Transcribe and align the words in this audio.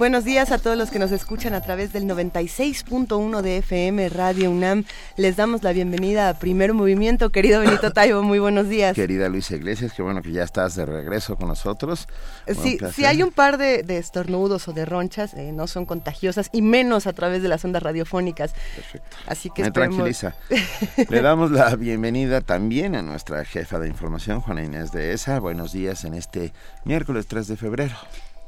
Buenos 0.00 0.24
días 0.24 0.50
a 0.50 0.56
todos 0.56 0.78
los 0.78 0.90
que 0.90 0.98
nos 0.98 1.12
escuchan 1.12 1.52
a 1.52 1.60
través 1.60 1.92
del 1.92 2.04
96.1 2.04 3.42
de 3.42 3.58
FM 3.58 4.08
Radio 4.08 4.50
UNAM. 4.50 4.84
Les 5.18 5.36
damos 5.36 5.62
la 5.62 5.72
bienvenida 5.72 6.30
a 6.30 6.38
Primer 6.38 6.72
Movimiento. 6.72 7.28
Querido 7.28 7.60
Benito 7.60 7.90
Taibo, 7.92 8.22
muy 8.22 8.38
buenos 8.38 8.70
días. 8.70 8.94
Querida 8.94 9.28
Luisa 9.28 9.56
Iglesias, 9.56 9.92
qué 9.94 10.00
bueno 10.00 10.22
que 10.22 10.32
ya 10.32 10.42
estás 10.42 10.74
de 10.74 10.86
regreso 10.86 11.36
con 11.36 11.48
nosotros. 11.48 12.08
Sí, 12.62 12.78
si 12.94 13.04
hay 13.04 13.22
un 13.22 13.30
par 13.30 13.58
de, 13.58 13.84
estornudos 13.98 14.68
o 14.68 14.72
de 14.72 14.86
ronchas, 14.86 15.34
eh, 15.34 15.52
no 15.52 15.66
son 15.66 15.84
contagiosas 15.84 16.48
y 16.50 16.62
menos 16.62 17.06
a 17.06 17.12
través 17.12 17.42
de 17.42 17.48
las 17.48 17.62
ondas 17.66 17.82
radiofónicas. 17.82 18.54
Perfecto. 18.74 19.16
Así 19.26 19.50
que 19.50 19.64
Me 19.64 19.70
tranquiliza. 19.70 20.34
Le 21.10 21.20
damos 21.20 21.50
la 21.50 21.76
bienvenida 21.76 22.40
también 22.40 22.94
a 22.94 23.02
nuestra 23.02 23.44
jefa 23.44 23.78
de 23.78 23.88
información, 23.88 24.40
Juana 24.40 24.64
Inés 24.64 24.92
de 24.92 25.12
ESA. 25.12 25.40
Buenos 25.40 25.74
días 25.74 26.06
en 26.06 26.14
este 26.14 26.54
miércoles 26.86 27.26
3 27.26 27.48
de 27.48 27.56
febrero. 27.58 27.96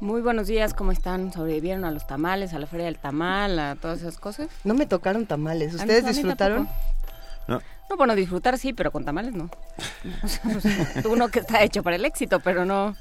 Muy 0.03 0.21
buenos 0.21 0.47
días, 0.47 0.73
¿cómo 0.73 0.91
están? 0.91 1.31
¿Sobrevivieron 1.31 1.85
a 1.85 1.91
los 1.91 2.05
tamales, 2.05 2.53
a 2.53 2.59
la 2.59 2.67
feria 2.67 2.87
del 2.87 2.97
tamal, 2.97 3.57
a 3.57 3.75
todas 3.75 4.01
esas 4.01 4.17
cosas? 4.17 4.49
No 4.65 4.73
me 4.73 4.85
tocaron 4.85 5.25
tamales, 5.25 5.75
¿ustedes 5.75 6.05
disfrutaron? 6.05 6.67
No. 7.47 7.61
No, 7.89 7.95
bueno, 7.95 8.13
disfrutar 8.13 8.57
sí, 8.57 8.73
pero 8.73 8.91
con 8.91 9.05
tamales 9.05 9.33
no. 9.33 9.49
Uno 11.09 11.29
que 11.29 11.39
está 11.39 11.63
hecho 11.63 11.83
para 11.83 11.95
el 11.95 12.03
éxito, 12.03 12.41
pero 12.41 12.65
no. 12.65 12.97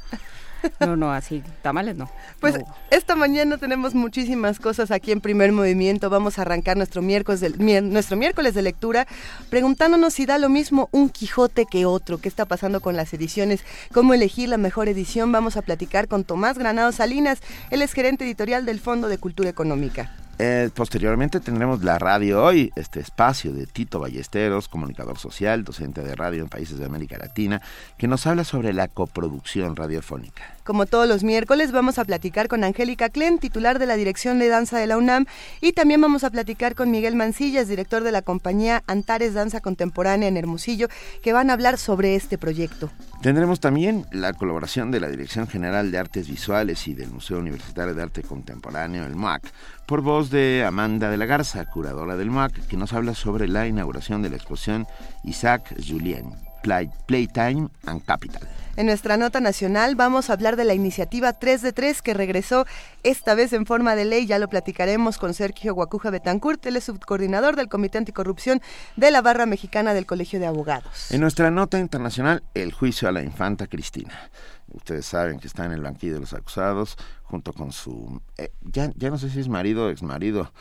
No, 0.81 0.97
no, 0.97 1.13
así, 1.13 1.43
tamales 1.63 1.97
no. 1.97 2.11
Pues 2.41 2.59
esta 2.91 3.15
mañana 3.15 3.57
tenemos 3.59 3.95
muchísimas 3.95 4.59
cosas 4.59 4.91
aquí 4.91 5.13
en 5.13 5.21
Primer 5.21 5.53
Movimiento. 5.53 6.11
Vamos 6.11 6.39
a 6.39 6.43
arrancar 6.43 6.77
nuestro 6.77 7.03
miércoles, 7.03 7.41
de, 7.41 7.81
nuestro 7.83 8.17
miércoles 8.17 8.55
de 8.55 8.63
lectura 8.63 9.07
preguntándonos 9.51 10.15
si 10.15 10.27
da 10.27 10.39
lo 10.39 10.49
mismo 10.49 10.89
un 10.93 11.09
Quijote 11.09 11.67
que 11.67 11.87
otro. 11.87 12.19
¿Qué 12.19 12.29
está 12.29 12.45
pasando 12.45 12.81
con 12.81 12.97
las 12.97 13.13
ediciones? 13.15 13.65
¿Cómo 13.93 14.15
elegir 14.15 14.49
la 14.49 14.59
mejor 14.59 14.89
edición? 14.89 15.33
Vamos 15.33 15.57
a 15.57 15.63
platicar 15.63 16.09
con 16.09 16.25
Tomás 16.25 16.59
Granado 16.59 16.93
Salinas. 16.93 17.41
Él 17.71 17.83
es 17.83 17.93
gerente 17.93 18.25
editorial 18.25 18.67
del 18.67 18.81
Fondo 18.81 19.09
de 19.09 19.19
Cultura 19.19 19.51
Económica. 19.51 20.22
Eh, 20.39 20.71
posteriormente 20.75 21.41
tendremos 21.41 21.85
la 21.85 21.99
radio 21.99 22.43
hoy, 22.43 22.73
este 22.75 23.01
espacio 23.01 23.53
de 23.53 23.67
Tito 23.67 24.01
Ballesteros, 24.01 24.69
comunicador 24.69 25.19
social, 25.19 25.63
docente 25.63 26.03
de 26.03 26.17
radio 26.17 26.43
en 26.43 26.49
países 26.49 26.79
de 26.79 26.87
América 26.87 27.19
Latina, 27.19 27.61
que 27.99 28.09
nos 28.09 28.27
habla 28.27 28.45
sobre 28.45 28.73
la 28.73 28.89
coproducción 28.89 29.77
radiofónica. 29.77 30.57
Como 30.65 30.87
todos 30.87 31.09
los 31.09 31.25
miércoles, 31.25 31.73
vamos 31.73 31.99
a 31.99 32.05
platicar 32.05 32.47
con 32.47 32.63
Angélica 32.63 33.09
Klen, 33.09 33.39
titular 33.39 33.81
de 33.81 33.87
la 33.87 33.97
Dirección 33.97 34.39
de 34.39 34.49
Danza 34.49 34.79
de 34.79 34.87
la 34.87 34.97
UNAM, 34.97 35.27
y 35.61 35.73
también 35.73 36.01
vamos 36.01 36.23
a 36.23 36.31
platicar 36.31 36.77
con 36.77 36.91
Miguel 36.91 37.17
Mancillas, 37.17 37.67
director 37.67 38.05
de 38.05 38.13
la 38.13 38.23
compañía 38.23 38.85
Antares 38.87 39.35
Danza 39.35 39.61
Contemporánea 39.61 40.29
en 40.29 40.37
Hermosillo, 40.37 40.87
que 41.21 41.33
van 41.33 41.51
a 41.51 41.55
hablar 41.55 41.79
sobre 41.79 42.15
este 42.15 42.39
proyecto. 42.39 42.91
Tendremos 43.23 43.59
también 43.59 44.07
la 44.13 44.35
colaboración 44.35 44.93
de 44.93 45.01
la 45.01 45.09
Dirección 45.09 45.49
General 45.49 45.91
de 45.91 45.99
Artes 45.99 46.29
Visuales 46.29 46.87
y 46.87 46.95
del 46.95 47.11
Museo 47.11 47.39
Universitario 47.39 47.95
de 47.95 48.03
Arte 48.03 48.23
Contemporáneo, 48.23 49.05
el 49.05 49.17
MUAC, 49.17 49.43
por 49.87 50.01
voz 50.01 50.31
de 50.31 50.65
Amanda 50.65 51.11
de 51.11 51.17
la 51.17 51.27
Garza, 51.27 51.65
curadora 51.67 52.17
del 52.17 52.31
MUAC, 52.31 52.69
que 52.69 52.77
nos 52.77 52.93
habla 52.93 53.15
sobre 53.15 53.49
la 53.49 53.67
inauguración 53.67 54.23
de 54.23 54.31
la 54.31 54.37
exposición 54.37 54.87
Isaac 55.25 55.75
Julien, 55.85 56.37
Playtime 56.63 57.69
and 57.87 58.05
Capital. 58.05 58.49
En 58.75 58.87
nuestra 58.87 59.19
nota 59.19 59.41
nacional 59.41 59.97
vamos 59.97 60.31
a 60.31 60.33
hablar 60.33 60.57
de 60.57 60.65
la 60.65 60.73
iniciativa 60.73 61.35
3 61.35 61.61
de 61.61 61.73
3 61.75 62.01
que 62.01 62.15
regresó 62.15 62.65
esta 63.03 63.35
vez 63.35 63.53
en 63.53 63.67
forma 63.67 63.95
de 63.95 64.07
ley. 64.07 64.25
Ya 64.25 64.39
lo 64.39 64.49
platicaremos 64.49 65.19
con 65.19 65.35
Sergio 65.35 65.75
Guacuja 65.75 66.09
Betancourt, 66.09 66.65
él 66.65 66.77
es 66.77 66.85
subcoordinador 66.85 67.55
del 67.55 67.69
Comité 67.69 67.99
Anticorrupción 67.99 68.63
de 68.97 69.11
la 69.11 69.21
Barra 69.21 69.45
Mexicana 69.45 69.93
del 69.93 70.07
Colegio 70.07 70.41
de 70.41 70.47
Abogados. 70.47 71.11
En 71.11 71.21
nuestra 71.21 71.51
nota 71.51 71.79
internacional, 71.79 72.43
el 72.55 72.73
juicio 72.73 73.09
a 73.09 73.13
la 73.13 73.23
infanta 73.23 73.67
Cristina. 73.67 74.31
Ustedes 74.75 75.07
saben 75.07 75.39
que 75.39 75.47
está 75.47 75.65
en 75.67 75.73
el 75.73 75.83
banquillo 75.83 76.15
de 76.15 76.21
los 76.21 76.33
acusados 76.33 76.97
junto 77.25 77.53
con 77.53 77.73
su 77.73 78.21
eh, 78.37 78.53
ya, 78.63 78.91
ya 78.95 79.11
no 79.11 79.19
sé 79.19 79.31
si 79.31 79.41
es 79.41 79.49
marido 79.49 79.87
o 79.87 79.91
ex 79.91 80.03
marido 80.03 80.53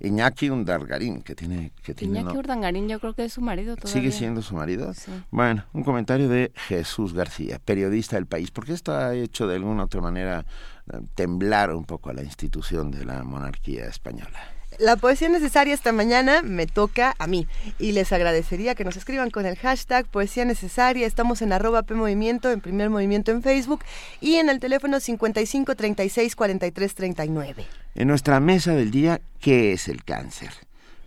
Iñaki 0.00 0.48
Undargarín 0.48 1.20
que 1.22 1.34
tiene 1.34 1.72
que 1.82 1.94
tiene 1.94 2.20
Iñaki 2.20 2.38
Undargarín 2.38 2.88
yo 2.88 2.98
creo 2.98 3.14
que 3.14 3.24
es 3.24 3.32
su 3.34 3.42
marido 3.42 3.76
todavía. 3.76 3.92
sigue 3.92 4.10
siendo 4.10 4.40
su 4.40 4.54
marido 4.54 4.92
bueno 5.30 5.64
un 5.74 5.84
comentario 5.84 6.28
de 6.28 6.50
Jesús 6.54 7.12
García 7.12 7.58
periodista 7.58 8.16
del 8.16 8.26
país 8.26 8.50
porque 8.50 8.72
esto 8.72 8.96
ha 8.96 9.14
hecho 9.14 9.46
de 9.46 9.56
alguna 9.56 9.84
otra 9.84 10.00
manera 10.00 10.46
eh, 10.92 11.00
temblar 11.14 11.74
un 11.74 11.84
poco 11.84 12.08
a 12.08 12.14
la 12.14 12.22
institución 12.22 12.90
de 12.90 13.04
la 13.04 13.22
monarquía 13.22 13.86
española 13.86 14.57
la 14.78 14.96
poesía 14.96 15.28
necesaria 15.28 15.74
esta 15.74 15.92
mañana 15.92 16.42
me 16.42 16.66
toca 16.66 17.14
a 17.18 17.26
mí 17.26 17.46
y 17.78 17.92
les 17.92 18.12
agradecería 18.12 18.74
que 18.74 18.84
nos 18.84 18.96
escriban 18.96 19.30
con 19.30 19.44
el 19.44 19.56
hashtag 19.56 20.06
poesía 20.06 20.44
necesaria. 20.44 21.06
Estamos 21.06 21.42
en 21.42 21.52
arroba 21.52 21.82
P 21.82 21.94
Movimiento, 21.94 22.50
en 22.50 22.60
primer 22.60 22.88
movimiento 22.90 23.30
en 23.32 23.42
Facebook 23.42 23.80
y 24.20 24.36
en 24.36 24.48
el 24.48 24.60
teléfono 24.60 25.00
55 25.00 25.74
36 25.74 26.36
43 26.36 26.94
39. 26.94 27.66
En 27.94 28.08
nuestra 28.08 28.40
mesa 28.40 28.74
del 28.74 28.90
día, 28.90 29.20
¿qué 29.40 29.72
es 29.72 29.88
el 29.88 30.04
cáncer? 30.04 30.50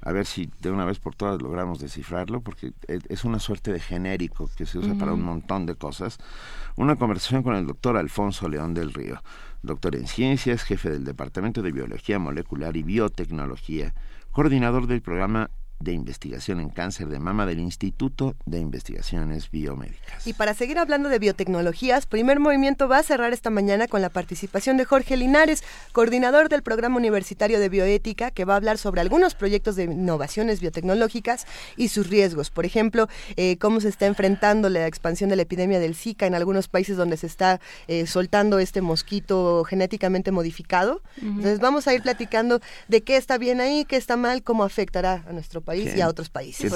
a 0.04 0.12
ver 0.12 0.26
si 0.26 0.50
de 0.60 0.72
una 0.72 0.84
vez 0.84 0.98
por 0.98 1.14
todas 1.14 1.40
logramos 1.40 1.80
descifrarlo, 1.80 2.42
porque 2.42 2.74
es 2.88 3.24
una 3.24 3.38
suerte 3.38 3.72
de 3.72 3.80
genérico 3.80 4.50
que 4.58 4.66
se 4.66 4.80
usa 4.80 4.96
para 4.96 5.14
un 5.14 5.22
montón 5.22 5.68
de 5.68 5.76
cosas. 5.76 6.18
Una 6.76 6.96
conversación 6.96 7.44
con 7.44 7.56
el 7.56 7.68
doctor 7.68 7.98
Alfonso 7.98 8.50
León 8.50 8.74
del 8.74 8.94
Río 8.94 9.22
doctor 9.64 9.96
en 9.96 10.08
ciencias, 10.08 10.64
jefe 10.64 10.90
del 10.90 11.04
Departamento 11.04 11.62
de 11.62 11.72
Biología 11.72 12.20
Molecular 12.20 12.76
y 12.76 12.84
Biotecnología, 12.84 13.94
coordinador 14.32 14.88
del 14.88 15.02
programa 15.02 15.52
de 15.82 15.94
investigación 15.94 16.60
en 16.60 16.70
cáncer 16.70 17.08
de 17.08 17.20
mama 17.20 17.46
del 17.46 17.60
Instituto 17.60 18.36
de 18.46 18.60
Investigaciones 18.60 19.50
Biomédicas. 19.50 20.26
Y 20.28 20.34
para 20.34 20.54
seguir 20.54 20.78
hablando 20.78 21.10
de 21.10 21.20
biotecnologías, 21.20 22.06
Primer 22.06 22.40
Movimiento 22.40 22.88
va 22.88 23.00
a 23.00 23.04
cerrar 23.04 23.34
esta 23.34 23.50
mañana 23.50 23.88
con 23.88 24.02
la 24.02 24.10
participación 24.10 24.78
de 24.78 24.86
Jorge 24.86 25.18
Linares, 25.18 25.64
coordinador 25.92 26.50
del 26.50 26.62
Programa 26.62 26.98
Universitario 26.98 27.60
de 27.60 27.70
Bioética, 27.70 28.32
que 28.32 28.46
va 28.46 28.54
a 28.54 28.58
hablar 28.58 28.78
sobre 28.78 29.02
algunos 29.02 29.36
proyectos 29.36 29.76
de 29.76 29.86
innovaciones 29.86 30.62
biotecnológicas 30.62 31.46
y 31.78 31.88
sus 31.88 32.10
riesgos. 32.10 32.52
Por 32.52 32.66
ejemplo, 32.66 33.08
eh, 33.36 33.58
cómo 33.58 33.80
se 33.82 33.90
está 33.90 34.06
enfrentando 34.06 34.70
la 34.70 34.88
expansión 34.88 35.30
de 35.30 35.36
la 35.36 35.42
epidemia 35.44 35.80
del 35.80 35.96
Zika 35.96 36.28
en 36.28 36.36
algunos 36.36 36.68
países 36.68 36.98
donde 36.98 37.18
se 37.18 37.28
está 37.28 37.60
eh, 37.88 38.06
soltando 38.06 38.60
este 38.60 38.82
mosquito 38.82 39.64
genéticamente 39.64 40.32
modificado. 40.32 41.02
Entonces 41.22 41.60
vamos 41.60 41.88
a 41.88 41.94
ir 41.94 42.02
platicando 42.02 42.62
de 42.88 43.02
qué 43.02 43.18
está 43.18 43.38
bien 43.38 43.62
ahí, 43.62 43.86
qué 43.86 43.98
está 43.98 44.18
mal, 44.18 44.44
cómo 44.44 44.64
afectará 44.64 45.24
a 45.28 45.34
nuestro 45.34 45.62
país 45.62 45.71
y 45.74 46.02
a 46.02 46.08
otros 46.08 46.30
países. 46.30 46.74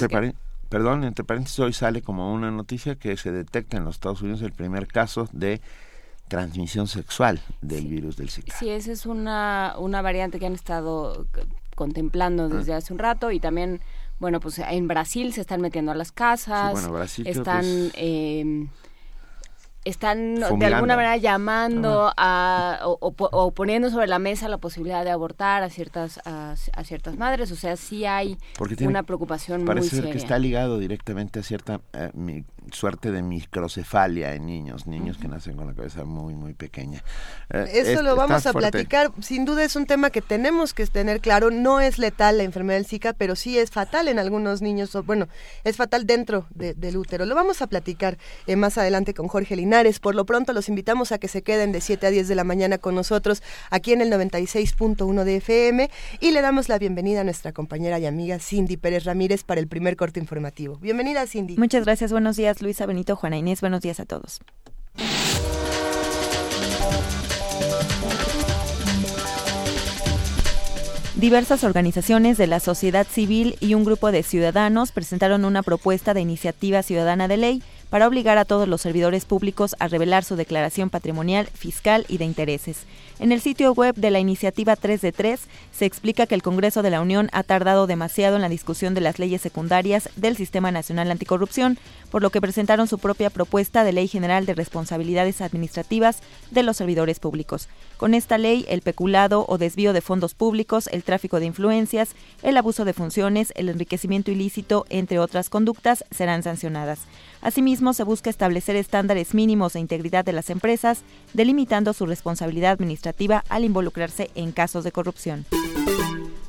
perdón, 0.70 1.04
entre 1.04 1.24
paréntesis, 1.24 1.60
hoy 1.60 1.74
sale 1.74 2.02
como 2.02 2.34
una 2.34 2.52
noticia 2.52 2.96
que 2.96 3.16
se 3.18 3.32
detecta 3.32 3.78
en 3.78 3.86
los 3.86 3.96
Estados 3.96 4.22
Unidos 4.22 4.42
el 4.42 4.52
primer 4.52 4.88
caso 4.88 5.30
de 5.32 5.62
transmisión 6.28 6.88
sexual 6.88 7.40
del 7.62 7.86
virus 7.86 8.18
del 8.18 8.30
Zika. 8.30 8.56
Sí, 8.58 8.70
esa 8.70 8.92
es 8.92 9.06
una, 9.06 9.76
una 9.78 10.02
variante 10.02 10.40
que 10.40 10.48
han 10.48 10.54
estado 10.54 11.28
contemplando 11.76 12.44
ah. 12.46 12.48
desde 12.48 12.74
hace 12.74 12.94
un 12.94 13.00
rato 13.00 13.32
y 13.32 13.40
también, 13.40 13.82
bueno, 14.20 14.40
pues 14.40 14.60
en 14.60 14.88
Brasil 14.88 15.34
se 15.34 15.42
están 15.42 15.62
metiendo 15.62 15.92
a 15.92 15.96
las 15.96 16.12
casas, 16.12 16.72
bueno, 16.72 16.92
Brasil 16.92 17.28
están... 17.28 17.66
Eh, 17.96 18.68
están 19.86 20.36
de 20.36 20.66
alguna 20.66 20.96
manera 20.96 21.16
llamando 21.18 22.12
a, 22.18 22.80
o, 22.84 23.52
poniendo 23.52 23.90
sobre 23.90 24.08
la 24.08 24.20
mesa 24.20 24.50
la 24.50 24.58
posibilidad 24.58 25.04
de 25.04 25.12
abortar 25.12 25.64
a 25.64 25.70
ciertas 25.70 26.20
a, 26.26 26.56
ciertas 26.84 27.18
madres. 27.18 27.52
O 27.52 27.56
sea 27.56 27.78
sí 27.78 28.06
hay 28.06 28.38
una 28.82 29.04
preocupación 29.04 29.64
parece 29.64 29.96
muy 29.96 30.04
ser 30.04 30.12
que 30.12 30.18
está 30.18 30.40
ligado 30.40 30.80
directamente 30.80 31.40
a 31.40 31.44
cierta 31.44 31.82
eh, 31.94 32.12
suerte 32.72 33.12
de 33.12 33.22
microcefalia 33.22 34.34
en 34.34 34.48
niños 34.48 34.88
niños 34.88 35.18
que 35.18 35.28
nacen 35.28 35.56
con 35.56 35.68
la 35.68 35.74
cabeza 35.74 36.04
muy 36.06 36.34
muy 36.34 36.54
pequeña. 36.54 37.04
Eh, 37.50 37.70
eso 37.74 38.02
lo 38.02 38.16
vamos 38.16 38.46
a 38.46 38.54
platicar. 38.54 39.12
Sin 39.22 39.46
duda 39.46 39.64
es 39.64 39.76
un 39.76 39.86
tema 39.86 40.10
que 40.10 40.22
tenemos 40.22 40.74
que 40.74 40.86
tener 40.88 41.22
claro. 41.22 41.52
No 41.52 41.80
es 41.80 42.00
letal 42.00 42.38
la 42.38 42.44
enfermedad 42.44 42.78
del 42.78 42.88
Zika 42.88 43.14
pero 43.14 43.36
sí 43.36 43.58
es 43.60 43.70
fatal 43.70 44.08
en 44.08 44.20
algunos 44.20 44.62
niños 44.62 44.96
o 44.96 45.04
bueno 45.04 45.28
es 45.64 45.78
fatal 45.78 46.08
dentro 46.08 46.48
del 46.50 46.98
útero. 46.98 47.26
Lo 47.26 47.36
vamos 47.36 47.62
a 47.62 47.68
platicar 47.68 48.18
eh, 48.48 48.56
más 48.56 48.78
adelante 48.78 49.14
con 49.14 49.28
Jorge 49.28 49.56
Lina 49.56 49.76
por 50.02 50.16
lo 50.16 50.26
pronto 50.26 50.54
los 50.54 50.70
invitamos 50.70 51.12
a 51.12 51.18
que 51.18 51.28
se 51.28 51.42
queden 51.42 51.74
de 51.74 51.82
7 51.82 52.08
a 52.08 52.10
10 52.10 52.30
de 52.30 52.36
la 52.36 52.46
mañana 52.46 52.78
con 52.78 52.96
nosotros 52.96 53.44
aquí 53.70 53.92
en 53.92 54.02
el 54.02 54.10
96.1 54.10 55.24
de 55.26 55.36
FM 55.36 55.90
y 56.22 56.32
le 56.32 56.42
damos 56.42 56.70
la 56.70 56.80
bienvenida 56.80 57.22
a 57.22 57.24
nuestra 57.26 57.52
compañera 57.52 58.00
y 58.00 58.06
amiga 58.06 58.40
Cindy 58.40 58.78
Pérez 58.78 59.04
Ramírez 59.04 59.44
para 59.44 59.60
el 59.60 59.68
primer 59.68 59.98
corte 59.98 60.22
informativo. 60.22 60.78
Bienvenida 60.78 61.28
Cindy. 61.28 61.58
Muchas 61.58 61.84
gracias, 61.84 62.12
buenos 62.12 62.38
días 62.38 62.55
Luisa 62.62 62.86
Benito, 62.86 63.16
Juana 63.16 63.38
Inés, 63.38 63.62
buenos 63.62 63.82
días 63.82 64.00
a 64.00 64.06
todos. 64.06 64.40
Diversas 71.16 71.64
organizaciones 71.64 72.38
de 72.38 72.46
la 72.46 72.60
sociedad 72.60 73.08
civil 73.08 73.56
y 73.62 73.74
un 73.74 73.86
grupo 73.86 74.12
de 74.12 74.22
ciudadanos 74.22 74.92
presentaron 74.92 75.46
una 75.46 75.64
propuesta 75.64 76.14
de 76.14 76.20
iniciativa 76.20 76.84
ciudadana 76.84 77.30
de 77.30 77.38
ley 77.38 77.64
para 77.90 78.08
obligar 78.08 78.38
a 78.38 78.44
todos 78.44 78.68
los 78.68 78.82
servidores 78.82 79.24
públicos 79.24 79.78
a 79.80 79.88
revelar 79.88 80.26
su 80.26 80.36
declaración 80.36 80.90
patrimonial, 80.90 81.48
fiscal 81.48 82.06
y 82.10 82.18
de 82.18 82.26
intereses. 82.26 82.86
En 83.18 83.32
el 83.32 83.40
sitio 83.40 83.72
web 83.72 83.96
de 83.96 84.12
la 84.12 84.20
iniciativa 84.20 84.76
3 84.76 85.00
de 85.00 85.14
3 85.14 85.40
se 85.72 85.86
explica 85.86 86.28
que 86.28 86.36
el 86.36 86.44
Congreso 86.44 86.82
de 86.82 86.90
la 86.90 87.00
Unión 87.00 87.30
ha 87.32 87.44
tardado 87.44 87.88
demasiado 87.88 88.36
en 88.36 88.42
la 88.42 88.50
discusión 88.50 88.94
de 88.94 89.00
las 89.00 89.20
leyes 89.20 89.42
secundarias 89.42 90.10
del 90.18 90.36
Sistema 90.36 90.70
Nacional 90.70 91.10
Anticorrupción, 91.10 91.80
por 92.12 92.22
lo 92.22 92.30
que 92.30 92.42
presentaron 92.42 92.88
su 92.88 93.00
propia 93.00 93.30
propuesta 93.30 93.86
de 93.86 93.94
Ley 93.94 94.10
General 94.10 94.46
de 94.46 94.54
Responsabilidades 94.54 95.40
Administrativas 95.40 96.20
de 96.52 96.64
los 96.64 96.76
Servidores 96.76 97.22
Públicos. 97.22 97.70
Con 97.96 98.14
esta 98.16 98.38
ley, 98.38 98.66
el 98.68 98.82
peculado 98.82 99.46
o 99.48 99.58
desvío 99.58 99.94
de 99.94 100.02
fondos 100.02 100.34
públicos, 100.34 100.88
el 100.92 101.04
tráfico 101.04 101.40
de 101.40 101.46
influencias, 101.46 102.16
el 102.44 102.58
abuso 102.58 102.84
de 102.84 102.92
funciones, 102.92 103.54
el 103.56 103.70
enriquecimiento 103.70 104.30
ilícito, 104.30 104.86
entre 104.90 105.20
otras 105.20 105.50
conductas, 105.50 106.04
serán 106.12 106.44
sancionadas. 106.44 107.00
Asimismo, 107.46 107.94
se 107.94 108.04
busca 108.04 108.32
establecer 108.32 108.76
estándares 108.76 109.36
mínimos 109.36 109.74
de 109.74 109.80
integridad 109.80 110.26
de 110.26 110.34
las 110.34 110.50
empresas, 110.50 111.04
delimitando 111.36 111.94
su 111.94 112.08
responsabilidad 112.08 112.72
administrativa 112.72 113.44
al 113.50 113.64
involucrarse 113.64 114.32
en 114.34 114.52
casos 114.52 114.84
de 114.84 114.92
corrupción. 114.92 115.46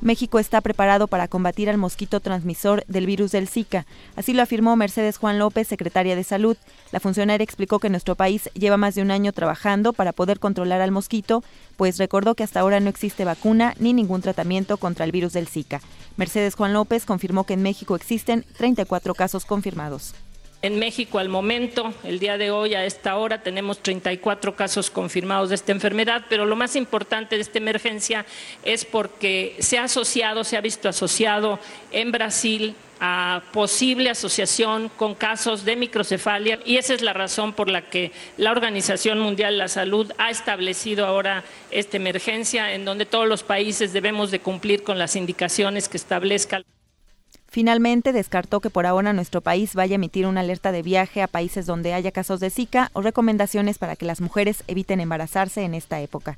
México 0.00 0.38
está 0.38 0.62
preparado 0.62 1.06
para 1.06 1.28
combatir 1.28 1.68
al 1.68 1.76
mosquito 1.76 2.20
transmisor 2.20 2.82
del 2.86 3.04
virus 3.04 3.32
del 3.32 3.46
Zika. 3.46 3.84
Así 4.14 4.32
lo 4.32 4.40
afirmó 4.40 4.74
Mercedes 4.74 5.18
Juan 5.18 5.38
López, 5.38 5.68
secretaria 5.68 6.16
de 6.16 6.24
Salud. 6.24 6.56
La 6.92 7.00
funcionaria 7.00 7.44
explicó 7.44 7.78
que 7.78 7.90
nuestro 7.90 8.14
país 8.14 8.48
lleva 8.54 8.78
más 8.78 8.94
de 8.94 9.02
un 9.02 9.10
año 9.10 9.34
trabajando 9.34 9.92
para 9.92 10.14
poder 10.14 10.38
controlar 10.38 10.80
al 10.80 10.92
mosquito, 10.92 11.44
pues 11.76 11.98
recordó 11.98 12.34
que 12.34 12.44
hasta 12.44 12.60
ahora 12.60 12.80
no 12.80 12.88
existe 12.88 13.26
vacuna 13.26 13.74
ni 13.78 13.92
ningún 13.92 14.22
tratamiento 14.22 14.78
contra 14.78 15.04
el 15.04 15.12
virus 15.12 15.34
del 15.34 15.46
Zika. 15.46 15.82
Mercedes 16.16 16.54
Juan 16.54 16.72
López 16.72 17.04
confirmó 17.04 17.44
que 17.44 17.52
en 17.52 17.62
México 17.62 17.96
existen 17.96 18.46
34 18.56 19.14
casos 19.14 19.44
confirmados. 19.44 20.14
En 20.66 20.80
México 20.80 21.20
al 21.20 21.28
momento, 21.28 21.94
el 22.02 22.18
día 22.18 22.38
de 22.38 22.50
hoy, 22.50 22.74
a 22.74 22.84
esta 22.84 23.18
hora, 23.18 23.40
tenemos 23.40 23.78
34 23.84 24.56
casos 24.56 24.90
confirmados 24.90 25.50
de 25.50 25.54
esta 25.54 25.70
enfermedad, 25.70 26.24
pero 26.28 26.44
lo 26.44 26.56
más 26.56 26.74
importante 26.74 27.36
de 27.36 27.42
esta 27.42 27.58
emergencia 27.58 28.26
es 28.64 28.84
porque 28.84 29.54
se 29.60 29.78
ha 29.78 29.84
asociado, 29.84 30.42
se 30.42 30.56
ha 30.56 30.60
visto 30.60 30.88
asociado 30.88 31.60
en 31.92 32.10
Brasil 32.10 32.74
a 32.98 33.44
posible 33.52 34.10
asociación 34.10 34.88
con 34.88 35.14
casos 35.14 35.64
de 35.64 35.76
microcefalia 35.76 36.58
y 36.64 36.78
esa 36.78 36.94
es 36.94 37.00
la 37.00 37.12
razón 37.12 37.52
por 37.52 37.68
la 37.68 37.82
que 37.82 38.10
la 38.36 38.50
Organización 38.50 39.20
Mundial 39.20 39.52
de 39.52 39.58
la 39.58 39.68
Salud 39.68 40.10
ha 40.18 40.30
establecido 40.30 41.06
ahora 41.06 41.44
esta 41.70 41.96
emergencia 41.96 42.72
en 42.72 42.84
donde 42.84 43.06
todos 43.06 43.28
los 43.28 43.44
países 43.44 43.92
debemos 43.92 44.32
de 44.32 44.40
cumplir 44.40 44.82
con 44.82 44.98
las 44.98 45.14
indicaciones 45.14 45.88
que 45.88 45.96
establezca. 45.96 46.64
Finalmente, 47.56 48.12
descartó 48.12 48.60
que 48.60 48.68
por 48.68 48.84
ahora 48.84 49.14
nuestro 49.14 49.40
país 49.40 49.74
vaya 49.74 49.94
a 49.94 49.96
emitir 49.96 50.26
una 50.26 50.40
alerta 50.40 50.72
de 50.72 50.82
viaje 50.82 51.22
a 51.22 51.26
países 51.26 51.64
donde 51.64 51.94
haya 51.94 52.12
casos 52.12 52.38
de 52.38 52.50
Zika 52.50 52.90
o 52.92 53.00
recomendaciones 53.00 53.78
para 53.78 53.96
que 53.96 54.04
las 54.04 54.20
mujeres 54.20 54.62
eviten 54.66 55.00
embarazarse 55.00 55.62
en 55.62 55.72
esta 55.72 55.98
época. 56.02 56.36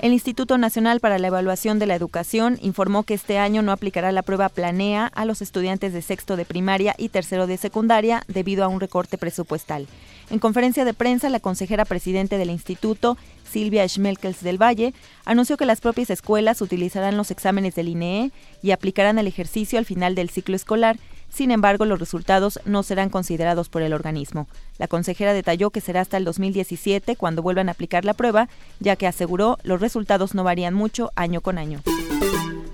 El 0.00 0.14
Instituto 0.14 0.56
Nacional 0.56 1.00
para 1.00 1.18
la 1.18 1.26
Evaluación 1.26 1.78
de 1.78 1.84
la 1.84 1.96
Educación 1.96 2.58
informó 2.62 3.02
que 3.02 3.12
este 3.12 3.36
año 3.36 3.60
no 3.60 3.72
aplicará 3.72 4.10
la 4.10 4.22
prueba 4.22 4.48
Planea 4.48 5.06
a 5.08 5.26
los 5.26 5.42
estudiantes 5.42 5.92
de 5.92 6.00
sexto 6.00 6.36
de 6.36 6.46
primaria 6.46 6.94
y 6.96 7.10
tercero 7.10 7.46
de 7.46 7.58
secundaria 7.58 8.22
debido 8.26 8.64
a 8.64 8.68
un 8.68 8.80
recorte 8.80 9.18
presupuestal. 9.18 9.86
En 10.28 10.40
conferencia 10.40 10.84
de 10.84 10.94
prensa, 10.94 11.30
la 11.30 11.38
consejera 11.38 11.84
presidente 11.84 12.36
del 12.36 12.50
instituto, 12.50 13.16
Silvia 13.48 13.88
Schmelkels 13.88 14.42
del 14.42 14.60
Valle, 14.60 14.92
anunció 15.24 15.56
que 15.56 15.66
las 15.66 15.80
propias 15.80 16.10
escuelas 16.10 16.60
utilizarán 16.60 17.16
los 17.16 17.30
exámenes 17.30 17.76
del 17.76 17.88
INEE 17.88 18.32
y 18.60 18.72
aplicarán 18.72 19.18
el 19.18 19.28
ejercicio 19.28 19.78
al 19.78 19.84
final 19.84 20.16
del 20.16 20.30
ciclo 20.30 20.56
escolar. 20.56 20.98
Sin 21.28 21.52
embargo, 21.52 21.84
los 21.84 22.00
resultados 22.00 22.60
no 22.64 22.82
serán 22.82 23.08
considerados 23.08 23.68
por 23.68 23.82
el 23.82 23.92
organismo. 23.92 24.48
La 24.78 24.88
consejera 24.88 25.32
detalló 25.32 25.70
que 25.70 25.80
será 25.80 26.00
hasta 26.00 26.16
el 26.16 26.24
2017 26.24 27.14
cuando 27.14 27.42
vuelvan 27.42 27.68
a 27.68 27.72
aplicar 27.72 28.04
la 28.04 28.14
prueba, 28.14 28.48
ya 28.80 28.96
que 28.96 29.06
aseguró 29.06 29.58
los 29.62 29.80
resultados 29.80 30.34
no 30.34 30.42
varían 30.42 30.74
mucho 30.74 31.12
año 31.14 31.40
con 31.40 31.58
año. 31.58 31.82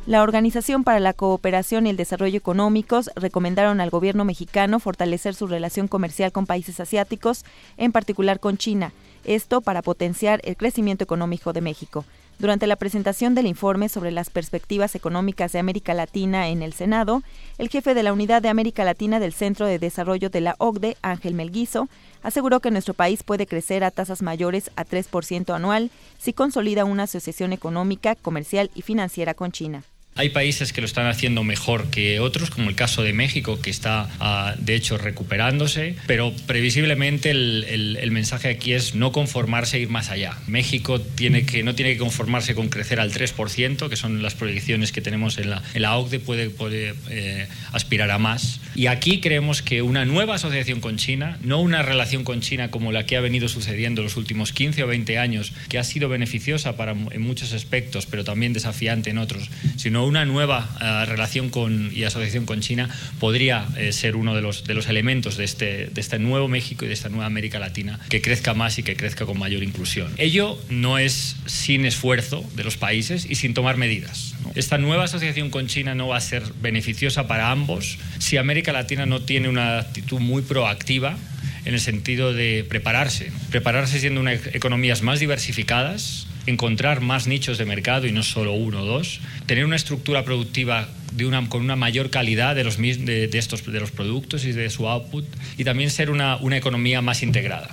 La 0.04 0.22
Organización 0.22 0.82
para 0.82 0.99
la 0.99 1.12
Cooperación 1.12 1.87
y 1.87 1.90
el 1.90 1.96
Desarrollo 1.96 2.37
Económicos 2.37 3.08
recomendaron 3.14 3.81
al 3.81 3.90
gobierno 3.90 4.25
mexicano 4.25 4.81
fortalecer 4.81 5.32
su 5.37 5.46
relación 5.46 5.87
comercial 5.87 6.32
con 6.32 6.44
países 6.44 6.81
asiáticos, 6.81 7.44
en 7.76 7.93
particular 7.93 8.40
con 8.40 8.58
China, 8.58 8.93
esto 9.22 9.60
para 9.60 9.81
potenciar 9.81 10.40
el 10.43 10.56
crecimiento 10.56 11.04
económico 11.04 11.52
de 11.52 11.60
México. 11.60 12.04
Durante 12.40 12.66
la 12.66 12.75
presentación 12.75 13.37
del 13.37 13.46
informe 13.46 13.88
sobre 13.88 14.10
las 14.10 14.28
perspectivas 14.28 14.96
económicas 14.96 15.52
de 15.52 15.60
América 15.60 15.94
Latina 15.94 16.49
en 16.49 16.62
el 16.62 16.72
Senado, 16.72 17.22
el 17.58 17.69
jefe 17.69 17.94
de 17.94 18.02
la 18.02 18.12
Unidad 18.12 18.43
de 18.43 18.49
América 18.49 18.84
Latina 18.84 19.20
del 19.20 19.32
Centro 19.32 19.66
de 19.66 19.78
Desarrollo 19.78 20.31
de 20.31 20.40
la 20.40 20.56
OCDE, 20.58 20.96
Ángel 21.02 21.34
Melguizo, 21.34 21.88
aseguró 22.25 22.58
que 22.58 22.72
nuestro 22.72 22.94
país 22.94 23.22
puede 23.22 23.46
crecer 23.46 23.84
a 23.84 23.93
tasas 23.93 24.22
mayores 24.22 24.72
a 24.75 24.84
3% 24.84 25.54
anual 25.54 25.93
si 26.19 26.32
consolida 26.32 26.84
una 26.84 27.04
asociación 27.04 27.52
económica, 27.52 28.16
comercial 28.16 28.72
y 28.75 28.82
financiera 28.82 29.34
con 29.34 29.52
China. 29.52 29.84
Hay 30.14 30.29
países 30.29 30.75
que 30.75 30.82
lo 30.82 30.87
están 30.87 31.06
haciendo 31.06 31.43
mejor 31.43 31.88
que 31.88 32.20
otros, 32.20 32.50
como 32.50 32.69
el 32.69 32.75
caso 32.75 33.03
de 33.03 33.14
México, 33.14 33.62
que 33.62 33.70
está 33.70 34.11
ah, 34.20 34.55
de 34.59 34.75
hecho 34.75 34.99
recuperándose, 34.99 35.97
pero 36.06 36.35
previsiblemente 36.47 37.31
el, 37.31 38.11
mensaje 38.12 38.50
aquí 38.50 38.75
es 38.75 38.94
no 38.94 39.11
conformarse 39.11 39.79
e 39.79 39.81
ir 39.81 39.88
más 39.88 40.11
allá. 40.11 40.37
México 40.47 41.00
tiene 41.00 41.47
que, 41.47 41.62
no 41.62 41.75
tiene 41.75 41.94
que 41.94 41.99
conformarse 41.99 42.55
con 42.55 42.69
crecer 42.69 43.00
al 43.00 43.11
3%, 43.11 43.88
que 43.88 43.97
son 43.97 44.23
las 44.23 44.35
proyecciones 44.35 44.93
que 44.93 45.00
tenemos 45.00 45.38
en 45.38 45.49
la, 45.49 45.62
en 45.73 45.81
la 45.81 45.97
OCDE, 45.97 46.20
puede, 46.20 46.50
puede 46.50 46.94
eh, 47.09 47.49
aspirar 47.73 48.11
a 48.11 48.19
más. 48.19 48.61
Y 48.75 48.88
aquí 48.88 49.19
creemos 49.20 49.62
que 49.62 49.81
una 49.81 50.05
nueva 50.05 50.35
asociación 50.35 50.81
con 50.81 50.99
China, 50.99 51.38
no 51.43 51.59
una 51.62 51.81
relación 51.81 52.23
con 52.23 52.43
China 52.43 52.70
como 52.70 52.93
la 52.93 53.06
que 53.06 53.17
ha 53.17 53.20
venido 53.23 53.49
sucediendo 53.49 54.03
los 54.03 54.19
últimos 54.19 54.53
15 54.53 54.85
o 54.85 54.87
20 54.88 55.19
años, 55.19 55.55
que 55.70 55.79
ha 55.79 55.85
sido 55.85 56.11
beneficiosa 56.11 56.76
para, 56.76 56.93
en 56.93 57.23
muchos 57.23 57.55
aspectos, 57.55 58.05
pero 58.05 58.25
también 58.25 58.53
desafiante 58.53 59.09
en 59.09 59.17
otros, 59.17 59.49
sino 59.76 60.01
una 60.04 60.25
nueva 60.25 60.69
eh, 60.81 61.06
relación 61.06 61.50
con, 61.50 61.90
y 61.93 62.04
asociación 62.04 62.46
con 62.46 62.60
China 62.60 62.88
podría 63.20 63.66
eh, 63.76 63.93
ser 63.93 64.16
uno 64.16 64.34
de 64.34 64.43
los, 64.43 64.64
de 64.64 64.75
los 64.75 64.88
elementos 64.88 65.37
de 65.37 65.44
este, 65.44 65.87
de 65.87 66.00
este 66.00 66.19
nuevo 66.19 66.49
México 66.49 66.84
y 66.84 66.88
de 66.88 66.94
esta 66.94 67.08
nueva 67.08 67.26
América 67.26 67.58
Latina 67.58 67.99
que 68.08 68.20
crezca 68.20 68.54
más 68.54 68.78
y 68.78 68.82
que 68.82 68.96
crezca 68.96 69.26
con 69.26 69.38
mayor 69.38 69.62
inclusión. 69.62 70.12
Ello 70.16 70.58
no 70.69 70.99
es 70.99 71.37
sin 71.46 71.84
esfuerzo 71.84 72.44
de 72.54 72.64
los 72.64 72.76
países 72.76 73.26
y 73.28 73.37
sin 73.37 73.54
tomar 73.54 73.76
medidas. 73.76 74.34
Esta 74.54 74.78
nueva 74.78 75.04
asociación 75.04 75.50
con 75.50 75.66
China 75.66 75.94
no 75.94 76.08
va 76.08 76.16
a 76.16 76.20
ser 76.20 76.43
beneficiosa 76.60 77.26
para 77.26 77.50
ambos 77.50 77.99
si 78.19 78.37
América 78.37 78.72
Latina 78.72 79.06
no 79.06 79.22
tiene 79.22 79.49
una 79.49 79.78
actitud 79.78 80.20
muy 80.20 80.43
proactiva 80.43 81.16
en 81.64 81.75
el 81.75 81.81
sentido 81.81 82.32
de 82.32 82.64
prepararse, 82.69 83.31
prepararse 83.50 84.00
siendo 84.00 84.21
unas 84.21 84.47
economías 84.52 85.02
más 85.02 85.21
diversificadas, 85.21 86.26
encontrar 86.46 87.00
más 87.00 87.26
nichos 87.26 87.58
de 87.58 87.64
mercado 87.64 88.06
y 88.06 88.12
no 88.12 88.22
solo 88.22 88.52
uno 88.52 88.82
o 88.82 88.84
dos, 88.84 89.20
tener 89.46 89.64
una 89.64 89.76
estructura 89.76 90.25
productiva 90.25 90.88
de 91.12 91.26
una, 91.26 91.49
con 91.49 91.62
una 91.62 91.76
mayor 91.76 92.11
calidad 92.11 92.54
de 92.54 92.64
los, 92.64 92.78
de, 92.78 93.28
estos, 93.32 93.70
de 93.70 93.80
los 93.80 93.90
productos 93.90 94.44
y 94.44 94.52
de 94.52 94.70
su 94.70 94.88
output 94.88 95.25
y 95.56 95.64
también 95.64 95.90
ser 95.90 96.11
una, 96.11 96.37
una 96.37 96.56
economía 96.56 97.02
más 97.02 97.22
integrada. 97.22 97.68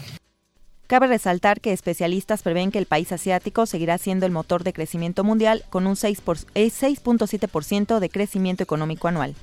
Cabe 0.87 1.05
resaltar 1.05 1.61
que 1.61 1.71
especialistas 1.71 2.41
prevén 2.41 2.71
que 2.71 2.79
el 2.79 2.87
país 2.87 3.11
asiático 3.11 3.67
seguirá 3.67 3.99
siendo 3.99 4.25
el 4.25 4.31
motor 4.31 4.63
de 4.63 4.73
crecimiento 4.73 5.23
mundial 5.23 5.63
con 5.69 5.85
un 5.85 5.95
6.7% 5.95 7.97
eh, 7.97 7.99
de 7.99 8.09
crecimiento 8.09 8.63
económico 8.63 9.07
anual. 9.07 9.35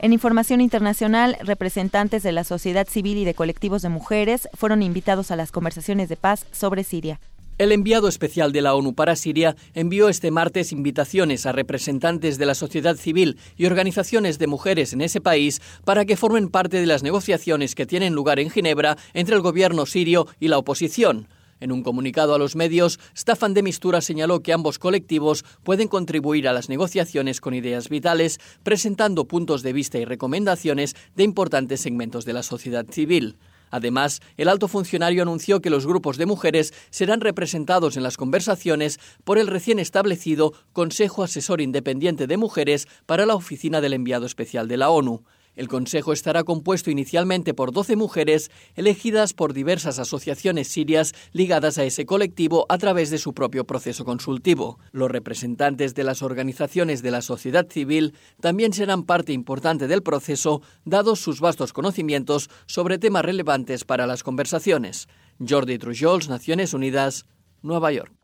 En 0.00 0.12
información 0.12 0.60
internacional, 0.60 1.36
representantes 1.42 2.24
de 2.24 2.32
la 2.32 2.42
sociedad 2.42 2.88
civil 2.88 3.18
y 3.18 3.24
de 3.24 3.34
colectivos 3.34 3.82
de 3.82 3.88
mujeres 3.88 4.48
fueron 4.54 4.82
invitados 4.82 5.30
a 5.30 5.36
las 5.36 5.52
conversaciones 5.52 6.08
de 6.08 6.16
paz 6.16 6.44
sobre 6.50 6.82
Siria. 6.82 7.20
El 7.62 7.70
enviado 7.70 8.08
especial 8.08 8.50
de 8.50 8.60
la 8.60 8.74
ONU 8.74 8.92
para 8.92 9.14
Siria 9.14 9.54
envió 9.72 10.08
este 10.08 10.32
martes 10.32 10.72
invitaciones 10.72 11.46
a 11.46 11.52
representantes 11.52 12.36
de 12.36 12.44
la 12.44 12.56
sociedad 12.56 12.96
civil 12.96 13.38
y 13.56 13.66
organizaciones 13.66 14.40
de 14.40 14.48
mujeres 14.48 14.92
en 14.92 15.00
ese 15.00 15.20
país 15.20 15.62
para 15.84 16.04
que 16.04 16.16
formen 16.16 16.48
parte 16.48 16.80
de 16.80 16.86
las 16.86 17.04
negociaciones 17.04 17.76
que 17.76 17.86
tienen 17.86 18.14
lugar 18.14 18.40
en 18.40 18.50
Ginebra 18.50 18.98
entre 19.14 19.36
el 19.36 19.42
gobierno 19.42 19.86
sirio 19.86 20.26
y 20.40 20.48
la 20.48 20.58
oposición. 20.58 21.28
En 21.60 21.70
un 21.70 21.84
comunicado 21.84 22.34
a 22.34 22.38
los 22.40 22.56
medios, 22.56 22.98
Staffan 23.16 23.54
de 23.54 23.62
Mistura 23.62 24.00
señaló 24.00 24.40
que 24.40 24.52
ambos 24.52 24.80
colectivos 24.80 25.44
pueden 25.62 25.86
contribuir 25.86 26.48
a 26.48 26.52
las 26.52 26.68
negociaciones 26.68 27.40
con 27.40 27.54
ideas 27.54 27.88
vitales, 27.88 28.40
presentando 28.64 29.26
puntos 29.26 29.62
de 29.62 29.72
vista 29.72 29.98
y 29.98 30.04
recomendaciones 30.04 30.96
de 31.14 31.22
importantes 31.22 31.80
segmentos 31.80 32.24
de 32.24 32.32
la 32.32 32.42
sociedad 32.42 32.86
civil. 32.90 33.36
Además, 33.72 34.20
el 34.36 34.48
alto 34.48 34.68
funcionario 34.68 35.22
anunció 35.22 35.60
que 35.60 35.70
los 35.70 35.86
grupos 35.86 36.18
de 36.18 36.26
mujeres 36.26 36.74
serán 36.90 37.22
representados 37.22 37.96
en 37.96 38.02
las 38.02 38.18
conversaciones 38.18 39.00
por 39.24 39.38
el 39.38 39.46
recién 39.48 39.78
establecido 39.78 40.52
Consejo 40.74 41.24
Asesor 41.24 41.62
Independiente 41.62 42.26
de 42.26 42.36
Mujeres 42.36 42.86
para 43.06 43.24
la 43.24 43.34
Oficina 43.34 43.80
del 43.80 43.94
Enviado 43.94 44.26
Especial 44.26 44.68
de 44.68 44.76
la 44.76 44.90
ONU. 44.90 45.24
El 45.54 45.68
Consejo 45.68 46.12
estará 46.14 46.44
compuesto 46.44 46.90
inicialmente 46.90 47.52
por 47.52 47.72
12 47.72 47.96
mujeres 47.96 48.50
elegidas 48.74 49.34
por 49.34 49.52
diversas 49.52 49.98
asociaciones 49.98 50.68
sirias 50.68 51.12
ligadas 51.32 51.76
a 51.76 51.84
ese 51.84 52.06
colectivo 52.06 52.64
a 52.70 52.78
través 52.78 53.10
de 53.10 53.18
su 53.18 53.34
propio 53.34 53.64
proceso 53.64 54.04
consultivo. 54.06 54.78
Los 54.92 55.10
representantes 55.10 55.94
de 55.94 56.04
las 56.04 56.22
organizaciones 56.22 57.02
de 57.02 57.10
la 57.10 57.20
sociedad 57.20 57.68
civil 57.68 58.14
también 58.40 58.72
serán 58.72 59.02
parte 59.02 59.32
importante 59.32 59.88
del 59.88 60.02
proceso, 60.02 60.62
dados 60.86 61.20
sus 61.20 61.40
vastos 61.40 61.74
conocimientos 61.74 62.48
sobre 62.66 62.98
temas 62.98 63.24
relevantes 63.24 63.84
para 63.84 64.06
las 64.06 64.22
conversaciones. 64.22 65.06
Jordi 65.38 65.76
Trujols, 65.78 66.28
Naciones 66.28 66.72
Unidas, 66.72 67.26
Nueva 67.62 67.92
York. 67.92 68.21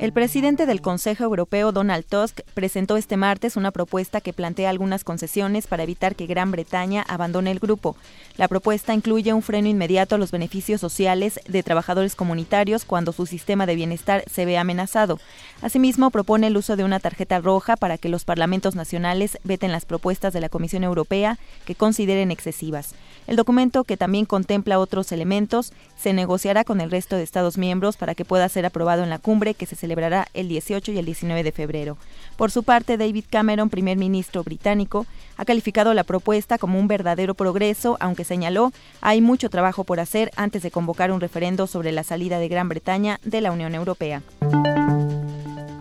El 0.00 0.14
presidente 0.14 0.64
del 0.64 0.80
Consejo 0.80 1.24
Europeo, 1.24 1.72
Donald 1.72 2.06
Tusk, 2.06 2.40
presentó 2.54 2.96
este 2.96 3.18
martes 3.18 3.58
una 3.58 3.70
propuesta 3.70 4.22
que 4.22 4.32
plantea 4.32 4.70
algunas 4.70 5.04
concesiones 5.04 5.66
para 5.66 5.82
evitar 5.82 6.16
que 6.16 6.24
Gran 6.24 6.50
Bretaña 6.50 7.04
abandone 7.06 7.50
el 7.50 7.58
grupo. 7.58 7.96
La 8.38 8.48
propuesta 8.48 8.94
incluye 8.94 9.34
un 9.34 9.42
freno 9.42 9.68
inmediato 9.68 10.14
a 10.14 10.18
los 10.18 10.30
beneficios 10.30 10.80
sociales 10.80 11.38
de 11.46 11.62
trabajadores 11.62 12.14
comunitarios 12.14 12.86
cuando 12.86 13.12
su 13.12 13.26
sistema 13.26 13.66
de 13.66 13.74
bienestar 13.74 14.24
se 14.26 14.46
ve 14.46 14.56
amenazado. 14.56 15.20
Asimismo, 15.60 16.10
propone 16.10 16.46
el 16.46 16.56
uso 16.56 16.76
de 16.76 16.84
una 16.84 16.98
tarjeta 16.98 17.38
roja 17.38 17.76
para 17.76 17.98
que 17.98 18.08
los 18.08 18.24
parlamentos 18.24 18.74
nacionales 18.74 19.36
veten 19.44 19.70
las 19.70 19.84
propuestas 19.84 20.32
de 20.32 20.40
la 20.40 20.48
Comisión 20.48 20.82
Europea 20.82 21.38
que 21.66 21.74
consideren 21.74 22.30
excesivas. 22.30 22.94
El 23.26 23.36
documento, 23.36 23.84
que 23.84 23.96
también 23.96 24.26
contempla 24.26 24.78
otros 24.78 25.12
elementos, 25.12 25.72
se 25.96 26.12
negociará 26.12 26.64
con 26.64 26.80
el 26.80 26.90
resto 26.90 27.16
de 27.16 27.22
Estados 27.22 27.58
miembros 27.58 27.96
para 27.96 28.14
que 28.14 28.24
pueda 28.24 28.48
ser 28.48 28.66
aprobado 28.66 29.02
en 29.02 29.10
la 29.10 29.18
cumbre 29.18 29.54
que 29.54 29.66
se 29.66 29.76
celebrará 29.76 30.26
el 30.34 30.48
18 30.48 30.92
y 30.92 30.98
el 30.98 31.04
19 31.04 31.42
de 31.42 31.52
febrero. 31.52 31.96
Por 32.36 32.50
su 32.50 32.62
parte, 32.62 32.96
David 32.96 33.24
Cameron, 33.30 33.70
primer 33.70 33.96
ministro 33.98 34.42
británico, 34.42 35.06
ha 35.36 35.44
calificado 35.44 35.94
la 35.94 36.04
propuesta 36.04 36.58
como 36.58 36.78
un 36.78 36.88
verdadero 36.88 37.34
progreso, 37.34 37.96
aunque 38.00 38.24
señaló 38.24 38.72
hay 39.00 39.20
mucho 39.20 39.50
trabajo 39.50 39.84
por 39.84 40.00
hacer 40.00 40.30
antes 40.36 40.62
de 40.62 40.70
convocar 40.70 41.12
un 41.12 41.20
referendo 41.20 41.66
sobre 41.66 41.92
la 41.92 42.04
salida 42.04 42.38
de 42.38 42.48
Gran 42.48 42.68
Bretaña 42.68 43.20
de 43.24 43.40
la 43.40 43.52
Unión 43.52 43.74
Europea. 43.74 44.22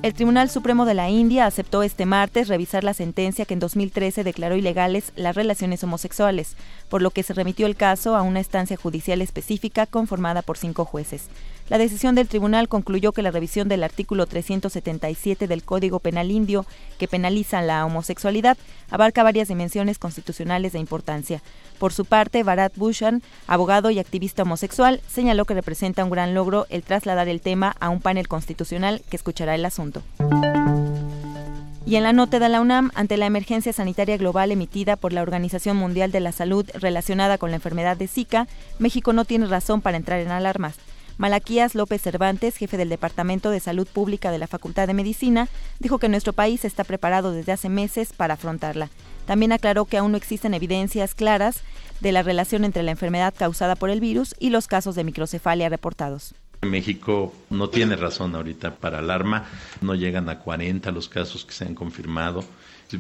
El 0.10 0.16
Tribunal 0.16 0.50
Supremo 0.50 0.86
de 0.86 0.96
la 0.96 1.08
India 1.12 1.46
aceptó 1.46 1.84
este 1.84 2.08
martes 2.08 2.48
revisar 2.48 2.84
la 2.84 2.96
sentencia 2.96 3.46
que 3.46 3.54
en 3.54 3.60
2013 3.60 4.24
declaró 4.24 4.56
ilegales 4.56 5.14
las 5.16 5.36
relaciones 5.36 5.84
homosexuales, 5.84 6.56
por 6.90 7.04
lo 7.04 7.12
que 7.12 7.22
se 7.22 7.36
remitió 7.36 7.68
el 7.68 7.76
caso 7.76 8.16
a 8.16 8.24
una 8.24 8.40
estancia 8.40 8.76
judicial 8.76 9.22
específica 9.22 9.86
conformada 9.86 10.42
por 10.42 10.58
cinco 10.58 10.84
jueces. 10.84 11.26
La 11.70 11.78
decisión 11.78 12.16
del 12.16 12.28
tribunal 12.28 12.68
concluyó 12.68 13.12
que 13.12 13.22
la 13.22 13.30
revisión 13.30 13.70
del 13.70 13.84
artículo 13.84 14.26
377 14.26 15.48
del 15.48 15.64
Código 15.64 16.00
Penal 16.00 16.32
Indio, 16.32 16.66
que 16.98 17.08
penaliza 17.08 17.62
la 17.62 17.86
homosexualidad, 17.86 18.58
abarca 18.90 19.22
varias 19.22 19.50
dimensiones 19.50 20.00
constitucionales 20.00 20.74
de 20.74 20.80
importancia. 20.80 21.44
Por 21.78 21.94
su 21.94 22.06
parte, 22.06 22.42
Bharat 22.42 22.76
Bhushan, 22.76 23.22
abogado 23.46 23.92
y 23.92 24.00
activista 24.00 24.44
homosexual, 24.44 25.00
señaló 25.08 25.46
que 25.46 25.54
representa 25.54 26.04
un 26.04 26.10
gran 26.10 26.34
logro 26.34 26.66
el 26.70 26.82
trasladar 26.82 27.28
el 27.28 27.40
tema 27.40 27.76
a 27.80 27.90
un 27.90 28.02
panel 28.02 28.28
constitucional 28.28 29.04
que 29.08 29.16
escuchará 29.16 29.54
el 29.54 29.64
asunto. 29.64 30.02
Y 31.86 31.96
en 31.96 32.04
la 32.04 32.14
nota 32.14 32.40
de 32.40 32.50
la 32.50 32.62
UNAM, 32.62 32.92
ante 32.96 33.18
la 33.18 33.26
emergencia 33.26 33.74
sanitaria 33.74 34.18
global 34.18 34.52
emitida 34.52 34.96
por 34.96 35.14
la 35.14 35.22
Organización 35.22 35.78
Mundial 35.78 36.12
de 36.12 36.20
la 36.20 36.32
Salud 36.32 36.68
relacionada 36.74 37.38
con 37.38 37.52
la 37.52 37.56
enfermedad 37.56 37.98
de 37.98 38.08
Zika, 38.08 38.48
México 38.80 39.14
no 39.14 39.26
tiene 39.26 39.48
razón 39.48 39.82
para 39.82 39.98
entrar 39.98 40.20
en 40.20 40.30
alarmas. 40.30 40.76
Malaquías 41.20 41.76
López 41.76 42.02
Cervantes, 42.02 42.56
jefe 42.56 42.78
del 42.78 42.88
Departamento 42.88 43.52
de 43.52 43.60
Salud 43.60 43.86
Pública 43.86 44.32
de 44.32 44.38
la 44.38 44.48
Facultad 44.48 44.88
de 44.88 44.94
Medicina, 44.94 45.50
dijo 45.80 46.00
que 46.00 46.08
nuestro 46.08 46.32
país 46.32 46.64
está 46.64 46.86
preparado 46.86 47.34
desde 47.34 47.52
hace 47.52 47.68
meses 47.68 48.14
para 48.14 48.36
afrontarla. 48.36 48.90
También 49.26 49.52
aclaró 49.52 49.84
que 49.84 49.98
aún 49.98 50.14
no 50.14 50.18
existen 50.18 50.54
evidencias 50.54 51.16
claras 51.16 51.62
de 52.00 52.14
la 52.14 52.24
relación 52.24 52.64
entre 52.64 52.84
la 52.84 52.92
enfermedad 52.92 53.34
causada 53.38 53.76
por 53.76 53.90
el 53.90 54.00
virus 54.00 54.34
y 54.40 54.50
los 54.50 54.68
casos 54.68 54.96
de 54.96 55.04
microcefalia 55.04 55.68
reportados. 55.68 56.36
México 56.62 57.34
no 57.50 57.70
tiene 57.70 57.98
razón 57.98 58.34
ahorita 58.34 58.76
para 58.76 59.00
alarma, 59.00 59.44
no 59.82 59.96
llegan 59.96 60.30
a 60.30 60.40
40 60.40 60.90
los 60.92 61.10
casos 61.10 61.44
que 61.44 61.52
se 61.52 61.66
han 61.66 61.76
confirmado, 61.76 62.46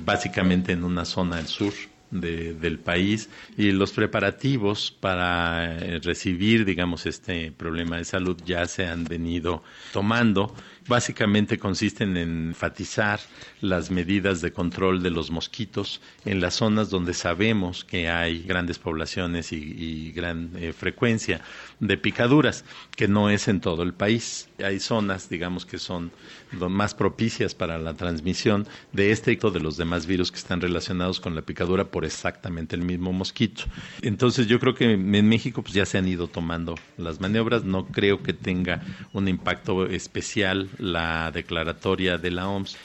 básicamente 0.03 0.73
en 0.73 0.83
una 0.83 1.05
zona 1.05 1.37
del 1.37 1.47
sur 1.47 1.71
del 2.11 2.79
país 2.79 3.29
y 3.57 3.71
los 3.71 3.91
preparativos 3.91 4.91
para 4.99 5.75
eh, 5.77 5.99
recibir, 5.99 6.65
digamos, 6.65 7.05
este 7.05 7.51
problema 7.51 7.97
de 7.97 8.05
salud 8.05 8.37
ya 8.45 8.65
se 8.65 8.87
han 8.87 9.05
venido 9.05 9.63
tomando. 9.93 10.53
Básicamente 10.87 11.59
consisten 11.59 12.17
en 12.17 12.47
enfatizar 12.49 13.19
las 13.61 13.91
medidas 13.91 14.41
de 14.41 14.51
control 14.51 15.03
de 15.03 15.11
los 15.11 15.29
mosquitos 15.29 16.01
en 16.25 16.41
las 16.41 16.55
zonas 16.55 16.89
donde 16.89 17.13
sabemos 17.13 17.85
que 17.85 18.09
hay 18.09 18.41
grandes 18.41 18.79
poblaciones 18.79 19.51
y, 19.51 20.11
gran 20.11 20.51
eh, 20.55 20.73
frecuencia 20.73 21.41
de 21.79 21.97
picaduras, 21.97 22.65
que 22.95 23.07
no 23.07 23.29
es 23.29 23.47
en 23.47 23.61
todo 23.61 23.83
el 23.83 23.93
país. 23.93 24.49
Hay 24.63 24.79
zonas, 24.79 25.29
digamos, 25.29 25.65
que 25.65 25.79
son 25.79 26.11
más 26.51 26.93
propicias 26.93 27.55
para 27.55 27.77
la 27.77 27.93
transmisión 27.93 28.67
de 28.91 29.11
este 29.11 29.31
y 29.31 29.35
de 29.37 29.59
los 29.59 29.77
demás 29.77 30.05
virus 30.05 30.31
que 30.31 30.37
están 30.37 30.61
relacionados 30.61 31.19
con 31.19 31.35
la 31.35 31.41
picadura 31.41 31.85
por 31.85 32.05
exactamente 32.05 32.75
el 32.75 32.81
mismo 32.81 33.13
mosquito. 33.13 33.63
Entonces 34.01 34.47
yo 34.47 34.59
creo 34.59 34.75
que 34.75 34.93
en 34.93 35.29
México 35.29 35.61
pues 35.61 35.73
ya 35.73 35.85
se 35.85 35.97
han 35.97 36.07
ido 36.07 36.27
tomando 36.27 36.75
las 36.97 37.21
maniobras, 37.21 37.63
no 37.63 37.85
creo 37.87 38.21
que 38.21 38.33
tenga 38.33 38.81
un 39.13 39.27
impacto 39.27 39.85
especial 39.85 40.69
la 40.77 41.31
declaratoria 41.31 42.17
de 42.17 42.31
la 42.31 42.49
OMS. 42.49 42.77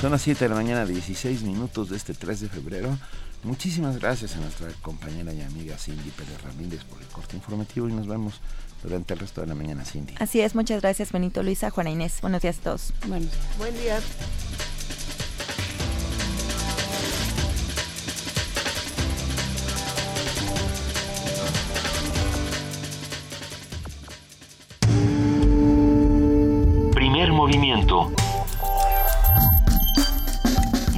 Son 0.00 0.12
las 0.12 0.22
7 0.22 0.44
de 0.44 0.48
la 0.50 0.54
mañana, 0.54 0.84
16 0.84 1.42
minutos 1.42 1.88
de 1.88 1.96
este 1.96 2.12
3 2.12 2.40
de 2.40 2.48
febrero. 2.48 2.98
Muchísimas 3.42 3.98
gracias 3.98 4.36
a 4.36 4.40
nuestra 4.40 4.68
compañera 4.82 5.32
y 5.32 5.40
amiga 5.40 5.78
Cindy 5.78 6.10
Pérez 6.10 6.42
Ramírez 6.42 6.84
por 6.84 7.00
el 7.00 7.08
corte 7.08 7.36
informativo 7.36 7.88
y 7.88 7.92
nos 7.92 8.06
vemos 8.06 8.40
durante 8.82 9.14
el 9.14 9.20
resto 9.20 9.40
de 9.40 9.46
la 9.46 9.54
mañana, 9.54 9.84
Cindy. 9.84 10.14
Así 10.18 10.40
es, 10.40 10.54
muchas 10.54 10.82
gracias, 10.82 11.12
Benito 11.12 11.42
Luisa, 11.42 11.70
Juana 11.70 11.90
Inés. 11.90 12.18
Buenos 12.20 12.42
días 12.42 12.58
a 12.58 12.62
todos. 12.62 12.92
Bueno. 13.06 13.26
Buen 13.58 13.74
día. 13.74 14.00
movimiento. 27.46 28.10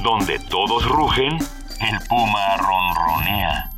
Donde 0.09 0.39
todos 0.39 0.89
rugen, 0.89 1.37
el 1.37 1.99
puma 2.07 2.57
ronronea. 2.57 3.69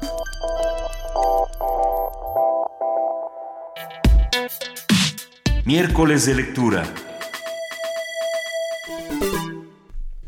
Miércoles 5.65 6.25
de 6.25 6.35
lectura. 6.35 6.85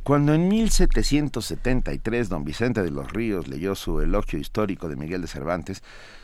Cuando 0.04 0.34
en 0.34 0.50
1773 0.50 2.28
don 2.28 2.44
Vicente 2.44 2.84
de 2.84 2.92
los 2.92 3.10
Ríos 3.10 3.48
leyó 3.48 3.74
su 3.74 4.02
elogio 4.02 4.40
histórico 4.40 4.90
de 4.90 4.98
Miguel 4.98 5.22
de 5.22 5.28
Cervantes, 5.28 5.84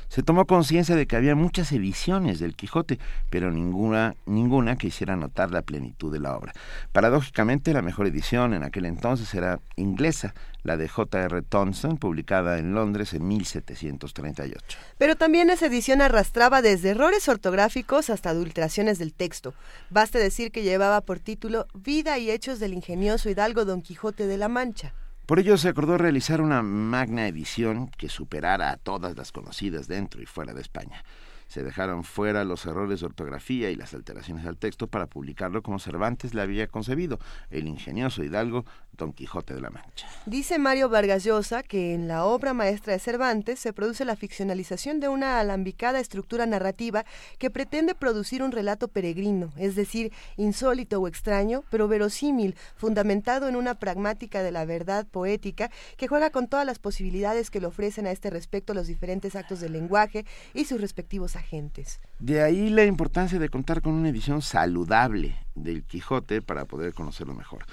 se 0.09 0.23
tomó 0.23 0.45
conciencia 0.45 0.95
de 0.95 1.07
que 1.07 1.15
había 1.15 1.35
muchas 1.35 1.71
ediciones 1.71 2.39
del 2.39 2.55
Quijote, 2.55 2.99
pero 3.29 3.51
ninguna, 3.51 4.15
ninguna 4.25 4.75
que 4.75 4.87
hiciera 4.87 5.15
notar 5.15 5.51
la 5.51 5.61
plenitud 5.61 6.11
de 6.11 6.19
la 6.19 6.35
obra. 6.35 6.53
Paradójicamente, 6.91 7.73
la 7.73 7.81
mejor 7.81 8.07
edición 8.07 8.53
en 8.53 8.63
aquel 8.63 8.85
entonces 8.85 9.33
era 9.33 9.59
inglesa, 9.75 10.33
la 10.63 10.77
de 10.77 10.89
J.R. 10.89 11.41
Thompson, 11.43 11.97
publicada 11.97 12.57
en 12.57 12.73
Londres 12.73 13.13
en 13.13 13.27
1738. 13.27 14.77
Pero 14.97 15.15
también 15.15 15.49
esa 15.49 15.67
edición 15.67 16.01
arrastraba 16.01 16.61
desde 16.61 16.89
errores 16.89 17.29
ortográficos 17.29 18.09
hasta 18.09 18.31
adulteraciones 18.31 18.99
del 18.99 19.13
texto. 19.13 19.53
Baste 19.89 20.19
decir 20.19 20.51
que 20.51 20.63
llevaba 20.63 21.01
por 21.01 21.19
título 21.19 21.67
Vida 21.73 22.17
y 22.17 22.31
Hechos 22.31 22.59
del 22.59 22.73
ingenioso 22.73 23.29
hidalgo 23.29 23.63
Don 23.63 23.81
Quijote 23.81 24.27
de 24.27 24.37
la 24.37 24.49
Mancha. 24.49 24.93
Por 25.29 25.37
ello 25.37 25.59
se 25.59 25.69
acordó 25.69 25.95
realizar 25.99 26.41
una 26.41 26.63
magna 26.63 27.27
edición 27.27 27.89
que 27.89 28.09
superara 28.09 28.71
a 28.71 28.77
todas 28.77 29.15
las 29.15 29.31
conocidas 29.31 29.87
dentro 29.87 30.23
y 30.23 30.25
fuera 30.25 30.55
de 30.55 30.61
España 30.61 31.03
se 31.49 31.63
dejaron 31.63 32.03
fuera 32.03 32.45
los 32.45 32.65
errores 32.65 33.01
de 33.01 33.07
ortografía 33.07 33.69
y 33.69 33.75
las 33.75 33.93
alteraciones 33.93 34.45
al 34.45 34.57
texto 34.57 34.87
para 34.87 35.07
publicarlo 35.07 35.61
como 35.61 35.79
Cervantes 35.79 36.33
le 36.33 36.41
había 36.41 36.67
concebido, 36.67 37.19
el 37.49 37.67
ingenioso 37.67 38.23
hidalgo 38.23 38.65
Don 38.93 39.13
Quijote 39.13 39.55
de 39.55 39.61
la 39.61 39.69
Mancha. 39.69 40.07
Dice 40.25 40.59
Mario 40.59 40.89
Vargas 40.89 41.23
Llosa 41.23 41.63
que 41.63 41.93
en 41.93 42.07
la 42.07 42.25
obra 42.25 42.53
maestra 42.53 42.93
de 42.93 42.99
Cervantes 42.99 43.59
se 43.59 43.73
produce 43.73 44.05
la 44.05 44.15
ficcionalización 44.15 44.99
de 44.99 45.07
una 45.07 45.39
alambicada 45.39 45.99
estructura 45.99 46.45
narrativa 46.45 47.05
que 47.39 47.49
pretende 47.49 47.95
producir 47.95 48.43
un 48.43 48.51
relato 48.51 48.87
peregrino, 48.87 49.51
es 49.57 49.75
decir, 49.75 50.13
insólito 50.37 50.99
o 50.99 51.07
extraño, 51.07 51.63
pero 51.71 51.87
verosímil, 51.87 52.55
fundamentado 52.75 53.47
en 53.47 53.55
una 53.55 53.75
pragmática 53.75 54.43
de 54.43 54.51
la 54.51 54.65
verdad 54.65 55.07
poética 55.07 55.71
que 55.97 56.07
juega 56.07 56.29
con 56.29 56.47
todas 56.47 56.65
las 56.65 56.77
posibilidades 56.77 57.49
que 57.49 57.59
le 57.59 57.67
ofrecen 57.67 58.05
a 58.05 58.11
este 58.11 58.29
respecto 58.29 58.73
los 58.73 58.87
diferentes 58.87 59.35
actos 59.35 59.61
del 59.61 59.73
lenguaje 59.73 60.25
y 60.53 60.65
sus 60.65 60.79
respectivos 60.79 61.35
agentes. 61.39 61.99
De 62.19 62.43
ahí 62.43 62.69
la 62.69 62.85
importancia 62.85 63.39
de 63.39 63.49
contar 63.49 63.81
con 63.81 63.93
una 63.93 64.09
edición 64.09 64.41
saludable 64.41 65.35
del 65.55 65.83
Quijote 65.83 66.41
para 66.41 66.65
poder 66.65 66.93
conocerlo 66.93 67.33
mejor. 67.33 67.65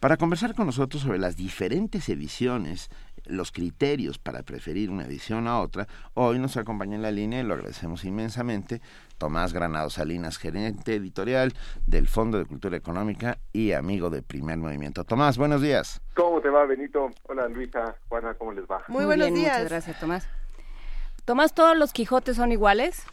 Para 0.00 0.18
conversar 0.18 0.54
con 0.54 0.66
nosotros 0.66 1.02
sobre 1.02 1.18
las 1.18 1.34
diferentes 1.34 2.10
ediciones, 2.10 2.90
los 3.24 3.52
criterios 3.52 4.18
para 4.18 4.42
preferir 4.42 4.90
una 4.90 5.06
edición 5.06 5.48
a 5.48 5.60
otra, 5.60 5.86
hoy 6.12 6.38
nos 6.38 6.58
acompaña 6.58 6.96
en 6.96 7.00
la 7.00 7.10
línea 7.10 7.40
y 7.40 7.42
lo 7.42 7.54
agradecemos 7.54 8.04
inmensamente 8.04 8.82
Tomás 9.16 9.54
Granado 9.54 9.88
Salinas, 9.88 10.36
gerente 10.36 10.96
editorial 10.96 11.54
del 11.86 12.06
Fondo 12.06 12.36
de 12.36 12.44
Cultura 12.44 12.76
Económica 12.76 13.38
y 13.50 13.72
amigo 13.72 14.10
de 14.10 14.20
Primer 14.22 14.58
Movimiento. 14.58 15.04
Tomás, 15.04 15.38
buenos 15.38 15.62
días. 15.62 16.02
¿Cómo 16.14 16.42
te 16.42 16.50
va, 16.50 16.66
Benito? 16.66 17.08
Hola, 17.28 17.48
Luisa, 17.48 17.96
Juana, 18.08 18.34
¿cómo 18.34 18.52
les 18.52 18.66
va? 18.66 18.82
Muy, 18.88 19.06
buenos 19.06 19.32
días. 19.32 19.54
Muchas 19.54 19.70
gracias, 19.70 20.00
Tomás. 20.00 20.28
Tomás, 21.24 21.54
¿todos 21.54 21.76
los 21.76 21.92
Quijotes 21.92 22.36
son 22.36 22.52
iguales? 22.52 23.06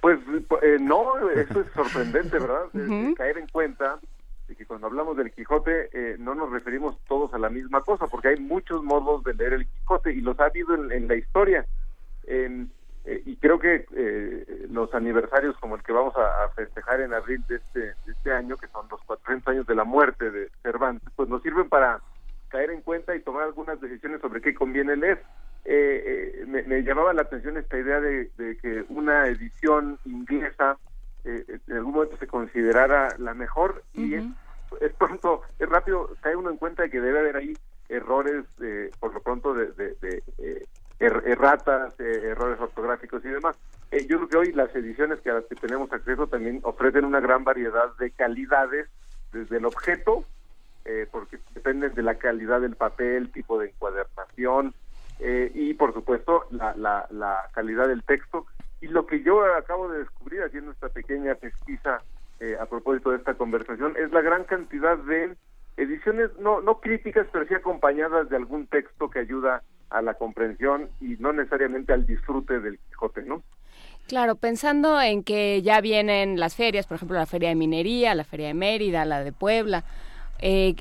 Pues 0.00 0.18
eh, 0.62 0.76
no, 0.80 1.18
eso 1.30 1.60
es 1.60 1.66
sorprendente, 1.74 2.38
¿verdad? 2.38 2.66
caer 3.16 3.38
en 3.38 3.48
cuenta 3.48 3.98
de 4.46 4.54
que 4.54 4.66
cuando 4.66 4.86
hablamos 4.86 5.16
del 5.16 5.32
Quijote 5.32 5.88
eh, 5.92 6.16
no 6.18 6.34
nos 6.34 6.50
referimos 6.50 6.98
todos 7.06 7.32
a 7.34 7.38
la 7.38 7.48
misma 7.48 7.80
cosa, 7.82 8.06
porque 8.06 8.28
hay 8.28 8.40
muchos 8.40 8.82
modos 8.82 9.24
de 9.24 9.34
leer 9.34 9.54
el 9.54 9.66
Quijote 9.66 10.12
y 10.12 10.20
los 10.20 10.38
ha 10.40 10.46
habido 10.46 10.74
en, 10.74 11.08
la 11.08 11.16
historia. 11.16 11.66
Eh, 12.24 12.66
y 13.24 13.36
creo 13.36 13.58
que 13.58 13.86
eh, 13.96 14.66
los 14.70 14.92
aniversarios 14.92 15.56
como 15.58 15.76
el 15.76 15.82
que 15.82 15.92
vamos 15.92 16.14
a, 16.16 16.48
festejar 16.50 17.00
en 17.00 17.14
abril 17.14 17.42
de 17.48 17.56
este, 17.56 17.80
de 17.80 18.12
este 18.12 18.32
año, 18.32 18.56
que 18.56 18.68
son 18.68 18.86
los 18.90 19.00
400 19.04 19.48
años 19.48 19.66
de 19.66 19.74
la 19.74 19.84
muerte 19.84 20.30
de 20.30 20.50
Cervantes, 20.62 21.08
pues 21.16 21.28
nos 21.28 21.42
sirven 21.42 21.70
para 21.70 22.02
caer 22.48 22.70
en 22.70 22.82
cuenta 22.82 23.16
y 23.16 23.20
tomar 23.20 23.44
algunas 23.44 23.80
decisiones 23.80 24.20
sobre 24.20 24.42
qué 24.42 24.54
conviene 24.54 24.96
leer. 24.96 25.22
Me, 25.64 26.82
llamaba 26.82 27.12
la 27.12 27.22
atención 27.22 27.56
esta 27.56 27.78
idea 27.78 28.00
de, 28.00 28.30
que 28.62 28.84
una 28.88 29.26
edición 29.26 29.98
inglesa 30.04 30.78
eh, 31.24 31.44
en 31.66 31.76
algún 31.76 31.94
momento 31.94 32.16
se 32.16 32.26
considerara 32.26 33.14
la 33.18 33.34
mejor 33.34 33.82
y 33.92 34.14
es, 34.14 34.24
pronto, 34.96 35.42
es 35.58 35.68
rápido, 35.68 36.10
cae 36.22 36.36
uno 36.36 36.50
en 36.50 36.56
cuenta 36.56 36.84
de 36.84 36.90
que 36.90 37.00
debe 37.00 37.18
haber 37.18 37.36
ahí 37.36 37.54
errores, 37.88 38.44
eh, 38.62 38.90
por 38.98 39.12
lo 39.12 39.20
pronto, 39.20 39.52
de, 39.52 39.66
de, 39.72 40.22
eh, 40.38 40.64
er, 40.98 41.22
erratas, 41.26 41.98
errores 42.00 42.58
ortográficos 42.60 43.24
y 43.24 43.28
demás. 43.28 43.56
yo 44.08 44.16
creo 44.16 44.28
que 44.28 44.36
hoy 44.36 44.52
las 44.52 44.74
ediciones 44.74 45.20
que 45.20 45.30
a 45.30 45.34
las 45.34 45.44
que 45.44 45.56
tenemos 45.56 45.92
acceso 45.92 46.26
también 46.28 46.60
ofrecen 46.62 47.04
una 47.04 47.20
gran 47.20 47.44
variedad 47.44 47.94
de 47.98 48.10
calidades, 48.10 48.88
desde 49.32 49.58
el 49.58 49.66
objeto, 49.66 50.24
porque 51.10 51.38
dependen 51.52 51.92
de 51.94 52.02
la 52.02 52.14
calidad 52.14 52.62
del 52.62 52.74
papel, 52.74 53.30
tipo 53.30 53.58
de 53.58 53.68
encuadernación, 53.68 54.72
y 55.20 55.74
por 55.74 55.92
supuesto 55.92 56.46
la, 56.50 56.74
la, 56.76 57.06
la 57.10 57.48
calidad 57.52 57.88
del 57.88 58.04
texto 58.04 58.46
y 58.80 58.86
lo 58.88 59.06
que 59.06 59.22
yo 59.22 59.44
acabo 59.56 59.88
de 59.88 60.00
descubrir 60.00 60.42
haciendo 60.42 60.70
esta 60.70 60.88
pequeña 60.88 61.34
pesquisa 61.34 62.02
eh, 62.40 62.56
a 62.60 62.66
propósito 62.66 63.10
de 63.10 63.16
esta 63.16 63.34
conversación 63.34 63.94
es 63.96 64.12
la 64.12 64.20
gran 64.20 64.44
cantidad 64.44 64.96
de 64.96 65.36
ediciones, 65.76 66.30
no, 66.38 66.60
no 66.60 66.80
críticas, 66.80 67.26
pero 67.32 67.46
sí 67.46 67.54
acompañadas 67.54 68.28
de 68.28 68.36
algún 68.36 68.66
texto 68.66 69.10
que 69.10 69.20
ayuda 69.20 69.62
a 69.90 70.02
la 70.02 70.14
comprensión 70.14 70.88
y 71.00 71.16
no 71.18 71.32
necesariamente 71.32 71.92
al 71.92 72.06
disfrute 72.06 72.60
del 72.60 72.78
Quijote, 72.78 73.22
¿no? 73.22 73.42
Claro, 74.06 74.36
pensando 74.36 75.00
en 75.00 75.22
que 75.22 75.62
ya 75.62 75.80
vienen 75.80 76.38
las 76.38 76.56
ferias, 76.56 76.86
por 76.86 76.96
ejemplo, 76.96 77.16
la 77.16 77.26
Feria 77.26 77.50
de 77.50 77.54
Minería, 77.54 78.14
la 78.14 78.24
Feria 78.24 78.48
de 78.48 78.54
Mérida, 78.54 79.04
la 79.04 79.22
de 79.22 79.32
Puebla, 79.32 79.84
eh, 80.40 80.76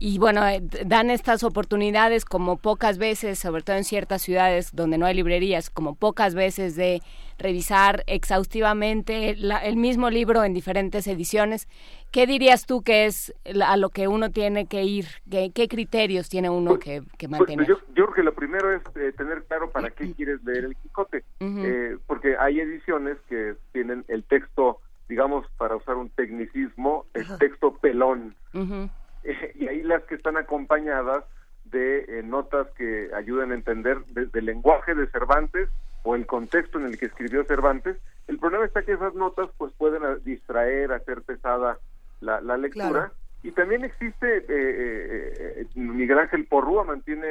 y 0.00 0.18
bueno, 0.18 0.46
eh, 0.46 0.62
dan 0.86 1.10
estas 1.10 1.42
oportunidades 1.42 2.24
como 2.24 2.56
pocas 2.56 2.98
veces, 2.98 3.38
sobre 3.38 3.62
todo 3.62 3.76
en 3.76 3.84
ciertas 3.84 4.22
ciudades 4.22 4.74
donde 4.74 4.98
no 4.98 5.06
hay 5.06 5.14
librerías, 5.14 5.70
como 5.70 5.94
pocas 5.94 6.34
veces 6.34 6.76
de 6.76 7.02
revisar 7.38 8.02
exhaustivamente 8.06 9.30
el 9.30 9.76
mismo 9.76 10.10
libro 10.10 10.44
en 10.44 10.54
diferentes 10.54 11.06
ediciones. 11.06 11.68
¿Qué 12.10 12.26
dirías 12.26 12.66
tú 12.66 12.82
que 12.82 13.06
es 13.06 13.34
a 13.64 13.76
lo 13.76 13.90
que 13.90 14.08
uno 14.08 14.30
tiene 14.30 14.66
que 14.66 14.82
ir? 14.84 15.06
¿Qué, 15.30 15.68
criterios 15.68 16.28
tiene 16.28 16.50
uno 16.50 16.70
pues, 16.70 16.84
que, 16.84 17.02
pues, 17.02 17.30
mantener? 17.30 17.66
yo, 17.66 17.78
creo 17.94 18.12
que 18.12 18.22
lo 18.22 18.34
primero 18.34 18.74
es 18.74 18.82
eh, 18.96 19.12
tener 19.16 19.44
claro 19.44 19.70
para 19.70 19.90
qué 19.90 20.12
quieres 20.14 20.42
leer 20.42 20.64
el 20.64 20.76
Quijote, 20.76 21.24
porque 22.06 22.36
hay 22.38 22.60
ediciones 22.60 23.18
que 23.28 23.54
tienen 23.72 24.04
el 24.08 24.24
texto 24.24 24.80
digamos, 25.08 25.46
para 25.56 25.74
usar 25.76 25.96
un 25.96 26.10
tecnicismo, 26.10 27.06
el 27.14 27.26
texto 27.38 27.74
pelón. 27.78 28.34
y 29.54 29.66
ahí 29.66 29.82
las 29.82 30.02
que 30.04 30.14
están 30.14 30.36
acompañadas 30.36 31.24
de 31.64 32.04
eh, 32.08 32.22
notas 32.22 32.68
que 32.76 33.10
ayudan 33.14 33.52
a 33.52 33.54
entender 33.54 33.98
desde 34.08 34.38
el 34.38 34.46
lenguaje 34.46 34.94
de 34.94 35.06
Cervantes 35.08 35.68
o 36.02 36.14
el 36.14 36.26
contexto 36.26 36.78
en 36.78 36.86
el 36.86 36.98
que 36.98 37.06
escribió 37.06 37.44
Cervantes. 37.44 37.96
El 38.26 38.38
problema 38.38 38.64
está 38.64 38.82
que 38.82 38.92
esas 38.92 39.14
notas 39.14 39.50
pues 39.58 39.72
pueden 39.74 40.02
distraer, 40.24 40.92
hacer 40.92 41.22
pesada 41.22 41.78
la, 42.20 42.56
lectura. 42.56 43.12
Y 43.42 43.52
también 43.52 43.84
existe, 43.84 44.38
eh, 44.38 44.44
eh, 44.48 45.66
Miguel 45.74 46.18
Ángel 46.18 46.46
Porrúa 46.46 46.84
mantiene 46.84 47.28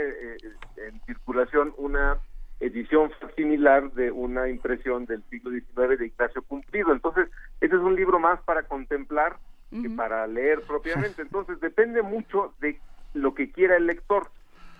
en 0.77 0.99
circulación 1.05 1.73
una 1.77 2.17
edición 2.59 3.11
similar 3.35 3.91
de 3.91 4.11
una 4.11 4.49
impresión 4.49 5.05
del 5.05 5.23
siglo 5.29 5.51
XIX 5.51 5.99
de 5.99 6.07
Ignacio 6.07 6.41
Cumplido. 6.43 6.91
Entonces, 6.91 7.29
ese 7.61 7.75
es 7.75 7.81
un 7.81 7.95
libro 7.95 8.19
más 8.19 8.41
para 8.41 8.63
contemplar 8.63 9.37
que 9.69 9.89
para 9.89 10.25
leer 10.27 10.61
propiamente. 10.61 11.21
Entonces, 11.23 11.59
depende 11.59 12.01
mucho 12.01 12.53
de 12.59 12.79
lo 13.13 13.33
que 13.33 13.51
quiera 13.51 13.77
el 13.77 13.87
lector. 13.87 14.29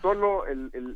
Solo 0.02 0.44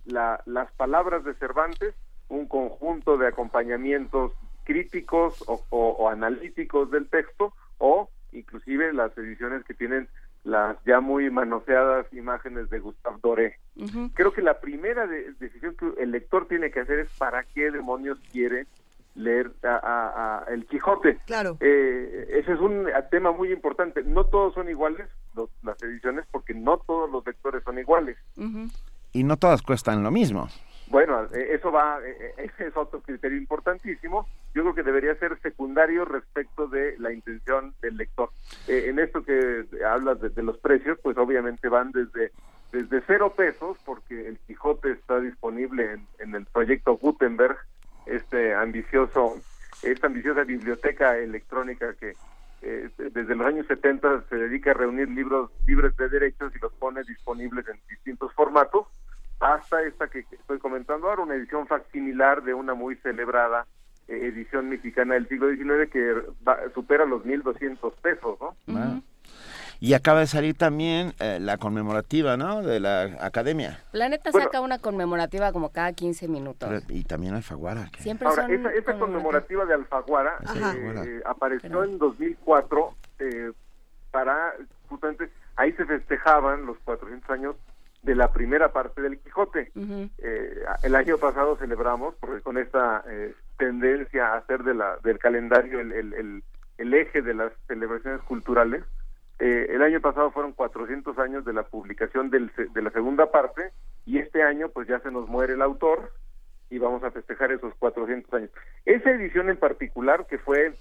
las 0.06 0.71
palabras 0.73 1.23
de 1.23 1.34
Cervantes, 1.36 1.95
un 2.30 2.47
conjunto 2.47 3.17
de 3.17 3.27
acompañamientos 3.27 4.34
críticos 4.63 5.43
o 5.47 6.10
analíticos 6.10 6.91
del 6.91 7.10
texto, 7.10 7.54
o 7.80 8.10
inclusive 8.32 8.93
las 8.93 9.17
ediciones 9.17 9.63
que 9.65 9.73
tienen 9.73 10.08
las 10.43 10.77
ya 10.86 10.99
muy 10.99 11.30
manoseadas 11.30 12.12
imágenes 12.13 12.69
de 12.69 12.80
Gustave 12.80 13.17
Doré. 13.21 13.60
Creo 14.13 14.34
que 14.34 14.41
la 14.41 14.60
primera 14.60 15.06
decisión 15.08 15.75
que 15.75 16.01
el 16.01 16.12
lector 16.12 16.47
tiene 16.47 16.71
que 16.71 16.80
hacer 16.80 16.99
es 16.99 17.10
para 17.17 17.43
qué 17.43 17.71
demonios 17.71 18.19
quiere 18.32 18.65
leer 19.15 19.52
a, 19.63 20.45
El 20.50 20.65
Quijote. 20.65 21.19
Claro. 21.26 21.58
Eh, 21.60 22.28
ese 22.32 22.54
es 22.54 22.60
un 22.60 22.88
tema 23.10 23.32
muy 23.32 23.52
importante. 23.52 24.04
No 24.04 24.26
todos 24.26 24.54
son 24.54 24.69
iguales 24.69 25.08
las 25.63 25.82
ediciones 25.84 26.26
porque 26.32 26.54
no 26.54 26.78
todos 26.80 27.10
los 27.10 27.26
lectores 27.26 27.63
son 27.63 27.80
iguales. 27.80 28.17
Y 29.13 29.24
no 29.24 29.38
todas 29.38 29.62
cuestan 29.62 30.04
lo 30.04 30.12
mismo. 30.12 30.47
Bueno, 30.91 31.24
eh, 31.34 31.56
eso 31.56 31.71
va, 31.71 32.00
eh, 32.06 32.34
eh, 32.38 32.52
ese 32.54 32.67
es 32.67 32.78
otro 32.78 33.02
criterio 33.02 33.38
importantísimo. 33.38 34.28
Yo 34.54 34.63
creo 34.63 34.76
que 34.76 34.84
debería 34.84 35.15
ser 35.15 35.39
secundario 35.41 36.04
respecto 36.04 36.67
de 36.67 36.97
la 37.00 37.13
intención 37.13 37.74
del 37.82 37.95
lector. 37.95 38.30
en 38.67 39.00
esto 39.00 39.24
que 39.24 39.65
hablas 39.88 40.19
de, 40.19 40.43
los 40.43 40.58
precios, 40.58 41.00
pues 41.02 41.17
obviamente 41.17 41.69
van 41.69 41.91
desde 41.91 42.32
desde 42.74 43.02
cero 43.06 43.34
pesos, 43.36 43.78
porque 43.86 44.30
el 44.30 44.39
Quijote 44.39 44.91
está 44.91 45.19
disponible 45.19 46.00
en, 46.19 46.36
el 46.36 46.45
proyecto 46.45 46.97
Gutenberg, 46.97 47.58
este 48.06 48.54
ambicioso, 48.54 49.40
esta 49.84 50.08
ambiciosa 50.08 50.44
biblioteca 50.44 51.18
electrónica 51.18 51.94
que 51.96 52.14
desde 52.62 53.36
los 53.36 53.48
años 53.48 53.66
70 53.68 54.26
se 54.30 54.36
dedica 54.36 54.72
a 54.72 54.76
reunir 54.76 55.10
libros 55.10 55.50
libres 55.66 55.98
de 55.98 56.10
derechos 56.10 56.54
y 56.56 56.60
los 56.60 56.72
pone 56.74 57.02
disponibles 57.04 57.68
en 57.68 57.80
distintos 57.90 58.32
formatos 58.34 58.86
hasta 59.42 59.82
esta 59.82 60.08
que 60.08 60.20
estoy 60.32 60.60
comentando 60.60 61.10
ahora, 61.10 61.24
una 61.24 61.34
edición 61.34 61.66
facsimilar 61.66 62.44
de 62.44 62.54
una 62.54 62.76
muy 62.76 62.96
celebrada 62.98 63.66
eh, 64.08 64.28
edición 64.28 64.70
mexicana 64.70 65.16
del 65.16 65.28
siglo 65.28 65.50
XIX 65.50 65.90
que 65.92 66.22
supera 66.76 67.06
los 67.06 67.24
1.200 67.26 67.94
pesos, 68.02 68.38
¿no? 68.40 68.56
Y 69.82 69.94
acaba 69.94 70.22
de 70.22 70.28
salir 70.28 70.56
también 70.56 71.13
eh, 71.20 71.39
la 71.41 71.58
conmemorativa, 71.58 72.38
¿no? 72.38 72.62
De 72.62 72.80
la 72.80 73.17
academia. 73.20 73.84
Planeta 73.91 74.32
saca 74.32 74.62
una 74.62 74.80
conmemorativa 74.80 75.52
como 75.52 75.72
cada 75.72 75.91
15 75.91 76.30
minutos. 76.30 76.70
y 76.88 77.04
también 77.04 77.34
Alfaguara. 77.34 77.89
Siempre 78.00 78.28
Ahora, 78.28 78.48
esa, 78.50 78.98
conmemorativa 78.98 79.65
de 79.65 79.74
Alfaguara 79.74 80.38
eh, 81.04 81.22
apareció 81.26 81.84
en 81.84 81.98
2004 81.98 82.96
para, 84.12 84.54
justamente, 84.88 85.30
ahí 85.56 85.72
se 85.74 85.86
festejaban 85.86 86.65
los 86.65 86.78
400 86.86 87.30
años 87.32 87.56
de 88.04 88.15
la 88.15 88.32
primera 88.32 88.72
parte 88.72 89.02
del 89.02 89.20
Quijote. 89.20 89.72
Eh, 89.76 90.63
el 90.84 90.96
año 90.96 91.17
pasado 91.17 91.56
celebramos, 91.58 92.15
porque 92.20 92.41
con 92.41 92.58
esta 92.58 93.04
eh, 93.08 93.34
tendencia 93.58 94.34
a 94.34 94.38
hacer 94.38 94.63
de 94.63 94.74
la, 94.74 94.98
del 95.04 95.20
calendario 95.20 95.80
el, 95.80 95.91
el, 95.91 96.44
el, 96.78 96.94
eje 96.94 97.22
de 97.22 97.34
las 97.34 97.52
celebraciones 97.67 98.22
culturales, 98.24 98.84
eh, 99.41 99.67
el 99.69 99.82
año 99.82 99.99
pasado 99.99 100.32
fueron 100.32 100.54
400 100.54 101.17
años 101.19 101.43
de 101.43 101.54
la 101.54 101.63
publicación 101.63 102.30
del, 102.30 102.51
de 102.73 102.82
la 102.82 102.91
segunda 102.91 103.32
parte 103.32 103.71
y 104.06 104.19
este 104.19 104.43
año 104.43 104.69
pues 104.69 104.88
ya 104.88 104.99
se 104.99 105.12
nos 105.12 105.27
muere 105.27 105.54
el 105.54 105.62
autor 105.62 106.13
y 106.69 106.77
vamos 106.77 107.04
a 107.04 107.12
festejar 107.12 107.51
esos 107.51 107.73
400 107.75 108.34
años. 108.34 108.49
Esa 108.86 109.12
edición 109.12 109.49
en 109.49 109.58
particular 109.58 110.25
que 110.27 110.38
fue 110.38 110.73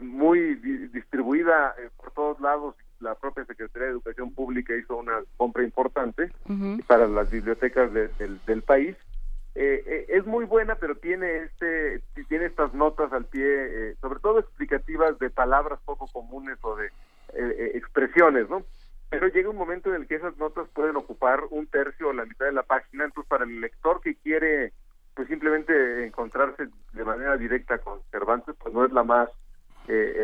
muy 0.00 0.56
distribuida 0.56 1.76
por 1.96 2.10
todos 2.10 2.40
lados 2.40 2.74
la 3.02 3.14
propia 3.16 3.44
Secretaría 3.44 3.88
de 3.88 3.92
Educación 3.92 4.32
Pública 4.32 4.74
hizo 4.74 4.96
una 4.96 5.20
compra 5.36 5.64
importante 5.64 6.30
para 6.86 7.06
las 7.06 7.30
bibliotecas 7.30 7.92
del, 7.92 8.62
país. 8.62 8.96
Eh, 9.54 9.82
eh, 9.86 10.06
es 10.08 10.24
muy 10.24 10.46
buena, 10.46 10.76
pero 10.76 10.94
tiene 10.94 11.42
este 11.42 12.00
tiene 12.14 12.28
tiene 12.28 12.46
estas 12.46 12.72
notas 12.72 13.12
al 13.12 13.26
pie, 13.26 13.44
eh, 13.44 13.96
sobre 14.00 14.20
todo 14.20 14.38
explicativas 14.38 15.18
de 15.18 15.28
palabras 15.28 15.78
poco 15.84 16.06
comunes 16.06 16.56
o 16.62 16.74
de 16.76 16.90
expresiones, 17.34 18.48
¿no? 18.48 18.62
Pero 19.10 19.28
llega 19.28 19.50
un 19.50 19.56
momento 19.56 19.90
en 19.90 20.02
el 20.02 20.08
que 20.08 20.14
esas 20.14 20.36
notas 20.38 20.68
pueden 20.74 20.96
ocupar 20.96 21.40
un 21.50 21.66
tercio 21.66 22.08
o 22.08 22.12
la 22.12 22.24
mitad 22.24 22.46
de 22.46 22.52
la 22.52 22.62
página, 22.62 23.04
entonces 23.04 23.28
para 23.28 23.44
el 23.44 23.60
lector 23.60 24.00
que 24.00 24.14
quiere 24.14 24.72
pues 25.14 25.28
simplemente 25.28 26.06
encontrarse 26.06 26.68
de 26.92 27.04
manera 27.04 27.36
directa 27.36 27.78
con 27.78 28.00
Cervantes, 28.10 28.54
pues 28.58 28.72
no 28.72 28.84
es 28.84 28.92
la 28.92 29.04
más 29.04 29.28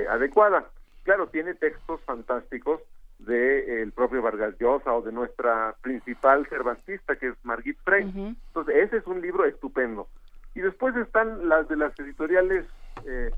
adecuada. 0.08 0.64
Claro, 1.02 1.26
tiene 1.28 1.54
textos 1.54 2.00
fantásticos, 2.06 2.80
del 3.18 3.68
el 3.68 3.92
propio 3.92 4.22
Vargas 4.22 4.54
Llosa 4.58 4.92
o 4.92 5.02
de 5.02 5.12
nuestra 5.12 5.74
principal 5.82 6.46
cervantista 6.46 7.16
que 7.16 7.28
es 7.28 7.34
Margit 7.42 7.76
Frey. 7.84 8.02
Entonces, 8.04 8.76
ese 8.76 8.98
es 8.98 9.06
un 9.06 9.20
libro 9.20 9.44
estupendo. 9.44 10.08
Y 10.54 10.60
después 10.60 10.94
están 10.96 11.48
las 11.48 11.68
de 11.68 11.76
las 11.76 11.98
editoriales 11.98 12.64
eh, 13.06 13.30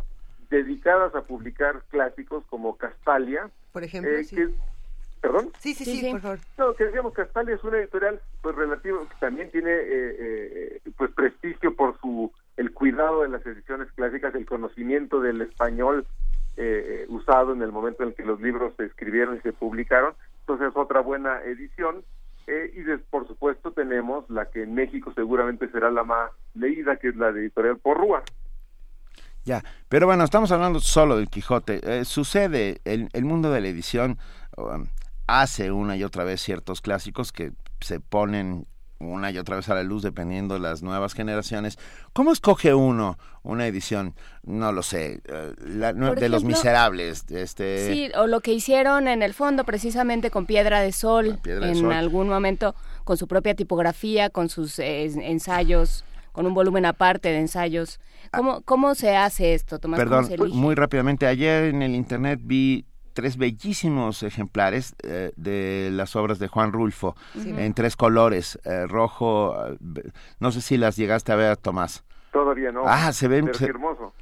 dedicadas 0.50 1.14
a 1.14 1.22
publicar 1.22 1.82
clásicos 1.90 2.44
como 2.50 2.76
Castalia. 2.76 3.50
Por 3.72 3.84
ejemplo, 3.84 4.10
eh, 4.12 4.54
¿Perdón? 5.20 5.52
Sí, 5.58 5.74
sí, 5.74 5.84
sí, 5.84 6.10
por 6.10 6.20
favor. 6.20 6.38
No, 6.56 6.74
que 6.74 6.84
decíamos 6.84 7.12
Castalia 7.12 7.54
es 7.54 7.62
una 7.62 7.78
editorial 7.78 8.20
pues 8.40 8.56
relativo 8.56 9.06
que 9.06 9.14
también 9.20 9.50
tiene 9.50 9.70
eh, 9.70 10.80
pues 10.96 11.10
prestigio 11.12 11.76
por 11.76 11.98
su 12.00 12.32
el 12.56 12.72
cuidado 12.72 13.22
de 13.22 13.28
las 13.28 13.44
ediciones 13.46 13.90
clásicas, 13.92 14.34
el 14.34 14.46
conocimiento 14.46 15.20
del 15.20 15.40
español 15.42 16.06
eh, 16.56 17.06
usado 17.08 17.54
en 17.54 17.62
el 17.62 17.72
momento 17.72 18.02
en 18.02 18.10
el 18.10 18.14
que 18.14 18.22
los 18.22 18.40
libros 18.40 18.74
se 18.76 18.84
escribieron 18.84 19.36
y 19.36 19.40
se 19.40 19.54
publicaron. 19.54 20.14
Entonces 20.40 20.68
es 20.68 20.76
otra 20.76 21.00
buena 21.00 21.42
edición. 21.42 22.04
Eh, 22.46 22.72
y 22.74 22.96
por 23.10 23.26
supuesto 23.28 23.72
tenemos 23.72 24.28
la 24.28 24.50
que 24.50 24.64
en 24.64 24.74
México 24.74 25.12
seguramente 25.14 25.70
será 25.70 25.90
la 25.90 26.04
más 26.04 26.32
leída, 26.54 26.96
que 26.96 27.08
es 27.08 27.16
la 27.16 27.32
de 27.32 27.40
Editorial 27.40 27.78
Porrúa. 27.78 28.22
Ya, 29.44 29.64
pero 29.88 30.07
bueno, 30.07 30.24
estamos 30.24 30.53
hablando 30.53 30.81
solo 30.81 31.16
del 31.16 31.29
Quijote. 31.29 31.81
Eh, 31.83 32.05
sucede, 32.05 32.81
el, 32.85 33.09
el, 33.12 33.24
mundo 33.24 33.50
de 33.50 33.61
la 33.61 33.68
edición 33.68 34.18
um, 34.57 34.87
hace 35.26 35.70
una 35.70 35.96
y 35.96 36.05
otra 36.05 36.24
vez 36.24 36.42
ciertos 36.42 36.81
clásicos 36.81 37.33
que 37.33 37.53
se 37.81 38.00
ponen 38.00 38.66
una 39.00 39.31
y 39.31 39.38
otra 39.38 39.57
vez 39.57 39.68
a 39.70 39.74
la 39.74 39.83
luz 39.83 40.03
dependiendo 40.03 40.55
de 40.55 40.61
las 40.61 40.83
nuevas 40.83 41.14
generaciones. 41.14 41.79
¿Cómo 42.12 42.33
escoge 42.33 42.74
uno 42.74 43.18
una 43.42 43.66
edición? 43.66 44.14
No 44.42 44.72
lo 44.72 44.83
sé, 44.83 45.22
eh, 45.26 45.55
de 45.57 46.29
los 46.29 46.44
miserables. 46.44 47.24
Este... 47.31 47.92
Sí, 47.92 48.12
o 48.14 48.26
lo 48.26 48.40
que 48.40 48.53
hicieron 48.53 49.09
en 49.09 49.22
el 49.22 49.33
fondo 49.33 49.64
precisamente 49.64 50.31
con 50.31 50.44
Piedra 50.44 50.81
de 50.81 50.92
Sol, 50.92 51.40
en 51.44 51.92
algún 51.92 52.29
momento 52.29 52.74
con 53.05 53.16
su 53.16 53.26
propia 53.26 53.55
tipografía, 53.55 54.29
con 54.29 54.50
sus 54.50 54.79
eh, 54.79 55.05
ensayos 55.05 56.05
con 56.32 56.46
un 56.46 56.54
volumen 56.54 56.86
aparte 56.86 57.30
de 57.30 57.38
ensayos. 57.38 58.00
¿Cómo, 58.32 58.52
ah. 58.52 58.60
cómo 58.64 58.94
se 58.94 59.16
hace 59.16 59.54
esto, 59.54 59.78
Tomás? 59.78 59.98
Perdón, 59.98 60.28
muy 60.52 60.74
rápidamente. 60.74 61.26
Ayer 61.26 61.64
en 61.64 61.82
el 61.82 61.94
internet 61.94 62.40
vi 62.42 62.86
tres 63.12 63.36
bellísimos 63.36 64.22
ejemplares 64.22 64.94
eh, 65.02 65.32
de 65.36 65.90
las 65.92 66.16
obras 66.16 66.38
de 66.38 66.48
Juan 66.48 66.72
Rulfo 66.72 67.16
en 67.34 67.74
tres 67.74 67.96
colores, 67.96 68.58
eh, 68.64 68.86
rojo, 68.86 69.54
eh, 69.66 69.76
no 70.38 70.52
sé 70.52 70.60
si 70.60 70.76
las 70.76 70.96
llegaste 70.96 71.32
a 71.32 71.36
ver, 71.36 71.56
Tomás. 71.56 72.04
Todavía 72.32 72.70
no. 72.70 72.82
Ah, 72.86 73.12
se 73.12 73.26
ven 73.26 73.50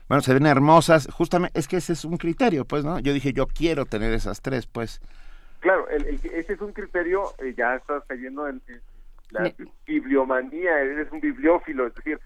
Bueno, 0.08 0.22
se 0.22 0.32
ven 0.32 0.46
hermosas. 0.46 1.08
Justamente 1.12 1.58
es 1.58 1.68
que 1.68 1.76
ese 1.76 1.92
es 1.92 2.06
un 2.06 2.16
criterio, 2.16 2.64
pues, 2.64 2.82
¿no? 2.82 2.98
Yo 3.00 3.12
dije, 3.12 3.34
yo 3.34 3.46
quiero 3.46 3.84
tener 3.84 4.14
esas 4.14 4.40
tres, 4.40 4.66
pues. 4.66 5.02
Claro, 5.60 5.86
ese 5.88 6.52
es 6.52 6.60
un 6.60 6.72
criterio, 6.72 7.34
ya 7.56 7.74
estás 7.74 8.02
cayendo 8.06 8.48
en, 8.48 8.62
la 9.30 9.52
bibliomanía, 9.86 10.80
eres 10.80 11.10
un 11.12 11.20
bibliófilo, 11.20 11.86
es 11.86 11.94
decir, 11.94 12.18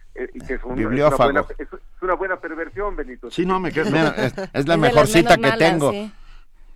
que 0.47 0.55
es, 0.55 0.65
una 0.65 1.09
buena, 1.11 1.45
es, 1.59 1.69
una 2.01 2.15
buena 2.15 2.37
perversión, 2.37 2.97
Benito. 2.97 3.31
Sí, 3.31 3.45
no, 3.45 3.59
me 3.59 3.69
es, 3.71 4.35
es, 4.53 4.69
la 4.69 4.77
mejor 4.77 5.07
cita 5.07 5.37
que 5.37 5.53
tengo. 5.59 5.93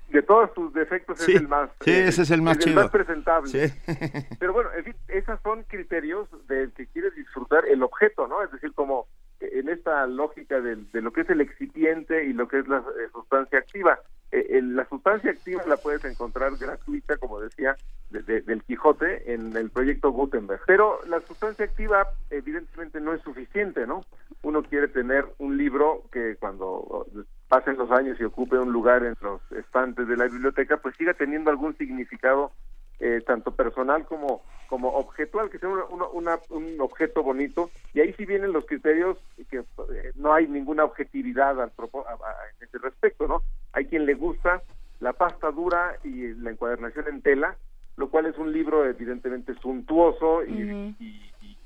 de 0.09 0.23
todos 0.23 0.53
tus 0.55 0.73
defectos 0.73 1.21
es 1.21 1.37
el 1.37 1.49
más 1.49 1.71
sí, 1.81 1.91
ese 1.91 2.23
es 2.23 2.31
el 2.31 2.43
más 2.43 2.59
el 2.65 2.75
más 2.75 2.91
presentable. 2.91 3.73
Pero 4.39 4.53
bueno 4.53 4.71
en 4.77 4.85
fin 4.85 4.95
esos 5.09 5.41
son 5.43 5.65
criterios 5.65 6.29
del 6.49 6.73
que 6.73 6.87
quieres 6.87 7.15
disfrutar 7.15 7.67
el 7.67 7.83
objeto 7.83 8.27
no 8.27 8.43
es 8.43 8.51
decir 8.53 8.73
como 8.73 9.09
en 9.41 9.69
esta 9.69 10.07
lógica 10.07 10.61
de, 10.61 10.77
de 10.77 11.03
lo 11.03 11.13
que 11.13 11.23
es 11.23 11.31
el 11.31 11.41
excipiente 11.41 12.25
y 12.25 12.33
lo 12.33 12.49
que 12.49 12.61
es 12.61 12.69
la 12.69 12.79
eh, 12.79 13.09
sustancia 13.13 13.59
activa 13.59 13.99
eh, 14.33 14.61
la 14.63 14.89
sustancia 14.89 15.31
activa 15.31 15.63
la 15.67 15.77
puedes 15.77 16.05
encontrar 16.05 16.57
gratuita 16.57 17.17
como 17.17 17.41
decía 17.41 17.77
del 18.11 18.63
Quijote 18.63 19.33
en 19.33 19.57
el 19.57 19.71
proyecto 19.71 20.11
Gutenberg. 20.11 20.61
Pero 20.67 21.01
la 21.07 21.21
sustancia 21.21 21.65
activa 21.65 22.07
evidentemente 22.31 23.01
no 23.01 23.13
es 23.13 23.23
suficiente 23.23 23.87
no 23.87 24.05
uno 24.43 24.63
quiere 24.63 24.89
tener 24.89 25.27
un 25.39 25.57
libro 25.57 26.05
que 26.13 26.37
cuando 26.37 27.07
pasen 27.49 27.77
los 27.77 27.91
años 27.91 28.19
y 28.21 28.25
ocupe 28.25 28.59
un 28.59 28.73
lugar 28.73 29.05
en 29.05 29.17
los 29.21 29.41
estantes 29.53 30.07
de 30.07 30.17
la 30.17 30.27
biblioteca, 30.27 30.77
pues 30.77 30.95
siga 30.97 31.15
teniendo 31.15 31.51
algún 31.51 31.77
significado 31.77 32.53
eh, 33.01 33.23
tanto 33.27 33.51
personal 33.53 34.05
como 34.07 34.43
como 34.69 34.89
objetual, 34.89 35.49
que 35.49 35.59
sea 35.59 35.69
un 35.69 36.81
objeto 36.81 37.23
bonito, 37.23 37.71
y 37.95 38.01
ahí 38.01 38.13
sí 38.15 38.25
vienen 38.27 38.53
los 38.53 38.67
criterios 38.67 39.17
que 39.49 39.59
eh, 39.59 40.13
no 40.17 40.33
hay 40.35 40.49
ninguna 40.49 40.85
objetividad 40.85 41.61
al 41.61 41.71
en 41.71 42.67
ese 42.67 42.79
respecto, 42.79 43.29
¿no? 43.29 43.43
Hay 43.73 43.87
quien 43.87 44.07
le 44.07 44.15
gusta 44.15 44.63
la 45.01 45.13
pasta 45.13 45.51
dura 45.51 45.97
y 46.03 46.35
la 46.35 46.51
encuadernación 46.51 47.07
en 47.09 47.23
tela, 47.23 47.57
lo 47.97 48.11
cual 48.11 48.27
es 48.27 48.37
un 48.39 48.53
libro 48.53 48.85
evidentemente 48.85 49.55
suntuoso 49.55 50.43
y, 50.45 50.97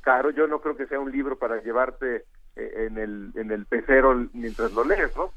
caro. 0.03 0.31
Yo 0.31 0.47
no 0.47 0.61
creo 0.61 0.77
que 0.77 0.87
sea 0.87 1.01
un 1.01 1.12
libro 1.12 1.37
para 1.37 1.62
llevarte 1.62 2.25
eh, 2.57 2.87
en 2.87 2.99
el 2.99 3.33
en 3.35 3.51
el 3.51 3.66
pecero 3.66 4.29
mientras 4.33 4.73
lo 4.73 4.85
lees, 4.85 5.14
¿no? 5.16 5.31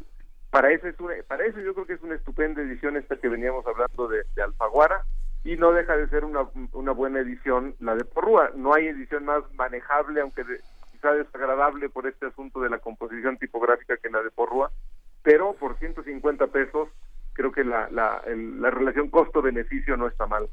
para 0.54 0.72
eso 0.72 0.88
es 0.88 1.26
para 1.26 1.46
eso 1.46 1.60
yo 1.62 1.74
creo 1.74 1.88
que 1.88 1.94
es 1.94 2.02
una 2.04 2.14
estupenda 2.14 2.62
edición 2.62 2.96
esta 2.96 3.16
que 3.16 3.28
veníamos 3.28 3.66
hablando 3.66 4.08
de, 4.08 4.24
Alfaguara 4.40 5.04
y 5.44 5.56
no 5.58 5.72
deja 5.72 5.98
de 5.98 6.08
ser 6.10 6.26
una, 6.26 6.48
una, 6.72 6.92
buena 6.92 7.20
edición 7.20 7.76
la 7.80 7.96
de 7.96 8.06
Porrúa. 8.06 8.52
No 8.56 8.74
hay 8.74 8.88
edición 8.88 9.26
más 9.26 9.44
manejable 9.54 10.22
aunque 10.22 10.44
quizá 10.92 11.12
desagradable 11.12 11.90
por 11.90 12.08
este 12.08 12.28
asunto 12.28 12.62
de 12.62 12.70
la 12.70 12.80
composición 12.80 13.38
tipográfica 13.38 13.98
que 13.98 14.10
la 14.10 14.22
de 14.24 14.32
Porrúa 14.32 14.72
pero 15.24 15.54
por 15.54 15.80
150 15.80 16.48
pesos 16.48 16.90
creo 17.34 17.52
que 17.52 17.64
la, 17.64 17.90
la, 17.90 18.22
la 18.28 18.70
relación 18.70 19.10
costo-beneficio 19.10 19.98
no 19.98 20.08
está 20.08 20.28
mal. 20.28 20.48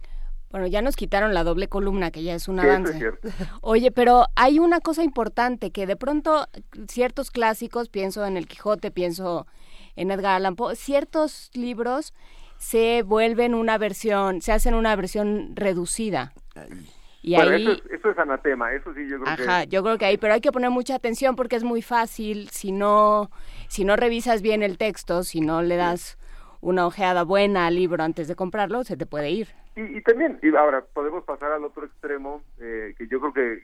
Bueno, 0.50 0.66
ya 0.66 0.82
nos 0.82 0.96
quitaron 0.96 1.34
la 1.34 1.44
doble 1.44 1.68
columna, 1.68 2.10
que 2.10 2.22
ya 2.22 2.34
es 2.34 2.48
un 2.48 2.58
avance. 2.58 3.12
Oye, 3.60 3.92
pero 3.92 4.26
hay 4.34 4.58
una 4.58 4.80
cosa 4.80 5.04
importante, 5.04 5.70
que 5.70 5.86
de 5.86 5.96
pronto 5.96 6.48
ciertos 6.88 7.30
clásicos, 7.30 7.88
pienso 7.88 8.24
en 8.26 8.36
el 8.36 8.48
Quijote, 8.48 8.90
pienso 8.90 9.46
en 9.94 10.10
Edgar 10.10 10.36
Allan 10.36 10.56
Poe, 10.56 10.74
ciertos 10.74 11.50
libros 11.52 12.14
se 12.60 13.02
vuelven 13.02 13.54
una 13.54 13.78
versión, 13.78 14.42
se 14.42 14.52
hacen 14.52 14.74
una 14.74 14.94
versión 14.94 15.56
reducida. 15.56 16.34
Y 17.22 17.34
ahí, 17.34 17.66
eso, 17.90 18.10
es, 18.10 18.18
anatema, 18.18 18.72
eso 18.74 18.92
sí 18.92 19.08
yo 19.08 19.18
creo 19.18 19.32
ajá, 19.32 19.64
yo 19.64 19.82
creo 19.82 19.96
que 19.96 20.04
ahí, 20.04 20.18
pero 20.18 20.34
hay 20.34 20.42
que 20.42 20.52
poner 20.52 20.68
mucha 20.70 20.94
atención 20.94 21.36
porque 21.36 21.56
es 21.56 21.64
muy 21.64 21.80
fácil, 21.80 22.50
si 22.50 22.70
no, 22.70 23.30
si 23.68 23.84
no 23.84 23.96
revisas 23.96 24.42
bien 24.42 24.62
el 24.62 24.76
texto, 24.76 25.22
si 25.22 25.40
no 25.40 25.62
le 25.62 25.76
das 25.76 26.18
una 26.60 26.86
ojeada 26.86 27.24
buena 27.24 27.66
al 27.66 27.76
libro 27.76 28.04
antes 28.04 28.28
de 28.28 28.36
comprarlo, 28.36 28.84
se 28.84 28.98
te 28.98 29.06
puede 29.06 29.30
ir. 29.30 29.48
Y, 29.76 30.02
también, 30.02 30.38
y 30.42 30.54
ahora 30.54 30.84
podemos 30.92 31.24
pasar 31.24 31.52
al 31.52 31.64
otro 31.64 31.86
extremo, 31.86 32.42
eh, 32.60 32.94
que 32.98 33.08
yo 33.08 33.20
creo 33.20 33.32
que 33.32 33.62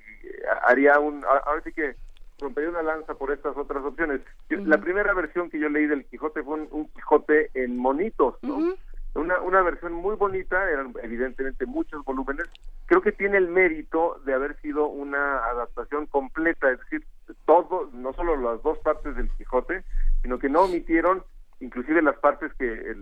haría 0.66 0.98
un, 0.98 1.22
ahora 1.22 1.60
sí 1.62 1.70
que 1.72 1.96
rompería 2.38 2.70
una 2.70 2.82
lanza 2.82 3.14
por 3.14 3.32
estas 3.32 3.56
otras 3.56 3.84
opciones. 3.84 4.20
La 4.48 4.78
primera 4.78 5.14
versión 5.14 5.50
que 5.50 5.58
yo 5.58 5.68
leí 5.68 5.86
del 5.86 6.04
Quijote 6.06 6.42
fue 6.42 6.66
un, 6.70 6.88
Quijote 6.88 7.50
en 7.54 7.76
monitos, 7.76 8.36
¿no? 8.42 8.74
Una, 9.14 9.40
una 9.40 9.62
versión 9.62 9.94
muy 9.94 10.14
bonita, 10.14 10.70
eran 10.70 10.92
evidentemente 11.02 11.64
muchos 11.64 12.04
volúmenes. 12.04 12.46
Creo 12.84 13.00
que 13.00 13.12
tiene 13.12 13.38
el 13.38 13.48
mérito 13.48 14.20
de 14.26 14.34
haber 14.34 14.60
sido 14.60 14.88
una 14.88 15.38
adaptación 15.46 16.04
completa, 16.06 16.70
es 16.70 16.78
decir, 16.80 17.02
todo, 17.46 17.88
no 17.94 18.12
solo 18.12 18.36
las 18.36 18.62
dos 18.62 18.78
partes 18.80 19.16
del 19.16 19.30
Quijote, 19.30 19.84
sino 20.22 20.38
que 20.38 20.50
no 20.50 20.62
omitieron 20.62 21.22
inclusive 21.60 22.02
las 22.02 22.18
partes 22.18 22.52
que 22.54 22.94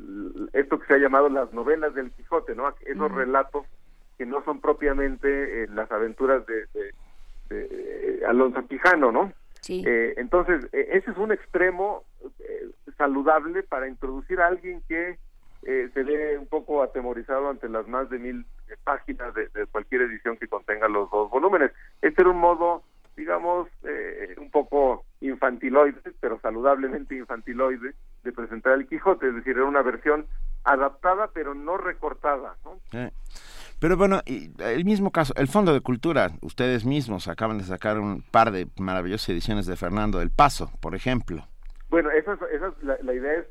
esto 0.53 0.79
que 0.79 0.87
se 0.87 0.95
ha 0.95 0.99
llamado 0.99 1.29
las 1.29 1.53
novelas 1.53 1.95
del 1.95 2.13
Quijote, 2.13 2.55
¿no? 2.55 2.73
Esos 2.87 3.11
relatos 3.11 3.67
que 4.17 4.27
no 4.27 4.45
son 4.45 4.61
propiamente 4.61 5.65
eh, 5.65 5.67
las 5.69 5.91
aventuras 5.91 6.47
de, 6.47 6.67
eh, 7.63 8.21
Alonso 8.27 8.67
Quijano, 8.67 9.13
¿no? 9.13 9.33
Sí. 9.61 9.83
Eh, 9.87 10.15
entonces, 10.17 10.67
e, 10.73 10.89
ese 10.93 11.11
es 11.11 11.17
un 11.17 11.33
extremo 11.33 12.05
eh, 12.41 12.71
saludable 12.97 13.63
para 13.63 13.89
introducir 13.89 14.41
a 14.41 14.49
alguien 14.49 14.83
que 14.89 15.19
se 15.65 16.03
ve 16.03 16.37
un 16.37 16.47
poco 16.47 16.83
atemorizado 16.83 17.49
ante 17.49 17.71
las 17.71 17.89
más 17.89 18.11
de 18.11 18.19
mil 18.19 18.45
páginas 18.85 19.33
de, 19.33 19.49
cualquier 19.73 20.03
edición 20.03 20.37
que 20.37 20.47
contenga 20.47 20.89
los 20.89 21.11
dos 21.11 21.31
volúmenes. 21.31 21.73
Este 22.03 22.21
era 22.21 22.33
un 22.33 22.37
modo, 22.37 22.83
digamos, 23.17 23.67
un 24.37 24.51
poco 24.51 25.07
infantiloide, 25.23 26.03
pero 26.21 26.39
saludablemente 26.41 27.17
infantiloide, 27.17 27.95
de 28.25 28.33
presentar 28.33 28.75
el 28.75 28.87
Quijote, 28.87 29.27
es 29.27 29.37
decir, 29.37 29.57
era 29.57 29.65
una 29.65 29.81
versión 29.81 30.27
adaptada 30.65 31.29
pero 31.33 31.55
no 31.55 31.79
recortada, 31.79 32.57
¿no? 32.67 32.79
Pero 33.85 33.99
bueno, 33.99 34.23
el 34.25 34.87
mismo 34.87 35.11
caso, 35.11 35.35
el 35.37 35.47
Fondo 35.47 35.75
de 35.75 35.83
Cultura, 35.83 36.31
ustedes 36.41 36.87
mismos 36.87 37.29
acaban 37.29 37.59
de 37.59 37.65
sacar 37.65 38.01
un 38.01 38.23
par 38.23 38.51
de 38.51 38.67
maravillosas 38.79 39.29
ediciones 39.29 39.67
de 39.67 39.77
Fernando 39.77 40.21
del 40.21 40.31
Paso, 40.31 40.71
por 40.81 40.95
ejemplo. 40.95 41.47
Bueno, 41.91 42.11
esa, 42.11 42.33
esa 42.51 42.73
la, 42.81 43.13
idea 43.13 43.35
es 43.35 43.47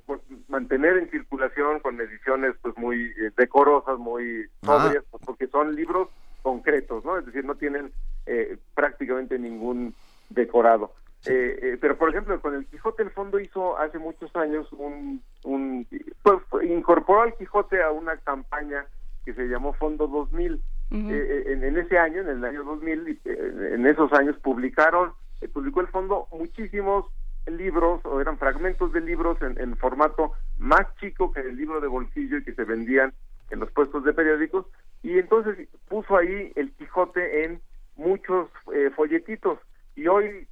mantener 0.47 0.97
en 0.97 1.11
circulación 1.11 1.81
con 1.81 2.01
ediciones 2.01 2.55
pues 2.63 2.75
muy 2.77 3.13
eh, 3.15 3.29
decorosas, 3.37 3.99
muy 3.99 4.47
sobrias, 4.63 5.03
pues, 5.11 5.21
porque 5.23 5.45
son 5.45 5.75
libros 5.75 6.09
concretos, 6.41 7.05
¿no? 7.05 7.19
Es 7.19 7.27
decir, 7.27 7.45
no 7.45 7.53
tienen 7.53 7.91
eh, 8.25 8.57
prácticamente 8.73 9.37
ningún 9.37 9.93
decorado. 10.31 10.95
Eh, 11.27 11.77
pero 11.79 11.95
por 11.95 12.09
ejemplo, 12.09 12.41
con 12.41 12.55
el 12.55 12.65
Quijote 12.65 13.03
el 13.03 13.11
fondo 13.11 13.39
hizo 13.39 13.77
hace 13.77 13.99
muchos 13.99 14.35
años 14.35 14.67
un, 14.73 15.21
un 15.43 15.87
pues, 16.23 16.41
incorporó 16.63 17.21
al 17.21 17.35
Quijote 17.35 17.83
a 17.83 17.91
una 17.91 18.17
campaña 18.17 18.87
que 19.23 19.33
se 19.33 19.47
llamó 19.47 19.73
Fondo 19.73 20.07
2000. 20.07 20.61
en, 20.91 21.63
en, 21.63 21.77
ese 21.77 21.97
año, 21.97 22.21
en 22.21 22.29
el 22.29 22.45
año 22.45 22.63
2000, 22.63 23.19
en 23.25 23.85
esos 23.87 24.11
años 24.13 24.35
publicaron, 24.43 25.13
publicó 25.53 25.81
el 25.81 25.87
fondo 25.87 26.27
muchísimos 26.31 27.05
libros 27.47 28.01
o 28.05 28.21
eran 28.21 28.37
fragmentos 28.37 28.91
de 28.93 29.01
libros 29.01 29.37
en, 29.41 29.75
formato 29.77 30.33
más 30.57 30.85
chico 30.99 31.31
que 31.31 31.41
el 31.41 31.57
libro 31.57 31.81
de 31.81 31.87
bolsillo 31.87 32.37
y 32.37 32.43
que 32.43 32.53
se 32.53 32.63
vendían 32.63 33.13
en 33.49 33.59
los 33.59 33.71
puestos 33.71 34.03
de 34.03 34.13
periódicos. 34.13 34.65
Y 35.01 35.17
entonces 35.19 35.67
puso 35.89 36.17
ahí 36.17 36.51
el 36.55 36.71
Quijote 36.73 37.43
en 37.43 37.61
muchos 37.97 38.49
eh, 38.73 38.89
folletitos. 38.95 39.59
Y 39.95 40.07
hoy 40.07 40.47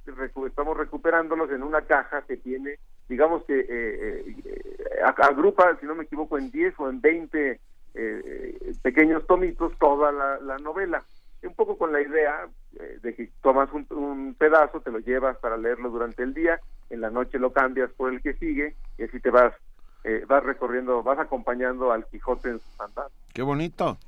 estamos 0.46 0.76
recuperándolos 0.76 1.50
en 1.50 1.62
una 1.62 1.82
caja 1.82 2.22
que 2.22 2.36
tiene, 2.36 2.78
digamos 3.08 3.44
que 3.44 3.58
eh, 3.58 4.36
eh, 4.44 5.00
agrupa, 5.02 5.76
si 5.80 5.86
no 5.86 5.96
me 5.96 6.04
equivoco, 6.04 6.38
en 6.38 6.50
10 6.50 6.74
o 6.78 6.90
en 6.90 7.00
20 7.00 7.60
pequeños 8.82 9.26
tomitos 9.26 9.72
toda 9.78 10.12
la 10.12 10.58
novela 10.58 11.04
un 11.46 11.54
poco 11.54 11.76
con 11.76 11.92
la 11.92 12.00
idea 12.00 12.48
eh, 12.78 12.98
de 13.02 13.14
que 13.14 13.30
tomas 13.42 13.68
un, 13.72 14.34
pedazo, 14.38 14.80
te 14.80 14.90
lo 14.90 14.98
llevas 14.98 15.36
para 15.38 15.56
leerlo 15.56 15.90
durante 15.90 16.22
el 16.22 16.34
día, 16.34 16.60
en 16.90 17.00
la 17.00 17.10
noche 17.10 17.38
lo 17.38 17.52
cambias 17.52 17.90
por 17.92 18.12
el 18.12 18.20
que 18.20 18.34
sigue 18.34 18.74
y 18.98 19.04
así 19.04 19.20
te 19.20 19.30
vas 19.30 19.54
eh, 20.04 20.24
vas 20.26 20.42
recorriendo, 20.42 21.02
vas 21.02 21.18
acompañando 21.18 21.92
al 21.92 22.06
Quijote 22.06 22.50
en 22.50 22.58
su 22.58 22.82
andar. 22.82 23.06
Qué 23.32 23.42
bonito. 23.42 23.98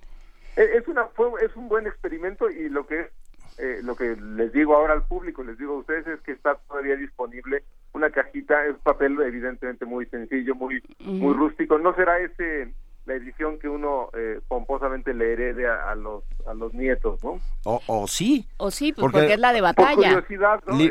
E, 0.57 0.77
es 0.77 0.89
una 0.89 1.07
es 1.41 1.55
un 1.57 1.69
buen 1.69 1.87
experimento 1.87 2.51
y 2.51 2.69
lo 2.69 2.87
que 2.87 3.11
eh, 3.59 3.81
lo 3.83 3.95
que 3.95 4.17
les 4.17 4.53
digo 4.53 4.75
ahora 4.75 4.95
al 4.95 5.07
público, 5.07 5.45
les 5.45 5.57
digo 5.57 5.75
a 5.75 5.79
ustedes 5.79 6.07
es 6.07 6.21
que 6.23 6.33
está 6.33 6.57
todavía 6.69 6.97
disponible 6.97 7.63
una 7.93 8.11
cajita, 8.11 8.67
es 8.67 8.77
papel 8.79 9.21
evidentemente 9.21 9.85
muy 9.85 10.07
sencillo, 10.07 10.57
muy 10.57 10.83
muy 10.99 11.33
rústico, 11.33 11.79
no 11.79 11.95
será 11.95 12.19
ese 12.19 12.73
la 13.07 13.15
edición 13.15 13.59
que 13.59 13.69
uno 13.69 14.09
eh, 14.15 14.41
pomposamente 14.49 15.13
le 15.13 15.33
herede 15.33 15.67
a, 15.69 15.95
los 15.95 16.25
a 16.47 16.55
los 16.55 16.73
nietos, 16.73 17.23
¿no? 17.23 17.41
O, 17.65 17.81
o 17.87 18.07
sí. 18.07 18.47
O 18.57 18.71
sí, 18.71 18.93
pues 18.93 19.13
porque, 19.13 19.35
es 19.35 19.41
la 19.41 19.53
de 19.53 19.61
batalla. 19.61 20.25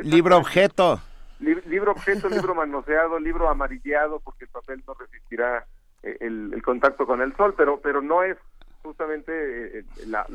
libro 0.04 0.38
objeto. 0.38 1.02
libro 1.40 1.92
objeto, 1.92 2.30
libro 2.30 2.56
manoseado, 2.56 3.20
libro 3.20 3.50
amarillado, 3.50 4.20
porque 4.20 4.46
el 4.46 4.52
papel 4.52 4.84
no 4.88 4.94
resistirá 4.94 5.66
eh, 6.04 6.18
el, 6.20 6.62
contacto 6.64 7.06
con 7.06 7.22
el 7.22 7.36
sol, 7.36 7.56
pero 7.58 7.80
pero 7.82 8.02
no 8.02 8.24
es 8.24 8.38
justamente 8.84 9.80
eh, 9.80 9.86
la, 10.08 10.26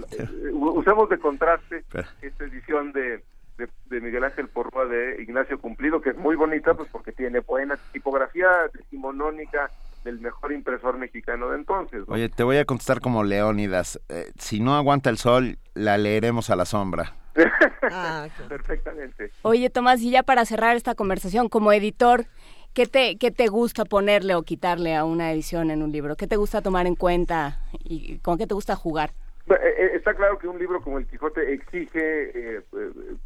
usemos 0.52 1.08
de 1.08 1.18
contraste 1.18 1.84
esta 2.22 2.44
edición 2.44 2.92
de, 2.92 3.22
de, 3.58 4.00
Miguel 4.00 4.24
Ángel 4.24 4.48
Porrua 4.48 4.86
de 4.86 5.22
Ignacio 5.22 5.60
Cumplido, 5.60 6.00
que 6.00 6.10
es 6.10 6.16
muy 6.16 6.36
bonita, 6.36 6.74
pues 6.74 6.88
porque 6.90 7.12
tiene 7.12 7.40
buena 7.40 7.76
tipografía 7.92 8.48
decimonónica, 8.72 9.70
del 10.04 10.20
mejor 10.20 10.52
impresor 10.52 10.98
mexicano 10.98 11.50
de 11.50 11.56
entonces. 11.56 12.04
Oye, 12.06 12.28
te 12.28 12.42
voy 12.42 12.56
a 12.56 12.64
contestar 12.64 13.00
como 13.00 13.24
Leónidas. 13.24 14.00
Eh, 14.08 14.30
si 14.38 14.60
no 14.60 14.74
aguanta 14.76 15.10
el 15.10 15.18
sol, 15.18 15.58
la 15.74 15.98
leeremos 15.98 16.50
a 16.50 16.56
la 16.56 16.64
sombra. 16.64 17.14
ah, 17.90 18.26
Perfectamente. 18.48 19.30
Oye, 19.42 19.70
Tomás, 19.70 20.00
y 20.00 20.10
ya 20.10 20.22
para 20.22 20.44
cerrar 20.44 20.76
esta 20.76 20.94
conversación, 20.94 21.48
como 21.48 21.72
editor, 21.72 22.26
¿qué 22.74 22.86
te, 22.86 23.16
¿qué 23.16 23.30
te 23.30 23.48
gusta 23.48 23.84
ponerle 23.84 24.34
o 24.34 24.42
quitarle 24.42 24.96
a 24.96 25.04
una 25.04 25.32
edición 25.32 25.70
en 25.70 25.82
un 25.82 25.92
libro? 25.92 26.16
¿Qué 26.16 26.26
te 26.26 26.36
gusta 26.36 26.62
tomar 26.62 26.86
en 26.86 26.94
cuenta 26.94 27.60
y 27.84 28.18
con 28.18 28.38
qué 28.38 28.46
te 28.46 28.54
gusta 28.54 28.76
jugar? 28.76 29.10
Eh, 29.48 29.54
eh, 29.54 29.90
está 29.94 30.14
claro 30.14 30.38
que 30.38 30.46
un 30.46 30.58
libro 30.58 30.82
como 30.82 30.98
El 30.98 31.06
Quijote 31.06 31.54
exige, 31.54 32.62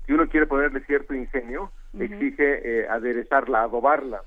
si 0.07 0.13
uno 0.13 0.29
quiere 0.29 0.47
ponerle 0.47 0.81
cierto 0.85 1.15
ingenio, 1.15 1.73
exige 1.99 2.87
aderezarla, 2.89 3.63
adobarla. 3.63 4.23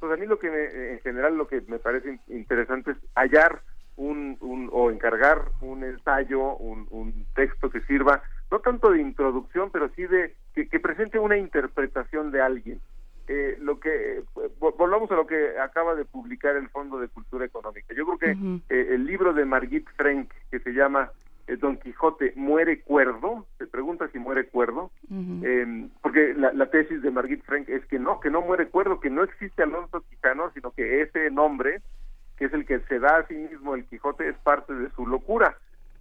Pues 0.00 0.12
a 0.12 0.16
mí 0.16 0.26
lo 0.26 0.38
que 0.38 0.48
en 0.92 1.00
general 1.00 1.36
lo 1.36 1.46
que 1.46 1.60
me 1.68 1.78
parece 1.78 2.18
interesante 2.28 2.92
es 2.92 2.96
hallar 3.14 3.60
un, 3.96 4.38
un 4.40 4.70
o 4.72 4.90
encargar 4.90 5.42
un 5.60 5.84
ensayo, 5.84 6.56
un, 6.56 6.86
un, 6.90 7.26
texto 7.34 7.70
que 7.70 7.82
sirva 7.82 8.22
no 8.50 8.60
tanto 8.60 8.90
de 8.90 9.00
introducción, 9.00 9.70
pero 9.70 9.90
sí 9.94 10.06
de 10.06 10.34
que, 10.54 10.80
presente 10.80 11.18
una 11.18 11.36
interpretación 11.36 12.30
de 12.30 12.40
alguien. 12.40 12.80
Eh, 13.28 13.56
lo 13.60 13.78
que 13.78 14.22
volvamos 14.58 15.08
a 15.12 15.14
lo 15.14 15.26
que 15.26 15.56
acaba 15.60 15.94
de 15.94 16.04
publicar 16.04 16.56
el 16.56 16.68
Fondo 16.70 16.98
de 16.98 17.06
Cultura 17.08 17.44
Económica. 17.44 17.94
Yo 17.94 18.04
creo 18.06 18.18
que 18.18 18.74
eh, 18.74 18.94
el 18.94 19.06
libro 19.06 19.32
de 19.32 19.44
Margit 19.44 19.88
Frank 19.96 20.32
que 20.50 20.58
se 20.58 20.72
llama 20.72 21.12
Don 21.58 21.78
Quijote 21.78 22.32
muere 22.36 22.80
cuerdo, 22.82 23.46
se 23.58 23.66
pregunta 23.66 24.08
si 24.08 24.18
muere 24.18 24.48
cuerdo, 24.48 24.90
em, 25.10 25.88
porque 26.02 26.34
la, 26.34 26.66
tesis 26.70 27.02
de 27.02 27.10
Margit 27.10 27.42
Frank 27.44 27.68
es 27.68 27.84
que 27.86 27.98
no, 27.98 28.20
que 28.20 28.30
no 28.30 28.40
muere 28.40 28.68
cuerdo, 28.68 29.00
que 29.00 29.10
no 29.10 29.24
existe 29.24 29.62
Alonso 29.62 30.02
Quijano, 30.02 30.50
sino 30.52 30.70
que 30.70 31.02
ese 31.02 31.30
nombre, 31.30 31.80
que 32.36 32.46
es 32.46 32.52
el 32.52 32.64
que 32.64 32.80
se 32.80 32.98
da 32.98 33.18
a 33.18 33.26
sí 33.26 33.34
mismo 33.34 33.74
el 33.74 33.84
Quijote, 33.86 34.28
es 34.28 34.36
parte 34.38 34.74
de 34.74 34.90
su 34.90 35.06
locura, 35.06 35.56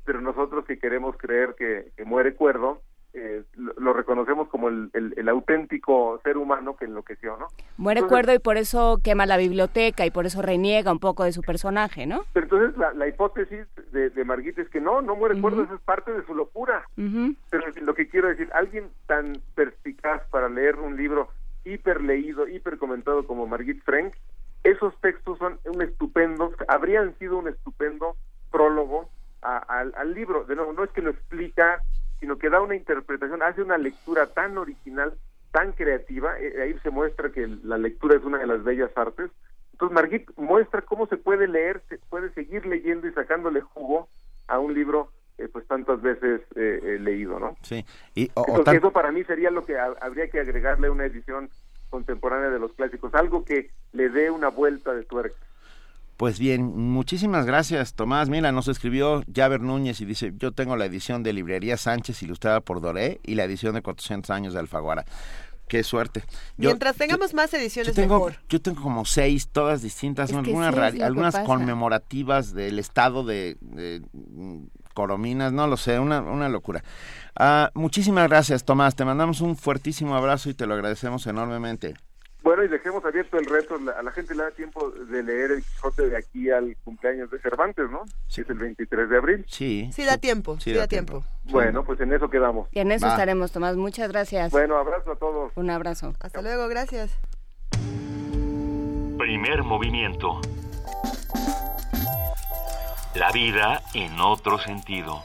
pero 0.06 0.22
nosotros 0.22 0.66
que 0.66 0.80
queremos 0.80 1.18
creer 1.18 1.56
que 1.58 1.92
muere 2.06 2.36
cuerdo, 2.36 2.82
eh, 3.14 3.44
lo, 3.56 3.94
reconocemos 3.94 4.50
como 4.50 4.70
el, 4.70 4.92
el, 4.94 5.30
auténtico 5.30 6.20
ser 6.24 6.38
humano 6.38 6.76
que 6.78 6.86
enloqueció, 6.86 7.38
¿no? 7.38 7.48
Muere 7.76 8.04
cuerdo 8.04 8.36
y 8.36 8.40
por 8.40 8.58
eso 8.58 9.00
quema 9.04 9.26
la 9.26 9.38
biblioteca 9.38 10.06
y 10.06 10.12
por 10.12 10.28
eso 10.28 10.44
reniega 10.44 10.92
un 10.92 11.00
poco 11.00 11.24
de 11.24 11.32
su 11.32 11.42
personaje, 11.42 12.06
¿no? 12.06 12.22
Pero 12.34 12.46
entonces 12.46 12.78
la, 12.78 13.08
hipótesis 13.08 13.66
de, 13.92 14.12
de 14.12 14.24
Marguita 14.24 14.62
es 14.62 14.70
que 14.70 14.80
no, 14.80 15.02
no 15.02 15.16
muere 15.16 15.42
cuerdo, 15.42 15.64
eso 15.64 15.74
es 15.74 15.82
parte 15.82 16.14
de 16.14 16.24
su 16.26 16.36
locura. 16.36 16.88
Pero 16.96 17.64
lo 17.82 17.96
que 17.96 18.08
quiero 18.08 18.28
decir, 18.28 18.48
alguien 18.54 18.90
tan 19.08 19.42
perspicaz 19.56 20.22
para 20.30 20.48
leer 20.48 20.76
un 20.76 20.96
libro 20.96 21.30
hiper 21.64 22.02
leído, 22.02 22.48
hiper 22.48 22.78
comentado 22.78 23.26
como 23.26 23.48
Margit 23.48 23.84
Frank, 23.84 24.14
esos 24.64 24.94
textos 25.02 25.40
son 25.40 25.60
un 25.66 25.82
estupendo, 25.82 26.52
habrían 26.68 27.18
sido 27.18 27.38
un 27.38 27.48
estupendo 27.48 28.16
prólogo 28.52 29.10
al 29.42 30.14
libro. 30.14 30.44
De 30.44 30.56
nuevo, 30.56 30.74
no 30.74 30.84
es 30.84 30.92
que 30.92 31.02
lo 31.02 31.10
explica 31.10 31.82
sino 32.30 32.38
que 32.38 32.52
da 32.52 32.62
una 32.62 32.76
interpretación, 32.76 33.42
hace 33.42 33.64
una 33.64 33.80
lectura 33.80 34.28
tan 34.28 34.56
original, 34.60 35.14
tan 35.52 35.72
creativa, 35.72 36.40
eh, 36.40 36.62
ahí 36.62 36.76
se 36.84 36.92
muestra 36.92 37.32
que 37.32 37.48
la 37.64 37.80
lectura 37.80 38.16
es 38.16 38.24
una 38.24 38.38
de 38.38 38.46
las 38.46 38.64
bellas 38.64 38.92
artes. 38.96 39.32
Entonces 39.72 39.96
Margit 39.96 40.30
muestra 40.38 40.84
cómo 40.84 41.08
se 41.08 41.18
puede 41.18 41.48
leer, 41.48 41.82
se 41.90 41.98
puede 41.98 42.32
seguir 42.34 42.68
leyendo 42.68 43.08
y 43.08 43.14
sacándole 43.14 43.62
jugo 43.62 44.10
a 44.48 44.60
un 44.60 44.76
libro 44.76 45.12
eh, 45.40 45.48
pues 45.52 45.66
tantas 45.66 46.04
veces 46.04 46.42
eh, 46.56 47.00
leído, 47.02 47.40
¿no? 47.40 47.56
Sí. 47.64 47.84
Y, 48.14 48.30
Entonces, 48.36 48.76
eso 48.76 48.92
para 48.92 49.12
mí 49.12 49.24
sería 49.24 49.50
lo 49.50 49.66
que 49.66 49.80
habría 49.80 50.30
que 50.30 50.40
agregarle 50.40 50.86
a 50.86 50.92
una 50.92 51.06
edición 51.06 51.50
contemporánea 51.90 52.52
de 52.52 52.60
los 52.60 52.74
clásicos, 52.74 53.12
algo 53.16 53.44
que 53.44 53.72
le 53.92 54.10
dé 54.10 54.30
una 54.30 54.50
vuelta 54.50 54.94
de 54.94 55.04
tuerca. 55.04 55.36
Pues 56.20 56.38
bien, 56.38 56.76
muchísimas 56.76 57.46
gracias, 57.46 57.94
Tomás. 57.94 58.28
Mira, 58.28 58.52
nos 58.52 58.68
escribió 58.68 59.24
Javer 59.34 59.62
Núñez 59.62 60.02
y 60.02 60.06
dice, 60.06 60.34
yo 60.36 60.52
tengo 60.52 60.76
la 60.76 60.84
edición 60.84 61.24
de 61.24 61.32
Librería 61.32 61.78
Sánchez 61.78 62.22
ilustrada 62.24 62.60
por 62.60 62.82
Doré 62.82 63.22
y 63.24 63.36
la 63.36 63.46
edición 63.46 63.74
de 63.74 63.82
400 63.82 64.30
años 64.30 64.54
de 64.54 64.60
Alfaguara. 64.60 65.06
Qué 65.70 65.82
suerte. 65.82 66.26
Mientras 66.58 66.98
tengamos 66.98 67.34
más 67.34 67.54
ediciones, 67.54 67.96
yo 67.96 68.02
tengo, 68.02 68.16
mejor. 68.16 68.36
Yo 68.50 68.62
tengo 68.62 68.82
como 68.82 69.06
seis, 69.06 69.48
todas 69.48 69.82
distintas, 69.82 70.34
algunas, 70.34 70.76
algunas 71.00 71.40
conmemorativas 71.40 72.54
del 72.54 72.80
estado 72.80 73.24
de, 73.24 73.56
mm, 73.62 74.64
Corominas, 74.94 75.54
no 75.54 75.68
lo 75.68 75.78
sé, 75.78 76.00
una, 76.00 76.20
una 76.20 76.50
locura. 76.50 76.84
Ah, 77.34 77.72
muchísimas 77.76 78.28
gracias, 78.28 78.66
Tomás. 78.66 78.94
Te 78.94 79.06
mandamos 79.06 79.40
un 79.40 79.56
fuertísimo 79.56 80.18
abrazo 80.18 80.50
y 80.50 80.54
te 80.54 80.68
lo 80.68 80.74
agradecemos 80.74 81.26
enormemente. 81.28 81.94
Bueno, 82.42 82.64
y 82.64 82.70
dejemos 82.70 83.04
abierto 83.04 83.38
el 83.38 83.46
reto, 83.46 83.76
a 83.76 84.02
la 84.02 84.12
gente 84.12 84.34
le 84.34 84.44
da 84.44 84.52
tiempo 84.52 84.90
de 84.92 85.24
leer 85.24 85.52
el 85.52 85.64
Quijote 85.64 86.10
de 86.10 86.18
aquí 86.18 86.50
al 86.50 86.76
cumpleaños 86.86 87.30
de 87.30 87.40
Cervantes, 87.40 87.90
¿no? 87.92 88.04
Sí. 88.28 88.42
Es 88.42 88.50
el 88.50 88.58
23 88.58 89.10
de 89.10 89.18
abril. 89.18 89.46
Sí. 89.48 89.90
Sí 89.92 90.06
da 90.06 90.18
tiempo, 90.18 90.60
sí, 90.60 90.74
da, 90.74 90.88
tiempo. 90.88 91.24
Bueno, 91.44 91.84
pues 91.84 92.00
en 92.00 92.14
eso 92.14 92.30
quedamos. 92.30 92.70
Y 92.72 92.80
en 92.80 92.92
eso 92.92 93.08
estaremos, 93.08 93.52
Tomás. 93.52 93.76
Muchas 93.76 94.10
gracias. 94.10 94.52
Bueno, 94.52 94.78
abrazo 94.78 95.12
a 95.12 95.16
todos. 95.18 95.52
Un 95.56 95.70
abrazo. 95.70 96.14
Hasta 96.22 96.42
luego, 96.42 96.68
gracias. 96.70 97.20
Primer 99.18 99.64
movimiento. 99.64 100.40
La 103.16 103.32
vida 103.32 103.82
en 103.94 104.18
otro 104.22 104.58
sentido. 104.60 105.24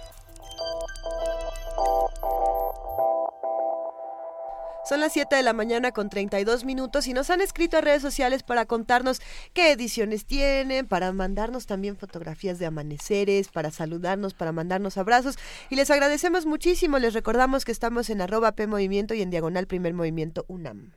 Son 4.85 5.01
las 5.01 5.15
7 5.15 5.35
de 5.35 5.43
la 5.43 5.55
mañana 5.55 5.93
con 5.93 6.11
32 6.11 6.67
minutos 6.67 7.07
y 7.07 7.15
nos 7.15 7.31
han 7.31 7.41
escrito 7.41 7.79
a 7.79 7.81
redes 7.81 8.03
sociales 8.03 8.43
para 8.43 8.67
contarnos 8.67 9.23
qué 9.55 9.73
ediciones 9.73 10.27
tienen, 10.27 10.87
para 10.87 11.11
mandarnos 11.13 11.65
también 11.65 11.97
fotografías 11.97 12.59
de 12.59 12.67
amaneceres, 12.67 13.49
para 13.49 13.71
saludarnos, 13.71 14.35
para 14.35 14.53
mandarnos 14.53 14.99
abrazos. 14.99 15.39
Y 15.71 15.77
les 15.77 15.91
agradecemos 15.91 16.45
muchísimo. 16.45 16.99
Les 16.99 17.15
recordamos 17.15 17.65
que 17.65 17.73
estamos 17.73 18.11
en 18.11 18.21
arroba 18.21 18.53
P 18.53 18.67
Movimiento 18.67 19.15
y 19.15 19.23
en 19.23 19.31
diagonal 19.31 19.67
Primer 19.67 19.95
Movimiento 19.95 20.45
UNAM. 20.49 20.93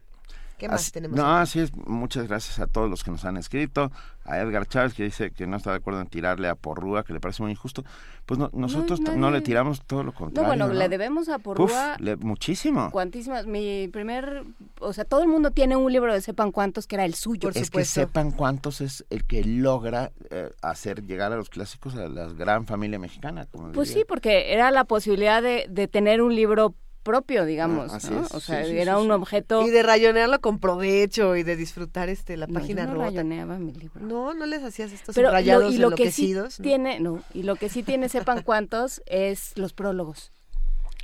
¿Qué 0.58 0.68
más 0.68 0.92
tenemos? 0.92 1.16
No, 1.16 1.26
así 1.38 1.60
es. 1.60 1.76
Muchas 1.76 2.28
gracias 2.28 2.60
a 2.60 2.68
todos 2.68 2.90
los 2.90 3.04
que 3.04 3.12
nos 3.12 3.26
han 3.26 3.38
escrito. 3.38 3.92
A 4.26 4.40
Edgar 4.40 4.68
Chávez, 4.68 4.94
que 4.94 5.04
dice 5.04 5.32
que 5.32 5.48
no 5.48 5.58
está 5.58 5.72
de 5.72 5.78
acuerdo 5.78 6.02
en 6.02 6.08
tirarle 6.08 6.50
a 6.50 6.56
Porrúa, 6.56 7.04
que 7.04 7.14
le 7.14 7.20
parece 7.20 7.44
muy 7.44 7.52
injusto. 7.52 7.84
Pues 8.26 8.40
nosotros 8.52 9.00
no, 9.00 9.32
le 9.32 9.42
tiramos 9.42 9.84
todo 9.86 10.04
lo 10.04 10.14
contrario. 10.14 10.42
No, 10.42 10.66
bueno, 10.66 10.74
le 10.78 10.90
debemos 10.90 11.30
a 11.30 11.40
Porrúa. 11.40 11.98
muchísimo. 12.20 12.90
Cuantísimas. 12.92 13.46
Mi 13.46 13.88
primer. 13.88 14.44
O 14.82 14.92
sea, 14.94 15.06
todo 15.06 15.22
el 15.22 15.28
mundo 15.28 15.52
tiene 15.52 15.76
un 15.76 15.92
libro 15.92 16.14
de 16.14 16.22
Sepan 16.22 16.52
Cuántos 16.52 16.88
que 16.88 16.96
era 16.96 17.06
el 17.06 17.14
suyo. 17.14 17.50
es 17.54 17.70
que 17.70 17.86
Sepan 17.86 18.32
Cuántos 18.32 18.82
es 18.82 19.06
el 19.10 19.26
que 19.26 19.44
logra 19.44 20.12
eh, 20.30 20.50
hacer 20.62 21.06
llegar 21.06 21.32
a 21.32 21.38
los 21.38 21.50
clásicos 21.50 21.96
a 21.96 22.08
la 22.08 22.28
gran 22.28 22.66
familia 22.66 23.00
mexicana. 23.00 23.48
pues 23.74 23.92
sí, 23.92 24.04
porque 24.08 24.54
era 24.54 24.72
la 24.72 24.84
posibilidad 24.84 25.42
de, 25.42 25.68
de 25.70 25.88
tener 25.88 26.22
un 26.22 26.36
libro 26.36 26.76
propio, 27.08 27.46
digamos, 27.46 27.94
ah, 27.94 28.28
O 28.32 28.42
sea, 28.42 28.62
era 28.64 29.00
un 29.00 29.12
objeto... 29.12 29.66
Y 29.66 29.70
de 29.70 29.82
rayonearlo 29.82 30.42
con 30.42 30.60
provecho 30.60 31.38
y 31.38 31.44
de 31.44 31.56
disfrutar 31.56 32.10
este 32.10 32.36
la 32.36 32.48
página 32.48 32.86
yo 32.86 32.94
no 32.94 33.00
rayoneaba 33.00 33.58
mi 33.58 33.72
libro. 33.72 34.06
No, 34.06 34.34
no 34.34 34.46
les 34.46 34.62
hacías 34.62 34.92
estos 34.92 35.16
rayados 35.16 35.74
y 35.74 35.78
lo 35.78 35.92
que 35.92 36.12
sí 36.12 36.36
tiene, 36.62 37.00
no, 37.00 37.24
y 37.34 37.44
lo 37.44 37.56
que 37.56 37.70
sí 37.70 37.82
tiene, 37.82 38.10
sepan 38.18 38.42
cuántos, 38.44 39.02
es 39.06 39.58
los 39.58 39.72
prólogos. 39.72 40.34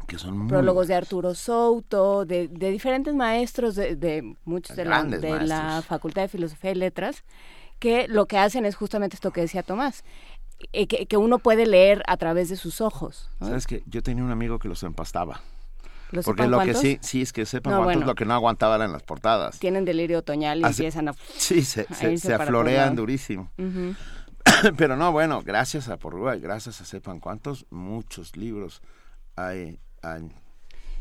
Que 0.08 0.18
son 0.18 0.50
prólogos 0.50 0.90
de 0.90 0.96
Arturo 0.96 1.34
Souto, 1.36 2.26
de, 2.26 2.50
de 2.50 2.72
diferentes 2.72 3.16
maestros, 3.16 3.76
de, 3.76 3.96
de 3.96 4.36
muchos 4.44 4.76
de, 4.76 4.84
la, 4.84 5.04
de 5.06 5.40
la 5.40 5.82
Facultad 5.88 6.24
de 6.24 6.28
Filosofía 6.28 6.72
y 6.72 6.76
Letras, 6.76 7.24
que 7.80 8.10
lo 8.10 8.26
que 8.26 8.38
hacen 8.38 8.66
es 8.66 8.76
justamente 8.76 9.16
esto 9.16 9.32
que 9.32 9.40
decía 9.40 9.64
Tomás. 9.64 10.04
Eh, 10.74 10.88
que, 10.88 11.06
que, 11.06 11.18
uno 11.18 11.40
puede 11.40 11.66
leer 11.66 12.04
a 12.08 12.18
través 12.18 12.50
de 12.50 12.58
sus 12.58 12.82
ojos. 12.82 13.30
¿Sabes 13.40 13.68
que 13.68 13.84
Yo 13.86 14.04
tenía 14.04 14.24
un 14.24 14.32
amigo 14.32 14.60
que 14.60 14.68
los 14.68 14.84
empastaba. 14.84 15.42
Porque 16.24 16.48
lo 16.48 16.60
que 16.62 16.74
sí, 16.74 17.00
sí 17.02 17.22
es 17.22 17.34
que 17.34 17.46
sepan 17.46 17.74
no, 17.74 17.84
cuántos 17.84 18.06
lo 18.06 18.16
que 18.16 18.26
no 18.26 18.34
aguantaban 18.34 18.82
en 18.82 18.92
las 18.92 19.04
portadas. 19.04 19.60
Tienen 19.60 19.86
delirio 19.86 20.20
otoñal 20.20 20.60
y 20.60 20.64
empiezan 20.64 21.10
a... 21.10 21.14
Sí, 21.14 21.64
se, 21.64 21.88
se, 22.18 22.34
aflorean 22.34 22.96
durísimo. 22.96 23.52
Pero 24.78 24.96
no, 24.96 25.12
bueno, 25.12 25.42
gracias 25.44 25.90
a 25.90 25.98
Porrúa, 25.98 26.36
gracias 26.36 26.82
a 26.82 26.86
sepan 26.86 27.20
cuántos, 27.20 27.66
muchos 27.70 28.36
libros 28.38 28.82
hay, 29.36 29.80
hay 30.02 30.30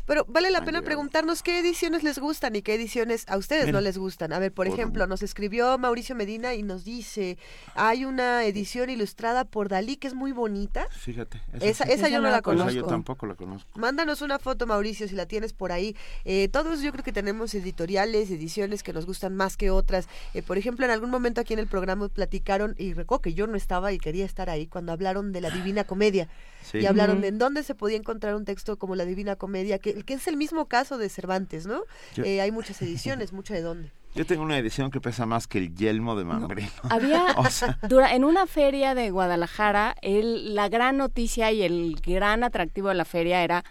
pero 0.05 0.25
vale 0.27 0.51
la 0.51 0.65
pena 0.65 0.81
preguntarnos 0.81 1.43
qué 1.43 1.59
ediciones 1.59 2.03
les 2.03 2.19
gustan 2.19 2.55
y 2.55 2.61
qué 2.61 2.75
ediciones 2.75 3.25
a 3.27 3.37
ustedes 3.37 3.71
no 3.71 3.81
les 3.81 3.97
gustan. 3.97 4.33
A 4.33 4.39
ver, 4.39 4.51
por, 4.51 4.67
ejemplo, 4.67 5.07
nos 5.07 5.23
escribió 5.23 5.77
Mauricio 5.77 6.15
Medina 6.15 6.53
y 6.53 6.63
nos 6.63 6.83
dice, 6.83 7.37
hay 7.75 8.05
una 8.05 8.43
edición 8.45 8.89
ilustrada 8.89 9.45
por 9.45 9.69
Dalí 9.69 9.95
que 9.97 10.07
es 10.07 10.13
muy 10.13 10.31
bonita. 10.31 10.87
Fíjate. 10.91 11.41
Esa, 11.61 11.85
esa, 11.85 12.09
yo 12.09 12.19
no 12.19 12.29
la 12.29 12.41
conozco. 12.41 12.71
yo 12.71 12.85
tampoco 12.85 13.25
la 13.25 13.35
conozco. 13.35 13.79
Mándanos 13.79 14.21
una 14.21 14.39
foto, 14.39 14.67
Mauricio, 14.67 15.07
si 15.07 15.15
la 15.15 15.25
tienes 15.25 15.53
por 15.53 15.71
ahí. 15.71 15.95
Eh, 16.25 16.49
todos 16.49 16.81
yo 16.81 16.91
creo 16.91 17.03
que 17.03 17.13
tenemos 17.13 17.53
editoriales, 17.55 18.29
ediciones 18.29 18.83
que 18.83 18.93
nos 18.93 19.05
gustan 19.05 19.35
más 19.35 19.57
que 19.57 19.71
otras. 19.71 20.07
Eh, 20.33 20.41
por 20.41 20.57
ejemplo, 20.57 20.85
en 20.85 20.91
algún 20.91 21.09
momento 21.09 21.41
aquí 21.41 21.53
en 21.53 21.59
el 21.59 21.67
programa 21.67 22.09
platicaron, 22.09 22.75
y 22.77 22.93
recuerdo 22.93 23.21
que 23.21 23.33
yo 23.33 23.47
no 23.47 23.55
estaba 23.55 23.93
y 23.93 23.99
quería 23.99 24.25
estar 24.25 24.49
ahí, 24.49 24.67
cuando 24.67 24.91
hablaron 24.91 25.31
de 25.31 25.41
la 25.41 25.49
Divina 25.49 25.83
Comedia. 25.83 26.27
Y 26.73 26.85
hablaron 26.85 27.21
de 27.21 27.27
en 27.29 27.37
dónde 27.37 27.63
se 27.63 27.75
podía 27.75 27.97
encontrar 27.97 28.35
un 28.35 28.45
texto 28.45 28.77
como 28.77 28.95
la 28.95 29.05
Divina 29.05 29.35
Comedia, 29.35 29.79
que, 29.79 30.03
que 30.03 30.13
es 30.13 30.27
el 30.27 30.37
mismo 30.37 30.67
caso 30.67 30.97
de 30.97 31.09
Cervantes, 31.09 31.65
¿no? 31.65 31.83
Eh, 32.17 32.41
hay 32.41 32.51
muchas 32.51 32.81
ediciones, 32.81 33.33
mucho 33.33 33.53
de 33.53 33.61
dónde. 33.61 33.91
Yo 34.15 34.25
tengo 34.25 34.43
una 34.43 34.57
edición 34.57 34.91
que 34.91 35.01
pesa 35.01 35.25
más 35.25 35.47
que 35.47 35.57
el 35.57 35.75
yelmo 35.75 36.15
de 36.15 36.23
Mambrino. 36.23 36.69
Había, 36.89 37.25
en 38.11 38.23
una 38.23 38.45
feria 38.45 38.93
de 38.93 39.09
Guadalajara, 39.09 39.95
el, 40.01 40.53
la 40.53 40.69
gran 40.69 40.97
noticia 40.97 41.51
y 41.51 41.63
el 41.63 41.99
gran 42.05 42.43
atractivo 42.43 42.89
de 42.89 42.95
la 42.95 43.05
feria 43.05 43.43
era 43.43 43.63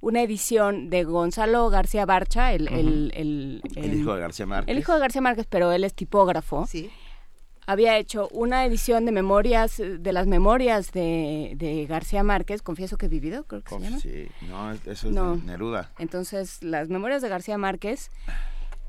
una 0.00 0.22
edición 0.22 0.90
de 0.90 1.04
Gonzalo 1.04 1.70
García 1.70 2.06
Barcha, 2.06 2.52
el, 2.52 2.68
el, 2.68 3.12
el, 3.16 3.62
el, 3.74 3.94
hijo 3.94 4.14
de 4.14 4.20
García 4.20 4.46
Márquez. 4.46 4.72
El 4.72 4.78
hijo 4.78 4.92
de 4.92 5.00
García 5.00 5.22
Márquez, 5.22 5.46
pero 5.48 5.72
él 5.72 5.84
es 5.84 5.94
tipógrafo. 5.94 6.66
Sí 6.66 6.90
había 7.68 7.98
hecho 7.98 8.28
una 8.32 8.64
edición 8.64 9.04
de 9.04 9.12
memorias, 9.12 9.76
de 9.76 10.12
las 10.14 10.26
memorias 10.26 10.90
de, 10.90 11.86
García 11.86 12.22
Márquez, 12.22 12.62
confieso 12.62 12.96
que 12.96 13.06
he 13.06 13.08
vivido, 13.10 13.44
creo 13.44 13.60
que 13.62 13.68
se 13.68 13.80
llama. 13.80 13.98
Sí, 14.00 14.28
no, 14.48 14.72
eso 14.72 14.90
es 14.90 15.14
de 15.14 15.36
Neruda. 15.44 15.90
Entonces, 15.98 16.62
las 16.64 16.88
memorias 16.88 17.20
de 17.20 17.28
García 17.28 17.58
Márquez 17.58 18.10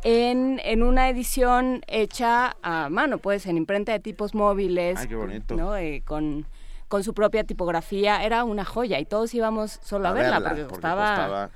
en, 0.04 0.62
en 0.64 0.82
una 0.82 1.10
edición 1.10 1.82
hecha 1.88 2.56
a 2.62 2.88
mano, 2.90 3.18
pues, 3.18 3.48
en 3.48 3.58
imprenta 3.58 3.92
de 3.92 4.00
tipos 4.00 4.34
móviles. 4.34 4.98
Ay, 4.98 5.10
qué 5.10 5.16
bonito. 5.16 5.56
¿no? 5.58 5.76
Eh, 5.76 6.02
con, 6.06 6.46
con 6.88 7.04
su 7.04 7.14
propia 7.14 7.44
tipografía, 7.44 8.24
era 8.24 8.46
una 8.46 8.64
joya 8.64 8.98
y 8.98 9.06
todos 9.06 9.34
íbamos 9.34 9.78
solo 9.84 10.08
a, 10.08 10.14
verla, 10.14 10.40
porque, 10.40 10.64
costaba, 10.64 11.50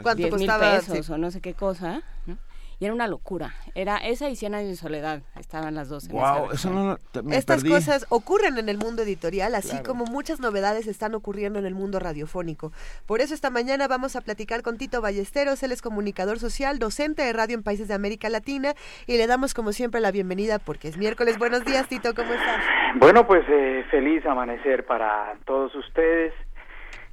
¿Cuánto 0.00 0.36
mil 0.38 0.50
pesos 0.58 1.10
o 1.10 1.18
no 1.18 1.30
sé 1.30 1.42
qué 1.42 1.52
cosa. 1.52 2.02
¿no? 2.24 2.38
Y 2.80 2.86
era 2.86 2.94
una 2.94 3.06
locura. 3.06 3.52
Era 3.74 3.98
esa 3.98 4.30
y 4.30 4.36
Cien 4.36 4.54
años 4.54 4.70
de 4.70 4.76
soledad, 4.76 5.20
estaban 5.38 5.74
las 5.74 5.90
dos. 5.90 6.08
wow, 6.08 6.50
eso 6.50 6.70
no, 6.70 6.96
Estas 7.30 7.62
cosas 7.62 8.06
ocurren 8.08 8.56
en 8.56 8.70
el 8.70 8.78
mundo 8.78 9.02
editorial, 9.02 9.54
así 9.54 9.82
como 9.82 10.06
muchas 10.06 10.40
novedades 10.40 10.86
están 10.86 11.14
ocurriendo 11.14 11.58
en 11.58 11.66
el 11.66 11.74
mundo 11.74 11.98
radiofónico. 11.98 12.72
Por 13.04 13.20
eso 13.20 13.34
esta 13.34 13.50
mañana 13.50 13.86
vamos 13.86 14.16
a 14.16 14.22
platicar 14.22 14.62
con 14.62 14.78
Tito 14.78 15.02
Ballesteros, 15.02 15.62
él 15.62 15.72
es 15.72 15.82
comunicador 15.82 16.38
social, 16.38 16.78
docente 16.78 17.22
de 17.22 17.34
radio 17.34 17.54
en 17.54 17.62
países 17.62 17.86
de 17.86 17.92
América 17.92 18.30
Latina 18.30 18.72
y 19.06 19.18
le 19.18 19.26
damos 19.26 19.52
como 19.52 19.72
siempre 19.72 20.00
la 20.00 20.10
bienvenida 20.10 20.58
porque 20.58 20.88
es 20.88 20.96
miércoles. 20.96 21.38
Buenos 21.38 21.66
días, 21.66 21.86
Tito, 21.86 22.14
¿cómo 22.14 22.32
estás? 22.32 22.64
Bueno, 22.96 23.26
pues 23.26 23.44
eh, 23.50 23.84
feliz 23.90 24.24
amanecer 24.24 24.86
para 24.86 25.34
todos 25.44 25.74
ustedes. 25.74 26.32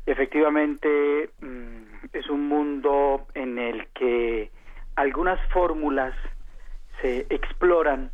Efectivamente, 0.06 1.30
mm, 1.41 2.08
es 2.13 2.30
un 2.30 2.47
mundo 2.47 3.27
en 3.34 3.60
el 3.60 3.88
que 3.88 4.49
algunas 4.97 5.39
fórmulas 5.51 6.15
se 7.01 7.27
exploran 7.29 8.10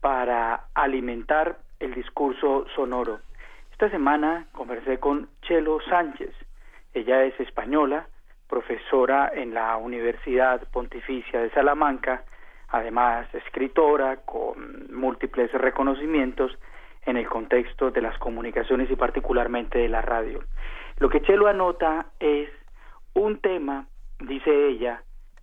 para 0.00 0.64
alimentar 0.74 1.58
el 1.78 1.94
discurso 1.94 2.64
sonoro. 2.74 3.20
Esta 3.70 3.90
semana 3.90 4.46
conversé 4.52 4.98
con 4.98 5.28
Chelo 5.42 5.78
Sánchez. 5.90 6.34
Ella 6.94 7.22
es 7.24 7.38
española, 7.38 8.06
profesora 8.48 9.30
en 9.34 9.52
la 9.52 9.76
Universidad 9.76 10.66
Pontificia 10.70 11.42
de 11.42 11.50
Salamanca, 11.50 12.24
además 12.68 13.26
escritora 13.34 14.16
con 14.24 14.90
múltiples 14.90 15.52
reconocimientos 15.52 16.58
en 17.04 17.18
el 17.18 17.28
contexto 17.28 17.90
de 17.90 18.00
las 18.00 18.16
comunicaciones 18.18 18.90
y 18.90 18.96
particularmente 18.96 19.80
de 19.80 19.88
la 19.90 20.00
radio. 20.00 20.42
Lo 20.96 21.10
que 21.10 21.20
Chelo 21.20 21.46
anota 21.46 22.06
es 22.20 22.48
un 23.12 23.38
tema, 23.38 23.86
dice 24.18 24.68
ella, 24.68 25.02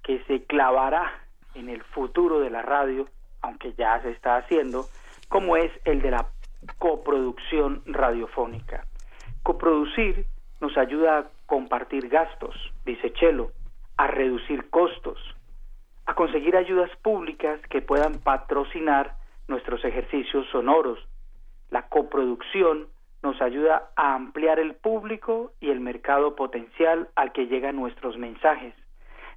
que 0.09 0.23
se 0.25 0.43
clavará 0.45 1.21
en 1.53 1.69
el 1.69 1.83
futuro 1.83 2.39
de 2.39 2.49
la 2.49 2.63
radio, 2.63 3.07
aunque 3.43 3.73
ya 3.73 4.01
se 4.01 4.09
está 4.09 4.37
haciendo, 4.37 4.85
como 5.27 5.55
es 5.55 5.71
el 5.85 6.01
de 6.01 6.09
la 6.09 6.25
coproducción 6.79 7.83
radiofónica. 7.85 8.85
Coproducir 9.43 10.25
nos 10.61 10.75
ayuda 10.79 11.19
a 11.19 11.25
compartir 11.45 12.09
gastos, 12.09 12.55
dice 12.85 13.13
Chelo, 13.13 13.51
a 13.97 14.07
reducir 14.07 14.71
costos, 14.71 15.19
a 16.07 16.15
conseguir 16.15 16.57
ayudas 16.57 16.89
públicas 17.03 17.61
que 17.69 17.83
puedan 17.83 18.17
patrocinar 18.17 19.13
nuestros 19.47 19.85
ejercicios 19.85 20.47
sonoros. 20.51 20.97
La 21.69 21.83
coproducción 21.83 22.87
nos 23.21 23.39
ayuda 23.43 23.91
a 23.95 24.15
ampliar 24.15 24.59
el 24.59 24.73
público 24.73 25.51
y 25.59 25.69
el 25.69 25.79
mercado 25.79 26.35
potencial 26.35 27.09
al 27.15 27.31
que 27.31 27.45
llegan 27.45 27.75
nuestros 27.75 28.17
mensajes. 28.17 28.73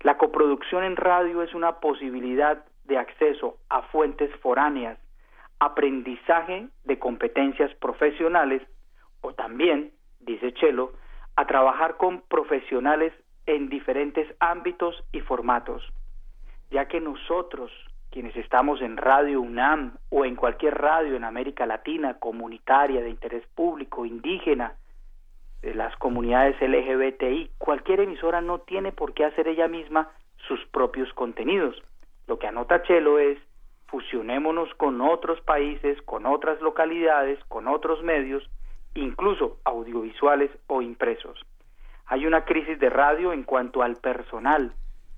La 0.02 0.18
coproducción 0.18 0.82
en 0.82 0.96
radio 0.96 1.42
es 1.42 1.54
una 1.54 1.78
posibilidad 1.78 2.64
de 2.84 2.98
acceso 2.98 3.58
a 3.68 3.82
fuentes 3.82 4.34
foráneas, 4.40 4.98
aprendizaje 5.60 6.68
de 6.84 6.98
competencias 6.98 7.72
profesionales 7.76 8.62
o 9.20 9.32
también, 9.32 9.92
dice 10.18 10.52
Chelo, 10.54 10.92
a 11.36 11.46
trabajar 11.46 11.98
con 11.98 12.22
profesionales 12.22 13.12
en 13.46 13.68
diferentes 13.68 14.26
ámbitos 14.40 15.04
y 15.12 15.20
formatos, 15.20 15.88
ya 16.72 16.86
que 16.86 17.00
nosotros, 17.00 17.70
quienes 18.10 18.34
estamos 18.34 18.82
en 18.82 18.96
Radio 18.96 19.40
UNAM 19.40 19.98
o 20.10 20.24
en 20.24 20.34
cualquier 20.34 20.78
radio 20.78 21.14
en 21.14 21.22
América 21.22 21.64
Latina, 21.64 22.18
comunitaria, 22.18 23.02
de 23.02 23.10
interés 23.10 23.46
público, 23.54 24.04
indígena, 24.04 24.74
de 25.62 25.74
las 25.74 25.94
comunidades 25.96 26.60
LGBTI, 26.60 27.52
cualquier 27.58 28.00
emisora 28.00 28.40
no 28.40 28.58
tiene 28.58 28.92
por 28.92 29.14
qué 29.14 29.24
hacer 29.24 29.48
ella 29.48 29.68
misma 29.68 30.10
sus 30.48 30.64
propios 30.66 31.12
contenidos. 31.14 31.80
Lo 32.26 32.38
que 32.38 32.48
anota 32.48 32.82
Chelo 32.82 33.18
es 33.18 33.38
fusionémonos 33.86 34.74
con 34.74 35.00
otros 35.00 35.40
países, 35.42 36.00
con 36.02 36.26
otras 36.26 36.60
localidades, 36.60 37.38
con 37.48 37.68
otros 37.68 38.02
medios, 38.02 38.42
incluso 38.94 39.58
audiovisuales 39.64 40.50
o 40.66 40.82
impresos. 40.82 41.38
Hay 42.06 42.26
una 42.26 42.44
crisis 42.44 42.78
de 42.78 42.90
radio 42.90 43.32
en 43.32 43.44
cuanto 43.44 43.82
al 43.82 43.96
personal 43.96 44.72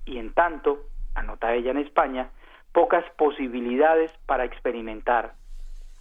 y 0.05 0.19
en 0.19 0.33
tanto 0.33 0.79
anota 1.15 1.53
ella 1.53 1.71
en 1.71 1.77
España, 1.77 2.29
pocas 2.73 3.05
posibilidades 3.17 4.11
para 4.25 4.45
experimentar, 4.45 5.33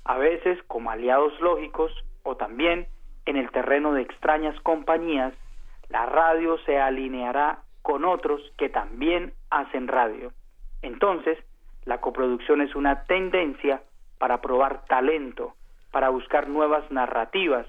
a 0.04 0.18
veces 0.18 0.58
como 0.66 0.90
aliados 0.90 1.40
lógicos 1.40 1.92
o 2.24 2.36
también 2.36 2.88
en 3.26 3.36
el 3.36 3.50
terreno 3.50 3.92
de 3.92 4.02
extrañas 4.02 4.58
compañías, 4.60 5.34
la 5.88 6.06
radio 6.06 6.58
se 6.66 6.78
alineará 6.80 7.58
con 7.82 8.04
otros 8.04 8.40
que 8.56 8.68
también 8.68 9.32
hacen 9.50 9.88
radio. 9.88 10.32
Entonces, 10.82 11.38
la 11.84 12.00
coproducción 12.00 12.60
es 12.60 12.74
una 12.74 13.04
tendencia 13.04 13.82
para 14.18 14.40
probar 14.40 14.84
talento, 14.86 15.54
para 15.90 16.08
buscar 16.08 16.48
nuevas 16.48 16.90
narrativas 16.90 17.66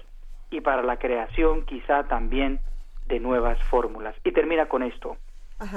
y 0.50 0.60
para 0.60 0.82
la 0.82 0.98
creación 0.98 1.64
quizá 1.66 2.04
también 2.04 2.60
de 3.06 3.20
nuevas 3.20 3.62
fórmulas. 3.64 4.14
Y 4.24 4.32
termina 4.32 4.66
con 4.66 4.82
esto. 4.82 5.16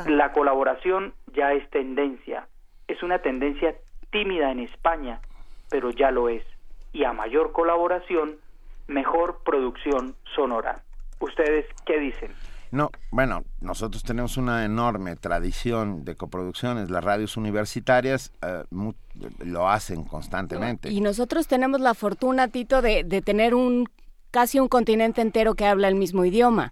La 0.08 0.32
colaboración 0.34 1.14
ya 1.34 1.54
es 1.54 1.70
tendencia. 1.70 2.48
Es 2.88 3.02
una 3.04 3.20
tendencia 3.20 3.76
tímida 4.10 4.52
en 4.52 4.60
España, 4.60 5.22
pero 5.70 5.92
ya 5.92 6.12
lo 6.12 6.28
es. 6.28 6.44
Y 6.92 7.04
a 7.04 7.14
mayor 7.14 7.52
colaboración, 7.52 8.38
mejor 8.90 9.42
producción 9.46 10.16
sonora. 10.36 10.82
¿Ustedes 11.20 11.66
qué 11.86 12.00
dicen? 12.00 12.32
No, 12.72 12.92
bueno, 13.12 13.44
nosotros 13.62 14.04
tenemos 14.04 14.38
una 14.38 14.64
enorme 14.66 15.16
tradición 15.16 16.06
de 16.06 16.16
coproducciones. 16.16 16.90
Las 16.90 17.04
radios 17.04 17.36
universitarias 17.38 18.32
eh, 18.42 18.64
lo 19.44 19.70
hacen 19.70 20.04
constantemente. 20.04 20.90
Y 20.90 21.02
nosotros 21.02 21.48
tenemos 21.48 21.82
la 21.82 21.94
fortuna, 21.94 22.48
Tito, 22.50 22.82
de, 22.82 23.04
de 23.04 23.22
tener 23.22 23.56
un 23.56 23.88
casi 24.32 24.60
un 24.60 24.68
continente 24.68 25.22
entero 25.22 25.56
que 25.56 25.66
habla 25.66 25.88
el 25.88 25.96
mismo 25.96 26.26
idioma. 26.26 26.72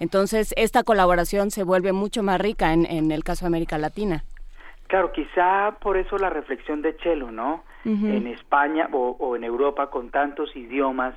Entonces, 0.00 0.54
esta 0.56 0.82
colaboración 0.82 1.50
se 1.50 1.62
vuelve 1.62 1.92
mucho 1.92 2.22
más 2.22 2.40
rica 2.40 2.72
en, 2.72 2.86
en 2.86 3.10
el 3.10 3.22
caso 3.22 3.44
de 3.44 3.48
América 3.48 3.76
Latina. 3.78 4.24
Claro, 4.88 5.12
quizá 5.12 5.76
por 5.80 5.96
eso 5.96 6.18
la 6.18 6.30
reflexión 6.30 6.82
de 6.82 6.96
Chelo, 6.98 7.30
¿no? 7.30 7.64
En 7.84 8.26
España 8.28 8.88
o, 8.92 9.36
en 9.36 9.44
Europa 9.44 9.90
con 9.90 10.10
tantos 10.10 10.56
idiomas, 10.56 11.14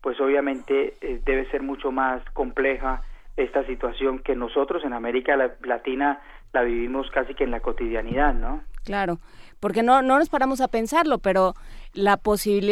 pues 0.00 0.20
obviamente 0.20 0.96
eh, 1.00 1.20
debe 1.24 1.50
ser 1.50 1.62
mucho 1.62 1.90
más 1.90 2.22
compleja 2.32 3.02
esta 3.36 3.66
situación 3.66 4.20
que 4.20 4.34
nosotros 4.34 4.84
en 4.84 4.92
América 4.92 5.36
Latina 5.62 6.20
la 6.52 6.62
vivimos 6.62 7.10
casi 7.10 7.34
que 7.34 7.44
en 7.44 7.50
la 7.50 7.60
cotidianidad, 7.60 8.32
¿no? 8.34 8.62
Claro, 8.84 9.18
porque 9.58 9.82
no, 9.82 10.00
no 10.00 10.18
nos 10.18 10.28
paramos 10.28 10.60
a 10.60 10.68
pensarlo, 10.68 11.18
pero 11.18 11.54
la 11.92 12.20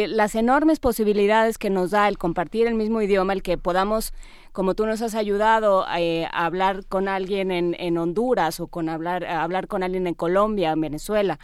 las 0.07 0.35
enormes 0.35 0.79
posibilidades 0.79 1.57
que 1.57 1.69
nos 1.69 1.91
da 1.91 2.07
el 2.07 2.17
compartir 2.17 2.67
el 2.67 2.75
mismo 2.75 3.01
idioma, 3.01 3.33
el 3.33 3.43
que 3.43 3.57
podamos, 3.57 4.13
como 4.53 4.75
tú 4.75 4.85
nos 4.85 5.01
has 5.01 5.13
ayudado 5.13 5.85
eh, 5.97 6.25
a 6.31 6.45
hablar 6.45 6.85
con 6.87 7.09
alguien 7.09 7.51
en, 7.51 7.75
en 7.77 7.97
Honduras 7.97 8.59
o 8.61 8.67
con 8.67 8.87
hablar, 8.87 9.25
hablar 9.25 9.67
con 9.67 9.83
alguien 9.83 10.07
en 10.07 10.13
Colombia, 10.13 10.71
en 10.71 10.81
Venezuela, 10.81 11.37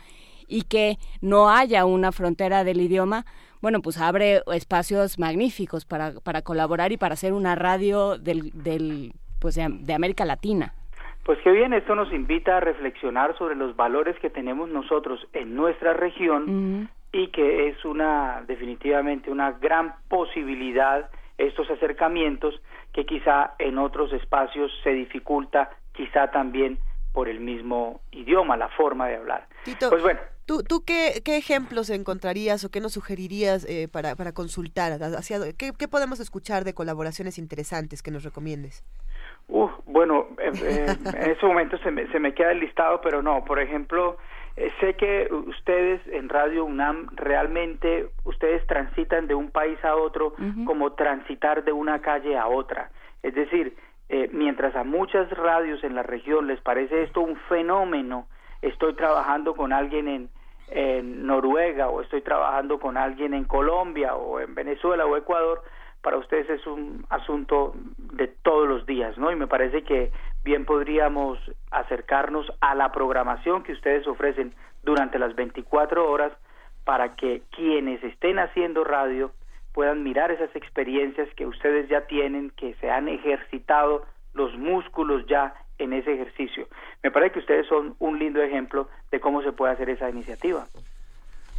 y 0.47 0.63
que 0.63 0.97
no 1.19 1.49
haya 1.49 1.85
una 1.85 2.11
frontera 2.11 2.63
del 2.63 2.79
idioma, 2.79 3.25
bueno, 3.61 3.81
pues 3.81 3.99
abre 3.99 4.41
espacios 4.53 5.19
magníficos 5.19 5.85
para, 5.85 6.13
para 6.23 6.41
colaborar 6.41 6.91
y 6.91 6.97
para 6.97 7.13
hacer 7.13 7.33
una 7.33 7.55
radio 7.55 8.17
del, 8.17 8.51
del 8.53 9.13
pues 9.39 9.55
de, 9.55 9.93
América 9.93 10.25
Latina. 10.25 10.73
Pues 11.23 11.37
qué 11.43 11.51
bien, 11.51 11.73
esto 11.73 11.95
nos 11.95 12.11
invita 12.11 12.57
a 12.57 12.59
reflexionar 12.59 13.37
sobre 13.37 13.55
los 13.55 13.75
valores 13.75 14.17
que 14.19 14.29
tenemos 14.29 14.69
nosotros 14.69 15.27
en 15.33 15.55
nuestra 15.55 15.93
región 15.93 16.89
y 17.11 17.27
que 17.27 17.67
es 17.69 17.85
una 17.85 18.43
definitivamente 18.47 19.29
una 19.29 19.51
gran 19.51 19.95
posibilidad 20.07 21.09
estos 21.37 21.69
acercamientos 21.69 22.59
que 22.93 23.05
quizá 23.05 23.53
en 23.59 23.77
otros 23.77 24.13
espacios 24.13 24.71
se 24.83 24.91
dificulta, 24.91 25.69
quizá 25.93 26.29
también 26.31 26.77
por 27.13 27.29
el 27.29 27.39
mismo 27.39 28.01
idioma, 28.11 28.57
la 28.57 28.69
forma 28.69 29.07
de 29.07 29.17
hablar. 29.17 29.47
pues 29.65 30.01
bueno, 30.01 30.19
¿Tú, 30.45 30.63
tú 30.63 30.83
qué, 30.85 31.21
qué, 31.23 31.37
ejemplos 31.37 31.89
encontrarías 31.89 32.65
o 32.65 32.69
qué 32.69 32.81
nos 32.81 32.93
sugerirías 32.93 33.63
eh, 33.69 33.87
para, 33.87 34.15
para 34.15 34.33
consultar? 34.33 34.91
Hacia, 35.01 35.37
¿qué, 35.57 35.71
¿qué, 35.77 35.87
podemos 35.87 36.19
escuchar 36.19 36.65
de 36.65 36.73
colaboraciones 36.73 37.37
interesantes 37.37 38.01
que 38.01 38.11
nos 38.11 38.23
recomiendes? 38.23 38.83
Uh, 39.47 39.69
bueno, 39.85 40.27
eh, 40.39 40.51
eh, 40.63 40.95
en 41.05 41.31
ese 41.31 41.45
momento 41.45 41.77
se 41.77 41.91
me, 41.91 42.07
se 42.11 42.19
me 42.19 42.33
queda 42.33 42.51
el 42.51 42.59
listado, 42.59 43.01
pero 43.01 43.21
no. 43.21 43.45
Por 43.45 43.59
ejemplo, 43.61 44.17
sé 44.79 44.95
que 44.95 45.29
ustedes 45.31 46.01
en 46.07 46.27
Radio 46.27 46.65
UNAM 46.65 47.07
realmente, 47.15 48.09
ustedes 48.25 48.65
transitan 48.67 49.27
de 49.27 49.35
un 49.35 49.51
país 49.51 49.77
a 49.85 49.95
otro 49.95 50.33
como 50.65 50.93
transitar 50.93 51.63
de 51.63 51.71
una 51.71 52.01
calle 52.01 52.37
a 52.37 52.47
otra. 52.47 52.91
Es 53.23 53.35
decir, 53.35 53.77
mientras 54.31 54.75
a 54.75 54.83
muchas 54.83 55.29
radios 55.31 55.83
en 55.83 55.95
la 55.95 56.03
región 56.03 56.47
les 56.47 56.59
parece 56.59 57.03
esto 57.03 57.21
un 57.21 57.37
fenómeno, 57.47 58.27
estoy 58.61 58.93
trabajando 58.93 59.55
con 59.55 59.71
alguien 59.71 60.07
en, 60.07 60.29
en 60.67 61.25
Noruega 61.25 61.89
o 61.89 62.01
estoy 62.01 62.21
trabajando 62.21 62.79
con 62.79 62.97
alguien 62.97 63.33
en 63.33 63.45
Colombia 63.45 64.15
o 64.15 64.39
en 64.39 64.53
Venezuela 64.53 65.05
o 65.05 65.15
Ecuador, 65.15 65.63
para 66.01 66.17
ustedes 66.17 66.49
es 66.49 66.65
un 66.65 67.05
asunto 67.09 67.73
de 67.97 68.27
todos 68.27 68.67
los 68.67 68.85
días, 68.85 69.17
¿no? 69.17 69.31
Y 69.31 69.35
me 69.35 69.47
parece 69.47 69.83
que 69.83 70.11
bien 70.43 70.65
podríamos 70.65 71.39
acercarnos 71.69 72.51
a 72.59 72.73
la 72.75 72.91
programación 72.91 73.63
que 73.63 73.73
ustedes 73.73 74.07
ofrecen 74.07 74.53
durante 74.83 75.19
las 75.19 75.35
24 75.35 76.09
horas 76.09 76.33
para 76.83 77.15
que 77.15 77.43
quienes 77.51 78.03
estén 78.03 78.39
haciendo 78.39 78.83
radio 78.83 79.31
puedan 79.73 80.03
mirar 80.03 80.31
esas 80.31 80.55
experiencias 80.55 81.27
que 81.35 81.45
ustedes 81.45 81.89
ya 81.89 82.01
tienen, 82.07 82.51
que 82.51 82.75
se 82.75 82.89
han 82.89 83.07
ejercitado 83.07 84.05
los 84.33 84.57
músculos 84.57 85.25
ya 85.27 85.53
en 85.77 85.93
ese 85.93 86.13
ejercicio. 86.13 86.67
Me 87.03 87.11
parece 87.11 87.33
que 87.33 87.39
ustedes 87.39 87.67
son 87.67 87.95
un 87.99 88.19
lindo 88.19 88.41
ejemplo 88.41 88.87
de 89.11 89.19
cómo 89.19 89.41
se 89.41 89.51
puede 89.51 89.73
hacer 89.73 89.89
esa 89.89 90.09
iniciativa. 90.09 90.65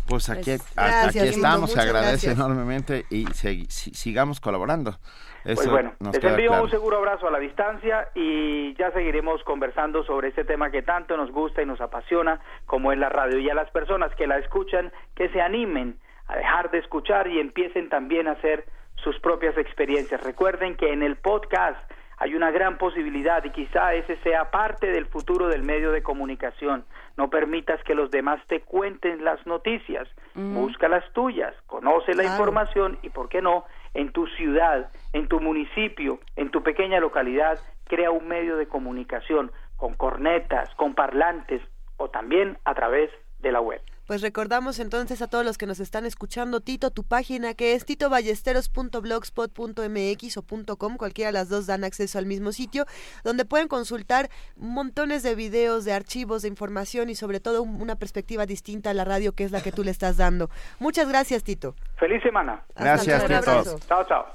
Pues 0.09 0.29
aquí, 0.31 0.57
pues, 0.75 1.07
aquí 1.07 1.19
estamos, 1.21 1.73
se 1.73 1.81
agradece 1.81 2.33
enormemente 2.33 3.07
y 3.09 3.25
sigamos 3.27 4.41
colaborando. 4.41 4.99
pues 5.45 5.69
bueno, 5.69 5.95
les 6.13 6.25
envío 6.25 6.61
un 6.61 6.71
seguro 6.71 6.99
abrazo 6.99 7.29
a 7.29 7.31
la 7.31 7.39
distancia 7.39 8.09
y 8.15 8.75
ya 8.75 8.91
seguiremos 8.91 9.43
conversando 9.45 10.05
sobre 10.05 10.29
este 10.29 10.45
tema 10.45 10.71
que 10.71 10.83
tanto 10.83 11.17
nos 11.17 11.31
gusta 11.31 11.63
y 11.63 11.67
nos 11.67 11.81
apasiona 11.81 12.41
como 12.67 12.93
es 12.93 12.99
la 12.99 13.11
radio. 13.11 13.39
Y 13.39 13.49
a 13.49 13.55
las 13.55 13.71
personas 13.71 14.15
que 14.17 14.27
la 14.27 14.39
escuchan, 14.39 14.93
que 15.15 15.29
se 15.29 15.41
animen 15.41 15.97
a 16.27 16.37
dejar 16.37 16.71
de 16.71 16.79
escuchar 16.79 17.29
y 17.29 17.41
empiecen 17.41 17.89
también 17.89 18.29
a 18.29 18.33
hacer 18.33 18.65
sus 18.97 19.19
propias 19.21 19.57
experiencias. 19.59 20.23
Recuerden 20.23 20.77
que 20.77 20.93
en 20.93 21.03
el 21.03 21.17
podcast 21.17 21.79
hay 22.19 22.37
una 22.37 22.53
gran 22.53 22.79
posibilidad 22.79 23.43
y 23.45 23.51
quizá 23.51 23.95
ese 23.95 24.17
sea 24.19 24.51
parte 24.53 24.93
del 24.93 25.07
futuro 25.07 25.49
del 25.49 25.65
medio 25.65 25.91
de 25.91 26.05
comunicación. 26.05 26.85
No 27.17 27.31
permitas 27.31 27.83
que 27.83 27.97
los 27.97 28.13
demás 28.13 28.41
te 28.47 28.61
cuenten 28.61 29.25
las 29.25 29.45
noticias, 29.45 30.09
busca 30.35 30.89
las 30.89 31.05
tuyas, 31.15 31.53
conoce 31.67 32.15
la 32.15 32.23
información 32.23 32.97
y, 33.03 33.11
¿por 33.11 33.29
qué 33.29 33.43
no?, 33.43 33.65
en 33.95 34.13
tu 34.13 34.27
ciudad, 34.29 34.91
en 35.13 35.27
tu 35.27 35.41
municipio, 35.41 36.21
en 36.37 36.51
tu 36.51 36.63
pequeña 36.63 37.01
localidad, 37.01 37.59
crea 37.89 38.13
un 38.13 38.29
medio 38.29 38.57
de 38.57 38.69
comunicación 38.69 39.51
con 39.77 39.95
cornetas, 39.95 40.73
con 40.77 40.95
parlantes 40.95 41.61
o 41.97 42.09
también 42.09 42.57
a 42.65 42.75
través 42.75 43.11
de 43.41 43.51
la 43.51 43.61
web. 43.61 43.81
Pues 44.13 44.21
recordamos 44.21 44.79
entonces 44.79 45.23
a 45.23 45.27
todos 45.27 45.43
los 45.43 45.57
que 45.57 45.65
nos 45.65 45.81
están 45.81 46.05
escuchando, 46.05 46.61
Tito, 46.61 46.91
tu 46.91 47.03
página 47.03 47.55
que 47.55 47.73
es 47.73 47.87
titoballesteros.blogspot.mx 47.87 50.37
o 50.37 50.45
.com, 50.77 50.99
cualquiera 50.99 51.29
de 51.29 51.33
las 51.33 51.49
dos 51.49 51.67
dan 51.67 51.83
acceso 51.83 52.19
al 52.19 52.27
mismo 52.27 52.53
sitio, 52.53 52.85
donde 53.25 53.47
pueden 53.47 53.69
consultar 53.69 54.29
montones 54.55 55.23
de 55.23 55.35
videos, 55.35 55.87
de 55.87 55.95
archivos, 55.95 56.43
de 56.43 56.49
información 56.49 57.09
y 57.09 57.15
sobre 57.15 57.41
todo 57.41 57.63
una 57.63 57.97
perspectiva 57.97 58.45
distinta 58.45 58.91
a 58.91 58.93
la 58.93 59.07
radio 59.07 59.33
que 59.33 59.45
es 59.45 59.51
la 59.51 59.63
que 59.63 59.73
tú 59.73 59.83
le 59.83 59.91
estás 59.91 60.19
dando. 60.19 60.51
Muchas 60.79 61.09
gracias, 61.09 61.43
Tito. 61.43 61.75
Feliz 61.97 62.23
semana. 62.23 62.65
gracias, 62.77 63.27
Tito. 63.27 63.79
Chao, 63.89 64.05
chao. 64.07 64.27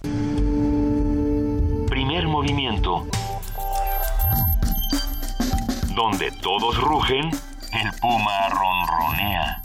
Primer 1.88 2.26
movimiento. 2.26 3.06
Donde 5.96 6.32
todos 6.42 6.82
rugen 6.82 7.30
el 7.82 7.92
puma 8.00 8.50
ronronea. 8.50 9.62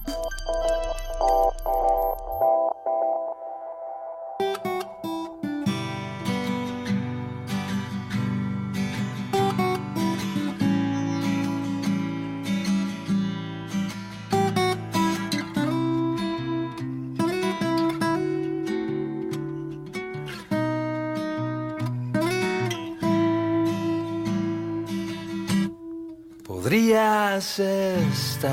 Podrías 26.62 27.58
estar 27.58 28.52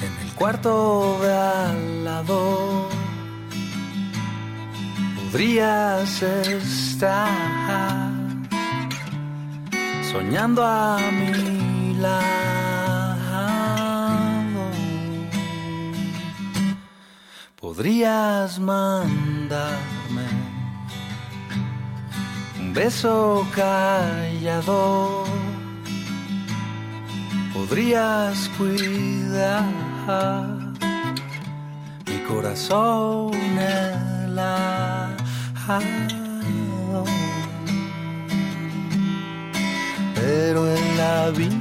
en 0.00 0.26
el 0.28 0.34
cuarto 0.36 1.18
de 1.22 1.32
al 1.32 2.04
lado. 2.04 2.88
Podrías 5.16 6.22
estar 6.22 8.12
soñando 10.12 10.64
a 10.64 10.98
mi 11.10 11.94
lado. 11.94 12.24
Podrías 17.60 18.60
mandarme 18.60 20.28
un 22.60 22.72
beso 22.72 23.44
callado. 23.52 25.23
Podrías 27.66 28.50
cuidar. 28.58 29.64
Mi 32.06 32.18
corazón 32.28 33.32
helado 33.58 35.14
pero 40.14 40.60
el 40.66 41.00
abismo 41.00 41.56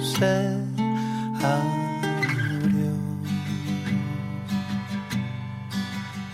se 0.00 0.56
abrió. 1.42 2.92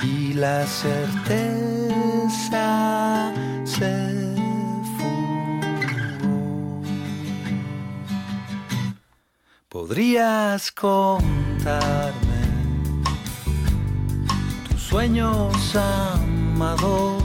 Y 0.04 0.34
la 0.34 0.64
certeza 0.64 1.88
Podrías 9.88 10.70
contarme 10.72 12.12
tus 14.68 14.82
sueños 14.82 15.74
amados 15.74 17.24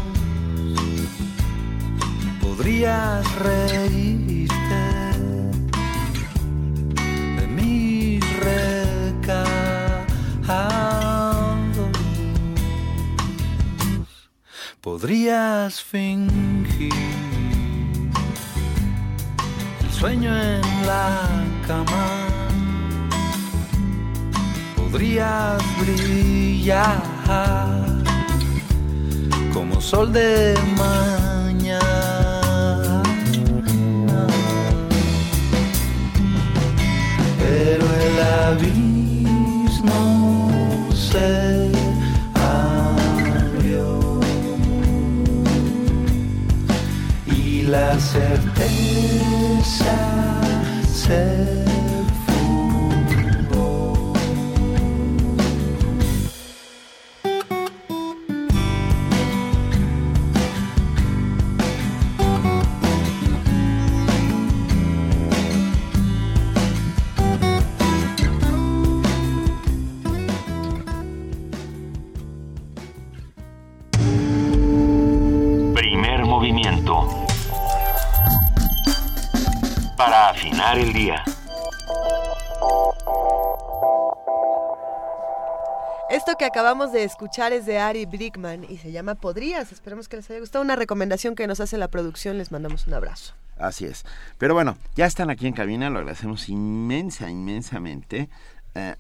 podrías 2.39 3.30
reírte 3.36 4.55
de 7.36 7.47
mis 7.47 8.22
recados. 8.39 9.43
Podrías 14.80 15.82
fingir 15.84 16.93
el 19.82 19.91
sueño 19.91 20.34
en 20.41 20.61
la 20.88 21.28
cama. 21.68 22.22
Podrías 24.94 25.60
brillar 25.82 27.02
como 29.52 29.82
sol 29.82 30.14
de 30.14 30.54
mañana. 30.78 31.82
pero 37.39 37.86
el 38.06 38.16
abismo 38.52 40.00
se 40.94 41.72
abrió 42.36 44.20
y 47.26 47.64
la 47.64 48.00
certeza 48.00 48.38
se 50.86 51.62
el 80.78 80.93
día. 80.93 81.24
Esto 86.09 86.36
que 86.38 86.45
acabamos 86.45 86.91
de 86.91 87.03
escuchar 87.03 87.53
es 87.53 87.65
de 87.65 87.80
Ari 87.80 88.05
Brickman 88.05 88.63
y 88.63 88.78
se 88.78 88.91
llama 88.91 89.15
Podrías. 89.15 89.71
Esperemos 89.71 90.07
que 90.07 90.17
les 90.17 90.30
haya 90.30 90.39
gustado. 90.39 90.63
Una 90.63 90.76
recomendación 90.76 91.36
que 91.36 91.47
nos 91.47 91.59
hace 91.59 91.78
la 91.78 91.88
producción. 91.88 92.38
Les 92.38 92.51
mandamos 92.51 92.88
un 92.88 92.93
abrazo. 92.93 93.34
Así 93.57 93.86
es. 93.86 94.03
Pero 94.38 94.53
bueno, 94.53 94.78
ya 94.95 95.05
están 95.05 95.30
aquí 95.30 95.47
en 95.47 95.53
cabina. 95.53 95.89
Lo 95.89 95.99
agradecemos 95.99 96.49
inmensa, 96.49 97.30
inmensamente. 97.30 98.30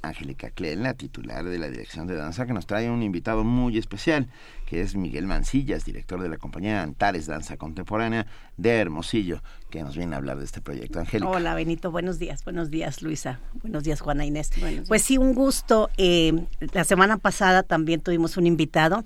Angélica 0.01 0.51
Klen, 0.51 0.83
la 0.83 0.93
titular 0.93 1.43
de 1.43 1.57
la 1.57 1.69
Dirección 1.69 2.05
de 2.07 2.15
Danza, 2.15 2.45
que 2.45 2.53
nos 2.53 2.67
trae 2.67 2.89
un 2.89 3.01
invitado 3.01 3.43
muy 3.43 3.77
especial, 3.77 4.27
que 4.67 4.81
es 4.81 4.95
Miguel 4.95 5.25
Mancillas, 5.25 5.85
director 5.85 6.21
de 6.21 6.29
la 6.29 6.37
compañía 6.37 6.83
Antares 6.83 7.25
Danza 7.25 7.57
Contemporánea 7.57 8.27
de 8.57 8.69
Hermosillo, 8.71 9.41
que 9.69 9.81
nos 9.81 9.97
viene 9.97 10.13
a 10.13 10.17
hablar 10.17 10.37
de 10.37 10.45
este 10.45 10.61
proyecto. 10.61 10.99
Angélica. 10.99 11.29
Hola, 11.29 11.55
Benito, 11.55 11.91
buenos 11.91 12.19
días. 12.19 12.43
Buenos 12.43 12.69
días, 12.69 13.01
Luisa. 13.01 13.39
Buenos 13.61 13.83
días, 13.83 14.01
Juana 14.01 14.25
Inés. 14.25 14.51
Pues 14.87 15.01
sí, 15.01 15.17
un 15.17 15.33
gusto. 15.33 15.89
Eh, 15.97 16.33
la 16.73 16.83
semana 16.83 17.17
pasada 17.17 17.63
también 17.63 18.01
tuvimos 18.01 18.37
un 18.37 18.45
invitado. 18.45 19.03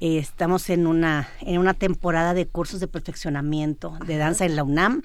Eh, 0.00 0.18
estamos 0.18 0.70
en 0.70 0.86
una, 0.86 1.28
en 1.40 1.58
una 1.58 1.74
temporada 1.74 2.32
de 2.32 2.46
cursos 2.46 2.80
de 2.80 2.88
perfeccionamiento 2.88 3.98
de 4.06 4.16
danza 4.16 4.46
en 4.46 4.56
la 4.56 4.64
UNAM. 4.64 5.02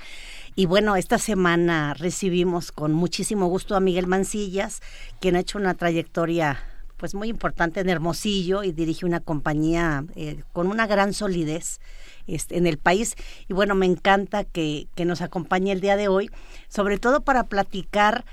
Y 0.54 0.66
bueno, 0.66 0.98
esta 0.98 1.18
semana 1.18 1.94
recibimos 1.94 2.74
con 2.74 2.92
muchísimo 2.92 3.48
gusto 3.48 3.76
a 3.76 3.80
Miguel 3.80 4.08
Mancillas, 4.08 4.82
quien 5.22 5.38
ha 5.38 5.40
hecho 5.40 5.58
una 5.58 5.76
trayectoria 5.76 6.60
pues 6.98 7.16
muy 7.16 7.30
importante 7.30 7.80
en 7.80 7.90
Hermosillo 7.90 8.62
y 8.62 8.74
dirige 8.74 9.06
una 9.06 9.22
compañía 9.22 10.06
eh, 10.16 10.44
con 10.54 10.68
una 10.68 10.86
gran 10.88 11.14
solidez 11.14 11.80
este, 12.28 12.58
en 12.58 12.68
el 12.68 12.78
país. 12.78 13.16
Y 13.48 13.54
bueno, 13.54 13.76
me 13.76 13.86
encanta 13.86 14.44
que, 14.44 14.88
que 14.94 15.06
nos 15.06 15.22
acompañe 15.22 15.72
el 15.72 15.82
día 15.82 15.96
de 15.96 16.10
hoy, 16.10 16.30
sobre 16.68 17.00
todo 17.00 17.22
para 17.22 17.46
platicar 17.46 18.26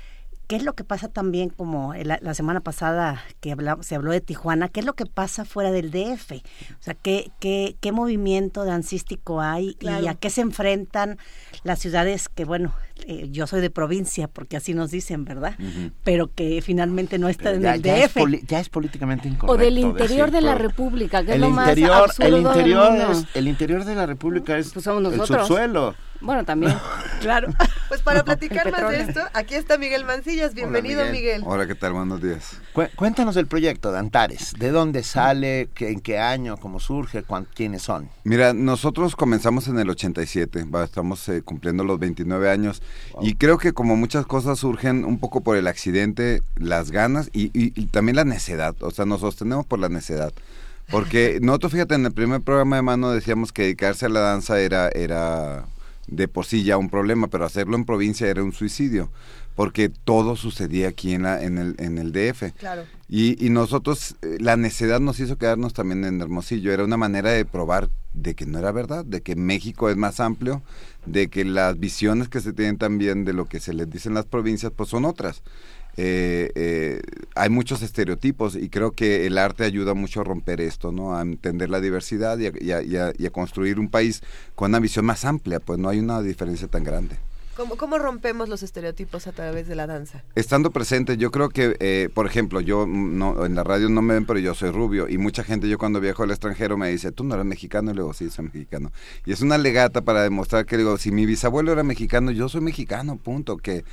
¿Qué 0.49 0.55
es 0.55 0.63
lo 0.63 0.73
que 0.73 0.83
pasa 0.83 1.09
también 1.09 1.51
como 1.51 1.93
la, 1.93 2.33
semana 2.33 2.61
pasada 2.61 3.21
que 3.39 3.55
se 3.81 3.93
habló 3.93 4.11
de 4.11 4.19
Tijuana? 4.19 4.67
¿Qué 4.67 4.79
es 4.79 4.85
lo 4.87 4.95
que 4.95 5.05
pasa 5.05 5.45
fuera 5.45 5.69
del 5.69 5.91
DF? 5.91 6.31
O 6.31 6.81
sea, 6.81 6.95
¿qué, 6.95 7.29
qué, 7.39 7.75
qué 7.79 7.91
movimiento 7.91 8.65
dancístico 8.65 9.41
hay 9.41 9.77
y 9.79 10.07
a 10.07 10.15
qué 10.15 10.31
se 10.31 10.41
enfrentan 10.41 11.19
las 11.61 11.77
ciudades 11.77 12.29
que, 12.29 12.45
bueno, 12.45 12.73
eh, 13.07 13.29
yo 13.31 13.47
soy 13.47 13.61
de 13.61 13.69
provincia, 13.69 14.27
porque 14.27 14.57
así 14.57 14.73
nos 14.73 14.91
dicen, 14.91 15.25
¿verdad? 15.25 15.55
Pero 16.03 16.33
que 16.33 16.61
finalmente 16.61 17.17
no 17.17 17.29
está 17.29 17.51
en 17.51 17.65
el 17.65 17.81
DF. 17.81 18.17
ya 18.47 18.59
es 18.59 18.69
políticamente 18.69 19.27
incorrecto. 19.27 19.53
O 19.53 19.57
del 19.57 19.77
interior 19.77 20.31
de 20.31 20.41
la 20.41 20.55
República, 20.55 21.23
que 21.23 21.33
es 21.33 21.39
lo 21.39 21.49
más 21.49 21.69
interior, 21.69 22.09
el 22.19 22.37
interior, 22.37 23.25
el 23.33 23.47
interior 23.47 23.85
de 23.85 23.95
la 23.95 24.05
República 24.05 24.57
es 24.57 24.71
pues 24.71 24.87
el 24.87 25.25
subsuelo. 25.25 25.95
Bueno, 26.21 26.43
también. 26.43 26.75
claro. 27.21 27.49
Pues 27.87 28.01
para 28.01 28.23
platicar 28.23 28.71
más 28.71 28.89
de 28.91 29.01
esto, 29.01 29.21
aquí 29.33 29.55
está 29.55 29.77
Miguel 29.77 30.05
Mancillas. 30.05 30.53
Bienvenido, 30.53 31.03
Miguel. 31.11 31.43
Hola, 31.45 31.65
¿qué 31.65 31.75
tal? 31.75 31.93
Buenos 31.93 32.21
días. 32.21 32.57
cuéntanos 32.95 33.35
del 33.35 33.47
proyecto 33.47 33.91
de 33.91 33.99
Antares. 33.99 34.53
¿De 34.57 34.71
dónde 34.71 35.03
sale? 35.03 35.69
¿En 35.79 36.01
qué 36.01 36.19
año? 36.19 36.57
¿Cómo 36.57 36.79
surge? 36.79 37.23
¿Quiénes 37.55 37.83
son? 37.83 38.09
Mira, 38.23 38.53
nosotros 38.53 39.15
comenzamos 39.15 39.67
en 39.67 39.79
el 39.79 39.89
87. 39.89 40.65
estamos 40.83 41.27
eh, 41.29 41.41
cumpliendo 41.41 41.83
los 41.83 41.99
29 41.99 42.49
años. 42.49 42.81
Y 43.21 43.35
creo 43.35 43.57
que 43.57 43.73
como 43.73 43.95
muchas 43.95 44.25
cosas 44.25 44.59
surgen 44.59 45.03
un 45.03 45.19
poco 45.19 45.41
por 45.41 45.57
el 45.57 45.67
accidente, 45.67 46.41
las 46.55 46.91
ganas 46.91 47.29
y, 47.33 47.51
y 47.53 47.85
también 47.87 48.15
la 48.15 48.25
necedad. 48.25 48.75
O 48.81 48.91
sea, 48.91 49.05
nos 49.05 49.21
sostenemos 49.21 49.65
por 49.65 49.79
la 49.79 49.89
necedad. 49.89 50.33
Porque 50.89 51.39
nosotros, 51.41 51.71
fíjate, 51.71 51.95
en 51.95 52.05
el 52.05 52.11
primer 52.11 52.41
programa 52.41 52.77
de 52.77 52.81
mano 52.81 53.11
decíamos 53.11 53.51
que 53.51 53.63
dedicarse 53.63 54.05
a 54.05 54.09
la 54.09 54.21
danza 54.21 54.59
era, 54.59 54.89
era 54.89 55.65
de 56.07 56.27
por 56.27 56.45
sí 56.45 56.63
ya 56.63 56.77
un 56.77 56.89
problema, 56.89 57.27
pero 57.27 57.45
hacerlo 57.45 57.75
en 57.75 57.85
provincia 57.85 58.27
era 58.27 58.43
un 58.43 58.53
suicidio, 58.53 59.09
porque 59.59 59.89
todo 59.89 60.37
sucedía 60.37 60.87
aquí 60.87 61.13
en, 61.13 61.23
la, 61.23 61.43
en, 61.43 61.57
el, 61.57 61.75
en 61.79 61.97
el 61.97 62.13
DF. 62.13 62.53
Claro. 62.57 62.85
Y, 63.09 63.45
y 63.45 63.49
nosotros, 63.49 64.15
eh, 64.21 64.37
la 64.39 64.55
necedad 64.55 65.01
nos 65.01 65.19
hizo 65.19 65.37
quedarnos 65.37 65.73
también 65.73 66.05
en 66.05 66.21
Hermosillo, 66.21 66.71
era 66.71 66.85
una 66.85 66.95
manera 66.95 67.31
de 67.31 67.43
probar 67.43 67.89
de 68.13 68.35
que 68.35 68.45
no 68.45 68.57
era 68.57 68.71
verdad, 68.71 69.03
de 69.03 69.19
que 69.19 69.35
México 69.35 69.89
es 69.89 69.97
más 69.97 70.21
amplio, 70.21 70.61
de 71.05 71.27
que 71.27 71.43
las 71.43 71.77
visiones 71.77 72.29
que 72.29 72.39
se 72.39 72.53
tienen 72.53 72.77
también 72.77 73.25
de 73.25 73.33
lo 73.33 73.49
que 73.49 73.59
se 73.59 73.73
les 73.73 73.89
dice 73.89 74.07
en 74.07 74.15
las 74.15 74.25
provincias, 74.25 74.71
pues 74.73 74.87
son 74.87 75.03
otras. 75.03 75.43
Eh, 75.97 76.53
eh, 76.55 77.01
hay 77.35 77.49
muchos 77.49 77.81
estereotipos 77.81 78.55
y 78.55 78.69
creo 78.69 78.91
que 78.91 79.25
el 79.25 79.37
arte 79.37 79.65
ayuda 79.65 79.93
mucho 79.93 80.21
a 80.21 80.23
romper 80.23 80.61
esto, 80.61 80.93
¿no? 80.93 81.17
A 81.17 81.21
entender 81.21 81.69
la 81.69 81.81
diversidad 81.81 82.37
y 82.39 83.25
a, 83.25 83.29
construir 83.31 83.77
un 83.77 83.89
país 83.89 84.23
con 84.55 84.71
una 84.71 84.79
visión 84.79 85.03
más 85.03 85.25
amplia, 85.25 85.59
pues 85.59 85.79
no 85.79 85.89
hay 85.89 85.99
una 85.99 86.21
diferencia 86.21 86.69
tan 86.69 86.85
grande. 86.85 87.17
¿Cómo, 87.59 87.75
¿Cómo 87.75 87.97
rompemos 87.97 88.47
los 88.47 88.63
estereotipos 88.63 89.27
a 89.27 89.33
través 89.33 89.67
de 89.67 89.75
la 89.75 89.85
danza? 89.85 90.23
Estando 90.33 90.71
presente, 90.71 91.17
yo 91.17 91.29
creo 91.29 91.49
que, 91.49 91.75
eh, 91.81 92.07
por 92.13 92.25
ejemplo, 92.25 92.61
yo 92.61 92.87
no, 92.87 93.45
en 93.45 93.53
la 93.53 93.65
radio 93.65 93.89
no 93.89 94.01
me 94.01 94.13
ven, 94.13 94.25
pero 94.25 94.39
yo 94.39 94.55
soy 94.55 94.71
rubio. 94.71 95.09
Y 95.09 95.17
mucha 95.17 95.43
gente, 95.43 95.67
yo 95.67 95.77
cuando 95.77 95.99
viajo 95.99 96.23
al 96.23 96.31
extranjero 96.31 96.77
me 96.77 96.89
dice, 96.89 97.11
tú 97.11 97.25
no 97.25 97.33
eres 97.33 97.45
mexicano. 97.45 97.91
Y 97.91 97.95
luego, 97.95 98.13
sí, 98.13 98.29
soy 98.29 98.45
mexicano. 98.45 98.93
Y 99.25 99.33
es 99.33 99.41
una 99.41 99.57
legata 99.57 99.99
para 99.99 100.23
demostrar 100.23 100.65
que, 100.65 100.77
digo, 100.77 100.97
si 100.97 101.11
mi 101.11 101.25
bisabuelo 101.25 101.73
era 101.73 101.83
mexicano, 101.83 102.31
yo 102.31 102.47
soy 102.47 102.61
mexicano, 102.61 103.17
punto. 103.17 103.57
Que 103.57 103.83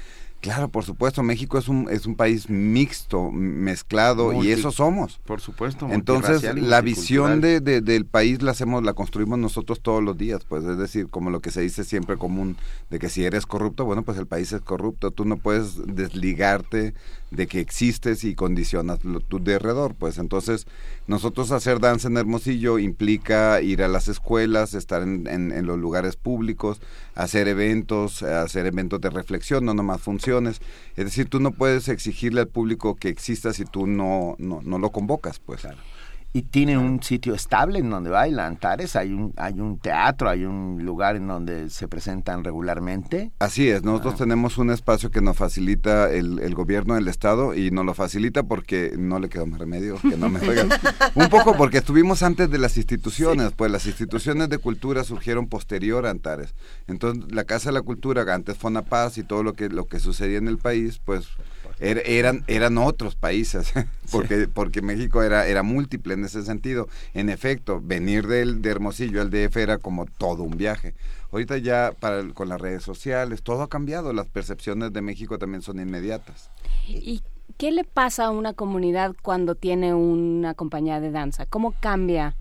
Claro, 0.41 0.69
por 0.69 0.85
supuesto, 0.85 1.23
México 1.23 1.59
es 1.59 1.67
un, 1.67 1.89
es 1.91 2.07
un 2.07 2.15
país 2.15 2.49
mixto, 2.49 3.31
mezclado, 3.31 4.33
y 4.43 4.51
eso 4.51 4.71
somos. 4.71 5.19
Por 5.25 5.41
supuesto. 5.41 5.89
Entonces, 5.91 6.43
la 6.55 6.81
visión 6.81 7.41
de, 7.41 7.61
del 7.61 8.05
país 8.07 8.43
la 8.43 8.53
hacemos, 8.53 8.85
la 8.85 8.93
construimos 8.93 9.39
nosotros 9.39 9.81
todos 9.81 10.03
los 10.03 10.17
días, 10.17 10.45
pues 10.45 10.65
es 10.65 10.79
decir, 10.79 11.09
como 11.09 11.31
lo 11.31 11.41
que 11.41 11.51
se 11.51 11.63
dice 11.63 11.85
siempre 11.85 12.17
común, 12.17 12.57
de 12.91 12.99
que 12.99 13.09
si 13.09 13.25
eres 13.25 13.47
corrupto, 13.47 13.85
bueno, 13.85 14.03
pues 14.03 14.19
el 14.19 14.27
país 14.27 14.53
es 14.53 14.61
corrupto, 14.61 15.11
tú 15.11 15.25
no 15.25 15.37
puedes 15.37 15.85
desligarte 15.87 16.95
de 17.31 17.47
que 17.47 17.61
existes 17.61 18.23
y 18.25 18.35
condicionas 18.35 19.05
lo, 19.05 19.21
tu 19.21 19.43
derredor, 19.43 19.95
pues 19.95 20.19
entonces 20.19 20.67
nosotros 21.07 21.53
hacer 21.53 21.81
danza 21.81 22.09
en 22.09 22.17
Hermosillo 22.17 22.79
implica 22.79 23.61
ir 23.61 23.83
a 23.83 23.89
las 23.89 24.09
escuelas, 24.09 24.75
estar 24.75 25.03
en, 25.03 25.27
en, 25.29 25.67
los 25.67 25.79
lugares 25.79 26.17
públicos, 26.17 26.81
hacer 27.15 27.49
eventos, 27.49 28.23
hacer 28.23 28.67
eventos 28.67 29.01
de 29.01 29.11
reflexión, 29.11 29.65
no 29.65 29.75
nomás 29.75 30.01
funciones. 30.01 30.61
Es 30.97 31.05
decir, 31.05 31.29
tú 31.29 31.41
no 31.41 31.53
puedes 31.53 31.89
exigirle 31.89 32.41
al 32.41 32.49
público 32.49 32.97
que 32.97 33.09
exista 33.09 33.53
si 33.53 33.65
tú 33.65 33.87
no, 33.87 34.35
no, 34.39 34.61
no 34.63 34.79
lo 34.79 34.91
convocas, 34.91 35.39
pues. 35.39 35.61
Claro 35.61 35.79
y 36.37 36.43
tiene 36.43 36.77
un 36.77 37.03
sitio 37.03 37.35
estable 37.35 37.79
en 37.79 37.89
donde 37.89 38.11
baila 38.11 38.47
Antares, 38.47 38.95
hay 38.95 39.11
un, 39.11 39.33
hay 39.39 39.59
un 39.59 39.79
teatro, 39.79 40.29
hay 40.29 40.45
un 40.45 40.85
lugar 40.85 41.17
en 41.17 41.27
donde 41.29 41.71
se 41.71 41.89
presentan 41.89 42.45
regularmente. 42.45 43.31
Así 43.39 43.71
es, 43.71 43.83
nosotros 43.85 44.17
ah. 44.17 44.19
tenemos 44.19 44.59
un 44.59 44.71
espacio 44.71 45.11
que 45.11 45.23
nos 45.23 45.35
facilita 45.35 46.13
el, 46.13 46.41
el, 46.41 46.55
gobierno 46.55 46.95
del 46.95 47.09
estado 47.09 47.55
y 47.55 47.71
nos 47.71 47.87
lo 47.87 47.95
facilita 47.95 48.43
porque 48.43 48.93
no 48.99 49.19
le 49.19 49.31
quedó 49.31 49.47
más 49.47 49.59
remedio 49.59 49.97
que 50.03 50.19
no 50.19 50.29
me 50.29 50.41
oigan. 50.47 50.69
un 51.15 51.31
poco 51.31 51.57
porque 51.57 51.79
estuvimos 51.79 52.23
antes 52.23 52.51
de 52.51 52.59
las 52.59 52.77
instituciones, 52.77 53.53
pues 53.57 53.71
las 53.71 53.87
instituciones 53.87 54.51
de 54.51 54.59
cultura 54.59 55.05
surgieron 55.05 55.49
posterior 55.49 56.05
a 56.05 56.11
Antares. 56.11 56.55
Entonces 56.87 57.33
la 57.33 57.45
Casa 57.45 57.71
de 57.71 57.77
la 57.77 57.83
Cultura, 57.83 58.27
antes 58.35 58.59
Fonapaz 58.59 59.17
y 59.17 59.23
todo 59.23 59.43
lo 59.43 59.55
que, 59.55 59.71
lo 59.71 59.87
que 59.87 60.01
sucedía 60.01 60.37
en 60.37 60.49
el 60.49 60.59
país, 60.59 61.01
pues 61.03 61.29
Er, 61.79 62.03
eran, 62.07 62.43
eran 62.47 62.79
otros 62.79 63.17
países, 63.17 63.73
porque, 64.11 64.49
porque 64.49 64.81
México 64.81 65.23
era, 65.23 65.47
era 65.47 65.63
múltiple 65.63 66.15
en 66.15 66.25
ese 66.25 66.43
sentido. 66.43 66.89
En 67.13 67.29
efecto, 67.29 67.81
venir 67.83 68.27
del, 68.27 68.63
de 68.63 68.71
Hermosillo 68.71 69.21
al 69.21 69.31
DF 69.31 69.57
era 69.57 69.79
como 69.79 70.07
todo 70.07 70.43
un 70.43 70.57
viaje. 70.57 70.95
Ahorita 71.33 71.59
ya 71.59 71.93
para, 71.99 72.27
con 72.33 72.49
las 72.49 72.61
redes 72.61 72.83
sociales, 72.83 73.43
todo 73.43 73.63
ha 73.63 73.69
cambiado, 73.69 74.13
las 74.13 74.27
percepciones 74.27 74.93
de 74.93 75.03
México 75.03 75.39
también 75.39 75.63
son 75.63 75.79
inmediatas. 75.79 76.51
¿Y 76.87 77.23
qué 77.59 77.73
le 77.73 77.85
pasa 77.85 78.27
a 78.27 78.31
una 78.31 78.55
comunidad 78.55 79.15
cuando 79.23 79.55
tiene 79.55 79.93
una 79.93 80.55
compañía 80.55 81.01
de 81.01 81.11
danza? 81.11 81.47
¿Cómo 81.47 81.73
cambia 81.81 82.37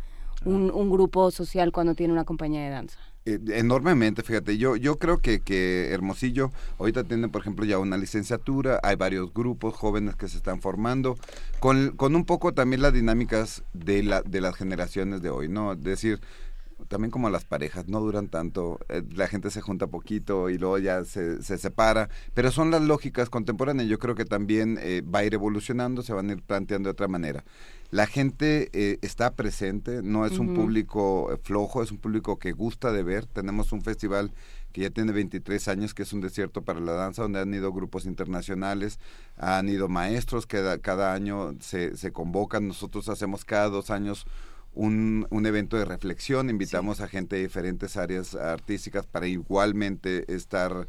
un, 0.46 0.72
un 0.72 0.90
grupo 0.90 1.32
social 1.32 1.72
cuando 1.72 1.96
tiene 1.96 2.14
una 2.14 2.24
compañía 2.24 2.62
de 2.62 2.70
danza? 2.70 3.00
Eh, 3.28 3.40
enormemente, 3.54 4.22
fíjate, 4.22 4.60
yo, 4.60 4.76
yo 4.76 5.00
creo 5.00 5.18
que, 5.18 5.40
que 5.40 5.90
Hermosillo 5.92 6.52
ahorita 6.78 7.06
tiene, 7.06 7.28
por 7.28 7.42
ejemplo, 7.42 7.66
ya 7.66 7.80
una 7.80 7.98
licenciatura, 7.98 8.80
hay 8.84 8.98
varios 8.98 9.34
grupos 9.34 9.74
jóvenes 9.74 10.16
que 10.16 10.28
se 10.28 10.38
están 10.38 10.62
formando, 10.62 11.18
con, 11.60 11.96
con 11.98 12.16
un 12.16 12.26
poco 12.26 12.54
también 12.54 12.84
las 12.84 12.94
dinámicas 12.94 13.64
de, 13.74 14.04
la, 14.04 14.22
de 14.22 14.42
las 14.42 14.56
generaciones 14.56 15.24
de 15.24 15.32
hoy, 15.32 15.50
¿no? 15.50 15.72
Es 15.74 15.82
decir, 15.82 16.20
también 16.88 17.10
como 17.10 17.32
las 17.32 17.46
parejas, 17.46 17.88
no 17.88 18.00
duran 18.00 18.28
tanto, 18.28 18.80
eh, 18.90 19.02
la 19.16 19.28
gente 19.28 19.50
se 19.50 19.62
junta 19.62 19.88
poquito 19.88 20.52
y 20.52 20.60
luego 20.60 20.78
ya 20.78 21.04
se, 21.04 21.42
se 21.42 21.58
separa, 21.58 22.10
pero 22.36 22.52
son 22.52 22.70
las 22.70 22.84
lógicas 22.84 23.32
contemporáneas, 23.32 23.90
yo 23.90 23.98
creo 23.98 24.14
que 24.14 24.26
también 24.26 24.78
eh, 24.80 25.02
va 25.02 25.20
a 25.20 25.26
ir 25.26 25.34
evolucionando, 25.34 26.04
se 26.04 26.14
van 26.14 26.30
a 26.30 26.34
ir 26.34 26.44
planteando 26.44 26.90
de 26.90 26.92
otra 26.92 27.08
manera. 27.08 27.44
La 27.96 28.08
gente 28.08 28.70
eh, 28.74 29.00
está 29.04 29.36
presente, 29.36 30.04
no 30.04 30.26
es 30.26 30.38
un 30.38 30.54
público 30.54 31.32
eh, 31.32 31.38
flojo, 31.42 31.82
es 31.82 31.92
un 31.94 31.98
público 31.98 32.38
que 32.38 32.52
gusta 32.52 32.92
de 32.92 33.04
ver. 33.04 33.26
Tenemos 33.26 33.72
un 33.72 33.84
festival 33.84 34.34
que 34.74 34.82
ya 34.82 34.90
tiene 34.90 35.14
23 35.14 35.66
años, 35.70 35.94
que 35.94 36.04
es 36.04 36.12
un 36.12 36.20
desierto 36.20 36.62
para 36.62 36.82
la 36.82 36.92
danza, 36.92 37.22
donde 37.22 37.40
han 37.40 37.54
ido 37.54 37.72
grupos 37.72 38.06
internacionales, 38.06 39.00
han 39.38 39.70
ido 39.70 39.88
maestros 39.88 40.46
que 40.46 40.62
cada 40.82 41.14
año 41.14 41.56
se, 41.62 41.96
se 41.96 42.12
convocan. 42.12 42.68
Nosotros 42.68 43.08
hacemos 43.08 43.46
cada 43.46 43.70
dos 43.70 43.90
años 43.90 44.28
un, 44.74 45.26
un, 45.30 45.46
evento 45.46 45.78
de 45.78 45.86
reflexión, 45.86 46.50
invitamos 46.50 47.00
a 47.00 47.08
gente 47.08 47.38
de 47.38 47.44
diferentes 47.44 47.96
áreas 47.96 48.36
artísticas 48.36 49.08
para 49.08 49.26
igualmente 49.28 50.36
estar 50.36 50.86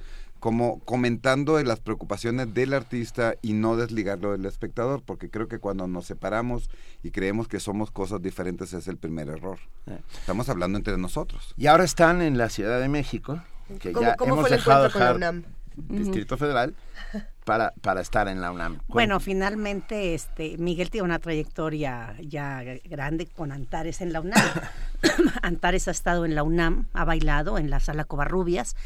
como 0.46 0.78
comentando 0.84 1.56
de 1.56 1.64
las 1.64 1.80
preocupaciones 1.80 2.54
del 2.54 2.72
artista 2.72 3.34
y 3.42 3.52
no 3.52 3.76
desligarlo 3.76 4.30
del 4.30 4.46
espectador, 4.46 5.02
porque 5.04 5.28
creo 5.28 5.48
que 5.48 5.58
cuando 5.58 5.88
nos 5.88 6.06
separamos 6.06 6.70
y 7.02 7.10
creemos 7.10 7.48
que 7.48 7.58
somos 7.58 7.90
cosas 7.90 8.22
diferentes 8.22 8.72
es 8.72 8.86
el 8.86 8.96
primer 8.96 9.28
error. 9.28 9.58
Eh. 9.88 9.98
Estamos 10.20 10.48
hablando 10.48 10.78
entre 10.78 10.98
nosotros. 10.98 11.52
Y 11.56 11.66
ahora 11.66 11.82
están 11.82 12.22
en 12.22 12.38
la 12.38 12.48
Ciudad 12.48 12.80
de 12.80 12.88
México, 12.88 13.42
que 13.80 13.92
ya 13.92 14.14
hemos 14.24 14.48
dejado 14.48 14.88
con 14.92 15.00
la 15.00 15.14
UNAM? 15.14 15.44
Distrito 15.74 16.36
Federal 16.36 16.76
para, 17.44 17.74
para 17.82 18.00
estar 18.00 18.28
en 18.28 18.40
la 18.40 18.52
UNAM. 18.52 18.78
Bueno, 18.86 19.18
finalmente 19.18 20.14
este 20.14 20.56
Miguel 20.58 20.90
tiene 20.90 21.06
una 21.06 21.18
trayectoria 21.18 22.14
ya 22.20 22.62
grande 22.84 23.26
con 23.26 23.50
Antares 23.50 24.00
en 24.00 24.12
la 24.12 24.20
UNAM. 24.20 24.48
Antares 25.42 25.88
ha 25.88 25.90
estado 25.90 26.24
en 26.24 26.36
la 26.36 26.44
UNAM, 26.44 26.86
ha 26.92 27.04
bailado 27.04 27.58
en 27.58 27.68
la 27.68 27.80
Sala 27.80 28.04
Covarrubias 28.04 28.76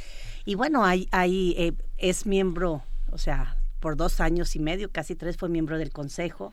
y 0.45 0.55
bueno, 0.55 0.85
ahí, 0.85 1.09
ahí 1.11 1.55
eh, 1.59 1.73
es 1.99 2.27
miembro, 2.27 2.83
o 3.11 3.19
sea, 3.19 3.57
por 3.81 3.97
dos 3.97 4.21
años 4.21 4.55
y 4.57 4.59
medio, 4.59 4.91
casi 4.91 5.15
tres, 5.15 5.37
fue 5.37 5.49
miembro 5.49 5.79
del 5.79 5.93
consejo 5.93 6.53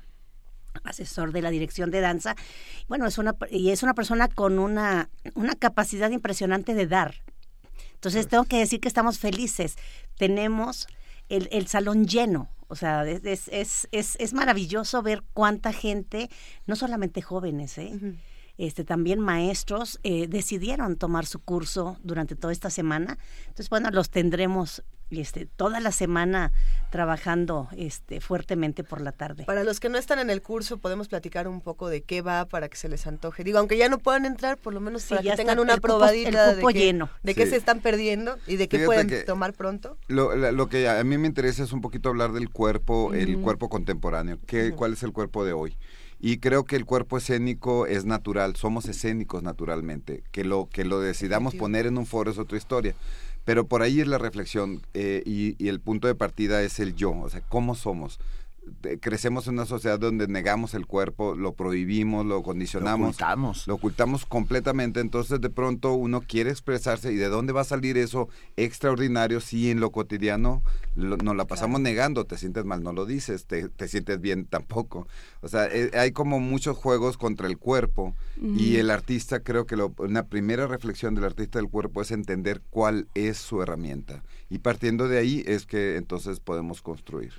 asesor 0.84 1.32
de 1.32 1.42
la 1.42 1.50
dirección 1.50 1.90
de 1.92 2.02
danza. 2.02 2.36
Bueno, 2.88 3.08
es 3.08 3.18
una 3.18 3.36
y 3.50 3.72
es 3.72 3.82
una 3.82 3.96
persona 3.96 4.28
con 4.28 4.60
una 4.60 5.10
una 5.34 5.56
capacidad 5.56 6.12
impresionante 6.12 6.74
de 6.76 6.88
dar. 6.88 7.16
Entonces 7.94 8.28
tengo 8.28 8.46
que 8.46 8.60
decir 8.60 8.80
que 8.80 8.88
estamos 8.88 9.18
felices. 9.18 9.76
Tenemos 10.18 10.88
el, 11.30 11.50
el 11.52 11.68
salón 11.68 12.06
lleno. 12.06 12.50
O 12.68 12.76
sea, 12.76 13.06
es, 13.08 13.48
es, 13.48 13.88
es, 13.92 14.18
es, 14.20 14.34
maravilloso 14.34 15.02
ver 15.02 15.24
cuánta 15.34 15.72
gente, 15.72 16.30
no 16.66 16.76
solamente 16.76 17.22
jóvenes, 17.22 17.78
¿eh? 17.78 17.98
Este, 18.58 18.84
también 18.84 19.20
maestros 19.20 19.99
eh, 20.03 20.28
decidieron 20.28 20.97
tomar 20.97 21.26
su 21.26 21.39
curso 21.39 21.97
durante 22.03 22.36
toda 22.36 22.53
esta 22.53 22.70
semana. 22.70 23.18
Entonces, 23.41 23.70
bueno, 23.70 23.89
los 23.91 24.10
tendremos 24.10 24.84
este, 25.10 25.45
toda 25.45 25.80
la 25.80 25.91
semana 25.91 26.51
trabajando 26.89 27.70
este, 27.78 28.20
fuertemente 28.20 28.84
por 28.84 29.01
la 29.01 29.12
tarde. 29.12 29.45
Para 29.45 29.64
los 29.64 29.80
que 29.80 29.89
no 29.89 29.97
están 29.97 30.20
en 30.20 30.30
el 30.30 30.41
curso, 30.41 30.78
podemos 30.78 31.08
platicar 31.08 31.47
un 31.47 31.62
poco 31.62 31.88
de 31.89 32.01
qué 32.01 32.22
va 32.22 32.45
para 32.45 32.68
que 32.68 32.78
se 32.78 32.89
les 32.89 33.08
antoje. 33.08 33.43
Digo, 33.43 33.60
aunque 33.60 33.78
ya 33.78 33.89
no 33.89 33.99
puedan 33.99 34.26
entrar, 34.26 34.58
por 34.58 34.74
lo 34.74 34.80
menos 34.80 35.05
para 35.05 35.22
que 35.22 35.32
tengan 35.36 35.60
una 35.60 35.78
probadita 35.78 36.55
de, 36.55 36.62
qué, 36.62 36.74
lleno. 36.74 37.10
de 37.24 37.36
qué 37.36 37.45
se 37.45 37.55
están 37.55 37.80
perdiendo 37.80 38.38
y 38.47 38.58
de 38.58 38.68
qué 38.68 38.86
pueden 38.86 39.26
tomar 39.26 39.53
pronto. 39.53 39.97
Lo, 40.08 40.36
lo, 40.36 40.70
que 40.70 40.89
a 40.89 41.03
mí 41.03 41.18
me 41.18 41.28
interesa 41.28 41.64
es 41.64 41.72
un 41.72 41.82
poquito 41.82 42.10
hablar 42.10 42.34
del 42.34 42.49
cuerpo, 42.49 43.14
el 43.14 43.39
cuerpo 43.39 43.70
contemporáneo. 43.70 44.39
¿Qué, 44.45 44.72
¿Cuál 44.72 44.93
es 44.93 45.03
el 45.03 45.14
cuerpo 45.14 45.45
de 45.45 45.53
hoy? 45.53 45.78
Y 46.20 46.38
creo 46.38 46.63
que 46.65 46.76
el 46.76 46.86
cuerpo 46.86 47.18
escénico 47.18 47.86
es 47.86 48.05
natural, 48.05 48.55
somos 48.55 48.88
escénicos 48.88 49.43
naturalmente, 49.43 50.24
que 50.32 50.43
lo 50.43 50.68
que 50.72 50.84
lo 50.84 50.99
decidamos 50.99 51.55
poner 51.55 51.86
en 51.86 51.97
un 51.97 52.05
foro 52.05 52.32
es 52.32 52.38
otra 52.38 52.57
historia, 52.57 52.95
pero 53.45 53.68
por 53.68 53.82
ahí 53.82 54.01
es 54.01 54.07
la 54.07 54.18
reflexión 54.18 54.82
eh, 54.93 55.22
y, 55.26 55.55
y, 55.63 55.70
el 55.70 55.80
punto 55.80 56.07
de 56.07 56.15
partida 56.15 56.61
es 56.63 56.80
el 56.80 56.95
yo, 56.95 57.11
o 57.11 57.30
sea, 57.30 57.41
cómo 57.41 57.76
somos, 57.76 58.20
crecemos 58.99 59.47
en 59.47 59.55
una 59.55 59.65
sociedad 59.65 59.99
donde 59.99 60.28
negamos 60.28 60.74
el 60.74 60.86
cuerpo, 60.86 61.36
lo 61.36 61.53
prohibimos, 61.53 62.26
lo 62.26 62.43
condicionamos. 62.43 62.99
Lo 62.99 63.07
ocultamos. 63.07 63.68
Lo 63.68 63.76
ocultamos 63.76 64.26
completamente. 64.26 64.99
Entonces, 64.99 65.41
de 65.41 65.49
pronto, 65.49 65.93
uno 65.93 66.22
quiere 66.22 66.51
expresarse. 66.51 67.11
¿Y 67.11 67.15
de 67.15 67.30
dónde 67.30 67.53
va 67.53 67.61
a 67.61 67.65
salir 67.65 67.97
eso 67.97 68.30
extraordinario 68.55 69.39
si 69.41 69.70
en 69.72 69.80
lo 69.80 69.91
cotidiano 69.91 70.61
nos 70.95 71.36
la 71.36 71.45
pasamos 71.45 71.82
negando? 71.82 72.26
Te 72.26 72.38
sientes 72.38 72.65
mal, 72.65 72.84
no 72.84 72.93
lo 72.93 73.05
dices. 73.05 73.45
Te, 73.45 73.70
te 73.70 73.88
sientes 73.88 74.20
bien, 74.22 74.45
tampoco. 74.45 75.07
O 75.41 75.47
sea, 75.47 75.68
eh, 75.68 75.91
hay 75.93 76.11
como 76.11 76.39
muchos 76.39 76.78
juegos 76.78 77.18
contra 77.18 77.47
el 77.47 77.57
cuerpo. 77.57 78.15
Y 78.39 78.78
el 78.78 78.91
artista, 78.91 79.39
creo 79.39 79.65
que 79.65 79.76
lo, 79.76 79.93
una 79.97 80.28
primera 80.28 80.68
reflexión 80.68 81.15
del 81.15 81.24
artista 81.24 81.57
del 81.57 81.70
cuerpo 81.70 82.01
es 82.01 82.11
entender 82.11 82.61
cuál 82.70 83.07
es 83.15 83.38
su 83.38 83.61
herramienta. 83.63 84.24
Y 84.49 84.59
partiendo 84.59 85.07
de 85.07 85.18
ahí 85.18 85.43
es 85.47 85.65
que 85.65 85.97
entonces 85.97 86.39
podemos 86.39 86.82
construir. 86.82 87.34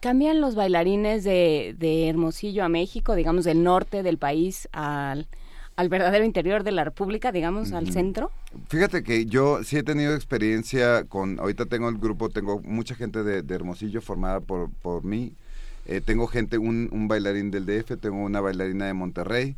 ¿Cambian 0.00 0.40
los 0.40 0.54
bailarines 0.54 1.24
de, 1.24 2.08
Hermosillo 2.08 2.64
a 2.64 2.68
México, 2.68 3.14
digamos, 3.14 3.44
del 3.44 3.62
norte 3.62 4.02
del 4.02 4.18
país 4.18 4.68
al, 4.72 5.26
al 5.76 5.88
verdadero 5.88 6.24
interior 6.24 6.62
de 6.62 6.72
la 6.72 6.84
República, 6.84 7.32
digamos, 7.32 7.72
al 7.72 7.92
centro? 7.92 8.30
Fíjate 8.68 9.02
que 9.02 9.26
yo 9.26 9.62
sí 9.64 9.76
he 9.76 9.82
tenido 9.82 10.14
experiencia 10.14 11.04
con, 11.04 11.38
ahorita 11.38 11.66
tengo 11.66 11.88
el 11.88 11.98
grupo, 11.98 12.28
tengo 12.28 12.60
mucha 12.60 12.94
gente 12.94 13.22
de, 13.22 13.54
Hermosillo 13.54 14.00
formada 14.00 14.40
por, 14.40 14.70
por 14.82 15.04
mí, 15.04 15.32
eh, 15.86 16.00
tengo 16.00 16.26
gente, 16.26 16.58
un, 16.58 16.88
un, 16.92 17.08
bailarín 17.08 17.50
del 17.50 17.66
DF, 17.66 17.98
tengo 18.00 18.22
una 18.22 18.40
bailarina 18.40 18.86
de 18.86 18.94
Monterrey, 18.94 19.56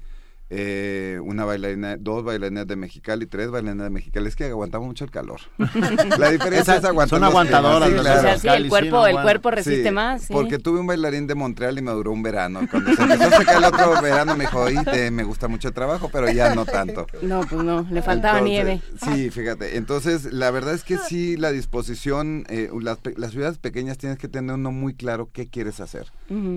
eh, 0.52 1.20
una 1.22 1.44
bailarina, 1.44 1.96
dos 1.96 2.24
bailarinas 2.24 2.66
de 2.66 2.74
Mexicali, 2.74 3.26
tres 3.26 3.52
bailarinas 3.52 3.84
de 3.84 3.90
Mexicali. 3.90 4.26
Es 4.26 4.34
que 4.34 4.46
aguantamos 4.46 4.88
mucho 4.88 5.04
el 5.04 5.12
calor. 5.12 5.40
La 6.18 6.30
diferencia 6.30 6.74
es 6.74 6.84
aguantar 6.84 7.20
Son 7.20 7.24
aguantadoras. 7.24 8.44
el 8.44 8.68
cuerpo, 8.68 9.06
el 9.06 9.22
cuerpo 9.22 9.52
resiste 9.52 9.92
más. 9.92 10.26
Porque 10.28 10.58
tuve 10.58 10.80
un 10.80 10.88
bailarín 10.88 11.28
de 11.28 11.36
Montreal 11.36 11.78
y 11.78 11.82
me 11.82 11.92
duró 11.92 12.10
un 12.10 12.24
verano. 12.24 12.66
Cuando 12.68 12.92
se 12.94 13.00
empezó 13.00 13.48
a 13.48 13.58
el 13.58 13.64
otro 13.64 14.02
verano 14.02 14.36
me 14.36 14.44
dijo, 14.44 14.64
me 15.12 15.22
gusta 15.22 15.46
mucho 15.46 15.68
el 15.68 15.74
trabajo, 15.74 16.08
pero 16.12 16.28
ya 16.32 16.52
no 16.52 16.64
tanto. 16.64 17.06
No, 17.22 17.42
pues 17.42 17.62
no, 17.62 17.86
le 17.88 18.02
faltaba 18.02 18.40
nieve. 18.40 18.80
Sí, 19.04 19.30
fíjate. 19.30 19.76
Entonces, 19.76 20.32
la 20.32 20.50
verdad 20.50 20.74
es 20.74 20.82
que 20.82 20.98
sí, 20.98 21.36
la 21.36 21.52
disposición, 21.52 22.44
eh, 22.48 22.70
las, 22.80 22.98
las, 23.16 23.30
ciudades 23.30 23.58
pequeñas 23.58 23.98
tienes 23.98 24.18
que 24.18 24.26
tener 24.26 24.56
uno 24.56 24.72
muy 24.72 24.94
claro 24.94 25.30
qué 25.32 25.46
quieres 25.46 25.78
hacer. 25.80 26.10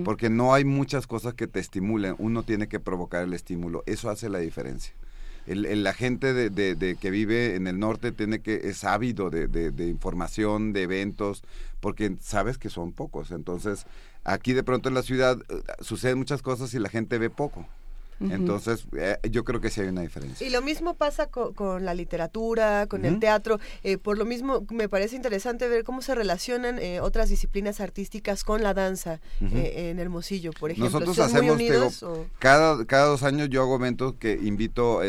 Porque 0.04 0.30
no 0.30 0.54
hay 0.54 0.64
muchas 0.64 1.06
cosas 1.06 1.34
que 1.34 1.46
te 1.46 1.60
estimulen. 1.60 2.16
Uno 2.18 2.42
tiene 2.42 2.68
que 2.68 2.80
provocar 2.80 3.22
el 3.22 3.32
estímulo 3.32 3.83
eso 3.86 4.10
hace 4.10 4.28
la 4.28 4.38
diferencia. 4.38 4.94
El, 5.46 5.84
la 5.84 5.92
gente 5.92 6.32
de, 6.32 6.96
que 6.98 7.10
vive 7.10 7.54
en 7.54 7.66
el 7.66 7.78
norte 7.78 8.12
tiene 8.12 8.40
que 8.40 8.62
es 8.64 8.82
ávido 8.84 9.28
de, 9.28 9.88
información, 9.88 10.72
de 10.72 10.82
eventos, 10.82 11.42
porque 11.80 12.16
sabes 12.20 12.56
que 12.56 12.70
son 12.70 12.92
pocos. 12.92 13.30
Entonces, 13.30 13.86
aquí 14.24 14.54
de 14.54 14.62
pronto 14.62 14.88
en 14.88 14.94
la 14.94 15.02
ciudad 15.02 15.38
eh, 15.50 15.62
suceden 15.80 16.18
muchas 16.18 16.40
cosas 16.40 16.72
y 16.72 16.78
la 16.78 16.88
gente 16.88 17.18
ve 17.18 17.28
poco. 17.28 17.66
Entonces, 18.20 18.86
eh, 18.96 19.18
yo 19.30 19.44
creo 19.44 19.60
que 19.60 19.70
sí 19.70 19.80
hay 19.80 19.88
una 19.88 20.02
diferencia. 20.02 20.46
Y 20.46 20.50
lo 20.50 20.62
mismo 20.62 20.94
pasa 20.94 21.26
con, 21.26 21.84
la 21.84 21.94
literatura, 21.94 22.86
con 22.86 23.04
el 23.04 23.18
teatro. 23.18 23.60
Eh, 23.82 23.98
por 23.98 24.18
lo 24.18 24.24
mismo, 24.24 24.66
me 24.70 24.88
parece 24.88 25.16
interesante 25.16 25.68
ver 25.68 25.84
cómo 25.84 26.02
se 26.02 26.14
relacionan 26.14 26.78
eh, 26.78 27.00
otras 27.00 27.28
disciplinas 27.28 27.80
artísticas 27.80 28.44
con 28.44 28.62
la 28.62 28.74
danza 28.74 29.20
en 29.40 29.98
Hermosillo, 29.98 30.52
por 30.52 30.70
ejemplo. 30.70 31.00
Nosotros 31.00 31.18
hacemos, 31.18 31.58
cada, 32.38 32.84
cada 32.86 33.06
dos 33.06 33.22
años 33.22 33.48
yo 33.50 33.62
hago 33.62 33.76
eventos 33.76 34.14
que 34.14 34.32
invito 34.32 35.00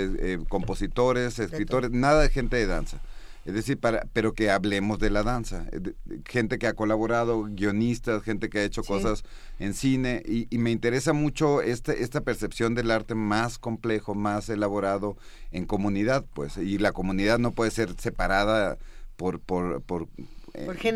compositores, 0.49 1.39
escritores, 1.39 1.91
nada 1.91 2.21
de 2.21 2.29
gente 2.29 2.57
de 2.57 2.67
danza. 2.67 3.01
Es 3.45 3.53
decir, 3.53 3.79
para, 3.79 4.07
pero 4.11 4.33
que 4.33 4.49
hablemos 4.49 4.97
de 4.99 5.11
la 5.11 5.21
danza. 5.21 5.67
Eh, 5.71 5.93
gente 6.25 6.57
que 6.57 6.65
ha 6.65 6.73
colaborado, 6.73 7.43
guionistas, 7.43 8.23
gente 8.23 8.49
que 8.49 8.59
ha 8.59 8.63
hecho 8.63 8.83
cosas 8.83 9.23
en 9.59 9.75
cine. 9.75 10.23
Y, 10.25 10.47
y, 10.49 10.57
me 10.57 10.71
interesa 10.71 11.13
mucho 11.13 11.61
este, 11.61 12.03
esta 12.03 12.21
percepción 12.21 12.73
del 12.73 12.89
arte 12.89 13.13
más 13.13 13.59
complejo, 13.59 14.15
más 14.15 14.49
elaborado 14.49 15.15
en 15.51 15.65
comunidad. 15.65 16.25
pues 16.33 16.57
Y 16.57 16.79
la 16.79 16.91
comunidad 16.91 17.37
no 17.37 17.51
puede 17.51 17.69
ser 17.69 17.93
separada 17.99 18.79
por, 19.15 19.39
por, 19.39 19.81
por 19.81 20.07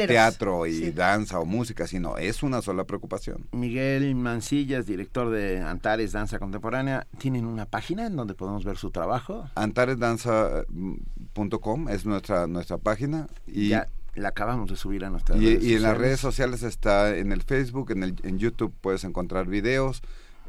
teatro 0.08 0.66
y 0.66 0.92
danza 0.92 1.40
o 1.40 1.46
música, 1.46 1.88
sino 1.88 2.18
es 2.18 2.44
una 2.44 2.62
sola 2.62 2.86
preocupación. 2.86 3.48
Miguel 3.52 4.16
Mancillas, 4.16 4.86
director 4.86 5.30
de 5.30 5.60
Antares 5.60 6.12
Danza 6.12 6.40
Contemporánea, 6.40 7.08
¿tienen 7.18 7.46
una 7.46 7.66
página 7.66 8.08
en 8.08 8.16
donde 8.16 8.34
podemos 8.34 8.64
ver 8.64 8.78
su 8.78 8.92
trabajo? 8.92 9.50
Antaresdanza.com 9.56 11.90
es 11.90 12.06
nuestra, 12.06 12.48
nuestra 12.48 12.78
página. 12.78 13.28
Y 13.48 13.70
ya 13.70 13.88
la 14.16 14.30
acabamos 14.30 14.70
de 14.70 14.76
subir 14.76 15.06
a 15.06 15.10
nuestra 15.10 15.38
y, 15.38 15.60
y 15.62 15.76
en 15.76 15.84
las 15.84 15.98
redes 15.98 16.20
sociales 16.20 16.64
está 16.64 17.16
en 17.16 17.32
el 17.32 17.42
Facebook, 17.42 17.92
en, 17.92 18.04
el, 18.04 18.16
en 18.24 18.40
YouTube 18.40 18.74
puedes 18.82 19.04
encontrar 19.04 19.48
videos. 19.48 20.02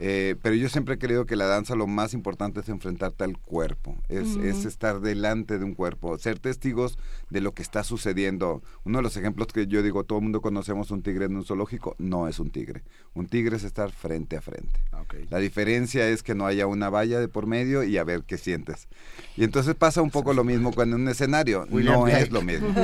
Eh, 0.03 0.37
pero 0.43 0.55
yo 0.55 0.69
siempre 0.71 0.95
he 0.95 0.99
creído 0.99 1.27
que 1.27 1.37
la 1.37 1.47
danza 1.47 1.75
lo 1.75 1.87
más 1.87 2.15
importante 2.15 2.61
es 2.61 2.69
enfrentarte 2.71 3.23
al 3.25 3.37
cuerpo, 3.37 3.97
es, 4.09 4.37
es, 4.37 4.65
estar 4.65 5.01
delante 5.01 5.59
de 5.59 5.65
un 5.65 5.75
cuerpo, 5.75 6.17
ser 6.17 6.39
testigos 6.39 6.99
de 7.29 7.43
lo 7.43 7.53
que 7.53 7.63
está 7.63 7.85
sucediendo. 7.85 8.63
Uno 8.85 8.99
de 8.99 9.03
los 9.03 9.17
ejemplos 9.19 9.49
que 9.49 9.67
yo 9.67 9.83
digo, 9.83 10.05
todo 10.05 10.19
el 10.19 10.25
mundo 10.25 10.41
conocemos 10.41 10.91
un 10.91 11.03
tigre 11.03 11.27
en 11.27 11.37
un 11.37 11.45
zoológico, 11.45 11.97
no 11.99 12.29
es 12.29 12.39
un 12.39 12.51
tigre. 12.51 12.83
Un 13.13 13.27
tigre 13.27 13.57
es 13.57 13.65
estar 13.65 13.93
frente 13.93 14.37
a 14.37 14.41
frente. 14.41 14.81
La 15.29 15.39
diferencia 15.39 16.09
es 16.09 16.23
que 16.23 16.35
no 16.35 16.47
haya 16.47 16.67
una 16.67 16.89
valla 16.89 17.21
de 17.21 17.29
por 17.29 17.47
medio 17.47 17.83
y 17.83 17.99
a 17.99 18.05
ver 18.05 18.23
qué 18.23 18.39
sientes. 18.39 18.89
Y 19.37 19.45
entonces 19.45 19.75
pasa 19.75 20.03
un 20.03 20.11
poco 20.11 20.33
lo 20.33 20.45
mismo 20.45 20.73
cuando 20.73 20.97
en 20.97 21.03
un 21.03 21.09
escenario, 21.09 21.67
no 21.71 22.09
es 22.09 22.31
lo 22.31 22.43
mismo. 22.43 22.75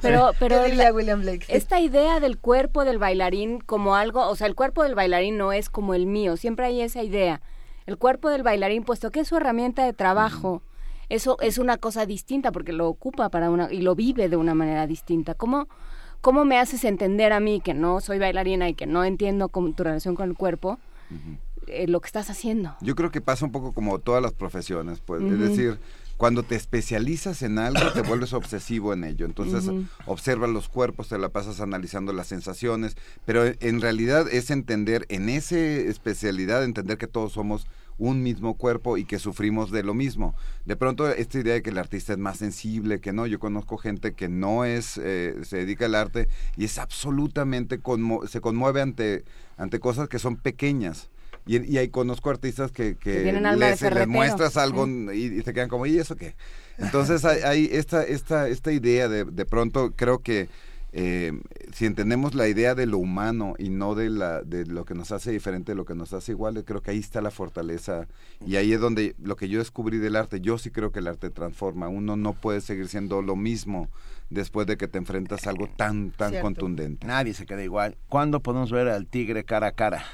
pero 0.00 0.32
pero 0.38 0.62
William 0.94 1.20
Blake? 1.20 1.46
esta 1.48 1.80
idea 1.80 2.20
del 2.20 2.38
cuerpo 2.38 2.84
del 2.84 2.98
bailarín 2.98 3.60
como 3.60 3.94
algo, 3.94 4.28
o 4.28 4.36
sea, 4.36 4.46
el 4.46 4.54
cuerpo 4.54 4.82
del 4.82 4.94
bailarín 4.94 5.36
no 5.36 5.52
es 5.52 5.68
como 5.68 5.94
el 5.94 6.06
mío, 6.06 6.36
siempre 6.48 6.64
hay 6.64 6.80
esa 6.80 7.02
idea. 7.02 7.42
El 7.84 7.98
cuerpo 7.98 8.30
del 8.30 8.42
bailarín, 8.42 8.82
puesto 8.82 9.10
que 9.10 9.20
es 9.20 9.28
su 9.28 9.36
herramienta 9.36 9.84
de 9.84 9.92
trabajo, 9.92 10.62
eso 11.10 11.36
es 11.42 11.58
una 11.58 11.76
cosa 11.76 12.06
distinta 12.06 12.52
porque 12.52 12.72
lo 12.72 12.88
ocupa 12.88 13.28
para 13.28 13.50
una 13.50 13.70
y 13.70 13.82
lo 13.82 13.94
vive 13.94 14.30
de 14.30 14.36
una 14.36 14.54
manera 14.54 14.86
distinta. 14.86 15.34
¿Cómo, 15.34 15.68
cómo 16.22 16.46
me 16.46 16.58
haces 16.58 16.84
entender 16.84 17.34
a 17.34 17.40
mí 17.40 17.60
que 17.60 17.74
no 17.74 18.00
soy 18.00 18.18
bailarina 18.18 18.66
y 18.66 18.72
que 18.72 18.86
no 18.86 19.04
entiendo 19.04 19.48
tu 19.48 19.84
relación 19.84 20.14
con 20.14 20.30
el 20.30 20.36
cuerpo? 20.36 20.78
Eh, 21.66 21.86
lo 21.86 22.00
que 22.00 22.06
estás 22.06 22.30
haciendo. 22.30 22.74
Yo 22.80 22.94
creo 22.94 23.10
que 23.10 23.20
pasa 23.20 23.44
un 23.44 23.52
poco 23.52 23.72
como 23.72 23.98
todas 23.98 24.22
las 24.22 24.32
profesiones, 24.32 25.00
pues, 25.00 25.22
es 25.22 25.38
decir, 25.38 25.78
cuando 26.18 26.42
te 26.42 26.56
especializas 26.56 27.42
en 27.42 27.58
algo, 27.58 27.92
te 27.92 28.02
vuelves 28.06 28.34
obsesivo 28.34 28.92
en 28.92 29.04
ello. 29.04 29.24
Entonces, 29.24 29.70
observas 30.04 30.50
los 30.50 30.68
cuerpos, 30.68 31.08
te 31.08 31.16
la 31.16 31.30
pasas 31.30 31.60
analizando 31.60 32.12
las 32.12 32.26
sensaciones, 32.26 32.96
pero 33.24 33.44
en 33.46 33.80
realidad 33.80 34.26
es 34.30 34.50
entender, 34.50 35.06
en 35.08 35.28
esa 35.30 35.56
especialidad, 35.56 36.64
entender 36.64 36.98
que 36.98 37.06
todos 37.06 37.32
somos 37.32 37.68
un 37.98 38.22
mismo 38.22 38.54
cuerpo 38.54 38.96
y 38.96 39.04
que 39.04 39.18
sufrimos 39.18 39.70
de 39.70 39.84
lo 39.84 39.94
mismo. 39.94 40.34
De 40.64 40.76
pronto 40.76 41.08
esta 41.08 41.38
idea 41.38 41.54
de 41.54 41.62
que 41.62 41.70
el 41.70 41.78
artista 41.78 42.12
es 42.12 42.18
más 42.18 42.38
sensible, 42.38 43.00
que 43.00 43.12
no, 43.12 43.26
yo 43.26 43.38
conozco 43.38 43.76
gente 43.76 44.12
que 44.14 44.28
no 44.28 44.64
es, 44.64 44.98
eh, 44.98 45.36
se 45.42 45.58
dedica 45.58 45.86
al 45.86 45.94
arte 45.94 46.28
y 46.56 46.64
es 46.64 46.78
absolutamente, 46.78 47.80
se 48.28 48.40
conmueve 48.40 48.82
ante, 48.82 49.24
ante 49.56 49.78
cosas 49.78 50.08
que 50.08 50.18
son 50.18 50.36
pequeñas. 50.36 51.10
Y, 51.48 51.64
y 51.64 51.78
ahí 51.78 51.88
conozco 51.88 52.30
artistas 52.30 52.70
que, 52.70 52.96
que, 52.96 53.32
les, 53.32 54.06
muestras 54.06 54.56
algo 54.56 54.86
y, 54.86 55.42
se 55.42 55.52
quedan 55.52 55.68
como, 55.68 55.86
¿y 55.86 55.98
eso 55.98 56.14
qué? 56.14 56.36
Entonces 56.76 57.24
hay, 57.24 57.68
esta, 57.72 58.04
esta, 58.04 58.48
esta 58.48 58.70
idea 58.70 59.08
de, 59.08 59.24
de 59.24 59.44
pronto, 59.44 59.92
creo 59.96 60.20
que 60.20 60.48
eh, 60.92 61.32
si 61.72 61.84
entendemos 61.84 62.34
la 62.34 62.48
idea 62.48 62.74
de 62.74 62.86
lo 62.86 62.96
humano 62.98 63.54
y 63.58 63.68
no 63.68 63.94
de, 63.94 64.08
la, 64.08 64.42
de 64.42 64.64
lo 64.64 64.84
que 64.86 64.94
nos 64.94 65.12
hace 65.12 65.30
diferente, 65.30 65.74
lo 65.74 65.84
que 65.84 65.94
nos 65.94 66.14
hace 66.14 66.32
igual, 66.32 66.64
creo 66.64 66.80
que 66.80 66.92
ahí 66.92 66.98
está 66.98 67.20
la 67.20 67.30
fortaleza 67.30 68.06
y 68.46 68.56
ahí 68.56 68.72
es 68.72 68.80
donde 68.80 69.14
lo 69.22 69.36
que 69.36 69.48
yo 69.48 69.58
descubrí 69.58 69.98
del 69.98 70.16
arte, 70.16 70.40
yo 70.40 70.56
sí 70.56 70.70
creo 70.70 70.90
que 70.90 71.00
el 71.00 71.08
arte 71.08 71.28
transforma, 71.30 71.88
uno 71.88 72.16
no 72.16 72.32
puede 72.32 72.62
seguir 72.62 72.88
siendo 72.88 73.20
lo 73.20 73.36
mismo 73.36 73.88
después 74.30 74.66
de 74.66 74.78
que 74.78 74.88
te 74.88 74.98
enfrentas 74.98 75.46
a 75.46 75.50
algo 75.50 75.68
tan, 75.68 76.10
tan 76.10 76.40
contundente. 76.40 77.06
Nadie 77.06 77.34
se 77.34 77.44
queda 77.44 77.62
igual. 77.62 77.96
¿Cuándo 78.08 78.40
podemos 78.40 78.72
ver 78.72 78.88
al 78.88 79.06
tigre 79.06 79.44
cara 79.44 79.68
a 79.68 79.72
cara? 79.72 80.04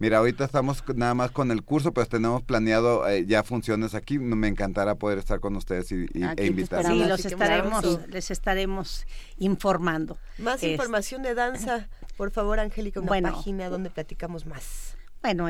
Mira, 0.00 0.16
ahorita 0.16 0.46
estamos 0.46 0.82
nada 0.96 1.12
más 1.12 1.30
con 1.30 1.50
el 1.50 1.62
curso, 1.62 1.92
pues 1.92 2.08
tenemos 2.08 2.42
planeado 2.42 3.06
eh, 3.06 3.26
ya 3.26 3.42
funciones 3.42 3.94
aquí. 3.94 4.18
Me 4.18 4.48
encantará 4.48 4.94
poder 4.94 5.18
estar 5.18 5.40
con 5.40 5.54
ustedes 5.56 5.92
y, 5.92 6.06
e 6.38 6.46
invitar. 6.46 6.86
Sí, 6.86 7.04
los 7.04 7.22
estaremos, 7.22 8.08
les 8.08 8.30
estaremos 8.30 9.06
informando. 9.38 10.16
Más 10.38 10.62
información 10.62 11.22
de 11.22 11.34
danza, 11.34 11.86
por 12.16 12.30
favor, 12.30 12.60
Angélica, 12.60 13.00
una 13.00 13.30
página 13.30 13.68
donde 13.68 13.90
platicamos 13.90 14.46
más. 14.46 14.96
Bueno, 15.22 15.48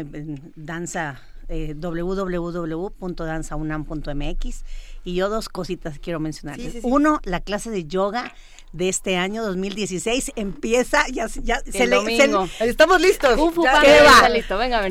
danza 0.56 1.22
eh, 1.50 1.74
www.danzaunam.mx 1.76 4.64
y 5.04 5.14
yo 5.14 5.28
dos 5.28 5.48
cositas 5.48 5.98
quiero 5.98 6.20
mencionarles. 6.20 6.76
Uno, 6.82 7.18
la 7.24 7.40
clase 7.40 7.70
de 7.70 7.86
yoga 7.86 8.32
de 8.72 8.88
este 8.88 9.16
año 9.16 9.42
2016 9.42 10.30
empieza 10.36 11.04
ya, 11.08 11.26
ya 11.42 11.60
se 11.60 11.88
le 11.88 11.96
estamos 12.60 13.00
listos. 13.00 13.36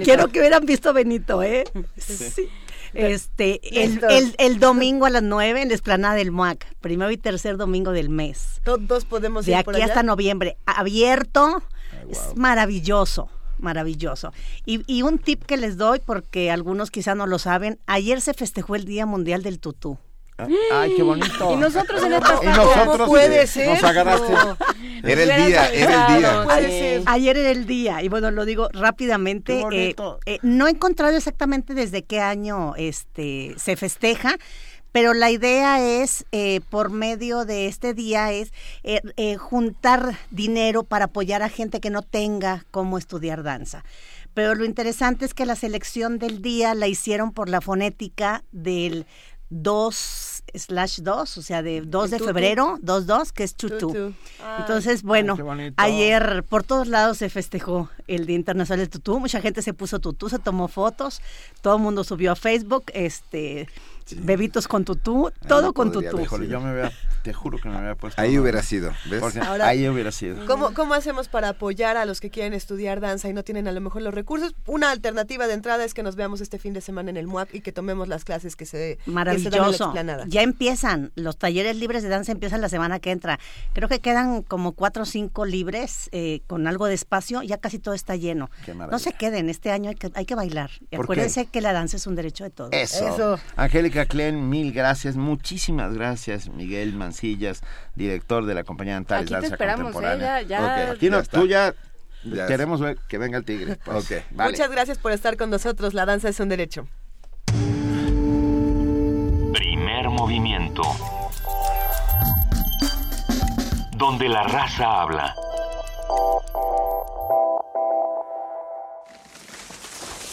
Quiero 0.04 0.28
que 0.28 0.40
hubieran 0.40 0.66
visto 0.66 0.92
Benito 0.94 1.42
eh 1.42 1.64
sí. 1.98 2.50
Este, 2.94 3.62
el, 3.84 4.36
el, 4.40 4.60
domingo 4.60 5.06
a 5.06 5.12
las 5.12 5.22
9 5.22 5.62
en 5.62 5.70
la 5.70 5.76
esplanada 5.76 6.16
del 6.16 6.32
MUAC, 6.32 6.66
primero 6.82 7.12
y 7.12 7.18
tercer 7.18 7.56
domingo 7.56 7.92
del 7.92 8.10
mes. 8.10 8.62
Todos 8.64 9.06
podemos 9.06 9.48
ir 9.48 9.54
De 9.54 9.60
aquí 9.60 9.80
hasta 9.82 10.02
noviembre. 10.02 10.58
Abierto, 10.66 11.62
es 12.10 12.36
maravilloso 12.36 13.30
maravilloso. 13.60 14.34
Y, 14.66 14.84
y, 14.88 15.02
un 15.04 15.20
tip 15.20 15.44
que 15.44 15.58
les 15.58 15.78
doy, 15.78 16.00
porque 16.00 16.52
algunos 16.52 16.92
quizá 16.92 17.16
no 17.16 17.28
lo 17.28 17.40
saben, 17.40 17.80
ayer 17.86 18.22
se 18.22 18.34
festejó 18.34 18.76
el 18.76 18.86
Día 18.86 19.06
Mundial 19.06 19.44
del 19.44 19.60
Tutú. 19.60 19.98
Ay, 20.72 20.94
qué 20.96 21.04
bonito. 21.04 21.54
Y 21.54 21.58
nosotros 21.58 22.04
en 22.04 22.14
esta 22.14 22.40
y 22.42 22.48
nosotros 22.48 23.10
puede 23.10 23.48
ser? 23.48 23.70
Nos 23.70 23.84
agarraste. 23.84 24.34
Era 25.04 25.24
el 25.24 25.48
día, 25.48 25.68
era 25.68 26.16
el 26.16 26.66
día. 26.66 27.04
Ayer 27.06 27.38
era 27.38 27.52
el 27.52 27.66
día. 27.66 28.02
Y 28.04 28.10
bueno, 28.10 28.32
lo 28.32 28.46
digo 28.46 28.70
rápidamente. 28.74 29.64
Eh, 29.72 29.96
eh, 30.26 30.40
no 30.42 30.68
he 30.68 30.72
encontrado 30.72 31.16
exactamente 31.16 31.74
desde 31.74 32.04
qué 32.04 32.20
año 32.20 32.74
este 32.78 33.54
se 33.58 33.76
festeja, 33.76 34.38
pero 34.92 35.14
la 35.14 35.32
idea 35.32 35.82
es, 35.82 36.26
eh, 36.32 36.62
por 36.70 36.90
medio 36.90 37.46
de 37.46 37.68
este 37.68 37.94
día, 37.94 38.32
es 38.32 38.52
juntar 39.38 40.18
dinero 40.32 40.84
para 40.84 41.06
apoyar 41.06 41.44
a 41.44 41.50
gente 41.50 41.80
que 41.80 41.90
no 41.90 42.02
tenga 42.02 42.66
cómo 42.72 42.98
estudiar 42.98 43.44
danza. 43.44 43.84
Pero 44.34 44.56
lo 44.56 44.66
interesante 44.66 45.26
es 45.26 45.34
que 45.34 45.46
la 45.46 45.56
selección 45.56 46.20
del 46.20 46.42
día 46.42 46.74
la 46.76 46.88
hicieron 46.88 47.32
por 47.32 47.50
la 47.50 47.62
fonética 47.62 48.44
del 48.52 49.06
2 49.50 50.44
slash 50.54 51.00
2, 51.02 51.38
o 51.38 51.42
sea, 51.42 51.62
de 51.62 51.82
2 51.82 52.12
de 52.12 52.20
febrero, 52.20 52.78
2-2, 52.82 53.32
que 53.32 53.44
es 53.44 53.56
tutú. 53.56 54.14
Entonces, 54.60 55.04
bueno, 55.04 55.38
ayer 55.78 56.44
por 56.48 56.64
todos 56.64 56.88
lados 56.88 57.18
se 57.18 57.30
festejó 57.30 57.90
el 58.08 58.26
Día 58.26 58.36
Internacional 58.36 58.80
del 58.80 58.90
Tutú, 58.90 59.20
mucha 59.20 59.42
gente 59.42 59.62
se 59.62 59.74
puso 59.74 60.00
tutú, 60.00 60.30
se 60.30 60.40
tomó 60.40 60.68
fotos, 60.68 61.22
todo 61.62 61.76
el 61.76 61.82
mundo 61.82 62.04
subió 62.04 62.32
a 62.32 62.36
Facebook, 62.36 62.86
este 62.94 63.68
bebitos 64.18 64.68
con 64.68 64.86
tutú, 64.86 65.32
todo 65.48 65.74
con 65.74 65.92
tutú. 65.92 66.26
yo 66.48 66.60
me 66.60 66.90
te 67.22 67.34
juro 67.34 67.58
que 67.58 67.70
me 67.70 67.78
había 67.78 67.96
puesto. 67.96 68.22
Ahí 68.22 68.38
hubiera 68.38 68.62
sido, 68.64 68.92
¿ves? 69.06 69.24
ahí 69.62 69.88
hubiera 69.88 70.12
sido. 70.12 70.46
¿cómo, 70.46 70.74
¿Cómo 70.74 70.94
hacemos 70.94 71.28
para 71.28 71.50
apoyar 71.50 71.98
a 71.98 72.06
los 72.06 72.22
que 72.22 72.30
quieren 72.30 72.54
estudiar 72.54 73.00
danza 73.00 73.30
y 73.30 73.34
no 73.34 73.44
tienen 73.44 73.68
a 73.68 73.72
lo 73.72 73.82
mejor 73.82 74.02
los 74.02 74.14
recursos? 74.14 74.56
Una 74.66 74.92
alternativa 74.92 75.48
de 75.48 75.54
entrada 75.54 75.84
es 75.84 75.94
que 75.94 76.04
nos 76.04 76.16
veamos 76.16 76.42
este 76.42 76.60
fin 76.60 76.74
de 76.74 76.82
semana 76.82 77.10
en 77.10 77.18
el 77.18 77.28
MUAC 77.28 77.54
y 77.54 77.62
que 77.62 77.72
tomemos 77.72 78.08
las 78.08 78.24
clases 78.24 78.56
que 78.56 78.66
se, 78.66 79.00
Maravilloso. 79.06 79.94
ya 80.28 80.42
empiezan, 80.42 81.12
los 81.16 81.38
talleres 81.38 81.76
libres 81.78 82.04
de 82.04 82.10
danza 82.10 82.32
empiezan 82.32 82.62
la 82.62 82.70
semana 82.70 83.00
que 83.00 83.12
entra. 83.12 83.40
Creo 83.74 83.90
que 83.90 84.00
quedan 84.00 84.44
como 84.44 84.74
cuatro 84.74 85.04
o 85.04 85.06
cinco 85.06 85.46
libres 85.46 86.10
eh, 86.12 86.42
con 86.48 86.68
algo 86.68 86.86
de 86.86 86.94
espacio, 86.94 87.42
ya 87.42 87.58
casi 87.58 87.80
todo 87.80 87.94
está 87.94 88.16
lleno. 88.16 88.50
No 88.90 89.00
se 89.00 89.14
queden, 89.14 89.50
este 89.50 89.72
año 89.72 89.90
hay 89.90 89.96
que, 89.96 90.12
hay 90.14 90.26
que 90.26 90.36
bailar. 90.36 90.72
Y 90.92 90.96
acuérdense 90.96 91.46
que 91.46 91.62
la 91.62 91.74
danza 91.74 91.98
es 91.98 92.08
un 92.08 92.16
derecho 92.16 92.44
de 92.44 92.50
todos. 92.50 92.72
Eso. 92.74 93.08
Eso. 93.08 93.40
Angélica 93.56 94.06
Clen, 94.06 94.50
mil 94.50 94.72
gracias, 94.72 95.16
muchísimas 95.16 95.94
gracias, 95.94 96.50
Miguel 96.50 96.96
Mancillas, 97.10 97.62
director 97.96 98.46
de 98.46 98.54
la 98.54 98.64
compañía 98.64 98.96
Antares 98.96 99.30
Danza 99.30 99.58
Contemporánea. 99.58 100.42
¿eh? 100.42 100.46
Ya, 100.48 100.92
Aquí 100.92 101.10
no, 101.10 101.24
tú 101.24 101.48
ya, 101.48 101.74
queremos 102.48 102.80
ver 102.80 102.98
que 103.08 103.18
venga 103.18 103.38
el 103.40 103.46
tigre. 103.46 103.78
Pues. 103.84 104.24
Muchas 104.32 104.70
gracias 104.70 104.98
por 105.00 105.12
estar 105.12 105.36
con 105.38 105.50
nosotros. 105.50 105.94
La 105.94 106.06
danza 106.06 106.30
es 106.30 106.40
un 106.40 106.50
derecho. 106.50 106.88
Primer 109.54 110.10
movimiento. 110.10 110.84
Donde 113.98 114.30
la 114.30 114.44
raza 114.44 115.02
habla. 115.02 115.36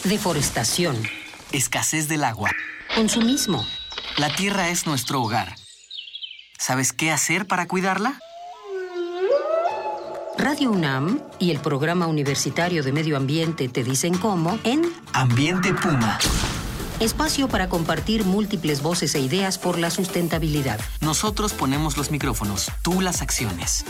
Deforestación. 0.03 0.95
Escasez 1.51 2.07
del 2.07 2.23
agua. 2.23 2.51
Consumismo 2.95 3.65
la 4.17 4.29
Tierra 4.29 4.69
es 4.69 4.87
nuestro 4.87 5.21
hogar. 5.21 5.53
¿Sabes 6.57 6.91
qué 6.91 7.11
hacer 7.11 7.45
para 7.45 7.67
cuidarla? 7.67 8.19
Radio 10.37 10.71
UNAM 10.71 11.21
y 11.39 11.51
el 11.51 11.59
Programa 11.59 12.07
Universitario 12.07 12.83
de 12.83 12.91
Medio 12.91 13.17
Ambiente 13.17 13.69
te 13.69 13.83
dicen 13.83 14.17
cómo 14.17 14.57
en 14.63 14.91
Ambiente 15.13 15.73
Puma. 15.73 16.17
Espacio 16.99 17.47
para 17.47 17.69
compartir 17.69 18.25
múltiples 18.25 18.81
voces 18.81 19.13
e 19.13 19.19
ideas 19.19 19.57
por 19.59 19.77
la 19.77 19.91
sustentabilidad. 19.91 20.79
Nosotros 20.99 21.53
ponemos 21.53 21.95
los 21.95 22.09
micrófonos, 22.09 22.71
tú 22.81 23.01
las 23.01 23.21
acciones. 23.21 23.85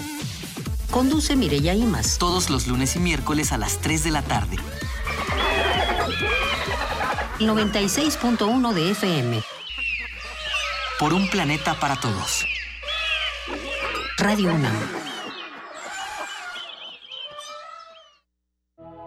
Conduce 0.91 1.35
Mireya 1.35 1.73
Imas. 1.73 2.17
Todos 2.17 2.49
los 2.49 2.67
lunes 2.67 2.95
y 2.95 2.99
miércoles 2.99 3.53
a 3.53 3.57
las 3.57 3.77
3 3.79 4.03
de 4.03 4.11
la 4.11 4.21
tarde. 4.23 4.57
96.1 7.39 8.73
de 8.73 8.91
FM 8.91 9.43
por 10.99 11.13
un 11.13 11.29
planeta 11.29 11.79
para 11.79 11.95
todos. 11.95 12.45
Radio 14.17 14.51
UNAM. 14.51 14.73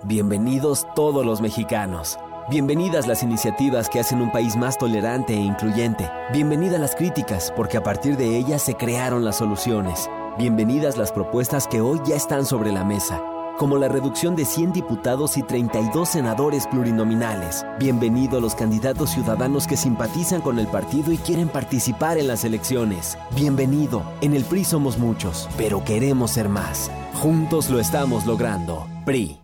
Bienvenidos 0.04 0.86
todos 0.94 1.26
los 1.26 1.40
mexicanos. 1.40 2.16
Bienvenidas 2.48 3.08
las 3.08 3.24
iniciativas 3.24 3.88
que 3.88 3.98
hacen 3.98 4.20
un 4.20 4.30
país 4.30 4.56
más 4.56 4.78
tolerante 4.78 5.34
e 5.34 5.40
incluyente. 5.40 6.08
Bienvenidas 6.32 6.80
las 6.80 6.94
críticas, 6.94 7.52
porque 7.56 7.76
a 7.76 7.82
partir 7.82 8.16
de 8.16 8.36
ellas 8.36 8.62
se 8.62 8.74
crearon 8.74 9.24
las 9.24 9.38
soluciones. 9.38 10.08
Bienvenidas 10.38 10.96
las 10.96 11.10
propuestas 11.10 11.66
que 11.66 11.80
hoy 11.80 12.00
ya 12.06 12.14
están 12.14 12.46
sobre 12.46 12.70
la 12.70 12.84
mesa 12.84 13.20
como 13.60 13.76
la 13.76 13.88
reducción 13.88 14.36
de 14.36 14.46
100 14.46 14.72
diputados 14.72 15.36
y 15.36 15.42
32 15.42 16.08
senadores 16.08 16.66
plurinominales. 16.66 17.66
Bienvenido 17.78 18.38
a 18.38 18.40
los 18.40 18.54
candidatos 18.54 19.10
ciudadanos 19.10 19.66
que 19.66 19.76
simpatizan 19.76 20.40
con 20.40 20.58
el 20.58 20.66
partido 20.66 21.12
y 21.12 21.18
quieren 21.18 21.50
participar 21.50 22.16
en 22.16 22.26
las 22.26 22.44
elecciones. 22.44 23.18
Bienvenido. 23.36 24.02
En 24.22 24.32
el 24.32 24.44
PRI 24.44 24.64
somos 24.64 24.96
muchos, 24.96 25.46
pero 25.58 25.84
queremos 25.84 26.30
ser 26.30 26.48
más. 26.48 26.90
Juntos 27.12 27.68
lo 27.68 27.78
estamos 27.80 28.24
logrando. 28.24 28.88
PRI. 29.04 29.38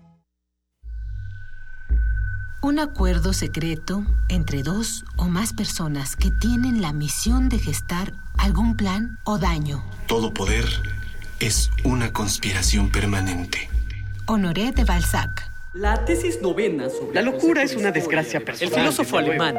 Un 2.63 2.79
acuerdo 2.79 3.35
secreto 3.35 4.03
entre 4.31 4.63
dos 4.63 5.05
o 5.19 5.27
más 5.27 5.53
personas 5.53 6.17
que 6.17 6.31
tienen 6.31 6.81
la 6.81 6.95
misión 6.95 7.51
de 7.51 7.59
gestar 7.59 8.15
algún 8.39 8.79
plan 8.79 9.19
o 9.25 9.37
daño. 9.37 9.85
Todo 10.09 10.33
poder 10.33 10.65
es 11.39 11.71
una 11.85 12.15
conspiración 12.15 12.89
permanente. 12.89 13.76
Honoré 14.29 14.73
de 14.73 14.83
Balzac. 14.83 15.53
La 15.73 16.05
tesis 16.05 16.41
novena 16.43 16.89
sobre 16.91 17.15
la 17.15 17.23
locura 17.23 17.63
es 17.63 17.77
una 17.77 17.93
desgracia 17.93 18.41
personal. 18.45 18.73
El 18.73 18.81
filósofo 18.81 19.19
alemán, 19.19 19.55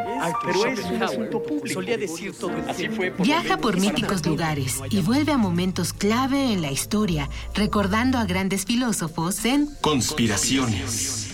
pero 0.45 0.65
es 0.65 0.83
un 0.83 1.01
asunto 1.01 1.41
público. 1.41 1.69
Solía 1.69 1.97
decir 1.97 2.33
todo 2.33 2.51
Así 2.67 2.89
fue 2.89 3.11
Viaja 3.11 3.57
por 3.57 3.79
míticos 3.79 4.25
lugares 4.25 4.81
y 4.89 5.01
vuelve 5.01 5.31
a 5.31 5.37
momentos 5.37 5.93
clave 5.93 6.51
en 6.51 6.61
la 6.61 6.69
historia, 6.69 7.29
recordando 7.55 8.17
a 8.17 8.25
grandes 8.25 8.65
filósofos 8.65 9.45
en 9.45 9.69
Conspiraciones. 9.79 11.29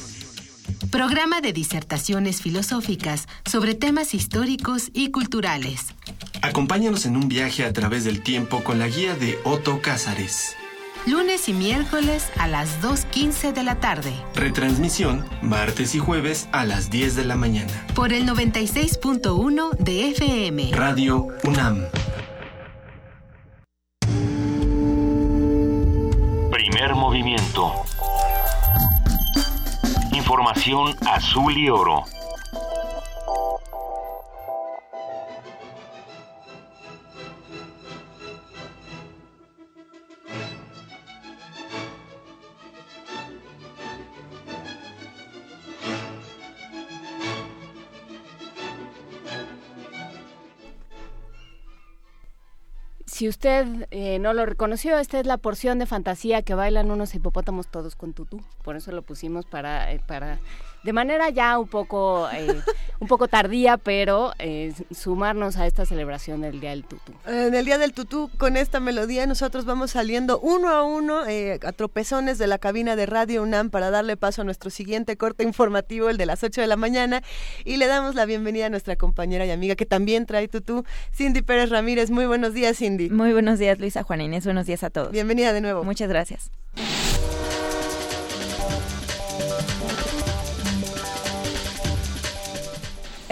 Programa 0.92 1.42
de 1.42 1.54
disertaciones 1.54 2.42
filosóficas 2.42 3.28
sobre 3.50 3.74
temas 3.74 4.14
históricos 4.14 4.92
y 4.94 5.10
culturales. 5.10 5.88
Acompáñanos 6.44 7.08
en 7.08 7.16
un 7.16 7.30
viaje 7.30 7.66
a 7.66 7.74
través 7.74 8.04
del 8.04 8.22
tiempo 8.22 8.64
con 8.64 8.78
la 8.78 8.88
guía 8.88 9.16
de 9.16 9.40
Otto 9.44 9.82
Cázares 9.82 10.56
lunes 11.06 11.49
y 11.49 11.54
miércoles 11.54 12.32
a 12.38 12.47
las 12.47 12.82
2.15 12.82 13.54
de 13.54 13.64
la 13.64 13.76
tarde. 13.80 14.14
Retransmisión 14.36 15.26
martes 15.41 15.95
y 15.95 15.99
jueves 15.99 16.47
a 16.51 16.66
las 16.66 16.89
10 16.89 17.16
de 17.16 17.26
la 17.26 17.36
mañana. 17.36 17.72
Por 17.95 18.14
el 18.14 18.28
96.1 18.28 19.78
de 19.78 20.10
FM. 20.10 20.72
Radio 20.74 21.28
UNAM. 21.43 21.86
Primer 26.51 26.95
movimiento. 26.95 27.74
Información 30.12 30.95
azul 31.06 31.58
y 31.58 31.70
oro. 31.70 32.06
Si 53.14 53.28
usted 53.28 53.88
eh, 53.91 54.18
no 54.18 54.34
lo 54.34 54.43
reconoció, 54.45 54.97
esta 54.97 55.20
es 55.20 55.28
la 55.28 55.38
porción 55.38 55.78
de 55.78 55.86
fantasía 55.86 56.41
que 56.41 56.55
bailan 56.55 56.89
unos 56.89 57.14
hipopótamos 57.14 57.68
todos 57.68 57.95
con 57.95 58.14
tutú. 58.14 58.41
Por 58.64 58.76
eso 58.76 58.91
lo 58.91 59.03
pusimos 59.03 59.45
para, 59.45 59.91
eh, 59.91 60.01
para 60.07 60.39
de 60.84 60.94
manera 60.94 61.30
ya 61.30 61.58
un 61.58 61.68
poco, 61.68 62.30
eh, 62.32 62.62
un 63.00 63.08
poco 63.08 63.28
tardía, 63.28 63.78
pero 63.78 64.34
eh, 64.40 64.74
sumarnos 64.92 65.58
a 65.58 65.66
esta 65.66 65.86
celebración 65.86 66.42
del 66.42 66.60
Día 66.60 66.72
del 66.72 66.84
Tutú. 66.84 67.14
En 67.26 67.56
el 67.56 67.66
Día 67.66 67.78
del 67.78 67.94
Tutú, 67.94 68.30
con 68.38 68.58
esta 68.58 68.80
melodía, 68.80 69.26
nosotros 69.26 69.66
vamos 69.66 69.92
saliendo 69.92 70.40
uno 70.40 70.70
a 70.70 70.84
uno 70.84 71.26
eh, 71.26 71.60
a 71.66 71.72
tropezones 71.72 72.38
de 72.38 72.48
la 72.48 72.58
cabina 72.58 72.96
de 72.96 73.06
Radio 73.06 73.44
UNAM 73.44 73.70
para 73.70 73.90
darle 73.92 74.18
paso 74.18 74.42
a 74.42 74.46
nuestro 74.46 74.70
siguiente 74.70 75.16
corte 75.18 75.44
informativo, 75.44 76.10
el 76.10 76.18
de 76.18 76.26
las 76.26 76.44
8 76.44 76.62
de 76.62 76.68
la 76.68 76.76
mañana, 76.76 77.24
y 77.64 77.78
le 77.78 77.88
damos 77.88 78.16
la 78.16 78.26
bienvenida 78.26 78.66
a 78.66 78.70
nuestra 78.70 78.96
compañera 78.96 79.46
y 79.46 79.52
amiga 79.52 79.76
que 79.76 79.86
también 79.86 80.26
trae 80.26 80.48
tutú, 80.48 80.84
Cindy 81.14 81.42
Pérez 81.42 81.70
Ramírez. 81.70 82.12
Muy 82.12 82.26
buenos 82.26 82.54
días, 82.54 82.78
Cindy. 82.78 83.10
Muy 83.10 83.32
buenos 83.32 83.58
días, 83.60 83.80
Luisa 83.80 84.04
Juana 84.04 84.24
Inés. 84.24 84.44
Buenos 84.44 84.66
días 84.66 84.84
a 84.84 84.90
todos. 84.90 85.12
Bienvenida 85.12 85.54
de 85.54 85.62
nuevo. 85.62 85.84
Muchas 85.84 86.10
gracias. 86.10 86.52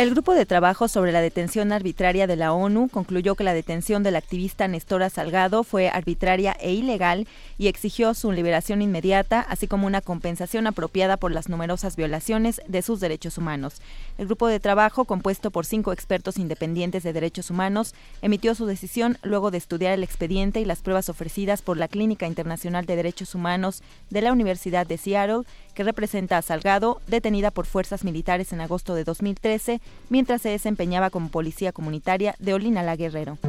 El 0.01 0.09
grupo 0.09 0.33
de 0.33 0.47
trabajo 0.47 0.87
sobre 0.87 1.11
la 1.11 1.21
detención 1.21 1.71
arbitraria 1.71 2.25
de 2.25 2.35
la 2.35 2.53
ONU 2.53 2.89
concluyó 2.89 3.35
que 3.35 3.43
la 3.43 3.53
detención 3.53 4.01
del 4.01 4.15
activista 4.15 4.67
Nestora 4.67 5.11
Salgado 5.11 5.63
fue 5.63 5.89
arbitraria 5.89 6.57
e 6.59 6.73
ilegal 6.73 7.27
y 7.59 7.67
exigió 7.67 8.15
su 8.15 8.31
liberación 8.31 8.81
inmediata, 8.81 9.41
así 9.41 9.67
como 9.67 9.85
una 9.85 10.01
compensación 10.01 10.65
apropiada 10.65 11.17
por 11.17 11.31
las 11.31 11.49
numerosas 11.49 11.97
violaciones 11.97 12.61
de 12.67 12.81
sus 12.81 12.99
derechos 12.99 13.37
humanos. 13.37 13.75
El 14.17 14.25
grupo 14.25 14.47
de 14.47 14.59
trabajo, 14.59 15.05
compuesto 15.05 15.51
por 15.51 15.67
cinco 15.67 15.93
expertos 15.93 16.39
independientes 16.39 17.03
de 17.03 17.13
derechos 17.13 17.51
humanos, 17.51 17.93
emitió 18.23 18.55
su 18.55 18.65
decisión 18.65 19.19
luego 19.21 19.51
de 19.51 19.59
estudiar 19.59 19.93
el 19.93 20.03
expediente 20.03 20.61
y 20.61 20.65
las 20.65 20.81
pruebas 20.81 21.09
ofrecidas 21.09 21.61
por 21.61 21.77
la 21.77 21.87
Clínica 21.87 22.25
Internacional 22.25 22.87
de 22.87 22.95
Derechos 22.95 23.35
Humanos 23.35 23.83
de 24.09 24.23
la 24.23 24.31
Universidad 24.31 24.87
de 24.87 24.97
Seattle, 24.97 25.43
que 25.81 25.85
representa 25.85 26.37
a 26.37 26.43
Salgado, 26.43 27.01
detenida 27.07 27.49
por 27.49 27.65
fuerzas 27.65 28.03
militares 28.03 28.53
en 28.53 28.61
agosto 28.61 28.93
de 28.93 29.03
2013 29.03 29.81
mientras 30.09 30.43
se 30.43 30.49
desempeñaba 30.49 31.09
como 31.09 31.29
policía 31.29 31.71
comunitaria 31.71 32.35
de 32.37 32.53
Olina 32.53 32.83
La 32.83 32.95
Guerrero. 32.95 33.39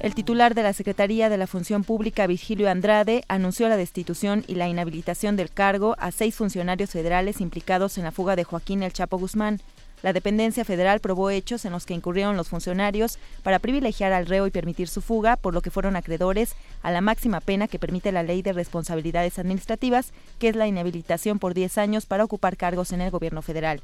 El 0.00 0.14
titular 0.14 0.54
de 0.54 0.62
la 0.62 0.72
Secretaría 0.72 1.28
de 1.28 1.36
la 1.36 1.46
Función 1.46 1.84
Pública, 1.84 2.26
Virgilio 2.26 2.70
Andrade, 2.70 3.24
anunció 3.28 3.68
la 3.68 3.76
destitución 3.76 4.42
y 4.46 4.54
la 4.54 4.68
inhabilitación 4.68 5.36
del 5.36 5.50
cargo 5.50 5.96
a 5.98 6.12
seis 6.12 6.34
funcionarios 6.34 6.88
federales 6.88 7.42
implicados 7.42 7.98
en 7.98 8.04
la 8.04 8.12
fuga 8.12 8.34
de 8.34 8.44
Joaquín 8.44 8.82
El 8.82 8.94
Chapo 8.94 9.18
Guzmán. 9.18 9.60
La 10.02 10.12
dependencia 10.12 10.64
federal 10.64 11.00
probó 11.00 11.30
hechos 11.30 11.64
en 11.64 11.72
los 11.72 11.84
que 11.84 11.94
incurrieron 11.94 12.36
los 12.36 12.48
funcionarios 12.48 13.18
para 13.42 13.58
privilegiar 13.58 14.12
al 14.12 14.26
reo 14.26 14.46
y 14.46 14.50
permitir 14.50 14.88
su 14.88 15.00
fuga, 15.00 15.36
por 15.36 15.54
lo 15.54 15.60
que 15.60 15.70
fueron 15.70 15.96
acreedores 15.96 16.54
a 16.82 16.92
la 16.92 17.00
máxima 17.00 17.40
pena 17.40 17.66
que 17.66 17.80
permite 17.80 18.12
la 18.12 18.22
Ley 18.22 18.42
de 18.42 18.52
Responsabilidades 18.52 19.38
Administrativas, 19.38 20.12
que 20.38 20.48
es 20.48 20.56
la 20.56 20.68
inhabilitación 20.68 21.38
por 21.38 21.54
10 21.54 21.78
años 21.78 22.06
para 22.06 22.24
ocupar 22.24 22.56
cargos 22.56 22.92
en 22.92 23.00
el 23.00 23.10
gobierno 23.10 23.42
federal. 23.42 23.80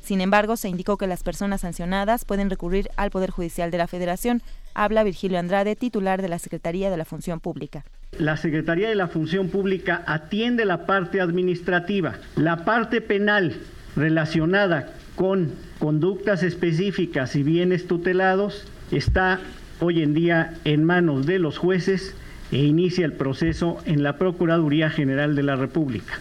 Sin 0.00 0.22
embargo, 0.22 0.56
se 0.56 0.70
indicó 0.70 0.96
que 0.96 1.06
las 1.06 1.22
personas 1.22 1.60
sancionadas 1.60 2.24
pueden 2.24 2.48
recurrir 2.48 2.88
al 2.96 3.10
Poder 3.10 3.30
Judicial 3.30 3.70
de 3.70 3.78
la 3.78 3.88
Federación. 3.88 4.42
Habla 4.72 5.02
Virgilio 5.02 5.38
Andrade, 5.38 5.76
titular 5.76 6.22
de 6.22 6.28
la 6.28 6.38
Secretaría 6.38 6.88
de 6.88 6.96
la 6.96 7.04
Función 7.04 7.40
Pública. 7.40 7.84
La 8.12 8.38
Secretaría 8.38 8.88
de 8.88 8.94
la 8.94 9.08
Función 9.08 9.50
Pública 9.50 10.02
atiende 10.06 10.64
la 10.64 10.86
parte 10.86 11.20
administrativa, 11.20 12.14
la 12.36 12.64
parte 12.64 13.02
penal 13.02 13.60
relacionada 13.96 14.94
con 15.18 15.52
conductas 15.80 16.44
específicas 16.44 17.34
y 17.34 17.42
bienes 17.42 17.88
tutelados 17.88 18.64
está 18.92 19.40
hoy 19.80 20.00
en 20.00 20.14
día 20.14 20.54
en 20.64 20.84
manos 20.84 21.26
de 21.26 21.40
los 21.40 21.58
jueces 21.58 22.14
e 22.52 22.58
inicia 22.58 23.04
el 23.04 23.14
proceso 23.14 23.78
en 23.84 24.04
la 24.04 24.16
Procuraduría 24.16 24.90
General 24.90 25.34
de 25.34 25.42
la 25.42 25.56
República. 25.56 26.20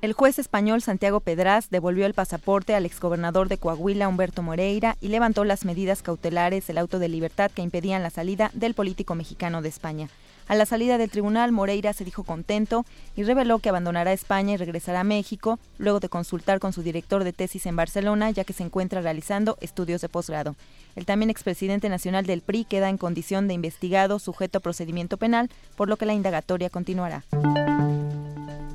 El 0.00 0.12
juez 0.12 0.38
español 0.38 0.80
Santiago 0.80 1.18
Pedraz 1.18 1.70
devolvió 1.70 2.06
el 2.06 2.14
pasaporte 2.14 2.76
al 2.76 2.86
exgobernador 2.86 3.48
de 3.48 3.58
Coahuila, 3.58 4.06
Humberto 4.06 4.42
Moreira, 4.42 4.96
y 5.00 5.08
levantó 5.08 5.44
las 5.44 5.64
medidas 5.64 6.02
cautelares 6.02 6.68
del 6.68 6.78
auto 6.78 7.00
de 7.00 7.08
libertad 7.08 7.50
que 7.50 7.62
impedían 7.62 8.04
la 8.04 8.10
salida 8.10 8.52
del 8.54 8.74
político 8.74 9.16
mexicano 9.16 9.60
de 9.60 9.70
España. 9.70 10.08
A 10.50 10.56
la 10.56 10.66
salida 10.66 10.98
del 10.98 11.12
tribunal, 11.12 11.52
Moreira 11.52 11.92
se 11.92 12.04
dijo 12.04 12.24
contento 12.24 12.84
y 13.14 13.22
reveló 13.22 13.60
que 13.60 13.68
abandonará 13.68 14.12
España 14.12 14.54
y 14.54 14.56
regresará 14.56 14.98
a 14.98 15.04
México, 15.04 15.60
luego 15.78 16.00
de 16.00 16.08
consultar 16.08 16.58
con 16.58 16.72
su 16.72 16.82
director 16.82 17.22
de 17.22 17.32
tesis 17.32 17.66
en 17.66 17.76
Barcelona, 17.76 18.32
ya 18.32 18.42
que 18.42 18.52
se 18.52 18.64
encuentra 18.64 19.00
realizando 19.00 19.56
estudios 19.60 20.00
de 20.00 20.08
posgrado. 20.08 20.56
El 20.96 21.06
también 21.06 21.30
expresidente 21.30 21.88
nacional 21.88 22.26
del 22.26 22.40
PRI 22.40 22.64
queda 22.64 22.88
en 22.88 22.98
condición 22.98 23.46
de 23.46 23.54
investigado 23.54 24.18
sujeto 24.18 24.58
a 24.58 24.60
procedimiento 24.60 25.18
penal, 25.18 25.50
por 25.76 25.88
lo 25.88 25.96
que 25.96 26.06
la 26.06 26.14
indagatoria 26.14 26.68
continuará. 26.68 27.22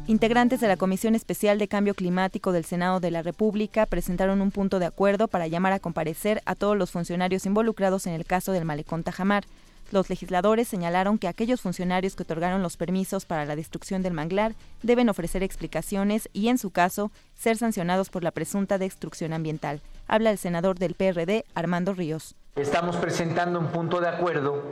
Integrantes 0.07 0.61
de 0.61 0.69
la 0.69 0.77
Comisión 0.77 1.13
Especial 1.13 1.59
de 1.59 1.67
Cambio 1.67 1.93
Climático 1.93 2.53
del 2.53 2.63
Senado 2.63 3.01
de 3.01 3.11
la 3.11 3.21
República 3.21 3.85
presentaron 3.85 4.39
un 4.39 4.51
punto 4.51 4.79
de 4.79 4.85
acuerdo 4.85 5.27
para 5.27 5.47
llamar 5.47 5.73
a 5.73 5.79
comparecer 5.79 6.41
a 6.45 6.55
todos 6.55 6.77
los 6.77 6.91
funcionarios 6.91 7.45
involucrados 7.45 8.07
en 8.07 8.13
el 8.13 8.23
caso 8.23 8.53
del 8.53 8.63
malecón 8.63 9.03
Tajamar. 9.03 9.43
Los 9.91 10.09
legisladores 10.09 10.67
señalaron 10.67 11.17
que 11.17 11.27
aquellos 11.27 11.61
funcionarios 11.61 12.15
que 12.15 12.23
otorgaron 12.23 12.63
los 12.63 12.75
permisos 12.75 13.25
para 13.25 13.45
la 13.45 13.55
destrucción 13.55 14.01
del 14.01 14.13
manglar 14.13 14.53
deben 14.81 15.09
ofrecer 15.09 15.43
explicaciones 15.43 16.27
y, 16.33 16.47
en 16.47 16.57
su 16.57 16.71
caso, 16.71 17.11
ser 17.35 17.57
sancionados 17.57 18.09
por 18.09 18.23
la 18.23 18.31
presunta 18.31 18.77
destrucción 18.77 19.31
ambiental. 19.31 19.81
Habla 20.07 20.31
el 20.31 20.37
senador 20.37 20.79
del 20.79 20.95
PRD, 20.95 21.45
Armando 21.53 21.93
Ríos. 21.93 22.35
Estamos 22.55 22.95
presentando 22.95 23.59
un 23.59 23.67
punto 23.67 23.99
de 23.99 24.07
acuerdo 24.07 24.63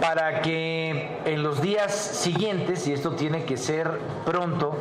para 0.00 0.42
que 0.42 1.20
en 1.24 1.44
los 1.44 1.62
días 1.62 1.94
siguientes, 1.94 2.88
y 2.88 2.92
esto 2.92 3.12
tiene 3.12 3.44
que 3.44 3.56
ser 3.56 3.88
pronto, 4.26 4.76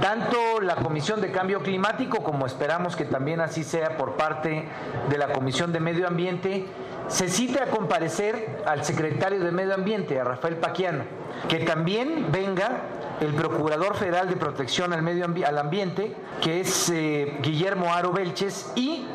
tanto 0.00 0.60
la 0.62 0.76
Comisión 0.76 1.20
de 1.20 1.30
Cambio 1.30 1.62
Climático 1.62 2.24
como 2.24 2.46
esperamos 2.46 2.96
que 2.96 3.04
también 3.04 3.40
así 3.40 3.62
sea 3.62 3.98
por 3.98 4.16
parte 4.16 4.64
de 5.10 5.18
la 5.18 5.34
Comisión 5.34 5.70
de 5.72 5.80
Medio 5.80 6.08
Ambiente, 6.08 6.64
se 7.10 7.28
cite 7.28 7.60
a 7.60 7.66
comparecer 7.66 8.62
al 8.66 8.84
secretario 8.84 9.40
de 9.40 9.50
Medio 9.50 9.74
Ambiente, 9.74 10.18
a 10.20 10.24
Rafael 10.24 10.56
Paquiano, 10.56 11.04
que 11.48 11.58
también 11.58 12.28
venga 12.30 12.82
el 13.20 13.34
Procurador 13.34 13.96
Federal 13.96 14.28
de 14.28 14.36
Protección 14.36 14.92
al 14.92 15.02
Medio 15.02 15.26
al 15.46 15.58
Ambiente, 15.58 16.14
que 16.40 16.60
es 16.60 16.88
eh, 16.88 17.36
Guillermo 17.42 17.92
Aro 17.92 18.12
Belches, 18.12 18.72
y 18.76 19.06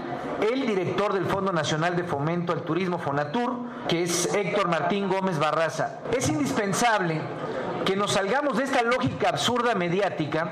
el 0.52 0.68
director 0.68 1.14
del 1.14 1.26
Fondo 1.26 1.54
Nacional 1.54 1.96
de 1.96 2.04
Fomento 2.04 2.52
al 2.52 2.64
Turismo 2.64 3.00
Fonatur, 3.00 3.56
que 3.88 4.04
es 4.04 4.34
Héctor 4.36 4.68
Martín 4.68 5.08
Gómez 5.08 5.40
Barraza. 5.40 6.00
Es 6.16 6.28
indispensable 6.28 7.22
que 7.86 7.96
nos 7.96 8.12
salgamos 8.12 8.58
de 8.58 8.66
esta 8.66 8.84
lógica 8.84 9.30
absurda 9.30 9.74
mediática 9.74 10.52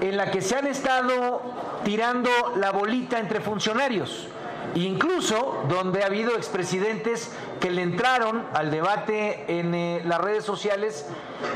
en 0.00 0.16
la 0.16 0.30
que 0.30 0.40
se 0.40 0.56
han 0.56 0.68
estado 0.68 1.42
tirando 1.84 2.30
la 2.56 2.70
bolita 2.70 3.18
entre 3.18 3.40
funcionarios. 3.40 4.28
Incluso 4.74 5.64
donde 5.68 6.02
ha 6.02 6.06
habido 6.06 6.36
expresidentes 6.36 7.30
que 7.60 7.70
le 7.70 7.82
entraron 7.82 8.44
al 8.52 8.70
debate 8.70 9.58
en 9.58 9.74
eh, 9.74 10.02
las 10.04 10.20
redes 10.20 10.44
sociales 10.44 11.06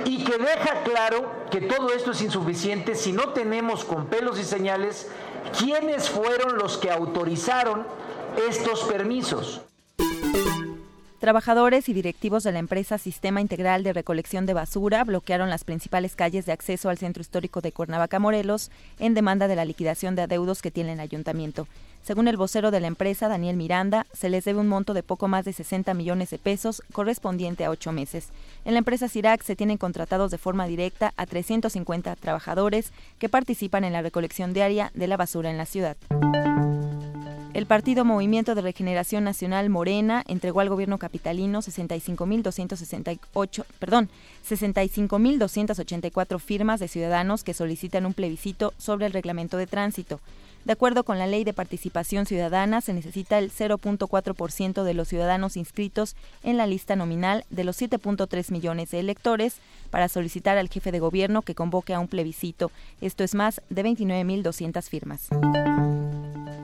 y 0.05 0.25
que 0.25 0.39
deja 0.39 0.83
claro 0.85 1.31
que 1.51 1.61
todo 1.61 1.93
esto 1.93 2.13
es 2.13 2.23
insuficiente 2.23 2.95
si 2.95 3.13
no 3.13 3.31
tenemos 3.31 3.85
con 3.85 4.07
pelos 4.07 4.39
y 4.39 4.45
señales 4.45 5.11
quiénes 5.59 6.09
fueron 6.09 6.59
los 6.59 6.79
que 6.79 6.91
autorizaron 6.91 7.87
estos 8.49 8.85
permisos. 8.85 9.63
Trabajadores 11.19 11.89
y 11.89 11.93
directivos 11.95 12.45
de 12.45 12.53
la 12.53 12.61
empresa 12.61 12.97
Sistema 12.97 13.41
Integral 13.41 13.83
de 13.83 13.93
Recolección 13.93 14.47
de 14.47 14.55
Basura 14.55 15.03
bloquearon 15.03 15.51
las 15.51 15.65
principales 15.65 16.15
calles 16.15 16.47
de 16.47 16.53
acceso 16.53 16.91
al 16.91 16.99
centro 16.99 17.21
histórico 17.21 17.61
de 17.61 17.73
Cuernavaca, 17.73 18.21
Morelos, 18.21 18.71
en 19.01 19.15
demanda 19.15 19.49
de 19.49 19.57
la 19.57 19.65
liquidación 19.65 20.15
de 20.15 20.23
adeudos 20.23 20.63
que 20.63 20.71
tiene 20.71 20.93
el 20.93 21.01
ayuntamiento. 21.01 21.67
Según 22.09 22.27
el 22.27 22.39
vocero 22.39 22.71
de 22.71 22.81
la 22.81 22.87
empresa, 22.87 23.29
Daniel 23.29 23.59
Miranda, 23.59 24.07
se 24.15 24.31
les 24.31 24.47
debe 24.47 24.61
un 24.61 24.67
monto 24.67 24.95
de 24.95 25.03
poco 25.03 25.29
más 25.29 25.45
de 25.45 25.53
60 25.53 25.93
millones 25.93 26.31
de 26.31 26.39
pesos 26.39 26.83
correspondiente 26.91 27.67
a 27.67 27.71
ocho 27.71 27.93
meses. 27.93 28.31
En 28.65 28.73
la 28.73 28.79
empresa 28.79 29.11
CIRAC 29.11 29.43
se 29.43 29.57
tienen 29.57 29.77
contratados 29.77 30.31
de 30.31 30.39
forma 30.39 30.67
directa 30.67 31.13
a 31.19 31.27
350 31.27 32.17
trabajadores 32.17 32.95
que 33.19 33.29
participan 33.29 33.85
en 33.85 33.93
la 33.93 34.01
recolección 34.01 34.55
diaria 34.55 34.91
de 34.95 35.07
la 35.07 35.19
basura 35.19 35.51
en 35.51 35.59
la 35.59 35.67
ciudad. 35.67 35.99
El 37.53 37.67
partido 37.67 38.07
Movimiento 38.07 38.55
de 38.55 38.63
Regeneración 38.63 39.25
Nacional 39.25 39.69
Morena 39.69 40.25
entregó 40.29 40.61
al 40.61 40.71
gobierno 40.71 40.97
capitalino 40.97 41.61
65.268, 41.61 43.65
perdón, 43.79 44.09
65.284 44.49 46.39
firmas 46.39 46.81
de 46.81 46.89
ciudadanos 46.89 47.45
que 47.45 47.53
solicitan 47.53 48.07
un 48.07 48.15
plebiscito 48.15 48.73
sobre 48.79 49.05
el 49.05 49.13
reglamento 49.13 49.59
de 49.59 49.67
tránsito. 49.67 50.21
De 50.69 50.73
acuerdo 50.73 51.03
con 51.03 51.19
la 51.19 51.27
Ley 51.27 51.45
de 51.45 51.55
Participación 51.55 52.27
Ciudadana, 52.27 52.83
se 52.83 52.93
necesita 52.93 53.39
el 53.39 53.51
0.4% 53.51 54.83
de 54.83 54.93
los 54.93 55.09
ciudadanos 55.09 55.57
inscritos 55.57 56.15
en 56.43 56.59
la 56.59 56.67
lista 56.67 56.95
nominal 56.95 57.47
de 57.49 57.65
los 57.65 57.81
7.3 57.81 58.53
millones 58.53 58.91
de 58.91 59.01
electores 59.01 59.63
para 59.89 60.11
solicitar 60.11 60.59
al 60.59 60.69
jefe 60.69 60.93
de 60.93 61.01
gobierno 61.01 61.41
que 61.41 61.55
convoque 61.55 61.95
a 61.95 62.01
un 62.01 62.07
plebiscito. 62.07 62.71
Esto 63.01 63.25
es 63.25 63.35
más 63.35 63.63
de 63.71 63.83
29.200 63.83 64.83
firmas. 64.83 65.29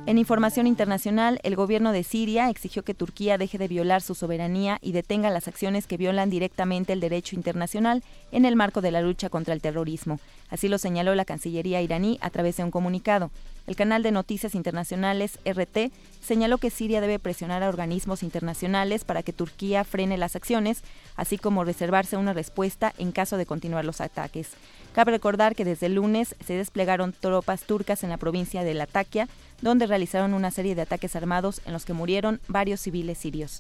En 0.07 0.19
información 0.19 0.67
internacional, 0.67 1.41
el 1.43 1.57
gobierno 1.57 1.91
de 1.91 2.05
Siria 2.05 2.51
exigió 2.51 2.83
que 2.83 2.93
Turquía 2.93 3.39
deje 3.39 3.57
de 3.57 3.69
violar 3.69 4.03
su 4.03 4.15
soberanía 4.15 4.79
y 4.83 4.93
detenga 4.93 5.31
las 5.31 5.49
acciones 5.49 5.87
que 5.87 5.97
violan 5.97 6.29
directamente 6.29 6.93
el 6.93 7.01
derecho 7.01 7.37
internacional 7.37 8.03
en 8.31 8.45
el 8.45 8.55
marco 8.55 8.83
de 8.83 8.91
la 8.91 9.01
lucha 9.01 9.31
contra 9.31 9.55
el 9.55 9.63
terrorismo. 9.63 10.21
Así 10.55 10.69
lo 10.69 10.79
señaló 10.79 11.17
la 11.17 11.25
Cancillería 11.25 11.83
iraní 11.83 12.17
a 12.21 12.31
través 12.31 12.57
de 12.57 12.63
un 12.63 12.71
comunicado. 12.71 13.33
El 13.67 13.75
canal 13.75 14.05
de 14.05 14.13
noticias 14.13 14.55
internacionales 14.55 15.41
RT 15.45 15.91
señaló 16.23 16.59
que 16.59 16.71
Siria 16.71 17.01
debe 17.01 17.19
presionar 17.19 17.65
a 17.65 17.69
organismos 17.69 18.23
internacionales 18.23 19.03
para 19.03 19.25
que 19.25 19.33
Turquía 19.33 19.83
frene 19.83 20.17
las 20.17 20.37
acciones, 20.37 20.85
así 21.17 21.39
como 21.39 21.65
reservarse 21.65 22.17
una 22.17 22.35
respuesta 22.35 22.95
en 22.99 23.11
caso 23.11 23.37
de 23.37 23.47
continuar 23.47 23.85
los 23.85 24.01
ataques. 24.01 24.51
Cabe 24.93 25.11
recordar 25.11 25.57
que 25.57 25.65
desde 25.65 25.87
el 25.87 25.97
lunes 25.97 26.37
se 26.47 26.55
desplegaron 26.55 27.13
tropas 27.19 27.65
turcas 27.65 28.05
en 28.05 28.11
la 28.11 28.17
provincia 28.17 28.63
de 28.63 28.75
Latakia, 28.75 29.29
donde 29.61 29.89
realizaron 29.89 30.35
una 30.35 30.53
serie 30.53 30.77
de 30.77 30.83
ataques 30.83 31.17
armados 31.17 31.63
en 31.67 31.73
los 31.73 31.85
que 31.85 31.95
murieron 31.95 32.41
varios 32.47 32.79
civiles 32.79 33.19
sirios. 33.19 33.59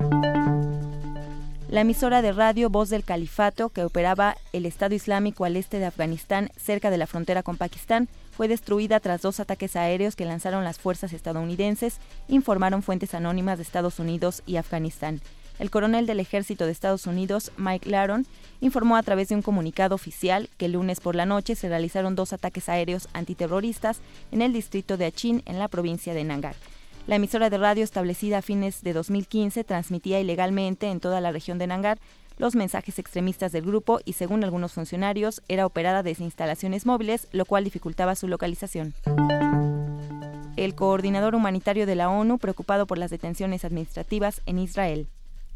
La 1.74 1.80
emisora 1.80 2.22
de 2.22 2.30
radio 2.30 2.70
Voz 2.70 2.88
del 2.88 3.02
Califato, 3.02 3.68
que 3.68 3.82
operaba 3.82 4.36
el 4.52 4.64
Estado 4.64 4.94
Islámico 4.94 5.44
al 5.44 5.56
este 5.56 5.80
de 5.80 5.86
Afganistán, 5.86 6.50
cerca 6.56 6.88
de 6.88 6.98
la 6.98 7.08
frontera 7.08 7.42
con 7.42 7.56
Pakistán, 7.56 8.08
fue 8.30 8.46
destruida 8.46 9.00
tras 9.00 9.22
dos 9.22 9.40
ataques 9.40 9.74
aéreos 9.74 10.14
que 10.14 10.24
lanzaron 10.24 10.62
las 10.62 10.78
fuerzas 10.78 11.12
estadounidenses, 11.12 11.98
informaron 12.28 12.84
fuentes 12.84 13.12
anónimas 13.12 13.58
de 13.58 13.64
Estados 13.64 13.98
Unidos 13.98 14.44
y 14.46 14.54
Afganistán. 14.54 15.20
El 15.58 15.72
coronel 15.72 16.06
del 16.06 16.20
ejército 16.20 16.64
de 16.64 16.70
Estados 16.70 17.08
Unidos, 17.08 17.50
Mike 17.56 17.90
Laron, 17.90 18.24
informó 18.60 18.94
a 18.94 19.02
través 19.02 19.30
de 19.30 19.34
un 19.34 19.42
comunicado 19.42 19.96
oficial 19.96 20.48
que 20.58 20.66
el 20.66 20.74
lunes 20.74 21.00
por 21.00 21.16
la 21.16 21.26
noche 21.26 21.56
se 21.56 21.68
realizaron 21.68 22.14
dos 22.14 22.32
ataques 22.32 22.68
aéreos 22.68 23.08
antiterroristas 23.14 23.98
en 24.30 24.42
el 24.42 24.52
distrito 24.52 24.96
de 24.96 25.06
Achin, 25.06 25.42
en 25.44 25.58
la 25.58 25.66
provincia 25.66 26.14
de 26.14 26.22
Nangar. 26.22 26.54
La 27.06 27.16
emisora 27.16 27.50
de 27.50 27.58
radio 27.58 27.84
establecida 27.84 28.38
a 28.38 28.42
fines 28.42 28.82
de 28.82 28.94
2015 28.94 29.62
transmitía 29.64 30.20
ilegalmente 30.20 30.88
en 30.88 31.00
toda 31.00 31.20
la 31.20 31.32
región 31.32 31.58
de 31.58 31.66
Nangar 31.66 31.98
los 32.38 32.56
mensajes 32.56 32.98
extremistas 32.98 33.52
del 33.52 33.66
grupo 33.66 34.00
y, 34.04 34.14
según 34.14 34.42
algunos 34.42 34.72
funcionarios, 34.72 35.42
era 35.46 35.66
operada 35.66 36.02
desde 36.02 36.24
instalaciones 36.24 36.86
móviles, 36.86 37.28
lo 37.32 37.44
cual 37.44 37.62
dificultaba 37.62 38.14
su 38.16 38.26
localización. 38.26 38.94
el 40.56 40.74
coordinador 40.74 41.34
humanitario 41.34 41.84
de 41.84 41.94
la 41.94 42.08
ONU 42.08 42.38
preocupado 42.38 42.86
por 42.86 42.96
las 42.96 43.10
detenciones 43.10 43.64
administrativas 43.64 44.40
en 44.46 44.58
Israel. 44.58 45.08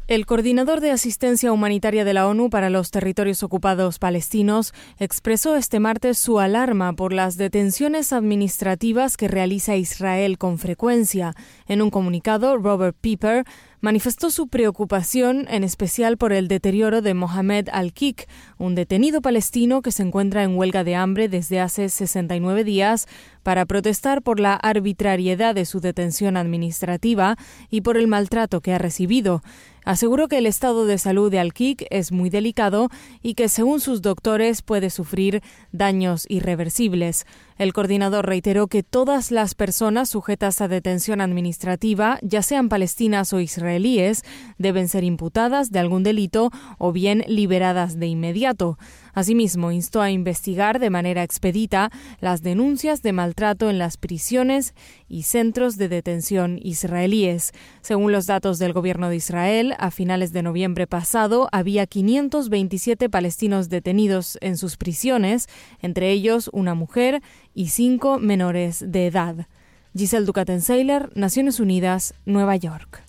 El 0.09 0.25
coordinador 0.25 0.81
de 0.81 0.89
asistencia 0.89 1.51
humanitaria 1.51 2.03
de 2.03 2.15
la 2.15 2.27
ONU 2.27 2.49
para 2.49 2.71
los 2.71 2.89
territorios 2.89 3.43
ocupados 3.43 3.99
palestinos 3.99 4.73
expresó 4.97 5.55
este 5.55 5.79
martes 5.79 6.17
su 6.17 6.39
alarma 6.39 6.93
por 6.93 7.13
las 7.13 7.37
detenciones 7.37 8.11
administrativas 8.11 9.17
que 9.17 9.27
realiza 9.27 9.75
Israel 9.75 10.39
con 10.39 10.57
frecuencia. 10.57 11.35
En 11.67 11.83
un 11.83 11.91
comunicado, 11.91 12.57
Robert 12.57 12.97
Pieper 12.99 13.45
manifestó 13.81 14.31
su 14.31 14.47
preocupación 14.47 15.45
en 15.47 15.63
especial 15.63 16.17
por 16.17 16.33
el 16.33 16.47
deterioro 16.47 17.03
de 17.03 17.13
Mohamed 17.13 17.69
Al-Kik, 17.71 18.27
un 18.57 18.73
detenido 18.73 19.21
palestino 19.21 19.83
que 19.83 19.91
se 19.91 20.01
encuentra 20.01 20.43
en 20.43 20.57
huelga 20.57 20.83
de 20.83 20.95
hambre 20.95 21.29
desde 21.29 21.59
hace 21.59 21.87
69 21.87 22.63
días 22.63 23.07
para 23.43 23.65
protestar 23.65 24.23
por 24.23 24.39
la 24.39 24.55
arbitrariedad 24.55 25.55
de 25.55 25.65
su 25.65 25.79
detención 25.79 26.35
administrativa 26.35 27.37
y 27.69 27.81
por 27.81 27.95
el 27.95 28.07
maltrato 28.07 28.59
que 28.59 28.73
ha 28.73 28.79
recibido. 28.79 29.43
Aseguró 29.89 30.27
que 30.27 30.37
el 30.37 30.45
estado 30.45 30.85
de 30.85 30.99
salud 30.99 31.31
de 31.31 31.39
Al-Kik 31.39 31.87
es 31.89 32.11
muy 32.11 32.29
delicado 32.29 32.89
y 33.23 33.33
que, 33.33 33.49
según 33.49 33.79
sus 33.79 34.03
doctores, 34.03 34.61
puede 34.61 34.91
sufrir 34.91 35.41
daños 35.71 36.27
irreversibles. 36.29 37.25
El 37.57 37.73
coordinador 37.73 38.27
reiteró 38.27 38.67
que 38.67 38.83
todas 38.83 39.31
las 39.31 39.55
personas 39.55 40.09
sujetas 40.09 40.61
a 40.61 40.67
detención 40.67 41.21
administrativa, 41.21 42.19
ya 42.21 42.43
sean 42.43 42.69
palestinas 42.69 43.33
o 43.33 43.39
israelíes, 43.39 44.23
deben 44.59 44.89
ser 44.89 45.03
imputadas 45.03 45.71
de 45.71 45.79
algún 45.79 46.03
delito 46.03 46.51
o 46.77 46.91
bien 46.91 47.23
liberadas 47.27 47.97
de 47.97 48.05
inmediato. 48.05 48.77
Asimismo, 49.13 49.71
instó 49.71 50.01
a 50.01 50.11
investigar 50.11 50.79
de 50.79 50.89
manera 50.89 51.23
expedita 51.23 51.91
las 52.19 52.41
denuncias 52.41 53.01
de 53.01 53.13
maltrato 53.13 53.69
en 53.69 53.79
las 53.79 53.97
prisiones 53.97 54.73
y 55.07 55.23
centros 55.23 55.77
de 55.77 55.89
detención 55.89 56.59
israelíes. 56.61 57.51
Según 57.81 58.11
los 58.11 58.25
datos 58.25 58.59
del 58.59 58.73
gobierno 58.73 59.09
de 59.09 59.17
Israel, 59.17 59.75
a 59.79 59.91
finales 59.91 60.31
de 60.33 60.43
noviembre 60.43 60.87
pasado 60.87 61.49
había 61.51 61.87
527 61.87 63.09
palestinos 63.09 63.69
detenidos 63.69 64.37
en 64.41 64.57
sus 64.57 64.77
prisiones, 64.77 65.47
entre 65.81 66.11
ellos 66.11 66.49
una 66.53 66.75
mujer 66.75 67.21
y 67.53 67.69
cinco 67.69 68.19
menores 68.19 68.83
de 68.87 69.07
edad. 69.07 69.47
Giselle 69.95 70.25
Ducaten-Seiler, 70.25 71.09
Naciones 71.15 71.59
Unidas, 71.59 72.13
Nueva 72.25 72.55
York. 72.55 73.03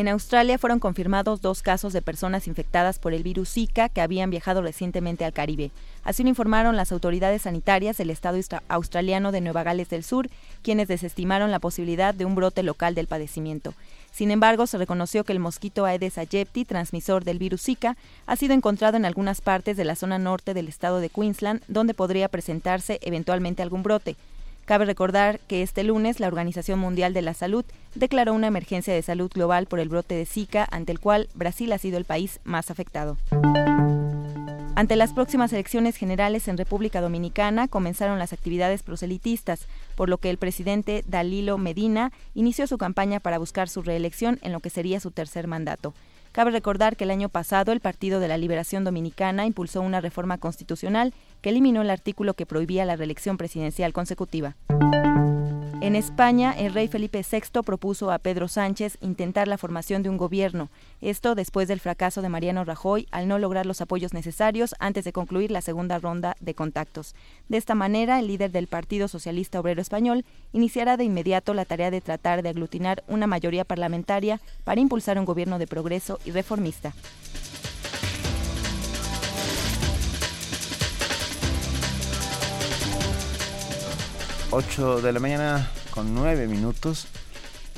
En 0.00 0.08
Australia 0.08 0.56
fueron 0.56 0.78
confirmados 0.78 1.42
dos 1.42 1.60
casos 1.60 1.92
de 1.92 2.00
personas 2.00 2.48
infectadas 2.48 2.98
por 2.98 3.12
el 3.12 3.22
virus 3.22 3.50
Zika 3.50 3.90
que 3.90 4.00
habían 4.00 4.30
viajado 4.30 4.62
recientemente 4.62 5.26
al 5.26 5.34
Caribe. 5.34 5.72
Así 6.04 6.22
lo 6.22 6.30
informaron 6.30 6.74
las 6.74 6.90
autoridades 6.90 7.42
sanitarias 7.42 7.98
del 7.98 8.08
estado 8.08 8.38
australiano 8.68 9.30
de 9.30 9.42
Nueva 9.42 9.62
Gales 9.62 9.90
del 9.90 10.02
Sur, 10.02 10.30
quienes 10.62 10.88
desestimaron 10.88 11.50
la 11.50 11.58
posibilidad 11.58 12.14
de 12.14 12.24
un 12.24 12.34
brote 12.34 12.62
local 12.62 12.94
del 12.94 13.08
padecimiento. 13.08 13.74
Sin 14.10 14.30
embargo, 14.30 14.66
se 14.66 14.78
reconoció 14.78 15.24
que 15.24 15.34
el 15.34 15.38
mosquito 15.38 15.84
Aedes 15.84 16.16
aegypti, 16.16 16.64
transmisor 16.64 17.24
del 17.24 17.38
virus 17.38 17.60
Zika, 17.60 17.98
ha 18.24 18.36
sido 18.36 18.54
encontrado 18.54 18.96
en 18.96 19.04
algunas 19.04 19.42
partes 19.42 19.76
de 19.76 19.84
la 19.84 19.96
zona 19.96 20.18
norte 20.18 20.54
del 20.54 20.68
estado 20.68 21.00
de 21.00 21.10
Queensland, 21.10 21.60
donde 21.68 21.92
podría 21.92 22.30
presentarse 22.30 23.00
eventualmente 23.02 23.62
algún 23.62 23.82
brote. 23.82 24.16
Cabe 24.70 24.84
recordar 24.84 25.40
que 25.40 25.62
este 25.62 25.82
lunes 25.82 26.20
la 26.20 26.28
Organización 26.28 26.78
Mundial 26.78 27.12
de 27.12 27.22
la 27.22 27.34
Salud 27.34 27.64
declaró 27.96 28.32
una 28.34 28.46
emergencia 28.46 28.94
de 28.94 29.02
salud 29.02 29.28
global 29.28 29.66
por 29.66 29.80
el 29.80 29.88
brote 29.88 30.14
de 30.14 30.26
Zika, 30.26 30.64
ante 30.70 30.92
el 30.92 31.00
cual 31.00 31.28
Brasil 31.34 31.72
ha 31.72 31.78
sido 31.78 31.98
el 31.98 32.04
país 32.04 32.38
más 32.44 32.70
afectado. 32.70 33.16
Ante 34.76 34.94
las 34.94 35.12
próximas 35.12 35.52
elecciones 35.52 35.96
generales 35.96 36.46
en 36.46 36.56
República 36.56 37.00
Dominicana 37.00 37.66
comenzaron 37.66 38.20
las 38.20 38.32
actividades 38.32 38.84
proselitistas, 38.84 39.66
por 39.96 40.08
lo 40.08 40.18
que 40.18 40.30
el 40.30 40.38
presidente 40.38 41.02
Dalilo 41.04 41.58
Medina 41.58 42.12
inició 42.36 42.68
su 42.68 42.78
campaña 42.78 43.18
para 43.18 43.38
buscar 43.38 43.68
su 43.68 43.82
reelección 43.82 44.38
en 44.42 44.52
lo 44.52 44.60
que 44.60 44.70
sería 44.70 45.00
su 45.00 45.10
tercer 45.10 45.48
mandato. 45.48 45.94
Cabe 46.32 46.52
recordar 46.52 46.96
que 46.96 47.04
el 47.04 47.10
año 47.10 47.28
pasado 47.28 47.72
el 47.72 47.80
Partido 47.80 48.20
de 48.20 48.28
la 48.28 48.38
Liberación 48.38 48.84
Dominicana 48.84 49.46
impulsó 49.46 49.80
una 49.80 50.00
reforma 50.00 50.38
constitucional 50.38 51.12
que 51.40 51.50
eliminó 51.50 51.82
el 51.82 51.90
artículo 51.90 52.34
que 52.34 52.46
prohibía 52.46 52.84
la 52.84 52.96
reelección 52.96 53.36
presidencial 53.36 53.92
consecutiva. 53.92 54.54
En 55.82 55.96
España, 55.96 56.52
el 56.52 56.74
rey 56.74 56.88
Felipe 56.88 57.24
VI 57.24 57.62
propuso 57.62 58.10
a 58.10 58.18
Pedro 58.18 58.48
Sánchez 58.48 58.98
intentar 59.00 59.48
la 59.48 59.56
formación 59.56 60.02
de 60.02 60.10
un 60.10 60.18
gobierno, 60.18 60.68
esto 61.00 61.34
después 61.34 61.68
del 61.68 61.80
fracaso 61.80 62.20
de 62.20 62.28
Mariano 62.28 62.66
Rajoy 62.66 63.08
al 63.10 63.26
no 63.26 63.38
lograr 63.38 63.64
los 63.64 63.80
apoyos 63.80 64.12
necesarios 64.12 64.74
antes 64.78 65.04
de 65.04 65.14
concluir 65.14 65.50
la 65.50 65.62
segunda 65.62 65.98
ronda 65.98 66.36
de 66.38 66.54
contactos. 66.54 67.14
De 67.48 67.56
esta 67.56 67.74
manera, 67.74 68.18
el 68.18 68.26
líder 68.26 68.50
del 68.50 68.66
Partido 68.66 69.08
Socialista 69.08 69.58
Obrero 69.58 69.80
Español 69.80 70.26
iniciará 70.52 70.98
de 70.98 71.04
inmediato 71.04 71.54
la 71.54 71.64
tarea 71.64 71.90
de 71.90 72.02
tratar 72.02 72.42
de 72.42 72.50
aglutinar 72.50 73.02
una 73.08 73.26
mayoría 73.26 73.64
parlamentaria 73.64 74.38
para 74.64 74.82
impulsar 74.82 75.18
un 75.18 75.24
gobierno 75.24 75.58
de 75.58 75.66
progreso 75.66 76.20
y 76.26 76.30
reformista. 76.30 76.92
8 84.50 85.00
de 85.00 85.12
la 85.12 85.20
mañana 85.20 85.70
con 85.90 86.14
9 86.14 86.46
minutos. 86.48 87.06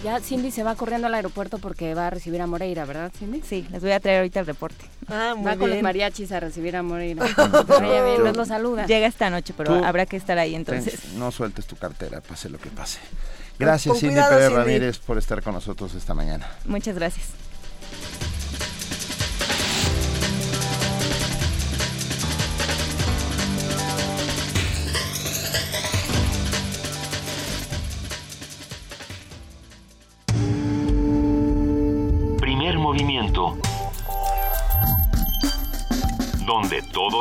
Ya 0.03 0.19
Cindy 0.21 0.51
se 0.51 0.63
va 0.63 0.75
corriendo 0.75 1.07
al 1.07 1.15
aeropuerto 1.15 1.59
porque 1.59 1.95
va 1.95 2.09
a 2.09 2.11
recibir 2.11 2.41
a 2.41 2.47
Moreira, 2.47 2.85
¿verdad, 2.85 3.13
Cindy? 3.17 3.43
Sí, 3.47 3.67
les 3.71 3.83
voy 3.83 3.93
a 3.93 4.01
traer 4.01 4.19
ahorita 4.19 4.41
el 4.41 4.47
reporte. 4.47 4.85
Ah, 5.07 5.35
va 5.47 5.57
con 5.57 5.71
los 5.71 5.81
mariachis 5.81 6.33
a 6.33 6.41
recibir 6.41 6.75
a 6.75 6.83
Moreira. 6.83 7.25
bien, 7.81 8.35
lo 8.35 8.45
saluda. 8.45 8.87
Llega 8.87 9.07
esta 9.07 9.31
noche, 9.31 9.55
pero 9.57 9.85
habrá 9.85 10.07
que 10.07 10.17
estar 10.17 10.39
ahí 10.39 10.55
entonces. 10.55 11.13
no 11.15 11.31
sueltes 11.31 11.67
tu 11.67 11.77
cartera, 11.77 12.21
pase 12.21 12.49
lo 12.49 12.59
que 12.59 12.71
pase. 12.71 12.99
Gracias, 13.59 13.99
Cindy 13.99 14.21
Pérez 14.29 14.53
Ramírez, 14.53 14.99
por 14.99 15.19
estar 15.19 15.43
con 15.43 15.55
nosotros 15.55 15.95
esta 15.95 16.15
mañana. 16.15 16.51
Muchas 16.65 16.97
gracias. 16.97 17.42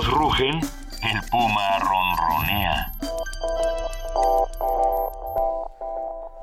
Todos 0.01 0.13
rugen, 0.13 0.59
el 1.03 1.21
puma 1.29 1.77
ronronea. 1.79 2.91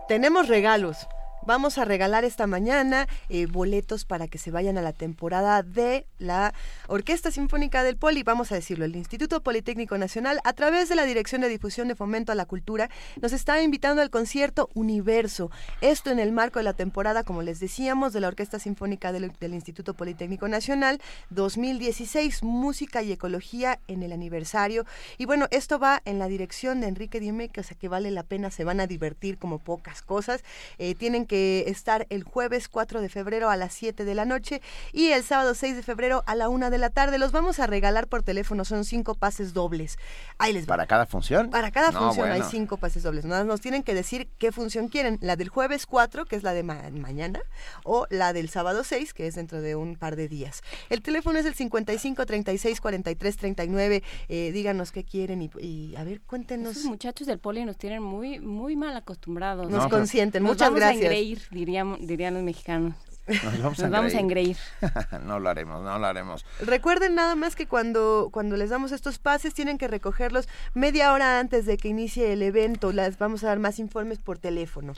Tenemos 0.06 0.46
regalos. 0.46 1.08
Vamos 1.48 1.78
a 1.78 1.86
regalar 1.86 2.26
esta 2.26 2.46
mañana 2.46 3.08
eh, 3.30 3.46
boletos 3.46 4.04
para 4.04 4.28
que 4.28 4.36
se 4.36 4.50
vayan 4.50 4.76
a 4.76 4.82
la 4.82 4.92
temporada 4.92 5.62
de 5.62 6.04
la 6.18 6.52
Orquesta 6.88 7.30
Sinfónica 7.30 7.82
del 7.82 7.96
Poli, 7.96 8.22
vamos 8.22 8.52
a 8.52 8.54
decirlo, 8.54 8.84
el 8.84 8.94
Instituto 8.94 9.42
Politécnico 9.42 9.96
Nacional, 9.96 10.40
a 10.44 10.52
través 10.52 10.90
de 10.90 10.94
la 10.94 11.06
Dirección 11.06 11.40
de 11.40 11.48
Difusión 11.48 11.88
de 11.88 11.94
Fomento 11.94 12.32
a 12.32 12.34
la 12.34 12.44
Cultura, 12.44 12.90
nos 13.22 13.32
está 13.32 13.62
invitando 13.62 14.02
al 14.02 14.10
concierto 14.10 14.68
Universo. 14.74 15.50
Esto 15.80 16.10
en 16.10 16.18
el 16.18 16.32
marco 16.32 16.58
de 16.58 16.64
la 16.64 16.74
temporada, 16.74 17.24
como 17.24 17.40
les 17.40 17.60
decíamos, 17.60 18.12
de 18.12 18.20
la 18.20 18.28
Orquesta 18.28 18.58
Sinfónica 18.58 19.10
del, 19.10 19.32
Instituto 19.54 19.94
Politécnico 19.94 20.48
Nacional 20.48 21.00
2016, 21.30 22.42
Música 22.42 23.02
y 23.02 23.10
Ecología 23.10 23.80
en 23.88 24.02
el 24.02 24.12
aniversario. 24.12 24.84
Y 25.16 25.24
bueno, 25.24 25.46
esto 25.50 25.78
va 25.78 26.02
en 26.04 26.18
la 26.18 26.28
dirección 26.28 26.82
de 26.82 26.88
Enrique 26.88 27.20
Dime, 27.20 27.48
que, 27.48 27.60
o 27.60 27.64
sea, 27.64 27.78
que 27.78 27.88
vale 27.88 28.10
la 28.10 28.22
pena, 28.22 28.50
se 28.50 28.64
van 28.64 28.80
a 28.80 28.86
divertir 28.86 29.38
como 29.38 29.58
pocas 29.58 30.02
cosas. 30.02 30.44
Eh, 30.76 30.94
tienen 30.94 31.24
que 31.24 31.37
estar 31.66 32.06
el 32.10 32.24
jueves 32.24 32.68
4 32.68 33.00
de 33.00 33.08
febrero 33.08 33.50
a 33.50 33.56
las 33.56 33.72
7 33.74 34.04
de 34.04 34.14
la 34.14 34.24
noche 34.24 34.62
y 34.92 35.08
el 35.08 35.22
sábado 35.22 35.54
6 35.54 35.76
de 35.76 35.82
febrero 35.82 36.22
a 36.26 36.34
la 36.34 36.48
1 36.48 36.70
de 36.70 36.78
la 36.78 36.90
tarde. 36.90 37.18
Los 37.18 37.32
vamos 37.32 37.58
a 37.58 37.66
regalar 37.66 38.06
por 38.06 38.22
teléfono, 38.22 38.64
son 38.64 38.84
cinco 38.84 39.14
pases 39.14 39.52
dobles. 39.52 39.98
Ahí 40.38 40.52
les 40.52 40.66
¿Para 40.66 40.86
cada 40.86 41.06
función? 41.06 41.50
Para 41.50 41.70
cada 41.70 41.92
función 41.92 42.30
hay 42.30 42.42
cinco 42.42 42.76
pases 42.76 43.02
dobles. 43.02 43.24
Nada 43.24 43.44
nos 43.44 43.60
tienen 43.60 43.82
que 43.82 43.94
decir 43.94 44.28
qué 44.38 44.52
función 44.52 44.88
quieren. 44.88 45.18
La 45.20 45.36
del 45.36 45.48
jueves 45.48 45.86
4, 45.86 46.26
que 46.26 46.36
es 46.36 46.42
la 46.42 46.52
de 46.52 46.62
mañana, 46.62 47.40
o 47.84 48.06
la 48.10 48.32
del 48.32 48.48
sábado 48.48 48.84
6, 48.84 49.14
que 49.14 49.26
es 49.26 49.34
dentro 49.34 49.60
de 49.60 49.76
un 49.76 49.96
par 49.96 50.16
de 50.16 50.28
días. 50.28 50.62
El 50.90 51.02
teléfono 51.02 51.38
es 51.38 51.46
el 51.46 51.54
55 51.54 52.26
36 52.26 52.80
43 52.80 53.36
39. 53.36 54.02
díganos 54.28 54.92
qué 54.92 55.04
quieren 55.04 55.50
y, 55.60 55.96
a 55.96 56.04
ver, 56.04 56.20
cuéntenos. 56.20 56.72
Esos 56.72 56.84
muchachos 56.84 57.26
del 57.26 57.38
poli 57.38 57.64
nos 57.64 57.76
tienen 57.76 58.02
muy, 58.02 58.40
muy 58.40 58.76
mal 58.76 58.96
acostumbrados. 58.96 59.70
Nos 59.70 59.86
consienten. 59.88 60.42
Muchas 60.42 60.72
gracias 60.74 61.12
diríamos, 61.50 61.98
dirían 62.06 62.34
los 62.34 62.42
mexicanos. 62.42 62.94
Nos 63.28 63.90
vamos, 63.90 64.14
a, 64.14 64.20
engreír. 64.20 64.56
no 65.24 65.38
lo 65.38 65.50
haremos, 65.50 65.82
no 65.82 65.98
lo 65.98 66.06
haremos. 66.06 66.46
Recuerden 66.60 67.14
nada 67.14 67.34
más 67.34 67.56
que 67.56 67.66
cuando, 67.66 68.30
cuando 68.32 68.56
les 68.56 68.70
damos 68.70 68.90
estos 68.92 69.18
pases 69.18 69.52
tienen 69.52 69.76
que 69.76 69.86
recogerlos 69.86 70.48
media 70.72 71.12
hora 71.12 71.38
antes 71.38 71.66
de 71.66 71.76
que 71.76 71.88
inicie 71.88 72.32
el 72.32 72.42
evento. 72.42 72.90
Les 72.90 73.18
vamos 73.18 73.44
a 73.44 73.48
dar 73.48 73.58
más 73.58 73.78
informes 73.78 74.18
por 74.18 74.38
teléfono. 74.38 74.94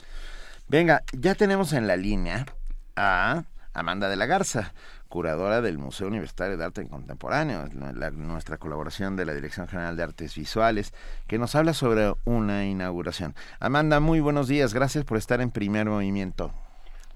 Venga, 0.69 1.03
ya 1.11 1.35
tenemos 1.35 1.73
en 1.73 1.87
la 1.87 1.97
línea 1.97 2.45
a 2.95 3.43
Amanda 3.73 4.07
de 4.07 4.15
la 4.15 4.25
Garza, 4.25 4.73
curadora 5.11 5.61
del 5.61 5.77
Museo 5.77 6.07
Universitario 6.07 6.57
de 6.57 6.63
Arte 6.63 6.87
Contemporáneo, 6.87 7.67
nuestra 8.13 8.57
colaboración 8.57 9.17
de 9.17 9.25
la 9.25 9.33
Dirección 9.33 9.67
General 9.67 9.95
de 9.95 10.03
Artes 10.03 10.35
Visuales, 10.35 10.93
que 11.27 11.37
nos 11.37 11.53
habla 11.53 11.73
sobre 11.73 12.13
una 12.25 12.65
inauguración. 12.65 13.35
Amanda, 13.59 13.99
muy 13.99 14.21
buenos 14.21 14.47
días, 14.47 14.73
gracias 14.73 15.03
por 15.03 15.17
estar 15.17 15.41
en 15.41 15.51
primer 15.51 15.85
movimiento. 15.87 16.51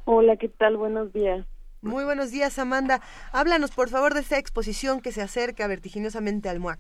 Hola, 0.04 0.36
¿qué 0.36 0.50
tal? 0.50 0.76
Buenos 0.76 1.14
días. 1.14 1.48
Muy 1.82 2.04
buenos 2.04 2.32
días, 2.32 2.60
Amanda. 2.60 3.00
Háblanos, 3.32 3.72
por 3.72 3.90
favor, 3.90 4.14
de 4.14 4.20
esta 4.20 4.38
exposición 4.38 5.00
que 5.00 5.14
se 5.14 5.22
acerca 5.22 5.66
vertiginosamente 5.68 6.50
al 6.50 6.60
MUAC. 6.60 6.80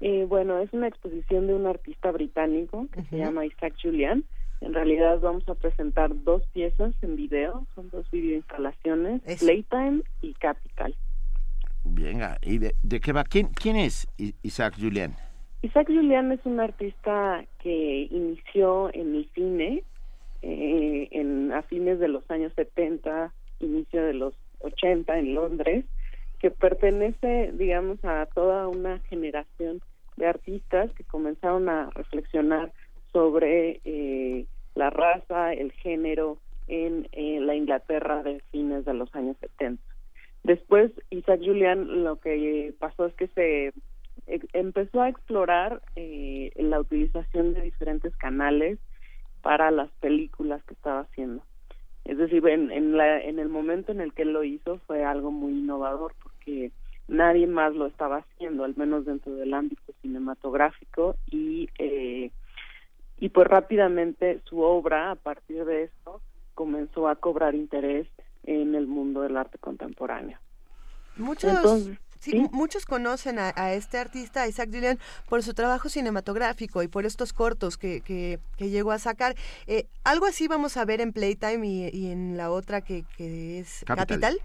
Eh, 0.00 0.24
bueno, 0.28 0.58
es 0.58 0.72
una 0.72 0.86
exposición 0.86 1.48
de 1.48 1.54
un 1.54 1.66
artista 1.66 2.12
británico 2.12 2.86
que 2.92 3.02
se 3.04 3.18
llama 3.18 3.44
Isaac 3.44 3.74
Julian. 3.82 4.24
En 4.62 4.74
realidad 4.74 5.18
vamos 5.20 5.46
a 5.48 5.54
presentar 5.54 6.10
dos 6.22 6.46
piezas 6.52 6.94
en 7.02 7.16
video, 7.16 7.66
son 7.74 7.90
dos 7.90 8.08
videoinstalaciones, 8.12 9.20
Playtime 9.40 10.02
y 10.20 10.34
Capital. 10.34 10.94
Venga, 11.84 12.38
¿y 12.42 12.58
de, 12.58 13.00
qué 13.00 13.12
va? 13.12 13.24
¿Quién, 13.24 13.48
¿Quién 13.48 13.74
es 13.74 14.06
Isaac 14.42 14.74
Julian? 14.78 15.16
Isaac 15.62 15.88
Julian 15.88 16.30
es 16.30 16.40
un 16.44 16.60
artista 16.60 17.44
que 17.58 18.08
inició 18.10 18.94
en 18.94 19.16
el 19.16 19.28
cine 19.34 19.82
eh, 20.42 21.08
en, 21.10 21.52
a 21.52 21.62
fines 21.62 21.98
de 21.98 22.08
los 22.08 22.28
años 22.30 22.52
70, 22.54 23.32
inicio 23.58 24.04
de 24.04 24.14
los 24.14 24.34
80 24.60 25.18
en 25.18 25.34
Londres, 25.34 25.84
que 26.38 26.52
pertenece, 26.52 27.52
digamos, 27.54 28.04
a 28.04 28.26
toda 28.26 28.68
una 28.68 29.00
generación 29.10 29.80
de 30.16 30.26
artistas 30.26 30.90
que 30.92 31.04
comenzaron 31.04 31.68
a 31.68 31.90
reflexionar 31.90 32.72
sobre 33.12 33.80
eh, 33.84 34.46
la 34.74 34.90
raza, 34.90 35.52
el 35.52 35.72
género 35.72 36.38
en, 36.68 37.08
la 37.46 37.54
Inglaterra 37.54 38.22
de 38.22 38.40
fines 38.50 38.84
de 38.84 38.94
los 38.94 39.14
años 39.14 39.36
70. 39.40 39.82
Después, 40.44 40.90
Isaac 41.10 41.40
Julian 41.44 42.02
lo 42.02 42.16
que 42.16 42.74
pasó 42.78 43.06
es 43.06 43.14
que 43.14 43.28
se 43.28 43.72
empezó 44.52 45.02
a 45.02 45.08
explorar 45.08 45.82
eh, 45.96 46.52
la 46.56 46.80
utilización 46.80 47.54
de 47.54 47.62
diferentes 47.62 48.14
canales 48.16 48.78
para 49.40 49.70
las 49.70 49.90
películas 50.00 50.62
que 50.64 50.74
estaba 50.74 51.00
haciendo. 51.00 51.42
Es 52.04 52.18
decir, 52.18 52.46
en 52.48 53.38
el 53.38 53.48
momento 53.48 53.92
en 53.92 54.00
el 54.00 54.12
que 54.12 54.22
él 54.22 54.32
lo 54.32 54.42
hizo 54.42 54.78
fue 54.86 55.04
algo 55.04 55.30
muy 55.30 55.52
innovador 55.52 56.14
porque 56.22 56.72
nadie 57.08 57.46
más 57.46 57.74
lo 57.74 57.86
estaba 57.86 58.18
haciendo, 58.18 58.64
al 58.64 58.76
menos 58.76 59.04
dentro 59.04 59.34
del 59.34 59.54
ámbito 59.54 59.92
cinematográfico 60.00 61.16
y 61.30 61.68
eh, 61.78 62.30
y 63.22 63.28
pues 63.28 63.46
rápidamente 63.46 64.40
su 64.46 64.62
obra 64.62 65.12
a 65.12 65.14
partir 65.14 65.64
de 65.64 65.84
esto 65.84 66.20
comenzó 66.56 67.06
a 67.06 67.14
cobrar 67.14 67.54
interés 67.54 68.08
en 68.42 68.74
el 68.74 68.88
mundo 68.88 69.20
del 69.20 69.36
arte 69.36 69.58
contemporáneo. 69.58 70.38
Muchos 71.16 71.88
Sí, 72.18 72.40
muchos 72.52 72.84
conocen 72.84 73.38
a, 73.40 73.72
este 73.74 73.98
artista, 73.98 74.46
Isaac 74.46 74.70
Julian, 74.72 74.98
por 75.28 75.42
su 75.42 75.54
trabajo 75.54 75.88
cinematográfico 75.88 76.84
y 76.84 76.88
por 76.88 77.04
estos 77.04 77.32
cortos 77.32 77.76
que, 77.76 78.00
que, 78.00 78.38
llegó 78.58 78.92
a 78.92 78.98
sacar. 78.98 79.34
Eh, 79.66 79.86
algo 80.04 80.26
así 80.26 80.46
vamos 80.46 80.76
a 80.76 80.84
ver 80.84 81.00
en 81.00 81.12
Playtime 81.12 81.66
y, 81.66 82.12
en 82.12 82.36
la 82.36 82.52
otra 82.52 82.80
que, 82.80 83.04
que 83.16 83.58
es 83.58 83.84
Capital. 83.86 84.36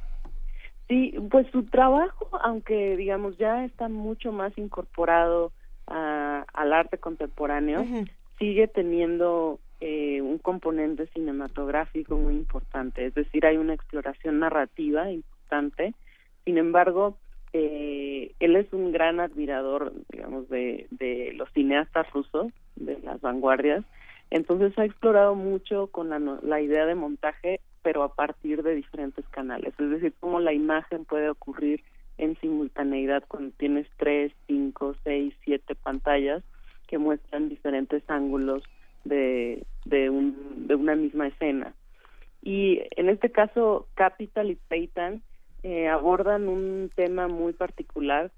Sí, 0.88 1.14
pues 1.30 1.46
su 1.52 1.66
trabajo, 1.66 2.30
aunque 2.44 2.98
digamos 2.98 3.38
ya 3.38 3.66
está 3.66 3.90
mucho 3.90 4.32
más 4.32 4.58
incorporado 4.58 5.52
al 5.86 6.74
arte 6.74 6.98
contemporáneo, 6.98 7.86
sigue 8.38 8.68
teniendo 8.68 9.60
eh, 9.80 10.22
un 10.22 10.38
componente 10.38 11.08
cinematográfico 11.08 12.18
muy 12.18 12.36
importante, 12.36 13.06
es 13.06 13.14
decir, 13.14 13.46
hay 13.46 13.58
una 13.58 13.74
exploración 13.74 14.40
narrativa 14.40 15.12
importante. 15.12 15.94
Sin 16.46 16.58
embargo, 16.58 17.18
eh, 17.54 18.34
él 18.40 18.56
es 18.56 18.72
un 18.74 18.92
gran 18.92 19.20
admirador, 19.20 19.94
digamos, 20.10 20.50
de, 20.50 20.88
los 21.36 21.52
cineastas 21.54 22.12
rusos, 22.12 22.52
de 22.76 23.00
las 23.00 23.22
vanguardias. 23.22 23.84
Entonces 24.30 24.78
ha 24.78 24.86
explorado 24.86 25.36
mucho 25.36 25.88
con 25.88 26.10
la, 26.10 26.20
la 26.20 26.62
idea 26.62 26.86
de 26.86 26.96
montaje, 26.96 27.60
pero 27.82 28.04
a 28.04 28.14
partir 28.14 28.64
de 28.64 28.76
diferentes 28.76 29.26
canales. 29.30 29.74
Es 29.80 29.90
decir, 29.90 30.14
cómo 30.20 30.40
la 30.40 30.54
imagen 30.54 31.06
puede 31.06 31.30
ocurrir 31.30 31.84
en 32.18 32.36
simultaneidad 32.42 33.24
cuando 33.28 33.52
tienes 33.58 33.88
tres, 33.98 34.34
cinco, 34.48 34.96
seis, 35.04 35.34
siete 35.46 35.76
pantallas 35.76 36.44
que 36.88 36.98
muestran 36.98 37.50
diferentes 37.50 38.04
ángulos 38.08 38.64
de, 39.04 39.64
de, 39.86 40.10
un, 40.10 40.68
de 40.68 40.76
una 40.76 40.96
misma 40.96 41.28
escena. 41.28 41.74
Y 42.42 42.82
en 42.96 43.10
este 43.10 43.32
caso, 43.32 43.88
Capital 43.94 44.52
y 44.52 44.56
Payton 44.56 45.22
eh, 45.64 45.88
abordan 45.88 46.48
un 46.48 46.92
tema 46.96 47.28
muy 47.28 47.54
particular 47.54 48.32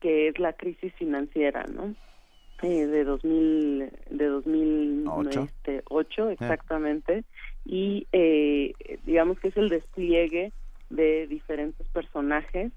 que 0.00 0.28
es 0.28 0.38
la 0.38 0.54
crisis 0.54 0.94
financiera, 0.94 1.64
¿no? 1.64 1.94
Eh, 2.62 2.86
de 2.86 3.04
2000 3.04 3.90
de 4.10 4.26
2008 4.26 5.40
este, 5.40 5.76
eh. 5.76 6.32
exactamente 6.32 7.24
y 7.64 8.06
eh, 8.12 8.74
digamos 9.06 9.40
que 9.40 9.48
es 9.48 9.56
el 9.56 9.70
despliegue 9.70 10.52
de 10.90 11.26
diferentes 11.26 11.86
personajes 11.88 12.70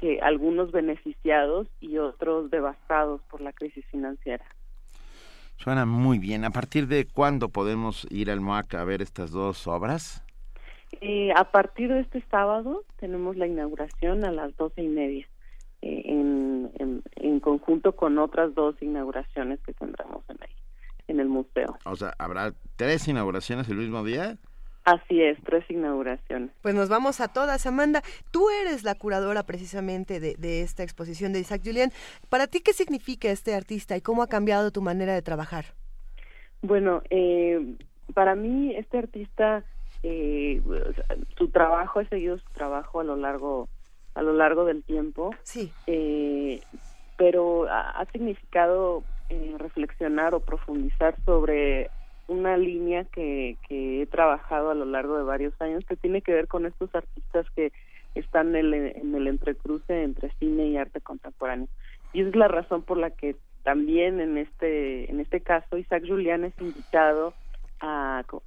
que 0.00 0.20
algunos 0.20 0.72
beneficiados 0.72 1.68
y 1.80 1.98
otros 1.98 2.50
devastados 2.50 3.20
por 3.30 3.40
la 3.40 3.52
crisis 3.52 3.84
financiera. 3.86 4.44
Suena 5.62 5.84
muy 5.84 6.18
bien. 6.18 6.46
¿A 6.46 6.50
partir 6.50 6.86
de 6.86 7.06
cuándo 7.06 7.50
podemos 7.50 8.06
ir 8.10 8.30
al 8.30 8.40
MOAC 8.40 8.74
a 8.74 8.84
ver 8.84 9.02
estas 9.02 9.30
dos 9.30 9.66
obras? 9.66 10.24
Eh, 11.02 11.32
a 11.36 11.44
partir 11.44 11.92
de 11.92 12.00
este 12.00 12.24
sábado 12.30 12.82
tenemos 12.98 13.36
la 13.36 13.46
inauguración 13.46 14.24
a 14.24 14.32
las 14.32 14.56
doce 14.56 14.82
y 14.82 14.88
media, 14.88 15.28
eh, 15.82 16.02
en, 16.06 17.02
en, 17.16 17.40
conjunto 17.40 17.94
con 17.94 18.18
otras 18.18 18.54
dos 18.54 18.74
inauguraciones 18.80 19.60
que 19.60 19.74
tendremos 19.74 20.24
en, 20.30 20.38
ahí, 20.40 20.56
en 21.08 21.20
el 21.20 21.28
museo. 21.28 21.78
O 21.84 21.94
sea, 21.94 22.14
¿habrá 22.18 22.54
tres 22.76 23.06
inauguraciones 23.06 23.68
el 23.68 23.76
mismo 23.76 24.02
día? 24.02 24.38
Así 24.90 25.22
es, 25.22 25.38
tres 25.44 25.64
inauguraciones. 25.70 26.50
Pues 26.62 26.74
nos 26.74 26.88
vamos 26.88 27.20
a 27.20 27.28
todas, 27.28 27.66
Amanda. 27.66 28.02
Tú 28.32 28.48
eres 28.50 28.82
la 28.82 28.94
curadora 28.94 29.44
precisamente 29.44 30.18
de, 30.18 30.34
de 30.36 30.62
esta 30.62 30.82
exposición 30.82 31.32
de 31.32 31.40
Isaac 31.40 31.62
Julián. 31.64 31.92
¿Para 32.28 32.46
ti 32.46 32.60
qué 32.60 32.72
significa 32.72 33.30
este 33.30 33.54
artista 33.54 33.96
y 33.96 34.00
cómo 34.00 34.22
ha 34.22 34.28
cambiado 34.28 34.70
tu 34.72 34.82
manera 34.82 35.14
de 35.14 35.22
trabajar? 35.22 35.66
Bueno, 36.62 37.02
eh, 37.10 37.76
para 38.14 38.34
mí 38.34 38.74
este 38.74 38.98
artista 38.98 39.64
eh, 40.02 40.62
su 41.36 41.48
trabajo, 41.48 42.00
he 42.00 42.08
seguido 42.08 42.38
su 42.38 42.50
trabajo 42.52 43.00
a 43.00 43.04
lo 43.04 43.16
largo 43.16 43.68
a 44.14 44.22
lo 44.22 44.32
largo 44.32 44.64
del 44.64 44.82
tiempo. 44.82 45.30
Sí. 45.42 45.72
Eh, 45.86 46.60
pero 47.16 47.66
ha, 47.70 48.04
significado 48.12 49.04
eh, 49.28 49.54
reflexionar 49.58 50.34
o 50.34 50.40
profundizar 50.40 51.14
sobre 51.24 51.90
una 52.30 52.56
línea 52.56 53.04
que, 53.04 53.56
que 53.68 54.02
he 54.02 54.06
trabajado 54.06 54.70
a 54.70 54.74
lo 54.74 54.84
largo 54.84 55.16
de 55.16 55.24
varios 55.24 55.52
años 55.60 55.84
que 55.84 55.96
tiene 55.96 56.22
que 56.22 56.32
ver 56.32 56.46
con 56.46 56.64
estos 56.64 56.94
artistas 56.94 57.44
que 57.56 57.72
están 58.14 58.54
en 58.54 58.72
el, 58.72 58.74
en 58.74 59.14
el 59.14 59.26
entrecruce 59.26 60.04
entre 60.04 60.30
cine 60.38 60.68
y 60.68 60.76
arte 60.76 61.00
contemporáneo. 61.00 61.66
Y 62.12 62.22
es 62.22 62.36
la 62.36 62.46
razón 62.46 62.82
por 62.82 62.98
la 62.98 63.10
que 63.10 63.34
también 63.64 64.20
en 64.20 64.38
este 64.38 65.10
en 65.10 65.20
este 65.20 65.40
caso 65.40 65.76
Isaac 65.76 66.04
Julián 66.06 66.44
es 66.44 66.54
invitado 66.60 67.34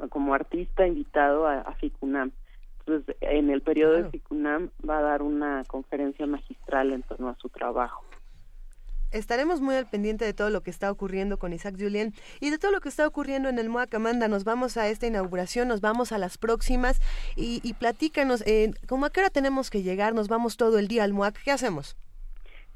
como 0.10 0.34
artista 0.34 0.88
invitado 0.88 1.48
a, 1.48 1.74
FICUNAM. 1.74 2.32
Entonces, 2.80 3.16
en 3.22 3.50
el 3.50 3.62
periodo 3.62 3.94
de 3.94 4.10
FICUNAM 4.10 4.70
va 4.88 5.00
a 5.00 5.02
dar 5.02 5.24
una 5.24 5.64
conferencia 5.68 6.28
magistral 6.28 6.94
en 6.94 7.02
torno 7.02 7.30
a 7.30 7.36
su 7.36 7.50
trabajo. 7.50 8.04
Estaremos 9.14 9.62
muy 9.62 9.76
al 9.76 9.86
pendiente 9.86 10.26
de 10.26 10.34
todo 10.34 10.50
lo 10.50 10.62
que 10.62 10.72
está 10.72 10.92
ocurriendo 10.92 11.38
con 11.38 11.54
Isaac 11.54 11.76
Julien 11.80 12.14
y 12.42 12.50
de 12.50 12.58
todo 12.58 12.72
lo 12.72 12.82
que 12.82 12.90
está 12.90 13.08
ocurriendo 13.08 13.48
en 13.50 13.60
el 13.60 13.70
MOAC 13.70 13.94
Amanda. 13.96 14.28
Nos 14.28 14.44
vamos 14.44 14.78
a 14.78 14.88
esta 14.90 15.08
inauguración, 15.08 15.68
nos 15.68 15.82
vamos 15.82 16.12
a 16.12 16.18
las 16.18 16.38
próximas 16.38 17.00
y, 17.36 17.62
y 17.64 17.74
platícanos, 17.74 18.46
eh, 18.48 18.72
¿cómo 18.88 19.06
a 19.06 19.10
qué 19.10 19.22
hora 19.22 19.30
tenemos 19.30 19.70
que 19.70 19.84
llegar? 19.84 20.14
¿Nos 20.14 20.28
vamos 20.28 20.58
todo 20.58 20.80
el 20.80 20.88
día 20.88 21.04
al 21.04 21.14
MOAC? 21.14 21.42
¿Qué 21.44 21.52
hacemos? 21.52 21.96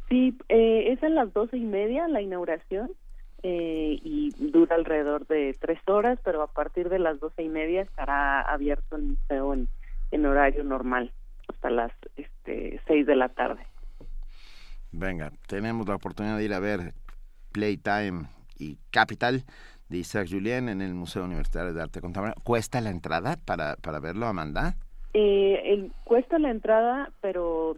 Sí, 0.10 0.38
eh, 0.48 0.94
es 0.94 1.04
a 1.04 1.10
las 1.10 1.34
doce 1.34 1.58
y 1.58 1.66
media 1.66 2.08
la 2.08 2.22
inauguración 2.22 2.90
eh, 3.44 4.00
y 4.04 4.32
dura 4.38 4.76
alrededor 4.76 5.28
de 5.28 5.56
tres 5.60 5.80
horas, 5.88 6.18
pero 6.24 6.42
a 6.42 6.48
partir 6.48 6.90
de 6.90 7.00
las 7.00 7.20
doce 7.20 7.44
y 7.44 7.50
media 7.50 7.82
estará 7.82 8.42
abierto 8.42 8.96
el 8.96 9.04
museo 9.04 9.54
en, 9.54 10.26
horario 10.26 10.64
normal 10.64 11.12
hasta 11.48 11.70
las 11.70 11.92
este, 12.16 12.80
seis 12.88 13.06
de 13.06 13.16
la 13.16 13.30
tarde. 13.30 13.62
Venga, 14.99 15.32
tenemos 15.48 15.88
la 15.88 15.94
oportunidad 15.94 16.38
de 16.38 16.45
ir 16.45 16.53
a 16.56 16.60
ver 16.60 16.94
Playtime 17.52 18.26
y 18.57 18.78
Capital 18.90 19.44
de 19.90 19.98
Isaac 19.99 20.28
Julien 20.28 20.69
en 20.69 20.82
el 20.82 20.95
Museo 20.95 21.24
Universitario 21.24 21.72
de 21.72 21.84
Arte 21.84 22.02
Contemporáneo. 22.02 22.41
¿Cuesta 22.44 22.82
la 22.82 22.90
entrada 22.90 23.38
para, 23.45 23.76
para 23.76 23.99
verlo, 23.99 24.26
Amanda? 24.26 24.76
Eh, 25.14 25.61
el, 25.65 25.91
cuesta 26.03 26.40
la 26.40 26.49
entrada, 26.49 27.11
pero 27.22 27.78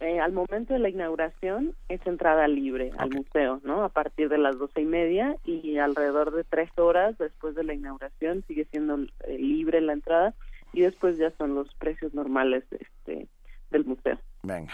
eh, 0.00 0.18
al 0.18 0.32
momento 0.32 0.72
de 0.72 0.80
la 0.80 0.88
inauguración 0.88 1.76
es 1.88 2.04
entrada 2.04 2.48
libre 2.48 2.90
al 2.98 3.10
museo, 3.10 3.60
¿no? 3.62 3.84
A 3.84 3.88
partir 3.88 4.28
de 4.28 4.38
las 4.38 4.58
doce 4.58 4.80
y 4.80 4.86
media 4.86 5.36
y 5.44 5.78
alrededor 5.78 6.34
de 6.34 6.42
tres 6.42 6.70
horas 6.76 7.16
después 7.18 7.54
de 7.54 7.62
la 7.62 7.74
inauguración 7.74 8.42
sigue 8.48 8.66
siendo 8.72 8.98
eh, 8.98 9.38
libre 9.38 9.80
la 9.80 9.92
entrada 9.92 10.34
y 10.72 10.80
después 10.80 11.16
ya 11.16 11.30
son 11.38 11.54
los 11.54 11.72
precios 11.76 12.12
normales 12.12 12.64
este, 12.72 13.28
del 13.70 13.84
museo. 13.84 14.18
Venga. 14.46 14.72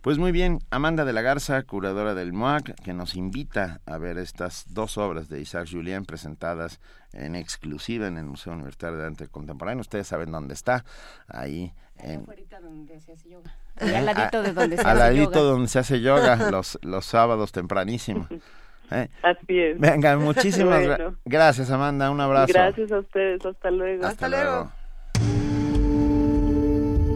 Pues 0.00 0.18
muy 0.18 0.32
bien, 0.32 0.60
Amanda 0.70 1.04
de 1.04 1.12
la 1.12 1.20
Garza, 1.20 1.62
curadora 1.62 2.14
del 2.14 2.32
MOAC, 2.32 2.74
que 2.82 2.94
nos 2.94 3.16
invita 3.16 3.80
a 3.86 3.98
ver 3.98 4.18
estas 4.18 4.72
dos 4.72 4.98
obras 4.98 5.28
de 5.28 5.40
Isaac 5.40 5.68
Julien 5.70 6.04
presentadas 6.04 6.80
en 7.12 7.36
exclusiva 7.36 8.06
en 8.06 8.16
el 8.16 8.24
Museo 8.24 8.54
Universitario 8.54 8.98
de 8.98 9.06
Arte 9.06 9.28
Contemporáneo. 9.28 9.82
Ustedes 9.82 10.06
saben 10.06 10.32
dónde 10.32 10.54
está, 10.54 10.84
ahí 11.28 11.72
en... 11.98 12.26
donde 12.62 13.00
se 13.00 13.12
hace 13.12 13.28
yoga. 13.28 13.54
al 13.76 14.06
ladito 14.06 14.42
de 14.42 14.52
donde 14.52 14.76
se 14.76 14.82
al 14.82 14.98
ladito 14.98 15.44
donde 15.44 15.68
se 15.68 15.78
hace 15.78 16.00
yoga 16.00 16.36
los, 16.50 16.78
los 16.82 17.04
sábados 17.04 17.52
tempranísimo. 17.52 18.26
¿Eh? 18.90 19.08
Así 19.22 19.58
es. 19.58 19.78
Venga, 19.78 20.16
muchísimas 20.16 20.82
gracias 21.24 21.70
Amanda, 21.70 22.10
un 22.10 22.20
abrazo. 22.20 22.52
Gracias 22.52 22.92
a 22.92 22.98
ustedes, 23.00 23.44
hasta 23.44 23.70
luego. 23.70 24.06
Hasta, 24.06 24.28
luego. 24.28 24.72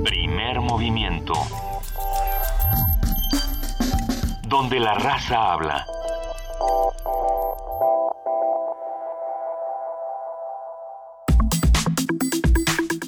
Primer 0.05 0.60
movimiento. 0.60 1.35
Donde 4.49 4.81
la 4.81 4.95
raza 4.95 5.53
habla. 5.53 5.85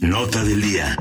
Nota 0.02 0.44
del 0.44 0.60
día. 0.60 0.96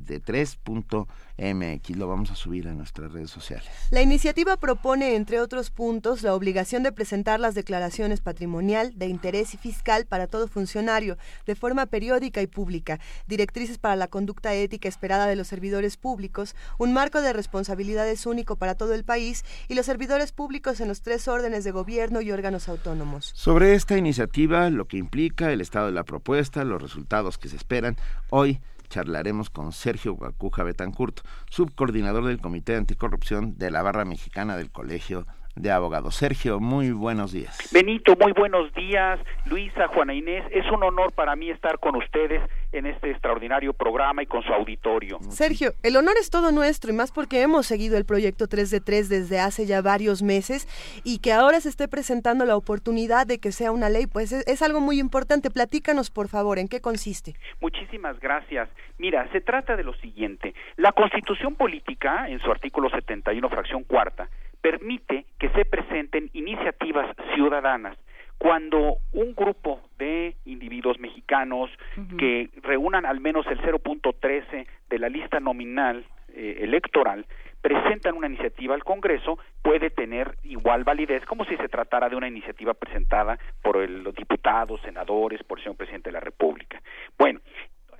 3.mx. 1.41 1.97
Lo 1.97 2.07
vamos 2.07 2.31
a 2.31 2.35
subir 2.35 2.68
a 2.68 2.73
nuestras 2.73 3.11
redes 3.11 3.31
sociales. 3.31 3.68
La 3.89 4.01
iniciativa 4.01 4.57
propone, 4.57 5.15
entre 5.15 5.39
otros 5.39 5.72
puntos, 5.72 6.22
la 6.22 6.35
obligación 6.35 6.84
de 6.84 6.91
presentar 6.91 7.39
las 7.39 7.55
declaraciones 7.55 8.22
patrimonial, 8.22 8.97
de 8.97 9.07
interés 9.07 9.53
y 9.53 9.57
fiscal 9.57 10.05
para 10.05 10.27
todo 10.27 10.47
funcionario, 10.47 11.18
de 11.45 11.55
forma 11.55 11.85
periódica 11.88 12.41
y 12.41 12.47
pública, 12.47 12.99
directrices 13.27 13.77
para 13.77 13.95
la 13.95 14.07
conducta 14.07 14.53
ética 14.53 14.88
esperada 14.88 15.27
de 15.27 15.35
los 15.35 15.47
servidores 15.47 15.97
públicos, 15.97 16.55
un 16.77 16.93
marco 16.93 17.22
de 17.22 17.34
responsabilidades 17.34 18.26
único 18.26 18.55
para 18.55 18.76
todo 18.76 18.93
el 18.93 19.03
país 19.03 19.43
y 19.68 19.76
los 19.76 19.85
servidores 19.85 20.31
públicos 20.31 20.80
en 20.80 20.88
los 20.88 21.01
tres 21.01 21.27
órdenes 21.27 21.63
de 21.63 21.72
gobierno 21.72 22.22
y 22.22 22.31
órganos 22.31 22.69
autónomos. 22.69 23.31
Sobre 23.34 23.73
esta 23.73 23.97
iniciativa, 23.97 24.69
lo 24.69 24.85
que 24.85 24.97
implica, 24.97 25.51
el 25.51 25.61
estado 25.61 25.88
de 25.88 25.93
la 25.93 26.03
propuesta, 26.03 26.63
los 26.63 26.81
resultados 26.81 27.38
que 27.38 27.49
se 27.49 27.55
esperan, 27.55 27.97
hoy 28.30 28.59
charlaremos 28.91 29.49
con 29.49 29.72
Sergio 29.72 30.13
Guacuja 30.13 30.63
Betancourt, 30.63 31.22
subcoordinador 31.49 32.26
del 32.26 32.41
Comité 32.41 32.76
Anticorrupción 32.76 33.57
de 33.57 33.72
la 33.72 33.81
Barra 33.81 34.03
Mexicana 34.03 34.57
del 34.57 34.69
Colegio 34.69 35.26
de 35.56 35.72
Abogados. 35.72 36.15
Sergio, 36.15 36.60
muy 36.60 36.91
buenos 36.91 37.32
días. 37.32 37.57
Benito, 37.72 38.15
muy 38.19 38.32
buenos 38.32 38.73
días. 38.73 39.19
Luisa, 39.45 39.88
Juana 39.88 40.14
Inés, 40.14 40.44
es 40.52 40.65
un 40.72 40.84
honor 40.84 41.11
para 41.14 41.36
mí 41.36 41.49
estar 41.49 41.80
con 41.80 41.95
ustedes 41.95 42.41
en 42.72 42.86
este 42.86 43.11
extraordinario 43.11 43.73
programa 43.73 44.23
y 44.23 44.26
con 44.26 44.44
su 44.44 44.53
auditorio. 44.53 45.19
Sergio, 45.30 45.73
el 45.84 45.98
honor 45.98 46.15
es 46.19 46.30
todo 46.30 46.52
nuestro 46.52 46.91
y 46.91 46.95
más 46.95 47.11
porque 47.11 47.41
hemos 47.41 47.65
seguido 47.65 47.98
el 47.98 48.06
proyecto 48.06 48.48
3 48.48 48.69
de 48.69 48.80
3 48.80 49.10
desde 49.10 49.40
hace 49.40 49.65
ya 49.65 49.82
varios 49.82 50.22
meses 50.22 50.68
y 51.03 51.19
que 51.19 51.34
ahora 51.34 51.60
se 51.60 51.69
esté 51.69 51.88
presentando 51.88 52.45
la 52.45 52.56
oportunidad 52.56 53.28
de 53.28 53.40
que 53.40 53.52
sea 53.52 53.72
una 53.72 53.90
ley, 53.90 54.07
pues 54.07 54.32
es, 54.32 54.48
es 54.48 54.61
algo 54.61 54.80
muy 54.80 54.99
importante. 54.99 55.49
Platícanos, 55.52 56.11
por 56.11 56.28
favor, 56.30 56.60
en 56.60 56.68
qué 56.68 56.82
consiste. 56.82 57.36
Muchísimas 57.60 58.19
gracias. 58.19 58.69
Mira, 58.98 59.28
se 59.32 59.41
trata 59.41 59.76
de 59.76 59.84
lo 59.84 59.94
siguiente. 59.95 60.53
La 60.78 60.91
Constitución 60.91 61.56
Política, 61.56 62.30
en 62.30 62.40
su 62.40 62.52
artículo 62.52 62.90
71, 62.90 63.49
fracción 63.49 63.84
cuarta, 63.84 64.30
permite 64.62 65.26
que 65.40 65.50
se 65.50 65.66
presenten 65.66 66.30
iniciativas 66.34 67.16
ciudadanas. 67.34 67.98
Cuando 68.38 68.98
un 69.14 69.36
grupo 69.36 69.82
de 70.00 70.36
individuos 70.46 71.00
mexicanos 71.00 71.70
que 72.18 72.50
reúnan 72.64 73.06
al 73.06 73.20
menos 73.20 73.46
el 73.48 73.60
0.13 73.62 74.66
de 74.90 75.00
la 75.00 75.10
lista 75.10 75.40
nominal 75.40 76.06
eh, 76.34 76.58
electoral 76.62 77.26
presentan 77.62 78.16
una 78.16 78.28
iniciativa 78.28 78.74
al 78.74 78.84
Congreso 78.84 79.38
puede 79.62 79.92
tener 79.92 80.36
igual 80.44 80.84
validez 80.84 81.24
como 81.26 81.46
si 81.46 81.56
se 81.58 81.70
tratara 81.70 82.10
de 82.10 82.16
una 82.16 82.28
iniciativa 82.28 82.74
presentada 82.74 83.38
por 83.62 83.78
los 83.88 84.16
diputados, 84.16 84.82
senadores, 84.82 85.44
por 85.44 85.60
el 85.60 85.64
señor 85.64 85.78
presidente 85.78 86.10
de 86.10 86.14
la 86.14 86.20
República. 86.20 86.82
Bueno, 87.18 87.40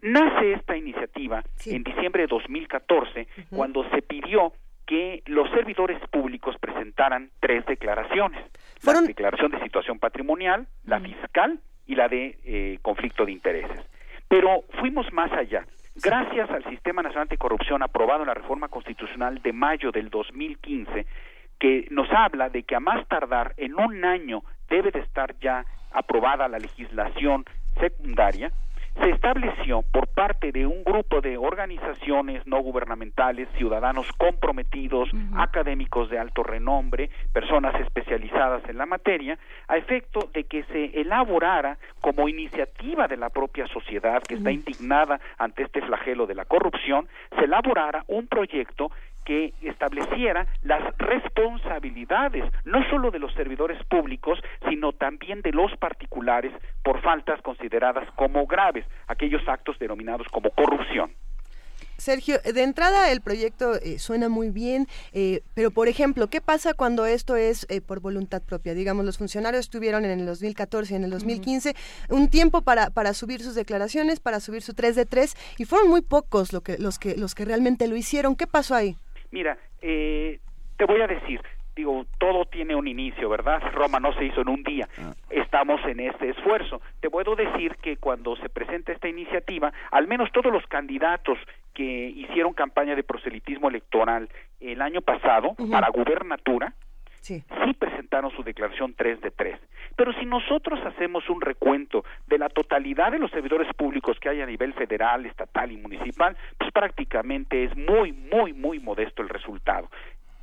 nace 0.02 0.54
esta 0.54 0.76
iniciativa 0.76 1.44
en 1.66 1.84
diciembre 1.84 2.24
de 2.24 2.28
2014 2.28 3.28
cuando 3.52 3.88
se 3.92 4.02
pidió 4.02 4.54
que 4.86 5.24
los 5.26 5.50
servidores 5.52 6.00
públicos 6.10 6.56
presentaran 6.60 7.30
tres 7.40 7.66
declaraciones. 7.66 8.44
La 8.84 9.02
declaración 9.02 9.52
de 9.52 9.62
situación 9.62 10.00
patrimonial, 10.00 10.68
la 10.86 11.00
fiscal 11.00 11.60
y 11.88 11.96
la 11.96 12.08
de 12.08 12.38
eh, 12.44 12.80
conflicto 12.82 13.26
de 13.26 13.32
intereses. 13.32 13.86
Pero 14.28 14.64
fuimos 14.80 15.12
más 15.14 15.32
allá. 15.32 15.66
Gracias 15.96 16.50
al 16.50 16.64
Sistema 16.66 17.02
Nacional 17.02 17.28
de 17.28 17.38
Corrupción 17.38 17.84
aprobado 17.84 18.22
en 18.22 18.28
la 18.28 18.34
reforma 18.34 18.70
constitucional 18.70 19.42
de 19.42 19.52
mayo 19.52 19.92
del 19.92 20.10
2015, 20.10 21.06
que 21.60 21.88
nos 21.92 22.10
habla 22.12 22.50
de 22.50 22.64
que 22.64 22.76
a 22.76 22.80
más 22.80 23.06
tardar 23.08 23.54
en 23.58 23.76
un 23.76 24.06
año 24.06 24.42
debe 24.70 24.92
de 24.92 25.00
estar 25.00 25.36
ya 25.40 25.66
aprobada 25.92 26.48
la 26.48 26.60
legislación 26.60 27.46
secundaria, 27.80 28.52
se 29.00 29.10
estableció 29.10 29.84
por 29.84 30.08
parte 30.08 30.52
de 30.52 30.66
un 30.66 30.84
grupo 30.84 31.22
de 31.22 31.38
organizaciones 31.38 32.46
no 32.46 32.62
gubernamentales, 32.62 33.48
ciudadanos 33.58 34.08
comprometidos, 34.18 35.10
académicos 35.36 36.10
de 36.10 36.20
alto 36.20 36.44
renombre, 36.44 37.10
personas 37.34 37.74
especializadas 37.80 38.68
en 38.68 38.78
la 38.78 38.86
materia, 38.86 39.38
a 39.68 39.78
efecto 39.78 40.30
de 40.34 40.44
que 40.44 40.64
se 40.64 41.00
elaborara 41.00 41.78
como 42.02 42.28
iniciativa 42.28 43.08
de 43.08 43.18
la 43.18 43.30
propia 43.30 43.68
sociedad 43.68 44.22
que 44.24 44.36
está 44.36 44.52
indignada 44.52 45.20
ante 45.38 45.64
este 45.64 45.82
flagelo 45.82 46.28
de 46.28 46.36
la 46.36 46.46
corrupción, 46.46 47.08
se 47.38 47.46
elaborara 47.46 48.04
un 48.08 48.28
proyecto 48.28 48.92
que 49.26 49.54
estableciera 49.62 50.48
las 50.64 50.82
responsabilidades 50.98 52.46
no 52.66 52.84
solo 52.90 53.12
de 53.12 53.20
los 53.20 53.34
servidores 53.34 53.84
públicos, 53.86 54.40
sino 54.68 54.94
también 54.94 55.42
de 55.42 55.52
los 55.52 55.76
particulares 55.78 56.52
por 56.84 57.02
faltas 57.02 57.42
consideradas 57.42 58.10
como 58.16 58.46
graves, 58.46 58.86
aquellos 59.08 59.48
actos 59.48 59.78
denominados 59.80 60.28
como 60.30 60.50
corrupción. 60.52 61.12
Sergio, 62.02 62.40
de 62.44 62.64
entrada 62.64 63.12
el 63.12 63.22
proyecto 63.22 63.76
eh, 63.76 64.00
suena 64.00 64.28
muy 64.28 64.50
bien, 64.50 64.88
eh, 65.14 65.44
pero 65.54 65.70
por 65.70 65.88
ejemplo, 65.88 66.30
¿qué 66.30 66.42
pasa 66.42 66.74
cuando 66.74 67.06
esto 67.06 67.36
es 67.36 67.68
eh, 67.70 67.80
por 67.80 68.00
voluntad 68.00 68.42
propia? 68.42 68.74
Digamos, 68.74 69.06
los 69.06 69.20
funcionarios 69.20 69.70
tuvieron 69.70 70.04
en 70.04 70.20
el 70.20 70.26
2014 70.26 70.94
y 70.94 70.98
en 70.98 71.04
el 71.04 71.12
2015 71.12 71.76
un 72.10 72.28
tiempo 72.30 72.64
para, 72.64 72.90
para 72.90 73.14
subir 73.14 73.44
sus 73.44 73.54
declaraciones, 73.54 74.20
para 74.20 74.40
subir 74.40 74.64
su 74.64 74.74
3 74.74 74.96
de 74.96 75.06
3, 75.06 75.36
y 75.60 75.66
fueron 75.66 75.90
muy 75.90 76.02
pocos 76.02 76.54
lo 76.54 76.62
que, 76.62 76.80
los, 76.80 76.98
que, 76.98 77.16
los 77.18 77.36
que 77.36 77.46
realmente 77.46 77.88
lo 77.88 77.96
hicieron. 77.96 78.36
¿Qué 78.36 78.48
pasó 78.48 78.74
ahí? 78.74 78.98
Mira, 79.32 79.58
eh, 79.82 80.40
te 80.78 80.86
voy 80.86 81.02
a 81.02 81.08
decir, 81.08 81.42
digo, 81.76 82.06
todo 82.20 82.46
tiene 82.46 82.76
un 82.76 82.88
inicio, 82.88 83.30
¿verdad? 83.30 83.62
Roma 83.74 84.00
no 84.00 84.14
se 84.14 84.26
hizo 84.26 84.42
en 84.42 84.50
un 84.50 84.64
día. 84.64 84.88
Ah. 84.98 85.14
Estamos 85.30 85.82
en 85.86 86.00
este 86.02 86.30
esfuerzo. 86.30 86.82
Te 87.00 87.10
puedo 87.10 87.36
decir 87.36 87.78
que 87.78 87.98
cuando 87.98 88.36
se 88.38 88.50
presenta 88.50 88.92
esta 88.92 89.08
iniciativa, 89.08 89.74
al 89.92 90.08
menos 90.08 90.32
todos 90.32 90.52
los 90.52 90.66
candidatos 90.68 91.38
que 91.74 91.84
hicieron 91.84 92.54
campaña 92.54 92.96
de 92.96 93.04
proselitismo 93.04 93.70
electoral 93.70 94.30
el 94.60 94.82
año 94.82 95.02
pasado 95.02 95.56
para 95.70 95.90
gubernatura, 95.90 96.74
sí. 97.22 97.44
presentaron 97.80 98.32
su 98.32 98.44
declaración 98.44 98.94
3 98.94 99.22
de 99.22 99.32
3. 99.32 99.60
Pero 99.96 100.14
si 100.14 100.26
nosotros 100.26 100.80
hacemos 100.86 101.30
un 101.30 101.42
recuento 101.42 102.04
de 102.28 102.38
la 102.38 102.50
totalidad 102.50 103.12
de 103.12 103.20
los 103.20 103.32
servidores 103.32 103.68
públicos 103.76 104.20
que 104.20 104.30
hay 104.30 104.42
a 104.42 104.46
nivel 104.46 104.74
federal, 104.74 105.26
estatal 105.26 105.72
y 105.72 105.78
municipal, 105.78 106.36
pues 106.58 106.72
prácticamente 106.72 107.64
es 107.64 107.76
muy, 107.76 108.12
muy, 108.12 108.54
muy 108.54 108.80
modesto 108.80 109.22
el 109.22 109.30
resultado. 109.30 109.90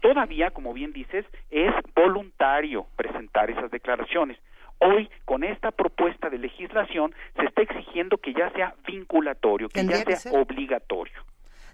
Todavía, 0.00 0.50
como 0.50 0.72
bien 0.72 0.92
dices, 0.92 1.26
es 1.50 1.74
voluntario 1.94 2.86
presentar 2.96 3.50
esas 3.50 3.70
declaraciones. 3.70 4.38
Hoy, 4.78 5.10
con 5.24 5.42
esta 5.42 5.72
propuesta 5.72 6.30
de 6.30 6.38
legislación, 6.38 7.12
se 7.36 7.46
está 7.46 7.62
exigiendo 7.62 8.18
que 8.18 8.32
ya 8.32 8.50
sea 8.50 8.74
vinculatorio, 8.86 9.68
que 9.68 9.84
ya 9.84 10.04
sea 10.04 10.32
obligatorio 10.32 11.20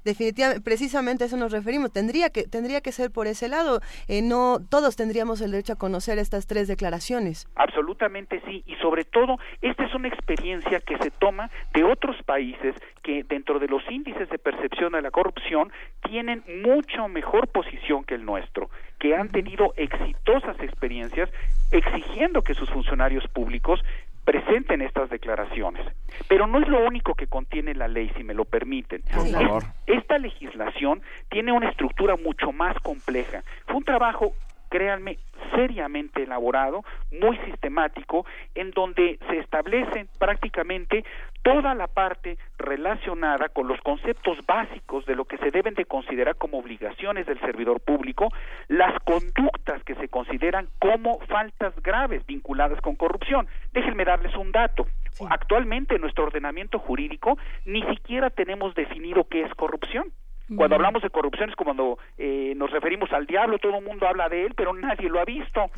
definitivamente, 0.04 0.62
precisamente 0.62 1.24
a 1.24 1.26
eso 1.26 1.36
nos 1.36 1.52
referimos. 1.52 1.92
Tendría 1.92 2.30
que, 2.30 2.44
tendría 2.44 2.80
que 2.80 2.92
ser 2.92 3.10
por 3.10 3.26
ese 3.26 3.48
lado. 3.48 3.80
Eh, 4.08 4.22
no 4.22 4.58
todos 4.68 4.96
tendríamos 4.96 5.40
el 5.40 5.50
derecho 5.50 5.74
a 5.74 5.76
conocer 5.76 6.18
estas 6.18 6.46
tres 6.46 6.68
declaraciones. 6.68 7.48
Absolutamente 7.56 8.40
sí, 8.46 8.62
y 8.66 8.76
sobre 8.76 9.04
todo, 9.04 9.38
esta 9.62 9.84
es 9.84 9.94
una 9.94 10.08
experiencia 10.08 10.80
que 10.80 10.98
se 10.98 11.10
toma 11.10 11.50
de 11.72 11.84
otros 11.84 12.16
países 12.24 12.74
que 13.02 13.24
dentro 13.24 13.58
de 13.58 13.68
los 13.68 13.82
índices 13.90 14.28
de 14.28 14.38
percepción 14.38 14.92
de 14.92 15.02
la 15.02 15.10
corrupción 15.10 15.72
tienen 16.02 16.42
mucho 16.64 17.08
mejor 17.08 17.48
posición 17.48 18.04
que 18.04 18.14
el 18.14 18.24
nuestro, 18.24 18.70
que 18.98 19.14
han 19.14 19.28
tenido 19.28 19.74
exitosas 19.76 20.58
experiencias 20.60 21.30
exigiendo 21.70 22.42
que 22.42 22.54
sus 22.54 22.70
funcionarios 22.70 23.26
públicos 23.28 23.80
presenten 24.24 24.82
estas 24.82 25.10
declaraciones. 25.10 25.86
Pero 26.28 26.46
no 26.46 26.60
es 26.60 26.68
lo 26.68 26.84
único 26.86 27.14
que 27.14 27.26
contiene 27.26 27.74
la 27.74 27.88
ley, 27.88 28.10
si 28.16 28.24
me 28.24 28.34
lo 28.34 28.44
permiten. 28.44 29.02
Por 29.14 29.28
favor. 29.28 29.64
Esta 29.86 30.18
legislación 30.18 31.02
tiene 31.30 31.52
una 31.52 31.70
estructura 31.70 32.16
mucho 32.16 32.52
más 32.52 32.78
compleja. 32.80 33.42
Fue 33.66 33.76
un 33.76 33.84
trabajo 33.84 34.32
créanme, 34.74 35.18
seriamente 35.54 36.24
elaborado, 36.24 36.82
muy 37.12 37.38
sistemático, 37.46 38.26
en 38.56 38.72
donde 38.72 39.20
se 39.28 39.38
establece 39.38 40.08
prácticamente 40.18 41.04
toda 41.44 41.76
la 41.76 41.86
parte 41.86 42.38
relacionada 42.58 43.50
con 43.50 43.68
los 43.68 43.80
conceptos 43.82 44.36
básicos 44.44 45.06
de 45.06 45.14
lo 45.14 45.26
que 45.26 45.38
se 45.38 45.52
deben 45.52 45.74
de 45.74 45.84
considerar 45.84 46.34
como 46.34 46.58
obligaciones 46.58 47.24
del 47.24 47.38
servidor 47.38 47.82
público, 47.82 48.32
las 48.66 48.98
conductas 49.04 49.80
que 49.84 49.94
se 49.94 50.08
consideran 50.08 50.66
como 50.80 51.20
faltas 51.28 51.72
graves 51.80 52.26
vinculadas 52.26 52.80
con 52.80 52.96
corrupción. 52.96 53.46
Déjenme 53.72 54.04
darles 54.04 54.34
un 54.34 54.50
dato. 54.50 54.88
Actualmente 55.30 55.94
en 55.94 56.00
nuestro 56.00 56.24
ordenamiento 56.24 56.80
jurídico 56.80 57.38
ni 57.64 57.84
siquiera 57.94 58.30
tenemos 58.30 58.74
definido 58.74 59.28
qué 59.28 59.42
es 59.42 59.54
corrupción. 59.54 60.10
Cuando 60.56 60.76
hablamos 60.76 61.02
de 61.02 61.10
corrupción 61.10 61.50
es 61.50 61.56
como 61.56 61.74
cuando 61.74 61.98
eh, 62.18 62.52
nos 62.56 62.70
referimos 62.70 63.12
al 63.12 63.26
diablo, 63.26 63.58
todo 63.58 63.78
el 63.78 63.84
mundo 63.84 64.06
habla 64.06 64.28
de 64.28 64.46
él, 64.46 64.54
pero 64.54 64.72
nadie 64.72 65.08
lo 65.08 65.20
ha 65.20 65.24
visto. 65.24 65.70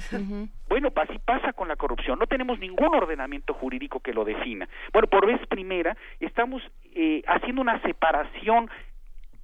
Bueno, 0.68 0.92
así 0.96 1.18
pasa 1.24 1.52
con 1.52 1.68
la 1.68 1.76
corrupción. 1.76 2.18
No 2.18 2.26
tenemos 2.26 2.58
ningún 2.58 2.94
ordenamiento 2.94 3.54
jurídico 3.54 4.00
que 4.00 4.12
lo 4.12 4.24
defina. 4.24 4.68
Bueno, 4.92 5.08
por 5.08 5.26
vez 5.26 5.40
primera 5.46 5.96
estamos 6.20 6.62
eh, 6.94 7.22
haciendo 7.26 7.62
una 7.62 7.80
separación 7.82 8.68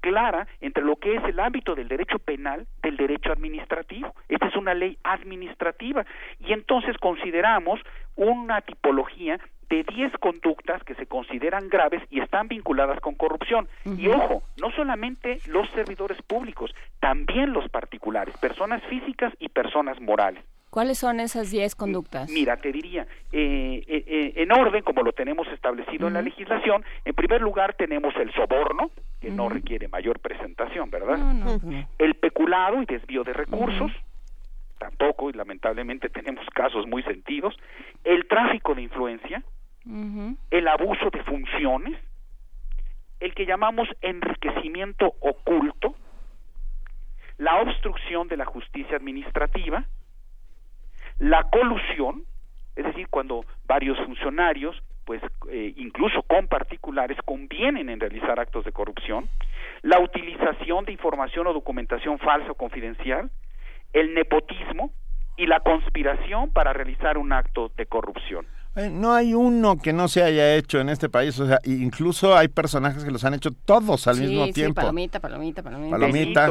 clara 0.00 0.48
entre 0.60 0.82
lo 0.82 0.96
que 0.96 1.14
es 1.14 1.24
el 1.24 1.38
ámbito 1.38 1.74
del 1.74 1.88
derecho 1.88 2.18
penal 2.18 2.66
del 2.82 2.96
derecho 2.96 3.32
administrativo. 3.32 4.12
Esta 4.28 4.48
es 4.48 4.56
una 4.56 4.74
ley 4.74 4.98
administrativa 5.04 6.04
y 6.40 6.52
entonces 6.52 6.96
consideramos 6.98 7.80
una 8.16 8.60
tipología 8.60 9.38
de 9.72 9.84
10 9.84 10.12
conductas 10.18 10.84
que 10.84 10.94
se 10.96 11.06
consideran 11.06 11.70
graves 11.70 12.02
y 12.10 12.20
están 12.20 12.46
vinculadas 12.46 13.00
con 13.00 13.14
corrupción. 13.14 13.68
Y 13.96 14.06
ojo, 14.08 14.42
no 14.60 14.70
solamente 14.72 15.38
los 15.46 15.66
servidores 15.70 16.20
públicos, 16.20 16.74
también 17.00 17.54
los 17.54 17.70
particulares, 17.70 18.36
personas 18.36 18.82
físicas 18.90 19.32
y 19.38 19.48
personas 19.48 19.98
morales. 19.98 20.44
¿Cuáles 20.68 20.98
son 20.98 21.20
esas 21.20 21.50
10 21.50 21.74
conductas? 21.74 22.30
Mira, 22.30 22.58
te 22.58 22.70
diría, 22.70 23.06
eh, 23.32 23.82
eh, 23.86 24.04
eh, 24.06 24.32
en 24.36 24.52
orden, 24.52 24.82
como 24.82 25.02
lo 25.02 25.12
tenemos 25.12 25.48
establecido 25.48 26.08
en 26.08 26.14
la 26.14 26.22
legislación, 26.22 26.84
en 27.06 27.14
primer 27.14 27.40
lugar 27.40 27.74
tenemos 27.74 28.14
el 28.16 28.30
soborno, 28.32 28.90
que 29.22 29.30
no 29.30 29.48
requiere 29.48 29.88
mayor 29.88 30.20
presentación, 30.20 30.90
¿verdad? 30.90 31.18
El 31.98 32.14
peculado 32.16 32.82
y 32.82 32.86
desvío 32.86 33.24
de 33.24 33.32
recursos, 33.32 33.90
tampoco, 34.78 35.30
y 35.30 35.32
lamentablemente 35.32 36.10
tenemos 36.10 36.44
casos 36.54 36.86
muy 36.86 37.02
sentidos. 37.04 37.54
El 38.04 38.26
tráfico 38.26 38.74
de 38.74 38.82
influencia, 38.82 39.42
el 39.84 40.68
abuso 40.68 41.10
de 41.10 41.22
funciones, 41.24 41.98
el 43.20 43.34
que 43.34 43.46
llamamos 43.46 43.88
enriquecimiento 44.00 45.14
oculto, 45.20 45.94
la 47.38 47.60
obstrucción 47.60 48.28
de 48.28 48.36
la 48.36 48.44
justicia 48.44 48.96
administrativa, 48.96 49.84
la 51.18 51.44
colusión, 51.50 52.24
es 52.76 52.84
decir, 52.84 53.08
cuando 53.08 53.44
varios 53.64 53.98
funcionarios, 54.04 54.80
pues 55.04 55.22
eh, 55.50 55.74
incluso 55.76 56.22
con 56.22 56.46
particulares, 56.48 57.18
convienen 57.24 57.88
en 57.88 58.00
realizar 58.00 58.38
actos 58.38 58.64
de 58.64 58.72
corrupción, 58.72 59.28
la 59.82 59.98
utilización 60.00 60.84
de 60.84 60.92
información 60.92 61.46
o 61.46 61.52
documentación 61.52 62.18
falsa 62.18 62.52
o 62.52 62.54
confidencial, 62.54 63.30
el 63.92 64.14
nepotismo 64.14 64.92
y 65.36 65.46
la 65.46 65.60
conspiración 65.60 66.52
para 66.52 66.72
realizar 66.72 67.18
un 67.18 67.32
acto 67.32 67.70
de 67.76 67.86
corrupción. 67.86 68.46
Eh, 68.74 68.88
no 68.90 69.12
hay 69.12 69.34
uno 69.34 69.76
que 69.76 69.92
no 69.92 70.08
se 70.08 70.22
haya 70.22 70.54
hecho 70.54 70.80
en 70.80 70.88
este 70.88 71.10
país, 71.10 71.38
o 71.38 71.46
sea, 71.46 71.58
incluso 71.64 72.34
hay 72.34 72.48
personajes 72.48 73.04
que 73.04 73.10
los 73.10 73.22
han 73.24 73.34
hecho 73.34 73.50
todos 73.50 74.06
al 74.06 74.18
mismo 74.18 74.48
tiempo. 74.48 74.80
Sí, 74.80 74.84
palomita, 74.84 75.20
palomita, 75.20 75.62
palomita. 75.62 75.90
Palomita. 75.90 76.50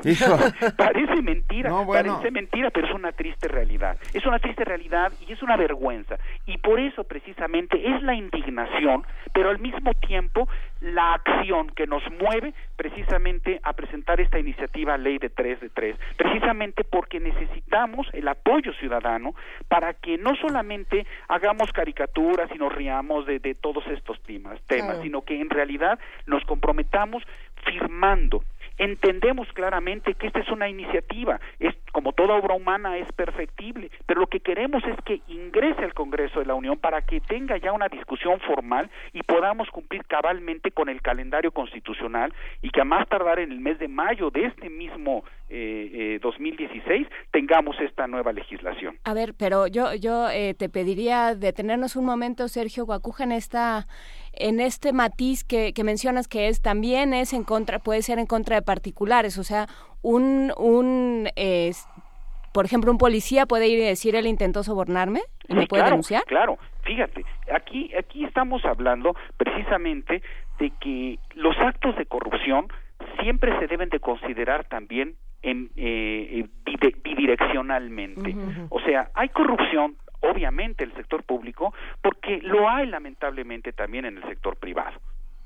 parece 0.76 1.22
mentira, 1.22 1.72
parece 1.86 2.30
mentira, 2.30 2.70
pero 2.70 2.86
es 2.86 2.94
una 2.94 3.12
triste 3.12 3.48
realidad. 3.48 3.98
Es 4.12 4.24
una 4.26 4.38
triste 4.38 4.64
realidad 4.64 5.12
y 5.26 5.32
es 5.32 5.42
una 5.42 5.56
vergüenza. 5.56 6.18
Y 6.46 6.58
por 6.58 6.80
eso 6.80 7.04
precisamente 7.04 7.94
es 7.94 8.02
la 8.02 8.14
indignación, 8.14 9.04
pero 9.32 9.50
al 9.50 9.58
mismo 9.58 9.94
tiempo 9.94 10.48
la 10.80 11.14
acción 11.14 11.68
que 11.68 11.86
nos 11.86 12.02
mueve 12.20 12.54
precisamente 12.76 13.60
a 13.62 13.72
presentar 13.72 14.20
esta 14.20 14.38
iniciativa 14.38 14.96
Ley 14.98 15.18
de 15.18 15.30
tres 15.30 15.60
de 15.60 15.68
tres, 15.68 15.96
precisamente 16.16 16.84
porque 16.84 17.20
necesitamos 17.20 18.08
el 18.12 18.26
apoyo 18.28 18.72
ciudadano 18.74 19.34
para 19.68 19.94
que 19.94 20.18
no 20.18 20.34
solamente 20.36 21.06
hagamos 21.28 21.72
caricaturas 21.72 22.50
y 22.54 22.58
nos 22.58 22.74
riamos 22.74 23.26
de, 23.26 23.40
todos 23.60 23.86
estos 23.88 24.20
temas, 24.22 24.60
temas 24.66 24.98
sino 25.02 25.22
que 25.22 25.40
en 25.40 25.50
realidad 25.50 25.98
nos 26.26 26.44
comprometamos 26.44 27.22
firmando 27.64 28.42
entendemos 28.78 29.48
claramente 29.52 30.14
que 30.14 30.26
esta 30.26 30.40
es 30.40 30.48
una 30.48 30.68
iniciativa, 30.68 31.40
es 31.58 31.74
como 31.92 32.12
toda 32.12 32.34
obra 32.34 32.54
humana 32.54 32.96
es 32.98 33.10
perfectible, 33.12 33.90
pero 34.06 34.20
lo 34.20 34.26
que 34.26 34.40
queremos 34.40 34.82
es 34.84 34.96
que 35.04 35.20
ingrese 35.28 35.84
al 35.84 35.94
Congreso 35.94 36.40
de 36.40 36.46
la 36.46 36.54
Unión 36.54 36.78
para 36.78 37.02
que 37.02 37.20
tenga 37.20 37.56
ya 37.58 37.72
una 37.72 37.88
discusión 37.88 38.40
formal 38.40 38.90
y 39.12 39.22
podamos 39.22 39.68
cumplir 39.70 40.04
cabalmente 40.06 40.70
con 40.70 40.88
el 40.88 41.02
calendario 41.02 41.52
constitucional 41.52 42.32
y 42.62 42.70
que 42.70 42.80
a 42.80 42.84
más 42.84 43.08
tardar 43.08 43.38
en 43.38 43.52
el 43.52 43.60
mes 43.60 43.78
de 43.78 43.88
mayo 43.88 44.30
de 44.30 44.46
este 44.46 44.70
mismo 44.70 45.24
eh, 45.54 46.18
2016 46.22 47.06
eh, 47.06 47.10
tengamos 47.30 47.78
esta 47.80 48.06
nueva 48.06 48.32
legislación. 48.32 48.96
A 49.04 49.12
ver, 49.12 49.34
pero 49.34 49.66
yo 49.66 49.94
yo 49.94 50.30
eh, 50.30 50.54
te 50.54 50.70
pediría 50.70 51.34
detenernos 51.34 51.94
un 51.94 52.06
momento, 52.06 52.48
Sergio 52.48 52.86
Guacuja, 52.86 53.24
en 53.24 53.32
esta 53.32 53.86
en 54.32 54.60
este 54.60 54.94
matiz 54.94 55.44
que, 55.44 55.74
que 55.74 55.84
mencionas 55.84 56.26
que 56.26 56.48
es 56.48 56.62
también 56.62 57.12
es 57.12 57.34
en 57.34 57.44
contra 57.44 57.80
puede 57.80 58.00
ser 58.00 58.18
en 58.18 58.26
contra 58.26 58.56
de 58.56 58.62
particulares, 58.62 59.36
o 59.36 59.44
sea, 59.44 59.66
un 60.00 60.52
un 60.56 61.28
por 62.54 62.64
ejemplo, 62.64 62.90
un 62.90 62.98
policía 62.98 63.44
puede 63.44 63.68
ir 63.68 63.78
y 63.78 63.84
decir 63.84 64.16
él 64.16 64.26
intentó 64.26 64.62
sobornarme 64.62 65.20
y 65.48 65.54
me 65.54 65.66
puede 65.66 65.84
denunciar. 65.84 66.24
Claro, 66.24 66.58
fíjate, 66.82 67.24
aquí 67.52 67.90
aquí 67.94 68.24
estamos 68.24 68.64
hablando 68.64 69.14
precisamente 69.36 70.22
de 70.58 70.70
que 70.80 71.18
los 71.34 71.56
actos 71.58 71.94
de 71.96 72.06
corrupción 72.06 72.68
siempre 73.20 73.58
se 73.58 73.66
deben 73.66 73.90
de 73.90 74.00
considerar 74.00 74.64
también 74.64 75.16
en, 75.42 75.70
eh, 75.76 76.46
bidireccionalmente. 77.02 78.34
O 78.70 78.80
sea, 78.80 79.10
hay 79.14 79.28
corrupción, 79.30 79.96
obviamente, 80.20 80.84
en 80.84 80.90
el 80.90 80.96
sector 80.96 81.22
público, 81.24 81.74
porque 82.00 82.40
lo 82.42 82.68
hay 82.68 82.86
lamentablemente 82.86 83.72
también 83.72 84.04
en 84.04 84.18
el 84.18 84.24
sector 84.24 84.56
privado. 84.56 84.98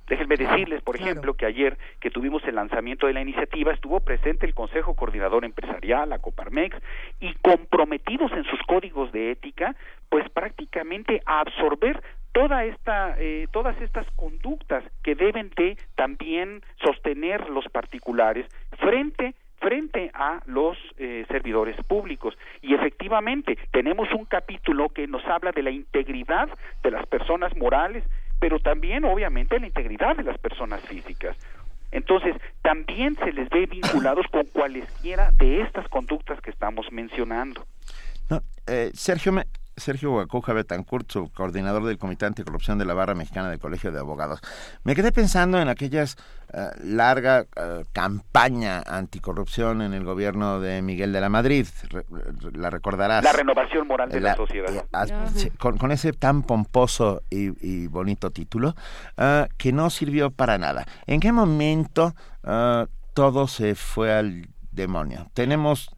Déjenme 0.08 0.36
decirles, 0.36 0.82
por 0.82 0.94
ejemplo, 0.94 1.34
que 1.34 1.46
ayer 1.46 1.76
que 2.00 2.10
tuvimos 2.10 2.44
el 2.44 2.54
lanzamiento 2.54 3.08
de 3.08 3.12
la 3.12 3.22
iniciativa 3.22 3.72
estuvo 3.72 3.98
presente 4.00 4.46
el 4.46 4.54
Consejo 4.54 4.94
Coordinador 4.94 5.44
Empresarial, 5.44 6.08
la 6.08 6.20
Coparmex, 6.20 6.76
y 7.18 7.32
comprometidos 7.42 8.30
en 8.32 8.44
sus 8.44 8.60
códigos 8.68 9.10
de 9.10 9.32
ética, 9.32 9.74
pues 10.08 10.28
prácticamente 10.30 11.22
a 11.26 11.40
absorber 11.40 12.00
toda 12.30 12.64
esta, 12.66 13.16
eh, 13.18 13.48
todas 13.50 13.80
estas 13.80 14.06
conductas 14.12 14.84
que 15.02 15.16
deben 15.16 15.50
de 15.56 15.76
también 15.96 16.62
sostener 16.84 17.50
los 17.50 17.64
particulares 17.68 18.46
frente 18.78 19.34
frente 19.58 20.10
a 20.14 20.40
los 20.46 20.76
eh, 20.98 21.24
servidores 21.28 21.76
públicos. 21.86 22.36
Y 22.62 22.74
efectivamente, 22.74 23.58
tenemos 23.72 24.08
un 24.12 24.24
capítulo 24.24 24.88
que 24.88 25.06
nos 25.06 25.24
habla 25.26 25.52
de 25.52 25.62
la 25.62 25.70
integridad 25.70 26.48
de 26.82 26.90
las 26.90 27.06
personas 27.06 27.56
morales, 27.56 28.04
pero 28.38 28.58
también 28.58 29.04
obviamente 29.04 29.58
la 29.58 29.66
integridad 29.66 30.16
de 30.16 30.24
las 30.24 30.38
personas 30.38 30.80
físicas. 30.82 31.36
Entonces, 31.92 32.36
también 32.62 33.16
se 33.16 33.32
les 33.32 33.48
ve 33.48 33.66
vinculados 33.66 34.26
con 34.30 34.44
cualesquiera 34.46 35.30
de 35.32 35.62
estas 35.62 35.88
conductas 35.88 36.40
que 36.40 36.50
estamos 36.50 36.90
mencionando. 36.92 37.64
Eh, 38.66 38.90
Sergio, 38.92 39.32
Sergio 39.76 40.10
Guacuja 40.10 40.54
Betancourt, 40.54 41.12
coordinador 41.34 41.84
del 41.84 41.98
Comité 41.98 42.24
Anticorrupción 42.24 42.78
de 42.78 42.86
la 42.86 42.94
Barra 42.94 43.14
Mexicana 43.14 43.50
del 43.50 43.58
Colegio 43.58 43.92
de 43.92 43.98
Abogados. 43.98 44.40
Me 44.84 44.94
quedé 44.94 45.12
pensando 45.12 45.60
en 45.60 45.68
aquellas 45.68 46.16
uh, 46.54 46.70
larga 46.82 47.44
uh, 47.56 47.84
campaña 47.92 48.82
anticorrupción 48.86 49.82
en 49.82 49.92
el 49.92 50.02
gobierno 50.02 50.60
de 50.60 50.80
Miguel 50.80 51.12
de 51.12 51.20
la 51.20 51.28
Madrid. 51.28 51.66
Re, 51.90 52.04
la 52.54 52.70
recordarás. 52.70 53.22
La 53.22 53.32
renovación 53.32 53.86
moral 53.86 54.08
de 54.08 54.20
la, 54.20 54.30
la 54.30 54.36
sociedad. 54.36 54.74
Eh, 54.74 54.82
as, 54.92 55.12
con, 55.58 55.76
con, 55.76 55.92
ese 55.92 56.14
tan 56.14 56.42
pomposo 56.42 57.22
y, 57.28 57.50
y 57.60 57.86
bonito 57.86 58.30
título 58.30 58.74
uh, 59.18 59.46
que 59.58 59.72
no 59.72 59.90
sirvió 59.90 60.30
para 60.30 60.56
nada. 60.56 60.86
¿En 61.06 61.20
qué 61.20 61.32
momento 61.32 62.14
todo 63.12 63.48
se 63.48 63.74
fue 63.74 64.14
al 64.14 64.46
demonio? 64.70 65.28
Tenemos 65.34 65.90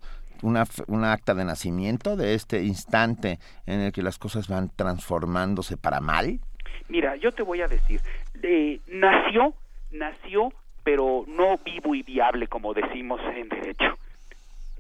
una, 0.43 0.65
una 0.87 1.13
acta 1.13 1.35
de 1.35 1.45
nacimiento 1.45 2.17
de 2.17 2.35
este 2.35 2.63
instante 2.63 3.39
en 3.67 3.81
el 3.81 3.93
que 3.93 4.03
las 4.03 4.19
cosas 4.19 4.49
van 4.49 4.71
transformándose 4.75 5.77
para 5.77 6.01
mal? 6.01 6.41
Mira, 6.89 7.17
yo 7.17 7.33
te 7.33 7.43
voy 7.43 7.61
a 7.61 7.69
decir, 7.69 8.01
nació, 8.89 9.55
nació, 9.91 10.53
pero 10.85 11.25
no 11.27 11.59
vivo 11.59 11.95
y 11.95 12.03
viable, 12.03 12.47
como 12.49 12.73
decimos 12.73 13.21
en 13.37 13.49
derecho. 13.49 13.98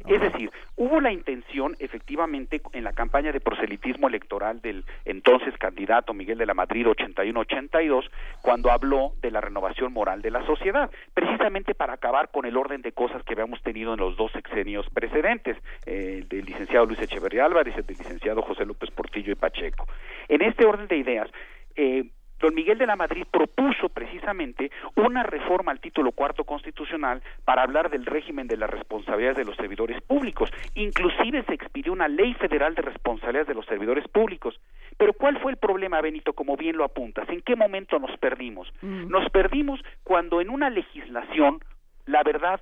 Es 0.06 0.20
decir, 0.20 0.50
hubo 0.76 1.00
la 1.00 1.12
intención, 1.12 1.76
efectivamente, 1.78 2.60
en 2.72 2.84
la 2.84 2.92
campaña 2.92 3.32
de 3.32 3.40
proselitismo 3.40 4.08
electoral 4.08 4.60
del 4.60 4.84
entonces 5.04 5.56
candidato 5.58 6.14
Miguel 6.14 6.38
de 6.38 6.46
la 6.46 6.54
Madrid 6.54 6.86
81-82, 6.86 8.08
cuando 8.42 8.70
habló 8.70 9.12
de 9.20 9.30
la 9.30 9.40
renovación 9.40 9.92
moral 9.92 10.22
de 10.22 10.30
la 10.30 10.44
sociedad, 10.46 10.90
precisamente 11.14 11.74
para 11.74 11.94
acabar 11.94 12.30
con 12.30 12.46
el 12.46 12.56
orden 12.56 12.82
de 12.82 12.92
cosas 12.92 13.22
que 13.24 13.34
habíamos 13.34 13.62
tenido 13.62 13.94
en 13.94 14.00
los 14.00 14.16
dos 14.16 14.32
sexenios 14.32 14.88
precedentes, 14.90 15.56
eh, 15.86 16.24
del 16.28 16.44
licenciado 16.44 16.86
Luis 16.86 17.00
Echeverría 17.00 17.44
Álvarez 17.44 17.74
y 17.76 17.82
del 17.82 17.96
licenciado 17.96 18.42
José 18.42 18.64
López 18.64 18.90
Portillo 18.90 19.32
y 19.32 19.36
Pacheco. 19.36 19.86
En 20.28 20.42
este 20.42 20.64
orden 20.64 20.88
de 20.88 20.96
ideas, 20.96 21.30
eh, 21.76 22.04
don 22.38 22.54
Miguel 22.54 22.78
de 22.78 22.86
la 22.86 22.96
Madrid 22.96 23.24
propuso 23.30 23.88
precisamente 23.88 24.70
una 24.96 25.22
reforma 25.22 25.72
al 25.72 25.80
título 25.80 26.12
cuarto 26.12 26.44
constitucional 26.44 27.22
para 27.44 27.62
hablar 27.62 27.90
del 27.90 28.06
régimen 28.06 28.46
de 28.46 28.56
las 28.56 28.70
responsabilidades 28.70 29.36
de 29.36 29.44
los 29.44 29.56
servidores 29.56 30.00
públicos. 30.02 30.50
Inclusive 30.74 31.44
se 31.44 31.54
expidió 31.54 31.92
una 31.92 32.08
ley 32.08 32.34
federal 32.34 32.74
de 32.74 32.82
responsabilidades 32.82 33.48
de 33.48 33.54
los 33.54 33.66
servidores 33.66 34.06
públicos. 34.08 34.60
Pero 34.96 35.12
¿cuál 35.12 35.38
fue 35.40 35.52
el 35.52 35.58
problema, 35.58 36.00
Benito, 36.00 36.32
como 36.32 36.56
bien 36.56 36.76
lo 36.76 36.84
apuntas? 36.84 37.28
¿En 37.28 37.42
qué 37.42 37.56
momento 37.56 37.98
nos 37.98 38.16
perdimos? 38.18 38.72
Nos 38.82 39.28
perdimos 39.30 39.80
cuando 40.02 40.40
en 40.40 40.50
una 40.50 40.70
legislación, 40.70 41.60
la 42.06 42.22
verdad, 42.22 42.60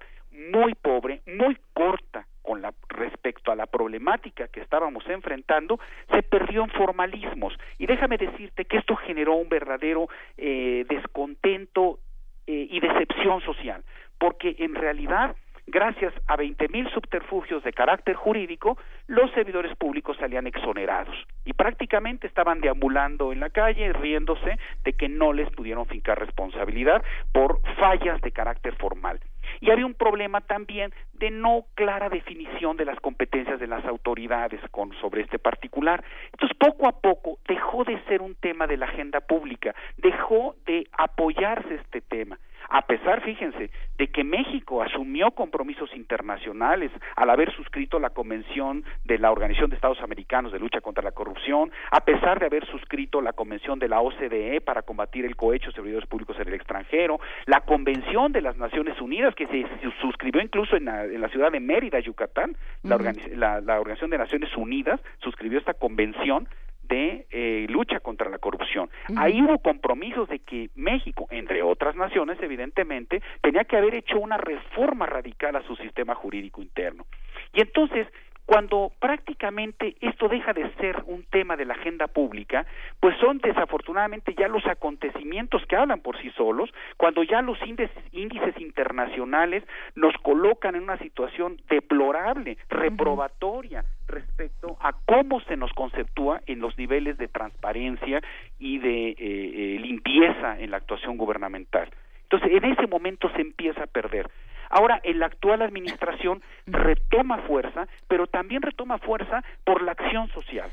muy 0.53 0.75
pobre, 0.75 1.23
muy 1.27 1.57
corta 1.73 2.27
con 2.47 2.63
la 2.63 2.73
respecto 2.89 3.51
a 3.51 3.57
la 3.57 3.67
problemática 3.67 4.49
que 4.49 4.61
estábamos 4.61 5.05
enfrentando, 5.09 5.81
se 6.11 6.23
perdió 6.23 6.63
en 6.63 6.71
formalismos. 6.71 7.53
Y 7.79 7.87
déjame 7.87 8.17
decirte 8.17 8.65
que 8.65 8.79
esto 8.79 8.95
generó 8.97 9.35
un 9.35 9.49
verdadero 9.49 10.09
eh, 10.37 10.87
descontento 10.89 11.99
eh, 12.47 12.69
y 12.71 12.79
decepción 12.79 13.41
social, 13.43 13.83
porque 14.19 14.55
en 14.61 14.77
realidad 14.77 15.35
gracias 15.67 16.15
a 16.27 16.37
veinte 16.37 16.69
mil 16.69 16.89
subterfugios 16.91 17.65
de 17.65 17.73
carácter 17.73 18.15
jurídico, 18.15 18.79
los 19.09 19.31
servidores 19.33 19.77
públicos 19.77 20.17
salían 20.19 20.47
exonerados 20.47 21.17
y 21.45 21.53
prácticamente 21.53 22.27
estaban 22.27 22.61
deambulando 22.61 23.33
en 23.33 23.41
la 23.41 23.51
calle 23.51 23.93
riéndose 23.93 24.59
de 24.85 24.93
que 24.93 25.09
no 25.09 25.33
les 25.33 25.51
pudieron 25.51 25.87
fincar 25.87 26.19
responsabilidad 26.19 27.03
por 27.33 27.61
fallas 27.77 28.21
de 28.21 28.31
carácter 28.31 28.77
formal. 28.77 29.19
Y 29.61 29.71
había 29.71 29.87
un 29.87 29.95
problema 29.95 30.41
también 30.41 30.93
de 31.15 31.31
no 31.31 31.65
clara 31.75 32.09
definición 32.09 32.77
de 32.77 32.85
las 32.85 32.99
competencias 33.01 33.59
de 33.59 33.67
las 33.67 33.85
autoridades 33.85 34.61
con, 34.71 34.93
sobre 35.01 35.23
este 35.23 35.39
particular. 35.39 36.05
Entonces, 36.33 36.57
poco 36.59 36.89
a 36.89 37.01
poco 37.01 37.39
dejó 37.49 37.85
de 37.85 38.03
ser 38.05 38.23
un 38.23 38.35
tema 38.35 38.67
de 38.67 38.77
la 38.77 38.87
agenda 38.87 39.21
pública, 39.21 39.75
dejó 39.97 40.57
de 40.67 40.87
apoyarse 40.93 41.75
este 41.77 42.01
tema 42.01 42.39
a 42.69 42.83
pesar, 42.83 43.23
fíjense, 43.23 43.71
de 43.99 44.09
que 44.09 44.25
México 44.25 44.83
asumió 44.83 45.31
compromisos 45.31 45.95
internacionales 45.95 46.91
al 47.15 47.31
haber 47.31 47.53
suscrito 47.55 47.99
la 47.99 48.11
Convención 48.11 48.85
de 49.05 49.19
la 49.19 49.31
Organización 49.31 49.71
de 49.71 49.77
Estados 49.77 50.01
Americanos 50.01 50.53
de 50.53 50.59
Lucha 50.59 50.81
contra 50.81 51.03
la 51.03 51.13
Corrupción, 51.13 51.71
a 51.91 52.01
pesar 52.05 52.39
de 52.41 52.47
haber 52.47 52.67
suscrito 52.67 53.21
la 53.21 53.33
Convención 53.33 53.79
de 53.79 53.89
la 53.89 54.01
OCDE 54.01 54.61
para 54.61 54.83
combatir 54.83 55.25
el 55.25 55.37
cohecho 55.37 55.69
de 55.69 55.75
servidores 55.75 56.09
públicos 56.09 56.37
en 56.39 56.49
el 56.49 56.55
extranjero, 56.55 57.19
la 57.47 57.61
Convención 57.63 58.33
de 58.33 58.43
las 58.43 58.57
Naciones 58.57 59.01
Unidas 59.01 59.35
que 59.35 59.47
se 59.47 59.65
suscribió 60.01 60.43
incluso 60.43 60.77
en 60.77 60.87
la, 60.87 61.05
en 61.05 61.21
la 61.21 61.29
ciudad 61.29 61.51
de 61.51 61.61
Mérida, 61.61 62.01
Yucatán, 62.01 62.57
la, 62.83 62.99
la, 63.35 63.61
la 63.61 63.81
Organización 63.81 64.11
de 64.11 64.19
Naciones 64.19 64.55
Unidas 64.57 65.01
suscribió 65.19 65.59
esta 65.59 65.75
convención 65.75 66.49
de 66.89 67.27
eh, 67.31 67.67
lucha 67.69 68.01
contra 68.01 68.31
la 68.31 68.39
corrupción. 68.39 68.89
Ahí 69.17 69.41
hubo 69.43 69.59
compromisos 69.59 70.29
de 70.29 70.39
que 70.41 70.71
México, 70.75 71.27
entre 71.31 71.63
otras 71.63 71.97
naciones, 71.97 72.39
evidentemente, 72.41 73.23
tenía 73.41 73.65
que 73.65 73.77
haber 73.77 73.95
hecho 73.95 74.19
una 74.19 74.37
reforma 74.37 75.07
radical 75.07 75.57
a 75.57 75.63
su 75.63 75.77
sistema 75.77 76.15
jurídico 76.15 76.63
interno. 76.63 77.07
Y 77.53 77.61
entonces, 77.61 78.07
cuando 78.47 78.93
prácticamente 79.01 79.97
esto 80.01 80.29
deja 80.29 80.53
de 80.53 80.73
ser 80.75 81.03
un 81.07 81.25
tema 81.25 81.57
de 81.57 81.65
la 81.65 81.75
agenda 81.75 82.07
pública, 82.07 82.65
pues 83.01 83.17
son 83.19 83.39
desafortunadamente 83.39 84.35
ya 84.35 84.47
los 84.47 84.65
acontecimientos 84.67 85.67
que 85.67 85.77
hablan 85.77 86.01
por 86.01 86.17
sí 86.23 86.31
solos, 86.37 86.71
cuando 86.97 87.25
ya 87.25 87.43
los 87.43 87.61
índices, 87.67 87.91
índices 88.13 88.59
internacionales 88.61 89.65
nos 89.97 90.15
colocan 90.23 90.77
en 90.77 90.85
una 90.85 90.97
situación 90.99 91.61
deplorable, 91.69 92.57
reprobatoria 92.69 93.85
respecto 94.07 94.77
a 94.81 94.93
cómo 95.05 95.41
se 95.41 95.57
nos 95.57 95.73
conceptúa 95.73 96.41
en 96.47 96.61
los 96.61 96.79
niveles 96.79 97.19
de 97.19 97.27
transparencia 97.27 98.23
y 98.61 98.79
de 98.79 99.09
eh, 99.09 99.17
eh, 99.19 99.79
limpieza 99.81 100.59
en 100.61 100.71
la 100.71 100.77
actuación 100.77 101.17
gubernamental. 101.17 101.91
Entonces, 102.23 102.51
en 102.53 102.65
ese 102.65 102.87
momento 102.87 103.29
se 103.31 103.41
empieza 103.41 103.85
a 103.85 103.87
perder. 103.87 104.31
Ahora, 104.71 105.01
en 105.03 105.19
la 105.19 105.27
actual 105.27 105.63
administración 105.63 106.43
retoma 106.67 107.39
fuerza, 107.43 107.87
pero 108.09 108.27
también 108.27 108.63
retoma 108.63 108.99
fuerza 108.99 109.43
por 109.65 109.83
la 109.83 109.93
acción 109.93 110.29
social, 110.29 110.71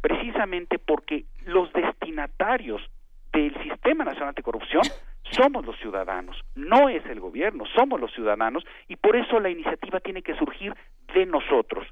precisamente 0.00 0.78
porque 0.78 1.24
los 1.44 1.72
destinatarios 1.72 2.82
del 3.32 3.54
Sistema 3.62 4.04
Nacional 4.04 4.30
Anticorrupción 4.30 4.82
somos 5.30 5.64
los 5.64 5.78
ciudadanos, 5.78 6.36
no 6.54 6.88
es 6.88 7.04
el 7.06 7.20
gobierno, 7.20 7.64
somos 7.74 8.00
los 8.00 8.12
ciudadanos 8.12 8.64
y 8.88 8.96
por 8.96 9.16
eso 9.16 9.40
la 9.40 9.50
iniciativa 9.50 10.00
tiene 10.00 10.22
que 10.22 10.34
surgir 10.34 10.74
de 11.14 11.26
nosotros 11.26 11.86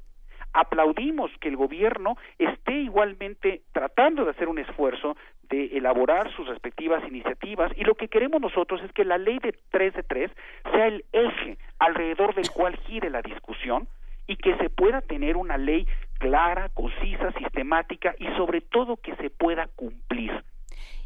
aplaudimos 0.53 1.31
que 1.39 1.49
el 1.49 1.57
gobierno 1.57 2.17
esté 2.37 2.73
igualmente 2.73 3.61
tratando 3.71 4.25
de 4.25 4.31
hacer 4.31 4.47
un 4.47 4.59
esfuerzo 4.59 5.15
de 5.49 5.77
elaborar 5.77 6.31
sus 6.35 6.47
respectivas 6.47 7.03
iniciativas 7.07 7.71
y 7.75 7.83
lo 7.83 7.95
que 7.95 8.07
queremos 8.07 8.41
nosotros 8.41 8.81
es 8.83 8.91
que 8.93 9.03
la 9.03 9.17
ley 9.17 9.39
de 9.39 9.53
3 9.69 9.93
de 9.93 10.03
3 10.03 10.31
sea 10.71 10.87
el 10.87 11.03
eje 11.11 11.57
alrededor 11.79 12.33
del 12.35 12.49
cual 12.51 12.77
gire 12.87 13.09
la 13.09 13.21
discusión 13.21 13.87
y 14.27 14.37
que 14.37 14.55
se 14.57 14.69
pueda 14.69 15.01
tener 15.01 15.35
una 15.35 15.57
ley 15.57 15.85
clara, 16.19 16.69
concisa, 16.69 17.31
sistemática 17.33 18.15
y 18.17 18.27
sobre 18.37 18.61
todo 18.61 18.97
que 18.97 19.15
se 19.17 19.29
pueda 19.29 19.67
cumplir. 19.75 20.31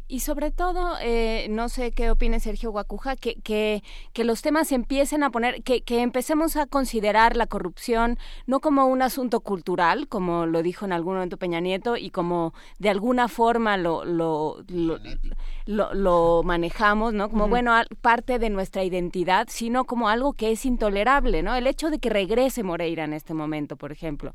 Y 0.08 0.20
sobre 0.20 0.52
todo, 0.52 0.94
eh, 1.00 1.48
no 1.50 1.68
sé 1.68 1.90
qué 1.90 2.10
opine 2.12 2.38
Sergio 2.38 2.70
Guacuja, 2.70 3.16
que, 3.16 3.34
que, 3.42 3.82
que 4.12 4.22
los 4.22 4.40
temas 4.40 4.70
empiecen 4.70 5.24
a 5.24 5.30
poner, 5.30 5.64
que, 5.64 5.82
que 5.82 6.00
empecemos 6.00 6.56
a 6.56 6.66
considerar 6.66 7.36
la 7.36 7.48
corrupción 7.48 8.16
no 8.46 8.60
como 8.60 8.86
un 8.86 9.02
asunto 9.02 9.40
cultural, 9.40 10.06
como 10.06 10.46
lo 10.46 10.62
dijo 10.62 10.84
en 10.84 10.92
algún 10.92 11.14
momento 11.14 11.38
Peña 11.38 11.58
Nieto, 11.58 11.96
y 11.96 12.10
como 12.10 12.54
de 12.78 12.90
alguna 12.90 13.26
forma 13.26 13.76
lo, 13.76 14.04
lo, 14.04 14.62
lo, 14.68 15.92
lo, 15.94 16.42
manejamos, 16.44 17.12
¿no? 17.12 17.28
Como, 17.28 17.48
bueno, 17.48 17.72
parte 18.00 18.38
de 18.38 18.48
nuestra 18.48 18.84
identidad, 18.84 19.48
sino 19.50 19.86
como 19.86 20.08
algo 20.08 20.34
que 20.34 20.52
es 20.52 20.64
intolerable, 20.66 21.42
¿no? 21.42 21.56
El 21.56 21.66
hecho 21.66 21.90
de 21.90 21.98
que 21.98 22.10
regrese 22.10 22.62
Moreira 22.62 23.04
en 23.04 23.12
este 23.12 23.34
momento, 23.34 23.76
por 23.76 23.90
ejemplo, 23.90 24.32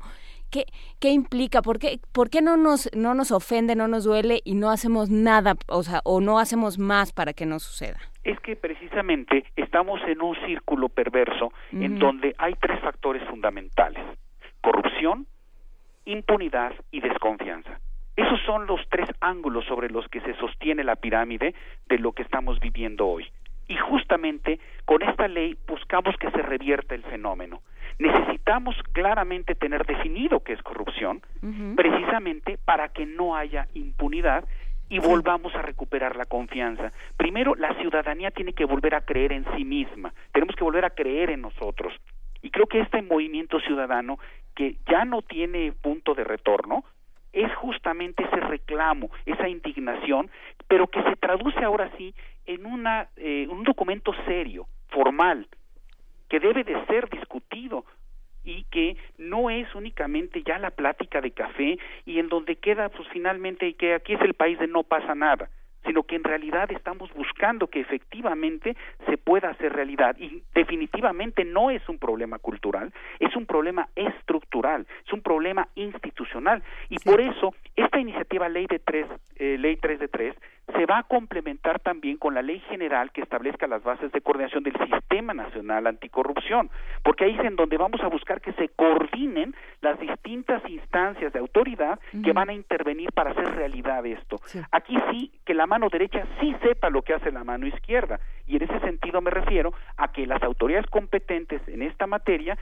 ¿Qué, 0.52 0.66
qué 1.00 1.08
implica? 1.08 1.62
¿Por 1.62 1.78
qué, 1.78 1.98
¿Por 2.12 2.28
qué 2.28 2.42
no, 2.42 2.58
nos, 2.58 2.90
no 2.94 3.14
nos 3.14 3.32
ofende, 3.32 3.74
no 3.74 3.88
nos 3.88 4.04
duele 4.04 4.42
y 4.44 4.54
no 4.54 4.70
hacemos 4.70 5.08
nada, 5.08 5.54
o 5.66 5.82
sea, 5.82 6.00
o 6.04 6.20
no 6.20 6.38
hacemos 6.38 6.78
más 6.78 7.10
para 7.14 7.32
que 7.32 7.46
no 7.46 7.58
suceda? 7.58 7.98
Es 8.22 8.38
que 8.40 8.54
precisamente 8.54 9.46
estamos 9.56 10.02
en 10.06 10.20
un 10.20 10.36
círculo 10.44 10.90
perverso 10.90 11.46
uh 11.46 11.50
-huh. 11.76 11.84
en 11.86 11.98
donde 11.98 12.34
hay 12.36 12.52
tres 12.60 12.78
factores 12.80 13.26
fundamentales. 13.30 14.04
Corrupción, 14.60 15.26
impunidad 16.04 16.74
y 16.90 17.00
desconfianza. 17.00 17.80
Esos 18.16 18.38
son 18.44 18.66
los 18.66 18.80
tres 18.90 19.08
ángulos 19.22 19.64
sobre 19.64 19.88
los 19.88 20.06
que 20.08 20.20
se 20.20 20.34
sostiene 20.34 20.84
la 20.84 20.96
pirámide 20.96 21.54
de 21.88 21.98
lo 21.98 22.12
que 22.12 22.22
estamos 22.22 22.60
viviendo 22.60 23.06
hoy. 23.06 23.24
Y 23.68 23.76
justamente 23.78 24.60
con 24.84 25.00
esta 25.00 25.28
ley 25.28 25.56
buscamos 25.66 26.14
que 26.18 26.30
se 26.30 26.42
revierta 26.42 26.94
el 26.94 27.04
fenómeno 27.04 27.62
necesitamos 27.98 28.76
claramente 28.92 29.54
tener 29.54 29.86
definido 29.86 30.40
qué 30.40 30.52
es 30.52 30.62
corrupción, 30.62 31.22
uh 31.42 31.46
-huh. 31.46 31.74
precisamente 31.76 32.58
para 32.64 32.88
que 32.88 33.06
no 33.06 33.36
haya 33.36 33.68
impunidad 33.74 34.44
y 34.88 34.98
volvamos 34.98 35.54
a 35.54 35.62
recuperar 35.62 36.16
la 36.16 36.26
confianza. 36.26 36.92
Primero, 37.16 37.54
la 37.54 37.74
ciudadanía 37.80 38.30
tiene 38.30 38.52
que 38.52 38.66
volver 38.66 38.94
a 38.94 39.00
creer 39.00 39.32
en 39.32 39.46
sí 39.56 39.64
misma, 39.64 40.12
tenemos 40.32 40.54
que 40.54 40.64
volver 40.64 40.84
a 40.84 40.90
creer 40.90 41.30
en 41.30 41.40
nosotros. 41.40 41.94
Y 42.42 42.50
creo 42.50 42.66
que 42.66 42.80
este 42.80 43.00
movimiento 43.00 43.60
ciudadano, 43.60 44.18
que 44.54 44.76
ya 44.86 45.04
no 45.04 45.22
tiene 45.22 45.72
punto 45.72 46.14
de 46.14 46.24
retorno, 46.24 46.84
es 47.32 47.54
justamente 47.54 48.24
ese 48.24 48.40
reclamo, 48.40 49.10
esa 49.24 49.48
indignación, 49.48 50.30
pero 50.68 50.86
que 50.88 51.02
se 51.04 51.16
traduce 51.16 51.64
ahora 51.64 51.90
sí 51.96 52.14
en 52.44 52.66
una, 52.66 53.08
eh, 53.16 53.46
un 53.48 53.62
documento 53.62 54.12
serio, 54.26 54.66
formal, 54.88 55.48
que 56.32 56.40
debe 56.40 56.64
de 56.64 56.82
ser 56.86 57.10
discutido 57.10 57.84
y 58.42 58.64
que 58.70 58.96
no 59.18 59.50
es 59.50 59.72
únicamente 59.74 60.42
ya 60.42 60.58
la 60.58 60.70
plática 60.70 61.20
de 61.20 61.32
café 61.32 61.78
y 62.06 62.18
en 62.18 62.30
donde 62.30 62.56
queda 62.56 62.88
pues 62.88 63.06
finalmente 63.12 63.74
que 63.74 63.92
aquí 63.92 64.14
es 64.14 64.20
el 64.22 64.32
país 64.32 64.58
de 64.58 64.66
no 64.66 64.82
pasa 64.82 65.14
nada 65.14 65.50
sino 65.84 66.02
que 66.04 66.16
en 66.16 66.24
realidad 66.24 66.70
estamos 66.70 67.12
buscando 67.14 67.68
que 67.68 67.80
efectivamente 67.80 68.76
se 69.06 69.16
pueda 69.18 69.50
hacer 69.50 69.72
realidad. 69.72 70.16
Y 70.18 70.42
definitivamente 70.54 71.44
no 71.44 71.70
es 71.70 71.86
un 71.88 71.98
problema 71.98 72.38
cultural, 72.38 72.92
es 73.18 73.34
un 73.36 73.46
problema 73.46 73.88
estructural, 73.96 74.86
es 75.06 75.12
un 75.12 75.22
problema 75.22 75.68
institucional. 75.74 76.62
Y 76.88 76.98
por 76.98 77.20
eso 77.20 77.54
esta 77.76 77.98
iniciativa 77.98 78.48
ley 78.48 78.66
de 78.66 78.78
tres, 78.78 79.06
eh, 79.36 79.56
ley 79.58 79.76
3 79.76 79.98
de 79.98 80.08
3 80.08 80.36
se 80.74 80.86
va 80.86 80.98
a 80.98 81.02
complementar 81.02 81.80
también 81.80 82.16
con 82.16 82.34
la 82.34 82.42
ley 82.42 82.60
general 82.68 83.10
que 83.12 83.20
establezca 83.20 83.66
las 83.66 83.82
bases 83.82 84.12
de 84.12 84.20
coordinación 84.20 84.62
del 84.62 84.76
Sistema 84.78 85.34
Nacional 85.34 85.86
Anticorrupción, 85.86 86.70
porque 87.02 87.24
ahí 87.24 87.34
es 87.34 87.44
en 87.44 87.56
donde 87.56 87.76
vamos 87.76 88.00
a 88.00 88.06
buscar 88.06 88.40
que 88.40 88.52
se 88.54 88.68
coordinen 88.68 89.54
las 89.80 89.98
distintas 89.98 90.62
instancias 90.68 91.32
de 91.32 91.38
autoridad 91.40 91.98
que 92.24 92.32
van 92.32 92.48
a 92.48 92.52
intervenir 92.54 93.10
para 93.12 93.30
hacer 93.30 93.54
realidad 93.54 94.06
esto. 94.06 94.36
Aquí 94.70 94.96
sí 95.10 95.32
que 95.44 95.54
la 95.54 95.66
mano 95.72 95.88
derecha 95.88 96.26
sí 96.38 96.54
sepa 96.62 96.90
lo 96.90 97.00
que 97.00 97.14
hace 97.14 97.32
la 97.32 97.44
mano 97.44 97.66
izquierda, 97.66 98.20
y 98.46 98.56
en 98.56 98.64
ese 98.64 98.78
sentido 98.80 99.22
me 99.22 99.30
refiero 99.30 99.72
a 99.96 100.12
que 100.12 100.26
las 100.26 100.42
autoridades 100.42 100.86
competentes 100.90 101.66
en 101.66 101.80
esta 101.80 102.06
materia 102.06 102.58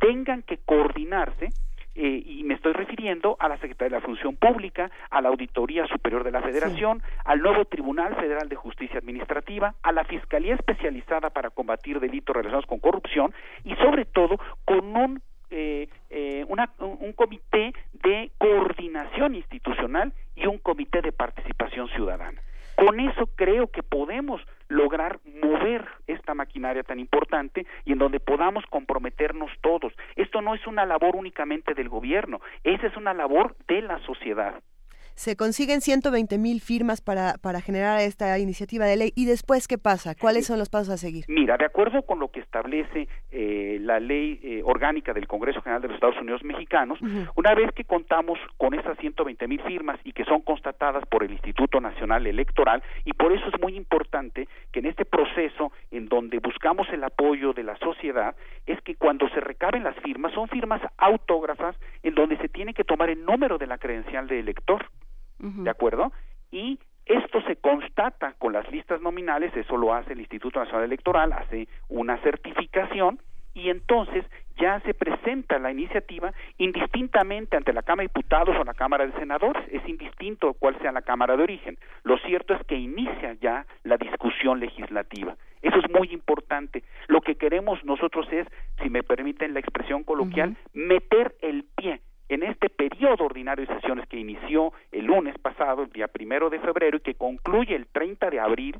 tengan 0.00 0.42
que 0.42 0.58
coordinarse 0.64 1.50
eh, 1.94 2.22
y 2.26 2.42
me 2.42 2.54
estoy 2.54 2.72
refiriendo 2.72 3.36
a 3.38 3.48
la 3.48 3.58
Secretaría 3.58 3.96
de 3.96 4.00
la 4.00 4.06
Función 4.06 4.34
Pública, 4.34 4.90
a 5.08 5.20
la 5.20 5.28
Auditoría 5.28 5.86
Superior 5.86 6.24
de 6.24 6.32
la 6.32 6.42
Federación, 6.42 7.00
al 7.24 7.40
nuevo 7.40 7.64
Tribunal 7.66 8.16
Federal 8.16 8.48
de 8.48 8.56
Justicia 8.56 8.98
Administrativa, 8.98 9.76
a 9.84 9.92
la 9.92 10.02
Fiscalía 10.02 10.56
Especializada 10.56 11.30
para 11.30 11.50
Combatir 11.50 12.00
Delitos 12.00 12.34
Relacionados 12.34 12.66
con 12.66 12.80
Corrupción 12.80 13.32
y 13.62 13.76
sobre 13.76 14.04
todo 14.04 14.36
con 14.64 14.96
un 14.96 15.22
eh, 15.50 15.88
eh, 16.10 16.44
un 16.48 17.12
comité 17.12 17.72
de 17.92 18.30
coordinación 18.38 19.34
institucional 19.34 20.12
y 20.36 20.46
un 20.46 20.58
comité 20.58 21.02
de 21.02 21.12
participación 21.12 21.88
ciudadana. 21.88 22.40
Con 22.76 23.00
eso 23.00 23.26
creo 23.34 23.72
que 23.72 23.82
podemos 23.82 24.40
lograr 24.68 25.18
mover 25.42 25.84
esta 26.06 26.34
maquinaria 26.34 26.84
tan 26.84 27.00
importante 27.00 27.66
y 27.84 27.92
en 27.92 27.98
donde 27.98 28.20
podamos 28.20 28.64
comprometernos 28.66 29.50
todos. 29.62 29.92
Esto 30.14 30.42
no 30.42 30.54
es 30.54 30.64
una 30.66 30.86
labor 30.86 31.16
únicamente 31.16 31.74
del 31.74 31.88
gobierno, 31.88 32.40
esa 32.62 32.86
es 32.86 32.96
una 32.96 33.14
labor 33.14 33.56
de 33.66 33.82
la 33.82 33.98
sociedad 34.06 34.62
se 35.18 35.34
consiguen 35.34 35.80
120 35.80 36.38
mil 36.38 36.60
firmas 36.60 37.00
para, 37.00 37.34
para 37.42 37.60
generar 37.60 38.00
esta 38.00 38.38
iniciativa 38.38 38.86
de 38.86 38.96
ley. 38.96 39.12
¿Y 39.16 39.26
después 39.26 39.66
qué 39.66 39.76
pasa? 39.76 40.14
¿Cuáles 40.14 40.46
son 40.46 40.60
los 40.60 40.68
pasos 40.70 40.90
a 40.90 40.96
seguir? 40.96 41.24
Mira, 41.26 41.56
de 41.56 41.64
acuerdo 41.64 42.02
con 42.02 42.20
lo 42.20 42.28
que 42.30 42.38
establece 42.38 43.08
eh, 43.32 43.78
la 43.80 43.98
ley 43.98 44.38
eh, 44.44 44.62
orgánica 44.64 45.12
del 45.12 45.26
Congreso 45.26 45.60
General 45.60 45.82
de 45.82 45.88
los 45.88 45.96
Estados 45.96 46.20
Unidos 46.20 46.44
Mexicanos, 46.44 47.00
una 47.34 47.52
vez 47.56 47.72
que 47.72 47.82
contamos 47.82 48.38
con 48.56 48.74
esas 48.74 48.96
120 48.98 49.48
mil 49.48 49.60
firmas 49.62 49.98
y 50.04 50.12
que 50.12 50.24
son 50.24 50.40
constatadas 50.42 51.04
por 51.06 51.24
el 51.24 51.32
Instituto 51.32 51.80
Nacional 51.80 52.24
Electoral, 52.28 52.80
y 53.04 53.12
por 53.12 53.32
eso 53.32 53.44
es 53.52 53.60
muy 53.60 53.74
importante 53.74 54.46
que 54.70 54.78
en 54.78 54.86
este 54.86 55.04
proceso 55.04 55.72
en 55.90 56.08
donde 56.08 56.38
buscamos 56.38 56.86
el 56.92 57.02
apoyo 57.02 57.52
de 57.52 57.64
la 57.64 57.76
sociedad, 57.78 58.36
es 58.66 58.80
que 58.82 58.94
cuando 58.94 59.28
se 59.30 59.40
recaben 59.40 59.82
las 59.82 59.96
firmas, 59.96 60.32
son 60.32 60.46
firmas 60.46 60.80
autógrafas 60.96 61.74
en 62.04 62.14
donde 62.14 62.36
se 62.36 62.48
tiene 62.48 62.72
que 62.72 62.84
tomar 62.84 63.10
el 63.10 63.24
número 63.24 63.58
de 63.58 63.66
la 63.66 63.78
credencial 63.78 64.28
de 64.28 64.38
elector. 64.38 64.86
¿De 65.38 65.70
acuerdo? 65.70 66.12
Y 66.50 66.78
esto 67.06 67.40
se 67.42 67.56
constata 67.56 68.34
con 68.38 68.52
las 68.52 68.70
listas 68.70 69.00
nominales, 69.00 69.56
eso 69.56 69.76
lo 69.76 69.94
hace 69.94 70.12
el 70.12 70.20
Instituto 70.20 70.60
Nacional 70.60 70.84
Electoral, 70.84 71.32
hace 71.32 71.68
una 71.88 72.18
certificación 72.18 73.18
y 73.54 73.70
entonces 73.70 74.24
ya 74.58 74.80
se 74.80 74.92
presenta 74.92 75.58
la 75.58 75.70
iniciativa 75.70 76.32
indistintamente 76.58 77.56
ante 77.56 77.72
la 77.72 77.82
Cámara 77.82 78.04
de 78.04 78.12
Diputados 78.14 78.56
o 78.56 78.64
la 78.64 78.74
Cámara 78.74 79.06
de 79.06 79.12
Senadores, 79.12 79.62
es 79.70 79.86
indistinto 79.88 80.54
cuál 80.54 80.78
sea 80.80 80.92
la 80.92 81.02
Cámara 81.02 81.36
de 81.36 81.44
origen. 81.44 81.78
Lo 82.02 82.18
cierto 82.18 82.54
es 82.54 82.64
que 82.66 82.76
inicia 82.76 83.34
ya 83.40 83.66
la 83.84 83.96
discusión 83.96 84.60
legislativa. 84.60 85.36
Eso 85.62 85.78
es 85.78 85.90
muy 85.90 86.12
importante. 86.12 86.84
Lo 87.06 87.20
que 87.20 87.36
queremos 87.36 87.82
nosotros 87.84 88.26
es, 88.30 88.46
si 88.82 88.90
me 88.90 89.02
permiten 89.02 89.54
la 89.54 89.60
expresión 89.60 90.04
coloquial, 90.04 90.56
meter 90.72 91.36
el 91.40 91.64
pie 91.76 92.00
en 92.28 92.42
este 92.42 92.68
periodo 92.68 93.24
ordinario 93.24 93.66
de 93.66 93.74
sesiones 93.74 94.08
que 94.08 94.18
inició 94.18 94.72
el 94.92 95.06
lunes 95.06 95.38
pasado, 95.38 95.82
el 95.82 95.90
día 95.90 96.08
primero 96.08 96.50
de 96.50 96.60
febrero, 96.60 96.98
y 96.98 97.00
que 97.00 97.14
concluye 97.14 97.74
el 97.74 97.86
30 97.86 98.30
de 98.30 98.40
abril, 98.40 98.76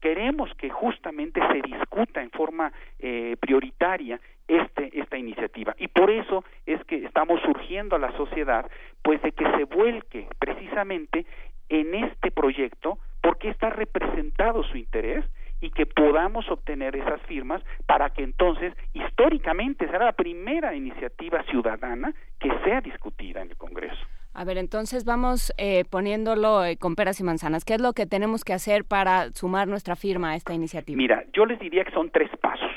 queremos 0.00 0.52
que 0.56 0.68
justamente 0.68 1.40
se 1.52 1.62
discuta 1.62 2.22
en 2.22 2.30
forma 2.30 2.72
eh, 2.98 3.36
prioritaria 3.38 4.20
este, 4.48 4.98
esta 4.98 5.16
iniciativa. 5.16 5.74
Y 5.78 5.88
por 5.88 6.10
eso 6.10 6.44
es 6.66 6.82
que 6.84 7.04
estamos 7.04 7.40
surgiendo 7.42 7.96
a 7.96 8.00
la 8.00 8.12
sociedad, 8.16 8.68
pues 9.02 9.22
de 9.22 9.32
que 9.32 9.44
se 9.56 9.64
vuelque 9.64 10.26
precisamente 10.38 11.24
en 11.68 11.94
este 11.94 12.30
proyecto, 12.30 12.98
porque 13.22 13.48
está 13.48 13.70
representado 13.70 14.64
su 14.64 14.76
interés 14.76 15.24
y 15.62 15.70
que 15.70 15.86
podamos 15.86 16.46
obtener 16.50 16.94
esas 16.96 17.22
firmas 17.22 17.62
para 17.86 18.10
que 18.10 18.22
entonces 18.22 18.74
históricamente 18.92 19.86
será 19.86 20.04
la 20.06 20.12
primera 20.12 20.74
iniciativa 20.74 21.42
ciudadana 21.44 22.12
que 22.38 22.50
sea 22.64 22.82
discutida 22.82 23.40
en 23.40 23.50
el 23.50 23.56
Congreso. 23.56 23.96
A 24.34 24.44
ver, 24.44 24.58
entonces 24.58 25.04
vamos 25.04 25.52
eh, 25.58 25.84
poniéndolo 25.88 26.64
eh, 26.64 26.76
con 26.76 26.96
peras 26.96 27.20
y 27.20 27.24
manzanas. 27.24 27.64
¿Qué 27.64 27.74
es 27.74 27.80
lo 27.80 27.92
que 27.92 28.06
tenemos 28.06 28.42
que 28.44 28.54
hacer 28.54 28.84
para 28.84 29.30
sumar 29.30 29.68
nuestra 29.68 29.94
firma 29.94 30.32
a 30.32 30.36
esta 30.36 30.52
iniciativa? 30.52 30.96
Mira, 30.96 31.24
yo 31.32 31.46
les 31.46 31.60
diría 31.60 31.84
que 31.84 31.92
son 31.92 32.10
tres 32.10 32.30
pasos. 32.40 32.70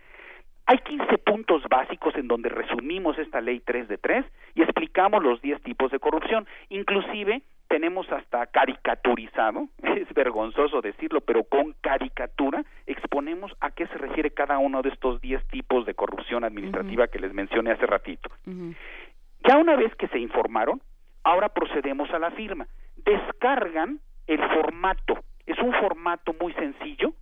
Hay 0.65 0.77
15 0.80 1.18
puntos 1.19 1.64
básicos 1.69 2.15
en 2.15 2.27
donde 2.27 2.49
resumimos 2.49 3.18
esta 3.18 3.41
ley 3.41 3.60
3 3.60 3.88
de 3.88 3.98
3 3.98 4.26
y 4.56 4.61
explicamos 4.61 5.22
los 5.23 5.41
10 5.41 5.61
tipos 5.61 5.91
de 5.91 5.99
corrupción. 5.99 6.48
Inclusive 6.69 7.41
tenemos 7.74 8.08
hasta 8.12 8.45
caricaturizado, 8.45 9.68
es 9.82 10.14
vergonzoso 10.14 10.80
decirlo, 10.80 11.22
pero 11.22 11.44
con 11.44 11.74
caricatura 11.82 12.64
exponemos 12.86 13.52
a 13.62 13.72
qué 13.72 13.88
se 13.88 13.98
refiere 13.98 14.30
cada 14.30 14.60
uno 14.60 14.84
de 14.84 14.90
estos 14.90 15.20
10 15.22 15.48
tipos 15.48 15.84
de 15.88 15.95
corrupción 15.95 16.44
administrativa 16.44 17.08
que 17.08 17.18
les 17.18 17.34
mencioné 17.34 17.72
hace 17.72 17.88
ratito. 17.88 18.30
Ya 18.45 19.58
una 19.58 19.76
vez 19.76 19.95
que 19.95 20.08
se 20.10 20.20
informaron, 20.20 20.84
ahora 21.24 21.50
procedemos 21.50 22.12
a 22.12 22.20
la 22.20 22.30
firma. 22.30 22.68
Descargan 22.95 24.00
el 24.28 24.48
formato. 24.50 25.24
Es 25.48 25.58
un 25.58 25.74
formato 25.74 26.36
muy 26.40 26.54
sencillo 26.54 27.14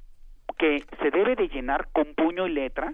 que 0.58 0.84
se 1.02 1.12
debe 1.12 1.38
de 1.38 1.48
llenar 1.48 1.88
con 1.94 2.14
puño 2.14 2.46
y 2.46 2.52
letra, 2.52 2.94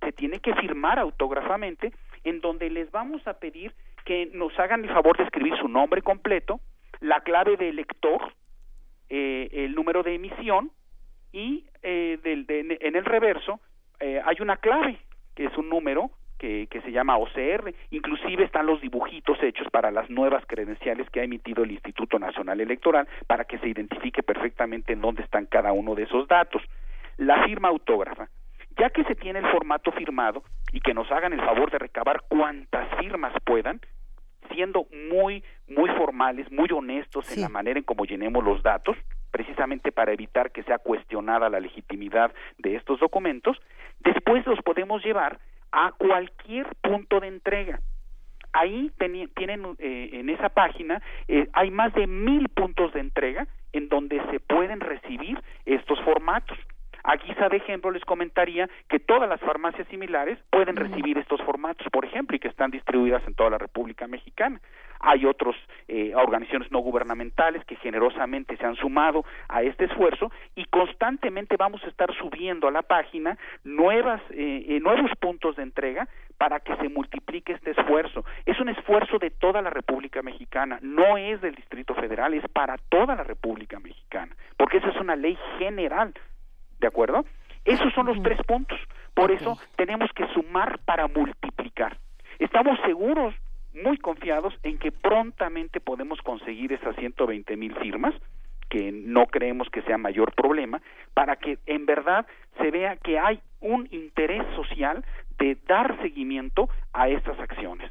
se 0.00 0.12
tiene 0.12 0.40
que 0.40 0.54
firmar 0.54 0.98
autógrafamente, 0.98 1.92
en 2.24 2.40
donde 2.40 2.70
les 2.70 2.90
vamos 2.90 3.26
a 3.28 3.34
pedir 3.34 3.74
que 4.06 4.30
nos 4.32 4.58
hagan 4.58 4.84
el 4.84 4.90
favor 4.90 5.18
de 5.18 5.24
escribir 5.24 5.54
su 5.58 5.68
nombre 5.68 6.00
completo, 6.00 6.60
la 7.00 7.20
clave 7.20 7.56
de 7.56 7.72
lector, 7.72 8.32
eh, 9.08 9.48
el 9.52 9.74
número 9.74 10.02
de 10.02 10.14
emisión 10.14 10.70
y 11.32 11.64
eh, 11.82 12.18
del, 12.22 12.46
en 12.48 12.96
el 12.96 13.04
reverso 13.04 13.60
eh, 14.00 14.20
hay 14.24 14.36
una 14.40 14.56
clave 14.56 14.98
que 15.34 15.46
es 15.46 15.56
un 15.56 15.68
número 15.68 16.10
que, 16.38 16.68
que, 16.68 16.80
se 16.82 16.92
llama 16.92 17.16
OCR, 17.16 17.74
inclusive 17.90 18.44
están 18.44 18.66
los 18.66 18.80
dibujitos 18.80 19.42
hechos 19.42 19.66
para 19.70 19.90
las 19.90 20.08
nuevas 20.08 20.44
credenciales 20.46 21.10
que 21.10 21.20
ha 21.20 21.24
emitido 21.24 21.64
el 21.64 21.72
Instituto 21.72 22.18
Nacional 22.18 22.60
Electoral 22.60 23.08
para 23.26 23.44
que 23.44 23.58
se 23.58 23.68
identifique 23.68 24.22
perfectamente 24.22 24.92
en 24.92 25.00
dónde 25.00 25.22
están 25.22 25.46
cada 25.46 25.72
uno 25.72 25.96
de 25.96 26.04
esos 26.04 26.28
datos. 26.28 26.62
La 27.16 27.44
firma 27.44 27.68
autógrafa. 27.68 28.28
Ya 28.78 28.90
que 28.90 29.02
se 29.04 29.16
tiene 29.16 29.40
el 29.40 29.46
formato 29.48 29.90
firmado 29.90 30.44
y 30.72 30.80
que 30.80 30.94
nos 30.94 31.10
hagan 31.10 31.32
el 31.32 31.40
favor 31.40 31.72
de 31.72 31.78
recabar 31.78 32.22
cuantas 32.28 32.86
firmas 33.00 33.32
puedan, 33.44 33.80
siendo 34.48 34.86
muy, 35.10 35.42
muy 35.68 35.90
formales, 35.90 36.50
muy 36.50 36.68
honestos 36.72 37.30
en 37.34 37.42
la 37.42 37.48
manera 37.48 37.78
en 37.78 37.84
cómo 37.84 38.04
llenemos 38.04 38.44
los 38.44 38.62
datos, 38.62 38.96
precisamente 39.30 39.92
para 39.92 40.12
evitar 40.12 40.50
que 40.50 40.62
sea 40.62 40.78
cuestionada 40.78 41.48
la 41.48 41.60
legitimidad 41.60 42.32
de 42.58 42.76
estos 42.76 43.00
documentos, 43.00 43.56
después 44.00 44.46
los 44.46 44.60
podemos 44.62 45.04
llevar 45.04 45.38
a 45.72 45.92
cualquier 45.92 46.66
punto 46.82 47.20
de 47.20 47.28
entrega. 47.28 47.80
ahí 48.52 48.90
tienen 48.98 49.76
eh, 49.78 50.10
en 50.14 50.30
esa 50.30 50.48
página 50.48 51.02
eh, 51.28 51.48
hay 51.52 51.70
más 51.70 51.92
de 51.94 52.06
mil 52.06 52.48
puntos 52.48 52.92
de 52.94 53.00
entrega 53.00 53.46
en 53.72 53.88
donde 53.88 54.20
se 54.30 54.40
pueden 54.40 54.80
recibir 54.80 55.38
estos 55.66 56.00
formatos. 56.00 56.58
Aquí, 57.04 57.32
de 57.34 57.56
ejemplo, 57.56 57.90
les 57.90 58.04
comentaría 58.04 58.68
que 58.88 58.98
todas 58.98 59.28
las 59.28 59.40
farmacias 59.40 59.86
similares 59.88 60.38
pueden 60.50 60.76
recibir 60.76 61.16
estos 61.18 61.40
formatos, 61.42 61.86
por 61.90 62.04
ejemplo, 62.04 62.36
y 62.36 62.40
que 62.40 62.48
están 62.48 62.70
distribuidas 62.70 63.26
en 63.26 63.34
toda 63.34 63.50
la 63.50 63.58
República 63.58 64.06
Mexicana. 64.06 64.60
Hay 65.00 65.24
otras 65.24 65.54
eh, 65.86 66.12
organizaciones 66.14 66.72
no 66.72 66.80
gubernamentales 66.80 67.64
que 67.64 67.76
generosamente 67.76 68.56
se 68.56 68.66
han 68.66 68.74
sumado 68.76 69.24
a 69.48 69.62
este 69.62 69.84
esfuerzo 69.84 70.32
y 70.56 70.64
constantemente 70.64 71.56
vamos 71.56 71.82
a 71.84 71.88
estar 71.88 72.12
subiendo 72.14 72.66
a 72.66 72.72
la 72.72 72.82
página 72.82 73.38
nuevas, 73.64 74.20
eh, 74.30 74.64
eh, 74.68 74.80
nuevos 74.80 75.10
puntos 75.20 75.56
de 75.56 75.62
entrega 75.62 76.08
para 76.36 76.60
que 76.60 76.74
se 76.76 76.88
multiplique 76.88 77.52
este 77.52 77.70
esfuerzo. 77.70 78.24
Es 78.44 78.58
un 78.60 78.68
esfuerzo 78.68 79.18
de 79.18 79.30
toda 79.30 79.62
la 79.62 79.70
República 79.70 80.22
Mexicana, 80.22 80.78
no 80.82 81.16
es 81.16 81.40
del 81.40 81.54
Distrito 81.54 81.94
Federal, 81.94 82.34
es 82.34 82.48
para 82.48 82.76
toda 82.88 83.14
la 83.14 83.24
República 83.24 83.78
Mexicana, 83.78 84.34
porque 84.56 84.78
esa 84.78 84.88
es 84.88 84.96
una 84.96 85.16
ley 85.16 85.38
general 85.58 86.12
¿De 86.80 86.86
acuerdo? 86.86 87.24
Esos 87.64 87.92
son 87.92 88.06
los 88.06 88.22
tres 88.22 88.38
puntos. 88.46 88.78
Por 89.14 89.30
eso 89.30 89.58
tenemos 89.76 90.10
que 90.12 90.26
sumar 90.28 90.78
para 90.84 91.08
multiplicar. 91.08 91.98
Estamos 92.38 92.78
seguros, 92.86 93.34
muy 93.74 93.98
confiados 93.98 94.54
en 94.62 94.78
que 94.78 94.92
prontamente 94.92 95.80
podemos 95.80 96.20
conseguir 96.22 96.72
esas 96.72 96.96
120 96.96 97.56
mil 97.56 97.74
firmas, 97.76 98.14
que 98.68 98.92
no 98.92 99.26
creemos 99.26 99.68
que 99.70 99.82
sea 99.82 99.98
mayor 99.98 100.34
problema, 100.34 100.80
para 101.14 101.36
que 101.36 101.58
en 101.66 101.86
verdad 101.86 102.26
se 102.58 102.70
vea 102.70 102.96
que 102.96 103.18
hay 103.18 103.40
un 103.60 103.88
interés 103.90 104.44
social 104.54 105.04
de 105.38 105.56
dar 105.66 106.00
seguimiento 106.00 106.68
a 106.92 107.08
estas 107.08 107.38
acciones. 107.40 107.90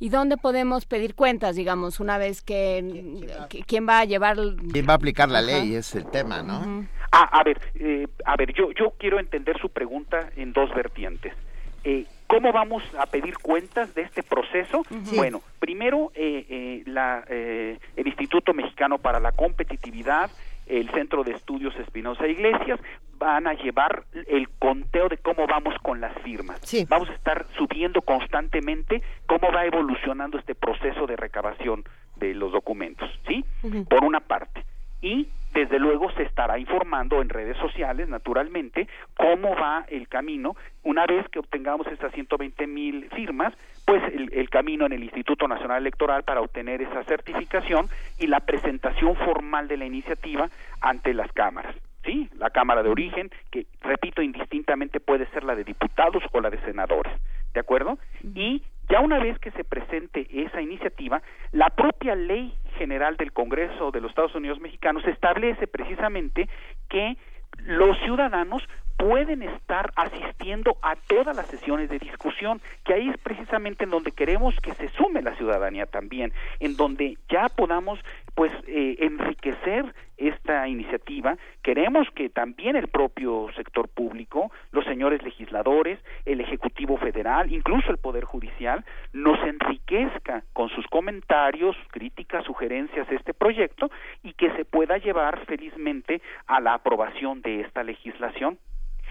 ¿Y 0.00 0.10
dónde 0.10 0.36
podemos 0.36 0.86
pedir 0.86 1.14
cuentas, 1.14 1.56
digamos, 1.56 1.98
una 1.98 2.18
vez 2.18 2.42
que... 2.42 3.26
¿Quién 3.66 3.88
va 3.88 4.00
a 4.00 4.04
llevar...? 4.04 4.36
¿Quién 4.72 4.86
va 4.88 4.92
a 4.92 4.96
aplicar 4.96 5.28
la 5.28 5.42
ley? 5.42 5.74
Es 5.74 5.94
el 5.96 6.08
tema, 6.08 6.42
¿no? 6.42 6.86
Ah, 7.10 7.28
a 7.32 7.42
ver, 7.42 7.60
eh, 7.74 8.06
a 8.24 8.36
ver, 8.36 8.52
yo, 8.54 8.70
yo 8.72 8.92
quiero 8.98 9.18
entender 9.18 9.58
su 9.60 9.70
pregunta 9.70 10.30
en 10.36 10.52
dos 10.52 10.72
vertientes. 10.72 11.34
Eh, 11.82 12.06
¿Cómo 12.28 12.52
vamos 12.52 12.82
a 12.98 13.06
pedir 13.06 13.38
cuentas 13.38 13.94
de 13.94 14.02
este 14.02 14.22
proceso? 14.22 14.82
Bueno, 15.16 15.40
primero 15.58 16.12
eh, 16.14 16.44
eh 16.48 16.82
la, 16.86 17.24
el 17.28 18.06
Instituto 18.06 18.52
Mexicano 18.52 18.98
para 18.98 19.18
la 19.18 19.32
Competitividad 19.32 20.30
el 20.68 20.90
Centro 20.90 21.24
de 21.24 21.32
Estudios 21.32 21.74
Espinosa 21.76 22.26
Iglesias, 22.26 22.80
van 23.18 23.46
a 23.46 23.54
llevar 23.54 24.04
el 24.28 24.48
conteo 24.48 25.08
de 25.08 25.18
cómo 25.18 25.46
vamos 25.46 25.74
con 25.82 26.00
las 26.00 26.14
firmas. 26.22 26.60
Vamos 26.88 27.08
a 27.10 27.14
estar 27.14 27.46
subiendo 27.56 28.00
constantemente 28.02 29.02
cómo 29.26 29.50
va 29.52 29.64
evolucionando 29.64 30.38
este 30.38 30.54
proceso 30.54 31.06
de 31.06 31.16
recabación 31.16 31.84
de 32.16 32.34
los 32.34 32.52
documentos, 32.52 33.10
¿sí? 33.26 33.44
Por 33.88 34.04
una 34.04 34.20
parte. 34.20 34.64
Y 35.02 35.28
desde 35.52 35.78
luego 35.78 36.12
se 36.12 36.22
estará 36.22 36.58
informando 36.58 37.22
en 37.22 37.28
redes 37.28 37.56
sociales, 37.56 38.08
naturalmente, 38.08 38.86
cómo 39.16 39.54
va 39.56 39.84
el 39.88 40.06
camino. 40.08 40.56
Una 40.84 41.06
vez 41.06 41.28
que 41.28 41.38
obtengamos 41.38 41.86
estas 41.88 42.12
120 42.12 42.66
mil 42.66 43.08
firmas, 43.10 43.54
pues 43.88 44.02
el, 44.12 44.50
camino 44.50 44.84
en 44.84 44.92
el 44.92 45.02
Instituto 45.02 45.48
Nacional 45.48 45.78
Electoral 45.78 46.22
para 46.22 46.42
obtener 46.42 46.82
esa 46.82 47.04
certificación 47.04 47.86
y 48.18 48.26
la 48.26 48.40
presentación 48.40 49.16
formal 49.16 49.66
de 49.66 49.78
la 49.78 49.86
iniciativa 49.86 50.50
ante 50.82 51.14
las 51.14 51.32
cámaras. 51.32 51.74
¿Sí? 52.04 52.28
La 52.36 52.50
Cámara 52.50 52.82
de 52.82 52.90
Origen, 52.90 53.30
que, 53.50 53.64
repito, 53.80 54.20
indistintamente 54.20 55.00
puede 55.00 55.24
ser 55.30 55.42
la 55.42 55.54
de 55.54 55.64
diputados 55.64 56.22
o 56.32 56.40
la 56.42 56.50
de 56.50 56.58
senadores. 56.66 57.14
¿De 57.54 57.60
acuerdo? 57.60 57.98
Y 58.34 58.62
ya 58.90 59.00
una 59.00 59.20
vez 59.20 59.38
que 59.38 59.52
se 59.52 59.64
presente 59.64 60.26
esa 60.32 60.60
iniciativa, 60.60 61.22
la 61.52 61.70
propia 61.70 62.14
ley 62.14 62.52
general 62.76 63.16
del 63.16 63.32
Congreso 63.32 63.90
de 63.90 64.02
los 64.02 64.10
Estados 64.10 64.34
Unidos 64.34 64.60
mexicanos 64.60 65.02
establece 65.06 65.66
precisamente 65.66 66.46
que 66.90 67.16
los 67.58 67.98
ciudadanos 68.00 68.62
pueden 68.96 69.42
estar 69.42 69.92
asistiendo 69.94 70.76
a 70.82 70.96
todas 70.96 71.36
las 71.36 71.46
sesiones 71.46 71.88
de 71.88 72.00
discusión, 72.00 72.60
que 72.84 72.94
ahí 72.94 73.08
es 73.08 73.16
precisamente 73.18 73.84
en 73.84 73.90
donde 73.90 74.10
queremos 74.10 74.56
que 74.60 74.74
se 74.74 74.88
sume 74.90 75.22
la 75.22 75.36
ciudadanía 75.36 75.86
también, 75.86 76.32
en 76.58 76.76
donde 76.76 77.16
ya 77.28 77.48
podamos 77.48 78.00
pues 78.34 78.52
eh, 78.66 78.96
enriquecer 79.00 79.94
esta 80.18 80.66
iniciativa. 80.68 81.36
Queremos 81.62 82.08
que 82.14 82.28
también 82.28 82.76
el 82.76 82.88
propio 82.88 83.48
sector 83.56 83.88
público, 83.88 84.50
los 84.72 84.84
señores 84.84 85.22
legisladores, 85.22 85.98
el 86.24 86.40
Ejecutivo 86.40 86.96
Federal, 86.98 87.52
incluso 87.52 87.90
el 87.90 87.98
Poder 87.98 88.24
Judicial, 88.24 88.84
nos 89.12 89.38
enriquezca 89.46 90.42
con 90.52 90.68
sus 90.70 90.86
comentarios, 90.88 91.76
críticas, 91.90 92.44
sugerencias 92.44 93.08
a 93.08 93.14
este 93.14 93.34
proyecto 93.34 93.90
y 94.22 94.32
que 94.34 94.50
se 94.56 94.64
pueda 94.64 94.98
llevar 94.98 95.44
felizmente 95.46 96.20
a 96.46 96.60
la 96.60 96.74
aprobación 96.74 97.40
de 97.42 97.60
esta 97.60 97.82
legislación 97.82 98.58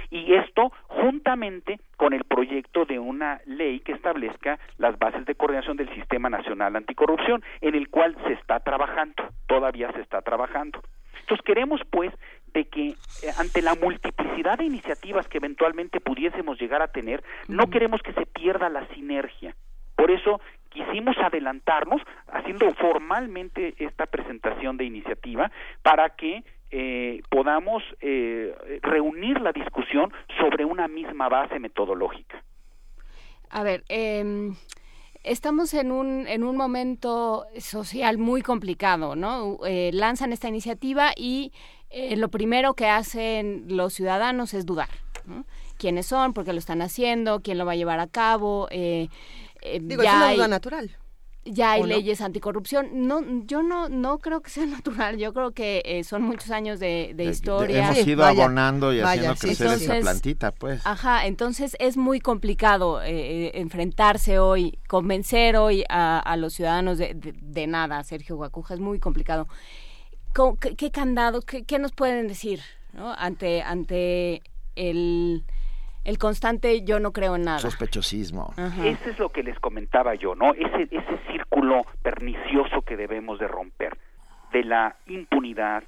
y 0.09 0.33
esto 0.33 0.71
juntamente 0.87 1.79
con 1.97 2.13
el 2.13 2.23
proyecto 2.23 2.85
de 2.85 2.99
una 2.99 3.41
ley 3.45 3.79
que 3.79 3.93
establezca 3.93 4.59
las 4.77 4.97
bases 4.97 5.25
de 5.25 5.35
coordinación 5.35 5.77
del 5.77 5.93
Sistema 5.95 6.29
Nacional 6.29 6.75
Anticorrupción, 6.75 7.43
en 7.61 7.75
el 7.75 7.89
cual 7.89 8.15
se 8.25 8.33
está 8.33 8.59
trabajando, 8.59 9.29
todavía 9.47 9.91
se 9.93 10.01
está 10.01 10.21
trabajando. 10.21 10.81
Entonces 11.21 11.45
queremos 11.45 11.81
pues 11.89 12.13
de 12.53 12.65
que 12.65 12.89
eh, 12.89 12.95
ante 13.37 13.61
la 13.61 13.75
multiplicidad 13.75 14.57
de 14.57 14.65
iniciativas 14.65 15.27
que 15.27 15.39
eventualmente 15.39 15.99
pudiésemos 15.99 16.59
llegar 16.59 16.81
a 16.81 16.87
tener, 16.87 17.23
no 17.47 17.69
queremos 17.69 18.01
que 18.01 18.13
se 18.13 18.25
pierda 18.25 18.69
la 18.69 18.87
sinergia. 18.93 19.55
Por 19.95 20.11
eso 20.11 20.39
quisimos 20.69 21.17
adelantarnos 21.17 22.01
haciendo 22.31 22.71
formalmente 22.75 23.73
esta 23.79 24.05
presentación 24.05 24.77
de 24.77 24.85
iniciativa 24.85 25.51
para 25.81 26.11
que 26.11 26.43
eh, 26.69 27.21
podamos 27.29 27.81
eh, 28.01 28.79
reunir 28.81 29.39
la 29.39 29.51
discusión 29.51 30.11
sobre 30.39 30.65
una 30.65 30.87
misma 30.87 31.29
base 31.29 31.59
metodológica. 31.59 32.43
A 33.49 33.63
ver, 33.63 33.85
em, 33.87 34.55
estamos 35.23 35.73
en 35.73 35.91
un, 35.91 36.27
en 36.27 36.43
un 36.43 36.57
momento 36.57 37.45
social 37.57 38.17
muy 38.17 38.41
complicado, 38.41 39.15
¿no? 39.15 39.59
Eh, 39.65 39.91
lanzan 39.93 40.33
esta 40.33 40.49
iniciativa 40.49 41.11
y 41.15 41.53
lo 42.17 42.27
primero 42.27 42.73
que 42.73 42.87
hacen 42.87 43.63
los 43.69 43.93
ciudadanos 43.93 44.53
es 44.53 44.65
dudar. 44.65 44.89
¿Quiénes 45.77 46.05
son? 46.07 46.33
¿Por 46.33 46.43
qué 46.43 46.51
lo 46.51 46.59
están 46.59 46.81
haciendo? 46.81 47.39
¿Quién 47.39 47.57
lo 47.57 47.65
va 47.65 47.71
a 47.71 47.75
llevar 47.75 48.01
a 48.01 48.07
cabo? 48.07 48.67
Digo, 48.69 50.03
es 50.03 50.13
una 50.13 50.33
duda 50.33 50.47
natural 50.49 50.97
ya 51.51 51.73
hay 51.73 51.83
leyes 51.83 52.21
anticorrupción. 52.21 53.07
No, 53.07 53.21
yo 53.45 53.63
no, 53.63 53.89
no 53.89 54.19
creo 54.19 54.41
que 54.41 54.49
sea 54.49 54.65
natural. 54.67 55.17
Yo 55.17 55.33
creo 55.33 55.51
que 55.51 55.81
eh, 55.85 56.03
son 56.03 56.23
muchos 56.23 56.51
años 56.51 56.79
de, 56.79 57.15
historia. 57.19 57.91
hemos 57.91 58.07
ido 58.07 58.23
abonando 58.23 58.93
y 58.93 59.01
haciendo 59.01 59.35
crecer 59.35 59.67
esa 59.67 59.99
plantita, 59.99 60.51
pues. 60.51 60.85
Ajá, 60.85 61.25
entonces 61.25 61.75
es 61.79 61.97
muy 61.97 62.19
complicado 62.19 63.01
eh, 63.01 63.47
eh, 63.47 63.51
enfrentarse 63.55 64.39
hoy, 64.39 64.79
convencer 64.87 65.57
hoy 65.57 65.83
a, 65.89 66.35
los 66.37 66.53
ciudadanos 66.53 66.97
de, 66.97 67.13
de, 67.15 67.67
nada, 67.67 68.03
Sergio 68.03 68.35
Guacuja, 68.35 68.75
es 68.75 68.79
muy 68.79 68.99
complicado. 68.99 69.47
¿Qué, 70.59 70.75
qué 70.75 70.91
candado, 70.91 71.41
qué, 71.41 71.63
qué, 71.63 71.79
nos 71.79 71.91
pueden 71.93 72.27
decir 72.27 72.61
¿no? 72.93 73.11
ante, 73.13 73.63
ante 73.63 74.43
el 74.75 75.43
el 76.07 76.17
constante 76.17 76.83
yo 76.83 77.01
no 77.01 77.11
creo 77.11 77.35
en 77.35 77.43
nada. 77.43 77.59
Sospechosismo. 77.59 78.53
Ese 78.81 79.09
es 79.09 79.19
lo 79.19 79.27
que 79.29 79.43
les 79.43 79.59
comentaba 79.59 80.15
yo, 80.15 80.35
¿no? 80.35 80.53
Ese, 80.53 80.83
ese 80.83 81.19
círculo 81.29 81.81
pernicioso 82.01 82.81
que 82.81 82.95
debemos 82.95 83.39
de 83.39 83.47
romper, 83.49 83.97
de 84.53 84.63
la 84.63 84.95
impunidad, 85.07 85.83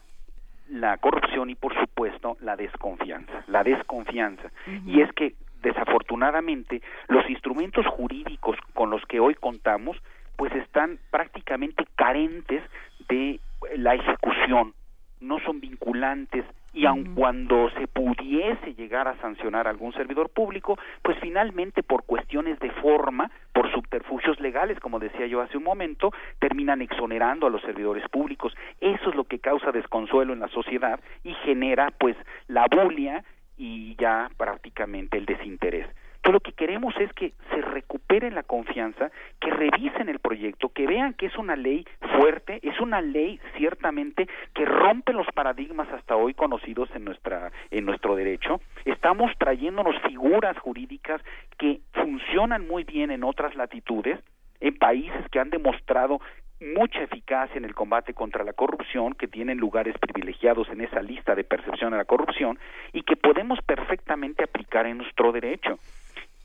la 0.67 0.97
corrupción 0.97 1.49
y 1.49 1.55
por 1.55 1.73
supuesto 1.79 2.35
la 2.41 2.57
desconfianza, 2.57 3.45
la 3.47 3.63
desconfianza. 3.63 4.51
Y 4.85 5.01
es 5.01 5.09
que 5.13 5.35
desafortunadamente 5.61 6.81
los 7.07 7.27
instrumentos 7.29 7.85
jurídicos 7.87 8.57
con 8.73 8.89
los 8.89 9.01
que 9.05 9.21
hoy 9.21 9.35
contamos 9.35 9.95
pues 10.35 10.53
están 10.53 10.99
prácticamente 11.11 11.85
carentes 11.95 12.61
de 13.07 13.39
la 13.77 13.95
ejecución, 13.95 14.73
no 15.21 15.39
son 15.39 15.61
vinculantes, 15.61 16.43
y 16.73 16.85
aun 16.85 17.15
cuando 17.15 17.69
se 17.71 17.87
pudiese 17.87 18.73
llegar 18.75 19.07
a 19.07 19.17
sancionar 19.17 19.67
a 19.67 19.69
algún 19.69 19.93
servidor 19.93 20.29
público, 20.29 20.77
pues 21.01 21.17
finalmente 21.19 21.83
por 21.83 22.03
cuestiones 22.03 22.59
de 22.59 22.71
forma, 22.71 23.31
por 23.53 23.71
subterfugios 23.71 24.39
legales, 24.39 24.79
como 24.79 24.99
decía 24.99 25.27
yo 25.27 25.41
hace 25.41 25.57
un 25.57 25.63
momento, 25.63 26.11
terminan 26.39 26.81
exonerando 26.81 27.47
a 27.47 27.49
los 27.49 27.61
servidores 27.61 28.07
públicos. 28.09 28.55
Eso 28.79 29.09
es 29.09 29.15
lo 29.15 29.23
que 29.23 29.39
causa 29.39 29.71
desconsuelo 29.71 30.33
en 30.33 30.39
la 30.39 30.47
sociedad 30.49 30.99
y 31.23 31.33
genera 31.45 31.91
pues 31.97 32.15
la 32.47 32.65
bulia 32.67 33.23
y 33.57 33.95
ya 33.97 34.29
prácticamente 34.37 35.17
el 35.17 35.25
desinterés. 35.25 35.87
Lo 36.31 36.41
que 36.41 36.51
queremos 36.51 36.93
es 36.99 37.11
que 37.14 37.34
se 37.49 37.61
recupere 37.61 38.30
la 38.30 38.43
confianza, 38.43 39.11
que 39.41 39.49
revisen 39.49 40.10
el 40.10 40.19
proyecto, 40.19 40.69
que 40.69 40.85
vean 40.85 41.14
que 41.14 41.26
es 41.26 41.35
una 41.38 41.56
ley 41.56 41.88
fuerte, 42.18 42.60
es 42.61 42.80
una 42.80 43.01
ley 43.01 43.39
ciertamente 43.57 44.27
que 44.53 44.65
rompe 44.65 45.11
los 45.11 45.26
paradigmas 45.34 45.89
hasta 45.89 46.15
hoy 46.15 46.35
conocidos 46.35 46.89
en 46.93 47.06
nuestra 47.06 47.51
en 47.72 47.85
nuestro 47.85 48.15
derecho. 48.15 48.61
Estamos 48.85 49.31
trayéndonos 49.39 49.95
figuras 50.07 50.57
jurídicas 50.60 51.19
que 51.57 51.81
funcionan 51.93 52.68
muy 52.68 52.84
bien 52.84 53.10
en 53.10 53.23
otras 53.23 53.56
latitudes, 53.56 54.19
en 54.60 54.77
países 54.77 55.27
que 55.31 55.39
han 55.39 55.49
demostrado 55.49 56.19
mucha 56.61 57.01
eficacia 57.01 57.57
en 57.57 57.65
el 57.65 57.73
combate 57.73 58.14
contra 58.14 58.43
la 58.43 58.53
corrupción, 58.53 59.14
que 59.14 59.27
tienen 59.27 59.57
lugares 59.57 59.97
privilegiados 59.97 60.68
en 60.69 60.81
esa 60.81 61.01
lista 61.01 61.34
de 61.34 61.43
percepción 61.43 61.91
de 61.91 61.97
la 61.97 62.06
corrupción 62.06 62.60
y 62.93 63.03
que 63.03 63.15
podemos 63.15 63.60
perfectamente 63.61 64.43
aplicar 64.43 64.85
en 64.85 64.97
nuestro 64.97 65.31
derecho. 65.31 65.80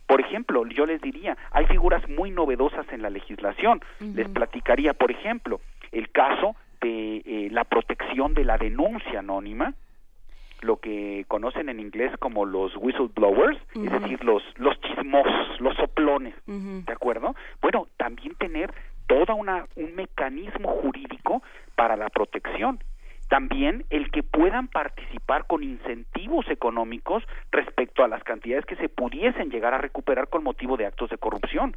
Por 0.07 0.21
ejemplo, 0.21 0.67
yo 0.67 0.87
les 0.87 1.01
diría, 1.01 1.37
hay 1.51 1.67
figuras 1.67 2.07
muy 2.09 2.31
novedosas 2.31 2.87
en 2.93 3.03
la 3.03 3.11
legislación. 3.11 3.81
Les 4.01 4.29
platicaría, 4.29 4.93
por 4.95 5.11
ejemplo, 5.11 5.61
el 5.93 6.11
caso 6.11 6.57
de 6.81 7.23
eh, 7.25 7.49
la 7.51 7.65
protección 7.65 8.35
de 8.35 8.45
la 8.45 8.59
denuncia 8.59 9.21
anónima, 9.21 9.75
lo 10.61 10.79
que 10.79 11.25
conocen 11.29 11.69
en 11.69 11.81
inglés 11.81 12.13
como 12.19 12.45
los 12.45 12.73
whistleblowers, 12.77 13.59
es 13.75 13.91
decir, 13.91 14.25
los, 14.25 14.43
los 14.57 14.81
chismosos, 14.81 15.61
los 15.61 15.77
soplones, 15.77 16.35
¿de 16.47 16.93
acuerdo? 16.93 17.35
Bueno, 17.61 17.89
también 17.97 18.35
tener 18.37 18.73
todo 19.07 19.35
una, 19.35 19.67
un 19.77 19.95
mecanismo 19.95 20.71
jurídico 20.83 21.43
para 21.77 21.97
la 21.97 22.09
protección. 22.09 22.79
También 23.29 23.85
el 23.91 24.11
que 24.11 24.23
puedan 24.23 24.69
participar 24.69 25.47
con 25.47 25.63
incentivos 25.63 26.49
económicos 26.49 27.25
respecto 27.51 28.05
a 28.05 28.09
las 28.09 28.23
cantidades 28.23 28.67
que 28.67 28.77
se 28.77 28.89
pudiesen 28.89 29.51
llegar 29.51 29.75
a 29.75 29.79
recuperar 29.79 30.29
con 30.29 30.45
motivo 30.45 30.77
de 30.77 30.87
actos 30.87 31.11
de 31.11 31.19
corrupción. 31.19 31.77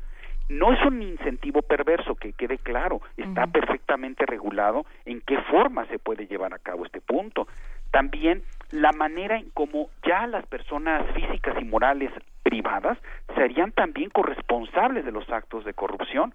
No 0.49 0.71
es 0.71 0.81
un 0.85 1.01
incentivo 1.01 1.61
perverso, 1.61 2.15
que 2.15 2.31
quede 2.31 2.57
claro, 2.57 3.01
está 3.17 3.47
perfectamente 3.47 4.25
regulado 4.25 4.85
en 5.05 5.21
qué 5.21 5.37
forma 5.41 5.85
se 5.87 5.99
puede 5.99 6.25
llevar 6.27 6.53
a 6.53 6.59
cabo 6.59 6.85
este 6.85 7.01
punto. 7.01 7.47
También 7.91 8.43
la 8.71 8.91
manera 8.91 9.37
en 9.37 9.49
cómo 9.53 9.89
ya 10.05 10.27
las 10.27 10.45
personas 10.47 11.05
físicas 11.13 11.55
y 11.61 11.65
morales 11.65 12.11
privadas 12.43 12.97
serían 13.35 13.71
también 13.71 14.09
corresponsables 14.09 15.03
de 15.03 15.11
los 15.11 15.29
actos 15.29 15.65
de 15.65 15.73
corrupción 15.73 16.33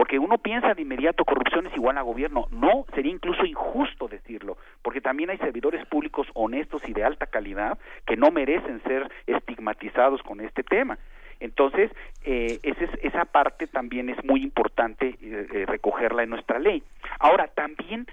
porque 0.00 0.18
uno 0.18 0.38
piensa 0.38 0.72
de 0.72 0.80
inmediato 0.80 1.26
corrupción 1.26 1.66
es 1.66 1.76
igual 1.76 1.98
a 1.98 2.00
gobierno. 2.00 2.46
No, 2.52 2.86
sería 2.94 3.12
incluso 3.12 3.44
injusto 3.44 4.08
decirlo, 4.08 4.56
porque 4.80 5.02
también 5.02 5.28
hay 5.28 5.36
servidores 5.36 5.84
públicos 5.88 6.26
honestos 6.32 6.80
y 6.88 6.94
de 6.94 7.04
alta 7.04 7.26
calidad 7.26 7.78
que 8.06 8.16
no 8.16 8.30
merecen 8.30 8.82
ser 8.84 9.12
estigmatizados 9.26 10.22
con 10.22 10.40
este 10.40 10.62
tema. 10.62 10.96
Entonces, 11.38 11.90
eh, 12.24 12.58
esa 13.02 13.26
parte 13.26 13.66
también 13.66 14.08
es 14.08 14.24
muy 14.24 14.42
importante 14.42 15.18
eh, 15.20 15.46
eh, 15.52 15.66
recogerla 15.66 16.22
en 16.22 16.30
nuestra 16.30 16.58
ley. 16.58 16.82
Ahora, 17.18 17.48
también 17.48 18.06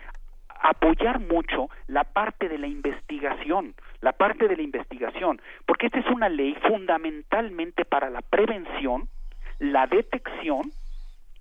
apoyar 0.59 1.21
mucho 1.21 1.69
la 1.87 2.03
parte 2.03 2.49
de 2.49 2.57
la 2.57 2.67
investigación, 2.67 3.75
la 4.01 4.11
parte 4.11 4.49
de 4.49 4.57
la 4.57 4.61
investigación, 4.61 5.41
porque 5.65 5.85
esta 5.85 5.99
es 5.99 6.07
una 6.07 6.27
ley 6.27 6.53
fundamentalmente 6.67 7.85
para 7.85 8.09
la 8.09 8.21
prevención, 8.23 9.07
la 9.59 9.87
detección 9.87 10.73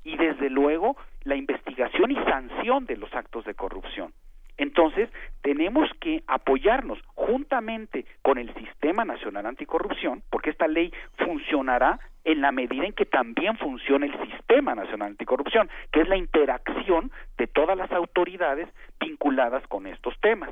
y 0.07 0.17
desde 0.17 0.49
luego 0.49 0.97
la 1.25 1.35
investigación 1.35 2.13
y 2.13 2.15
sanción 2.25 2.87
de 2.87 2.97
los 2.97 3.13
actos 3.13 3.45
de 3.45 3.55
corrupción. 3.55 4.13
Entonces, 4.57 5.11
tenemos 5.43 5.91
que 6.01 6.23
apoyarnos 6.29 6.99
juntamente 7.15 8.07
con 8.23 8.39
el 8.39 8.55
Sistema 8.55 9.05
Nacional 9.05 9.47
Anticorrupción, 9.47 10.23
porque 10.31 10.51
esta 10.51 10.69
ley 10.69 10.93
funcionará 11.19 11.99
en 12.25 12.41
la 12.41 12.53
medida 12.53 12.87
en 12.87 12.93
que 12.93 13.05
también 13.05 13.59
funcione 13.59 14.07
el 14.07 14.31
Sistema 14.31 14.77
Nacional 14.77 15.09
Anticorrupción, 15.09 15.69
que 15.93 16.03
es 16.03 16.09
la 16.09 16.17
interacción 16.17 17.11
de 17.37 17.49
todas 17.49 17.77
las 17.77 17.91
autoridades 17.91 18.69
vinculadas 19.01 19.67
con 19.67 19.89
estos 19.89 20.15
temas. 20.21 20.51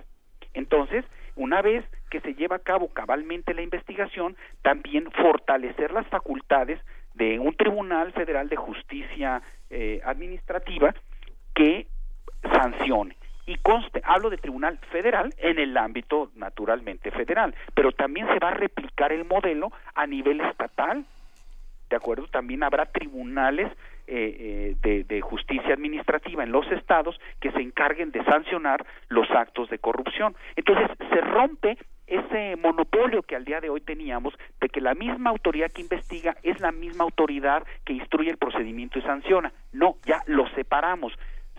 Entonces, 0.52 1.04
una 1.36 1.62
vez 1.62 1.84
que 2.10 2.20
se 2.20 2.34
lleva 2.34 2.56
a 2.56 2.62
cabo 2.62 2.88
cabalmente 2.88 3.54
la 3.54 3.62
investigación, 3.62 4.36
también 4.62 5.10
fortalecer 5.12 5.92
las 5.92 6.06
facultades 6.08 6.80
de 7.14 7.38
un 7.38 7.54
Tribunal 7.56 8.12
Federal 8.12 8.48
de 8.48 8.56
Justicia 8.56 9.42
eh, 9.70 10.00
Administrativa 10.04 10.94
que 11.54 11.86
sancione. 12.42 13.16
Y 13.46 13.56
conste, 13.56 14.00
hablo 14.04 14.30
de 14.30 14.38
Tribunal 14.38 14.78
Federal 14.90 15.32
en 15.38 15.58
el 15.58 15.76
ámbito 15.76 16.30
naturalmente 16.34 17.10
federal, 17.10 17.54
pero 17.74 17.92
también 17.92 18.26
se 18.28 18.38
va 18.38 18.48
a 18.48 18.54
replicar 18.54 19.12
el 19.12 19.26
modelo 19.26 19.70
a 19.94 20.06
nivel 20.06 20.40
estatal, 20.40 21.04
¿de 21.90 21.96
acuerdo? 21.96 22.26
También 22.28 22.62
habrá 22.62 22.86
tribunales 22.86 23.70
eh, 24.06 24.76
eh, 24.82 25.04
de, 25.08 25.20
justicia 25.22 25.72
administrativa 25.72 26.42
en 26.42 26.52
los 26.52 26.70
estados 26.72 27.18
que 27.40 27.50
se 27.52 27.60
encarguen 27.60 28.10
de 28.10 28.22
sancionar 28.24 28.84
los 29.08 29.30
actos 29.30 29.70
de 29.70 29.78
corrupción. 29.78 30.36
Entonces 30.56 30.90
se 31.10 31.20
rompe 31.22 31.78
ese 32.06 32.56
monopolio 32.56 33.22
que 33.22 33.36
al 33.36 33.44
día 33.44 33.60
de 33.60 33.70
hoy 33.70 33.80
teníamos 33.80 34.34
de 34.60 34.68
que 34.68 34.80
la 34.80 34.94
misma 34.94 35.30
autoridad 35.30 35.70
que 35.70 35.82
investiga 35.82 36.36
es 36.42 36.60
la 36.60 36.72
misma 36.72 37.04
autoridad 37.04 37.64
que 37.84 37.94
instruye 37.94 38.30
el 38.30 38.36
procedimiento 38.36 38.98
y 38.98 39.02
sanciona. 39.02 39.52
No, 39.72 39.96
ya 40.04 40.22
lo 40.26 40.48
separamos. 40.50 41.12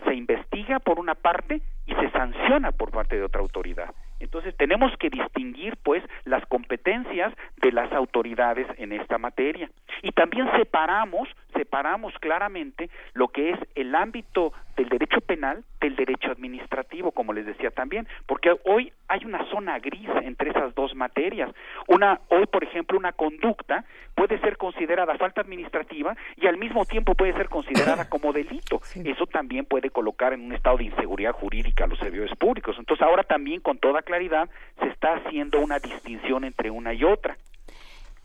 Se 0.04 0.14
investiga 0.14 0.78
por 0.78 0.98
una 1.00 1.14
parte 1.14 1.62
y 1.86 1.94
se 1.94 2.10
sanciona 2.10 2.72
por 2.72 2.90
parte 2.90 3.16
de 3.16 3.22
otra 3.22 3.40
autoridad. 3.40 3.94
Entonces 4.18 4.56
tenemos 4.56 4.96
que 4.98 5.10
distinguir 5.10 5.76
pues 5.82 6.02
las 6.24 6.44
competencias 6.46 7.32
de 7.58 7.72
las 7.72 7.92
autoridades 7.92 8.66
en 8.78 8.92
esta 8.92 9.18
materia 9.18 9.70
y 10.02 10.12
también 10.12 10.50
separamos 10.56 11.28
separamos 11.54 12.12
claramente 12.20 12.90
lo 13.14 13.28
que 13.28 13.50
es 13.50 13.58
el 13.74 13.94
ámbito 13.94 14.52
del 14.76 14.88
derecho 14.88 15.20
penal 15.22 15.64
del 15.80 15.96
derecho 15.96 16.30
administrativo, 16.30 17.12
como 17.12 17.32
les 17.32 17.46
decía 17.46 17.70
también, 17.70 18.06
porque 18.26 18.54
hoy 18.64 18.92
hay 19.08 19.24
una 19.24 19.44
zona 19.50 19.78
gris 19.78 20.08
entre 20.22 20.50
esas 20.50 20.74
dos 20.74 20.94
materias. 20.94 21.50
Una 21.86 22.20
hoy, 22.28 22.46
por 22.46 22.64
ejemplo, 22.64 22.98
una 22.98 23.12
conducta 23.12 23.84
puede 24.14 24.38
ser 24.40 24.56
considerada 24.56 25.16
falta 25.16 25.40
administrativa 25.40 26.16
y 26.36 26.46
al 26.46 26.56
mismo 26.56 26.84
tiempo 26.84 27.14
puede 27.14 27.32
ser 27.34 27.48
considerada 27.48 28.08
como 28.08 28.32
delito. 28.32 28.80
Eso 29.04 29.26
también 29.26 29.64
puede 29.64 29.90
colocar 29.90 30.32
en 30.32 30.40
un 30.40 30.52
estado 30.52 30.78
de 30.78 30.84
inseguridad 30.84 31.32
jurídica 31.32 31.75
a 31.84 31.86
los 31.86 31.98
servidores 31.98 32.36
públicos. 32.36 32.76
Entonces, 32.78 33.06
ahora 33.06 33.22
también 33.22 33.60
con 33.60 33.78
toda 33.78 34.02
claridad 34.02 34.48
se 34.80 34.88
está 34.88 35.16
haciendo 35.16 35.60
una 35.60 35.78
distinción 35.78 36.44
entre 36.44 36.70
una 36.70 36.94
y 36.94 37.04
otra. 37.04 37.36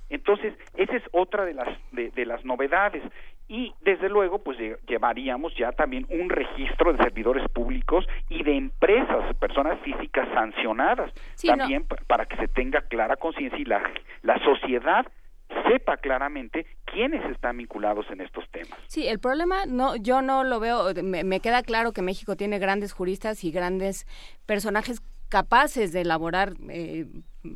Entonces, 0.09 0.53
esa 0.75 0.97
es 0.97 1.03
otra 1.11 1.45
de 1.45 1.53
las, 1.53 1.69
de, 1.91 2.25
las 2.25 2.43
novedades. 2.43 3.01
Y 3.47 3.73
desde 3.81 4.09
luego, 4.09 4.39
pues 4.39 4.57
llevaríamos 4.87 5.55
ya 5.55 5.71
también 5.71 6.05
un 6.09 6.29
registro 6.29 6.93
de 6.93 7.03
servidores 7.03 7.49
públicos 7.49 8.05
y 8.29 8.43
de 8.43 8.55
empresas, 8.55 9.35
personas 9.37 9.79
físicas 9.79 10.27
sancionadas, 10.33 11.13
también 11.45 11.85
para 12.07 12.25
que 12.25 12.35
se 12.37 12.47
tenga 12.47 12.81
clara 12.81 13.15
conciencia 13.15 13.57
y 13.57 13.65
la, 13.65 13.81
la 14.23 14.37
sociedad 14.39 15.05
sepa 15.67 15.97
claramente 15.97 16.65
quiénes 16.85 17.23
están 17.31 17.57
vinculados 17.57 18.05
en 18.11 18.21
estos 18.21 18.49
temas. 18.49 18.77
Sí, 18.87 19.07
el 19.07 19.19
problema 19.19 19.65
no, 19.67 19.95
yo 19.95 20.21
no 20.21 20.43
lo 20.43 20.59
veo. 20.59 20.93
Me, 21.03 21.39
queda 21.39 21.63
claro 21.63 21.91
que 21.91 22.01
México 22.01 22.35
tiene 22.35 22.59
grandes 22.59 22.93
juristas 22.93 23.43
y 23.43 23.51
grandes 23.51 24.05
personajes 24.45 25.01
capaces 25.29 25.93
de 25.93 26.01
elaborar 26.01 26.53
eh, 26.69 27.05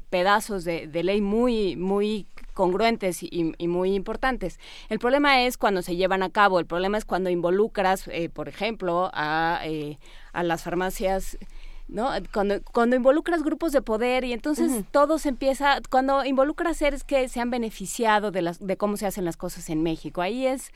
pedazos 0.09 0.63
de, 0.63 0.87
ley 1.03 1.19
muy, 1.21 1.75
muy 1.75 2.25
congruentes 2.53 3.21
y, 3.21 3.53
muy 3.67 3.93
importantes. 3.93 4.59
El 4.89 4.99
problema 4.99 5.41
es 5.41 5.57
cuando 5.57 5.81
se 5.81 5.97
llevan 5.97 6.23
a 6.23 6.29
cabo, 6.29 6.59
el 6.59 6.65
problema 6.65 6.97
es 6.97 7.03
cuando 7.03 7.29
involucras, 7.29 8.07
eh, 8.07 8.29
por 8.29 8.47
ejemplo, 8.47 9.11
a, 9.13 9.59
eh, 9.65 9.97
a 10.31 10.43
las 10.43 10.63
farmacias 10.63 11.37
¿no? 11.87 12.09
Cuando, 12.33 12.55
cuando 12.71 12.95
involucras 12.95 13.43
grupos 13.43 13.71
de 13.71 13.81
poder 13.81 14.23
y 14.23 14.33
entonces 14.33 14.85
todo 14.91 15.17
se 15.17 15.29
empieza, 15.29 15.79
cuando 15.89 16.25
involucras 16.25 16.77
seres 16.77 17.03
que 17.03 17.27
se 17.27 17.39
han 17.39 17.49
beneficiado 17.49 18.31
de, 18.31 18.41
las, 18.41 18.65
de 18.65 18.77
cómo 18.77 18.97
se 18.97 19.05
hacen 19.05 19.25
las 19.25 19.37
cosas 19.37 19.69
en 19.69 19.83
México, 19.83 20.21
ahí 20.21 20.47
es, 20.47 20.71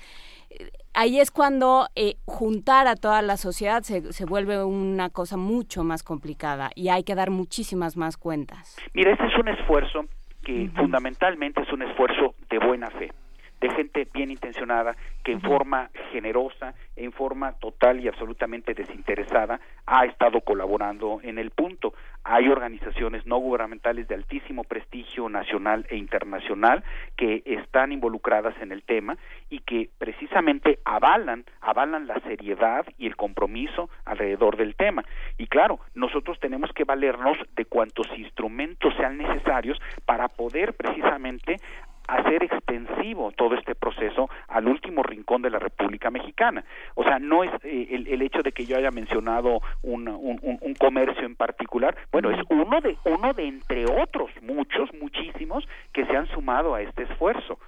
ahí 0.94 1.19
es 1.19 1.31
cuando 1.31 1.88
eh, 1.95 2.15
juntar 2.26 2.88
a 2.88 2.95
toda 2.95 3.22
la 3.22 3.38
sociedad 3.38 3.81
se, 3.84 4.14
se, 4.14 4.26
vuelve 4.26 4.64
una 4.64 5.10
cosa 5.10 5.38
mucho 5.38 5.84
más 5.84 6.03
complicada 6.03 6.69
y 6.76 6.90
hay 6.90 7.03
que 7.03 7.15
dar 7.15 7.31
muchísimas 7.31 7.98
más 7.98 8.18
cuentas. 8.18 8.77
Mira, 8.94 9.11
este 9.11 9.26
es 9.26 9.38
un 9.38 9.48
esfuerzo 9.48 10.06
que 10.44 10.69
fundamentalmente 10.76 11.61
es 11.61 11.72
un 11.73 11.81
esfuerzo 11.81 12.36
de 12.49 12.60
buena 12.60 12.90
fe 12.91 13.11
de 13.60 13.69
gente 13.72 14.07
bien 14.14 14.31
intencionada 14.31 14.95
que 15.23 15.31
en 15.31 15.41
forma 15.41 15.90
generosa, 16.11 16.73
en 16.95 17.11
forma 17.11 17.53
total 17.53 17.99
y 17.99 18.07
absolutamente 18.07 18.73
desinteresada 18.73 19.60
ha 19.86 20.06
estado 20.06 20.41
colaborando 20.41 21.19
en 21.23 21.38
el 21.38 21.52
punto. 21.52 21.94
Hay 22.23 22.48
organizaciones 22.48 23.26
no 23.26 23.38
gubernamentales 23.38 24.07
de 24.07 24.15
altísimo 24.15 24.64
prestigio 24.64 25.30
nacional 25.30 25.86
e 25.90 25.98
internacional 25.98 26.84
que 27.15 27.41
están 27.45 27.91
involucradas 27.91 28.56
en 28.61 28.72
el 28.72 28.84
tema 28.84 29.18
y 29.49 29.60
que 29.60 29.90
precisamente 29.98 30.80
avalan, 30.86 31.45
avalan 31.61 32.07
la 32.07 32.19
seriedad 32.22 32.86
y 32.98 33.07
el 33.07 33.15
compromiso 33.15 33.90
alrededor 34.06 34.57
del 34.57 34.76
tema. 34.76 35.03
Y 35.38 35.48
claro, 35.48 35.80
nosotros 35.95 36.40
tenemos 36.40 36.72
que 36.73 36.84
valernos 36.84 37.38
de 37.56 37.65
cuantos 37.65 38.07
instrumentos 38.18 38.94
sean 38.95 39.18
necesarios 39.18 39.80
para 40.06 40.27
poder 40.27 40.73
precisamente 40.73 41.57
hacer 42.10 42.44
extensivo 42.44 43.31
todo 43.31 43.56
este 43.56 43.76
proceso 43.76 44.30
al 44.48 44.68
último 44.68 45.03
rincón 45.03 45.41
de 45.41 45.49
la 45.49 45.60
República 45.60 46.10
Mexicana. 46.10 46.64
O 46.95 47.03
sea, 47.03 47.19
no 47.19 47.44
es 47.44 47.52
eh, 47.64 47.88
el, 48.07 48.22
hecho 48.22 48.41
de 48.41 48.52
que 48.52 48.65
yo 48.65 48.77
haya 48.77 48.91
mencionado 48.91 49.61
un, 49.81 50.07
un, 50.07 50.73
comercio 50.80 51.26
en 51.26 51.36
particular, 51.36 51.95
bueno, 52.11 52.31
es 52.31 52.40
uno 52.49 52.80
de, 52.81 52.98
uno 53.03 53.34
de 53.34 53.48
entre 53.48 53.86
otros 53.86 54.30
muchos, 54.41 54.90
muchísimos, 54.94 55.68
que 55.94 56.06
se 56.06 56.15
han 56.15 56.27
sumado 56.27 56.73
a 56.76 56.81
este 56.81 57.03
esfuerzo. 57.03 57.60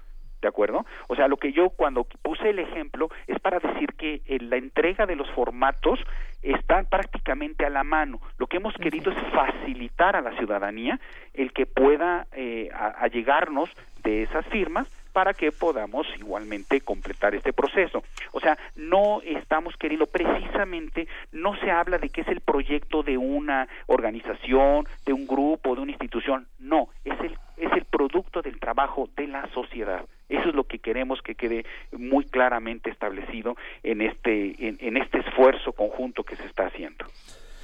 ¿De 0.41 0.47
acuerdo? 0.47 0.85
O 1.07 1.15
sea, 1.15 1.27
lo 1.27 1.38
que 1.38 1.51
yo 1.51 1.69
cuando 1.69 2.03
puse 2.03 2.49
el 2.49 2.59
ejemplo 2.59 3.09
es 3.27 3.39
para 3.39 3.59
decir 3.59 3.93
que 3.93 4.22
eh, 4.26 4.39
la 4.39 4.57
entrega 4.57 5.05
de 5.05 5.15
los 5.15 5.30
formatos 5.31 5.99
está 6.41 6.81
prácticamente 6.84 7.65
a 7.65 7.69
la 7.69 7.84
mano. 7.84 8.19
Lo 8.39 8.47
que 8.47 8.57
hemos 8.57 8.73
querido 8.76 9.11
es 9.11 9.18
facilitar 9.31 10.15
a 10.15 10.22
la 10.22 10.35
ciudadanía 10.38 10.99
el 11.35 11.53
que 11.53 11.68
pueda 11.68 12.26
eh, 12.31 12.72
allegarnos 12.73 13.69
de 14.03 14.23
esas 14.23 14.45
firmas 14.47 14.88
para 15.14 15.34
que 15.34 15.52
podamos 15.52 16.08
igualmente 16.18 16.82
completar 16.82 17.36
este 17.36 17.54
proceso. 17.54 18.04
O 18.32 18.40
sea, 18.40 18.58
no 18.76 19.22
estamos 19.24 19.76
queriendo, 19.78 20.08
precisamente, 20.08 21.08
no 21.32 21.56
se 21.58 21.72
habla 21.72 21.98
de 21.98 22.10
que 22.10 22.22
es 22.22 22.28
el 22.28 22.42
proyecto 22.42 23.04
de 23.04 23.18
una 23.18 23.68
organización, 23.88 24.86
de 25.06 25.14
un 25.14 25.28
grupo, 25.28 25.76
de 25.76 25.82
una 25.82 25.92
institución, 25.92 26.48
no, 26.60 26.90
es 27.04 27.20
el, 27.20 27.38
es 27.58 27.72
el 27.74 27.86
producto 27.86 28.42
del 28.42 28.60
trabajo 28.60 29.10
de 29.16 29.28
la 29.28 29.48
sociedad. 29.54 30.06
Eso 30.30 30.50
es 30.50 30.56
lo 30.56 30.64
que 30.64 30.80
queremos 30.80 31.22
que 31.22 31.36
quede 31.36 31.66
muy 31.92 32.24
claramente 32.24 32.90
establecido 32.90 33.58
en 33.84 34.02
este, 34.02 34.56
en, 34.60 34.96
este 34.96 35.20
esfuerzo 35.20 35.74
conjunto 35.74 36.24
que 36.24 36.38
se 36.38 36.46
está 36.46 36.68
haciendo. 36.68 37.06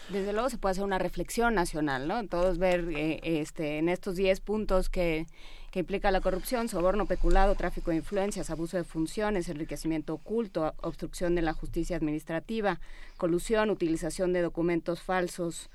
Desde 0.10 0.34
luego 0.34 0.50
se 0.50 0.58
puede 0.58 0.72
hacer 0.72 0.84
una 0.84 1.00
reflexión 1.00 1.56
nacional, 1.56 2.08
¿no? 2.08 2.26
Todos 2.28 2.60
ver 2.60 2.86
eh, 2.94 3.20
este, 3.24 3.78
en 3.78 3.88
estos 3.88 4.16
10 4.18 4.42
puntos 4.42 4.90
que 4.90 5.26
que 5.72 5.80
implica 5.80 6.12
la 6.12 6.22
corrupción, 6.22 6.70
soborno, 6.70 7.06
peculado, 7.06 7.56
tráfico 7.56 7.92
de 7.92 7.98
influencias, 7.98 8.50
abuso 8.50 8.78
de 8.78 8.84
funciones, 8.84 9.50
enriquecimiento 9.50 10.14
oculto, 10.14 10.74
obstrucción 10.82 11.36
de 11.36 11.42
la 11.42 11.54
justicia 11.54 11.98
administrativa, 11.98 12.80
colusión, 13.18 13.70
utilización 13.70 14.34
de 14.34 14.42
documentos 14.42 15.02
falsos, 15.02 15.70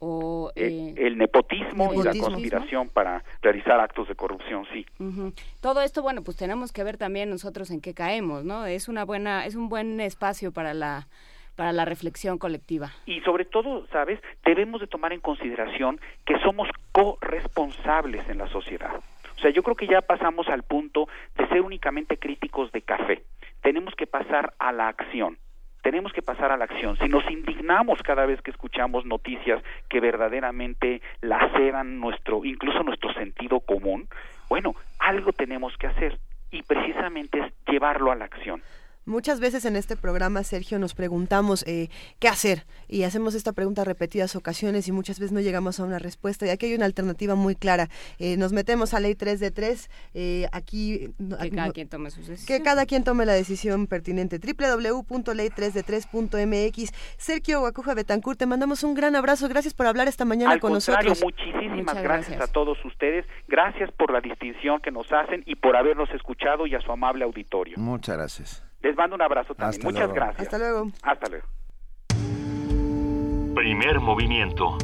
o, 0.00 0.52
eh, 0.54 0.92
el, 0.96 1.16
nepotismo, 1.16 1.94
y 1.94 2.02
la 2.02 2.12
conspiración 2.12 2.88
para 2.88 3.24
realizar 3.40 3.80
actos 3.80 4.08
de 4.08 4.14
corrupción, 4.14 4.66
sí. 4.72 4.84
Todo 5.60 5.80
esto, 5.80 6.02
bueno, 6.02 6.22
pues 6.22 6.36
tenemos 6.36 6.72
que 6.72 6.84
ver 6.84 6.98
también 6.98 7.30
nosotros 7.30 7.70
en 7.70 7.80
qué 7.80 7.94
caemos, 7.94 8.44
¿no? 8.44 8.66
Es 8.66 8.88
una 8.88 9.04
buena, 9.04 9.46
es 9.46 9.54
un 9.54 9.68
buen 9.68 10.00
espacio 10.00 10.52
para 10.52 10.74
la 10.74 11.06
para 11.56 11.72
la 11.72 11.84
reflexión 11.84 12.36
colectiva. 12.36 12.90
Y 13.06 13.20
sobre 13.20 13.44
todo, 13.44 13.86
¿sabes? 13.92 14.20
Debemos 14.44 14.80
de 14.80 14.88
tomar 14.88 15.12
en 15.12 15.20
consideración 15.20 16.00
que 16.26 16.36
somos 16.40 16.68
corresponsables 16.90 18.28
en 18.28 18.38
la 18.38 18.48
sociedad. 18.48 19.00
Sea, 19.44 19.52
yo 19.52 19.62
creo 19.62 19.76
que 19.76 19.86
ya 19.86 20.00
pasamos 20.00 20.48
al 20.48 20.62
punto 20.62 21.06
de 21.36 21.46
ser 21.48 21.60
únicamente 21.60 22.16
críticos 22.16 22.72
de 22.72 22.80
café. 22.80 23.24
Tenemos 23.60 23.94
que 23.94 24.06
pasar 24.06 24.54
a 24.58 24.72
la 24.72 24.88
acción 24.88 25.36
tenemos 25.82 26.14
que 26.14 26.22
pasar 26.22 26.50
a 26.50 26.56
la 26.56 26.64
acción. 26.64 26.96
Si 26.96 27.10
nos 27.10 27.30
indignamos 27.30 28.02
cada 28.02 28.24
vez 28.24 28.40
que 28.40 28.50
escuchamos 28.50 29.04
noticias 29.04 29.62
que 29.90 30.00
verdaderamente 30.00 31.02
laceran 31.20 32.00
nuestro, 32.00 32.42
incluso 32.46 32.82
nuestro 32.82 33.12
sentido 33.12 33.60
común, 33.60 34.08
bueno, 34.48 34.74
algo 34.98 35.34
tenemos 35.34 35.76
que 35.76 35.88
hacer 35.88 36.18
y 36.50 36.62
precisamente 36.62 37.38
es 37.38 37.52
llevarlo 37.66 38.12
a 38.12 38.14
la 38.14 38.24
acción. 38.24 38.62
Muchas 39.06 39.38
veces 39.38 39.66
en 39.66 39.76
este 39.76 39.96
programa, 39.96 40.42
Sergio, 40.44 40.78
nos 40.78 40.94
preguntamos 40.94 41.62
eh, 41.66 41.90
qué 42.18 42.28
hacer 42.28 42.64
y 42.88 43.02
hacemos 43.02 43.34
esta 43.34 43.52
pregunta 43.52 43.84
repetidas 43.84 44.34
ocasiones 44.34 44.88
y 44.88 44.92
muchas 44.92 45.18
veces 45.18 45.32
no 45.32 45.40
llegamos 45.40 45.78
a 45.78 45.84
una 45.84 45.98
respuesta 45.98 46.46
y 46.46 46.48
aquí 46.48 46.64
hay 46.66 46.74
una 46.74 46.86
alternativa 46.86 47.34
muy 47.34 47.54
clara. 47.54 47.90
Eh, 48.18 48.38
nos 48.38 48.54
metemos 48.54 48.94
a 48.94 49.00
ley 49.00 49.14
3 49.14 49.40
de 49.40 49.50
3, 49.50 49.90
eh, 50.14 50.46
aquí... 50.52 51.10
Que 51.40 51.50
cada 51.50 51.72
quien 51.72 51.88
tome 51.88 52.10
su 52.10 52.20
decisión. 52.20 52.46
Que 52.46 52.62
cada 52.62 52.86
quien 52.86 53.04
tome 53.04 53.26
la 53.26 53.34
decisión 53.34 53.86
pertinente. 53.86 54.38
www.ley3de3.mx. 54.38 56.94
Sergio 57.18 57.60
Guacuja 57.60 57.92
Betancourt, 57.94 58.38
te 58.38 58.46
mandamos 58.46 58.84
un 58.84 58.94
gran 58.94 59.16
abrazo. 59.16 59.48
Gracias 59.48 59.74
por 59.74 59.86
hablar 59.86 60.08
esta 60.08 60.24
mañana 60.24 60.58
con 60.58 60.72
nosotros. 60.72 61.22
muchísimas 61.22 62.02
gracias. 62.02 62.40
a 62.40 62.46
todos 62.46 62.82
ustedes. 62.84 63.26
Gracias 63.48 63.92
por 63.92 64.10
la 64.12 64.22
distinción 64.22 64.80
que 64.80 64.90
nos 64.90 65.12
hacen 65.12 65.42
y 65.44 65.56
por 65.56 65.76
habernos 65.76 66.08
escuchado 66.10 66.66
y 66.66 66.74
a 66.74 66.80
su 66.80 66.90
amable 66.90 67.24
auditorio. 67.24 67.74
Muchas 67.76 68.16
gracias. 68.16 68.64
Les 68.84 68.94
mando 68.94 69.16
un 69.16 69.22
abrazo 69.22 69.54
también. 69.54 69.82
Muchas 69.82 70.12
gracias. 70.12 70.42
Hasta 70.42 70.58
luego. 70.58 70.90
Hasta 71.02 71.26
luego. 71.30 71.46
Primer 73.54 73.98
movimiento. 73.98 74.76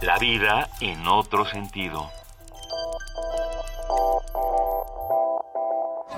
La 0.00 0.16
vida 0.18 0.68
en 0.80 1.04
otro 1.08 1.44
sentido. 1.44 2.08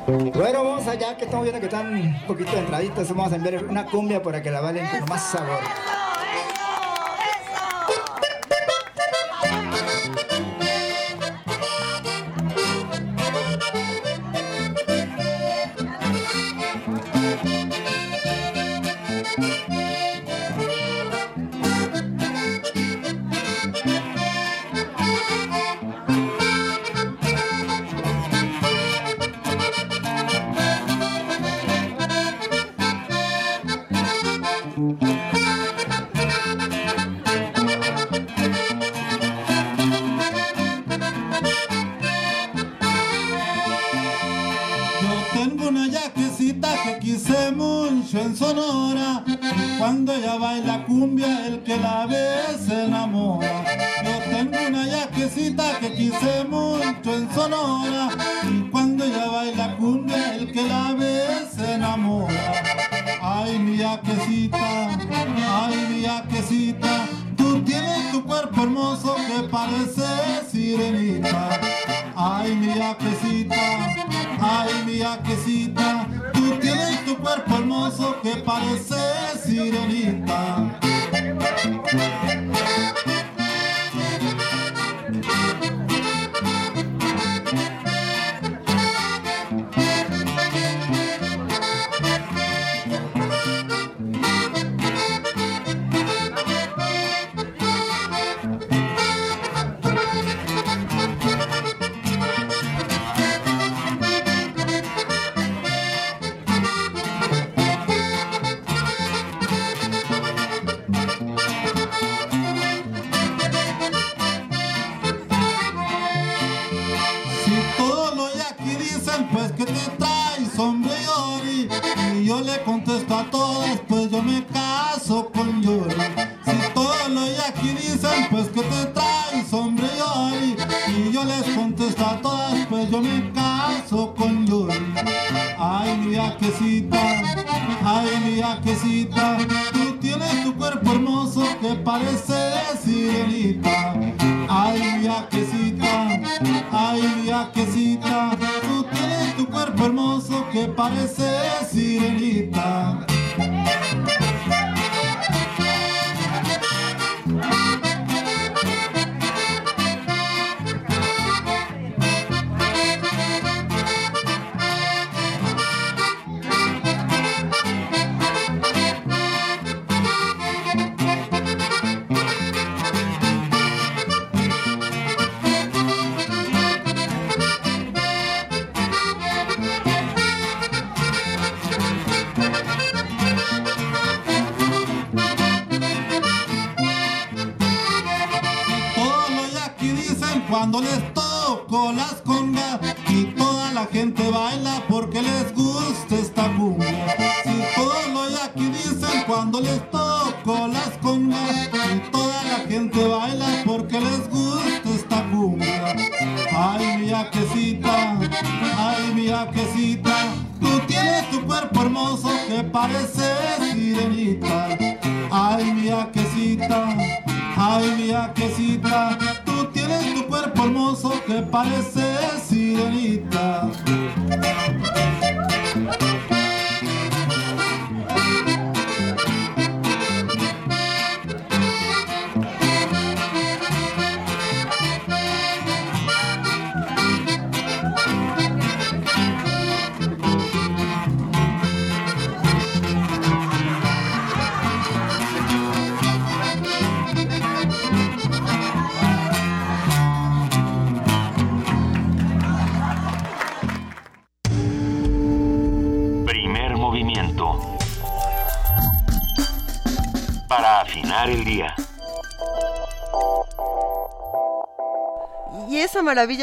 Bueno, 0.06 0.64
vamos 0.64 0.86
allá, 0.86 1.16
que 1.16 1.24
estamos 1.24 1.44
viendo 1.44 1.60
que 1.60 1.66
están 1.66 1.94
un 1.94 2.26
poquito 2.26 2.54
entraditas. 2.54 3.08
Vamos 3.08 3.32
a 3.32 3.36
enviar 3.36 3.64
una 3.64 3.86
cumbia 3.86 4.22
para 4.22 4.42
que 4.42 4.50
la 4.50 4.60
valen 4.60 4.86
con 4.86 5.08
más 5.08 5.30
sabor. 5.30 5.60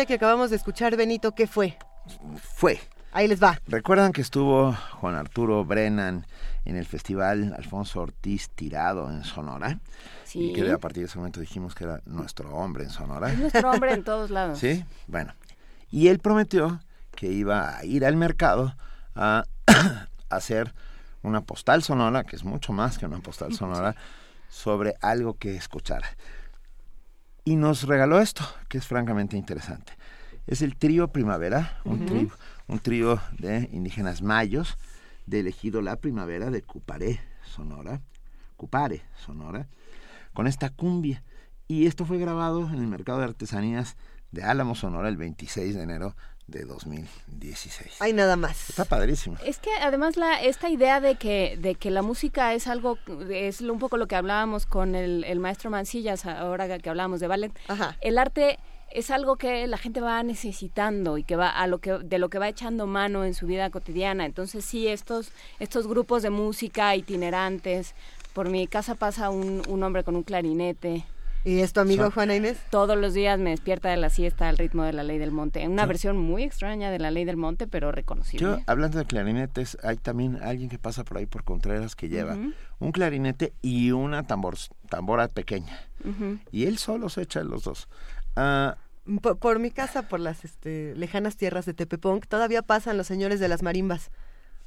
Que 0.06 0.16
acabamos 0.16 0.50
de 0.50 0.56
escuchar, 0.56 0.96
Benito, 0.96 1.34
¿qué 1.34 1.48
fue? 1.48 1.78
Fue. 2.56 2.80
Ahí 3.12 3.28
les 3.28 3.42
va. 3.42 3.60
¿Recuerdan 3.68 4.12
que 4.12 4.22
estuvo 4.22 4.74
Juan 5.00 5.16
Arturo 5.16 5.64
Brennan 5.64 6.26
en 6.66 6.76
el 6.76 6.86
festival 6.86 7.54
Alfonso 7.56 8.02
Ortiz 8.02 8.50
Tirado 8.50 9.10
en 9.10 9.24
Sonora? 9.24 9.80
Sí. 10.26 10.50
Y 10.50 10.54
que 10.54 10.72
a 10.72 10.78
partir 10.80 11.04
de 11.04 11.08
ese 11.08 11.20
momento 11.20 11.40
dijimos 11.40 11.76
que 11.76 11.84
era 11.84 12.02
nuestro 12.06 12.56
hombre 12.56 12.86
en 12.86 12.90
Sonora. 12.90 13.32
Es 13.32 13.38
nuestro 13.38 13.70
hombre 13.70 13.94
en 13.94 14.04
todos 14.06 14.30
lados. 14.32 14.60
Sí, 14.60 14.84
bueno. 15.08 15.34
Y 15.92 16.08
él 16.08 16.20
prometió 16.20 16.82
que 17.16 17.28
iba 17.28 17.78
a 17.78 17.86
ir 17.86 18.04
al 18.04 18.16
mercado 18.16 18.76
a 19.16 19.44
hacer 20.30 20.74
una 21.22 21.42
postal 21.42 21.84
sonora, 21.84 22.24
que 22.24 22.36
es 22.36 22.44
mucho 22.44 22.74
más 22.74 22.98
que 22.98 23.06
una 23.06 23.20
postal 23.20 23.54
sonora, 23.56 23.96
sobre 24.50 24.96
algo 25.02 25.36
que 25.36 25.56
escuchara. 25.56 26.08
Y 27.46 27.58
nos 27.58 27.84
regaló 27.84 28.20
esto, 28.20 28.44
que 28.70 28.78
es 28.78 28.88
francamente 28.88 29.36
interesante. 29.36 29.94
Es 30.48 30.62
el 30.62 30.78
trío 30.78 31.10
Primavera, 31.10 31.80
un, 31.84 32.06
trío, 32.06 32.30
un 32.68 32.80
trío 32.80 33.20
de 33.38 33.70
indígenas 33.74 34.22
mayos 34.22 34.78
de 35.26 35.42
elegido 35.42 35.82
La 35.82 35.98
Primavera 35.98 36.52
de 36.52 36.62
Cuparé, 36.62 37.20
Sonora, 37.44 38.02
Cupare, 38.56 39.02
Sonora, 39.18 39.68
con 40.34 40.48
esta 40.48 40.70
cumbia. 40.70 41.24
Y 41.68 41.86
esto 41.86 42.06
fue 42.06 42.18
grabado 42.18 42.68
en 42.70 42.76
el 42.76 42.88
Mercado 42.88 43.20
de 43.20 43.26
Artesanías 43.26 43.98
de 44.32 44.44
Álamo, 44.44 44.76
Sonora, 44.76 45.10
el 45.10 45.18
26 45.18 45.76
de 45.76 45.84
enero 45.84 46.16
de 46.48 46.66
2016. 46.66 48.02
Hay 48.02 48.14
nada 48.14 48.36
más. 48.36 48.70
Está 48.70 48.86
padrísimo. 48.86 49.38
Es 49.46 49.60
que 49.60 49.72
además 49.82 50.18
la 50.18 50.42
esta 50.42 50.70
idea 50.70 51.00
de 51.00 51.16
que 51.16 51.58
de 51.60 51.76
que 51.76 51.92
la 51.92 52.02
música 52.02 52.54
es 52.54 52.68
algo 52.68 52.98
es 53.30 53.62
un 53.62 53.80
poco 53.80 53.98
lo 53.98 54.08
que 54.08 54.16
hablábamos 54.16 54.66
con 54.66 54.96
el, 54.96 55.24
el 55.24 55.40
maestro 55.40 55.70
Mancillas 55.70 56.26
ahora 56.26 56.80
que 56.80 56.90
hablábamos 56.90 57.20
de 57.20 57.28
ballet. 57.28 57.52
El 58.02 58.18
arte 58.18 58.60
es 58.92 59.10
algo 59.10 59.38
que 59.38 59.66
la 59.68 59.78
gente 59.78 60.02
va 60.02 60.22
necesitando 60.22 61.18
y 61.18 61.24
que 61.24 61.36
va 61.36 61.50
a 61.50 61.66
lo 61.68 61.80
que 61.80 61.94
de 61.94 62.20
lo 62.20 62.30
que 62.30 62.40
va 62.40 62.50
echando 62.50 62.88
mano 62.88 63.24
en 63.24 63.34
su 63.34 63.48
vida 63.48 63.70
cotidiana. 63.70 64.26
Entonces 64.26 64.66
sí 64.66 64.88
estos 64.88 65.32
estos 65.60 65.88
grupos 65.88 66.24
de 66.24 66.30
música 66.30 66.96
itinerantes. 66.96 67.96
Por 68.34 68.50
mi 68.50 68.68
casa 68.68 68.96
pasa 68.96 69.30
un, 69.30 69.62
un 69.68 69.84
hombre 69.84 70.04
con 70.04 70.16
un 70.16 70.24
clarinete. 70.24 71.06
¿Y 71.46 71.60
es 71.60 71.74
tu 71.74 71.82
amigo 71.82 72.10
Juana 72.10 72.36
Inés? 72.36 72.58
Todos 72.70 72.98
los 72.98 73.14
días 73.14 73.38
me 73.38 73.50
despierta 73.50 73.90
de 73.90 73.98
la 73.98 74.10
siesta 74.10 74.48
al 74.48 74.58
ritmo 74.58 74.84
de 74.84 74.94
la 74.94 75.04
ley 75.04 75.18
del 75.18 75.32
monte. 75.32 75.68
Una 75.68 75.82
Yo- 75.84 75.88
versión 75.90 76.18
muy 76.18 76.44
extraña 76.44 76.90
de 76.90 77.00
la 77.00 77.12
ley 77.12 77.26
del 77.26 77.36
monte, 77.36 77.68
pero 77.68 77.92
reconocible. 77.92 78.48
Yo, 78.48 78.60
hablando 78.66 78.98
de 78.98 79.06
clarinetes, 79.06 79.78
hay 79.84 79.98
también 79.98 80.40
alguien 80.42 80.70
que 80.70 80.80
pasa 80.80 81.04
por 81.04 81.18
ahí 81.18 81.26
por 81.26 81.44
Contreras 81.44 81.96
que 81.98 82.08
lleva 82.08 82.38
un 82.80 82.92
clarinete 82.94 83.54
y 83.62 83.92
una 83.92 84.26
tambor, 84.26 84.56
tambora 84.90 85.28
pequeña. 85.28 85.78
Y 86.52 86.66
él 86.66 86.78
solo 86.78 87.10
se 87.10 87.24
echa 87.24 87.44
los 87.44 87.64
dos. 87.66 87.90
Ah, 88.38 88.78
Por, 89.22 89.38
por 89.38 89.60
mi 89.60 89.70
casa, 89.72 90.08
por 90.08 90.22
las 90.22 90.46
este, 90.46 90.96
lejanas 90.96 91.36
tierras 91.36 91.66
de 91.66 91.74
Tepeponc, 91.74 92.26
todavía 92.26 92.62
pasan 92.62 92.96
los 92.98 93.06
señores 93.08 93.42
de 93.42 93.50
las 93.50 93.62
marimbas. 93.64 94.12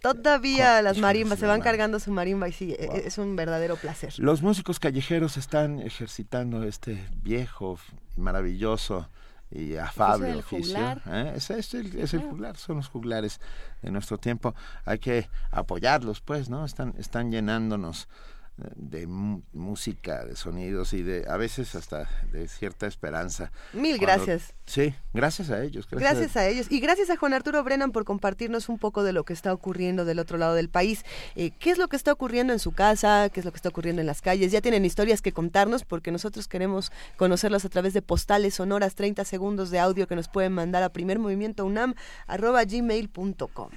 Todavía 0.01 0.83
las 0.83 0.99
marimbas, 0.99 1.39
se 1.39 1.47
van 1.47 1.61
cargando 1.61 1.99
su 1.99 2.13
marimba 2.13 2.49
y 2.49 2.53
sí, 2.53 2.73
e- 2.79 3.03
es 3.07 3.19
un 3.19 3.35
verdadero 3.37 3.77
placer. 3.77 4.15
los 4.19 4.43
músicos 4.43 4.79
callejeros 4.79 5.37
están 5.37 5.81
ejercitando 5.81 6.63
este 6.63 7.05
viejo, 7.23 7.79
maravilloso 8.17 9.09
y 9.51 9.77
afable 9.77 10.31
el 10.33 10.39
oficio. 10.39 10.77
¿eh? 11.07 11.33
Es, 11.37 11.51
es 11.51 11.75
el, 11.75 11.97
es 11.99 12.15
el 12.15 12.21
juglar, 12.21 12.57
son 12.57 12.77
los 12.77 12.89
juglares 12.89 13.41
de 13.83 13.91
nuestro 13.91 14.19
tiempo. 14.19 14.55
Hay 14.85 14.99
que 14.99 15.29
apoyarlos, 15.51 16.21
pues, 16.21 16.49
¿no? 16.49 16.65
Están, 16.65 16.95
están 16.99 17.31
llenándonos 17.31 18.09
de 18.57 19.07
música, 19.07 20.25
de 20.25 20.35
sonidos 20.35 20.95
y 20.95 21.03
de 21.03 21.27
a 21.29 21.37
veces 21.37 21.75
hasta 21.75 22.09
de 22.33 22.49
cierta 22.49 22.87
esperanza. 22.87 23.53
Mil 23.75 23.99
Cuando- 23.99 24.25
gracias. 24.25 24.55
Sí, 24.65 24.95
gracias 25.13 25.51
a 25.51 25.63
ellos. 25.63 25.87
Gracias, 25.91 26.11
Gracias 26.13 26.37
a 26.37 26.49
ellos 26.49 26.67
y 26.71 26.81
gracias 26.81 27.11
a 27.11 27.17
Juan 27.17 27.35
Arturo 27.35 27.63
Brennan 27.63 27.93
por 27.93 28.05
compartirnos 28.05 28.69
un 28.71 28.79
poco 28.79 29.03
de 29.05 29.13
lo 29.13 29.25
que 29.25 29.35
está 29.35 29.53
ocurriendo 29.53 30.07
del 30.07 30.19
otro 30.19 30.39
lado 30.39 30.55
del 30.55 30.71
país. 30.71 31.05
Eh, 31.35 31.51
¿Qué 31.59 31.71
es 31.71 31.77
lo 31.79 31.89
que 31.89 31.97
está 31.97 32.13
ocurriendo 32.13 32.53
en 32.55 32.59
su 32.59 32.73
casa? 32.73 33.29
¿Qué 33.29 33.41
es 33.41 33.45
lo 33.47 33.53
que 33.53 33.57
está 33.57 33.69
ocurriendo 33.69 34.01
en 34.01 34.07
las 34.07 34.23
calles? 34.23 34.51
Ya 34.53 34.63
tienen 34.63 34.85
historias 34.87 35.21
que 35.21 35.33
contarnos 35.33 35.85
porque 35.85 36.11
nosotros 36.11 36.49
queremos 36.49 36.91
conocerlas 37.17 37.65
a 37.67 37.69
través 37.69 37.93
de 37.93 38.01
postales 38.03 38.55
sonoras, 38.55 38.95
30 38.95 39.25
segundos 39.25 39.71
de 39.71 39.79
audio 39.81 40.07
que 40.09 40.17
nos 40.17 40.29
pueden 40.29 40.53
mandar 40.53 40.83
a 40.83 40.89
primermovimientounam@gmail.com. 40.89 43.71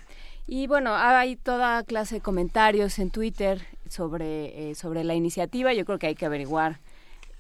Y 0.52 0.66
bueno, 0.66 0.96
hay 0.96 1.36
toda 1.36 1.84
clase 1.84 2.16
de 2.16 2.22
comentarios 2.22 2.98
en 2.98 3.12
Twitter 3.12 3.62
sobre, 3.90 4.72
eh, 4.72 4.76
sobre 4.76 5.04
la 5.04 5.16
iniciativa. 5.16 5.74
Yo 5.74 5.86
creo 5.86 6.00
que 6.00 6.08
hay 6.08 6.16
que 6.16 6.26
averiguar, 6.26 6.80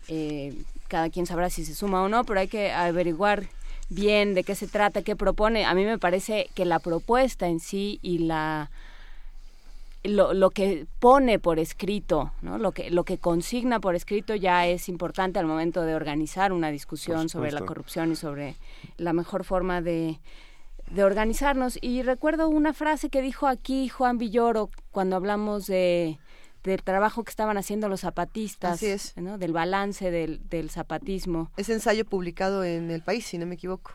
eh, 0.08 0.54
cada 0.88 1.10
quien 1.10 1.26
sabrá 1.26 1.50
si 1.50 1.66
se 1.66 1.76
suma 1.76 2.04
o 2.04 2.10
no, 2.10 2.24
pero 2.24 2.40
hay 2.40 2.48
que 2.48 2.72
averiguar 2.72 3.48
bien 3.90 4.34
de 4.34 4.44
qué 4.44 4.56
se 4.56 4.68
trata, 4.68 5.02
qué 5.02 5.16
propone. 5.16 5.66
A 5.66 5.74
mí 5.74 5.86
me 5.86 5.98
parece 5.98 6.50
que 6.56 6.66
la 6.66 6.80
propuesta 6.80 7.48
en 7.48 7.60
sí 7.60 8.00
y 8.02 8.20
la 8.20 8.70
lo, 10.04 10.34
lo 10.34 10.50
que 10.50 10.88
pone 11.00 11.40
por 11.40 11.60
escrito, 11.60 12.32
¿no? 12.42 12.58
lo, 12.58 12.72
que, 12.72 12.90
lo 12.90 13.04
que 13.04 13.18
consigna 13.18 13.80
por 13.80 13.96
escrito 13.96 14.34
ya 14.34 14.66
es 14.66 14.88
importante 14.88 15.40
al 15.40 15.46
momento 15.46 15.82
de 15.82 15.94
organizar 15.94 16.54
una 16.54 16.72
discusión 16.72 17.28
sobre 17.28 17.52
la 17.52 17.62
corrupción 17.62 18.14
y 18.14 18.16
sobre 18.16 18.56
la 18.98 19.12
mejor 19.12 19.44
forma 19.44 19.82
de, 19.82 20.20
de 20.90 21.04
organizarnos. 21.04 21.78
Y 21.82 22.02
recuerdo 22.04 22.48
una 22.48 22.74
frase 22.74 23.10
que 23.10 23.22
dijo 23.22 23.48
aquí 23.48 23.90
Juan 23.90 24.18
Villoro 24.18 24.70
cuando 24.92 25.18
hablamos 25.18 25.68
de, 25.68 26.18
del 26.64 26.84
trabajo 26.84 27.24
que 27.24 27.30
estaban 27.30 27.58
haciendo 27.58 27.90
los 27.90 28.02
zapatistas, 28.02 28.80
del 28.82 29.54
balance 29.54 30.12
del, 30.12 30.70
zapatismo. 30.70 31.52
Ese 31.58 31.74
ensayo 31.74 32.06
publicado 32.06 32.64
en 32.64 32.92
El 32.92 33.02
País, 33.02 33.26
si 33.26 33.38
no 33.38 33.46
me 33.46 33.56
equivoco. 33.56 33.92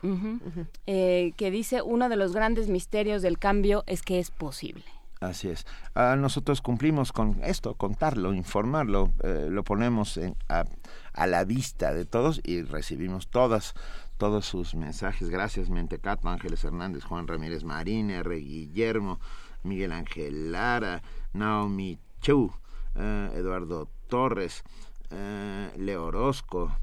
Eh, 0.85 1.33
que 1.37 1.51
dice, 1.51 1.81
uno 1.81 2.09
de 2.09 2.15
los 2.15 2.33
grandes 2.33 2.67
misterios 2.67 3.21
del 3.21 3.39
cambio 3.39 3.83
es 3.87 4.01
que 4.01 4.19
es 4.19 4.31
posible. 4.31 4.83
Así 5.21 5.47
es. 5.47 5.65
Ah, 5.95 6.15
nosotros 6.17 6.61
cumplimos 6.61 7.11
con 7.11 7.41
esto, 7.43 7.73
contarlo, 7.75 8.33
informarlo, 8.33 9.11
eh, 9.23 9.47
lo 9.49 9.63
ponemos 9.63 10.19
a, 10.49 10.65
a, 11.13 11.27
la 11.27 11.45
vista 11.45 11.93
de 11.93 12.05
todos 12.05 12.41
y 12.43 12.61
recibimos 12.63 13.29
todas 13.29 13.73
todos 14.17 14.45
sus 14.45 14.75
mensajes. 14.75 15.29
Gracias, 15.29 15.69
Mentecato, 15.69 16.29
Ángeles 16.29 16.63
Hernández, 16.63 17.03
Juan 17.03 17.27
Ramírez 17.27 17.63
Marín, 17.63 18.09
R. 18.11 18.35
Guillermo, 18.37 19.19
Miguel 19.63 19.91
Ángel 19.91 20.51
Lara, 20.51 21.01
Naomi 21.33 21.99
Chu, 22.25 22.51
eh, 22.95 23.29
Eduardo 23.35 23.87
Torres, 24.07 24.63
eh, 25.11 25.69
Leo 25.77 26.05
Orozco, 26.05 26.75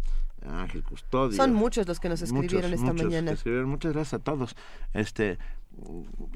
Ángel 0.46 0.84
Custodio. 0.84 1.36
Son 1.36 1.52
muchos 1.52 1.88
los 1.88 1.98
que 1.98 2.08
nos 2.08 2.22
escribieron 2.22 2.72
esta 2.72 2.92
mañana. 2.92 3.34
Muchas 3.66 3.92
gracias 3.92 4.20
a 4.20 4.22
todos. 4.22 4.54
Este, 4.94 5.38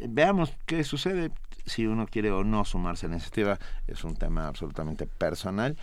veamos 0.09 0.53
qué 0.67 0.83
sucede 0.83 1.31
si 1.67 1.87
uno 1.87 2.09
quiere 2.09 2.33
o 2.33 2.43
no 2.43 2.65
sumarse 2.65 3.07
a 3.07 3.09
la 3.09 3.15
iniciativa. 3.15 3.61
Es 3.87 4.03
un 4.03 4.17
tema 4.17 4.49
absolutamente 4.49 5.07
personal 5.07 5.77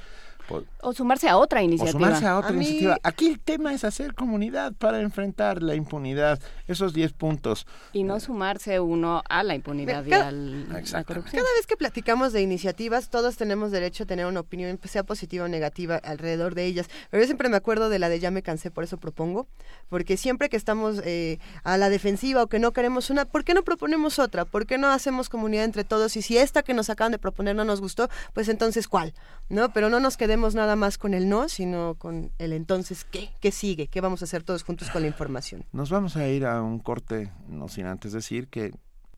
o 0.82 0.94
sumarse 0.94 1.30
a 1.30 1.38
otra 1.38 1.64
iniciativa. 1.64 1.98
O 1.98 2.02
sumarse 2.02 2.26
a 2.26 2.38
otra 2.38 2.53
iniciativa. 2.53 2.98
Aquí 3.03 3.28
el 3.28 3.40
tema 3.40 3.74
es 3.74 3.84
hacer 3.84 4.14
comunidad 4.14 4.74
para 4.74 4.99
enfrentar 4.99 5.64
la 5.64 5.76
impunidad, 5.76 6.40
esos 6.68 6.94
10 6.94 7.14
puntos. 7.14 7.65
Y 7.94 8.03
no 8.03 8.20
sumarse 8.20 8.80
uno 8.80 9.24
a 9.30 9.44
la 9.44 9.56
impunidad 9.56 10.06
y 10.06 10.14
a 10.14 10.32
la 10.32 11.03
corrupción. 11.03 11.41
Cada 11.41 11.56
vez 11.56 11.65
que 11.68 11.78
platicamos 11.78 12.34
de 12.34 12.41
iniciativas, 12.41 13.10
todos 13.10 13.38
tenemos 13.38 13.72
derecho 13.72 14.03
a 14.03 14.07
tener 14.07 14.26
una 14.26 14.41
opinión, 14.41 14.80
sea 14.84 15.03
positiva 15.03 15.45
o 15.45 15.48
negativa, 15.48 15.95
alrededor 15.95 16.56
de 16.56 16.65
ellas. 16.65 16.90
Pero 17.10 17.24
yo 17.24 17.28
siempre 17.28 17.49
me 17.49 17.57
acuerdo 17.57 17.90
de 17.90 17.99
la 17.99 18.10
de 18.10 18.20
ya 18.20 18.32
me 18.32 18.44
cansé, 18.44 18.70
por 18.70 18.84
eso 18.84 18.98
propongo. 18.98 19.48
Porque 19.90 20.18
siempre 20.18 20.49
que 20.49 20.57
estamos 20.57 21.02
eh, 21.06 21.40
a 21.64 21.78
la 21.78 21.90
defensiva 21.90 22.44
o 22.44 22.48
que 22.48 22.60
no 22.60 22.74
queremos 22.74 23.10
una, 23.10 23.26
¿por 23.26 23.44
qué 23.44 23.53
no 23.53 23.64
proponemos 23.64 24.20
otra? 24.20 24.45
¿Por 24.45 24.65
qué 24.65 24.78
no 24.78 24.88
hacemos 24.88 25.30
comunidad 25.30 25.64
entre 25.64 25.84
todos? 25.84 26.18
Y 26.18 26.22
si 26.22 26.38
esta 26.38 26.64
que 26.64 26.74
nos 26.74 26.90
acaban 26.90 27.11
de 27.11 27.20
proponer 27.20 27.56
no 27.56 27.64
nos 27.64 27.80
gustó, 27.80 28.10
pues 28.34 28.49
entonces 28.49 28.88
¿cuál? 28.88 29.14
¿No? 29.49 29.72
Pero 29.72 29.90
no 29.90 29.99
nos 29.99 30.18
quedemos 30.18 30.32
nada 30.38 30.76
más 30.76 30.97
con 30.97 31.14
el 31.14 31.30
no, 31.30 31.47
sino 31.47 31.95
con 31.95 32.31
el 32.38 32.53
entonces 32.53 33.05
qué, 33.05 33.30
qué 33.39 33.51
sigue, 33.51 33.88
qué 33.88 34.01
vamos 34.01 34.22
a 34.22 34.26
hacer 34.26 34.43
todos 34.43 34.64
juntos 34.64 34.89
con 34.89 35.01
la 35.01 35.07
información. 35.07 35.65
Nos 35.72 35.89
vamos 35.89 36.18
a 36.18 36.27
ir 36.27 36.45
a 36.45 36.61
un 36.61 36.80
corte, 36.80 37.31
no 37.47 37.68
sin 37.68 37.85
antes 37.85 38.11
decir 38.14 38.47
que 38.47 38.72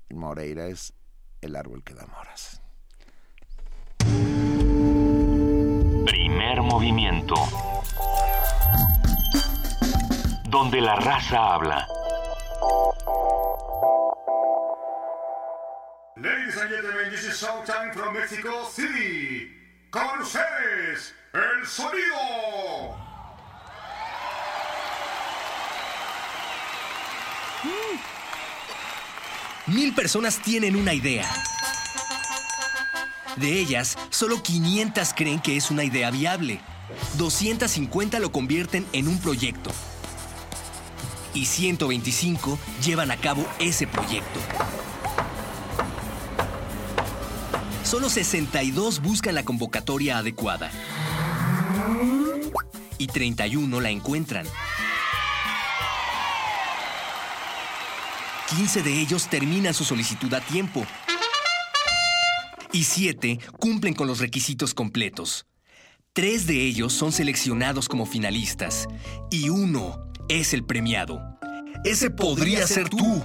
Moreira 0.10 0.68
es 0.68 0.94
el 1.42 1.56
árbol 1.56 1.84
que 1.84 1.94
da 1.94 2.06
moras. 2.08 2.62
Primer 6.06 6.62
movimiento. 6.62 7.36
Donde 10.50 10.80
la 10.82 10.96
raza 10.96 11.56
habla. 11.56 11.88
Ladies 16.18 16.58
and 16.58 16.70
gentlemen, 16.70 17.12
this 17.12 17.26
is 17.26 17.42
Showtime 17.42 17.94
from 17.94 18.14
Mexico 18.14 18.64
City. 18.70 19.65
Con 19.96 20.22
ustedes, 20.22 21.14
el 21.32 21.66
sonido. 21.66 22.98
Mil 29.68 29.96
personas 29.96 30.42
tienen 30.42 30.76
una 30.76 30.94
idea. 30.94 31.26
De 33.38 33.58
ellas, 33.58 33.98
solo 34.10 34.44
500 34.44 35.14
creen 35.16 35.40
que 35.40 35.56
es 35.56 35.72
una 35.72 35.86
idea 35.86 36.12
viable. 36.12 36.60
250 37.14 38.20
lo 38.20 38.34
convierten 38.34 38.86
en 38.92 39.08
un 39.08 39.18
proyecto. 39.22 39.72
Y 41.34 41.46
125 41.46 42.60
llevan 42.84 43.12
a 43.12 43.16
cabo 43.16 43.48
ese 43.60 43.88
proyecto. 43.88 44.42
Solo 47.86 48.10
62 48.10 49.00
buscan 49.00 49.36
la 49.36 49.46
convocatoria 49.46 50.18
adecuada. 50.18 50.72
Y 52.98 53.06
31 53.06 53.80
la 53.80 53.92
encuentran. 53.92 54.48
15 58.50 58.82
de 58.82 59.02
ellos 59.02 59.28
terminan 59.30 59.76
su 59.76 59.84
solicitud 59.84 60.34
a 60.34 60.42
tiempo. 60.42 60.84
Y 62.72 62.86
7 62.86 63.40
cumplen 63.60 63.94
con 63.94 64.08
los 64.08 64.20
requisitos 64.20 64.74
completos. 64.74 65.46
Tres 66.14 66.48
de 66.48 66.66
ellos 66.66 66.92
son 66.92 67.12
seleccionados 67.12 67.88
como 67.88 68.08
finalistas. 68.08 68.88
Y 69.30 69.50
uno 69.50 70.10
es 70.28 70.56
el 70.56 70.66
premiado. 70.66 71.22
Ese 71.84 72.10
podría 72.10 72.66
ser 72.66 72.90
tú. 72.90 73.24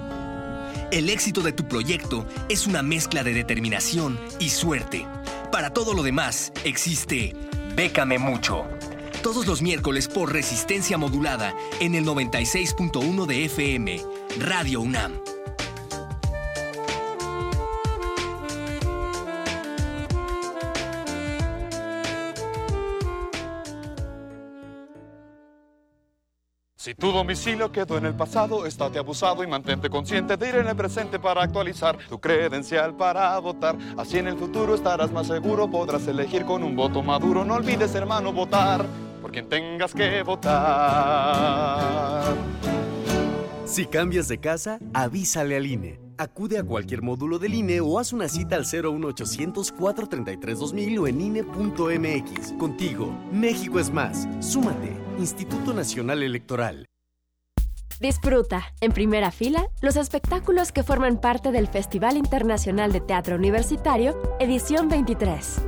El 0.90 1.08
éxito 1.08 1.40
de 1.42 1.52
tu 1.52 1.68
proyecto 1.68 2.26
es 2.48 2.66
una 2.66 2.82
mezcla 2.82 3.22
de 3.22 3.32
determinación 3.32 4.18
y 4.40 4.48
suerte. 4.48 5.06
Para 5.52 5.70
todo 5.70 5.94
lo 5.94 6.02
demás, 6.02 6.52
existe 6.64 7.36
Bécame 7.76 8.18
Mucho. 8.18 8.64
Todos 9.22 9.46
los 9.46 9.62
miércoles 9.62 10.08
por 10.08 10.32
resistencia 10.32 10.98
modulada 10.98 11.54
en 11.78 11.94
el 11.94 12.04
96.1 12.04 13.26
de 13.26 13.44
FM, 13.44 14.00
Radio 14.40 14.80
UNAM. 14.80 15.12
Si 26.80 26.94
tu 26.94 27.12
domicilio 27.12 27.70
quedó 27.70 27.98
en 27.98 28.06
el 28.06 28.14
pasado, 28.14 28.64
estate 28.64 28.98
abusado 28.98 29.44
y 29.44 29.46
mantente 29.46 29.90
consciente 29.90 30.38
de 30.38 30.48
ir 30.48 30.54
en 30.54 30.66
el 30.66 30.74
presente 30.74 31.18
para 31.18 31.42
actualizar 31.42 31.98
tu 32.08 32.18
credencial 32.18 32.94
para 32.94 33.38
votar. 33.38 33.76
Así 33.98 34.16
en 34.16 34.28
el 34.28 34.38
futuro 34.38 34.74
estarás 34.74 35.12
más 35.12 35.26
seguro, 35.26 35.70
podrás 35.70 36.06
elegir 36.06 36.46
con 36.46 36.62
un 36.62 36.74
voto 36.74 37.02
maduro. 37.02 37.44
No 37.44 37.56
olvides, 37.56 37.94
hermano, 37.94 38.32
votar 38.32 38.86
por 39.20 39.30
quien 39.30 39.46
tengas 39.46 39.92
que 39.92 40.22
votar. 40.22 40.64
Si 43.70 43.86
cambias 43.86 44.26
de 44.26 44.38
casa, 44.38 44.80
avísale 44.92 45.56
al 45.56 45.64
INE. 45.64 46.00
Acude 46.18 46.58
a 46.58 46.64
cualquier 46.64 47.02
módulo 47.02 47.38
del 47.38 47.54
INE 47.54 47.80
o 47.80 48.00
haz 48.00 48.12
una 48.12 48.28
cita 48.28 48.56
al 48.56 48.64
01800 48.64 49.70
433 49.70 50.58
2000 50.58 50.98
o 50.98 51.06
en 51.06 51.20
INE.mx. 51.20 52.52
Contigo, 52.58 53.16
México 53.30 53.78
es 53.78 53.92
más. 53.92 54.26
Súmate. 54.40 54.96
Instituto 55.20 55.72
Nacional 55.72 56.24
Electoral. 56.24 56.84
Disfruta, 58.00 58.64
en 58.80 58.90
primera 58.90 59.30
fila, 59.30 59.68
los 59.82 59.94
espectáculos 59.94 60.72
que 60.72 60.82
forman 60.82 61.20
parte 61.20 61.52
del 61.52 61.68
Festival 61.68 62.16
Internacional 62.16 62.90
de 62.90 63.00
Teatro 63.00 63.36
Universitario, 63.36 64.20
edición 64.40 64.88
23. 64.88 65.60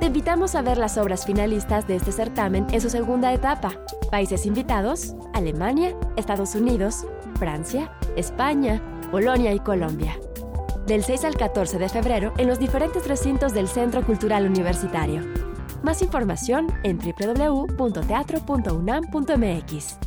Te 0.00 0.06
invitamos 0.06 0.54
a 0.54 0.62
ver 0.62 0.78
las 0.78 0.96
obras 0.96 1.26
finalistas 1.26 1.88
de 1.88 1.96
este 1.96 2.12
certamen 2.12 2.66
en 2.72 2.80
su 2.80 2.90
segunda 2.90 3.32
etapa. 3.32 3.72
Países 4.10 4.46
invitados, 4.46 5.16
Alemania, 5.34 5.96
Estados 6.16 6.54
Unidos, 6.54 7.04
Francia, 7.38 7.90
España, 8.16 8.82
Polonia 9.10 9.54
y 9.54 9.60
Colombia. 9.60 10.18
Del 10.86 11.04
6 11.04 11.24
al 11.24 11.36
14 11.36 11.78
de 11.78 11.88
febrero 11.88 12.34
en 12.36 12.48
los 12.48 12.58
diferentes 12.58 13.06
recintos 13.06 13.54
del 13.54 13.68
Centro 13.68 14.04
Cultural 14.04 14.44
Universitario. 14.46 15.22
Más 15.82 16.02
información 16.02 16.66
en 16.82 16.98
www.teatro.unam.mx. 16.98 19.98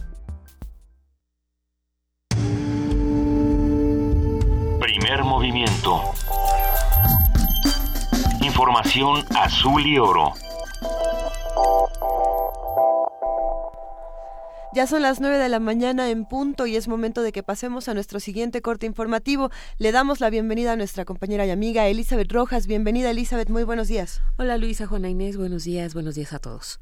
Primer 4.79 5.23
movimiento. 5.23 6.01
Información 8.41 9.23
azul 9.35 9.83
y 9.85 9.97
oro. 9.97 10.33
Ya 14.73 14.87
son 14.87 15.01
las 15.01 15.19
9 15.19 15.37
de 15.37 15.49
la 15.49 15.59
mañana 15.59 16.09
en 16.09 16.23
punto 16.23 16.65
y 16.65 16.77
es 16.77 16.87
momento 16.87 17.23
de 17.23 17.33
que 17.33 17.43
pasemos 17.43 17.89
a 17.89 17.93
nuestro 17.93 18.21
siguiente 18.21 18.61
corte 18.61 18.85
informativo. 18.85 19.51
Le 19.79 19.91
damos 19.91 20.21
la 20.21 20.29
bienvenida 20.29 20.71
a 20.71 20.75
nuestra 20.77 21.03
compañera 21.03 21.45
y 21.45 21.49
amiga 21.49 21.89
Elizabeth 21.89 22.31
Rojas. 22.31 22.67
Bienvenida 22.67 23.11
Elizabeth, 23.11 23.49
muy 23.49 23.63
buenos 23.63 23.89
días. 23.89 24.21
Hola 24.37 24.57
Luisa, 24.57 24.87
Juana 24.87 25.09
Inés, 25.09 25.35
buenos 25.35 25.65
días, 25.65 25.93
buenos 25.93 26.15
días 26.15 26.31
a 26.31 26.39
todos. 26.39 26.79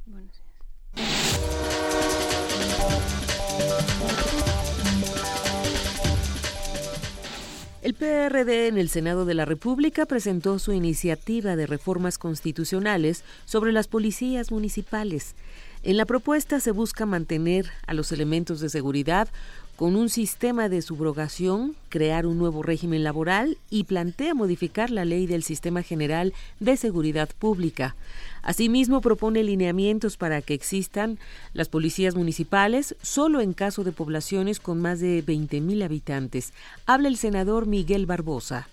El 7.81 7.95
PRD 7.95 8.67
en 8.67 8.77
el 8.77 8.89
Senado 8.89 9.25
de 9.25 9.33
la 9.33 9.45
República 9.45 10.05
presentó 10.05 10.59
su 10.59 10.73
iniciativa 10.73 11.55
de 11.55 11.65
reformas 11.65 12.19
constitucionales 12.19 13.23
sobre 13.45 13.71
las 13.71 13.87
policías 13.87 14.51
municipales. 14.51 15.33
En 15.81 15.95
la 15.95 16.05
propuesta 16.05 16.59
se 16.59 16.71
busca 16.71 17.05
mantener 17.05 17.71
a 17.87 17.93
los 17.93 18.11
elementos 18.11 18.59
de 18.59 18.67
seguridad 18.67 19.29
con 19.77 19.95
un 19.95 20.09
sistema 20.09 20.67
de 20.67 20.81
subrogación, 20.81 21.73
crear 21.87 22.25
un 22.25 22.37
nuevo 22.37 22.63
régimen 22.63 23.01
laboral 23.01 23.57
y 23.69 23.85
plantea 23.85 24.33
modificar 24.33 24.89
la 24.89 25.05
ley 25.05 25.25
del 25.25 25.41
Sistema 25.41 25.81
General 25.81 26.33
de 26.59 26.75
Seguridad 26.75 27.29
Pública. 27.39 27.95
Asimismo, 28.41 28.99
propone 28.99 29.41
lineamientos 29.41 30.17
para 30.17 30.41
que 30.41 30.53
existan 30.53 31.17
las 31.53 31.69
policías 31.69 32.13
municipales 32.13 32.97
solo 33.01 33.39
en 33.39 33.53
caso 33.53 33.85
de 33.85 33.93
poblaciones 33.93 34.59
con 34.59 34.81
más 34.81 34.99
de 34.99 35.23
20.000 35.25 35.85
habitantes. 35.85 36.51
Habla 36.85 37.07
el 37.07 37.15
senador 37.15 37.67
Miguel 37.67 38.05
Barbosa. 38.05 38.67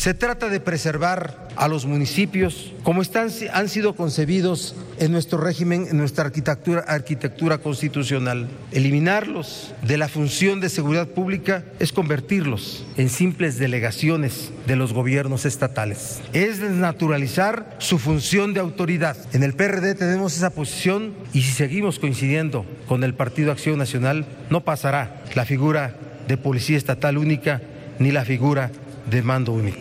Se 0.00 0.14
trata 0.14 0.48
de 0.48 0.60
preservar 0.60 1.48
a 1.56 1.68
los 1.68 1.84
municipios 1.84 2.72
como 2.84 3.02
están, 3.02 3.28
han 3.52 3.68
sido 3.68 3.94
concebidos 3.94 4.74
en 4.98 5.12
nuestro 5.12 5.38
régimen, 5.38 5.88
en 5.90 5.98
nuestra 5.98 6.24
arquitectura, 6.24 7.58
constitucional. 7.58 8.48
Eliminarlos 8.72 9.74
de 9.82 9.98
la 9.98 10.08
función 10.08 10.60
de 10.60 10.70
seguridad 10.70 11.08
pública 11.08 11.64
es 11.80 11.92
convertirlos 11.92 12.86
en 12.96 13.10
simples 13.10 13.58
delegaciones 13.58 14.52
de 14.66 14.76
los 14.76 14.94
gobiernos 14.94 15.44
estatales. 15.44 16.22
Es 16.32 16.60
desnaturalizar 16.60 17.76
su 17.78 17.98
función 17.98 18.54
de 18.54 18.60
autoridad. 18.60 19.18
En 19.34 19.42
el 19.42 19.52
PRD 19.52 19.94
tenemos 19.96 20.34
esa 20.34 20.48
posición 20.48 21.12
y 21.34 21.42
si 21.42 21.52
seguimos 21.52 21.98
coincidiendo 21.98 22.64
con 22.88 23.04
el 23.04 23.12
Partido 23.12 23.52
Acción 23.52 23.76
Nacional, 23.76 24.24
no 24.48 24.64
pasará 24.64 25.22
la 25.34 25.44
figura 25.44 25.94
de 26.26 26.38
policía 26.38 26.78
estatal 26.78 27.18
única 27.18 27.60
ni 27.98 28.12
la 28.12 28.24
figura 28.24 28.70
de 29.06 29.22
mando 29.22 29.52
único. 29.52 29.80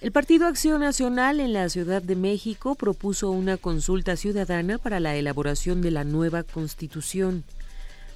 El 0.00 0.10
Partido 0.10 0.48
Acción 0.48 0.80
Nacional 0.80 1.38
en 1.38 1.52
la 1.52 1.68
Ciudad 1.68 2.02
de 2.02 2.16
México 2.16 2.74
propuso 2.74 3.30
una 3.30 3.56
consulta 3.56 4.16
ciudadana 4.16 4.78
para 4.78 4.98
la 4.98 5.14
elaboración 5.14 5.80
de 5.80 5.92
la 5.92 6.02
nueva 6.02 6.42
Constitución. 6.42 7.44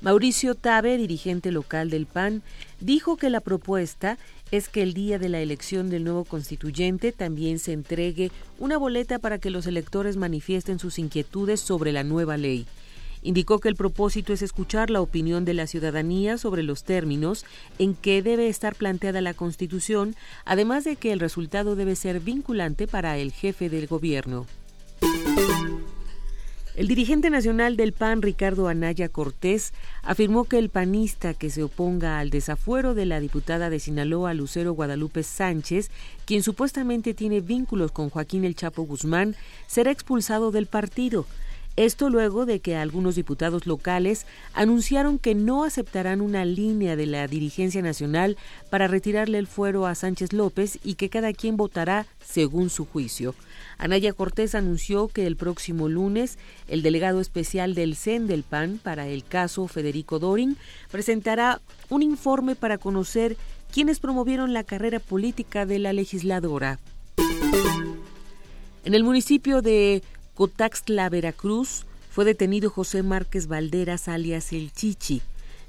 Mauricio 0.02 0.54
Tabe, 0.54 0.98
dirigente 0.98 1.52
local 1.52 1.88
del 1.88 2.06
PAN, 2.06 2.42
dijo 2.80 3.16
que 3.16 3.30
la 3.30 3.40
propuesta 3.40 4.18
es 4.50 4.68
que 4.68 4.82
el 4.82 4.94
día 4.94 5.18
de 5.18 5.28
la 5.28 5.40
elección 5.40 5.88
del 5.88 6.04
nuevo 6.04 6.24
constituyente 6.24 7.12
también 7.12 7.58
se 7.58 7.72
entregue 7.72 8.30
una 8.58 8.78
boleta 8.78 9.18
para 9.18 9.38
que 9.38 9.50
los 9.50 9.66
electores 9.66 10.16
manifiesten 10.16 10.78
sus 10.78 10.98
inquietudes 10.98 11.60
sobre 11.60 11.92
la 11.92 12.04
nueva 12.04 12.36
ley. 12.36 12.66
Indicó 13.26 13.58
que 13.58 13.68
el 13.68 13.74
propósito 13.74 14.32
es 14.32 14.40
escuchar 14.40 14.88
la 14.88 15.00
opinión 15.00 15.44
de 15.44 15.52
la 15.52 15.66
ciudadanía 15.66 16.38
sobre 16.38 16.62
los 16.62 16.84
términos 16.84 17.44
en 17.76 17.96
que 17.96 18.22
debe 18.22 18.48
estar 18.48 18.76
planteada 18.76 19.20
la 19.20 19.34
Constitución, 19.34 20.14
además 20.44 20.84
de 20.84 20.94
que 20.94 21.10
el 21.10 21.18
resultado 21.18 21.74
debe 21.74 21.96
ser 21.96 22.20
vinculante 22.20 22.86
para 22.86 23.18
el 23.18 23.32
jefe 23.32 23.68
del 23.68 23.88
gobierno. 23.88 24.46
El 26.76 26.86
dirigente 26.86 27.28
nacional 27.28 27.76
del 27.76 27.92
PAN, 27.92 28.22
Ricardo 28.22 28.68
Anaya 28.68 29.08
Cortés, 29.08 29.72
afirmó 30.02 30.44
que 30.44 30.58
el 30.58 30.68
panista 30.68 31.34
que 31.34 31.50
se 31.50 31.64
oponga 31.64 32.20
al 32.20 32.30
desafuero 32.30 32.94
de 32.94 33.06
la 33.06 33.18
diputada 33.18 33.70
de 33.70 33.80
Sinaloa, 33.80 34.34
Lucero 34.34 34.72
Guadalupe 34.72 35.24
Sánchez, 35.24 35.90
quien 36.26 36.44
supuestamente 36.44 37.12
tiene 37.12 37.40
vínculos 37.40 37.90
con 37.90 38.08
Joaquín 38.08 38.44
El 38.44 38.54
Chapo 38.54 38.84
Guzmán, 38.84 39.34
será 39.66 39.90
expulsado 39.90 40.52
del 40.52 40.66
partido. 40.66 41.26
Esto 41.76 42.08
luego 42.08 42.46
de 42.46 42.60
que 42.60 42.74
algunos 42.74 43.16
diputados 43.16 43.66
locales 43.66 44.24
anunciaron 44.54 45.18
que 45.18 45.34
no 45.34 45.62
aceptarán 45.62 46.22
una 46.22 46.46
línea 46.46 46.96
de 46.96 47.04
la 47.04 47.28
dirigencia 47.28 47.82
nacional 47.82 48.38
para 48.70 48.88
retirarle 48.88 49.36
el 49.36 49.46
fuero 49.46 49.86
a 49.86 49.94
Sánchez 49.94 50.32
López 50.32 50.78
y 50.82 50.94
que 50.94 51.10
cada 51.10 51.34
quien 51.34 51.58
votará 51.58 52.06
según 52.24 52.70
su 52.70 52.86
juicio. 52.86 53.34
Anaya 53.76 54.14
Cortés 54.14 54.54
anunció 54.54 55.08
que 55.08 55.26
el 55.26 55.36
próximo 55.36 55.90
lunes 55.90 56.38
el 56.66 56.80
delegado 56.80 57.20
especial 57.20 57.74
del 57.74 57.94
CEN 57.94 58.26
del 58.26 58.42
PAN 58.42 58.80
para 58.82 59.06
el 59.06 59.22
caso 59.22 59.68
Federico 59.68 60.18
Dorin 60.18 60.56
presentará 60.90 61.60
un 61.90 62.02
informe 62.02 62.56
para 62.56 62.78
conocer 62.78 63.36
quiénes 63.70 64.00
promovieron 64.00 64.54
la 64.54 64.64
carrera 64.64 64.98
política 64.98 65.66
de 65.66 65.78
la 65.78 65.92
legisladora. 65.92 66.78
En 68.84 68.94
el 68.94 69.02
municipio 69.02 69.62
de 69.62 70.02
Cotaxtla, 70.36 71.08
Veracruz, 71.08 71.86
fue 72.10 72.26
detenido 72.26 72.68
José 72.68 73.02
Márquez 73.02 73.46
Valderas, 73.46 74.06
alias 74.06 74.52
El 74.52 74.70
Chichi. 74.70 75.22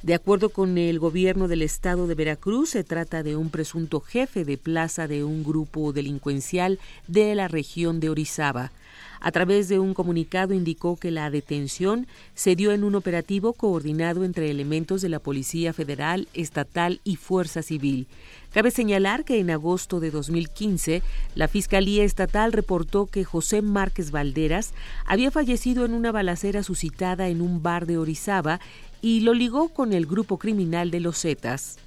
De 0.04 0.14
acuerdo 0.14 0.50
con 0.50 0.78
el 0.78 1.00
gobierno 1.00 1.48
del 1.48 1.62
estado 1.62 2.06
de 2.06 2.16
Veracruz, 2.16 2.72
se 2.72 2.84
trata 2.84 3.24
de 3.24 3.38
un 3.38 3.50
presunto 3.50 4.02
jefe 4.02 4.44
de 4.44 4.58
plaza 4.58 5.08
de 5.08 5.24
un 5.24 5.46
grupo 5.46 5.94
delincuencial 5.94 6.80
de 7.08 7.34
la 7.34 7.48
región 7.48 8.02
de 8.02 8.10
Orizaba. 8.10 8.74
A 9.22 9.32
través 9.32 9.70
de 9.70 9.80
un 9.80 9.94
comunicado 9.94 10.54
indicó 10.54 10.98
que 10.98 11.12
la 11.12 11.30
detención 11.30 12.06
se 12.36 12.58
dio 12.58 12.74
en 12.74 12.84
un 12.84 12.96
operativo 12.96 13.54
coordinado 13.54 14.26
entre 14.26 14.52
elementos 14.52 15.02
de 15.02 15.08
la 15.08 15.20
Policía 15.20 15.72
Federal, 15.72 16.28
Estatal 16.34 17.00
y 17.06 17.16
Fuerza 17.16 17.62
Civil. 17.62 18.06
Cabe 18.52 18.72
señalar 18.72 19.26
que 19.26 19.40
en 19.40 19.50
agosto 19.50 20.00
de 20.00 20.10
2015, 20.10 21.04
la 21.36 21.48
Fiscalía 21.48 22.04
Estatal 22.04 22.54
reportó 22.54 23.06
que 23.06 23.24
José 23.24 23.62
Márquez 23.62 24.12
Valderas 24.12 24.74
había 25.06 25.32
fallecido 25.32 25.86
en 25.86 25.94
una 25.94 26.12
balacera 26.12 26.64
suscitada 26.64 27.28
en 27.28 27.42
un 27.42 27.62
bar 27.62 27.86
de 27.86 27.98
Orizaba 27.98 28.60
y 29.02 29.20
lo 29.20 29.34
ligó 29.34 29.70
con 29.70 29.94
el 29.94 30.06
grupo 30.06 30.38
criminal 30.38 30.92
de 30.92 31.02
los 31.02 31.22
Zetas. 31.22 31.78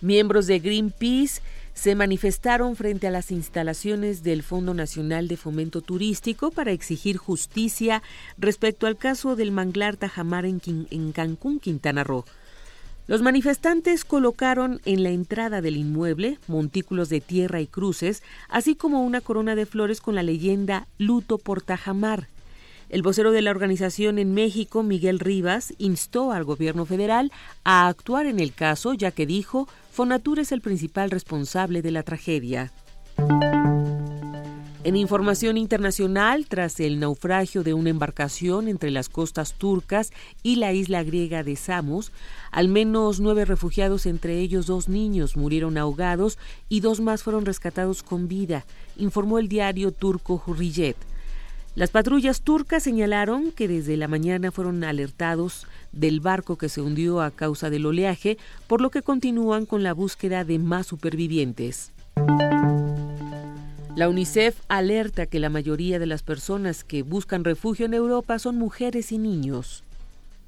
Miembros 0.00 0.46
de 0.46 0.60
Greenpeace 0.60 1.40
se 1.74 1.94
manifestaron 1.94 2.76
frente 2.76 3.06
a 3.06 3.10
las 3.10 3.30
instalaciones 3.30 4.22
del 4.22 4.42
Fondo 4.42 4.74
Nacional 4.74 5.28
de 5.28 5.36
Fomento 5.36 5.80
Turístico 5.80 6.50
para 6.50 6.72
exigir 6.72 7.16
justicia 7.16 8.02
respecto 8.36 8.86
al 8.86 8.96
caso 8.96 9.34
del 9.34 9.50
manglar 9.50 9.96
Tajamar 9.96 10.44
en, 10.44 10.60
en 10.90 11.12
Cancún, 11.12 11.58
Quintana 11.58 12.04
Roo. 12.04 12.24
Los 13.08 13.22
manifestantes 13.22 14.04
colocaron 14.04 14.82
en 14.84 15.02
la 15.02 15.08
entrada 15.08 15.62
del 15.62 15.78
inmueble 15.78 16.38
montículos 16.46 17.08
de 17.08 17.22
tierra 17.22 17.58
y 17.62 17.66
cruces, 17.66 18.22
así 18.50 18.76
como 18.76 19.02
una 19.02 19.22
corona 19.22 19.54
de 19.54 19.64
flores 19.64 20.02
con 20.02 20.14
la 20.14 20.22
leyenda 20.22 20.86
Luto 20.98 21.38
por 21.38 21.62
Tajamar. 21.62 22.28
El 22.90 23.00
vocero 23.00 23.32
de 23.32 23.40
la 23.40 23.50
organización 23.50 24.18
en 24.18 24.34
México, 24.34 24.82
Miguel 24.82 25.20
Rivas, 25.20 25.72
instó 25.78 26.32
al 26.32 26.44
gobierno 26.44 26.84
federal 26.84 27.32
a 27.64 27.88
actuar 27.88 28.26
en 28.26 28.40
el 28.40 28.52
caso, 28.52 28.92
ya 28.92 29.10
que 29.10 29.24
dijo, 29.24 29.68
Fonatur 29.90 30.38
es 30.38 30.52
el 30.52 30.60
principal 30.60 31.10
responsable 31.10 31.80
de 31.80 31.90
la 31.90 32.02
tragedia. 32.02 32.72
En 34.88 34.96
información 34.96 35.58
internacional, 35.58 36.46
tras 36.48 36.80
el 36.80 36.98
naufragio 36.98 37.62
de 37.62 37.74
una 37.74 37.90
embarcación 37.90 38.68
entre 38.68 38.90
las 38.90 39.10
costas 39.10 39.52
turcas 39.52 40.14
y 40.42 40.56
la 40.56 40.72
isla 40.72 41.02
griega 41.02 41.42
de 41.42 41.56
Samos, 41.56 42.10
al 42.50 42.68
menos 42.68 43.20
nueve 43.20 43.44
refugiados, 43.44 44.06
entre 44.06 44.38
ellos 44.38 44.64
dos 44.64 44.88
niños, 44.88 45.36
murieron 45.36 45.76
ahogados 45.76 46.38
y 46.70 46.80
dos 46.80 47.00
más 47.00 47.22
fueron 47.22 47.44
rescatados 47.44 48.02
con 48.02 48.28
vida, 48.28 48.64
informó 48.96 49.38
el 49.38 49.48
diario 49.48 49.92
turco 49.92 50.42
Hurriyet. 50.46 50.96
Las 51.74 51.90
patrullas 51.90 52.40
turcas 52.40 52.82
señalaron 52.82 53.52
que 53.52 53.68
desde 53.68 53.98
la 53.98 54.08
mañana 54.08 54.52
fueron 54.52 54.82
alertados 54.84 55.66
del 55.92 56.20
barco 56.20 56.56
que 56.56 56.70
se 56.70 56.80
hundió 56.80 57.20
a 57.20 57.30
causa 57.30 57.68
del 57.68 57.84
oleaje, 57.84 58.38
por 58.66 58.80
lo 58.80 58.88
que 58.88 59.02
continúan 59.02 59.66
con 59.66 59.82
la 59.82 59.92
búsqueda 59.92 60.44
de 60.44 60.58
más 60.58 60.86
supervivientes. 60.86 61.92
La 63.96 64.08
UNICEF 64.08 64.60
alerta 64.68 65.26
que 65.26 65.40
la 65.40 65.50
mayoría 65.50 65.98
de 65.98 66.06
las 66.06 66.22
personas 66.22 66.84
que 66.84 67.02
buscan 67.02 67.44
refugio 67.44 67.86
en 67.86 67.94
Europa 67.94 68.38
son 68.38 68.56
mujeres 68.56 69.12
y 69.12 69.18
niños. 69.18 69.82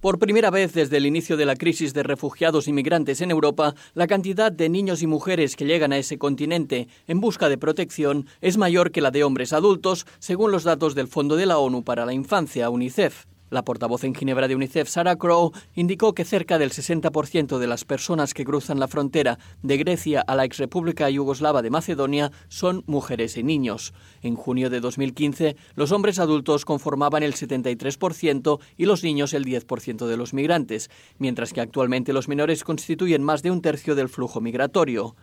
Por 0.00 0.18
primera 0.18 0.50
vez 0.50 0.72
desde 0.72 0.96
el 0.96 1.04
inicio 1.04 1.36
de 1.36 1.44
la 1.44 1.56
crisis 1.56 1.92
de 1.92 2.02
refugiados 2.02 2.68
y 2.68 2.72
migrantes 2.72 3.20
en 3.20 3.30
Europa, 3.30 3.74
la 3.94 4.06
cantidad 4.06 4.50
de 4.50 4.68
niños 4.68 5.02
y 5.02 5.06
mujeres 5.06 5.56
que 5.56 5.66
llegan 5.66 5.92
a 5.92 5.98
ese 5.98 6.16
continente 6.16 6.88
en 7.06 7.20
busca 7.20 7.48
de 7.48 7.58
protección 7.58 8.26
es 8.40 8.56
mayor 8.56 8.92
que 8.92 9.02
la 9.02 9.10
de 9.10 9.24
hombres 9.24 9.52
adultos, 9.52 10.06
según 10.18 10.52
los 10.52 10.64
datos 10.64 10.94
del 10.94 11.08
Fondo 11.08 11.36
de 11.36 11.46
la 11.46 11.58
ONU 11.58 11.82
para 11.82 12.06
la 12.06 12.14
Infancia, 12.14 12.70
UNICEF. 12.70 13.26
La 13.50 13.64
portavoz 13.64 14.04
en 14.04 14.14
Ginebra 14.14 14.46
de 14.46 14.54
UNICEF, 14.54 14.88
Sarah 14.88 15.16
Crow, 15.16 15.52
indicó 15.74 16.14
que 16.14 16.24
cerca 16.24 16.56
del 16.56 16.70
60% 16.70 17.58
de 17.58 17.66
las 17.66 17.84
personas 17.84 18.32
que 18.32 18.44
cruzan 18.44 18.78
la 18.78 18.86
frontera 18.86 19.40
de 19.62 19.76
Grecia 19.76 20.20
a 20.20 20.36
la 20.36 20.44
exrepública 20.44 21.10
yugoslava 21.10 21.60
de 21.60 21.70
Macedonia 21.70 22.30
son 22.48 22.84
mujeres 22.86 23.36
y 23.36 23.42
niños. 23.42 23.92
En 24.22 24.36
junio 24.36 24.70
de 24.70 24.80
2015, 24.80 25.56
los 25.74 25.90
hombres 25.90 26.20
adultos 26.20 26.64
conformaban 26.64 27.24
el 27.24 27.34
73% 27.34 28.60
y 28.76 28.84
los 28.86 29.02
niños 29.02 29.34
el 29.34 29.44
10% 29.44 30.06
de 30.06 30.16
los 30.16 30.32
migrantes, 30.32 30.88
mientras 31.18 31.52
que 31.52 31.60
actualmente 31.60 32.12
los 32.12 32.28
menores 32.28 32.62
constituyen 32.62 33.24
más 33.24 33.42
de 33.42 33.50
un 33.50 33.62
tercio 33.62 33.96
del 33.96 34.08
flujo 34.08 34.40
migratorio. 34.40 35.16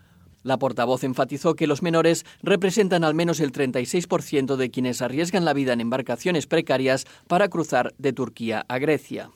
La 0.48 0.58
portavoz 0.58 1.04
enfatizó 1.04 1.56
que 1.56 1.68
los 1.68 1.82
menores 1.82 2.26
representan 2.42 3.04
al 3.04 3.14
menos 3.14 3.42
el 3.42 3.52
36% 3.52 4.56
de 4.56 4.72
quienes 4.72 5.02
arriesgan 5.02 5.44
la 5.44 5.52
vida 5.52 5.74
en 5.74 5.82
embarcaciones 5.82 6.48
precarias 6.48 7.04
para 7.28 7.50
cruzar 7.50 7.94
de 7.98 8.14
Turquía 8.14 8.64
a 8.70 8.78
Grecia. 8.78 9.30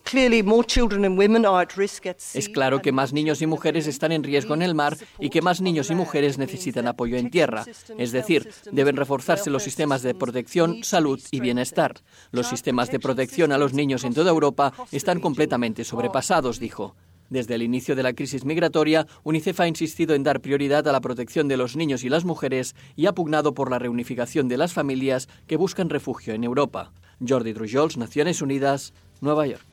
Es 2.33 2.47
claro 2.47 2.81
que 2.81 2.93
más 2.93 3.11
niños 3.11 3.41
y 3.41 3.45
mujeres 3.45 3.87
están 3.87 4.13
en 4.13 4.23
riesgo 4.23 4.53
en 4.53 4.61
el 4.61 4.73
mar 4.73 4.95
y 5.19 5.29
que 5.29 5.41
más 5.41 5.59
niños 5.59 5.91
y 5.91 5.95
mujeres 5.95 6.37
necesitan 6.37 6.87
apoyo 6.87 7.17
en 7.17 7.29
tierra. 7.29 7.65
Es 7.97 8.13
decir, 8.13 8.49
deben 8.71 8.95
reforzarse 8.95 9.49
los 9.49 9.63
sistemas 9.63 10.03
de 10.03 10.15
protección, 10.15 10.81
salud 10.85 11.19
y 11.29 11.41
bienestar. 11.41 11.95
Los 12.31 12.47
sistemas 12.47 12.89
de 12.89 13.01
protección 13.01 13.51
a 13.51 13.57
los 13.57 13.73
niños 13.73 14.05
en 14.05 14.13
toda 14.13 14.31
Europa 14.31 14.71
están 14.93 15.19
completamente 15.19 15.83
sobrepasados, 15.83 16.57
dijo. 16.57 16.95
Desde 17.31 17.55
el 17.55 17.63
inicio 17.63 17.95
de 17.95 18.03
la 18.03 18.11
crisis 18.11 18.43
migratoria, 18.43 19.07
UNICEF 19.23 19.61
ha 19.61 19.67
insistido 19.67 20.15
en 20.15 20.23
dar 20.23 20.41
prioridad 20.41 20.85
a 20.85 20.91
la 20.91 20.99
protección 20.99 21.47
de 21.47 21.55
los 21.55 21.77
niños 21.77 22.03
y 22.03 22.09
las 22.09 22.25
mujeres 22.25 22.75
y 22.97 23.05
ha 23.05 23.13
pugnado 23.13 23.53
por 23.53 23.71
la 23.71 23.79
reunificación 23.79 24.49
de 24.49 24.57
las 24.57 24.73
familias 24.73 25.29
que 25.47 25.55
buscan 25.55 25.89
refugio 25.89 26.33
en 26.33 26.43
Europa. 26.43 26.91
Jordi 27.25 27.53
Trujols, 27.53 27.95
Naciones 27.95 28.41
Unidas, 28.41 28.93
Nueva 29.21 29.47
York. 29.47 29.65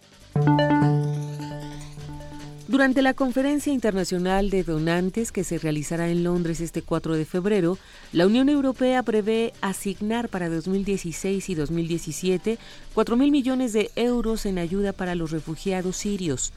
Durante 2.69 3.03
la 3.03 3.15
conferencia 3.15 3.73
internacional 3.73 4.51
de 4.51 4.63
donantes 4.63 5.33
que 5.33 5.43
se 5.43 5.59
realizará 5.59 6.11
en 6.11 6.23
Londres 6.23 6.61
este 6.61 6.83
4 6.83 7.17
de 7.17 7.25
febrero, 7.25 7.77
la 8.13 8.27
Unión 8.29 8.49
Europea 8.49 9.03
prevé 9.03 9.53
asignar 9.63 10.29
para 10.29 10.49
2016 10.49 11.49
y 11.49 11.55
2017 11.57 12.59
4 12.95 13.17
mil 13.17 13.33
millones 13.33 13.73
de 13.73 13.91
euros 13.97 14.47
en 14.47 14.59
ayuda 14.59 14.93
para 14.93 15.17
los 15.17 15.33
refugiados 15.33 15.97
sirios. 15.97 16.53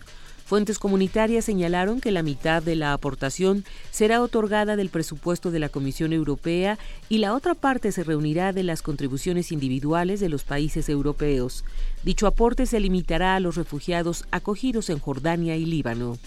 Fuentes 0.51 0.79
comunitarias 0.79 1.45
señalaron 1.45 2.01
que 2.01 2.11
la 2.11 2.23
mitad 2.23 2.61
de 2.61 2.75
la 2.75 2.91
aportación 2.91 3.63
será 3.89 4.21
otorgada 4.21 4.75
del 4.75 4.89
presupuesto 4.89 5.49
de 5.49 5.59
la 5.59 5.69
Comisión 5.69 6.11
Europea 6.11 6.77
y 7.07 7.19
la 7.19 7.33
otra 7.33 7.55
parte 7.55 7.93
se 7.93 8.03
reunirá 8.03 8.51
de 8.51 8.63
las 8.63 8.81
contribuciones 8.81 9.53
individuales 9.53 10.19
de 10.19 10.27
los 10.27 10.43
países 10.43 10.89
europeos. 10.89 11.63
Dicho 12.03 12.27
aporte 12.27 12.65
se 12.65 12.81
limitará 12.81 13.37
a 13.37 13.39
los 13.39 13.55
refugiados 13.55 14.25
acogidos 14.31 14.89
en 14.89 14.99
Jordania 14.99 15.55
y 15.55 15.65
Líbano. 15.65 16.17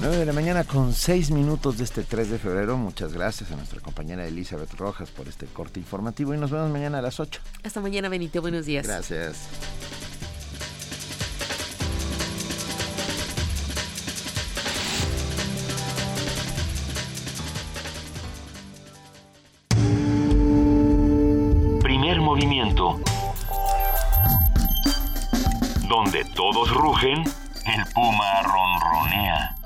9 0.00 0.16
de 0.16 0.26
la 0.26 0.32
mañana 0.32 0.62
con 0.62 0.92
6 0.94 1.32
minutos 1.32 1.78
de 1.78 1.84
este 1.84 2.04
3 2.04 2.30
de 2.30 2.38
febrero. 2.38 2.76
Muchas 2.76 3.12
gracias 3.12 3.50
a 3.50 3.56
nuestra 3.56 3.80
compañera 3.80 4.26
Elizabeth 4.26 4.72
Rojas 4.74 5.10
por 5.10 5.26
este 5.26 5.46
corte 5.46 5.80
informativo 5.80 6.32
y 6.34 6.38
nos 6.38 6.52
vemos 6.52 6.70
mañana 6.70 6.98
a 6.98 7.02
las 7.02 7.18
8. 7.18 7.40
Hasta 7.64 7.80
mañana, 7.80 8.08
Benito. 8.08 8.40
Buenos 8.40 8.64
días. 8.64 8.86
Gracias. 8.86 9.48
Primer 21.82 22.20
movimiento. 22.20 23.00
Donde 25.88 26.24
todos 26.36 26.72
rugen, 26.72 27.24
el 27.66 27.92
puma 27.94 28.42
ronronea. 28.42 29.56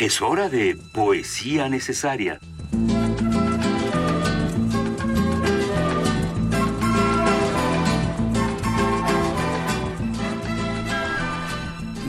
Es 0.00 0.22
hora 0.22 0.48
de 0.48 0.78
poesía 0.94 1.68
necesaria. 1.68 2.40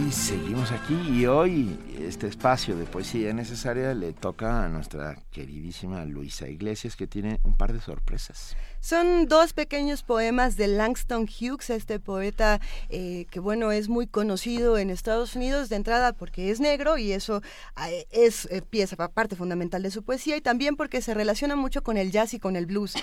Y 0.08 0.12
seguimos 0.14 0.72
aquí 0.72 0.94
y 0.94 1.26
hoy 1.26 1.78
este 2.00 2.28
espacio 2.28 2.78
de 2.78 2.86
poesía 2.86 3.34
necesaria 3.34 3.94
le 3.94 4.14
toca 4.14 4.64
a 4.64 4.70
nuestra 4.70 5.18
queridísima 5.30 6.06
Luisa 6.06 6.48
Iglesias 6.48 6.96
que 6.96 7.08
tiene 7.08 7.42
un 7.44 7.56
par 7.58 7.74
de 7.74 7.82
sorpresas. 7.82 8.56
Son 8.84 9.28
dos 9.28 9.54
pequeños 9.54 10.02
poemas 10.02 10.58
de 10.58 10.66
Langston 10.66 11.28
Hughes, 11.30 11.70
este 11.70 12.00
poeta 12.00 12.60
eh, 12.90 13.28
que 13.30 13.40
bueno 13.40 13.72
es 13.72 13.90
muy 13.90 14.08
conocido 14.08 14.80
en 14.80 14.90
Estados 14.90 15.36
Unidos 15.36 15.70
de 15.70 15.76
entrada 15.76 16.14
porque 16.14 16.50
es 16.50 16.60
negro 16.60 16.98
y 16.98 17.12
eso 17.12 17.44
eh, 17.88 18.08
es 18.10 18.48
eh, 18.48 18.64
pieza 18.64 18.98
parte 19.10 19.36
fundamental 19.36 19.84
de 19.84 19.92
su 19.92 20.02
poesía 20.02 20.36
y 20.36 20.42
también 20.42 20.78
porque 20.78 21.04
se 21.04 21.14
relaciona 21.14 21.56
mucho 21.56 21.84
con 21.84 21.96
el 21.96 22.10
jazz 22.10 22.34
y 22.34 22.40
con 22.40 22.56
el 22.56 22.66
blues. 22.66 22.96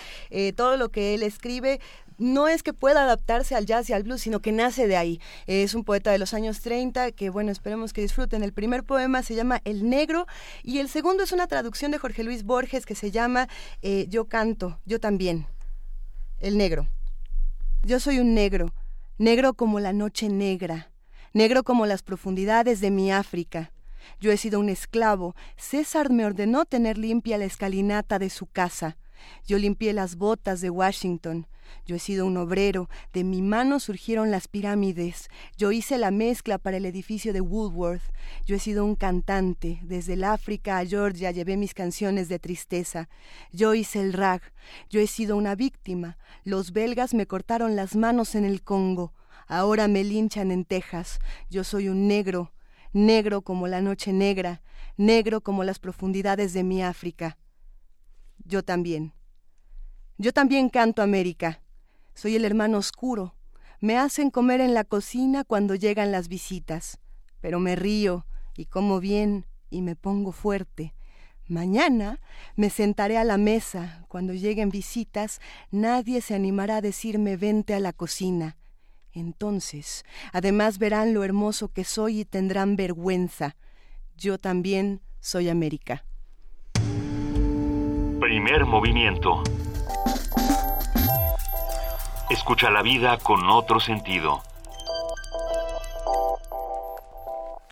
todo 0.57 0.77
lo 0.77 0.89
que 0.89 1.15
él 1.15 1.23
escribe 1.23 1.81
no 2.19 2.49
es 2.49 2.65
que 2.65 2.73
pueda 2.73 3.05
adaptarse 3.05 3.55
al 3.55 3.65
jazz 3.65 3.89
y 3.89 3.93
al 3.93 4.03
blues, 4.03 4.23
sino 4.23 4.41
que 4.41 4.51
nace 4.51 4.89
de 4.89 4.97
ahí. 4.97 5.21
Es 5.47 5.75
un 5.77 5.85
poeta 5.85 6.11
de 6.11 6.19
los 6.19 6.35
años 6.35 6.61
30 6.61 7.13
que, 7.13 7.31
bueno, 7.31 7.53
esperemos 7.53 7.93
que 7.93 8.01
disfruten. 8.01 8.43
El 8.43 8.53
primer 8.53 8.83
poema 8.83 9.23
se 9.23 9.37
llama 9.37 9.61
El 9.65 9.89
Negro 9.89 10.27
y 10.65 10.81
el 10.81 10.89
segundo 10.89 11.23
es 11.23 11.31
una 11.31 11.47
traducción 11.47 11.93
de 11.93 11.99
Jorge 11.99 12.25
Luis 12.25 12.43
Borges 12.43 12.85
que 12.85 12.97
se 12.97 13.13
llama 13.13 13.49
Yo 14.09 14.25
canto, 14.25 14.81
yo 14.85 14.99
también. 14.99 15.47
El 16.41 16.57
negro. 16.57 16.87
Yo 17.83 17.99
soy 17.99 18.21
un 18.21 18.33
negro, 18.33 18.73
negro 19.19 19.55
como 19.55 19.81
la 19.81 19.93
noche 19.93 20.29
negra, 20.29 20.93
negro 21.33 21.65
como 21.65 21.85
las 21.85 22.05
profundidades 22.05 22.81
de 22.81 22.93
mi 22.93 23.11
África. 23.11 23.73
Yo 24.21 24.31
he 24.31 24.37
sido 24.37 24.61
un 24.61 24.69
esclavo. 24.69 25.35
César 25.57 26.11
me 26.11 26.25
ordenó 26.25 26.65
tener 26.65 26.97
limpia 26.97 27.39
la 27.39 27.45
escalinata 27.45 28.21
de 28.21 28.31
su 28.31 28.47
casa. 28.47 28.97
Yo 29.47 29.59
limpié 29.59 29.93
las 29.93 30.17
botas 30.17 30.61
de 30.61 30.71
Washington. 30.71 31.47
Yo 31.87 31.97
he 31.97 31.99
sido 31.99 32.27
un 32.27 32.37
obrero, 32.37 32.89
de 33.13 33.25
mi 33.25 33.43
mano 33.43 33.81
surgieron 33.81 34.31
las 34.31 34.49
pirámides, 34.49 35.29
yo 35.57 35.73
hice 35.73 35.99
la 35.99 36.11
mezcla 36.11 36.59
para 36.59 36.77
el 36.77 36.87
edificio 36.87 37.33
de 37.33 37.41
Woolworth, 37.41 38.03
yo 38.47 38.57
he 38.57 38.59
sido 38.59 38.85
un 38.85 38.95
cantante, 38.95 39.79
desde 39.83 40.15
el 40.15 40.25
África 40.25 40.79
a 40.79 40.87
Georgia 40.87 41.31
llevé 41.31 41.57
mis 41.57 41.75
canciones 41.75 42.29
de 42.29 42.39
tristeza, 42.39 43.09
yo 43.53 43.75
hice 43.75 44.01
el 44.01 44.13
rag, 44.13 44.41
yo 44.91 45.01
he 45.01 45.07
sido 45.07 45.37
una 45.37 45.55
víctima, 45.55 46.19
los 46.45 46.73
belgas 46.73 47.15
me 47.15 47.27
cortaron 47.27 47.77
las 47.77 47.97
manos 47.97 48.35
en 48.35 48.45
el 48.45 48.63
Congo, 48.63 49.13
ahora 49.47 49.89
me 49.89 50.05
linchan 50.05 50.51
en 50.51 50.65
Texas, 50.65 51.19
yo 51.51 51.65
soy 51.65 51.89
un 51.89 52.09
negro, 52.09 52.53
negro 52.93 53.43
como 53.43 53.67
la 53.67 53.81
noche 53.81 54.13
negra, 54.13 54.63
negro 54.97 55.41
como 55.41 55.65
las 55.65 55.79
profundidades 55.79 56.53
de 56.53 56.65
mi 56.65 56.83
África. 56.83 57.39
Yo 58.49 58.63
también. 58.63 59.13
Yo 60.17 60.33
también 60.33 60.71
canto 60.71 61.03
América. 61.03 61.61
Soy 62.15 62.35
el 62.35 62.47
hermano 62.47 62.79
oscuro. 62.79 63.35
Me 63.79 63.99
hacen 63.99 64.31
comer 64.31 64.63
en 64.63 64.73
la 64.73 64.85
cocina 64.85 65.45
cuando 65.45 65.75
llegan 65.75 66.13
las 66.13 66.29
visitas. 66.29 66.99
Pero 67.43 67.61
me 67.61 67.77
río 67.77 68.25
y 68.57 68.65
como 68.65 69.01
bien 69.01 69.45
y 69.69 69.83
me 69.83 69.97
pongo 69.97 70.33
fuerte. 70.33 70.95
Mañana 71.47 72.21
me 72.57 72.71
sentaré 72.71 73.19
a 73.19 73.25
la 73.25 73.37
mesa. 73.37 74.07
Cuando 74.09 74.33
lleguen 74.33 74.71
visitas, 74.71 75.41
nadie 75.71 76.23
se 76.23 76.35
animará 76.35 76.77
a 76.77 76.81
decirme 76.81 77.37
vente 77.37 77.75
a 77.75 77.81
la 77.81 77.93
cocina. 77.93 78.57
Entonces, 79.13 80.07
además 80.33 80.79
verán 80.79 81.13
lo 81.13 81.23
hermoso 81.23 81.69
que 81.69 81.85
soy 81.85 82.21
y 82.21 82.25
tendrán 82.25 82.77
vergüenza. 82.77 83.57
Yo 84.17 84.39
también 84.39 85.03
soy 85.21 85.51
América. 85.51 86.07
Primer 88.21 88.67
movimiento. 88.67 89.43
Escucha 92.31 92.71
la 92.71 92.83
vida 92.83 93.17
con 93.19 93.49
otro 93.49 93.79
sentido. 93.79 94.43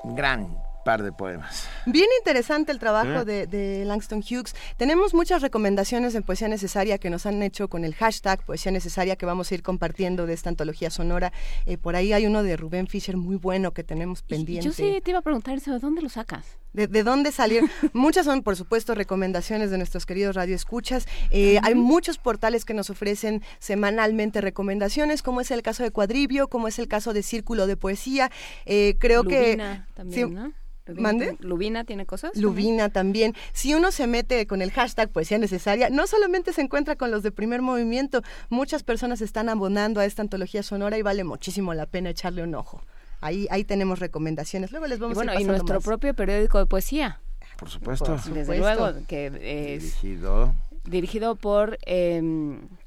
Gran 0.04 0.65
par 0.86 1.02
de 1.02 1.10
poemas. 1.10 1.68
Bien 1.84 2.06
interesante 2.20 2.70
el 2.70 2.78
trabajo 2.78 3.24
de, 3.24 3.82
Langston 3.84 4.20
Hughes. 4.20 4.54
Tenemos 4.76 5.14
muchas 5.14 5.42
recomendaciones 5.42 6.14
en 6.14 6.22
Poesía 6.22 6.46
Necesaria 6.46 6.98
que 6.98 7.10
nos 7.10 7.26
han 7.26 7.42
hecho 7.42 7.66
con 7.66 7.84
el 7.84 7.92
hashtag 7.96 8.44
Poesía 8.44 8.70
Necesaria 8.70 9.16
que 9.16 9.26
vamos 9.26 9.50
a 9.50 9.54
ir 9.56 9.64
compartiendo 9.64 10.26
de 10.26 10.34
esta 10.34 10.48
antología 10.48 10.90
sonora. 10.90 11.32
Eh, 11.66 11.76
por 11.76 11.96
ahí 11.96 12.12
hay 12.12 12.24
uno 12.24 12.44
de 12.44 12.56
Rubén 12.56 12.86
Fischer 12.86 13.16
muy 13.16 13.34
bueno 13.34 13.72
que 13.72 13.82
tenemos 13.82 14.22
pendiente. 14.22 14.64
Yo 14.64 14.72
sí 14.72 15.00
te 15.02 15.10
iba 15.10 15.18
a 15.18 15.22
preguntar 15.22 15.58
eso, 15.58 15.72
¿de 15.72 15.80
dónde 15.80 16.02
lo 16.02 16.08
sacas? 16.08 16.46
De, 16.72 16.86
dónde 17.02 17.32
salir? 17.32 17.64
Muchas 17.92 18.26
son, 18.26 18.44
por 18.44 18.54
supuesto, 18.54 18.94
recomendaciones 18.94 19.72
de 19.72 19.78
nuestros 19.78 20.06
queridos 20.06 20.36
radioescuchas. 20.36 21.08
Eh, 21.30 21.58
Hay 21.64 21.74
muchos 21.74 22.18
portales 22.18 22.64
que 22.64 22.74
nos 22.74 22.90
ofrecen 22.90 23.42
semanalmente 23.58 24.40
recomendaciones, 24.40 25.22
como 25.22 25.40
es 25.40 25.50
el 25.50 25.62
caso 25.62 25.82
de 25.82 25.90
Cuadribio, 25.90 26.46
como 26.46 26.68
es 26.68 26.78
el 26.78 26.86
caso 26.86 27.12
de 27.12 27.24
Círculo 27.24 27.66
de 27.66 27.76
Poesía. 27.76 28.30
Eh, 28.66 28.94
creo 29.00 29.24
que... 29.24 29.58
También, 29.94 30.34
¿no? 30.34 30.52
¿Mande? 30.94 31.36
¿Lubina 31.40 31.84
tiene 31.84 32.06
cosas? 32.06 32.36
Lubina 32.36 32.88
también. 32.88 33.34
Si 33.52 33.74
uno 33.74 33.90
se 33.90 34.06
mete 34.06 34.46
con 34.46 34.62
el 34.62 34.70
hashtag 34.70 35.10
poesía 35.10 35.38
necesaria, 35.38 35.90
no 35.90 36.06
solamente 36.06 36.52
se 36.52 36.62
encuentra 36.62 36.96
con 36.96 37.10
los 37.10 37.22
de 37.22 37.32
primer 37.32 37.62
movimiento, 37.62 38.22
muchas 38.48 38.82
personas 38.82 39.20
están 39.20 39.48
abonando 39.48 40.00
a 40.00 40.04
esta 40.04 40.22
antología 40.22 40.62
sonora 40.62 40.98
y 40.98 41.02
vale 41.02 41.24
muchísimo 41.24 41.74
la 41.74 41.86
pena 41.86 42.10
echarle 42.10 42.42
un 42.42 42.54
ojo. 42.54 42.82
Ahí, 43.20 43.46
ahí 43.50 43.64
tenemos 43.64 43.98
recomendaciones. 43.98 44.70
Luego 44.70 44.86
les 44.86 44.98
vamos 44.98 45.14
bueno, 45.16 45.32
a 45.32 45.40
y 45.40 45.44
nuestro 45.44 45.80
propio 45.80 46.14
periódico 46.14 46.58
de 46.58 46.66
poesía. 46.66 47.20
Por 47.56 47.70
supuesto. 47.70 48.18
Desde 48.32 48.58
luego, 48.58 48.92
que 49.08 49.26
es... 49.74 49.82
Dirigido 49.82 50.54
dirigido 50.86 51.36
por, 51.36 51.78
eh, 51.86 52.22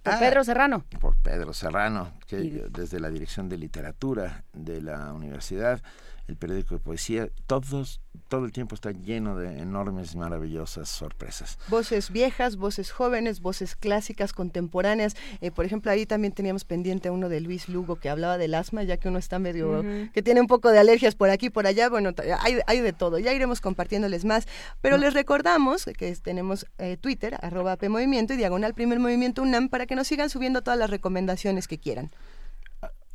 Pedro 0.03 0.43
Serrano. 0.43 0.85
Por 0.99 1.15
Pedro 1.17 1.53
Serrano, 1.53 2.13
que 2.27 2.65
desde 2.69 2.99
la 2.99 3.09
Dirección 3.09 3.49
de 3.49 3.57
Literatura 3.57 4.43
de 4.53 4.81
la 4.81 5.13
Universidad 5.13 5.81
el 6.29 6.37
periódico 6.37 6.75
de 6.75 6.79
poesía, 6.79 7.29
todos, 7.47 8.01
todo 8.27 8.45
el 8.45 8.51
tiempo 8.51 8.75
está 8.75 8.91
lleno 8.91 9.35
de 9.35 9.59
enormes, 9.59 10.15
maravillosas 10.15 10.87
sorpresas. 10.87 11.57
Voces 11.69 12.11
viejas, 12.11 12.55
voces 12.55 12.91
jóvenes, 12.91 13.41
voces 13.41 13.75
clásicas, 13.75 14.31
contemporáneas. 14.31 15.15
Eh, 15.41 15.49
por 15.49 15.65
ejemplo, 15.65 15.91
ahí 15.91 16.05
también 16.05 16.31
teníamos 16.31 16.65
pendiente 16.65 17.09
uno 17.09 17.29
de 17.29 17.41
Luis 17.41 17.67
Lugo 17.67 17.95
que 17.95 18.09
hablaba 18.09 18.37
del 18.37 18.53
asma, 18.53 18.83
ya 18.83 18.97
que 18.97 19.09
uno 19.09 19.17
está 19.17 19.39
medio, 19.39 19.83
que 20.13 20.21
tiene 20.21 20.39
un 20.39 20.47
poco 20.47 20.69
de 20.69 20.77
alergias 20.77 21.15
por 21.15 21.31
aquí, 21.31 21.49
por 21.49 21.65
allá. 21.65 21.89
Bueno, 21.89 22.11
hay, 22.39 22.59
hay 22.67 22.79
de 22.81 22.93
todo. 22.93 23.17
Ya 23.17 23.33
iremos 23.33 23.59
compartiéndoles 23.59 24.23
más. 24.23 24.47
Pero 24.81 24.97
les 24.97 25.15
recordamos 25.15 25.85
que 25.97 26.15
tenemos 26.17 26.67
eh, 26.77 26.97
Twitter, 26.97 27.37
arroba 27.41 27.75
PMovimiento 27.75 28.33
y 28.33 28.37
diagonal 28.37 28.75
Primer 28.75 28.99
Movimiento 28.99 29.41
UNAM 29.41 29.69
para 29.69 29.87
que 29.87 29.95
nos 29.95 30.07
sigan 30.07 30.29
subiendo 30.29 30.61
todas 30.61 30.77
las 30.77 30.91
recomendaciones 30.91 31.67
que 31.67 31.79
quieran. 31.79 32.11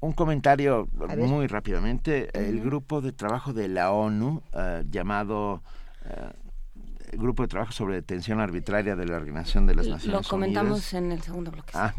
Un 0.05 0.13
comentario 0.13 0.87
muy 1.17 1.47
rápidamente. 1.47 2.29
El 2.35 2.61
grupo 2.61 3.01
de 3.01 3.13
trabajo 3.13 3.55
de 3.55 3.69
la 3.69 3.91
ONU 3.91 4.43
eh, 4.53 4.85
llamado 4.91 5.63
eh, 6.05 7.17
Grupo 7.17 7.43
de 7.43 7.49
Trabajo 7.49 7.73
sobre 7.73 7.95
Detención 7.95 8.39
Arbitraria 8.39 8.97
de 8.97 9.07
la 9.07 9.17
Organización 9.17 9.67
de 9.67 9.75
las 9.75 9.87
Naciones 9.87 10.05
Unidas. 10.05 10.25
Lo 10.25 10.29
comentamos 10.29 10.93
en 10.93 11.11
el 11.11 11.23
segundo 11.23 11.51
bloque. 11.51 11.73
Ah, 11.73 11.95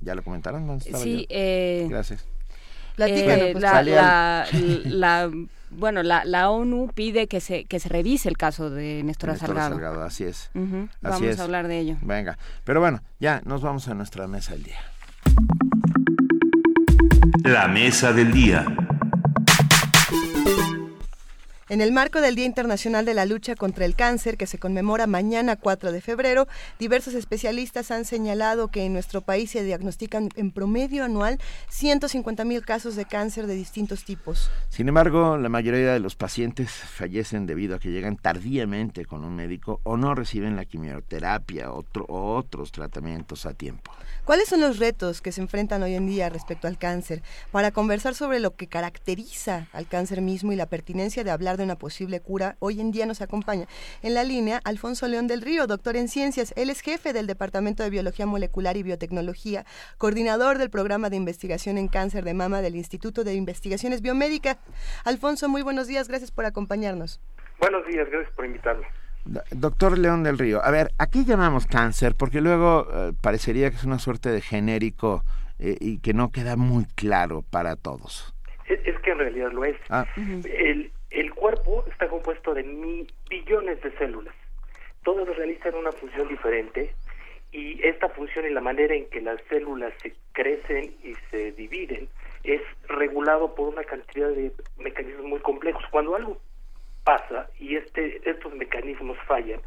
¿ya 0.00 0.14
lo 0.14 0.22
comentaron? 0.22 0.80
sí. 0.80 1.26
Eh, 1.28 1.88
Gracias. 1.90 2.24
Eh, 2.98 3.50
pues, 3.52 3.62
la, 3.62 3.82
la, 4.84 5.30
bueno, 5.70 6.04
la, 6.04 6.24
la, 6.24 6.50
ONU 6.50 6.92
pide 6.94 7.26
que 7.26 7.40
se 7.40 7.64
que 7.64 7.80
se 7.80 7.88
revise 7.88 8.28
el 8.28 8.36
caso 8.36 8.70
de 8.70 9.02
Néstor, 9.02 9.30
Néstor 9.30 9.56
Salgado. 9.56 10.04
Así 10.04 10.22
es. 10.22 10.50
vamos 11.00 11.40
a 11.40 11.42
hablar 11.42 11.66
de 11.66 11.78
ello. 11.80 11.96
Venga, 12.02 12.38
pero 12.62 12.78
bueno, 12.78 13.02
ya 13.18 13.42
nos 13.44 13.62
vamos 13.62 13.88
a 13.88 13.94
nuestra 13.94 14.28
mesa 14.28 14.52
del 14.52 14.64
día. 14.64 14.78
La 17.44 17.68
mesa 17.68 18.12
del 18.12 18.32
día. 18.32 18.66
En 21.68 21.80
el 21.80 21.92
marco 21.92 22.20
del 22.20 22.34
Día 22.34 22.46
Internacional 22.46 23.04
de 23.04 23.14
la 23.14 23.26
Lucha 23.26 23.54
contra 23.54 23.84
el 23.84 23.94
Cáncer, 23.94 24.36
que 24.36 24.46
se 24.46 24.58
conmemora 24.58 25.06
mañana 25.06 25.54
4 25.54 25.92
de 25.92 26.00
febrero, 26.00 26.48
diversos 26.80 27.14
especialistas 27.14 27.92
han 27.92 28.04
señalado 28.04 28.68
que 28.68 28.84
en 28.84 28.92
nuestro 28.92 29.20
país 29.20 29.52
se 29.52 29.62
diagnostican 29.62 30.30
en 30.34 30.50
promedio 30.50 31.04
anual 31.04 31.38
150 31.68 32.44
mil 32.44 32.62
casos 32.62 32.96
de 32.96 33.04
cáncer 33.04 33.46
de 33.46 33.54
distintos 33.54 34.04
tipos. 34.04 34.50
Sin 34.68 34.88
embargo, 34.88 35.36
la 35.36 35.48
mayoría 35.48 35.92
de 35.92 36.00
los 36.00 36.16
pacientes 36.16 36.70
fallecen 36.72 37.46
debido 37.46 37.76
a 37.76 37.78
que 37.78 37.90
llegan 37.90 38.16
tardíamente 38.16 39.04
con 39.04 39.24
un 39.24 39.36
médico 39.36 39.80
o 39.84 39.96
no 39.96 40.14
reciben 40.16 40.56
la 40.56 40.64
quimioterapia 40.64 41.70
otro, 41.70 42.04
o 42.08 42.34
otros 42.34 42.72
tratamientos 42.72 43.46
a 43.46 43.54
tiempo. 43.54 43.92
¿Cuáles 44.30 44.48
son 44.48 44.60
los 44.60 44.78
retos 44.78 45.22
que 45.22 45.32
se 45.32 45.40
enfrentan 45.40 45.82
hoy 45.82 45.96
en 45.96 46.06
día 46.06 46.28
respecto 46.28 46.68
al 46.68 46.78
cáncer? 46.78 47.20
Para 47.50 47.72
conversar 47.72 48.14
sobre 48.14 48.38
lo 48.38 48.54
que 48.54 48.68
caracteriza 48.68 49.66
al 49.72 49.88
cáncer 49.88 50.20
mismo 50.20 50.52
y 50.52 50.54
la 50.54 50.66
pertinencia 50.66 51.24
de 51.24 51.32
hablar 51.32 51.60
una 51.64 51.74
posible 51.74 52.20
cura, 52.20 52.54
hoy 52.60 52.80
en 52.80 52.92
día 52.92 53.06
nos 53.06 53.22
acompaña 53.22 53.66
en 54.02 54.14
la 54.14 54.22
línea 54.22 54.60
Alfonso 54.62 55.08
León 55.08 55.26
del 55.26 55.42
Río, 55.42 55.66
doctor 55.66 55.96
en 55.96 56.06
ciencias. 56.06 56.54
Él 56.56 56.70
es 56.70 56.80
jefe 56.80 57.12
del 57.12 57.26
Departamento 57.26 57.82
de 57.82 57.90
Biología 57.90 58.24
Molecular 58.24 58.76
y 58.76 58.84
Biotecnología, 58.84 59.64
coordinador 59.98 60.58
del 60.58 60.70
programa 60.70 61.10
de 61.10 61.16
investigación 61.16 61.76
en 61.76 61.88
cáncer 61.88 62.22
de 62.22 62.34
mama 62.34 62.62
del 62.62 62.76
Instituto 62.76 63.24
de 63.24 63.34
Investigaciones 63.34 64.00
Biomédicas. 64.00 64.58
Alfonso, 65.04 65.48
muy 65.48 65.62
buenos 65.62 65.88
días, 65.88 66.06
gracias 66.06 66.30
por 66.30 66.44
acompañarnos. 66.44 67.20
Buenos 67.58 67.84
días, 67.84 68.08
gracias 68.08 68.32
por 68.36 68.46
invitarme. 68.46 68.86
Doctor 69.24 69.98
León 69.98 70.22
del 70.22 70.38
Río, 70.38 70.64
a 70.64 70.70
ver, 70.70 70.90
¿a 70.98 71.06
qué 71.06 71.24
llamamos 71.24 71.66
cáncer? 71.66 72.14
Porque 72.16 72.40
luego 72.40 72.86
eh, 72.92 73.12
parecería 73.20 73.70
que 73.70 73.76
es 73.76 73.84
una 73.84 73.98
suerte 73.98 74.30
de 74.30 74.40
genérico 74.40 75.22
eh, 75.58 75.76
y 75.78 75.98
que 75.98 76.14
no 76.14 76.30
queda 76.30 76.56
muy 76.56 76.86
claro 76.94 77.42
para 77.50 77.76
todos. 77.76 78.34
Es, 78.66 78.98
que 79.00 79.10
en 79.10 79.18
realidad 79.18 79.52
lo 79.52 79.64
es. 79.64 79.76
Ah. 79.88 80.06
El, 80.16 80.92
el 81.10 81.34
cuerpo 81.34 81.84
está 81.90 82.08
compuesto 82.08 82.54
de 82.54 82.62
mil 82.62 83.12
billones 83.28 83.80
de 83.82 83.92
células. 83.98 84.34
Todas 85.02 85.28
realizan 85.36 85.74
una 85.74 85.92
función 85.92 86.28
diferente 86.28 86.94
y 87.52 87.84
esta 87.84 88.08
función 88.10 88.46
y 88.46 88.50
la 88.50 88.60
manera 88.60 88.94
en 88.94 89.08
que 89.10 89.20
las 89.20 89.40
células 89.48 89.92
se 90.02 90.14
crecen 90.32 90.94
y 91.02 91.14
se 91.30 91.52
dividen 91.52 92.08
es 92.44 92.62
regulado 92.88 93.54
por 93.54 93.68
una 93.68 93.84
cantidad 93.84 94.28
de 94.28 94.52
mecanismos 94.78 95.26
muy 95.26 95.40
complejos. 95.40 95.82
Cuando 95.90 96.14
algo 96.14 96.38
pasa 97.04 97.48
y 97.58 97.76
este, 97.76 98.20
estos 98.28 98.54
mecanismos 98.54 99.16
fallan, 99.26 99.60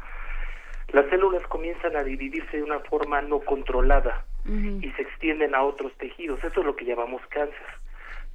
las 0.92 1.06
células 1.10 1.42
comienzan 1.48 1.96
a 1.96 2.04
dividirse 2.04 2.58
de 2.58 2.62
una 2.62 2.80
forma 2.80 3.20
no 3.22 3.40
controlada 3.40 4.24
y 4.46 4.90
se 4.90 5.02
extienden 5.02 5.54
a 5.54 5.62
otros 5.62 5.92
tejidos. 5.96 6.38
Eso 6.44 6.60
es 6.60 6.66
lo 6.66 6.76
que 6.76 6.84
llamamos 6.84 7.22
cáncer. 7.30 7.66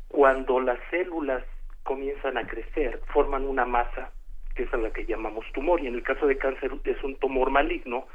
Cuando 0.08 0.60
las 0.60 0.80
células 0.90 1.44
comienzan 1.84 2.38
a 2.38 2.48
crecer, 2.48 3.00
forman 3.14 3.46
una 3.46 3.66
masa, 3.66 4.12
que 4.56 4.64
es 4.64 4.74
a 4.74 4.78
la 4.78 4.92
que 4.92 5.06
llamamos 5.06 5.46
tumor, 5.54 5.80
y 5.82 5.88
en 5.88 5.96
el 5.96 6.04
caso 6.04 6.26
de 6.26 6.38
cáncer 6.38 6.72
es 6.84 7.04
un 7.04 7.16
tumor 7.18 7.52
maligno, 7.52 8.08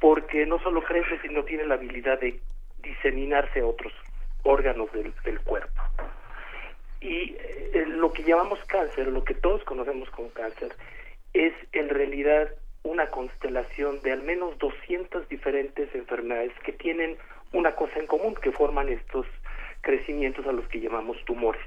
porque 0.00 0.46
no 0.46 0.58
solo 0.60 0.82
crece, 0.82 1.18
sino 1.20 1.44
tiene 1.44 1.66
la 1.66 1.74
habilidad 1.74 2.18
de 2.20 2.40
diseminarse 2.82 3.60
a 3.60 3.66
otros 3.66 3.92
órganos 4.42 4.90
del, 4.92 5.12
cuerpo. 5.40 5.82
Y 7.00 7.36
eh, 7.38 7.84
lo 7.86 8.12
que 8.12 8.24
llamamos 8.24 8.58
cáncer, 8.66 9.08
lo 9.08 9.24
que 9.24 9.34
todos 9.34 9.62
conocemos 9.64 10.10
como 10.10 10.28
cáncer, 10.30 10.74
es 11.32 11.52
en 11.72 11.88
realidad 11.88 12.48
una 12.82 13.08
constelación 13.08 14.00
de 14.02 14.12
al 14.12 14.22
menos 14.22 14.58
200 14.58 15.28
diferentes 15.28 15.94
enfermedades 15.94 16.52
que 16.64 16.72
tienen 16.72 17.16
una 17.52 17.74
cosa 17.74 17.98
en 17.98 18.06
común, 18.06 18.34
que 18.34 18.52
forman 18.52 18.88
estos 18.88 19.26
crecimientos 19.80 20.46
a 20.46 20.52
los 20.52 20.66
que 20.68 20.80
llamamos 20.80 21.16
tumores. 21.24 21.62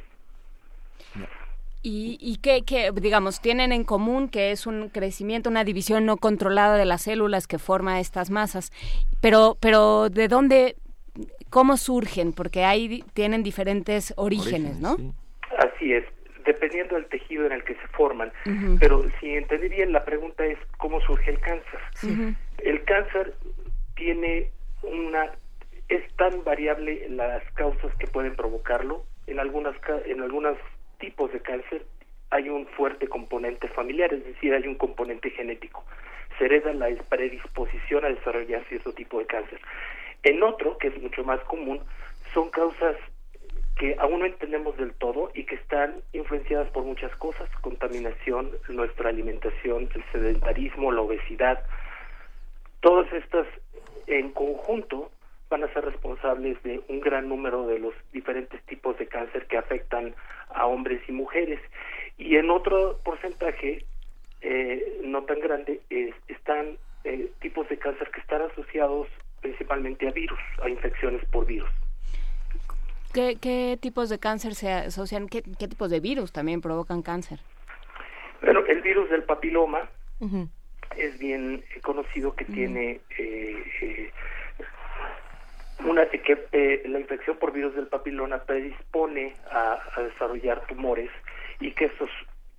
¿Y, 1.84 2.18
y 2.22 2.38
qué, 2.38 2.92
digamos, 2.94 3.42
tienen 3.42 3.72
en 3.72 3.84
común 3.84 4.30
que 4.30 4.52
es 4.52 4.68
un 4.68 4.90
crecimiento, 4.90 5.50
una 5.50 5.64
división 5.64 6.06
no 6.06 6.18
controlada 6.18 6.78
de 6.78 6.86
las 6.86 7.04
células 7.04 7.48
que 7.48 7.58
forma 7.58 8.00
estas 8.00 8.30
masas? 8.30 8.72
Pero, 9.20 9.58
pero 9.60 10.10
¿de 10.10 10.28
dónde, 10.28 10.76
cómo 11.50 11.78
surgen? 11.78 12.34
Porque 12.34 12.66
ahí 12.66 13.04
tienen 13.14 13.42
diferentes 13.42 14.14
orígenes, 14.16 14.80
¿no? 14.80 14.98
Así 15.58 15.94
es, 15.94 16.06
dependiendo 16.46 16.96
del 16.96 17.06
tejido 17.06 17.46
en 17.46 17.52
el 17.52 17.64
que 17.64 17.76
se 17.76 17.88
forman. 17.90 18.32
Pero 18.80 19.04
si 19.20 19.36
entendí 19.36 19.70
bien, 19.70 19.92
la 19.92 20.04
pregunta 20.06 20.46
es 20.46 20.58
cómo 20.78 21.02
surge 21.02 21.32
el 21.32 21.40
cáncer. 21.40 21.80
El 22.60 22.84
cáncer 22.84 23.34
tiene 23.96 24.50
una 24.84 25.32
es 25.90 26.08
tan 26.16 26.44
variable 26.46 27.06
las 27.10 27.44
causas 27.54 27.94
que 27.98 28.08
pueden 28.08 28.36
provocarlo. 28.36 29.04
En 29.28 29.40
algunas 29.40 29.76
en 30.06 30.22
algunas 30.22 30.58
tipos 31.00 31.32
de 31.34 31.42
cáncer 31.42 31.86
hay 32.30 32.48
un 32.48 32.66
fuerte 32.66 33.08
componente 33.08 33.68
familiar, 33.68 34.14
es 34.14 34.26
decir, 34.26 34.54
hay 34.54 34.66
un 34.68 34.76
componente 34.76 35.30
genético. 35.32 35.84
Se 36.38 36.46
hereda 36.46 36.74
la 36.74 36.88
predisposición 37.10 38.06
a 38.06 38.08
desarrollar 38.08 38.64
cierto 38.70 38.94
tipo 38.94 39.20
de 39.20 39.26
cáncer. 39.26 39.60
En 40.24 40.42
otro, 40.44 40.78
que 40.78 40.88
es 40.88 41.02
mucho 41.02 41.24
más 41.26 41.42
común, 41.42 41.82
son 42.34 42.50
causas 42.52 42.96
que 43.78 43.96
aún 44.00 44.20
no 44.20 44.26
entendemos 44.26 44.78
del 44.78 44.94
todo 44.94 45.32
y 45.34 45.46
que 45.46 45.56
están 45.56 46.02
influenciadas 46.14 46.70
por 46.72 46.84
muchas 46.84 47.16
cosas, 47.16 47.50
contaminación, 47.62 48.52
nuestra 48.70 49.10
alimentación, 49.10 49.90
el 49.94 50.04
sedentarismo, 50.12 50.92
la 50.92 51.02
obesidad. 51.02 51.64
Todas 52.82 53.12
estas 53.14 53.48
en 54.08 54.32
conjunto 54.32 55.12
van 55.50 55.64
a 55.64 55.74
ser 55.74 55.84
responsables 55.86 56.62
de 56.64 56.82
un 56.88 57.02
gran 57.02 57.28
número 57.28 57.68
de 57.68 57.80
los 57.80 57.94
diferentes 58.14 58.62
tipos 58.64 58.98
de 58.98 59.08
cáncer 59.08 59.48
que 59.48 59.58
afectan 59.58 60.16
a 60.50 60.66
hombres 60.66 61.02
y 61.08 61.12
mujeres. 61.12 61.60
Y 62.18 62.38
en 62.38 62.50
otro 62.50 63.00
porcentaje, 63.04 63.86
eh, 64.42 65.02
no 65.04 65.24
tan 65.24 65.40
grande, 65.40 65.82
están 66.28 66.78
eh, 67.04 67.32
tipos 67.42 67.68
de 67.68 67.78
cáncer 67.78 68.10
que 68.12 68.22
están 68.22 68.44
asociados 68.44 69.08
principalmente 69.42 70.08
a 70.08 70.12
virus, 70.12 70.40
a 70.62 70.70
infecciones 70.70 71.24
por 71.26 71.46
virus. 71.46 71.70
¿Qué, 73.14 73.78
tipos 73.82 74.10
de 74.10 74.20
cáncer 74.20 74.56
se 74.56 74.72
asocian? 74.72 75.28
¿Qué, 75.28 75.42
tipos 75.42 75.90
de 75.90 76.00
virus 76.00 76.32
también 76.32 76.62
provocan 76.62 77.02
cáncer? 77.02 77.40
Bueno, 78.42 78.62
el 78.68 78.82
virus 78.82 79.10
del 79.10 79.24
papiloma 79.24 79.90
es 80.96 81.20
bien 81.20 81.64
conocido 81.82 82.36
que 82.36 82.46
tiene 82.46 83.02
eh, 83.18 84.12
una 85.86 86.06
que 86.08 86.48
eh, 86.52 86.84
la 86.86 87.00
infección 87.00 87.38
por 87.38 87.52
virus 87.52 87.76
del 87.76 87.88
papiloma 87.88 88.44
predispone 88.44 89.36
a, 89.52 89.80
desarrollar 89.98 90.66
tumores 90.68 91.10
y 91.60 91.72
que 91.72 91.86
estos 91.86 92.10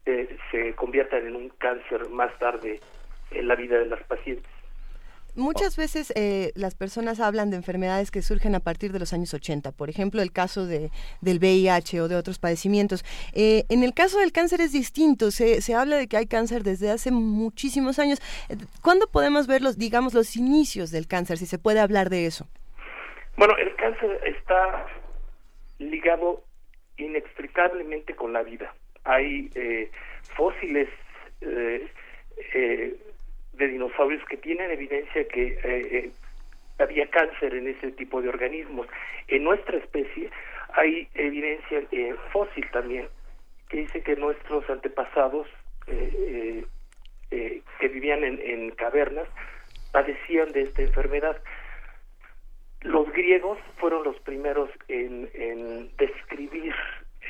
eh, 0.06 0.36
se 0.50 0.74
conviertan 0.74 1.26
en 1.26 1.36
un 1.36 1.48
cáncer 1.50 2.08
más 2.10 2.36
tarde 2.38 2.80
en 3.30 3.48
la 3.48 3.54
vida 3.54 3.78
de 3.78 3.86
las 3.86 4.02
pacientes. 4.04 4.51
Muchas 5.34 5.76
veces 5.76 6.12
eh, 6.16 6.52
las 6.54 6.74
personas 6.74 7.20
hablan 7.20 7.50
de 7.50 7.56
enfermedades 7.56 8.10
que 8.10 8.22
surgen 8.22 8.54
a 8.54 8.60
partir 8.60 8.92
de 8.92 8.98
los 8.98 9.12
años 9.12 9.32
80, 9.34 9.72
por 9.72 9.90
ejemplo, 9.90 10.22
el 10.22 10.32
caso 10.32 10.66
de, 10.66 10.90
del 11.20 11.38
VIH 11.38 12.00
o 12.00 12.08
de 12.08 12.16
otros 12.16 12.38
padecimientos. 12.38 13.04
Eh, 13.34 13.64
en 13.68 13.82
el 13.82 13.94
caso 13.94 14.18
del 14.18 14.32
cáncer 14.32 14.60
es 14.60 14.72
distinto, 14.72 15.30
se, 15.30 15.60
se 15.60 15.74
habla 15.74 15.96
de 15.96 16.08
que 16.08 16.16
hay 16.16 16.26
cáncer 16.26 16.62
desde 16.62 16.90
hace 16.90 17.10
muchísimos 17.10 17.98
años. 17.98 18.20
¿Cuándo 18.82 19.06
podemos 19.06 19.46
ver 19.46 19.62
los, 19.62 19.78
digamos, 19.78 20.14
los 20.14 20.36
inicios 20.36 20.90
del 20.90 21.06
cáncer, 21.06 21.38
si 21.38 21.46
se 21.46 21.58
puede 21.58 21.80
hablar 21.80 22.10
de 22.10 22.26
eso? 22.26 22.46
Bueno, 23.36 23.56
el 23.56 23.74
cáncer 23.76 24.20
está 24.24 24.86
ligado 25.78 26.44
inextricablemente 26.96 28.14
con 28.14 28.32
la 28.32 28.42
vida. 28.42 28.74
Hay 29.04 29.50
eh, 29.54 29.90
fósiles 30.36 30.88
eh, 31.40 31.88
eh, 32.54 32.96
de 33.54 33.68
dinosaurios 33.68 34.22
que 34.28 34.36
tienen 34.36 34.70
evidencia 34.70 35.26
que 35.28 36.12
había 36.78 37.10
cáncer 37.10 37.54
en 37.54 37.68
ese 37.68 37.92
tipo 37.92 38.22
de 38.22 38.28
organismos. 38.28 38.86
En 39.28 39.44
nuestra 39.44 39.78
especie 39.78 40.30
hay 40.74 41.08
evidencia 41.14 41.80
fósil 42.32 42.66
también 42.72 43.08
que 43.68 43.78
dice 43.78 44.02
que 44.02 44.16
nuestros 44.16 44.68
antepasados 44.68 45.46
que 45.86 47.88
vivían 47.88 48.24
en, 48.24 48.40
en 48.42 48.70
cavernas 48.72 49.28
padecían 49.92 50.50
de 50.52 50.62
esta 50.62 50.82
enfermedad 50.82 51.40
los 52.82 53.10
griegos 53.12 53.58
fueron 53.76 54.04
los 54.04 54.18
primeros 54.20 54.70
en, 54.88 55.90
describir 55.96 56.74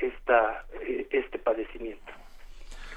esta, 0.00 0.64
eh, 0.80 1.06
este 1.10 1.38
padecimiento. 1.38 2.12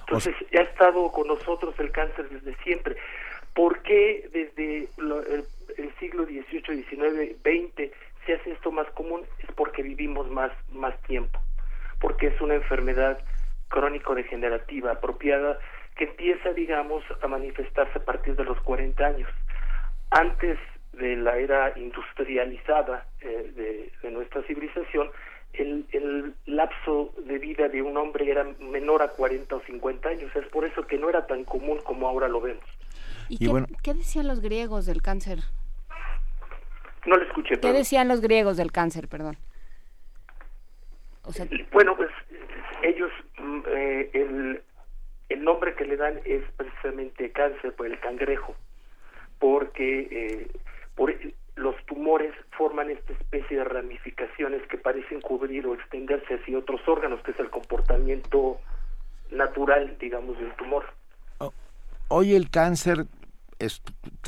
Entonces, 0.07 0.35
ya 0.51 0.61
ha 0.61 0.63
estado 0.63 1.11
con 1.11 1.27
nosotros 1.27 1.73
el 1.79 1.91
cáncer 1.91 2.29
desde 2.29 2.55
siempre. 2.63 2.95
¿Por 3.53 3.81
qué 3.81 4.29
desde 4.31 4.87
el, 4.97 5.93
siglo 5.99 6.25
XVIII, 6.25 6.83
XIX, 6.83 7.37
XX 7.41 7.91
se 8.25 8.33
hace 8.33 8.51
esto 8.51 8.71
más 8.71 8.87
común? 8.91 9.25
Es 9.39 9.51
porque 9.55 9.81
vivimos 9.81 10.29
más, 10.29 10.51
más 10.71 10.99
tiempo, 11.03 11.39
porque 11.99 12.27
es 12.27 12.39
una 12.41 12.55
enfermedad 12.55 13.17
crónico-degenerativa 13.69 14.91
apropiada 14.91 15.57
que 15.95 16.03
empieza, 16.03 16.51
digamos, 16.53 17.03
a 17.21 17.27
manifestarse 17.27 17.97
a 17.97 18.03
partir 18.05 18.35
de 18.35 18.43
los 18.43 18.59
40 18.61 19.05
años. 19.05 19.29
Antes 20.11 20.59
de 20.93 21.15
la 21.15 21.37
era 21.37 21.73
industrializada 21.77 23.05
eh, 23.21 23.91
de, 24.03 24.11
nuestra 24.11 24.43
civilización, 24.43 25.09
el, 25.57 25.85
el, 25.91 26.33
lapso 26.45 27.13
de 27.25 27.37
vida 27.39 27.67
de 27.67 27.81
un 27.81 27.97
hombre 27.97 28.29
era 28.29 28.43
menor 28.59 29.01
a 29.01 29.09
40 29.09 29.55
o 29.55 29.61
50 29.61 30.09
años. 30.09 30.35
Es 30.35 30.47
por 30.47 30.65
eso 30.65 30.85
que 30.87 30.97
no 30.97 31.09
era 31.09 31.25
tan 31.27 31.43
común 31.43 31.79
como 31.83 32.07
ahora 32.07 32.27
lo 32.27 32.41
vemos. 32.41 32.63
¿Y, 33.29 33.37
qué, 33.81 33.93
decían 33.93 34.27
los 34.27 34.39
griegos 34.41 34.85
del 34.85 35.01
cáncer? 35.01 35.39
No 37.05 37.17
le 37.17 37.25
escuché. 37.25 37.59
¿Qué 37.59 37.73
decían 37.73 38.07
los 38.07 38.21
griegos 38.21 38.57
del 38.57 38.71
cáncer, 38.71 39.07
perdón? 39.07 39.37
bueno, 41.71 41.95
pues 41.97 42.09
ellos, 42.83 43.11
mm, 43.39 43.59
eh, 43.67 44.09
el, 44.13 44.61
el 45.29 45.43
nombre 45.43 45.73
que 45.75 45.85
le 45.85 45.97
dan 45.97 46.19
es 46.23 46.43
precisamente 46.55 47.31
cáncer 47.31 47.73
por 47.73 47.87
el 47.87 47.99
cangrejo, 47.99 48.55
porque 49.39 50.07
eh, 50.11 50.47
por, 50.95 51.13
los 51.55 51.75
tumores 51.85 52.33
forman 52.57 52.89
esta 52.89 53.13
especie 53.13 53.57
de 53.57 53.63
ramificaciones 53.63 54.61
que 54.67 54.77
parecen 54.77 55.21
cubrir 55.21 55.65
o 55.67 55.73
extenderse 55.73 56.35
hacia 56.35 56.57
otros 56.57 56.81
órganos, 56.87 57.21
que 57.21 57.31
es 57.31 57.39
el 57.39 57.49
comportamiento 57.49 58.59
natural, 59.31 59.97
digamos, 59.99 60.37
del 60.37 60.53
tumor. 60.55 60.85
Hoy 62.07 62.35
el 62.35 62.49
cáncer 62.49 63.05
es, 63.57 63.81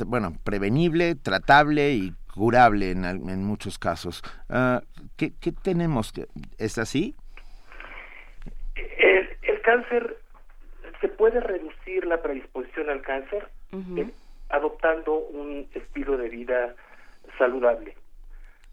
bueno, 0.06 0.32
prevenible, 0.42 1.14
tratable 1.14 1.92
y 1.92 2.12
curable 2.34 2.90
en, 2.90 3.04
en 3.04 3.44
muchos 3.44 3.78
casos. 3.78 4.22
Uh, 4.48 4.80
¿qué, 5.16 5.32
¿qué, 5.40 5.52
tenemos? 5.52 6.12
¿Es 6.56 6.78
así? 6.78 7.14
El, 8.74 9.28
el, 9.42 9.60
cáncer, 9.62 10.18
se 11.00 11.08
puede 11.08 11.40
reducir 11.40 12.04
la 12.06 12.20
predisposición 12.20 12.90
al 12.90 13.02
cáncer 13.02 13.48
adoptando 14.50 15.14
un 15.14 15.68
estilo 15.74 16.16
de 16.16 16.28
vida 16.28 16.74
saludable. 17.38 17.94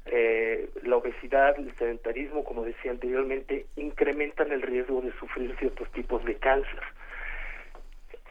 Eh, 0.06 0.70
la 0.84 0.98
obesidad, 0.98 1.58
el 1.58 1.74
sedentarismo, 1.76 2.44
como 2.44 2.64
decía 2.64 2.92
anteriormente, 2.92 3.66
incrementan 3.76 4.52
el 4.52 4.62
riesgo 4.62 5.02
de 5.02 5.12
sufrir 5.14 5.56
ciertos 5.58 5.90
tipos 5.92 6.24
de 6.26 6.36
cáncer. 6.36 6.82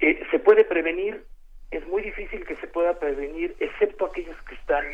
Eh, 0.01 0.23
se 0.31 0.39
puede 0.39 0.65
prevenir, 0.65 1.24
es 1.70 1.86
muy 1.89 2.02
difícil 2.02 2.44
que 2.44 2.56
se 2.56 2.69
pueda 2.69 2.98
prevenir, 2.98 3.56
excepto 3.59 4.06
aquellos 4.06 4.40
que 4.43 4.55
están 4.55 4.85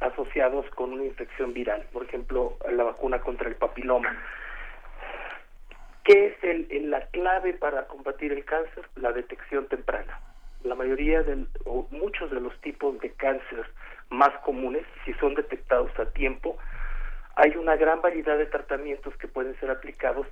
asociados 0.00 0.68
con 0.70 0.92
una 0.92 1.04
infección 1.04 1.52
viral, 1.52 1.84
por 1.92 2.04
ejemplo, 2.04 2.56
la 2.70 2.84
vacuna 2.84 3.20
contra 3.20 3.48
el 3.48 3.56
papiloma. 3.56 4.16
¿Qué 6.04 6.26
es 6.26 6.44
el, 6.44 6.90
la 6.90 7.06
clave 7.08 7.54
para 7.54 7.86
combatir 7.86 8.32
el 8.32 8.44
cáncer? 8.44 8.84
La 8.96 9.12
detección 9.12 9.66
temprana 9.66 10.18
la 10.64 10.74
mayoría 10.74 11.22
del, 11.22 11.48
o 11.64 11.86
muchos 11.90 12.30
de 12.30 12.40
los 12.40 12.58
tipos 12.60 12.98
de 13.00 13.10
cáncer 13.12 13.66
más 14.10 14.30
comunes, 14.44 14.84
si 15.04 15.12
son 15.14 15.34
detectados 15.34 15.90
a 15.98 16.06
tiempo, 16.10 16.58
hay 17.36 17.56
una 17.56 17.76
gran 17.76 18.02
variedad 18.02 18.36
de 18.36 18.46
tratamientos 18.46 19.16
que 19.16 19.28
pueden 19.28 19.58
ser 19.60 19.70
aplicados 19.70 20.26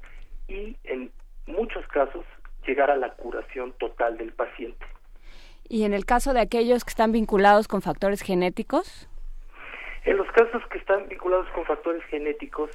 y 0.48 0.76
en 0.84 1.10
muchos 1.46 1.86
casos 1.88 2.24
llegar 2.66 2.90
a 2.90 2.96
la 2.96 3.12
curación 3.14 3.72
total 3.78 4.18
del 4.18 4.32
paciente. 4.32 4.84
¿Y 5.68 5.84
en 5.84 5.94
el 5.94 6.04
caso 6.04 6.32
de 6.32 6.40
aquellos 6.40 6.84
que 6.84 6.90
están 6.90 7.12
vinculados 7.12 7.68
con 7.68 7.82
factores 7.82 8.22
genéticos? 8.22 9.08
En 10.04 10.16
los 10.16 10.30
casos 10.32 10.62
que 10.70 10.78
están 10.78 11.08
vinculados 11.08 11.48
con 11.50 11.64
factores 11.64 12.02
genéticos, 12.04 12.70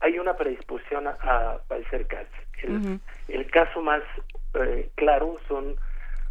hay 0.00 0.18
una 0.18 0.36
predisposición 0.36 1.06
a, 1.08 1.58
padecer 1.68 2.06
cáncer. 2.06 3.00
El, 3.28 3.50
caso 3.50 3.80
más 3.80 4.02
eh, 4.54 4.90
claro 4.94 5.38
son 5.48 5.76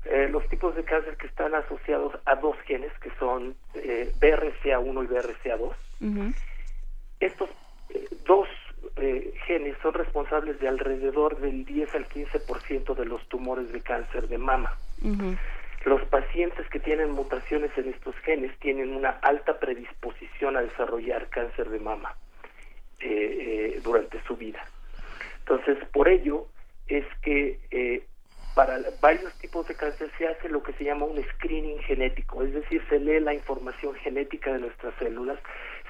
eh, 0.05 0.29
los 0.29 0.47
tipos 0.47 0.75
de 0.75 0.83
cáncer 0.83 1.17
que 1.17 1.27
están 1.27 1.53
asociados 1.53 2.13
a 2.25 2.35
dos 2.35 2.55
genes, 2.65 2.91
que 2.99 3.11
son 3.19 3.55
eh, 3.75 4.11
BRCA1 4.19 5.03
y 5.03 5.07
BRCA2. 5.07 6.33
Estos 7.19 7.49
eh, 7.89 8.07
dos 8.25 8.47
genes 9.45 9.75
son 9.81 9.93
responsables 9.93 10.59
de 10.59 10.67
alrededor 10.67 11.37
del 11.39 11.65
10 11.65 11.95
al 11.95 12.07
15% 12.07 12.95
de 12.95 13.05
los 13.05 13.27
tumores 13.27 13.71
de 13.73 13.81
cáncer 13.81 14.27
de 14.29 14.37
mama. 14.37 14.77
Los 15.85 16.01
pacientes 16.05 16.67
que 16.69 16.79
tienen 16.79 17.11
mutaciones 17.11 17.71
en 17.77 17.89
estos 17.89 18.15
genes 18.17 18.57
tienen 18.59 18.95
una 18.95 19.09
alta 19.21 19.59
predisposición 19.59 20.55
a 20.55 20.61
desarrollar 20.61 21.27
cáncer 21.29 21.69
de 21.69 21.79
mama 21.79 22.15
durante 23.83 24.21
su 24.23 24.37
vida. 24.37 24.63
Entonces, 25.39 25.77
por 25.91 26.07
ello 26.07 26.45
es 26.87 27.05
que 27.21 27.59
para 28.55 28.79
varios 29.01 29.33
tipos 29.35 29.67
de 29.67 29.75
cáncer 29.75 30.11
se 30.17 30.27
hace 30.27 30.49
lo 30.49 30.63
que 30.63 30.73
se 30.73 30.83
llama 30.83 31.05
un 31.05 31.23
screening 31.23 31.79
genético, 31.79 32.43
es 32.43 32.53
decir, 32.53 32.81
se 32.89 32.99
lee 32.99 33.19
la 33.19 33.33
información 33.33 33.95
genética 33.95 34.53
de 34.53 34.59
nuestras 34.59 34.93
células, 34.95 35.39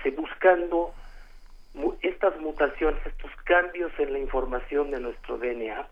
se 0.04 0.12
buscando 0.12 0.94
estas 2.02 2.40
mutaciones, 2.40 3.06
estos 3.06 3.32
cambios 3.44 3.92
en 4.00 4.14
la 4.14 4.20
información 4.20 4.92
de 4.92 5.00
nuestro 5.00 5.38
DNA, 5.38 5.88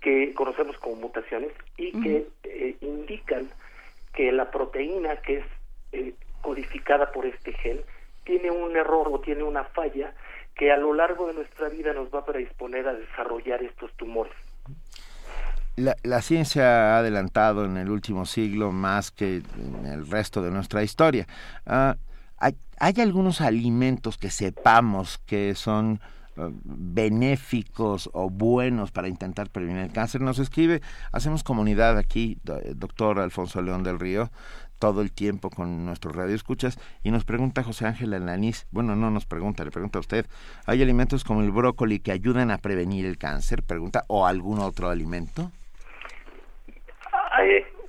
que 0.00 0.32
conocemos 0.34 0.78
como 0.78 0.96
mutaciones, 0.96 1.52
y 1.76 1.92
que 2.00 2.26
eh, 2.44 2.76
indican 2.80 3.48
que 4.14 4.30
la 4.32 4.50
proteína 4.50 5.16
que 5.16 5.38
es 5.38 5.44
eh, 5.92 6.14
codificada 6.42 7.10
por 7.12 7.26
este 7.26 7.52
gen 7.52 7.80
tiene 8.24 8.50
un 8.50 8.76
error 8.76 9.08
o 9.10 9.20
tiene 9.20 9.42
una 9.42 9.64
falla 9.64 10.12
que 10.54 10.70
a 10.72 10.76
lo 10.76 10.92
largo 10.92 11.26
de 11.28 11.34
nuestra 11.34 11.68
vida 11.68 11.92
nos 11.92 12.12
va 12.14 12.20
a 12.20 12.24
predisponer 12.24 12.86
a 12.88 12.94
desarrollar 12.94 13.62
estos 13.62 13.92
tumores 13.94 14.34
la, 15.78 16.22
ciencia 16.22 16.94
ha 16.94 16.98
adelantado 16.98 17.64
en 17.64 17.76
el 17.76 17.90
último 17.90 18.26
siglo 18.26 18.72
más 18.72 19.10
que 19.10 19.36
en 19.36 19.86
el 19.86 20.06
resto 20.06 20.42
de 20.42 20.50
nuestra 20.50 20.82
historia. 20.82 21.26
Ah, 21.66 21.96
hay, 22.38 22.94
algunos 23.00 23.40
alimentos 23.40 24.18
que 24.18 24.30
sepamos 24.30 25.18
que 25.26 25.54
son 25.54 26.00
ah, 26.36 26.50
benéficos 26.64 28.10
o 28.12 28.30
buenos 28.30 28.90
para 28.90 29.08
intentar 29.08 29.50
prevenir 29.50 29.82
el 29.82 29.92
cáncer. 29.92 30.20
Nos 30.20 30.38
escribe, 30.38 30.82
hacemos 31.12 31.42
comunidad 31.42 31.98
aquí, 31.98 32.38
doctor 32.74 33.20
Alfonso 33.20 33.62
León 33.62 33.82
del 33.82 33.98
Río, 33.98 34.30
todo 34.78 35.02
el 35.02 35.12
tiempo 35.12 35.50
con 35.50 35.84
nuestros 35.84 36.14
radioescuchas 36.14 36.78
y 37.02 37.10
nos 37.10 37.24
pregunta 37.24 37.64
José 37.64 37.86
Ángel 37.86 38.14
Alanís, 38.14 38.66
bueno, 38.70 38.94
no 38.94 39.10
nos 39.10 39.26
pregunta, 39.26 39.64
le 39.64 39.72
pregunta 39.72 39.98
a 39.98 40.00
usted, 40.00 40.26
¿hay 40.66 40.80
alimentos 40.82 41.24
como 41.24 41.42
el 41.42 41.50
brócoli 41.50 41.98
que 41.98 42.12
ayudan 42.12 42.50
a 42.50 42.58
prevenir 42.58 43.04
el 43.04 43.18
cáncer? 43.18 43.64
Pregunta, 43.64 44.04
¿o 44.06 44.26
algún 44.26 44.60
otro 44.60 44.88
alimento? 44.88 45.50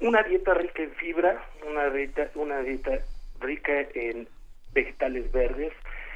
Una 0.02 0.24
dieta 0.24 0.54
rica 0.54 0.84
en 0.84 0.92
fibra, 0.92 1.44
una 1.68 1.90
dieta, 1.90 2.30
una 2.36 2.60
dieta 2.62 3.00
rica 3.40 3.74
en 3.94 4.28
vegetales 4.74 5.32
verdes, 5.32 5.74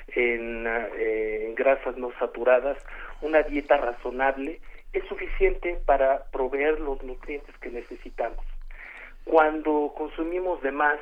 en, 0.09 0.67
eh, 0.67 1.47
en 1.47 1.55
grasas 1.55 1.97
no 1.97 2.11
saturadas, 2.19 2.77
una 3.21 3.41
dieta 3.43 3.77
razonable, 3.77 4.59
es 4.93 5.03
suficiente 5.07 5.77
para 5.85 6.25
proveer 6.31 6.79
los 6.79 7.01
nutrientes 7.03 7.57
que 7.57 7.69
necesitamos. 7.69 8.45
Cuando 9.25 9.93
consumimos 9.97 10.61
de 10.61 10.71
más, 10.71 10.99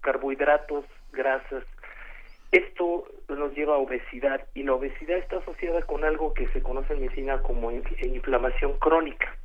carbohidratos, 0.00 0.84
grasas. 1.12 1.64
Esto 2.54 3.04
nos 3.28 3.52
lleva 3.56 3.74
a 3.74 3.78
obesidad 3.78 4.46
y 4.54 4.62
la 4.62 4.74
obesidad 4.74 5.18
está 5.18 5.38
asociada 5.38 5.82
con 5.82 6.04
algo 6.04 6.32
que 6.34 6.46
se 6.50 6.62
conoce 6.62 6.92
en 6.92 7.00
medicina 7.00 7.42
como 7.42 7.72
inflamación 7.72 8.78
crónica. 8.78 9.36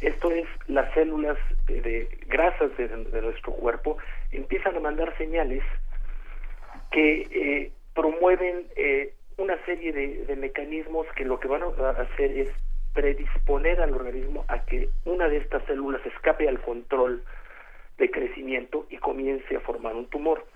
Esto 0.00 0.30
es 0.30 0.46
las 0.68 0.94
células 0.94 1.36
de, 1.66 2.08
grasas 2.28 2.70
de, 2.76 2.88
nuestro 3.20 3.52
cuerpo 3.52 3.98
empiezan 4.30 4.76
a 4.76 4.80
mandar 4.80 5.12
señales 5.18 5.64
que 6.92 7.22
eh, 7.32 7.72
promueven 7.96 8.68
eh, 8.76 9.12
una 9.38 9.56
serie 9.64 9.92
de, 9.92 10.36
mecanismos 10.36 11.04
que 11.16 11.24
lo 11.24 11.40
que 11.40 11.48
van 11.48 11.62
a 11.64 11.90
hacer 11.90 12.30
es 12.30 12.48
predisponer 12.94 13.80
al 13.80 13.92
organismo 13.92 14.44
a 14.46 14.64
que 14.66 14.88
una 15.04 15.28
de 15.28 15.38
estas 15.38 15.64
células 15.64 16.06
escape 16.06 16.48
al 16.48 16.60
control 16.60 17.24
de 17.98 18.08
crecimiento 18.08 18.86
y 18.88 18.98
comience 18.98 19.56
a 19.56 19.60
formar 19.60 19.96
un 19.96 20.06
tumor. 20.06 20.46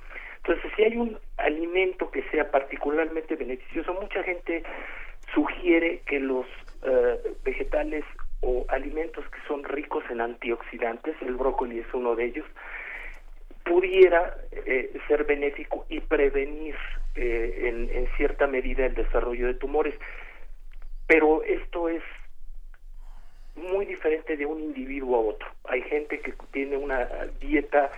Entonces, 0.45 0.73
si 0.75 0.83
hay 0.83 0.97
un 0.97 1.19
alimento 1.37 2.11
que 2.11 2.23
sea 2.31 2.51
particularmente 2.51 3.37
beneficioso, 3.37 3.93
mucha 3.95 4.23
gente 4.23 4.63
sugiere 5.35 6.01
que 6.07 6.19
los 6.19 6.47
eh, 6.83 7.35
vegetales 7.45 8.05
o 8.41 8.65
alimentos 8.69 9.25
que 9.31 9.39
son 9.47 9.65
ricos 9.65 10.03
en 10.11 10.21
antioxidantes, 10.21 11.15
el 11.21 11.35
brócoli 11.35 11.81
es 11.81 11.87
uno 11.93 12.17
de 12.17 12.25
ellos, 12.25 12.47
pudiera 13.65 14.35
eh, 14.51 14.91
ser 15.07 15.25
benéfico 15.25 15.85
y 15.91 16.01
prevenir 16.01 16.75
eh, 17.15 17.69
en, 17.69 17.91
en 17.95 18.09
cierta 18.17 18.47
medida 18.47 18.87
el 18.87 18.95
desarrollo 18.95 19.47
de 19.47 19.55
tumores. 19.55 19.95
Pero 21.07 21.43
esto 21.43 21.89
es 21.89 22.03
muy 23.57 23.85
diferente 23.85 24.37
de 24.37 24.47
un 24.47 24.61
individuo 24.61 25.17
a 25.17 25.21
otro. 25.21 25.49
Hay 25.65 25.83
gente 25.83 26.21
que 26.21 26.33
tiene 26.51 26.77
una 26.77 27.07
dieta 27.41 27.91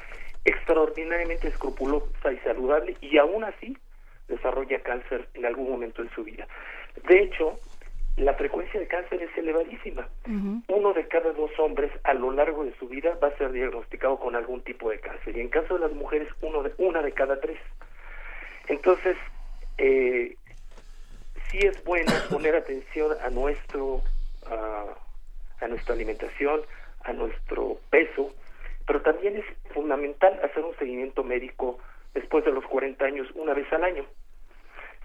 extraordinariamente 0.45 1.49
escrupulosa 1.49 2.33
y 2.33 2.39
saludable 2.39 2.97
y 3.01 3.19
aún 3.19 3.45
así 3.45 3.77
desarrolla 4.29 4.81
cáncer 4.81 5.29
en 5.35 5.47
algún 5.47 5.71
momento 5.71 6.03
en 6.03 6.11
su 6.11 6.25
vida. 6.25 6.47
De 7.09 7.23
hecho, 7.23 7.59
la 8.17 8.35
frecuencia 8.35 8.79
de 8.79 8.87
cáncer 8.87 9.23
es 9.23 9.37
elevadísima. 9.37 10.09
Uno 10.69 10.93
de 10.93 11.09
cada 11.09 11.33
dos 11.33 11.51
hombres 11.59 11.91
a 12.05 12.15
lo 12.15 12.31
largo 12.31 12.65
de 12.65 12.75
su 12.79 12.89
vida 12.89 13.17
va 13.23 13.29
a 13.29 13.39
ser 13.39 13.53
diagnosticado 13.53 14.19
con 14.19 14.37
algún 14.37 14.63
tipo 14.63 14.91
de 14.91 15.01
cáncer 15.01 15.37
y 15.37 15.41
en 15.41 15.49
caso 15.49 15.75
de 15.75 15.81
las 15.81 15.93
mujeres 15.93 16.29
uno 16.43 16.63
de, 16.63 16.73
una 16.79 17.03
de 17.03 17.13
cada 17.13 17.41
tres. 17.41 17.59
Entonces, 18.69 19.17
eh, 19.79 20.37
sí 21.51 21.59
es 21.59 21.83
bueno 21.85 22.13
poner 22.31 22.55
atención 22.55 23.17
a 23.23 23.31
nuestro 23.31 24.03
a 25.61 25.69
nuestra 25.69 25.95
alimentación, 25.95 26.61
a 27.05 27.13
nuestro 27.13 27.79
peso, 27.89 28.35
pero 28.93 29.05
también 29.05 29.39
es 29.39 29.73
fundamental 29.73 30.39
hacer 30.45 30.63
un 30.63 30.77
seguimiento 30.77 31.25
médico 31.25 31.79
después 32.13 32.45
de 32.45 32.53
los 32.53 32.63
40 32.67 33.03
años 33.03 33.27
una 33.35 33.55
vez 33.55 33.67
al 33.73 33.85
año, 33.85 34.05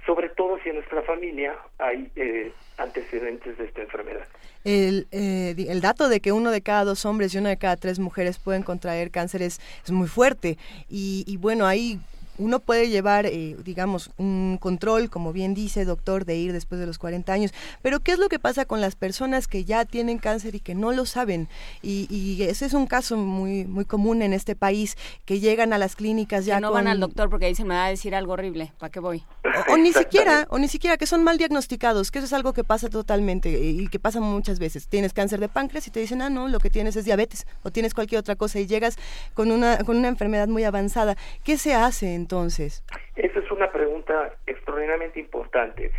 sobre 0.05 0.27
todo 0.27 0.59
si 0.61 0.67
en 0.67 0.75
nuestra 0.75 1.03
familia 1.03 1.55
hay 1.77 2.11
eh, 2.17 2.51
antecedentes 2.77 3.57
de 3.57 3.63
esta 3.63 3.83
enfermedad. 3.83 4.27
El, 4.65 5.07
eh, 5.13 5.55
el, 5.69 5.79
dato 5.79 6.09
de 6.09 6.19
que 6.19 6.33
uno 6.33 6.51
de 6.51 6.61
cada 6.61 6.83
dos 6.83 7.05
hombres 7.05 7.33
y 7.33 7.37
una 7.37 7.47
de 7.47 7.57
cada 7.57 7.77
tres 7.77 7.97
mujeres 7.97 8.39
pueden 8.39 8.61
contraer 8.61 9.09
cáncer 9.09 9.41
es, 9.41 9.61
es 9.85 9.91
muy 9.91 10.09
fuerte 10.09 10.57
y, 10.89 11.23
y 11.25 11.37
bueno, 11.37 11.65
hay 11.65 11.97
uno 12.37 12.59
puede 12.59 12.89
llevar, 12.89 13.25
eh, 13.25 13.55
digamos, 13.63 14.11
un 14.17 14.57
control, 14.59 15.09
como 15.09 15.33
bien 15.33 15.53
dice 15.53 15.85
doctor, 15.85 16.25
de 16.25 16.37
ir 16.37 16.53
después 16.53 16.79
de 16.79 16.87
los 16.87 16.97
40 16.97 17.31
años. 17.33 17.53
Pero 17.81 17.99
¿qué 17.99 18.11
es 18.11 18.19
lo 18.19 18.29
que 18.29 18.39
pasa 18.39 18.65
con 18.65 18.81
las 18.81 18.95
personas 18.95 19.47
que 19.47 19.65
ya 19.65 19.85
tienen 19.85 20.17
cáncer 20.17 20.55
y 20.55 20.59
que 20.59 20.75
no 20.75 20.91
lo 20.91 21.05
saben? 21.05 21.47
Y, 21.81 22.37
ese 22.47 22.65
es 22.65 22.73
un 22.73 22.87
caso 22.87 23.17
muy 23.17 23.65
muy 23.65 23.85
común 23.85 24.21
en 24.21 24.33
este 24.33 24.55
país, 24.55 24.97
que 25.25 25.39
llegan 25.39 25.73
a 25.73 25.77
las 25.77 25.95
clínicas 25.95 26.45
ya 26.45 26.55
que 26.55 26.61
no 26.61 26.71
van 26.71 26.87
al 26.87 26.99
doctor 26.99 27.29
porque 27.29 27.47
dicen, 27.47 27.67
me 27.67 27.75
va 27.75 27.85
a 27.85 27.89
decir 27.89 28.15
algo 28.15 28.33
horrible, 28.33 28.73
¿para 28.77 28.91
qué 28.91 28.99
voy? 28.99 29.23
O, 29.69 29.77
ni 29.77 29.91
siquiera, 29.91 30.45
o 30.49 30.59
ni 30.59 30.67
siquiera, 30.67 30.97
que 30.97 31.07
son 31.07 31.23
mal 31.23 31.37
diagnosticados, 31.37 32.11
que 32.11 32.19
eso 32.19 32.27
es 32.27 32.33
algo 32.33 32.53
que 32.53 32.63
pasa 32.63 32.89
totalmente 32.89 33.49
y 33.59 33.87
que 33.87 33.99
pasa 33.99 34.19
muchas 34.19 34.59
veces. 34.59 34.87
Tienes 34.87 35.13
cáncer 35.13 35.39
de 35.39 35.49
páncreas 35.49 35.87
y 35.87 35.91
te 35.91 35.99
dicen, 35.99 36.21
ah, 36.21 36.29
no, 36.29 36.47
lo 36.47 36.59
que 36.59 36.69
tienes 36.69 36.95
es 36.95 37.05
diabetes 37.05 37.47
o 37.63 37.71
tienes 37.71 37.93
cualquier 37.93 38.19
otra 38.19 38.35
cosa 38.35 38.59
y 38.59 38.67
llegas 38.67 38.97
con 39.33 39.51
una, 39.51 39.79
con 39.79 39.97
una 39.97 40.09
enfermedad 40.09 40.47
muy 40.47 40.63
avanzada. 40.63 41.17
¿Qué 41.43 41.57
se 41.57 41.73
hace 41.73 42.13
entonces? 42.27 42.83
Esa 43.15 43.39
es 43.39 43.49
una 43.51 43.71
pregunta 43.71 44.33
extraordinariamente 44.45 45.21
importante. 45.21 45.91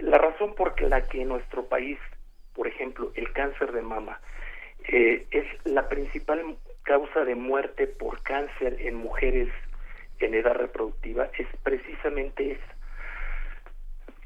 La 0.00 0.18
razón 0.18 0.56
por 0.56 0.80
la 0.82 1.06
que 1.06 1.22
en 1.22 1.28
nuestro 1.28 1.66
país, 1.66 1.96
por 2.54 2.66
ejemplo, 2.66 3.12
el 3.14 3.32
cáncer 3.32 3.70
de 3.70 3.82
mama 3.82 4.20
eh, 4.88 5.24
es 5.30 5.46
la 5.64 5.88
principal 5.88 6.56
causa 6.82 7.24
de 7.24 7.36
muerte 7.36 7.86
por 7.86 8.20
cáncer 8.24 8.76
en 8.80 8.96
mujeres 8.96 9.48
en 10.18 10.34
edad 10.34 10.54
reproductiva 10.54 11.28
es 11.38 11.46
precisamente 11.62 12.52
esa. 12.52 12.74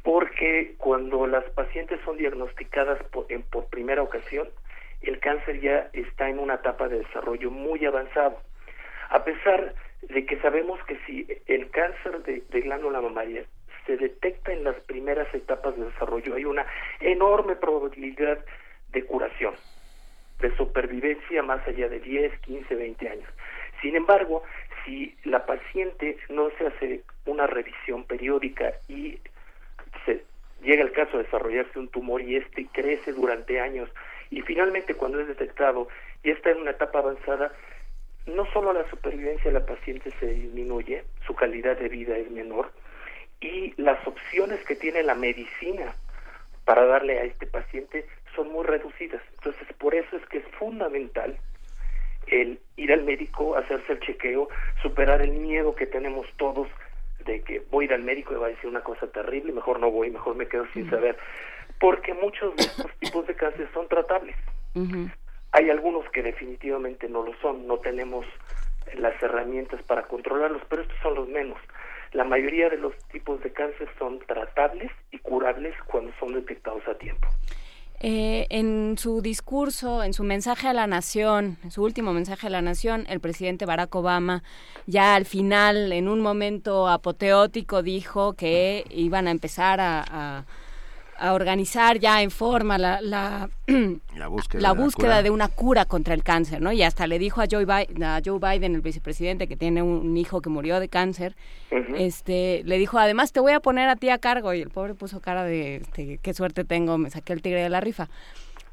Porque 0.03 0.77
cuando 0.79 1.27
las 1.27 1.45
pacientes 1.51 2.01
son 2.07 2.17
diagnosticadas 2.17 3.03
por, 3.11 3.27
por 3.51 3.67
primera 3.67 4.03
ocasión, 4.03 4.49
el 5.03 5.21
cáncer 5.21 5.61
ya 5.61 5.91
está 5.93 6.31
en 6.31 6.39
una 6.39 6.55
etapa 6.55 6.89
de 6.89 7.01
desarrollo 7.01 7.51
muy 7.51 7.85
avanzado. 7.85 8.41
A 9.11 9.25
pesar 9.25 9.75
de 10.03 10.27
que 10.27 10.39
sabemos 10.41 10.83
que 10.85 10.99
si 11.07 11.27
el 11.47 11.71
cáncer 11.71 12.23
de, 12.23 12.61
glándula 12.61 13.01
mamaria 13.01 13.45
se 13.87 13.97
detecta 13.97 14.53
en 14.53 14.65
las 14.65 14.77
primeras 14.81 15.33
etapas 15.35 15.77
de 15.77 15.87
desarrollo, 15.87 16.35
hay 16.35 16.45
una 16.45 16.67
enorme 17.01 17.57
probabilidad 17.57 18.39
de 18.91 19.05
curación, 19.05 19.55
de 20.41 20.55
supervivencia 20.57 21.43
más 21.43 21.67
allá 21.67 21.89
de 21.89 22.01
10, 22.01 22.39
15, 22.41 22.75
20 22.75 23.09
años. 23.09 23.29
Sin 23.81 23.97
embargo, 23.97 24.43
si 24.85 25.17
la 25.25 25.47
paciente 25.47 26.19
no 26.29 26.51
se 26.59 26.67
hace 26.67 27.03
una 27.27 27.47
revisión 27.47 28.05
periódica 28.05 28.75
y 28.89 29.19
se 30.05 30.25
llega 30.63 30.83
el 30.83 30.93
caso 30.93 31.17
de 31.17 31.25
desarrollarse 31.25 31.79
un 31.79 31.89
tumor 31.89 32.23
y 32.23 32.37
este 32.37 32.67
crece 32.73 33.13
durante 33.13 33.61
años 33.61 33.91
y 34.31 34.43
finalmente 34.43 34.95
cuando 34.95 35.21
es 35.21 35.29
detectado 35.29 35.89
y 36.23 36.31
está 36.31 36.51
en 36.51 36.59
una 36.59 36.73
etapa 36.73 36.99
avanzada, 36.99 37.53
no 38.29 38.47
solo 38.53 38.73
la 38.73 38.89
supervivencia 38.91 39.51
de 39.51 39.59
la 39.59 39.67
paciente 39.67 40.11
se 40.21 40.27
disminuye, 40.27 41.05
su 41.27 41.35
calidad 41.35 41.77
de 41.79 41.89
vida 41.89 42.17
es 42.17 42.31
menor 42.31 42.73
y 43.41 43.75
las 43.81 44.05
opciones 44.07 44.65
que 44.65 44.75
tiene 44.75 45.03
la 45.03 45.15
medicina 45.15 45.95
para 46.65 46.85
darle 46.87 47.19
a 47.19 47.25
este 47.25 47.47
paciente 47.47 48.07
son 48.35 48.53
muy 48.53 48.65
reducidas. 48.65 49.23
Entonces, 49.35 49.67
por 49.79 49.95
eso 49.95 50.17
es 50.17 50.27
que 50.27 50.39
es 50.39 50.45
fundamental 50.59 51.39
el 52.27 52.61
ir 52.77 52.93
al 52.93 53.05
médico, 53.05 53.57
hacerse 53.57 53.93
el 53.93 54.01
chequeo, 54.01 54.49
superar 54.83 55.23
el 55.23 55.33
miedo 55.33 55.75
que 55.75 55.87
tenemos 55.87 56.27
todos 56.37 56.69
de 57.25 57.43
que 57.43 57.61
voy 57.71 57.85
a 57.85 57.87
ir 57.87 57.95
al 57.95 58.03
médico 58.03 58.35
y 58.35 58.37
va 58.37 58.47
a 58.47 58.51
decir 58.51 58.69
una 58.69 58.83
cosa 58.83 59.07
terrible, 59.11 59.53
mejor 59.53 59.81
no 59.81 59.91
voy, 59.91 60.11
mejor 60.11 60.35
me 60.37 60.47
quedo 60.47 60.67
sin 60.73 60.89
saber, 60.91 61.17
porque 61.81 62.15
muchos 62.15 62.55
de 62.57 62.63
estos 62.65 62.91
tipos 62.99 63.27
de 63.27 63.35
cáncer 63.35 63.69
son 63.73 63.89
tratables. 63.89 64.37
Hay 65.59 65.71
algunos 65.71 66.09
que 66.11 66.23
definitivamente 66.23 67.09
no 67.09 67.25
lo 67.25 67.33
son, 67.43 67.67
no 67.67 67.79
tenemos 67.79 68.25
las 68.97 69.21
herramientas 69.21 69.83
para 69.83 70.05
controlarlos, 70.05 70.63
pero 70.69 70.83
estos 70.83 70.97
son 71.03 71.17
los 71.17 71.27
menos. 71.27 71.59
La 72.13 72.23
mayoría 72.23 72.71
de 72.71 72.77
los 72.77 72.97
tipos 73.11 73.43
de 73.43 73.53
cáncer 73.53 73.89
son 73.99 74.21
tratables 74.21 74.93
y 75.11 75.19
curables 75.19 75.75
cuando 75.89 76.13
son 76.21 76.33
detectados 76.35 76.87
a 76.87 76.95
tiempo. 76.95 77.27
Eh, 77.99 78.47
en 78.51 78.97
su 78.99 79.21
discurso, 79.21 80.05
en 80.05 80.13
su 80.13 80.23
mensaje 80.23 80.69
a 80.69 80.73
la 80.73 80.87
nación, 80.87 81.59
en 81.65 81.73
su 81.73 81.83
último 81.83 82.13
mensaje 82.13 82.47
a 82.47 82.51
la 82.51 82.63
nación, 82.63 83.05
el 83.09 83.19
presidente 83.19 83.67
Barack 83.67 83.93
Obama 83.97 84.45
ya 84.87 85.17
al 85.17 85.25
final, 85.25 85.91
en 85.91 86.07
un 86.07 86.21
momento 86.21 86.87
apoteótico, 86.87 87.83
dijo 87.83 88.35
que 88.35 88.85
iban 88.91 89.27
a 89.27 89.33
empezar 89.33 89.81
a 89.81 90.05
a 90.09 90.45
organizar 91.21 91.99
ya 91.99 92.23
en 92.23 92.31
forma 92.31 92.79
la, 92.79 93.01
la, 93.01 93.49
búsqueda, 94.29 95.23
de, 95.23 95.31
una 95.31 95.49
cura 95.49 95.85
contra 95.85 96.15
el 96.15 96.23
cáncer, 96.23 96.61
¿no? 96.61 96.73
Y 96.73 96.83
hasta 96.83 97.07
le 97.07 97.19
dijo 97.19 97.41
a 97.41 97.47
Joe, 97.51 97.65
Biden, 97.65 98.03
a 98.05 98.21
Joe 98.25 98.39
Biden, 98.39 98.75
el 98.75 98.81
vicepresidente, 98.81 99.49
que 99.49 99.57
tiene 99.57 99.83
un 99.83 100.17
hijo 100.17 100.41
que 100.41 100.51
murió 100.51 100.81
de 100.81 100.89
cáncer, 100.89 101.37
este, 101.97 102.63
le 102.65 102.79
dijo, 102.79 102.99
además 102.99 103.33
te 103.33 103.41
voy 103.41 103.53
a 103.53 103.61
poner 103.61 103.89
a 103.89 103.97
ti 103.97 104.11
a 104.11 104.19
cargo, 104.19 104.55
y 104.55 104.61
el 104.61 104.71
pobre 104.71 104.95
puso 104.95 105.21
cara 105.21 105.45
de, 105.45 105.77
este, 105.77 106.19
qué 106.19 106.35
suerte 106.35 106.65
tengo, 106.65 106.99
me 106.99 107.11
saqué 107.11 107.33
el 107.33 107.43
tigre 107.43 107.63
de 107.63 107.69
la 107.69 107.81
rifa. 107.81 108.09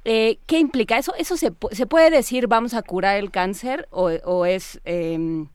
Eh, 0.03 0.37
¿Qué 0.45 0.59
implica 0.59 0.99
eso? 0.99 1.15
¿Eso 1.17 1.35
se, 1.35 1.51
se 1.71 1.85
puede 1.87 2.11
decir 2.11 2.47
vamos 2.47 2.75
a 2.75 2.83
curar 2.83 3.17
el 3.17 3.31
cáncer 3.31 3.87
o, 3.89 4.09
o 4.09 4.45
es... 4.45 4.79
Eh, 4.85 5.47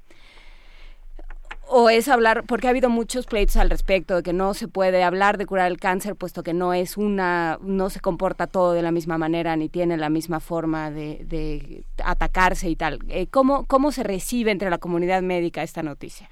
o 1.70 1.89
es 1.89 2.08
hablar, 2.08 2.42
porque 2.47 2.66
ha 2.66 2.70
habido 2.70 2.90
muchos 2.90 3.26
pleitos 3.26 3.57
al 3.57 3.70
respecto 3.70 4.16
de 4.16 4.23
que 4.23 4.32
no 4.32 4.55
se 4.55 4.66
puede 4.66 5.05
hablar 5.05 5.39
de 5.39 5.47
curar 5.47 5.70
el 5.70 5.78
cáncer, 5.78 6.16
puesto 6.16 6.42
que 6.42 6.52
no 6.52 6.74
es 6.74 6.97
una, 6.97 7.58
no 7.62 7.90
se 7.90 8.00
comporta 8.00 8.49
todo 8.49 8.73
de 8.73 8.82
la 8.82 8.90
misma 8.90 9.18
manera 9.18 9.55
ni 9.57 9.68
tiene 9.68 9.97
la 9.97 10.10
misma 10.10 10.40
forma 10.40 10.90
de, 10.90 11.84
atacarse 12.05 12.68
y 12.68 12.76
tal. 12.76 12.99
Eh, 13.08 13.28
¿cómo, 13.31 13.66
¿Cómo 13.66 13.92
se 13.92 14.02
recibe 14.02 14.50
entre 14.50 14.68
la 14.68 14.78
comunidad 14.78 15.23
médica 15.23 15.62
esta 15.62 15.82
noticia? 15.82 16.28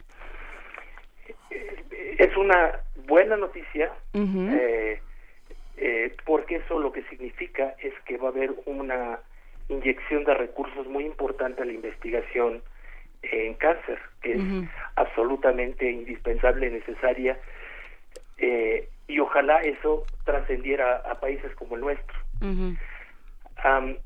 Es 1.50 2.36
una 2.36 2.73
buena 3.07 3.36
noticia, 3.36 3.92
eh, 4.15 5.00
eh, 5.76 6.17
porque 6.26 6.57
eso 6.57 6.81
lo 6.81 6.91
que 6.91 7.05
significa 7.05 7.76
es 7.81 7.94
que 8.07 8.17
va 8.17 8.28
a 8.28 8.33
haber 8.33 8.55
una 8.67 9.20
inyección 9.68 10.25
de 10.25 10.34
recursos 10.34 10.89
muy 10.89 11.05
importante 11.05 11.62
a 11.62 11.65
la 11.65 11.73
investigación 11.73 12.62
en 13.22 13.55
cáncer, 13.55 13.98
que 14.22 14.32
es 14.32 14.42
absolutamente 14.97 15.90
indispensable, 15.90 16.70
necesaria, 16.70 17.38
eh, 18.38 18.88
y 19.06 19.18
ojalá 19.20 19.60
eso 19.62 20.05
trascendiera 20.24 20.97
a 20.98 21.18
países 21.18 21.55
como 21.56 21.76
el 21.76 21.80
nuestro. 21.80 22.18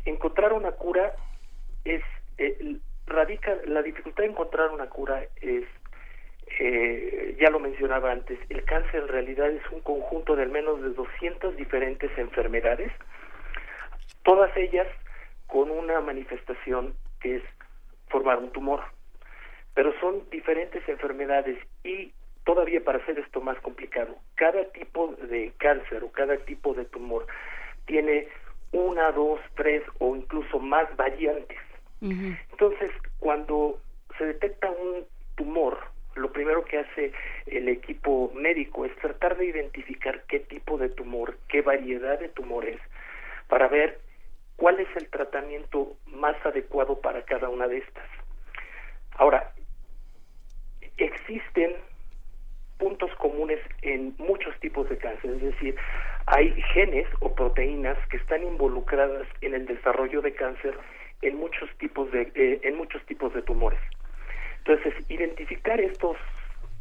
encontrar 0.07 0.53
una 0.53 0.73
cura 0.73 1.13
es 1.85 2.03
eh, 2.39 2.79
radica 3.07 3.55
la 3.67 3.83
dificultad 3.83 4.25
de 4.25 4.31
encontrar 4.31 4.71
una 4.71 4.87
cura 4.87 5.23
es 5.41 5.65
eh, 6.59 7.37
ya 7.41 7.51
lo 7.51 7.59
mencionaba 7.59 8.13
antes, 8.13 8.39
el 8.51 8.65
cáncer 8.65 9.03
en 9.03 9.09
realidad 9.09 9.51
es 9.51 9.63
un 9.71 9.81
conjunto 9.81 10.37
de 10.37 10.43
al 10.43 10.51
menos 10.51 10.83
de 10.83 10.91
200 10.91 11.57
diferentes 11.57 12.11
enfermedades, 12.19 12.93
todas 14.23 14.55
ellas 14.57 14.87
con 15.47 15.71
una 15.71 16.01
manifestación 16.01 16.95
que 17.21 17.37
es 17.37 17.43
formar 18.09 18.39
un 18.39 18.51
tumor. 18.51 18.83
Pero 19.75 19.93
son 20.01 20.29
diferentes 20.31 20.87
enfermedades 20.89 21.59
y 21.85 22.13
todavía 22.45 22.83
para 22.83 22.99
hacer 22.99 23.19
esto 23.19 23.41
más 23.41 23.59
complicado, 23.61 24.17
cada 24.35 24.65
tipo 24.73 25.15
de 25.29 25.53
cáncer 25.59 26.03
o 26.05 26.13
cada 26.13 26.37
tipo 26.39 26.75
de 26.75 26.85
tumor 26.87 27.27
tiene 27.87 28.29
una, 28.73 29.13
dos, 29.13 29.41
tres 29.55 29.83
o 29.99 30.17
incluso 30.17 30.59
más 30.59 30.95
variantes. 30.97 31.59
Entonces, 32.01 32.91
cuando 33.21 33.79
se 34.19 34.25
detecta 34.27 34.69
un 34.71 35.07
tumor, 35.37 35.79
lo 36.17 36.33
primero 36.33 36.65
que 36.65 36.79
hace 36.79 37.13
el 37.47 37.69
equipo 37.69 38.33
médico 38.35 38.85
es 38.85 38.97
tratar 38.97 39.37
de 39.37 39.47
identificar 39.47 40.25
qué 40.27 40.41
tipo 40.41 40.79
de 40.79 40.89
tumor, 40.89 41.39
qué 41.49 41.63
variedad 41.63 42.19
de 42.19 42.29
tumores, 42.29 42.81
para 43.49 43.69
ver 43.69 44.01
cuál 44.57 44.81
es 44.81 44.89
el 44.97 45.09
tratamiento 45.11 45.97
más 46.07 46.35
adecuado 46.45 47.01
para 47.01 47.23
cada 47.23 47.49
una 47.49 47.69
de 47.69 47.79
estas. 47.79 48.09
Ahora, 49.13 49.53
existen 51.05 51.75
puntos 52.79 53.15
comunes 53.17 53.61
en 53.83 54.15
muchos 54.19 54.59
tipos 54.61 54.89
de 54.89 54.99
cáncer, 54.99 55.31
es 55.31 55.43
decir, 55.43 55.77
hay 56.27 56.53
genes 56.75 57.07
o 57.21 57.35
proteínas 57.35 57.97
que 58.09 58.17
están 58.17 58.43
involucradas 58.43 59.27
en 59.41 59.55
el 59.55 59.67
desarrollo 59.67 60.21
de 60.21 60.35
cáncer 60.35 60.77
en 61.23 61.37
muchos 61.37 61.71
tipos 61.79 62.11
de 62.11 62.33
eh, 62.35 62.61
en 62.63 62.77
muchos 62.77 63.05
tipos 63.07 63.33
de 63.35 63.43
tumores. 63.43 63.79
Entonces, 64.59 64.95
identificar 65.09 65.81
estos 65.81 66.17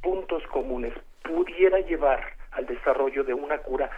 puntos 0.02 0.44
comunes 0.48 0.94
pudiera 1.24 1.80
llevar 1.80 2.22
al 2.52 2.66
desarrollo 2.66 3.24
de 3.24 3.34
una 3.34 3.60
cura 3.60 3.90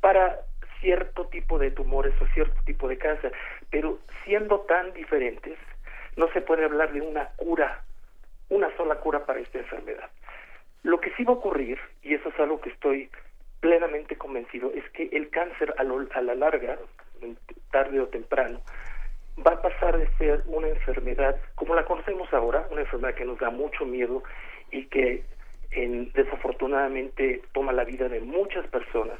para 0.00 0.40
cierto 0.80 1.26
tipo 1.26 1.58
de 1.58 1.70
tumores 1.70 2.14
o 2.20 2.26
cierto 2.28 2.60
tipo 2.64 2.88
de 2.88 2.98
cáncer, 2.98 3.32
pero 3.70 3.98
siendo 4.24 4.60
tan 4.60 4.92
diferentes, 4.94 5.58
no 6.16 6.28
se 6.32 6.40
puede 6.40 6.64
hablar 6.64 6.92
de 6.92 7.00
una 7.00 7.26
cura, 7.36 7.82
una 8.50 8.74
sola 8.76 8.96
cura 8.96 9.24
para 9.24 9.40
esta 9.40 9.58
enfermedad. 9.58 10.10
Lo 10.82 11.00
que 11.00 11.12
sí 11.16 11.24
va 11.24 11.32
a 11.32 11.36
ocurrir, 11.36 11.78
y 12.02 12.14
eso 12.14 12.28
es 12.28 12.38
algo 12.38 12.60
que 12.60 12.70
estoy 12.70 13.10
plenamente 13.60 14.16
convencido, 14.16 14.70
es 14.74 14.88
que 14.90 15.08
el 15.12 15.30
cáncer 15.30 15.74
a, 15.78 15.82
a 15.82 16.22
la 16.22 16.34
larga, 16.34 16.78
tarde 17.70 18.00
o 18.00 18.08
temprano, 18.08 18.60
va 19.46 19.52
a 19.52 19.62
pasar 19.62 19.98
de 19.98 20.08
ser 20.16 20.42
una 20.46 20.68
enfermedad 20.68 21.36
como 21.54 21.74
la 21.74 21.84
conocemos 21.84 22.32
ahora, 22.32 22.66
una 22.70 22.82
enfermedad 22.82 23.14
que 23.14 23.24
nos 23.24 23.38
da 23.38 23.50
mucho 23.50 23.84
miedo 23.84 24.22
y 24.70 24.86
que 24.86 25.24
en, 25.70 26.12
desafortunadamente 26.12 27.42
toma 27.52 27.72
la 27.72 27.84
vida 27.84 28.08
de 28.08 28.20
muchas 28.20 28.66
personas, 28.68 29.18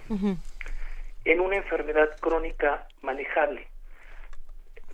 en 1.25 1.41
una 1.41 1.57
enfermedad 1.57 2.11
crónica 2.21 2.89
manejable. 3.03 3.69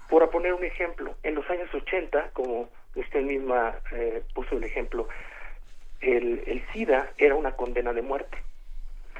Por 0.08 0.28
poner 0.30 0.52
un 0.52 0.64
ejemplo, 0.64 1.14
en 1.22 1.34
los 1.34 1.48
años 1.50 1.72
80, 1.74 2.30
como 2.32 2.68
usted 2.96 3.22
misma 3.22 3.76
eh, 3.92 4.22
puso 4.34 4.56
el 4.56 4.64
ejemplo, 4.64 5.08
el, 6.00 6.42
el 6.46 6.62
SIDA 6.72 7.12
era 7.18 7.34
una 7.34 7.52
condena 7.52 7.92
de 7.92 8.02
muerte. 8.02 8.38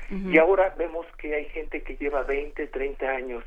Y 0.09 0.39
ahora 0.39 0.73
vemos 0.79 1.05
que 1.19 1.35
hay 1.35 1.47
gente 1.47 1.83
que 1.83 1.97
lleva 1.97 2.23
20, 2.23 2.69
30 2.69 3.09
años 3.09 3.43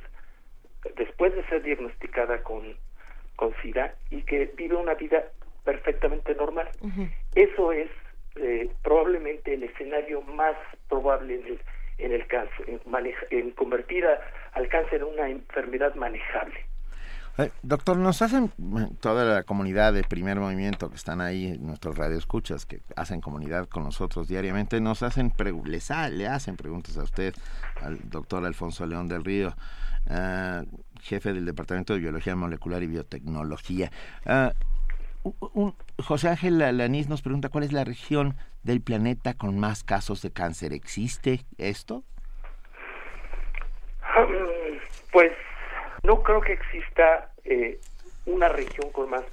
después 0.98 1.34
de 1.34 1.46
ser 1.46 1.64
diagnosticada 1.64 2.44
con, 2.44 2.76
con 3.38 3.54
SIDA 3.62 3.94
y 4.10 4.24
que 4.24 4.52
vive 4.58 4.76
una 4.76 4.96
vida 4.96 5.24
perfectamente 5.64 6.36
normal. 6.36 6.70
Eso 7.34 7.72
es 7.72 7.90
eh, 8.36 8.70
probablemente 8.84 9.54
el 9.54 9.64
escenario 9.64 10.22
más 10.22 10.56
probable 10.90 11.36
en 11.36 11.46
el, 11.46 11.60
en 11.98 12.12
el 12.12 12.28
cáncer, 12.28 12.70
en, 12.70 12.82
en 13.30 13.52
convertir 13.52 14.06
al 14.52 14.68
cáncer 14.68 15.02
en 15.02 15.08
una 15.08 15.30
enfermedad 15.30 15.96
manejable. 15.96 16.66
Eh, 17.40 17.52
doctor, 17.64 17.96
nos 17.96 18.22
hacen 18.22 18.52
toda 19.00 19.24
la 19.24 19.44
comunidad 19.44 19.94
de 19.94 20.04
primer 20.04 20.38
movimiento 20.42 20.90
que 20.90 20.98
están 20.98 21.22
ahí, 21.22 21.58
nuestros 21.58 21.98
radioescuchas, 21.98 22.66
que 22.66 22.82
hacen 22.98 23.22
comunidad 23.22 23.70
con 23.70 23.86
nosotros 23.86 24.28
diariamente, 24.28 24.82
nos 24.82 25.04
hacen, 25.04 25.32
les 25.64 25.90
le 26.12 26.28
hacen 26.28 26.58
preguntas 26.58 26.98
a 26.98 27.04
usted, 27.04 27.34
al 27.82 27.98
doctor 28.10 28.46
Alfonso 28.46 28.86
León 28.86 29.08
del 29.08 29.24
Río, 29.24 29.54
uh, 30.10 30.66
jefe 31.02 31.32
del 31.32 31.46
Departamento 31.46 31.94
de 31.94 32.00
Biología 32.00 32.36
Molecular 32.36 32.84
y 32.84 32.88
Biotecnología. 32.88 33.90
Un, 35.24 35.76
José 35.98 36.28
Ángel 36.28 36.58
Lanís 36.58 37.08
nos 37.08 37.22
pregunta 37.22 37.48
cuál 37.48 37.64
es 37.64 37.72
la 37.72 37.86
región 37.86 38.36
del 38.64 38.82
planeta 38.82 39.34
con 39.34 39.58
más 39.58 39.86
casos 39.86 40.22
de 40.22 40.34
cáncer. 40.34 40.74
¿Existe 40.74 41.46
esto? 41.58 42.04
Um, 44.18 44.28
pues 45.14 45.32
no 46.04 46.24
creo 46.24 46.42
que 46.42 46.54
exista 46.54 47.29
eh, 47.46 47.80
una 48.26 48.50
región 48.50 48.92
con 48.92 49.10
más 49.10 49.24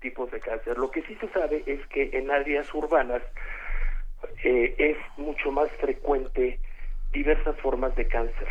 tipos 0.00 0.30
de 0.30 0.40
cáncer. 0.40 0.76
Lo 0.78 0.90
que 0.90 1.02
sí 1.02 1.14
se 1.16 1.28
sabe 1.28 1.62
es 1.66 1.86
que 1.88 2.10
en 2.12 2.30
áreas 2.30 2.72
urbanas 2.74 3.22
eh, 4.44 4.74
es 4.78 4.96
mucho 5.16 5.50
más 5.50 5.70
frecuente 5.72 6.58
diversas 7.12 7.56
formas 7.60 7.94
de 7.96 8.06
cáncer 8.06 8.48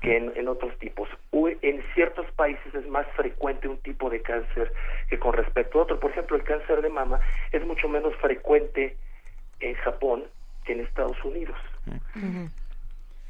que 0.00 0.16
en, 0.16 0.48
otros 0.48 0.78
tipos. 0.78 1.08
en 1.32 1.82
ciertos 1.94 2.30
países 2.32 2.74
es 2.74 2.86
más 2.86 3.06
frecuente 3.16 3.66
un 3.66 3.78
tipo 3.78 4.10
de 4.10 4.20
cáncer 4.20 4.72
que 5.08 5.18
con 5.18 5.32
respecto 5.32 5.78
a 5.78 5.82
otro. 5.82 5.98
Por 5.98 6.10
ejemplo, 6.10 6.36
el 6.36 6.44
cáncer 6.44 6.82
de 6.82 6.90
mama 6.90 7.20
es 7.50 7.64
mucho 7.64 7.88
menos 7.88 8.14
frecuente 8.16 8.96
en 9.60 9.74
Japón 9.76 10.24
que 10.64 10.74
en 10.74 10.80
Estados 10.80 11.22
Unidos. 11.24 11.56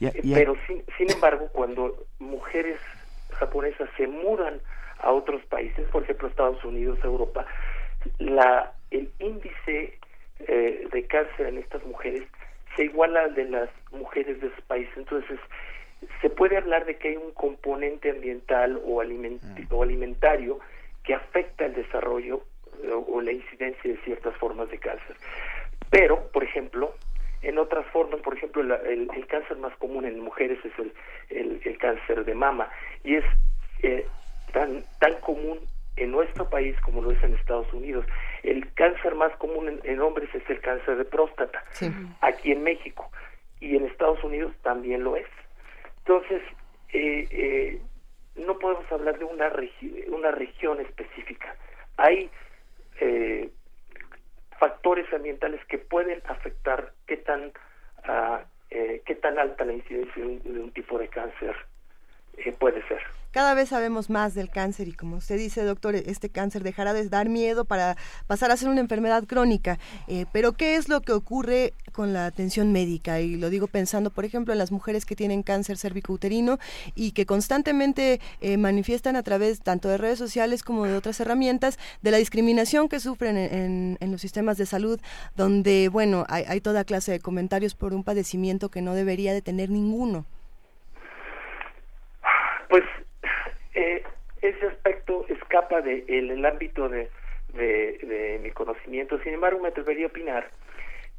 Pero 0.00 0.56
sin, 0.66 0.84
sin 0.98 1.10
embargo, 1.10 1.48
cuando 1.52 2.04
mujeres 2.18 2.78
japonesas 3.36 3.88
se 3.96 4.06
mudan 4.06 4.60
a 4.98 5.12
otros 5.12 5.44
países, 5.46 5.86
por 5.88 6.02
ejemplo 6.02 6.28
Estados 6.28 6.64
Unidos, 6.64 6.98
Europa, 7.04 7.46
la, 8.18 8.72
el 8.90 9.10
índice 9.18 9.98
eh, 10.40 10.88
de 10.92 11.06
cáncer 11.06 11.46
en 11.46 11.58
estas 11.58 11.84
mujeres 11.84 12.22
se 12.76 12.84
iguala 12.84 13.22
al 13.22 13.34
de 13.34 13.44
las 13.46 13.70
mujeres 13.90 14.40
de 14.40 14.48
esos 14.48 14.64
países. 14.64 14.94
Entonces, 14.96 15.40
se 16.20 16.30
puede 16.30 16.56
hablar 16.56 16.84
de 16.84 16.96
que 16.96 17.08
hay 17.08 17.16
un 17.16 17.32
componente 17.32 18.10
ambiental 18.10 18.80
o, 18.84 19.02
mm. 19.02 19.66
o 19.70 19.82
alimentario 19.82 20.60
que 21.02 21.14
afecta 21.14 21.66
el 21.66 21.74
desarrollo 21.74 22.42
eh, 22.82 22.90
o, 22.92 23.20
la 23.20 23.32
incidencia 23.32 23.90
de 23.90 23.96
ciertas 24.02 24.36
formas 24.36 24.68
de 24.70 24.78
cáncer. 24.78 25.16
Pero, 25.90 26.28
por 26.32 26.44
ejemplo, 26.44 26.94
en 27.46 27.58
otras 27.58 27.86
formas, 27.92 28.20
por 28.22 28.36
ejemplo, 28.36 28.60
el, 28.60 29.08
el, 29.14 29.26
cáncer 29.28 29.56
más 29.58 29.74
común 29.76 30.04
en 30.04 30.18
mujeres 30.18 30.58
es 30.64 30.72
el, 30.80 31.60
el, 31.64 31.78
cáncer 31.78 32.24
de 32.24 32.34
mama 32.34 32.68
y 33.04 33.14
es 33.14 33.24
eh, 33.84 34.04
tan, 34.52 34.82
tan 34.98 35.14
común 35.20 35.60
en 35.94 36.10
nuestro 36.10 36.50
país 36.50 36.74
como 36.80 37.02
lo 37.02 37.12
es 37.12 37.22
en 37.22 37.34
Estados 37.34 37.72
Unidos. 37.72 38.04
El 38.42 38.72
cáncer 38.74 39.14
más 39.14 39.30
común 39.36 39.80
en, 39.84 40.00
hombres 40.00 40.28
es 40.34 40.42
el 40.50 40.60
cáncer 40.60 40.96
de 40.96 41.04
próstata, 41.04 41.62
aquí 42.20 42.50
en 42.50 42.64
México, 42.64 43.12
y 43.60 43.76
en 43.76 43.86
Estados 43.86 44.22
Unidos 44.24 44.52
también 44.62 45.04
lo 45.04 45.14
es. 45.14 45.28
Entonces, 45.98 46.42
eh, 46.92 47.28
eh, 47.30 47.80
no 48.34 48.58
podemos 48.58 48.90
hablar 48.90 49.20
de 49.20 49.24
una, 49.24 49.52
una 50.08 50.32
región 50.32 50.80
específica. 50.80 51.54
Hay 51.96 52.28
eh, 53.00 53.50
factores 54.58 55.12
ambientales 55.12 55.64
que 55.66 55.78
pueden 55.78 56.22
afectar 56.28 56.92
qué 57.06 57.16
tan, 57.18 57.52
uh, 58.08 58.38
qué 58.70 59.14
tan 59.20 59.38
alta 59.38 59.64
la 59.64 59.74
incidencia 59.74 60.22
de 60.22 60.60
un 60.60 60.72
tipo 60.72 60.98
de 60.98 61.08
cáncer 61.08 61.56
puede 62.58 62.86
ser. 62.88 63.02
Cada 63.36 63.52
vez 63.52 63.68
sabemos 63.68 64.08
más 64.08 64.32
del 64.32 64.48
cáncer 64.48 64.88
y 64.88 64.92
como 64.94 65.16
usted 65.16 65.36
dice, 65.36 65.62
doctor, 65.62 65.94
este 65.94 66.30
cáncer 66.30 66.62
dejará 66.62 66.94
de 66.94 67.06
dar 67.06 67.28
miedo 67.28 67.66
para 67.66 67.98
pasar 68.26 68.50
a 68.50 68.56
ser 68.56 68.70
una 68.70 68.80
enfermedad 68.80 69.24
crónica. 69.24 69.78
Eh, 70.08 70.24
pero 70.32 70.54
¿qué 70.54 70.76
es 70.76 70.88
lo 70.88 71.02
que 71.02 71.12
ocurre 71.12 71.74
con 71.92 72.14
la 72.14 72.24
atención 72.24 72.72
médica? 72.72 73.20
Y 73.20 73.36
lo 73.36 73.50
digo 73.50 73.66
pensando, 73.66 74.08
por 74.08 74.24
ejemplo, 74.24 74.54
en 74.54 74.58
las 74.58 74.72
mujeres 74.72 75.04
que 75.04 75.16
tienen 75.16 75.42
cáncer 75.42 75.76
cervicouterino 75.76 76.58
y 76.94 77.12
que 77.12 77.26
constantemente 77.26 78.22
eh, 78.40 78.56
manifiestan 78.56 79.16
a 79.16 79.22
través 79.22 79.60
tanto 79.60 79.90
de 79.90 79.98
redes 79.98 80.18
sociales 80.18 80.62
como 80.62 80.86
de 80.86 80.96
otras 80.96 81.20
herramientas 81.20 81.78
de 82.00 82.12
la 82.12 82.16
discriminación 82.16 82.88
que 82.88 83.00
sufren 83.00 83.36
en, 83.36 84.10
los 84.10 84.22
sistemas 84.22 84.56
de 84.56 84.64
salud, 84.64 84.98
donde, 85.36 85.90
bueno, 85.90 86.24
hay, 86.30 86.44
hay 86.48 86.62
toda 86.62 86.84
clase 86.84 87.12
de 87.12 87.20
comentarios 87.20 87.74
por 87.74 87.92
un 87.92 88.02
padecimiento 88.02 88.70
que 88.70 88.80
no 88.80 88.94
debería 88.94 89.34
de 89.34 89.42
tener 89.42 89.68
ninguno. 89.68 90.24
Pues 92.70 92.82
eh, 93.76 94.02
ese 94.42 94.66
aspecto 94.66 95.24
escapa 95.28 95.80
del 95.80 96.06
de, 96.06 96.18
el 96.18 96.44
ámbito 96.44 96.88
de, 96.88 97.10
mi 98.42 98.50
conocimiento. 98.50 99.18
Sin 99.22 99.34
embargo, 99.34 99.60
me 99.60 99.68
atrevería 99.68 100.06
a 100.06 100.08
opinar 100.08 100.50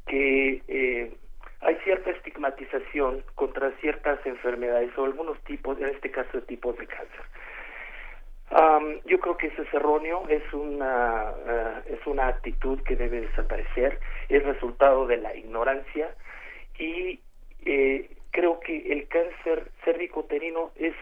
que 0.06 0.62
eh, 0.68 1.12
hay 1.60 1.74
cierta 1.84 2.10
estigmatización 2.10 3.24
contra 3.34 3.72
ciertas 3.80 4.24
enfermedades 4.24 4.96
o 4.96 5.04
algunos 5.04 5.42
tipos, 5.44 5.78
en 5.80 5.88
este 5.88 6.10
caso, 6.10 6.42
tipos 6.42 6.76
de 6.78 6.86
cáncer. 6.86 7.24
yo 9.06 9.18
creo 9.18 9.36
que 9.36 9.48
eso 9.48 9.62
es 9.62 9.74
erróneo, 9.74 10.22
es 10.28 10.52
una, 10.52 11.32
eh, 11.46 11.98
es 11.98 12.06
una 12.06 12.28
actitud 12.28 12.80
que 12.82 12.96
debe 12.96 13.22
desaparecer, 13.22 13.98
es 14.28 14.44
resultado 14.44 15.06
de 15.06 15.16
la 15.16 15.34
ignorancia 15.34 16.14
y 16.78 17.20
eh, 17.64 18.10
creo 18.30 18.60
que 18.60 18.92
el 18.92 19.08
cáncer 19.08 19.70
cervicoterino 19.84 20.70
es, 20.76 20.94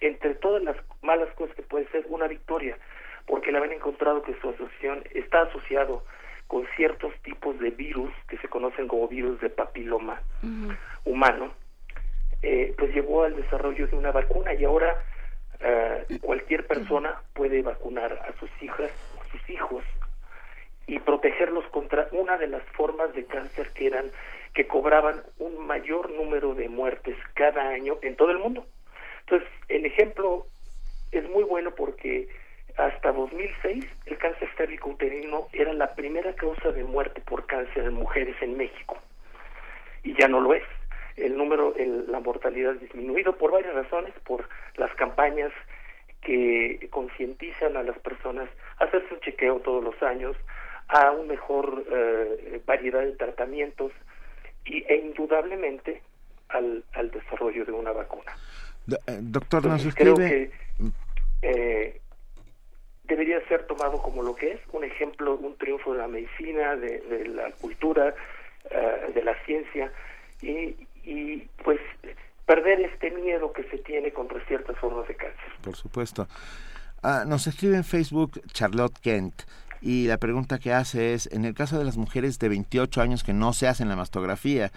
entre 0.00 0.34
todas 0.34 0.62
las 0.62 0.76
malas 1.02 1.28
cosas 1.34 1.54
que 1.54 1.62
puede 1.62 1.86
ser, 1.88 2.04
una 2.08 2.26
victoria, 2.26 2.76
porque 3.26 3.52
le 3.52 3.58
habían 3.58 3.74
encontrado 3.74 4.22
que 4.22 4.34
su 4.40 4.50
asociación 4.50 5.04
está 5.14 5.42
asociado 5.42 6.04
con 6.46 6.66
ciertos 6.76 7.14
tipos 7.22 7.58
de 7.60 7.70
virus 7.70 8.10
que 8.28 8.36
se 8.38 8.48
conocen 8.48 8.88
como 8.88 9.06
virus 9.06 9.40
de 9.40 9.50
papiloma 9.50 10.20
humano, 11.04 11.52
eh, 12.42 12.74
pues 12.76 12.92
llevó 12.92 13.24
al 13.24 13.36
desarrollo 13.36 13.86
de 13.86 13.96
una 13.96 14.10
vacuna 14.10 14.54
y 14.54 14.64
ahora 14.64 14.96
eh, 15.60 16.18
cualquier 16.22 16.66
persona 16.66 17.20
puede 17.34 17.62
vacunar 17.62 18.12
a 18.12 18.32
sus 18.40 18.50
hijas 18.62 18.90
o 19.18 19.30
sus 19.30 19.50
hijos 19.50 19.84
y 20.86 20.98
protegerlos 20.98 21.64
contra 21.66 22.08
una 22.12 22.36
de 22.36 22.48
las 22.48 22.62
formas 22.72 23.14
de 23.14 23.26
cáncer 23.26 23.68
que 23.74 23.86
eran 23.86 24.06
que 24.54 24.66
cobraban 24.66 25.22
un 25.38 25.64
mayor 25.66 26.10
número 26.10 26.54
de 26.54 26.68
muertes 26.68 27.16
cada 27.34 27.68
año 27.68 27.98
en 28.02 28.16
todo 28.16 28.32
el 28.32 28.38
mundo. 28.38 28.66
Entonces, 29.30 29.48
el 29.68 29.86
ejemplo 29.86 30.44
es 31.12 31.28
muy 31.30 31.44
bueno 31.44 31.72
porque 31.76 32.28
hasta 32.76 33.12
2006 33.12 33.84
el 34.06 34.18
cáncer 34.18 34.48
cervicouterino 34.56 35.46
era 35.52 35.72
la 35.72 35.94
primera 35.94 36.34
causa 36.34 36.72
de 36.72 36.82
muerte 36.82 37.20
por 37.20 37.46
cáncer 37.46 37.84
en 37.84 37.94
mujeres 37.94 38.34
en 38.40 38.56
México 38.56 38.98
y 40.02 40.18
ya 40.18 40.26
no 40.26 40.40
lo 40.40 40.52
es. 40.54 40.64
El 41.16 41.36
número, 41.36 41.76
el, 41.76 42.10
la 42.10 42.18
mortalidad 42.18 42.72
ha 42.72 42.74
disminuido 42.74 43.36
por 43.36 43.52
varias 43.52 43.72
razones, 43.72 44.12
por 44.24 44.48
las 44.76 44.92
campañas 44.96 45.52
que 46.22 46.88
concientizan 46.90 47.76
a 47.76 47.84
las 47.84 47.98
personas 48.00 48.48
a 48.78 48.84
hacerse 48.84 49.14
un 49.14 49.20
chequeo 49.20 49.60
todos 49.60 49.84
los 49.84 50.02
años, 50.02 50.36
a 50.88 51.12
una 51.12 51.28
mejor 51.28 51.84
eh, 51.88 52.60
variedad 52.66 53.02
de 53.02 53.12
tratamientos 53.12 53.92
y, 54.64 54.82
e 54.88 54.96
indudablemente 54.96 56.02
al 56.48 57.10
desarrollo 57.12 57.64
de 57.64 57.70
una 57.70 57.92
vacuna. 57.92 58.34
Eh, 59.06 59.18
doctor, 59.20 59.64
nos 59.66 59.84
escribe... 59.84 60.14
Creo 60.14 60.28
que 60.28 60.50
eh, 61.42 62.00
debería 63.04 63.40
ser 63.48 63.66
tomado 63.66 64.00
como 64.02 64.22
lo 64.22 64.34
que 64.34 64.52
es, 64.52 64.60
un 64.72 64.84
ejemplo, 64.84 65.34
un 65.34 65.56
triunfo 65.56 65.92
de 65.92 65.98
la 65.98 66.08
medicina, 66.08 66.76
de, 66.76 67.28
la 67.28 67.50
cultura, 67.52 68.14
eh, 68.70 69.12
de 69.14 69.24
la 69.24 69.34
ciencia, 69.44 69.92
y, 70.42 70.76
y 71.04 71.48
pues 71.64 71.80
perder 72.46 72.80
este 72.80 73.10
miedo 73.10 73.52
que 73.52 73.64
se 73.64 73.78
tiene 73.78 74.12
contra 74.12 74.44
ciertas 74.46 74.76
formas 74.78 75.06
de 75.08 75.14
cáncer. 75.14 75.52
Por 75.62 75.76
supuesto. 75.76 76.26
Ah, 77.02 77.24
nos 77.26 77.46
escribe 77.46 77.76
en 77.76 77.84
Facebook 77.84 78.42
Charlotte 78.52 78.98
Kent 79.00 79.42
y 79.80 80.06
la 80.06 80.18
pregunta 80.18 80.58
que 80.58 80.72
hace 80.72 81.14
es, 81.14 81.26
en 81.32 81.44
el 81.44 81.54
caso 81.54 81.78
de 81.78 81.84
las 81.84 81.96
mujeres 81.96 82.38
de 82.38 82.48
28 82.48 83.00
años 83.00 83.24
que 83.24 83.32
no 83.32 83.52
se 83.52 83.68
hacen 83.68 83.88
la 83.88 83.96
mastografía, 83.96 84.70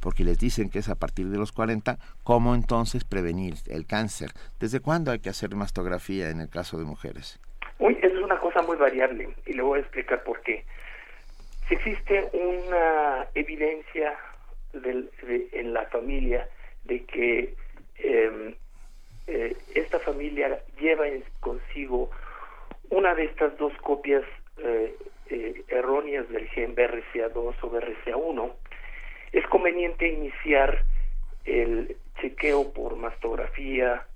porque 0.00 0.24
les 0.24 0.38
dicen 0.38 0.70
que 0.70 0.80
es 0.80 0.88
a 0.88 0.96
partir 0.96 1.26
de 1.28 1.38
los 1.38 1.52
40, 1.52 1.98
¿cómo 2.24 2.54
entonces 2.54 3.04
prevenir 3.04 3.54
el 3.68 3.86
cáncer? 3.86 4.30
¿Desde 4.58 4.80
cuándo 4.80 5.10
hay 5.10 5.20
que 5.20 5.28
hacer 5.28 5.54
mastografía 5.54 6.30
en 6.30 6.40
el 6.40 6.48
caso 6.48 6.78
de 6.78 6.84
mujeres? 6.84 7.38
Uy, 7.78 7.98
es 8.02 8.12
una 8.12 8.38
cosa 8.38 8.62
muy 8.62 8.76
variable 8.76 9.34
y 9.46 9.52
le 9.52 9.62
voy 9.62 9.78
a 9.78 9.82
explicar 9.82 10.22
por 10.24 10.40
qué. 10.42 10.64
Si 11.68 11.74
existe 11.74 12.30
una 12.32 13.26
evidencia 13.34 14.18
en 14.72 15.72
la 15.72 15.84
familia 15.86 16.48
de 16.84 17.04
que 17.04 17.54
em, 17.98 18.54
eh, 19.26 19.56
esta 19.74 19.98
familia 20.00 20.60
lleva 20.80 21.04
consigo 21.40 22.10
una 22.90 23.14
de 23.14 23.24
estas 23.24 23.56
dos 23.58 23.72
copias 23.82 24.24
eh, 24.58 24.94
eh, 25.28 25.62
erróneas 25.68 26.28
del 26.28 26.48
gen 26.48 26.74
BRCA2 26.74 27.54
o 27.62 27.70
BRCA1, 27.70 28.52
es 29.32 29.46
conveniente 29.46 30.08
iniciar 30.08 30.84
el 31.44 31.96
chequeo 32.20 32.72
por 32.72 32.96
mastografía 32.96 34.06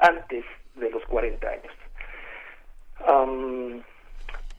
antes 0.00 0.44
de 0.74 0.90
los 0.90 1.04
40 1.06 1.48
años. 1.48 1.74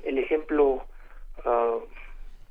el 0.04 0.18
ejemplo 0.18 0.86
ah, 1.46 1.78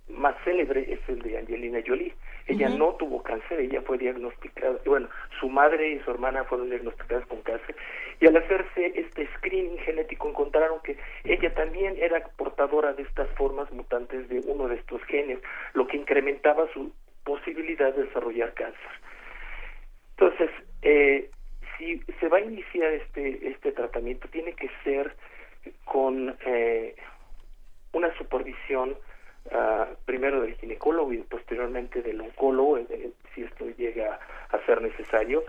más 0.09 0.35
célebre 0.45 0.93
es 0.93 1.01
el 1.09 1.21
de 1.23 1.39
Angelina 1.39 1.81
Jolie. 1.87 2.15
Ella 2.47 2.69
no 2.69 2.95
tuvo 2.95 3.23
cáncer, 3.23 3.61
ella 3.61 3.81
fue 3.83 3.97
diagnosticada, 3.97 4.77
bueno, 4.85 5.09
su 5.41 5.49
madre 5.49 5.89
y 5.89 6.01
su 6.01 6.11
hermana 6.11 6.45
fueron 6.45 6.71
diagnosticadas 6.71 7.27
con 7.27 7.41
cáncer 7.43 7.75
y 8.21 8.27
al 8.27 8.37
hacerse 8.37 8.93
este 8.95 9.27
screening 9.37 9.79
genético 9.79 10.29
encontraron 10.29 10.81
que 10.83 10.97
ella 11.25 11.53
también 11.55 11.97
era 11.99 12.23
portadora 12.37 12.93
de 12.93 13.03
estas 13.03 13.29
formas 13.31 13.73
mutantes 13.73 14.29
de 14.29 14.41
uno 14.41 14.69
de 14.69 14.77
estos 14.77 15.03
genes, 15.05 15.39
lo 15.73 15.87
que 15.87 15.97
incrementaba 15.97 16.69
su 16.75 16.93
posibilidad 17.25 17.95
de 17.95 18.05
desarrollar 18.05 18.53
cáncer. 18.53 18.91
Entonces, 20.11 20.51
eh, 20.83 21.31
si 21.79 22.03
se 22.21 22.29
va 22.29 22.39
a 22.39 22.43
iniciar 22.43 22.93
este, 22.93 23.49
este 23.49 23.73
tratamiento, 23.73 24.29
tiene 24.29 24.53
que 24.53 24.69
ser 24.85 25.17
con 25.85 26.37
eh, 26.45 26.95
una 27.93 28.15
supervisión 28.19 28.97
ah, 29.53 29.89
primero 30.05 30.41
del 30.43 30.55
ginecólogo 30.55 31.13
y 31.13 31.19
posteriormente 31.19 32.03
del 32.03 32.21
oncólogo, 32.21 32.79
eh, 32.79 33.11
si 33.35 33.43
esto 33.43 33.67
llega 33.77 34.19
a 34.51 34.67
ser 34.67 34.83
necesario. 34.83 35.45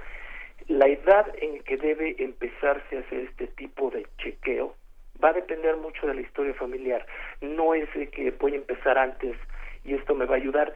La 0.67 0.87
edad 0.87 1.27
en 1.41 1.63
que 1.63 1.77
debe 1.77 2.15
empezarse 2.19 2.97
a 2.97 2.99
hacer 3.01 3.21
este 3.21 3.47
tipo 3.47 3.89
de 3.89 4.05
chequeo 4.17 4.75
va 5.23 5.29
a 5.29 5.33
depender 5.33 5.77
mucho 5.77 6.07
de 6.07 6.15
la 6.15 6.21
historia 6.21 6.53
familiar. 6.53 7.05
No 7.41 7.73
es 7.73 7.91
de 7.93 8.07
que 8.09 8.31
voy 8.31 8.53
a 8.53 8.57
empezar 8.57 8.97
antes 8.97 9.35
y 9.83 9.95
esto 9.95 10.15
me 10.15 10.25
va 10.25 10.35
a 10.35 10.37
ayudar 10.37 10.73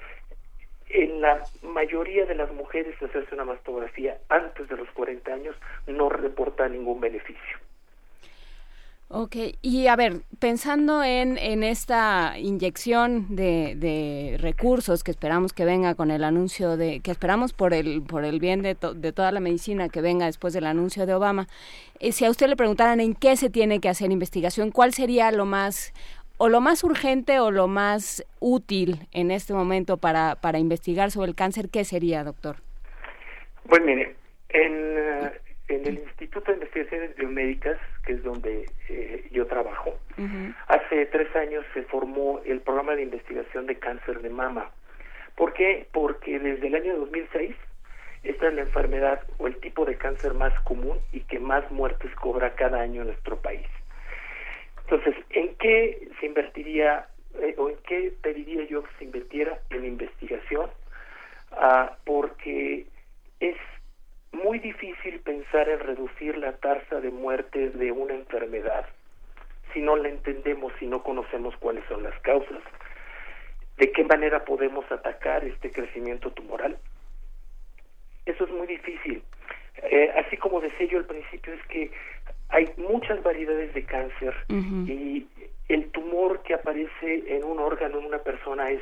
en 0.90 1.22
la 1.22 1.44
mayoría 1.62 2.26
de 2.26 2.36
las 2.36 2.52
mujeres 2.54 2.96
hacerse 3.02 3.34
una 3.34 3.46
mastografía 3.46 4.18
antes 4.30 4.68
de 4.70 4.78
los 4.78 4.90
40 4.92 5.34
años 5.34 5.56
no 5.88 6.10
reporta 6.10 6.68
ningún 6.68 7.00
beneficio. 7.00 7.58
Ok, 9.08 9.36
y 9.62 9.86
a 9.86 9.96
ver, 9.96 10.22
pensando 10.40 11.04
en, 11.04 11.38
en 11.38 11.64
esta 11.64 12.40
inyección 12.40 13.36
de, 13.36 13.76
de, 13.78 14.38
recursos 14.40 15.04
que 15.04 15.12
esperamos 15.12 15.54
que 15.54 15.64
venga 15.64 15.94
con 15.94 16.10
el 16.10 16.24
anuncio 16.24 16.76
de, 16.76 17.02
que 17.02 17.12
esperamos 17.12 17.54
por 17.54 17.76
el, 17.76 18.02
por 18.02 18.26
el 18.26 18.40
bien 18.40 18.64
de, 18.64 18.76
de 18.96 19.12
toda 19.14 19.32
la 19.32 19.40
medicina 19.40 19.90
que 19.90 20.02
venga 20.02 20.26
después 20.26 20.54
del 20.54 20.66
anuncio 20.66 21.06
de 21.06 21.14
Obama, 21.14 21.48
eh, 22.00 22.12
si 22.12 22.26
a 22.26 22.32
usted 22.32 22.48
le 22.48 22.56
preguntaran 22.56 23.00
en 23.00 23.14
qué 23.14 23.36
se 23.38 23.52
tiene 23.52 23.80
que 23.80 23.90
hacer 23.90 24.12
investigación, 24.12 24.72
¿cuál 24.72 24.92
sería 24.92 25.32
lo 25.32 25.46
más 25.46 25.94
o 26.38 26.50
lo 26.50 26.60
más 26.60 26.84
urgente 26.84 27.40
o 27.40 27.52
lo 27.52 27.68
más 27.68 28.26
útil 28.40 29.08
en 29.12 29.32
este 29.32 29.54
momento 29.54 29.98
para, 29.98 30.36
para 30.36 30.60
investigar 30.60 31.12
sobre 31.12 31.30
el 31.30 31.36
cáncer, 31.36 31.70
¿qué 31.70 31.86
sería, 31.86 32.24
doctor? 32.24 32.58
Pues 33.70 33.82
mire, 33.84 34.16
en, 34.50 34.74
eh, 34.98 35.32
en 35.68 35.88
el 35.88 36.00
Instituto 36.00 36.52
de 36.52 36.58
Investigaciones 36.58 37.16
Biomédicas, 37.16 37.78
que 38.06 38.14
es 38.14 38.24
donde 38.24 38.70
eh, 38.90 39.28
yo 39.32 39.48
trabajo, 39.48 39.98
hace 40.68 41.06
tres 41.08 41.36
años 41.36 41.66
se 41.74 41.84
formó 41.84 42.42
el 42.46 42.62
programa 42.62 42.96
de 42.96 43.04
investigación 43.04 43.66
de 43.66 43.78
cáncer 43.80 44.22
de 44.22 44.30
mama. 44.30 44.72
¿Por 45.36 45.54
qué? 45.54 45.88
Porque 45.92 46.40
desde 46.40 46.68
el 46.68 46.76
año 46.76 46.98
2006 46.98 47.56
esta 48.26 48.48
es 48.48 48.54
la 48.56 48.62
enfermedad 48.62 49.22
o 49.38 49.48
el 49.48 49.56
tipo 49.58 49.86
de 49.86 49.98
cáncer 49.98 50.34
más 50.34 50.54
común 50.62 51.00
y 51.12 51.22
que 51.22 51.40
más 51.40 51.70
muertes 51.72 52.14
cobra 52.16 52.56
cada 52.56 52.82
año 52.82 53.02
en 53.02 53.08
nuestro 53.08 53.38
país. 53.40 53.68
Entonces, 54.82 55.16
¿en 55.30 55.56
qué 55.56 56.10
se 56.20 56.26
invertiría 56.26 57.08
eh, 57.40 57.56
o 57.58 57.70
en 57.70 57.78
qué 57.88 58.14
pediría 58.22 58.66
yo 58.66 58.84
que 58.84 58.90
se 58.98 59.04
invirtiera 59.06 59.60
en 59.70 59.86
investigación? 59.86 60.70
Ah, 61.52 61.98
porque 62.06 62.88
es 63.40 63.58
muy 64.44 64.60
difícil 64.60 65.20
pensar 65.22 65.70
en 65.70 65.80
reducir 65.80 66.38
la 66.38 66.54
tasa 66.58 67.00
de 67.00 67.12
muerte 67.12 67.70
de 67.70 67.92
una 67.92 68.14
enfermedad 68.14 68.86
si 69.76 69.82
no 69.82 69.98
la 69.98 70.08
entendemos, 70.08 70.72
si 70.80 70.88
no 70.88 71.04
conocemos 71.04 71.56
cuáles 71.58 71.84
son 71.90 72.02
las 72.02 72.18
causas, 72.22 72.64
de 73.78 73.92
qué 73.92 74.06
manera 74.06 74.46
podemos 74.46 74.90
atacar 74.90 75.44
este 75.44 75.70
crecimiento 75.70 76.32
tumoral. 76.32 76.78
Eso 78.26 78.46
es 78.46 78.52
muy 78.52 78.68
difícil. 78.68 79.22
Eh, 79.84 80.12
así 80.16 80.38
como 80.38 80.62
decía 80.62 80.88
yo 80.88 81.00
al 81.00 81.06
principio, 81.06 81.54
es 81.54 81.62
que 81.68 81.92
hay 82.50 82.72
muchas 82.78 83.22
variedades 83.22 83.74
de 83.74 83.84
cáncer 83.84 84.34
y 84.50 85.28
el 85.68 85.92
tumor 85.92 86.42
que 86.44 86.54
aparece 86.54 87.36
en 87.36 87.44
un 87.44 87.60
órgano 87.60 88.00
en 88.00 88.06
una 88.06 88.20
persona 88.20 88.70
es 88.72 88.82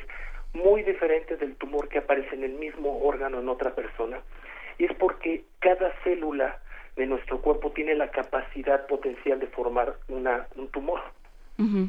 muy 0.53 0.83
diferente 0.83 1.37
del 1.37 1.55
tumor 1.55 1.89
que 1.89 1.97
aparece 1.97 2.35
en 2.35 2.43
el 2.43 2.53
mismo 2.53 2.99
órgano 3.03 3.39
en 3.39 3.49
otra 3.49 3.73
persona. 3.73 4.21
Y 4.77 4.85
es 4.85 4.93
porque 4.95 5.43
cada 5.59 5.93
célula 6.03 6.59
de 6.95 7.05
nuestro 7.07 7.41
cuerpo 7.41 7.71
tiene 7.71 7.95
la 7.95 8.11
capacidad 8.11 8.85
potencial 8.87 9.39
de 9.39 9.47
formar 9.47 9.95
una, 10.07 10.47
un 10.55 10.67
tumor 10.69 11.01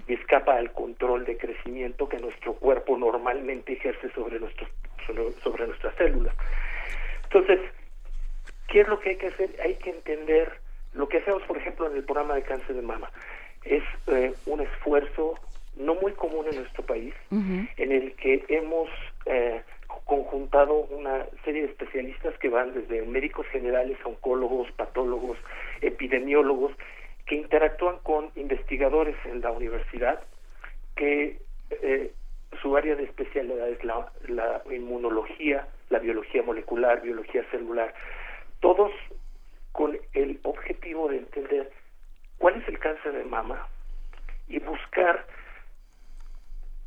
y 0.07 0.13
escapa 0.13 0.57
al 0.57 0.73
control 0.73 1.25
de 1.25 1.37
crecimiento 1.37 2.09
que 2.09 2.19
nuestro 2.19 2.55
cuerpo 2.55 2.97
normalmente 2.97 3.73
ejerce 3.73 4.11
sobre, 4.13 4.39
nuestros, 4.39 4.69
sobre 5.43 5.67
nuestras 5.67 5.95
células. 5.97 6.35
Entonces, 7.25 7.61
¿qué 8.69 8.83
es 8.83 8.89
lo 8.89 9.01
que 9.01 9.11
hay 9.11 9.17
que 9.17 9.29
hacer? 9.29 9.51
Hay 9.63 9.75
que 9.77 9.91
entender 9.91 10.61
lo 10.93 11.09
que 11.09 11.19
hacemos, 11.19 11.43
por 11.45 11.57
ejemplo, 11.57 11.91
en 11.91 11.97
el 11.97 12.05
programa 12.05 12.35
de 12.35 12.43
cáncer 12.43 12.77
de 12.77 12.83
mama. 12.83 13.11
Es 13.65 13.83
eh, 14.07 14.35
un 14.47 14.61
esfuerzo 14.61 15.35
no 15.77 15.95
muy 15.97 16.13
común 16.13 16.47
en 16.49 16.61
nuestro 16.61 16.85
país, 16.85 17.15
en 17.31 17.93
el 17.93 18.15
que 18.15 18.45
hemos 18.49 18.89
eh, 19.27 19.61
conjuntado 20.05 20.75
una 20.91 21.27
serie 21.45 21.63
de 21.63 21.69
especialistas 21.69 22.37
que 22.39 22.49
van 22.49 22.75
desde 22.75 23.03
médicos 23.03 23.47
generales, 23.49 23.99
oncólogos, 24.05 24.71
patólogos, 24.73 25.39
epidemiólogos, 25.81 26.73
que 27.27 27.37
interactúan 27.37 27.99
con 28.03 28.31
investigadores 28.37 29.17
en 29.25 29.41
la 29.41 29.51
universidad, 29.51 30.21
que 30.95 31.39
eh, 31.71 32.13
su 32.61 32.77
área 32.77 32.95
de 32.97 33.05
especialidad 33.05 33.69
es 33.69 33.83
la, 33.83 34.13
la 34.29 34.63
inmunología, 34.75 35.67
la 35.89 35.99
biología 35.99 36.43
molecular, 36.43 37.01
biología 37.01 37.43
celular, 37.51 37.95
todos 38.61 38.93
con 39.73 39.99
el 40.13 40.39
objetivo 40.43 41.09
de 41.09 41.19
entender 41.19 41.73
cuál 42.39 42.57
es 42.57 42.69
el 42.69 42.79
cáncer 42.79 43.13
de 43.13 43.25
mama 43.25 43.67
y 44.49 44.59
buscar 44.61 45.27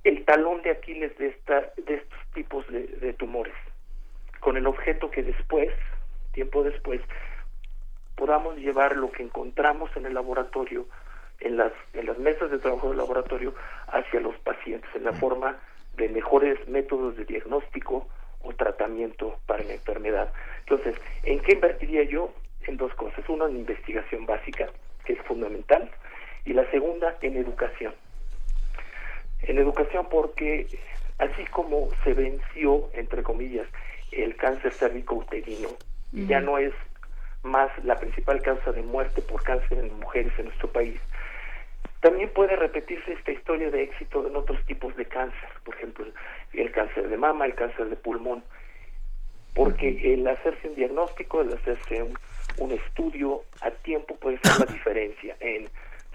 el 0.07 0.23
talón 0.23 0.61
de 0.61 0.71
Aquiles 0.71 1.17
de, 1.17 1.27
esta, 1.27 1.73
de 1.75 1.95
estos 1.95 2.19
tipos 2.33 2.65
de, 2.69 3.13
tumores, 3.13 3.53
con 4.39 4.55
el 4.55 4.65
objeto 4.65 5.11
que 5.11 5.21
después, 5.21 5.69
tiempo 6.31 6.63
después, 6.63 7.01
podamos 8.15 8.55
llevar 8.55 8.95
lo 8.95 9.11
que 9.11 9.23
encontramos 9.23 9.91
en 9.97 10.05
el 10.05 10.13
laboratorio, 10.13 10.85
en 11.41 11.57
las, 11.57 11.73
en 11.93 12.05
las 12.05 12.17
mesas 12.19 12.49
de 12.49 12.57
trabajo 12.57 12.87
del 12.87 12.99
laboratorio, 12.99 13.53
hacia 13.87 14.21
los 14.21 14.37
pacientes, 14.37 14.89
en 14.95 15.03
la 15.03 15.11
forma 15.11 15.59
de 15.97 16.07
mejores 16.07 16.65
métodos 16.69 17.17
de 17.17 17.25
diagnóstico 17.25 18.07
o 18.41 18.53
tratamiento 18.53 19.37
para 19.45 19.63
la 19.65 19.73
enfermedad. 19.73 20.31
Entonces, 20.59 20.95
¿en 21.23 21.41
qué 21.41 21.53
invertiría 21.53 22.03
yo? 22.03 22.33
En 22.65 22.77
dos 22.77 22.93
cosas. 22.93 23.27
Una, 23.27 23.45
en 23.45 23.57
investigación 23.57 24.25
básica, 24.25 24.69
que 25.03 25.13
es 25.13 25.21
fundamental, 25.23 25.91
y 26.45 26.53
la 26.53 26.69
segunda, 26.71 27.17
en 27.21 27.35
educación 27.35 27.93
en 29.43 29.57
educación 29.57 30.07
porque 30.09 30.67
así 31.17 31.45
como 31.51 31.89
se 32.03 32.13
venció, 32.13 32.89
entre 32.93 33.23
comillas, 33.23 33.67
el 34.11 34.35
cáncer 34.35 34.73
cérvico-uterino, 34.73 35.69
ya 36.11 36.39
no 36.39 36.57
es 36.57 36.73
más 37.43 37.71
la 37.83 37.95
principal 37.99 38.41
causa 38.41 38.71
de 38.71 38.81
muerte 38.81 39.21
por 39.21 39.43
cáncer 39.43 39.79
en 39.79 39.99
mujeres 39.99 40.33
en 40.37 40.45
nuestro 40.45 40.71
país, 40.71 40.99
también 42.01 42.29
puede 42.29 42.55
repetirse 42.55 43.13
esta 43.13 43.31
historia 43.31 43.71
de 43.71 43.83
éxito 43.83 44.25
en 44.27 44.35
otros 44.35 44.63
tipos 44.65 44.95
de 44.95 45.05
cáncer, 45.05 45.49
por 45.63 45.75
ejemplo, 45.75 46.05
el 46.53 46.71
cáncer 46.71 47.09
de 47.09 47.17
mama, 47.17 47.45
el 47.45 47.55
cáncer 47.55 47.89
de 47.89 47.95
pulmón, 47.95 48.43
porque 49.55 50.13
el 50.13 50.27
hacerse 50.27 50.69
un 50.69 50.75
diagnóstico, 50.75 51.41
el 51.41 51.53
hacerse 51.53 52.03
un, 52.03 52.17
un 52.59 52.71
estudio 52.71 53.41
a 53.61 53.71
tiempo 53.71 54.15
puede 54.15 54.39
ser 54.43 54.59
la 54.59 54.65
diferencia 54.73 55.35
en 55.39 55.67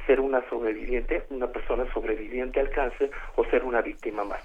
ser 0.07 0.21
una 0.21 0.43
sobreviviente, 0.49 1.27
una 1.31 1.47
persona 1.47 1.85
sobreviviente 1.93 2.61
al 2.61 2.71
cáncer 2.71 3.11
o 3.37 3.45
ser 3.47 3.65
una 3.65 3.83
víctima 3.83 4.25
más. 4.25 4.43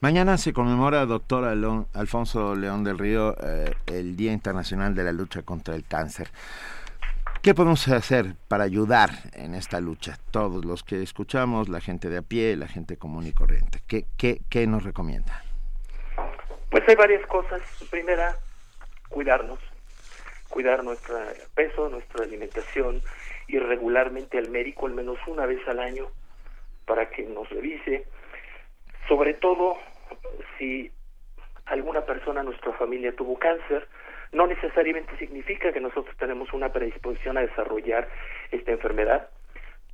Mañana 0.00 0.38
se 0.38 0.52
conmemora, 0.52 1.06
doctor 1.06 1.44
Alfonso 1.44 2.54
León 2.54 2.84
del 2.84 2.98
Río, 2.98 3.34
eh, 3.42 3.74
el 3.86 4.16
Día 4.16 4.32
Internacional 4.32 4.94
de 4.94 5.02
la 5.02 5.12
Lucha 5.12 5.42
contra 5.42 5.74
el 5.74 5.84
Cáncer. 5.84 6.28
¿Qué 7.42 7.54
podemos 7.54 7.86
hacer 7.88 8.34
para 8.46 8.64
ayudar 8.64 9.10
en 9.32 9.54
esta 9.54 9.80
lucha? 9.80 10.16
Todos 10.30 10.64
los 10.64 10.82
que 10.82 11.02
escuchamos, 11.02 11.68
la 11.68 11.80
gente 11.80 12.10
de 12.10 12.18
a 12.18 12.22
pie, 12.22 12.56
la 12.56 12.68
gente 12.68 12.96
común 12.96 13.26
y 13.26 13.32
corriente. 13.32 13.80
¿Qué, 13.86 14.06
qué, 14.16 14.40
qué 14.48 14.66
nos 14.66 14.84
recomienda? 14.84 15.42
Pues 16.70 16.82
hay 16.88 16.96
varias 16.96 17.26
cosas. 17.26 17.60
Primera, 17.90 18.36
cuidarnos. 19.08 19.58
Cuidar 20.48 20.82
nuestro 20.82 21.16
peso, 21.54 21.88
nuestra 21.88 22.24
alimentación, 22.24 23.02
ir 23.48 23.62
regularmente 23.64 24.38
al 24.38 24.50
médico 24.50 24.86
al 24.86 24.92
menos 24.92 25.18
una 25.26 25.46
vez 25.46 25.66
al 25.66 25.80
año 25.80 26.06
para 26.86 27.10
que 27.10 27.22
nos 27.22 27.48
revise, 27.50 28.06
sobre 29.08 29.34
todo 29.34 29.76
si 30.56 30.90
alguna 31.66 32.02
persona 32.02 32.40
en 32.40 32.46
nuestra 32.46 32.72
familia 32.74 33.14
tuvo 33.14 33.38
cáncer, 33.38 33.86
no 34.32 34.46
necesariamente 34.46 35.16
significa 35.18 35.72
que 35.72 35.80
nosotros 35.80 36.16
tenemos 36.18 36.52
una 36.52 36.72
predisposición 36.72 37.38
a 37.38 37.42
desarrollar 37.42 38.08
esta 38.50 38.72
enfermedad, 38.72 39.28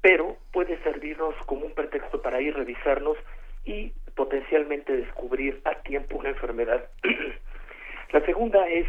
pero 0.00 0.36
puede 0.52 0.81
servirnos 0.83 1.34
como 1.47 1.66
un 1.66 1.74
pretexto 1.74 2.20
para 2.23 2.41
ir 2.41 2.55
revisarnos 2.55 3.16
y 3.65 3.92
potencialmente 4.15 4.97
descubrir 4.97 5.60
a 5.65 5.76
tiempo 5.83 6.16
una 6.18 6.31
enfermedad. 6.31 6.89
La 8.12 8.20
segunda 8.24 8.66
es 8.68 8.86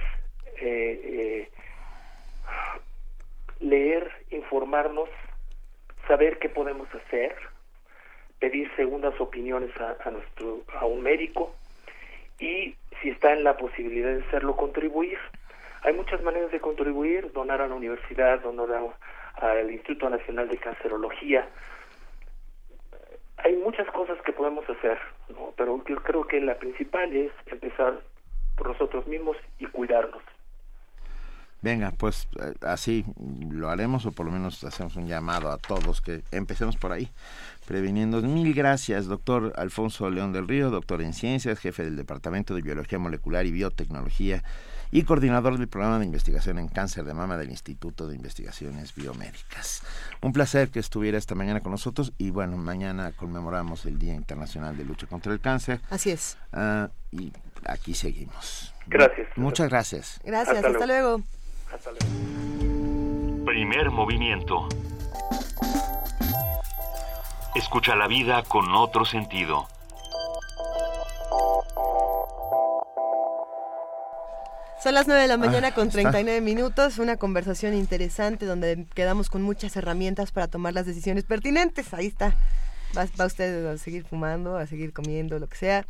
eh, 0.58 1.00
eh, 1.04 1.50
leer, 3.60 4.12
informarnos, 4.30 5.10
saber 6.08 6.40
qué 6.40 6.50
podemos 6.50 6.88
hacer, 6.94 7.36
pedir 8.40 8.70
segundas 8.76 9.20
opiniones 9.20 9.72
a, 9.80 10.12
nuestro 10.12 10.62
a 10.80 10.86
un 10.86 11.02
médico 11.02 11.56
y 12.40 12.76
si 13.02 13.10
está 13.10 13.34
en 13.34 13.44
la 13.44 13.58
posibilidad 13.58 14.14
de 14.14 14.24
hacerlo 14.24 14.56
contribuir. 14.56 15.18
Hay 15.84 15.94
muchas 15.94 16.22
maneras 16.24 16.52
de 16.52 16.60
contribuir, 16.60 17.32
donar 17.32 17.62
a 17.62 17.68
la 17.68 17.76
universidad, 17.76 18.42
donar 18.42 18.70
al 19.36 19.72
Instituto 19.72 20.10
Nacional 20.10 20.50
de 20.50 20.58
Cancerología. 20.58 21.48
Hay 23.38 23.56
muchas 23.58 23.88
cosas 23.92 24.20
que 24.24 24.34
podemos 24.34 24.68
hacer, 24.70 24.98
pero 25.56 25.84
yo 25.86 25.96
creo 25.98 26.26
que 26.26 26.42
la 26.42 26.56
principal 26.56 27.16
es 27.16 27.32
empezar 27.46 28.02
por 28.58 28.70
nosotros 28.70 29.06
mismos 29.06 29.38
y 29.60 29.66
cuidarnos. 29.68 30.24
Venga, 31.66 31.92
pues 31.98 32.28
eh, 32.40 32.54
así 32.62 33.04
lo 33.50 33.72
haremos 33.72 34.06
o 34.06 34.12
por 34.12 34.28
lo 34.28 34.32
menos 34.32 34.64
hacemos 34.64 34.98
un 34.98 35.08
llamado 35.08 35.50
a 35.50 35.58
todos 35.58 36.00
que 36.00 36.22
empecemos 36.30 36.78
por 36.78 36.92
ahí, 36.92 37.10
previniendo. 37.66 38.22
Mil 38.22 38.54
gracias, 38.54 39.08
doctor 39.08 39.52
Alfonso 39.58 40.08
León 40.12 40.32
del 40.32 40.48
Río, 40.48 40.70
doctor 40.70 41.02
en 41.02 41.14
ciencias, 41.14 41.58
jefe 41.58 41.84
del 41.84 41.96
Departamento 41.96 42.54
de 42.54 42.62
Biología 42.62 43.00
Molecular 43.00 43.48
y 43.48 43.52
Biotecnología 43.52 44.44
y 44.92 45.02
coordinador 45.06 45.58
del 45.58 45.68
programa 45.68 45.98
de 45.98 46.06
investigación 46.06 46.60
en 46.60 46.68
cáncer 46.68 47.04
de 47.04 47.16
mama 47.16 47.36
del 47.36 47.50
Instituto 47.50 48.08
de 48.08 48.16
Investigaciones 48.16 48.94
Biomédicas. 48.94 49.82
Un 50.22 50.34
placer 50.34 50.70
que 50.70 50.78
estuviera 50.78 51.18
esta 51.18 51.34
mañana 51.34 51.62
con 51.62 51.72
nosotros 51.72 52.14
y 52.20 52.30
bueno, 52.30 52.58
mañana 52.58 53.12
conmemoramos 53.14 53.88
el 53.88 53.98
Día 53.98 54.14
Internacional 54.14 54.78
de 54.78 54.86
Lucha 54.86 55.08
contra 55.08 55.34
el 55.34 55.40
Cáncer. 55.40 55.82
Así 55.90 56.12
es. 56.12 56.38
Ah, 56.54 56.92
y 57.12 57.34
aquí 57.66 57.96
seguimos. 57.96 58.72
Gracias. 58.86 59.30
Muchas 59.36 59.68
gracias. 59.68 60.20
Gracias, 60.24 60.64
hasta, 60.64 60.86
luego. 60.86 61.24
Primer 63.46 63.92
movimiento. 63.92 64.68
Escucha 67.56 67.96
la 67.96 68.08
vida 68.08 68.44
con 68.44 68.74
otro 68.74 69.06
sentido. 69.06 69.68
Son 74.82 74.94
las 74.94 75.08
9 75.08 75.22
de 75.24 75.28
la 75.28 75.38
mañana 75.38 75.74
con 75.74 75.90
39 75.90 76.42
minutos, 76.42 77.00
una 77.00 77.18
conversación 77.18 77.74
interesante 77.74 78.46
donde 78.46 78.86
quedamos 78.94 79.30
con 79.30 79.42
muchas 79.42 79.76
herramientas 79.76 80.32
para 80.32 80.48
tomar 80.48 80.74
las 80.74 80.86
decisiones 80.86 81.24
pertinentes. 81.24 81.94
Ahí 81.94 82.08
está. 82.08 82.36
Va, 82.96 83.26
usted 83.26 83.66
a 83.66 83.78
seguir 83.78 84.06
fumando, 84.06 84.58
a 84.58 84.68
seguir 84.68 84.94
comiendo, 84.94 85.40
lo 85.40 85.48
que 85.48 85.58
sea. 85.58 85.86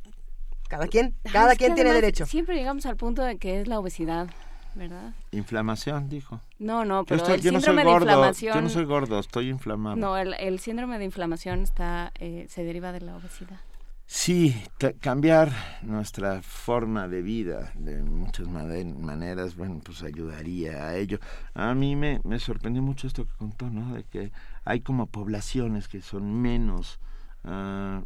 Cada 0.70 0.88
quien, 0.88 1.14
cada 1.32 1.56
quien 1.56 1.76
tiene 1.76 1.94
derecho. 1.94 2.26
Siempre 2.26 2.56
llegamos 2.56 2.86
al 2.86 2.96
punto 2.96 3.22
de 3.22 3.38
que 3.38 3.60
es 3.60 3.68
la 3.68 3.80
obesidad. 3.80 4.30
¿Verdad? 4.76 5.14
Inflamación, 5.32 6.10
dijo. 6.10 6.42
No, 6.60 6.86
no, 6.86 7.06
pero 7.06 7.26
el 7.28 7.42
síndrome 7.42 7.84
de 7.84 7.92
inflamación... 7.92 8.56
Yo 8.56 8.62
no 8.62 8.70
soy 8.70 8.86
gordo, 8.86 9.20
estoy 9.20 9.50
inflamado. 9.50 9.96
No, 9.96 10.18
el, 10.18 10.60
síndrome 10.60 11.00
de 11.00 11.06
inflamación 11.06 11.62
está 11.62 12.12
eh, 12.20 12.46
se 12.50 12.64
deriva 12.64 12.92
de 12.92 13.02
la 13.02 13.16
obesidad. 13.16 13.60
Sí, 14.08 14.56
cambiar 15.00 15.52
nuestra 15.82 16.44
forma 16.44 17.08
de 17.08 17.24
vida 17.24 17.72
de 17.74 18.04
muchas 18.04 18.48
maneras, 18.48 19.56
bueno, 19.56 19.82
pues 19.84 20.04
ayudaría 20.04 20.88
a 20.88 20.96
ello. 20.96 21.20
A 21.56 21.74
mí 21.74 21.96
me, 21.96 22.22
me 22.24 22.38
sorprendió 22.38 22.84
mucho 22.84 23.08
esto 23.08 23.26
que 23.26 23.34
contó, 23.34 23.68
¿no? 23.72 23.96
De 23.96 24.04
que 24.04 24.32
hay 24.64 24.82
como 24.82 25.08
poblaciones 25.08 25.88
que 25.88 26.02
son 26.02 26.40
menos 26.40 27.00
uh, 27.46 28.04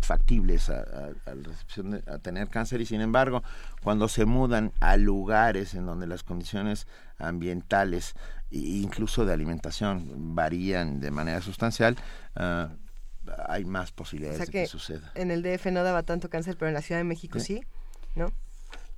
factibles 0.00 0.70
a, 0.70 1.12
recepción 1.26 2.02
a 2.06 2.18
tener 2.18 2.48
cáncer 2.48 2.80
y 2.80 2.86
sin 2.86 3.00
embargo 3.00 3.42
cuando 3.82 4.08
se 4.08 4.24
mudan 4.24 4.72
a 4.80 4.96
lugares 4.96 5.74
en 5.74 5.86
donde 5.86 6.06
las 6.06 6.22
condiciones 6.22 6.86
ambientales 7.18 8.14
e 8.50 8.58
incluso 8.58 9.26
de 9.26 9.32
alimentación 9.32 10.34
varían 10.34 11.00
de 11.00 11.10
manera 11.10 11.40
sustancial 11.40 11.96
uh, 12.36 12.68
hay 13.46 13.64
más 13.64 13.92
posibilidades 13.92 14.40
de 14.40 14.46
que, 14.46 14.66
suceda 14.66 15.12
en 15.14 15.30
el 15.30 15.42
DF 15.42 15.66
no 15.66 15.82
daba 15.82 16.02
tanto 16.02 16.30
cáncer 16.30 16.56
pero 16.58 16.68
en 16.68 16.74
la 16.74 16.82
Ciudad 16.82 17.00
de 17.00 17.04
México 17.04 17.38
sí, 17.40 17.62
¿no? 18.14 18.32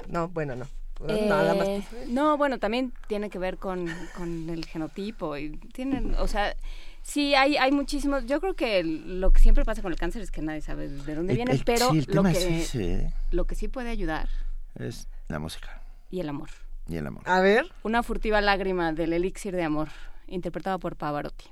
No, 0.09 0.29
bueno, 0.29 0.57
no. 0.57 0.67
Nada 1.01 1.55
más. 1.55 1.69
Eh, 1.69 1.85
no, 2.09 2.37
bueno, 2.39 2.59
también 2.59 2.93
tiene 3.07 3.29
que 3.29 3.39
ver 3.39 3.59
con, 3.59 3.87
con 4.17 4.49
el 4.49 4.65
genotipo 4.65 5.37
y 5.37 5.51
tienen, 5.73 6.15
o 6.15 6.27
sea, 6.27 6.55
sí 7.07 7.35
hay 7.35 7.57
hay 7.57 7.73
muchísimos. 7.73 8.27
Yo 8.27 8.41
creo 8.41 8.55
que 8.55 8.83
lo 8.83 9.33
que 9.33 9.41
siempre 9.41 9.65
pasa 9.65 9.83
con 9.83 9.93
el 9.93 9.99
cáncer 9.99 10.23
es 10.23 10.31
que 10.31 10.43
nadie 10.43 10.61
sabe 10.61 10.89
de 10.89 11.15
dónde 11.15 11.35
viene, 11.35 11.61
pero 11.65 11.91
lo 12.09 12.23
que 12.23 13.11
lo 13.31 13.47
que 13.47 13.55
sí 13.55 13.69
puede 13.69 13.91
ayudar 13.91 14.29
es 14.75 15.09
la 15.29 15.39
música 15.39 15.83
y 16.11 16.21
el 16.21 16.29
amor. 16.29 16.51
Y 16.89 16.97
el 16.97 17.07
amor. 17.07 17.23
A 17.27 17.41
ver. 17.41 17.73
Una 17.83 18.03
furtiva 18.03 18.41
lágrima 18.41 18.93
del 18.93 19.13
elixir 19.13 19.55
de 19.57 19.65
amor, 19.65 19.89
interpretada 20.29 20.79
por 20.79 20.97
Pavarotti. 20.97 21.47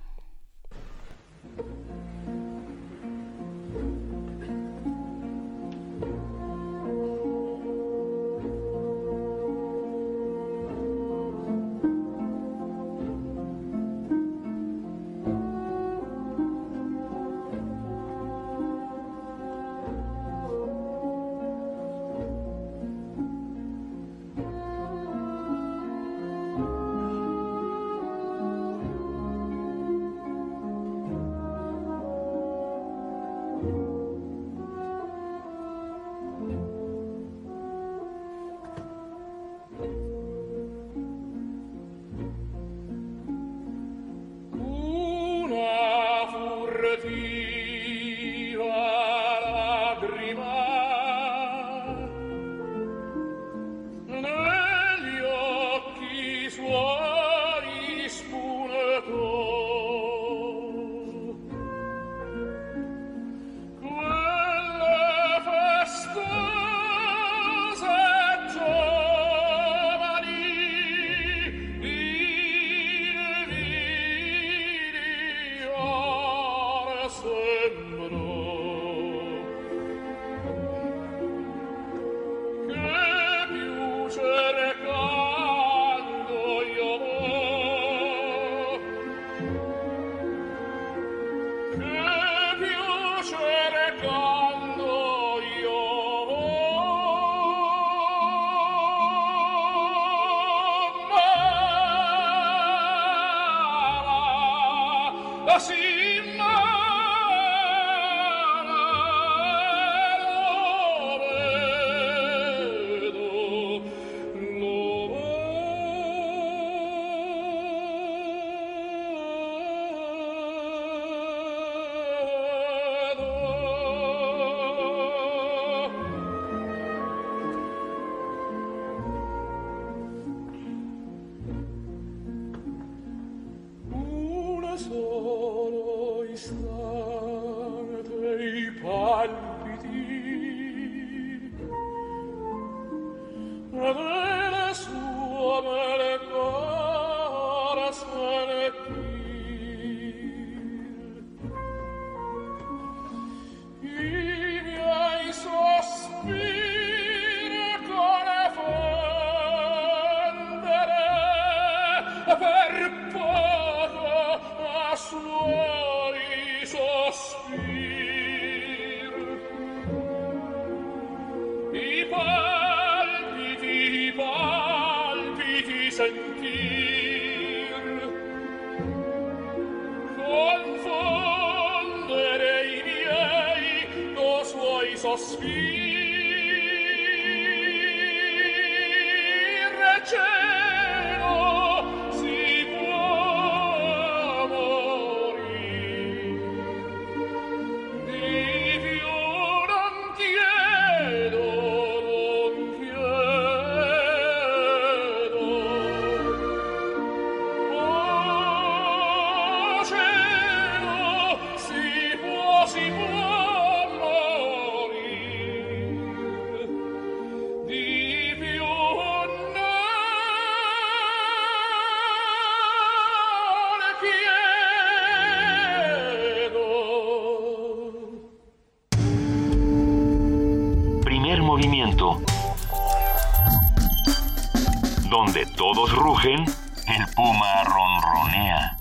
El 236.32 237.06
puma 237.14 237.64
ronronea. 237.64 238.78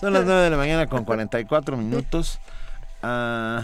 Son 0.00 0.12
las 0.12 0.24
9 0.24 0.42
de 0.42 0.50
la 0.50 0.56
mañana 0.56 0.86
con 0.88 1.04
44 1.04 1.76
minutos. 1.76 2.40
Uh, 3.04 3.60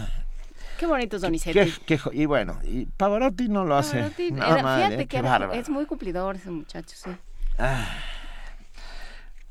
qué 0.79 0.85
bonito 0.85 1.17
es 1.17 1.21
Donizetti. 1.21 1.73
y 2.13 2.25
bueno, 2.25 2.57
y 2.63 2.85
Pavarotti 2.85 3.49
no 3.49 3.65
lo 3.65 3.75
hace. 3.75 4.11
nada 4.31 4.63
mal, 4.63 4.93
¿eh? 4.93 5.07
es 5.59 5.69
muy 5.69 5.85
cumplidor 5.85 6.37
ese 6.37 6.51
muchacho, 6.51 6.95
sí. 6.95 7.09
Ah. 7.59 7.85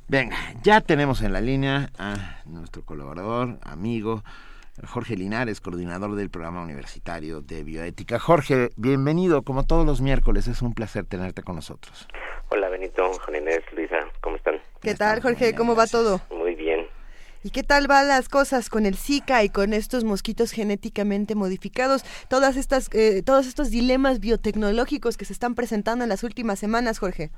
venga, 0.08 0.36
ya 0.62 0.80
tenemos 0.80 1.20
en 1.20 1.34
la 1.34 1.42
línea 1.42 1.90
a 1.98 2.40
nuestro 2.46 2.82
colaborador, 2.82 3.58
amigo, 3.62 4.24
Jorge 4.86 5.16
Linares, 5.16 5.60
coordinador 5.60 6.14
del 6.14 6.30
programa 6.30 6.62
universitario 6.62 7.42
de 7.42 7.62
bioética. 7.62 8.18
Jorge, 8.18 8.70
bienvenido, 8.76 9.42
como 9.42 9.64
todos 9.64 9.84
los 9.84 10.00
miércoles, 10.00 10.48
es 10.48 10.62
un 10.62 10.72
placer 10.72 11.04
tenerte 11.04 11.42
con 11.42 11.56
nosotros. 11.56 12.08
Hola 12.48 12.68
Benito, 12.68 13.12
Juan 13.12 13.36
Inés, 13.36 13.60
Luisa, 13.72 13.98
¿cómo 14.20 14.36
están? 14.36 14.60
¿Qué 14.80 14.94
tal, 14.94 15.20
Jorge? 15.20 15.54
¿Cómo 15.54 15.76
va 15.76 15.86
todo? 15.86 16.20
Muy 16.30 16.54
bien. 16.54 16.86
¿Y 17.44 17.50
qué 17.50 17.62
tal 17.62 17.88
van 17.88 18.08
las 18.08 18.28
cosas 18.28 18.70
con 18.70 18.86
el 18.86 18.96
Zika 18.96 19.42
y 19.42 19.48
con 19.48 19.72
estos 19.72 20.04
mosquitos 20.04 20.52
genéticamente 20.52 21.34
modificados? 21.34 22.04
Todas 22.28 22.56
estas, 22.56 22.88
eh, 22.94 23.22
todos 23.24 23.46
estos 23.46 23.70
dilemas 23.70 24.20
biotecnológicos 24.20 25.16
que 25.16 25.24
se 25.24 25.32
están 25.32 25.54
presentando 25.54 26.04
en 26.04 26.08
las 26.08 26.22
últimas 26.22 26.58
semanas, 26.58 26.98
Jorge. 26.98 27.30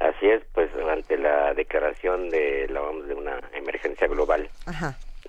Así 0.00 0.26
es, 0.26 0.42
pues 0.52 0.68
ante 0.90 1.16
la 1.16 1.54
declaración 1.54 2.28
de 2.28 2.66
la 2.70 2.80
de 3.06 3.14
una 3.14 3.38
emergencia 3.54 4.08
global, 4.08 4.50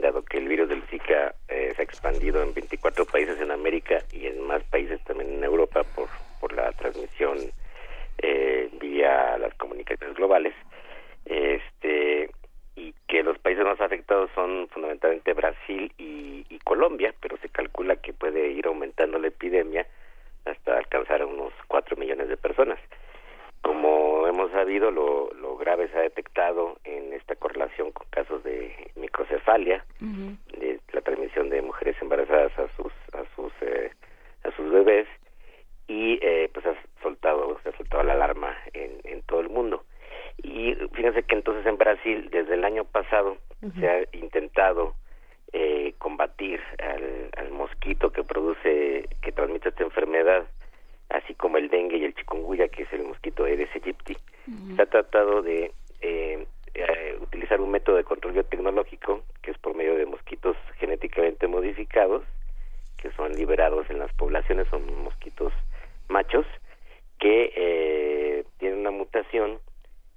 dado 0.03 0.21
que 0.23 0.37
el 0.37 0.47
virus 0.47 0.69
del 0.69 0.83
Zika 0.83 1.33
eh, 1.47 1.71
se 1.75 1.81
ha 1.81 1.85
expandido 1.85 2.43
en 2.43 2.53
24 2.53 3.05
países 3.05 3.39
en 3.39 3.51
América 3.51 4.03
y 4.11 4.27
en 4.27 4.41
más 4.41 4.61
países 4.65 5.01
también 5.05 5.33
en 5.33 5.43
Europa 5.43 5.83
por, 5.95 6.09
por 6.39 6.53
la 6.53 6.71
transmisión 6.73 7.37
eh, 8.19 8.69
vía 8.79 9.37
las 9.37 9.53
comunicaciones 9.55 10.15
globales, 10.15 10.53
este 11.25 12.29
y 12.75 12.93
que 13.07 13.23
los 13.23 13.37
países 13.39 13.63
más 13.63 13.79
afectados 13.79 14.29
son 14.35 14.67
fundamentalmente 14.69 15.33
Brasil 15.33 15.91
y, 15.97 16.45
y 16.49 16.59
Colombia, 16.59 17.13
pero 17.21 17.37
se 17.37 17.49
calcula 17.49 17.95
que 17.95 18.13
puede 18.13 18.49
ir 18.49 18.65
aumentando 18.67 19.19
la 19.19 19.27
epidemia 19.27 19.87
hasta 20.45 20.77
alcanzar 20.77 21.23
unos 21.23 21.53
4 21.67 21.95
millones 21.97 22.27
de 22.27 22.37
personas. 22.37 22.79
Como 23.63 24.27
hemos 24.27 24.51
sabido, 24.51 24.91
lo, 24.91 25.31
lo 25.33 25.55
grave 25.57 25.87
se 25.87 25.97
ha 25.97 26.01
detectado 26.01 26.77
en 26.83 27.13
esta 27.13 27.35
correlación 27.35 27.91
con 27.91 28.05
casos 28.09 28.43
de 28.43 28.91
microcefalia, 28.95 29.85
de 29.99 30.79
la 30.91 31.01
transmisión 31.01 31.49
de 31.49 31.61
mujeres 31.61 31.95
embarazadas 32.01 32.51
a 32.59 32.67
sus 32.75 32.91
a 33.13 33.23
sus 33.35 33.53
eh, 33.61 33.91
a 34.43 34.51
sus 34.51 34.69
bebés 34.69 35.07
y 35.87 36.19
eh, 36.21 36.49
pues 36.53 36.65
ha 36.65 36.75
soltado 37.01 37.57
se 37.63 37.69
ha 37.69 37.77
soltado 37.77 38.03
la 38.03 38.13
alarma 38.13 38.53
en, 38.73 38.99
en 39.05 39.21
todo 39.23 39.39
el 39.39 39.49
mundo. 39.49 39.85
Y 40.41 40.75
fíjense 40.93 41.23
que 41.23 41.35
entonces 41.35 41.65
en 41.65 41.77
Brasil 41.77 42.29
desde 42.31 42.55
el 42.55 42.65
año 42.65 42.83
pasado 42.83 43.37
se 43.79 43.87
ha 43.87 44.03
intentado 44.11 44.93
eh, 45.53 45.93
combatir 45.99 46.59
al, 46.79 47.29
al 47.37 47.51
mosquito 47.51 48.11
que 48.11 48.23
produce 48.23 49.07
que 49.21 49.31
transmite 49.31 49.69
esta 49.69 49.83
enfermedad 49.83 50.45
así 51.13 51.33
como 51.35 51.57
el 51.57 51.69
dengue 51.69 51.97
y 51.97 52.03
el 52.03 52.15
chikungunya, 52.15 52.67
que 52.67 52.83
es 52.83 52.93
el 52.93 53.03
mosquito 53.03 53.45
Aedes 53.45 53.69
aegypti. 53.73 54.17
Se 54.75 54.81
ha 54.81 54.85
tratado 54.87 55.41
de 55.41 55.71
eh, 56.01 56.45
eh, 56.73 57.17
utilizar 57.21 57.61
un 57.61 57.71
método 57.71 57.97
de 57.97 58.03
control 58.03 58.33
biotecnológico, 58.33 59.23
que 59.41 59.51
es 59.51 59.57
por 59.59 59.75
medio 59.75 59.95
de 59.95 60.05
mosquitos 60.05 60.57
genéticamente 60.79 61.47
modificados, 61.47 62.23
que 62.97 63.11
son 63.11 63.33
liberados 63.33 63.89
en 63.89 63.99
las 63.99 64.11
poblaciones, 64.13 64.67
son 64.69 65.03
mosquitos 65.03 65.53
machos, 66.09 66.45
que 67.19 67.53
eh, 67.55 68.43
tienen 68.57 68.79
una 68.79 68.91
mutación 68.91 69.59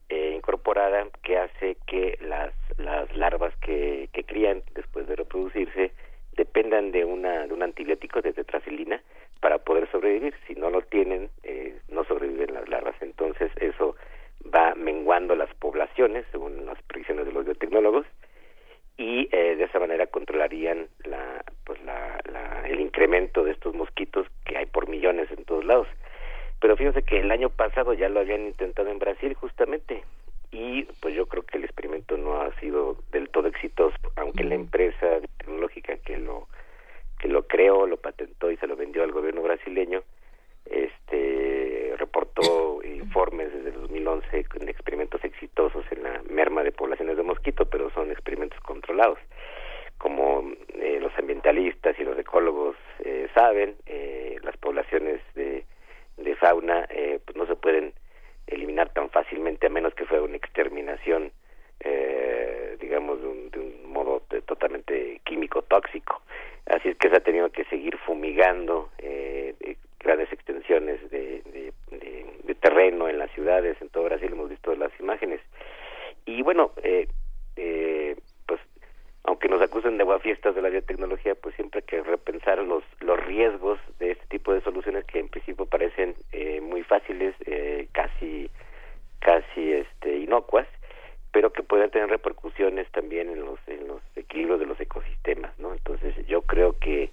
eh, 0.08 0.32
incorporada 0.34 1.06
que 1.22 1.36
hace 1.38 1.76
que 1.86 2.18
las, 2.22 2.54
las 2.78 3.14
larvas 3.14 3.54
que, 3.56 4.08
que 4.12 4.24
crían 4.24 4.62
después 4.74 5.06
de 5.06 5.16
reproducirse 5.16 5.92
dependan 6.36 6.90
de, 6.90 7.04
una, 7.04 7.46
de 7.46 7.52
un 7.52 7.62
antibiótico 7.62 8.22
de 8.22 8.32
tetracilina 8.32 9.00
para 9.40 9.58
poder 9.58 9.90
sobrevivir. 9.90 10.34
Si 10.46 10.54
no 10.54 10.70
lo 10.70 10.82
tienen, 10.82 11.30
eh, 11.42 11.78
no 11.88 12.04
sobreviven 12.04 12.54
las 12.54 12.68
larvas. 12.68 12.94
Entonces 13.00 13.50
eso 13.60 13.96
va 14.54 14.74
menguando 14.74 15.34
las 15.34 15.52
poblaciones, 15.54 16.24
según 16.30 16.66
las 16.66 16.80
predicciones 16.82 17.26
de 17.26 17.32
los 17.32 17.44
biotecnólogos, 17.44 18.06
y 18.98 19.28
eh, 19.32 19.56
de 19.56 19.64
esa 19.64 19.78
manera 19.78 20.06
controlarían 20.06 20.88
la, 21.04 21.44
pues 21.64 21.82
la, 21.82 22.18
la, 22.32 22.66
el 22.66 22.80
incremento 22.80 23.44
de 23.44 23.52
estos 23.52 23.74
mosquitos 23.74 24.26
que 24.44 24.56
hay 24.56 24.66
por 24.66 24.88
millones 24.88 25.30
en 25.30 25.44
todos 25.44 25.64
lados. 25.64 25.88
Pero 26.60 26.76
fíjense 26.76 27.02
que 27.02 27.20
el 27.20 27.30
año 27.30 27.50
pasado 27.50 27.92
ya 27.92 28.08
lo 28.08 28.20
habían 28.20 28.46
intentado 28.46 28.88
en 28.88 28.98
Brasil 28.98 29.34
justamente 29.34 30.02
y 30.50 30.84
pues 31.00 31.14
yo 31.14 31.26
creo 31.26 31.42
que 31.42 31.58
el 31.58 31.64
experimento 31.64 32.16
no 32.16 32.40
ha 32.40 32.52
sido 32.60 32.96
del 33.12 33.28
todo 33.28 33.48
exitoso, 33.48 33.96
aunque 34.16 34.44
la 34.44 34.54
empresa 34.54 35.20
tecnológica 35.38 35.96
que 35.98 36.16
lo 36.16 36.48
que 37.18 37.28
lo 37.28 37.46
creó, 37.46 37.86
lo 37.86 37.96
patentó 37.96 38.50
y 38.50 38.56
se 38.56 38.66
lo 38.66 38.76
vendió 38.76 39.02
al 39.02 39.12
gobierno 39.12 39.42
brasileño, 39.42 40.02
este 40.66 41.94
reportó 41.98 42.82
informes 42.84 43.52
desde 43.52 43.72
2011 43.72 44.44
con 44.44 44.68
experimentos 44.68 45.22
exitosos 45.24 45.84
en 45.90 46.02
la 46.02 46.22
merma 46.28 46.62
de 46.62 46.72
poblaciones 46.72 47.16
de 47.16 47.22
mosquito, 47.22 47.66
pero 47.66 47.90
son 47.90 48.10
experimentos 48.10 48.60
controlados. 48.60 49.18
Como 49.98 50.52
eh, 50.74 50.98
los 51.00 51.16
ambientalistas 51.18 51.98
y 51.98 52.04
los 52.04 52.18
ecólogos 52.18 52.76
eh, 52.98 53.28
saben, 53.34 53.76
eh, 53.86 54.36
las 54.42 54.56
poblaciones 54.58 55.20
de, 55.34 55.64
de 56.18 56.36
fauna 56.36 56.86
pues 57.24 57.36
no 57.36 57.46
se 57.46 57.56
pueden 57.56 57.94
eliminar 58.46 58.92
tan 58.92 59.10
fácilmente 59.10 59.66
a 59.66 59.70
menos 59.70 59.94
que 59.94 60.04
fuera 60.04 60.22
una 60.22 60.36
exterminación 60.36 61.32
eh, 61.80 62.76
digamos 62.80 63.20
de 63.20 63.26
un, 63.26 63.50
de 63.50 63.58
un 63.58 63.92
modo 63.92 64.22
totalmente 64.46 65.20
químico 65.24 65.62
tóxico 65.62 66.22
así 66.66 66.88
es 66.88 66.96
que 66.96 67.08
se 67.08 67.16
ha 67.16 67.20
tenido 67.20 67.50
que 67.50 67.64
seguir 67.64 67.96
fumigando 67.98 68.90
eh, 68.98 69.54
grandes 70.00 70.32
extensiones 70.32 71.10
de, 71.10 71.32
terreno 72.60 73.08
en 73.08 73.18
las 73.18 73.30
ciudades 73.32 73.76
en 73.80 73.90
todo 73.90 74.04
Brasil 74.04 74.32
hemos 74.32 74.48
visto 74.48 74.74
las 74.74 74.90
imágenes. 74.98 75.40
Y 76.24 76.42
bueno 76.42 76.72
eh, 76.82 77.06
eh, 77.56 78.16
pues 78.46 78.60
aunque 79.24 79.48
nos 79.48 79.60
acusen 79.60 79.98
de 79.98 80.04
guafiestas 80.04 80.54
de 80.54 80.62
la 80.62 80.68
biotecnología 80.68 81.34
pues 81.34 81.54
siempre 81.54 81.80
hay 81.80 81.86
que 81.86 82.02
repensar 82.02 82.58
los 82.58 82.82
los 83.00 83.18
riesgos 83.24 83.78
de 83.98 84.12
este 84.12 84.26
tipo 84.26 84.52
de 84.52 84.62
soluciones 84.62 85.04
que 85.04 85.20
en 85.20 85.28
principio 85.28 85.66
parecen 85.66 86.14
eh, 86.32 86.60
muy 86.60 86.82
fáciles 86.82 87.34
eh, 87.46 87.88
casi 87.92 88.50
casi 89.20 89.72
este 89.72 90.18
inocuas 90.18 90.66
pero 91.36 91.52
que 91.52 91.62
pueden 91.62 91.90
tener 91.90 92.08
repercusiones 92.08 92.90
también 92.92 93.28
en 93.28 93.44
los 93.44 93.58
en 93.66 93.86
los 93.88 94.00
equilibrios 94.16 94.58
de 94.58 94.64
los 94.64 94.80
ecosistemas 94.80 95.52
no 95.58 95.74
entonces 95.74 96.14
yo 96.26 96.40
creo 96.40 96.78
que 96.78 97.10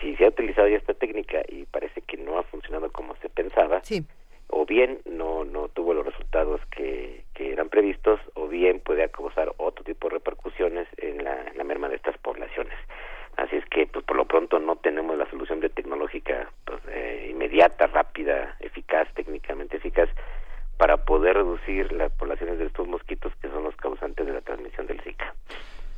si 0.00 0.16
se 0.16 0.24
ha 0.24 0.30
utilizado 0.30 0.66
ya 0.66 0.76
esta 0.76 0.92
técnica 0.92 1.40
y 1.46 1.64
parece 1.66 2.00
que 2.00 2.16
no 2.16 2.36
ha 2.36 2.42
funcionado 2.42 2.90
como 2.90 3.14
se 3.22 3.28
pensaba 3.28 3.80
o 4.48 4.66
bien 4.66 4.98
no 5.04 5.44
no 5.44 5.68
tuvo 5.68 5.94
los 5.94 6.04
resultados 6.04 6.60
que, 6.76 7.22
que 7.32 7.52
eran 7.52 7.68
previstos 7.68 8.18
o 8.34 8.48
bien 8.48 8.80
puede 8.80 9.08
causar 9.08 9.52
otro 9.58 9.84
tipo 9.84 10.08
de 10.08 10.14
repercusiones 10.14 10.88
en 10.96 11.22
la, 11.22 11.46
en 11.46 11.56
la 11.56 11.62
merma 11.62 11.88
de 11.88 11.94
estas 11.94 12.18
poblaciones. 12.18 12.74
Así 13.36 13.54
es 13.54 13.64
que 13.66 13.86
pues 13.86 14.04
por 14.04 14.16
lo 14.16 14.24
pronto 14.24 14.58
no 14.58 14.74
tenemos 14.74 15.16
la 15.16 15.30
solución 15.30 15.60
de 15.60 15.68
tecnológica 15.68 16.50
pues, 16.64 16.80
eh, 16.88 17.28
inmediata 17.30 17.86
rápida 17.86 18.56
eficaz 18.58 19.06
técnicamente 19.14 19.76
eficaz 19.76 20.08
para 20.76 21.04
poder 21.04 21.36
reducir 21.36 21.92
las 21.92 22.12
poblaciones 22.12 22.58
de 22.58 22.66
estos 22.66 22.86
mosquitos 22.88 23.32
que 23.40 23.48
son 23.48 23.64
los 23.64 23.76
causantes 23.76 24.26
de 24.26 24.32
la 24.32 24.40
transmisión 24.40 24.86
del 24.86 25.00
Zika. 25.00 25.34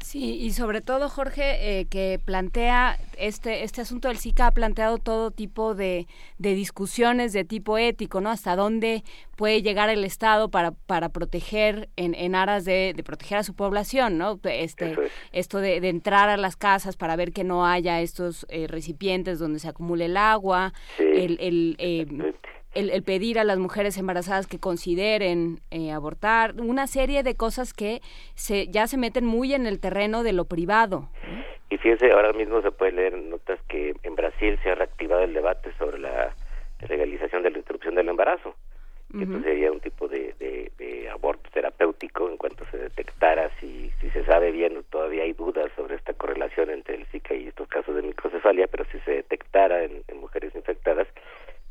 Sí, 0.06 0.36
y 0.40 0.52
sobre 0.52 0.82
todo, 0.82 1.08
Jorge, 1.08 1.80
eh, 1.80 1.86
que 1.86 2.20
plantea 2.24 2.96
este, 3.18 3.64
este 3.64 3.80
asunto 3.80 4.06
del 4.06 4.18
Zika 4.18 4.46
ha 4.46 4.50
planteado 4.52 4.98
todo 4.98 5.32
tipo 5.32 5.74
de, 5.74 6.06
de, 6.38 6.54
discusiones 6.54 7.32
de 7.32 7.44
tipo 7.44 7.76
ético, 7.76 8.20
¿no? 8.20 8.30
Hasta 8.30 8.54
dónde 8.54 9.02
puede 9.34 9.62
llegar 9.62 9.88
el 9.88 10.04
Estado 10.04 10.48
para, 10.48 10.70
para 10.70 11.08
proteger, 11.08 11.88
en, 11.96 12.14
en 12.14 12.36
aras 12.36 12.64
de, 12.64 12.92
de 12.94 13.02
proteger 13.02 13.38
a 13.38 13.42
su 13.42 13.54
población, 13.54 14.16
¿no? 14.16 14.38
Este, 14.44 14.96
Esto 15.32 15.58
de, 15.58 15.80
de, 15.80 15.88
entrar 15.88 16.28
a 16.28 16.36
las 16.36 16.54
casas 16.54 16.96
para 16.96 17.16
ver 17.16 17.32
que 17.32 17.42
no 17.42 17.66
haya 17.66 18.00
estos 18.00 18.46
eh, 18.48 18.68
recipientes 18.68 19.40
donde 19.40 19.58
se 19.58 19.66
acumule 19.66 20.04
el 20.04 20.16
agua, 20.16 20.72
el, 21.00 21.36
el 21.40 21.74
eh, 21.80 22.06
el, 22.76 23.02
pedir 23.02 23.38
a 23.38 23.44
las 23.44 23.58
mujeres 23.58 23.96
embarazadas 23.96 24.46
que 24.46 24.58
consideren 24.58 25.60
eh, 25.70 25.92
abortar, 25.92 26.54
una 26.60 26.86
serie 26.86 27.22
de 27.22 27.34
cosas 27.34 27.72
que 27.72 28.00
se, 28.34 28.66
ya 28.68 28.86
se 28.86 28.98
meten 28.98 29.24
muy 29.24 29.54
en 29.54 29.66
el 29.66 29.80
terreno 29.80 30.22
de 30.22 30.32
lo 30.32 30.44
privado. 30.44 31.08
Y 31.70 31.78
fíjense, 31.78 32.12
ahora 32.12 32.32
mismo 32.32 32.62
se 32.62 32.70
puede 32.70 32.92
leer 32.92 33.16
notas 33.16 33.58
que 33.68 33.94
en 34.02 34.14
Brasil 34.14 34.58
se 34.62 34.70
ha 34.70 34.74
reactivado 34.74 35.22
el 35.22 35.34
debate 35.34 35.70
sobre 35.78 35.98
la 35.98 36.34
legalización 36.88 37.42
de 37.42 37.50
la 37.50 37.58
interrupción 37.58 37.94
del 37.94 38.08
embarazo. 38.08 38.54
Esto 39.18 39.40
sería 39.40 39.72
un 39.72 39.80
tipo 39.80 40.08
de, 40.08 40.34
de, 40.38 41.08
aborto 41.08 41.48
terapéutico 41.50 42.28
en 42.28 42.36
cuanto 42.36 42.66
se 42.70 42.76
detectara 42.76 43.50
si, 43.60 43.90
si 44.00 44.10
se 44.10 44.24
sabe 44.26 44.50
bien, 44.50 44.84
todavía 44.90 45.22
hay 45.22 45.32
dudas 45.32 45.70
sobre 45.74 45.94
esta 45.94 46.12
correlación 46.12 46.68
entre 46.68 46.96
el 46.96 47.06
Zika 47.06 47.34
y 47.34 47.46
estos 47.46 47.66
casos 47.68 47.94
de 47.94 48.02
microcefalia, 48.02 48.66
pero 48.66 48.84
si 48.92 48.98
se 49.00 49.12
detectara 49.12 49.84
en 49.84 50.02
mujeres 50.20 50.54
infectadas, 50.54 51.06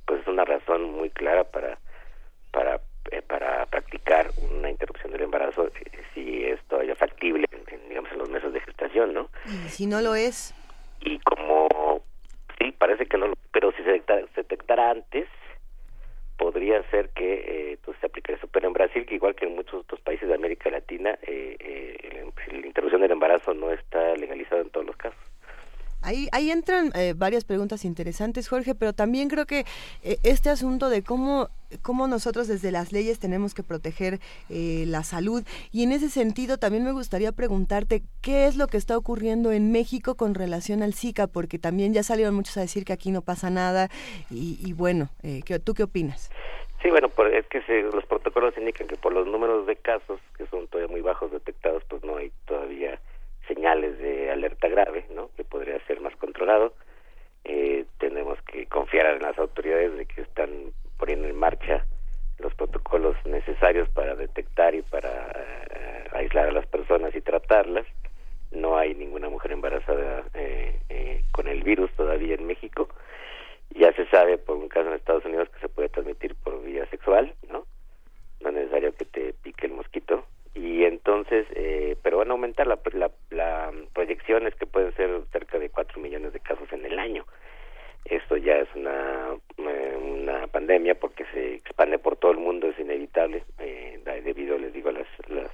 pues 0.06 0.22
es 0.22 0.28
una 0.28 0.46
razón 0.46 0.92
muy 0.92 1.10
clara 1.10 1.44
para 1.44 1.78
para 2.52 2.82
eh, 3.12 3.22
para 3.22 3.66
practicar 3.68 4.30
una 4.52 4.70
interrupción 4.70 5.12
del 5.12 5.24
embarazo 5.24 5.70
si 6.14 6.44
es 6.44 6.60
todavía 6.68 6.96
factible 6.96 7.46
en, 7.52 7.90
digamos 7.90 8.12
en 8.12 8.20
los 8.20 8.30
meses 8.30 8.54
de 8.54 8.62
gestación 8.62 9.14
no 9.14 9.30
y 9.46 9.70
si 9.70 9.86
no 9.86 10.02
lo 10.02 10.16
es. 10.16 10.54
Y 11.02 11.20
como 11.20 12.02
sí 12.60 12.72
parece 12.72 13.06
que 13.06 13.18
no 13.18 13.34
pero 13.52 13.72
si 13.72 13.84
se 13.84 13.92
detectara, 13.92 14.28
se 14.34 14.42
detectara 14.42 14.92
antes 14.92 15.28
podría 16.38 16.84
ser 16.90 17.10
que 17.10 17.74
eh, 17.74 17.78
pues, 17.84 17.98
se 18.00 18.08
aplicara 18.08 18.38
eso. 18.38 18.48
Pero 18.48 18.68
en 18.68 18.74
Brasil 18.74 19.06
que 19.06 19.16
igual 19.16 19.36
que 19.36 19.46
en 19.46 19.56
muchos 19.56 19.82
otros 19.82 20.02
países 20.02 20.28
de 20.28 20.36
América 20.36 20.70
Latina 20.70 21.18
eh, 21.22 21.56
eh, 21.60 22.32
la 22.52 22.68
interrupción 22.68 23.02
del 23.02 23.12
embarazo 23.12 23.54
no 23.54 23.72
está 23.72 24.16
legalizada 24.16 24.62
en 24.62 24.70
todos 24.70 24.86
los 24.86 24.98
casos 24.98 25.25
Ahí, 26.06 26.52
entran 26.52 26.92
eh, 26.96 27.14
varias 27.16 27.44
preguntas 27.44 27.84
interesantes, 27.84 28.48
Jorge, 28.48 28.76
pero 28.76 28.94
también 28.94 29.28
creo 29.28 29.46
que 29.46 29.66
eh, 30.04 30.18
este 30.24 30.50
asunto 30.50 30.90
de 30.90 31.02
cómo 31.02 31.50
cómo 31.82 32.08
nosotros 32.08 32.48
desde 32.48 32.72
las 32.72 32.92
leyes 32.92 33.20
tenemos 33.20 33.54
que 33.54 33.64
proteger 33.64 34.20
eh, 34.50 34.86
la 34.88 35.04
salud. 35.04 35.44
Y 35.72 35.84
en 35.84 35.92
ese 35.92 36.10
sentido 36.10 36.58
también 36.58 36.84
me 36.84 36.92
gustaría 36.92 37.32
preguntarte 37.32 38.02
qué 38.22 38.46
es 38.48 38.56
lo 38.56 38.68
que 38.68 38.78
está 38.78 38.98
ocurriendo 38.98 39.52
en 39.52 39.72
México 39.72 40.16
con 40.16 40.36
relación 40.36 40.84
al 40.84 40.94
Zika, 40.94 41.28
porque 41.28 41.60
también 41.60 41.94
ya 41.94 42.04
salieron 42.04 42.36
muchos 42.36 42.58
a 42.58 42.62
decir 42.62 42.86
que 42.86 42.94
aquí 42.94 43.12
no 43.12 43.22
pasa 43.22 43.50
nada. 43.50 43.90
Y, 44.30 44.74
bueno, 44.74 45.10
eh, 45.24 45.42
¿tú 45.64 45.74
qué 45.74 45.84
opinas? 45.84 46.30
Sí, 46.82 46.90
bueno, 46.90 47.10
es 47.34 47.46
que 47.48 47.62
los 47.94 48.06
protocolos 48.06 48.56
indican 48.58 48.88
que 48.88 48.96
por 48.96 49.14
los 49.14 49.26
números 49.26 49.66
de 49.66 49.76
casos, 49.76 50.20
que 50.38 50.46
son 50.48 50.68
todavía 50.68 50.92
muy 50.92 51.02
bajos 51.02 51.32
detectados, 51.32 51.84
pues 51.90 52.04
no 52.04 52.18
hay 52.18 52.32
todavía 52.46 53.00
señales 53.48 53.98
de 54.00 54.32
alerta 54.32 54.68
grave, 54.68 55.06
¿no? 55.14 55.30
Que 55.36 55.44
podría 55.44 55.80
controlado. 56.36 56.74
Eh, 57.46 57.86
tenemos 58.00 58.38
que 58.42 58.66
confiar 58.66 59.16
en 59.16 59.22
las 59.22 59.38
autoridades 59.38 59.96
de 59.98 60.06
que 60.06 60.22
están 60.22 60.50
poniendo 60.98 61.28
en 61.28 61.36
marcha 61.36 61.86
los 62.40 62.54
protocolos 62.56 63.16
necesarios 63.26 63.88
para 63.90 64.16
detectar 64.16 64.76
y 64.76 64.82
para 64.82 65.10
eh, 65.10 66.08
aislar 66.12 66.50
a 66.50 66.52
las 66.52 66.66
personas 66.68 67.16
y 67.16 67.22
tratarlas. 67.22 67.86
No 68.52 68.78
hay 68.78 68.96
ninguna 68.96 69.30
mujer 69.30 69.54
embarazada 69.54 70.26
eh, 70.34 70.80
eh, 70.90 71.24
con 71.32 71.48
el 71.48 71.64
virus 71.64 71.92
todavía 71.94 72.36
en 72.36 72.46
México. 72.46 72.90
Ya 73.70 73.94
se 73.94 74.06
sabe 74.08 74.38
por 74.38 74.58
un 74.58 74.68
caso 74.68 74.90
en 74.90 74.96
Estados 74.96 75.26
Unidos 75.26 75.50
que 75.50 75.60
se 75.60 75.70
puede 75.70 75.90
transmitir 75.90 76.36
por 76.36 76.62
vía 76.62 76.86
sexual, 76.88 77.34
¿no? 77.50 77.66
No 78.42 78.50
es 78.50 78.56
necesario 78.56 78.94
que 78.96 79.06
te 79.06 79.34
pique 79.34 79.68
el 79.68 79.74
mosquito. 79.74 80.26
Y 80.56 80.86
entonces, 80.86 81.46
pero 82.02 82.18
van 82.18 82.30
a 82.30 82.32
aumentar 82.32 82.66
la, 82.66 82.80
la, 82.94 83.12
la 83.30 83.72
proyección 83.94 84.48
es 84.48 84.56
que 84.56 84.66
pueden 84.66 84.96
ser 84.96 85.22
cerca 85.32 85.60
de 85.60 85.70
4 85.70 86.02
millones 86.02 86.34
de 86.34 86.40
casos 86.40 86.72
en 86.72 86.86
el 86.86 86.98
año 86.98 87.26
esto 88.06 88.38
ya 88.38 88.58
es 88.58 88.70
una, 88.76 89.36
eh, 89.58 89.98
una 89.98 90.48
pandemia 90.48 90.96
porque 90.96 91.26
se 91.34 91.56
expande 91.56 91.98
por 91.98 92.18
todo 92.18 92.32
el 92.32 92.38
mundo, 92.38 92.68
es 92.70 92.80
inevitable, 92.80 93.44
eh, 93.60 94.00
debido, 94.24 94.58
les 94.58 94.74
digo, 94.74 94.90
a 94.90 94.94
las, 94.94 95.08
las, 95.28 95.52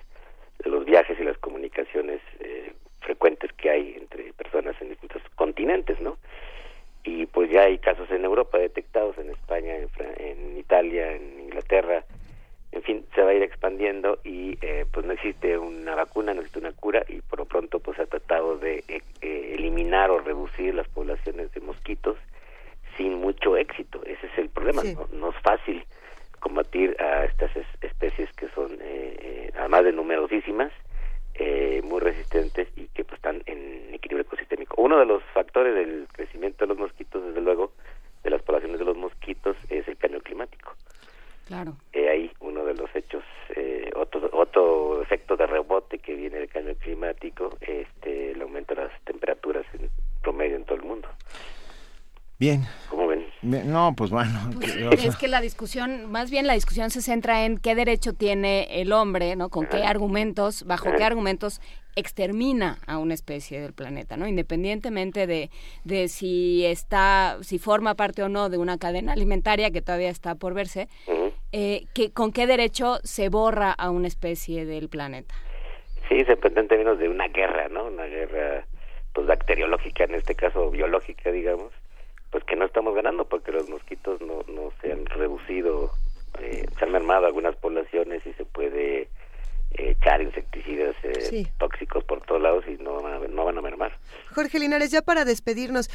los 0.66 0.86
viajes 0.86 1.20
y 1.20 1.24
las 1.24 1.38
comunicaciones 1.38 2.22
eh, 2.40 2.74
frecuentes 3.02 3.52
que 3.54 3.70
hay 3.70 3.96
entre 3.98 4.32
personas 4.34 4.76
en 4.82 4.90
distintos 4.90 5.22
continentes, 5.36 6.00
¿no? 6.00 6.18
Y 7.04 7.26
pues 7.26 7.50
ya 7.50 7.64
hay 7.64 7.80
casos 7.80 8.10
en 8.12 8.24
Europa 8.24 8.58
detectados, 8.60 9.18
en 9.18 9.32
España, 9.32 9.76
en, 9.76 9.90
en 10.18 10.58
Italia, 10.58 11.14
en 11.14 11.40
Inglaterra, 11.40 12.06
en 12.72 12.84
fin, 12.84 13.06
se 13.14 13.22
va 13.22 13.32
a 13.32 13.34
ir 13.34 13.44
expandiendo 13.44 14.20
y 14.24 14.58
eh, 14.62 14.86
pues 14.92 15.06
no 15.06 15.14
existe 15.14 15.58
una 15.58 15.96
vacuna, 15.96 16.34
no 16.34 16.42
existe 16.42 16.60
una 16.60 16.72
cura 16.72 17.04
y 17.08 17.22
por 17.22 17.40
lo 17.40 17.46
pronto 17.46 17.80
pues 17.80 17.98
se 17.98 18.04
ha 18.04 18.06
tratado 18.06 18.58
de 18.58 18.84
eliminar 19.22 20.10
o 20.10 20.20
reducir 20.20 20.74
las 20.74 20.88
poblaciones 20.88 21.52
de 21.54 21.62
mosquitos 21.62 22.18
sin 22.98 23.16
mucho 23.16 23.58
éxito. 23.58 24.02
Ese 24.06 24.28
es 24.28 24.38
el 24.38 24.50
problema. 24.50 24.84
No, 25.12 25.30
es 25.30 25.36
fácil 25.42 25.84
combatir 26.40 26.96
a 27.00 27.26
estas 27.26 27.52
especies 27.82 28.32
que 28.34 28.48
son, 28.50 28.74
eh, 28.74 29.18
eh, 29.20 29.52
además 29.58 29.86
de 29.86 29.92
numerosísimas, 29.92 30.72
eh, 31.36 31.82
muy 31.84 32.00
resistentes 32.00 32.68
y 32.76 32.88
que 32.88 33.04
pues, 33.04 33.18
están 33.18 33.42
en 33.46 33.94
equilibrio 33.94 34.24
ecosistémico. 34.24 34.82
Uno 34.82 35.00
de 35.00 35.06
los 35.06 35.24
factores 35.34 35.74
del 35.76 36.08
crecimiento 36.12 36.66
de 36.66 36.70
los 36.70 36.78
mosquitos, 36.78 37.24
desde 37.24 37.42
luego, 37.42 37.74
de 38.24 38.30
las 38.30 38.42
poblaciones 38.42 38.80
de 38.80 38.86
los 38.86 38.98
mosquitos, 38.98 39.56
es 39.70 39.88
el 39.88 39.98
cambio 39.98 40.22
climático. 40.22 40.76
Claro. 41.52 41.76
ahí 41.94 42.32
uno 42.40 42.64
de 42.64 42.74
los 42.76 42.90
hechos, 42.96 43.24
otro, 43.98 44.30
otro 44.32 45.02
efecto 45.02 45.36
de 45.36 45.46
rebote 45.48 46.00
que 46.00 46.16
viene 46.16 46.38
del 46.38 46.48
cambio 46.48 46.76
climático, 46.78 47.58
este, 47.60 48.32
el 48.32 48.42
aumento 48.42 48.74
de 48.74 48.86
las 48.86 49.02
temperaturas 49.02 49.66
en 49.74 49.90
promedio 50.22 50.56
en 50.56 50.64
todo 50.64 50.78
el 50.78 50.84
mundo. 50.84 51.10
Bien. 52.40 52.64
¿Cómo 52.90 53.06
ven? 53.08 53.26
No, 53.44 53.94
pues 53.96 54.12
bueno. 54.12 54.32
Pues, 54.56 55.04
es 55.04 55.16
que 55.16 55.28
la 55.28 55.42
discusión, 55.42 56.10
más 56.10 56.32
bien 56.32 56.48
la 56.48 56.54
discusión 56.54 56.90
se 56.90 57.02
centra 57.02 57.46
en 57.46 57.58
qué 57.58 57.76
derecho 57.76 58.14
tiene 58.14 58.82
el 58.82 58.94
hombre, 58.94 59.36
¿no? 59.36 59.50
Con 59.50 59.68
qué 59.68 59.84
argumentos, 59.84 60.64
bajo 60.64 60.92
qué 60.96 61.04
argumentos 61.04 61.62
extermina 61.96 62.80
a 62.88 62.98
una 62.98 63.14
especie 63.14 63.60
del 63.60 63.74
planeta, 63.74 64.18
¿no? 64.18 64.28
Independientemente 64.28 65.28
de, 65.28 65.50
de 65.84 66.08
si 66.08 66.66
está, 66.66 67.38
si 67.42 67.60
forma 67.60 67.96
parte 67.96 68.24
o 68.24 68.30
no 68.30 68.50
de 68.50 68.58
una 68.58 68.78
cadena 68.78 69.14
alimentaria 69.14 69.72
que 69.72 69.82
todavía 69.82 70.10
está 70.10 70.36
por 70.36 70.54
verse, 70.54 70.88
eh, 71.52 71.86
que, 71.94 72.12
¿con 72.12 72.32
qué 72.32 72.48
derecho 72.48 72.98
se 73.04 73.30
borra 73.30 73.72
a 73.72 73.90
una 73.90 74.08
especie 74.08 74.66
del 74.66 74.90
planeta? 74.90 75.36
Sí, 76.10 76.24
se 76.26 76.36
pretende 76.38 76.62
en 76.62 76.68
términos 76.68 77.00
de 77.00 77.10
una 77.10 77.28
guerra, 77.28 77.70
¿no? 77.70 77.86
Una 77.86 78.06
guerra, 78.06 78.66
pues 79.14 79.28
bacteriológica, 79.28 80.04
en 80.04 80.16
este 80.16 80.36
caso 80.36 80.70
biológica, 80.70 81.32
digamos 81.32 81.72
pues 82.32 82.44
que 82.46 82.56
no 82.56 82.66
estamos 82.66 82.96
ganando 82.96 83.26
porque 83.26 83.52
los 83.52 83.70
mosquitos 83.70 84.22
no, 84.22 84.44
no 84.48 84.72
se 84.82 84.94
han 84.94 85.06
reducido, 85.06 85.92
eh, 86.40 86.66
se 86.80 86.86
han 86.86 86.92
mermado 86.92 87.28
algunas 87.28 87.56
poblaciones 87.58 88.26
y 88.26 88.34
se 88.34 88.46
puede 88.46 89.10
echar 89.76 90.22
insecticidas 90.22 90.96
eh, 91.04 91.46
tóxicos 91.58 92.04
por 92.04 92.22
todos 92.22 92.42
lados 92.42 92.66
y 92.68 92.82
no 92.82 93.02
van, 93.02 93.14
a, 93.14 93.28
no 93.28 93.46
van 93.46 93.58
a 93.58 93.62
mermar. 93.62 93.92
Jorge 94.34 94.60
Linares, 94.60 94.92
ya 94.92 95.02
para 95.02 95.26
despedirnos, 95.26 95.90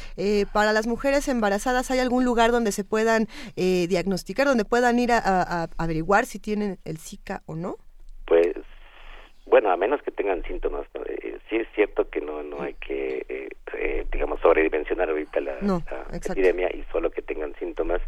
para 0.53 0.73
las 0.73 0.87
mujeres 0.87 1.27
embarazadas, 1.27 1.91
¿hay 1.91 1.99
algún 1.99 2.25
lugar 2.25 2.51
donde 2.51 2.71
se 2.71 2.83
puedan 2.83 3.27
diagnosticar, 3.55 4.47
donde 4.47 4.65
puedan 4.65 4.99
ir 4.99 5.11
a, 5.11 5.67
averiguar 5.77 6.25
si 6.25 6.39
tienen 6.39 6.77
el 6.85 6.97
Zika 6.97 7.41
o 7.45 7.55
no? 7.55 7.77
Pues 8.25 8.55
bueno, 9.47 9.71
a 9.71 9.77
menos 9.77 10.01
que 10.01 10.11
tengan 10.11 10.43
síntomas, 10.43 10.85
eh, 11.05 11.37
sí 11.49 11.55
es 11.55 11.67
cierto 11.73 12.09
que 12.09 12.19
no 12.19 12.43
no 12.43 12.61
hay 12.61 12.73
que, 12.75 13.25
eh, 13.29 13.49
eh, 13.77 14.05
digamos, 14.11 14.41
sobredimensionar 14.41 15.09
ahorita 15.09 15.39
la, 15.39 15.57
epidemia 16.11 16.69
y 16.73 16.83
solo 16.91 17.09
que 17.11 17.21
tengan 17.21 17.55
síntomas, 17.55 18.01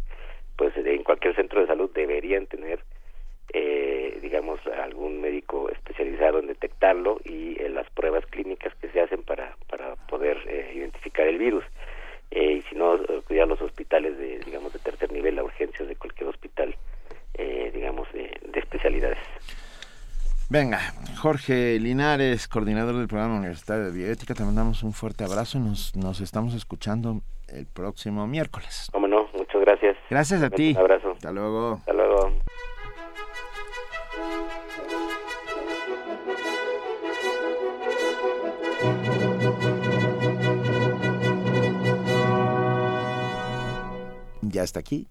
pues 0.56 0.76
en 0.76 1.02
cualquier 1.02 1.34
centro 1.34 1.60
de 1.60 1.66
salud 1.66 1.90
deberían 1.94 2.46
tener, 2.46 2.80
digamos, 4.20 4.60
algún 4.66 5.20
médico 5.20 5.68
especializado 5.70 6.38
en 6.38 6.46
detectarlo 6.46 7.18
y 7.24 7.60
en 7.60 7.74
las 7.74 7.88
pruebas 7.90 8.24
clínicas 8.26 8.72
que 8.76 8.88
se 8.88 9.00
hacen 9.00 9.22
para, 9.22 9.56
para 9.68 9.96
poder 10.08 10.38
identificar 10.74 11.26
el 11.26 11.38
virus. 11.38 11.64
y 12.30 12.62
si 12.62 12.74
no, 12.76 12.98
cuidar 13.26 13.48
los 13.48 13.60
hospitales 13.60 14.16
de, 14.18 14.38
digamos, 14.40 14.72
de 14.72 14.78
tercer 14.78 15.10
nivel, 15.12 15.36
la 15.36 15.42
urgencias 15.42 15.88
de 15.88 15.96
cualquier 15.96 16.28
hospital, 16.28 16.76
digamos, 17.72 18.06
de 18.12 18.30
especialidades. 18.54 19.18
Venga, 20.52 20.80
Jorge 21.22 21.78
Linares, 21.78 22.48
coordinador 22.48 22.96
del 22.96 23.06
programa 23.06 23.38
universitario 23.38 23.84
de 23.84 23.92
bioética, 23.92 24.34
te 24.34 24.42
mandamos 24.42 24.82
un 24.82 24.92
fuerte 24.92 25.22
abrazo 25.22 25.58
y 25.58 25.60
nos, 25.60 25.94
nos 25.94 26.20
estamos 26.20 26.54
escuchando 26.54 27.20
el 27.46 27.66
próximo 27.66 28.26
miércoles. 28.26 28.88
Cómo 28.92 29.06
no, 29.06 29.28
muchas 29.32 29.60
gracias. 29.60 29.96
Gracias 30.10 30.42
a 30.42 30.50
ti. 30.50 30.72
Un 30.72 30.78
abrazo. 30.78 31.12
Hasta 31.12 31.30
luego. 31.30 31.74
Hasta 31.74 31.92
luego. 31.92 32.32
Ya 44.42 44.64
está 44.64 44.80
aquí 44.80 45.06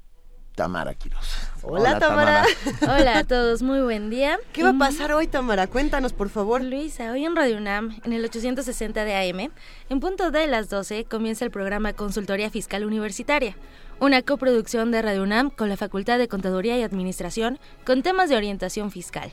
Tamara 0.60 0.94
Quiroz. 0.94 1.26
Hola, 1.62 2.00
Tamara. 2.00 2.46
Hola 2.82 3.20
a 3.20 3.24
todos, 3.24 3.62
muy 3.62 3.80
buen 3.80 4.10
día. 4.10 4.38
¿Qué 4.52 4.62
va 4.62 4.72
a 4.72 4.78
pasar 4.78 5.14
hoy, 5.14 5.26
Tamara? 5.26 5.68
Cuéntanos, 5.68 6.12
por 6.12 6.28
favor. 6.28 6.62
Luisa, 6.62 7.14
hoy 7.14 7.24
en 7.24 7.34
Radio 7.34 7.56
UNAM, 7.56 7.98
en 8.04 8.12
el 8.12 8.26
860 8.26 9.06
de 9.06 9.16
AM, 9.16 9.52
en 9.90 10.00
punto 10.02 10.32
de 10.32 10.48
las 10.48 10.70
12, 10.70 11.06
comienza 11.06 11.46
el 11.46 11.52
programa 11.52 11.94
Consultoría 11.94 12.50
Fiscal 12.50 12.84
Universitaria, 12.84 13.56
una 14.00 14.22
coproducción 14.22 14.92
de 14.92 15.02
Radio 15.02 15.24
UNAM 15.24 15.50
con 15.50 15.70
la 15.70 15.78
Facultad 15.78 16.18
de 16.18 16.28
Contaduría 16.28 16.78
y 16.78 16.84
Administración 16.84 17.60
con 17.86 18.02
temas 18.02 18.30
de 18.30 18.38
orientación 18.38 18.92
fiscal. 18.92 19.32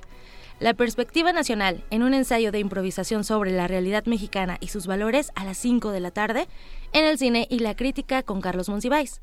La 0.58 0.74
perspectiva 0.74 1.32
nacional 1.32 1.84
en 1.90 2.02
un 2.02 2.14
ensayo 2.14 2.50
de 2.50 2.58
improvisación 2.58 3.24
sobre 3.24 3.52
la 3.52 3.68
realidad 3.68 4.06
mexicana 4.06 4.56
y 4.60 4.68
sus 4.68 4.86
valores 4.86 5.30
a 5.34 5.44
las 5.44 5.58
5 5.58 5.90
de 5.90 6.00
la 6.00 6.10
tarde, 6.10 6.48
en 6.92 7.04
el 7.04 7.18
cine 7.18 7.46
y 7.50 7.58
la 7.58 7.76
crítica 7.76 8.22
con 8.22 8.40
Carlos 8.40 8.68
Monsiváis. 8.68 9.20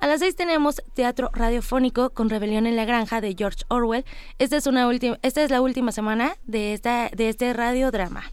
A 0.00 0.06
las 0.06 0.20
seis 0.20 0.36
tenemos 0.36 0.82
teatro 0.94 1.30
radiofónico 1.32 2.10
con 2.10 2.28
Rebelión 2.28 2.66
en 2.66 2.76
la 2.76 2.84
Granja 2.84 3.20
de 3.20 3.34
George 3.36 3.64
Orwell. 3.68 4.04
Esta 4.38 4.58
es, 4.58 4.66
una 4.66 4.88
esta 5.22 5.42
es 5.42 5.50
la 5.50 5.62
última 5.62 5.90
semana 5.90 6.36
de, 6.44 6.74
esta, 6.74 7.10
de 7.14 7.30
este 7.30 7.52
radiodrama. 7.52 8.24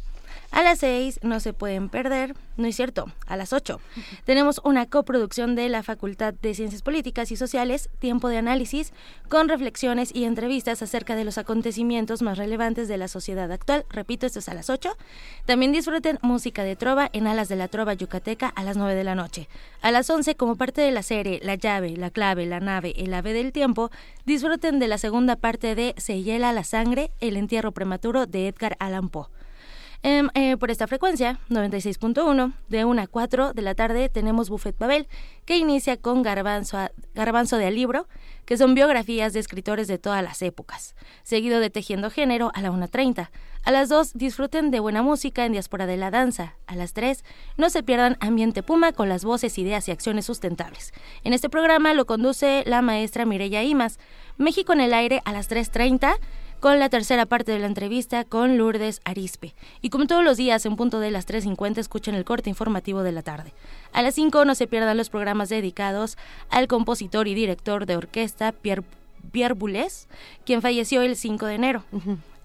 A 0.53 0.61
las 0.61 0.79
6 0.79 1.21
no 1.23 1.39
se 1.39 1.51
pueden 1.51 1.89
perder, 1.89 2.35
no 2.57 2.67
es 2.67 2.75
cierto, 2.75 3.11
a 3.25 3.35
las 3.37 3.53
8 3.53 3.79
tenemos 4.23 4.61
una 4.63 4.85
coproducción 4.85 5.55
de 5.55 5.67
la 5.67 5.81
Facultad 5.81 6.35
de 6.35 6.53
Ciencias 6.53 6.83
Políticas 6.83 7.31
y 7.31 7.35
Sociales, 7.35 7.89
Tiempo 7.97 8.29
de 8.29 8.37
Análisis, 8.37 8.93
con 9.29 9.49
reflexiones 9.49 10.11
y 10.13 10.25
entrevistas 10.25 10.83
acerca 10.83 11.15
de 11.15 11.23
los 11.23 11.39
acontecimientos 11.39 12.21
más 12.21 12.37
relevantes 12.37 12.87
de 12.87 12.99
la 12.99 13.07
sociedad 13.07 13.51
actual. 13.51 13.87
Repito, 13.89 14.27
esto 14.27 14.37
es 14.37 14.47
a 14.47 14.53
las 14.53 14.69
8. 14.69 14.95
También 15.45 15.71
disfruten 15.71 16.19
música 16.21 16.63
de 16.63 16.75
trova 16.75 17.09
en 17.13 17.25
Alas 17.25 17.49
de 17.49 17.55
la 17.55 17.67
Trova 17.67 17.95
Yucateca 17.95 18.47
a 18.49 18.63
las 18.63 18.77
9 18.77 18.93
de 18.93 19.03
la 19.03 19.15
noche. 19.15 19.49
A 19.81 19.89
las 19.89 20.07
11, 20.07 20.35
como 20.35 20.55
parte 20.55 20.81
de 20.81 20.91
la 20.91 21.01
serie 21.01 21.39
La 21.41 21.55
llave, 21.55 21.97
la 21.97 22.11
clave, 22.11 22.45
la 22.45 22.59
nave, 22.59 22.93
el 22.95 23.11
ave 23.15 23.33
del 23.33 23.53
tiempo, 23.53 23.89
disfruten 24.25 24.77
de 24.77 24.87
la 24.87 24.99
segunda 24.99 25.35
parte 25.35 25.73
de 25.73 25.95
Se 25.97 26.21
hiela 26.21 26.53
la 26.53 26.63
sangre, 26.63 27.09
el 27.21 27.37
entierro 27.37 27.71
prematuro 27.71 28.27
de 28.27 28.47
Edgar 28.47 28.77
Allan 28.79 29.09
Poe. 29.09 29.25
Em, 30.05 30.27
eh, 30.33 30.57
por 30.57 30.69
esta 30.69 30.85
frecuencia, 30.85 31.39
96.1, 31.47 32.51
de 32.67 32.83
1 32.83 33.01
a 33.01 33.07
4 33.07 33.53
de 33.53 33.61
la 33.61 33.73
tarde 33.73 34.09
tenemos 34.09 34.49
Buffet 34.49 34.77
Babel, 34.77 35.07
que 35.45 35.55
inicia 35.55 35.95
con 35.95 36.21
Garbanzo, 36.23 36.77
de 37.13 37.65
Alibro, 37.65 38.09
que 38.43 38.57
son 38.57 38.75
biografías 38.75 39.31
de 39.31 39.39
escritores 39.39 39.87
de 39.87 39.97
todas 39.97 40.21
las 40.21 40.41
épocas, 40.41 40.95
seguido 41.23 41.61
de 41.61 41.69
Tejiendo 41.69 42.09
Género 42.09 42.51
a 42.53 42.61
la 42.61 42.71
1.30. 42.71 43.29
A 43.63 43.71
las 43.71 43.87
2 43.87 44.11
disfruten 44.15 44.71
de 44.71 44.81
buena 44.81 45.03
música 45.03 45.45
en 45.45 45.53
Diáspora 45.53 45.85
de 45.85 45.95
la 45.95 46.11
Danza. 46.11 46.55
A 46.67 46.75
las 46.75 46.91
3 46.91 47.23
no 47.55 47.69
se 47.69 47.81
pierdan 47.81 48.17
Ambiente 48.19 48.61
Puma 48.61 48.91
con 48.91 49.07
las 49.07 49.23
voces, 49.23 49.57
ideas 49.57 49.87
y 49.87 49.91
acciones 49.91 50.25
sustentables. 50.25 50.91
En 51.23 51.31
este 51.31 51.49
programa 51.49 51.93
lo 51.93 52.05
conduce 52.05 52.63
la 52.65 52.81
maestra 52.81 53.23
Mireya 53.23 53.63
Imas. 53.63 53.99
México 54.35 54.73
en 54.73 54.81
el 54.81 54.93
aire 54.93 55.21
a 55.23 55.31
las 55.31 55.49
3.30 55.49 56.17
con 56.63 56.79
la 56.79 56.87
tercera 56.87 57.25
parte 57.25 57.51
de 57.51 57.59
la 57.59 57.65
entrevista 57.65 58.23
con 58.23 58.57
Lourdes 58.57 59.01
Arispe. 59.03 59.53
Y 59.81 59.89
como 59.89 60.07
todos 60.07 60.23
los 60.23 60.37
días, 60.37 60.65
en 60.65 60.77
punto 60.77 61.01
de 61.01 61.11
las 61.11 61.27
3.50, 61.27 61.77
escuchen 61.79 62.15
el 62.15 62.23
corte 62.23 62.49
informativo 62.49 63.03
de 63.03 63.11
la 63.11 63.21
tarde. 63.21 63.51
A 63.91 64.01
las 64.01 64.15
5 64.15 64.45
no 64.45 64.55
se 64.55 64.65
pierdan 64.65 64.95
los 64.95 65.09
programas 65.09 65.49
dedicados 65.49 66.17
al 66.49 66.69
compositor 66.69 67.27
y 67.27 67.33
director 67.33 67.85
de 67.85 67.97
orquesta 67.97 68.53
Pierre, 68.53 68.83
Pierre 69.33 69.55
Boulez, 69.55 70.07
quien 70.45 70.61
falleció 70.61 71.01
el 71.01 71.17
5 71.17 71.47
de 71.47 71.55
enero. 71.55 71.83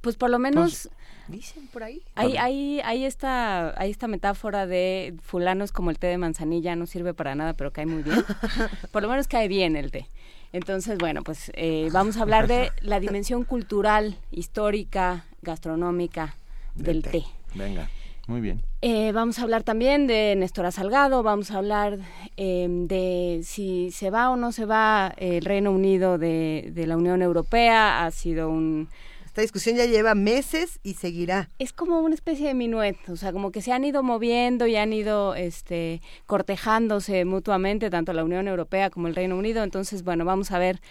Pues 0.02 0.18
por 0.18 0.30
lo 0.30 0.38
menos... 0.38 0.90
Pues, 0.90 0.90
dicen 1.30 1.68
por 1.68 1.84
ahí. 1.84 2.02
Hay, 2.16 2.36
hay, 2.36 2.82
hay, 2.84 3.06
esta, 3.06 3.80
hay 3.80 3.90
esta 3.90 4.10
metáfora 4.10 4.68
de 4.68 5.16
fulanos 5.22 5.72
como 5.72 5.92
el 5.92 6.00
té 6.00 6.08
de 6.08 6.18
manzanilla, 6.18 6.76
no 6.76 6.88
sirve 6.88 7.14
para 7.14 7.36
nada, 7.36 7.54
pero 7.54 7.72
cae 7.72 7.86
muy 7.86 8.04
bien. 8.04 8.18
por 8.92 9.02
lo 9.02 9.08
menos 9.08 9.30
cae 9.30 9.48
bien 9.48 9.78
el 9.78 9.92
té. 9.92 10.10
Entonces, 10.52 10.98
bueno, 10.98 11.24
pues 11.24 11.52
eh, 11.56 11.90
vamos 11.92 12.18
a 12.18 12.22
hablar 12.22 12.48
de 12.48 12.72
la 12.82 13.00
dimensión 13.00 13.44
cultural, 13.44 14.18
histórica, 14.32 15.26
gastronómica 15.42 16.36
del, 16.76 17.04
té. 17.04 17.24
Venga. 17.54 17.90
Muy 18.28 18.42
bien. 18.42 18.62
Eh, 18.82 19.12
vamos 19.12 19.40
a 19.40 19.42
hablar 19.42 19.64
también 19.64 20.06
de 20.06 20.36
Néstor 20.38 20.72
Salgado, 20.72 21.24
vamos 21.24 21.50
a 21.50 21.58
hablar 21.58 21.98
em, 22.38 22.86
de 22.86 23.42
si 23.44 23.90
se 23.90 24.12
va 24.12 24.30
o 24.30 24.36
no 24.36 24.52
se 24.52 24.66
va 24.66 25.14
el 25.18 25.44
Reino 25.44 25.72
Unido 25.72 26.20
de, 26.20 26.70
de 26.72 26.86
la 26.86 26.96
Unión 26.96 27.24
Europea. 27.24 28.06
Ha 28.06 28.12
sido 28.12 28.50
un, 28.50 28.88
esta 29.30 29.42
discusión 29.42 29.76
ya 29.76 29.86
lleva 29.86 30.16
meses 30.16 30.80
y 30.82 30.96
seguirá. 30.96 31.52
Es 31.60 31.72
como 31.72 32.00
una 32.00 32.16
especie 32.16 32.48
de 32.48 32.56
minuet, 32.56 32.98
o 33.10 33.16
sea, 33.16 33.32
como 33.32 33.52
que 33.52 33.62
se 33.62 33.72
han 33.72 33.84
ido 33.84 34.02
moviendo 34.02 34.66
y 34.66 34.76
han 34.76 34.92
ido 34.92 35.36
este, 35.36 36.02
cortejándose 36.26 37.26
mutuamente, 37.26 37.92
tanto 37.92 38.12
la 38.12 38.24
Unión 38.24 38.48
Europea 38.48 38.90
como 38.90 39.08
el 39.08 39.16
Reino 39.16 39.38
Unido. 39.38 39.64
Entonces, 39.64 40.04
bueno, 40.04 40.26
vamos 40.26 40.52
a 40.52 40.58
ver 40.58 40.82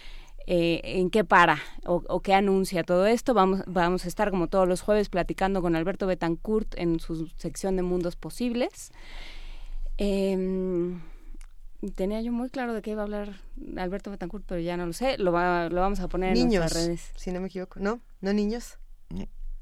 eh, 0.47 0.79
en 0.83 1.09
qué 1.09 1.25
para 1.25 1.59
o, 1.85 2.21
qué 2.21 2.33
anuncia 2.33 2.83
todo 2.83 3.07
esto. 3.07 3.33
Vamos, 3.33 3.61
vamos 3.67 4.05
a 4.05 4.07
estar 4.07 4.31
como 4.31 4.47
todos 4.47 4.69
los 4.69 4.79
jueves 4.79 5.09
platicando 5.09 5.61
con 5.61 5.75
Alberto 5.75 6.07
Betancourt 6.07 6.75
en 6.77 7.01
su 7.01 7.27
sección 7.35 7.75
de 7.75 7.81
Mundos 7.81 8.15
Posibles. 8.15 8.91
Eh, 9.97 10.97
Tenía 11.95 12.21
yo 12.21 12.31
muy 12.33 12.49
claro 12.49 12.73
de 12.73 12.81
qué 12.81 12.91
iba 12.91 13.01
a 13.01 13.05
hablar 13.05 13.35
Alberto 13.77 14.11
Betancourt, 14.11 14.43
pero 14.45 14.59
ya 14.59 14.75
no 14.75 14.85
lo 14.85 14.93
sé. 14.93 15.17
Lo, 15.17 15.31
va, 15.31 15.69
lo 15.69 15.79
vamos 15.79 16.01
a 16.01 16.09
poner 16.09 16.35
en 16.35 16.49
nuestras 16.49 16.73
redes. 16.73 17.11
si 17.15 17.31
no 17.31 17.39
me 17.39 17.47
equivoco. 17.47 17.79
¿No? 17.79 18.01
¿No 18.19 18.33
niños? 18.33 18.77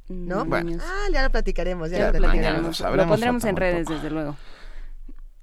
¿No? 0.10 0.46
Bueno. 0.46 0.78
Ah, 0.82 1.08
ya 1.14 1.24
lo 1.24 1.30
platicaremos. 1.30 1.92
Ya, 1.92 2.12
lo, 2.12 2.18
platicaremos. 2.18 2.80
Lo, 2.80 3.08
pondremos 3.08 3.44
en 3.44 3.56
redes, 3.56 3.88
desde 3.88 4.10
luego. 4.10 4.36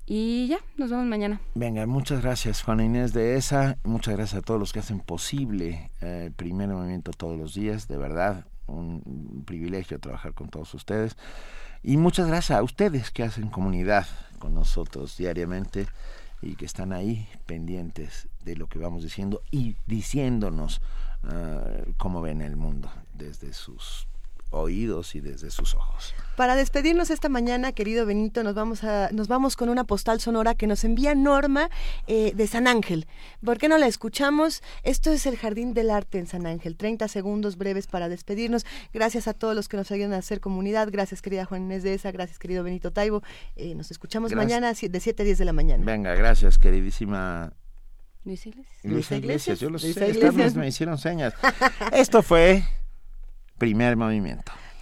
Y 0.07 0.49
ya, 0.49 0.59
nos 0.77 0.91
vemos 0.91 1.07
mañana. 1.07 1.41
Venga, 1.55 1.87
muchas 1.87 2.23
gracias 2.23 2.63
Juana 2.63 2.85
Inés 2.85 3.13
de 3.13 3.37
ESA. 3.37 3.79
Muchas 3.85 4.17
gracias 4.17 4.43
a 4.43 4.45
todos 4.45 4.61
los 4.61 4.73
que 4.73 4.81
hacen 4.81 5.01
posible 5.01 5.91
el 6.01 6.09
eh, 6.09 6.33
primer 6.35 6.69
movimiento 6.69 7.13
todos 7.13 7.39
los 7.39 7.55
días. 7.55 7.89
De 7.89 7.97
verdad, 7.97 8.47
un 8.67 9.45
privilegio 9.47 10.01
trabajar 10.01 10.35
con 10.35 10.49
todos 10.49 10.75
ustedes. 10.75 11.17
Y 11.83 11.97
muchas 11.99 12.27
gracias 12.27 12.59
a 12.59 12.63
ustedes 12.63 13.11
que 13.11 13.23
hacen 13.23 13.49
comunidad 13.49 14.07
con 14.39 14.55
nosotros 14.55 15.17
diariamente 15.17 15.87
y 16.45 16.57
que 16.57 16.67
están 16.67 16.93
ahí 16.93 17.27
pendientes 17.47 18.29
de 18.45 18.57
lo 18.57 18.69
que 18.69 18.79
vamos 18.79 19.03
diciendo 19.03 19.43
y 19.51 19.77
diciéndonos 19.87 20.81
uh, 21.25 21.93
cómo 21.97 22.21
ven 22.21 22.43
el 22.43 22.57
mundo 22.57 22.91
desde 23.15 23.53
sus 23.55 24.07
oídos 24.51 25.15
y 25.15 25.21
desde 25.21 25.51
sus 25.51 25.75
ojos. 25.75 26.15
Para 26.37 26.57
despedirnos 26.57 27.11
esta 27.11 27.29
mañana, 27.29 27.73
querido 27.73 28.07
Benito, 28.07 28.43
nos 28.43 28.55
vamos 28.55 28.83
a, 28.85 29.11
nos 29.13 29.29
vamos 29.29 29.57
con 29.57 29.69
una 29.69 29.85
postal 29.85 30.21
sonora 30.21 30.55
que 30.55 30.67
nos 30.67 30.85
envía 30.85 31.15
Norma 31.15 31.71
eh, 32.07 32.33
de 32.35 32.47
San 32.47 32.67
Ángel. 32.67 33.07
¿Por 33.45 33.59
qué 33.59 33.69
no 33.69 33.79
la 33.79 33.87
escuchamos? 33.87 34.63
Esto 34.83 35.13
es 35.13 35.27
el 35.27 35.37
Jardín 35.37 35.75
del 35.75 35.91
Arte 35.91 36.19
en 36.19 36.27
San 36.27 36.47
Ángel. 36.47 36.77
30 36.77 37.09
segundos 37.09 37.57
breves 37.57 37.87
para 37.87 38.09
despedirnos. 38.09 38.67
Gracias 38.93 39.29
a 39.29 39.35
todos 39.35 39.55
los 39.55 39.69
que 39.69 39.77
nos 39.77 39.91
ayudan 39.91 40.13
a 40.13 40.19
hacer 40.19 40.41
comunidad. 40.41 40.89
Gracias, 40.91 41.23
querida 41.23 41.45
Juan 41.45 41.63
Inés 41.63 41.83
de 41.83 41.95
esa. 41.95 42.11
Gracias, 42.11 42.39
querido 42.39 42.65
Benito 42.65 42.93
Taibo. 42.93 43.23
Eh, 43.57 43.75
nos 43.75 43.91
escuchamos 43.91 44.35
mañana 44.35 44.73
de 44.73 45.01
7 45.01 45.23
a 45.23 45.25
10 45.25 45.39
de 45.39 45.45
la 45.45 45.53
mañana. 45.53 45.85
Venga, 45.85 46.15
gracias, 46.15 46.59
queridísima 46.59 47.53
Luis 48.25 48.47
Iglesias. 48.47 48.81
Luis 48.83 49.11
Iglesias, 49.13 49.61
yo 49.61 49.71
lo 49.71 49.79
sé, 49.79 49.95
me 50.57 50.69
hicieron 50.69 50.99
señas. 50.99 51.35
Esto 51.93 52.23
fue 52.23 52.65
Primer 53.59 53.97
movimiento. 53.97 54.53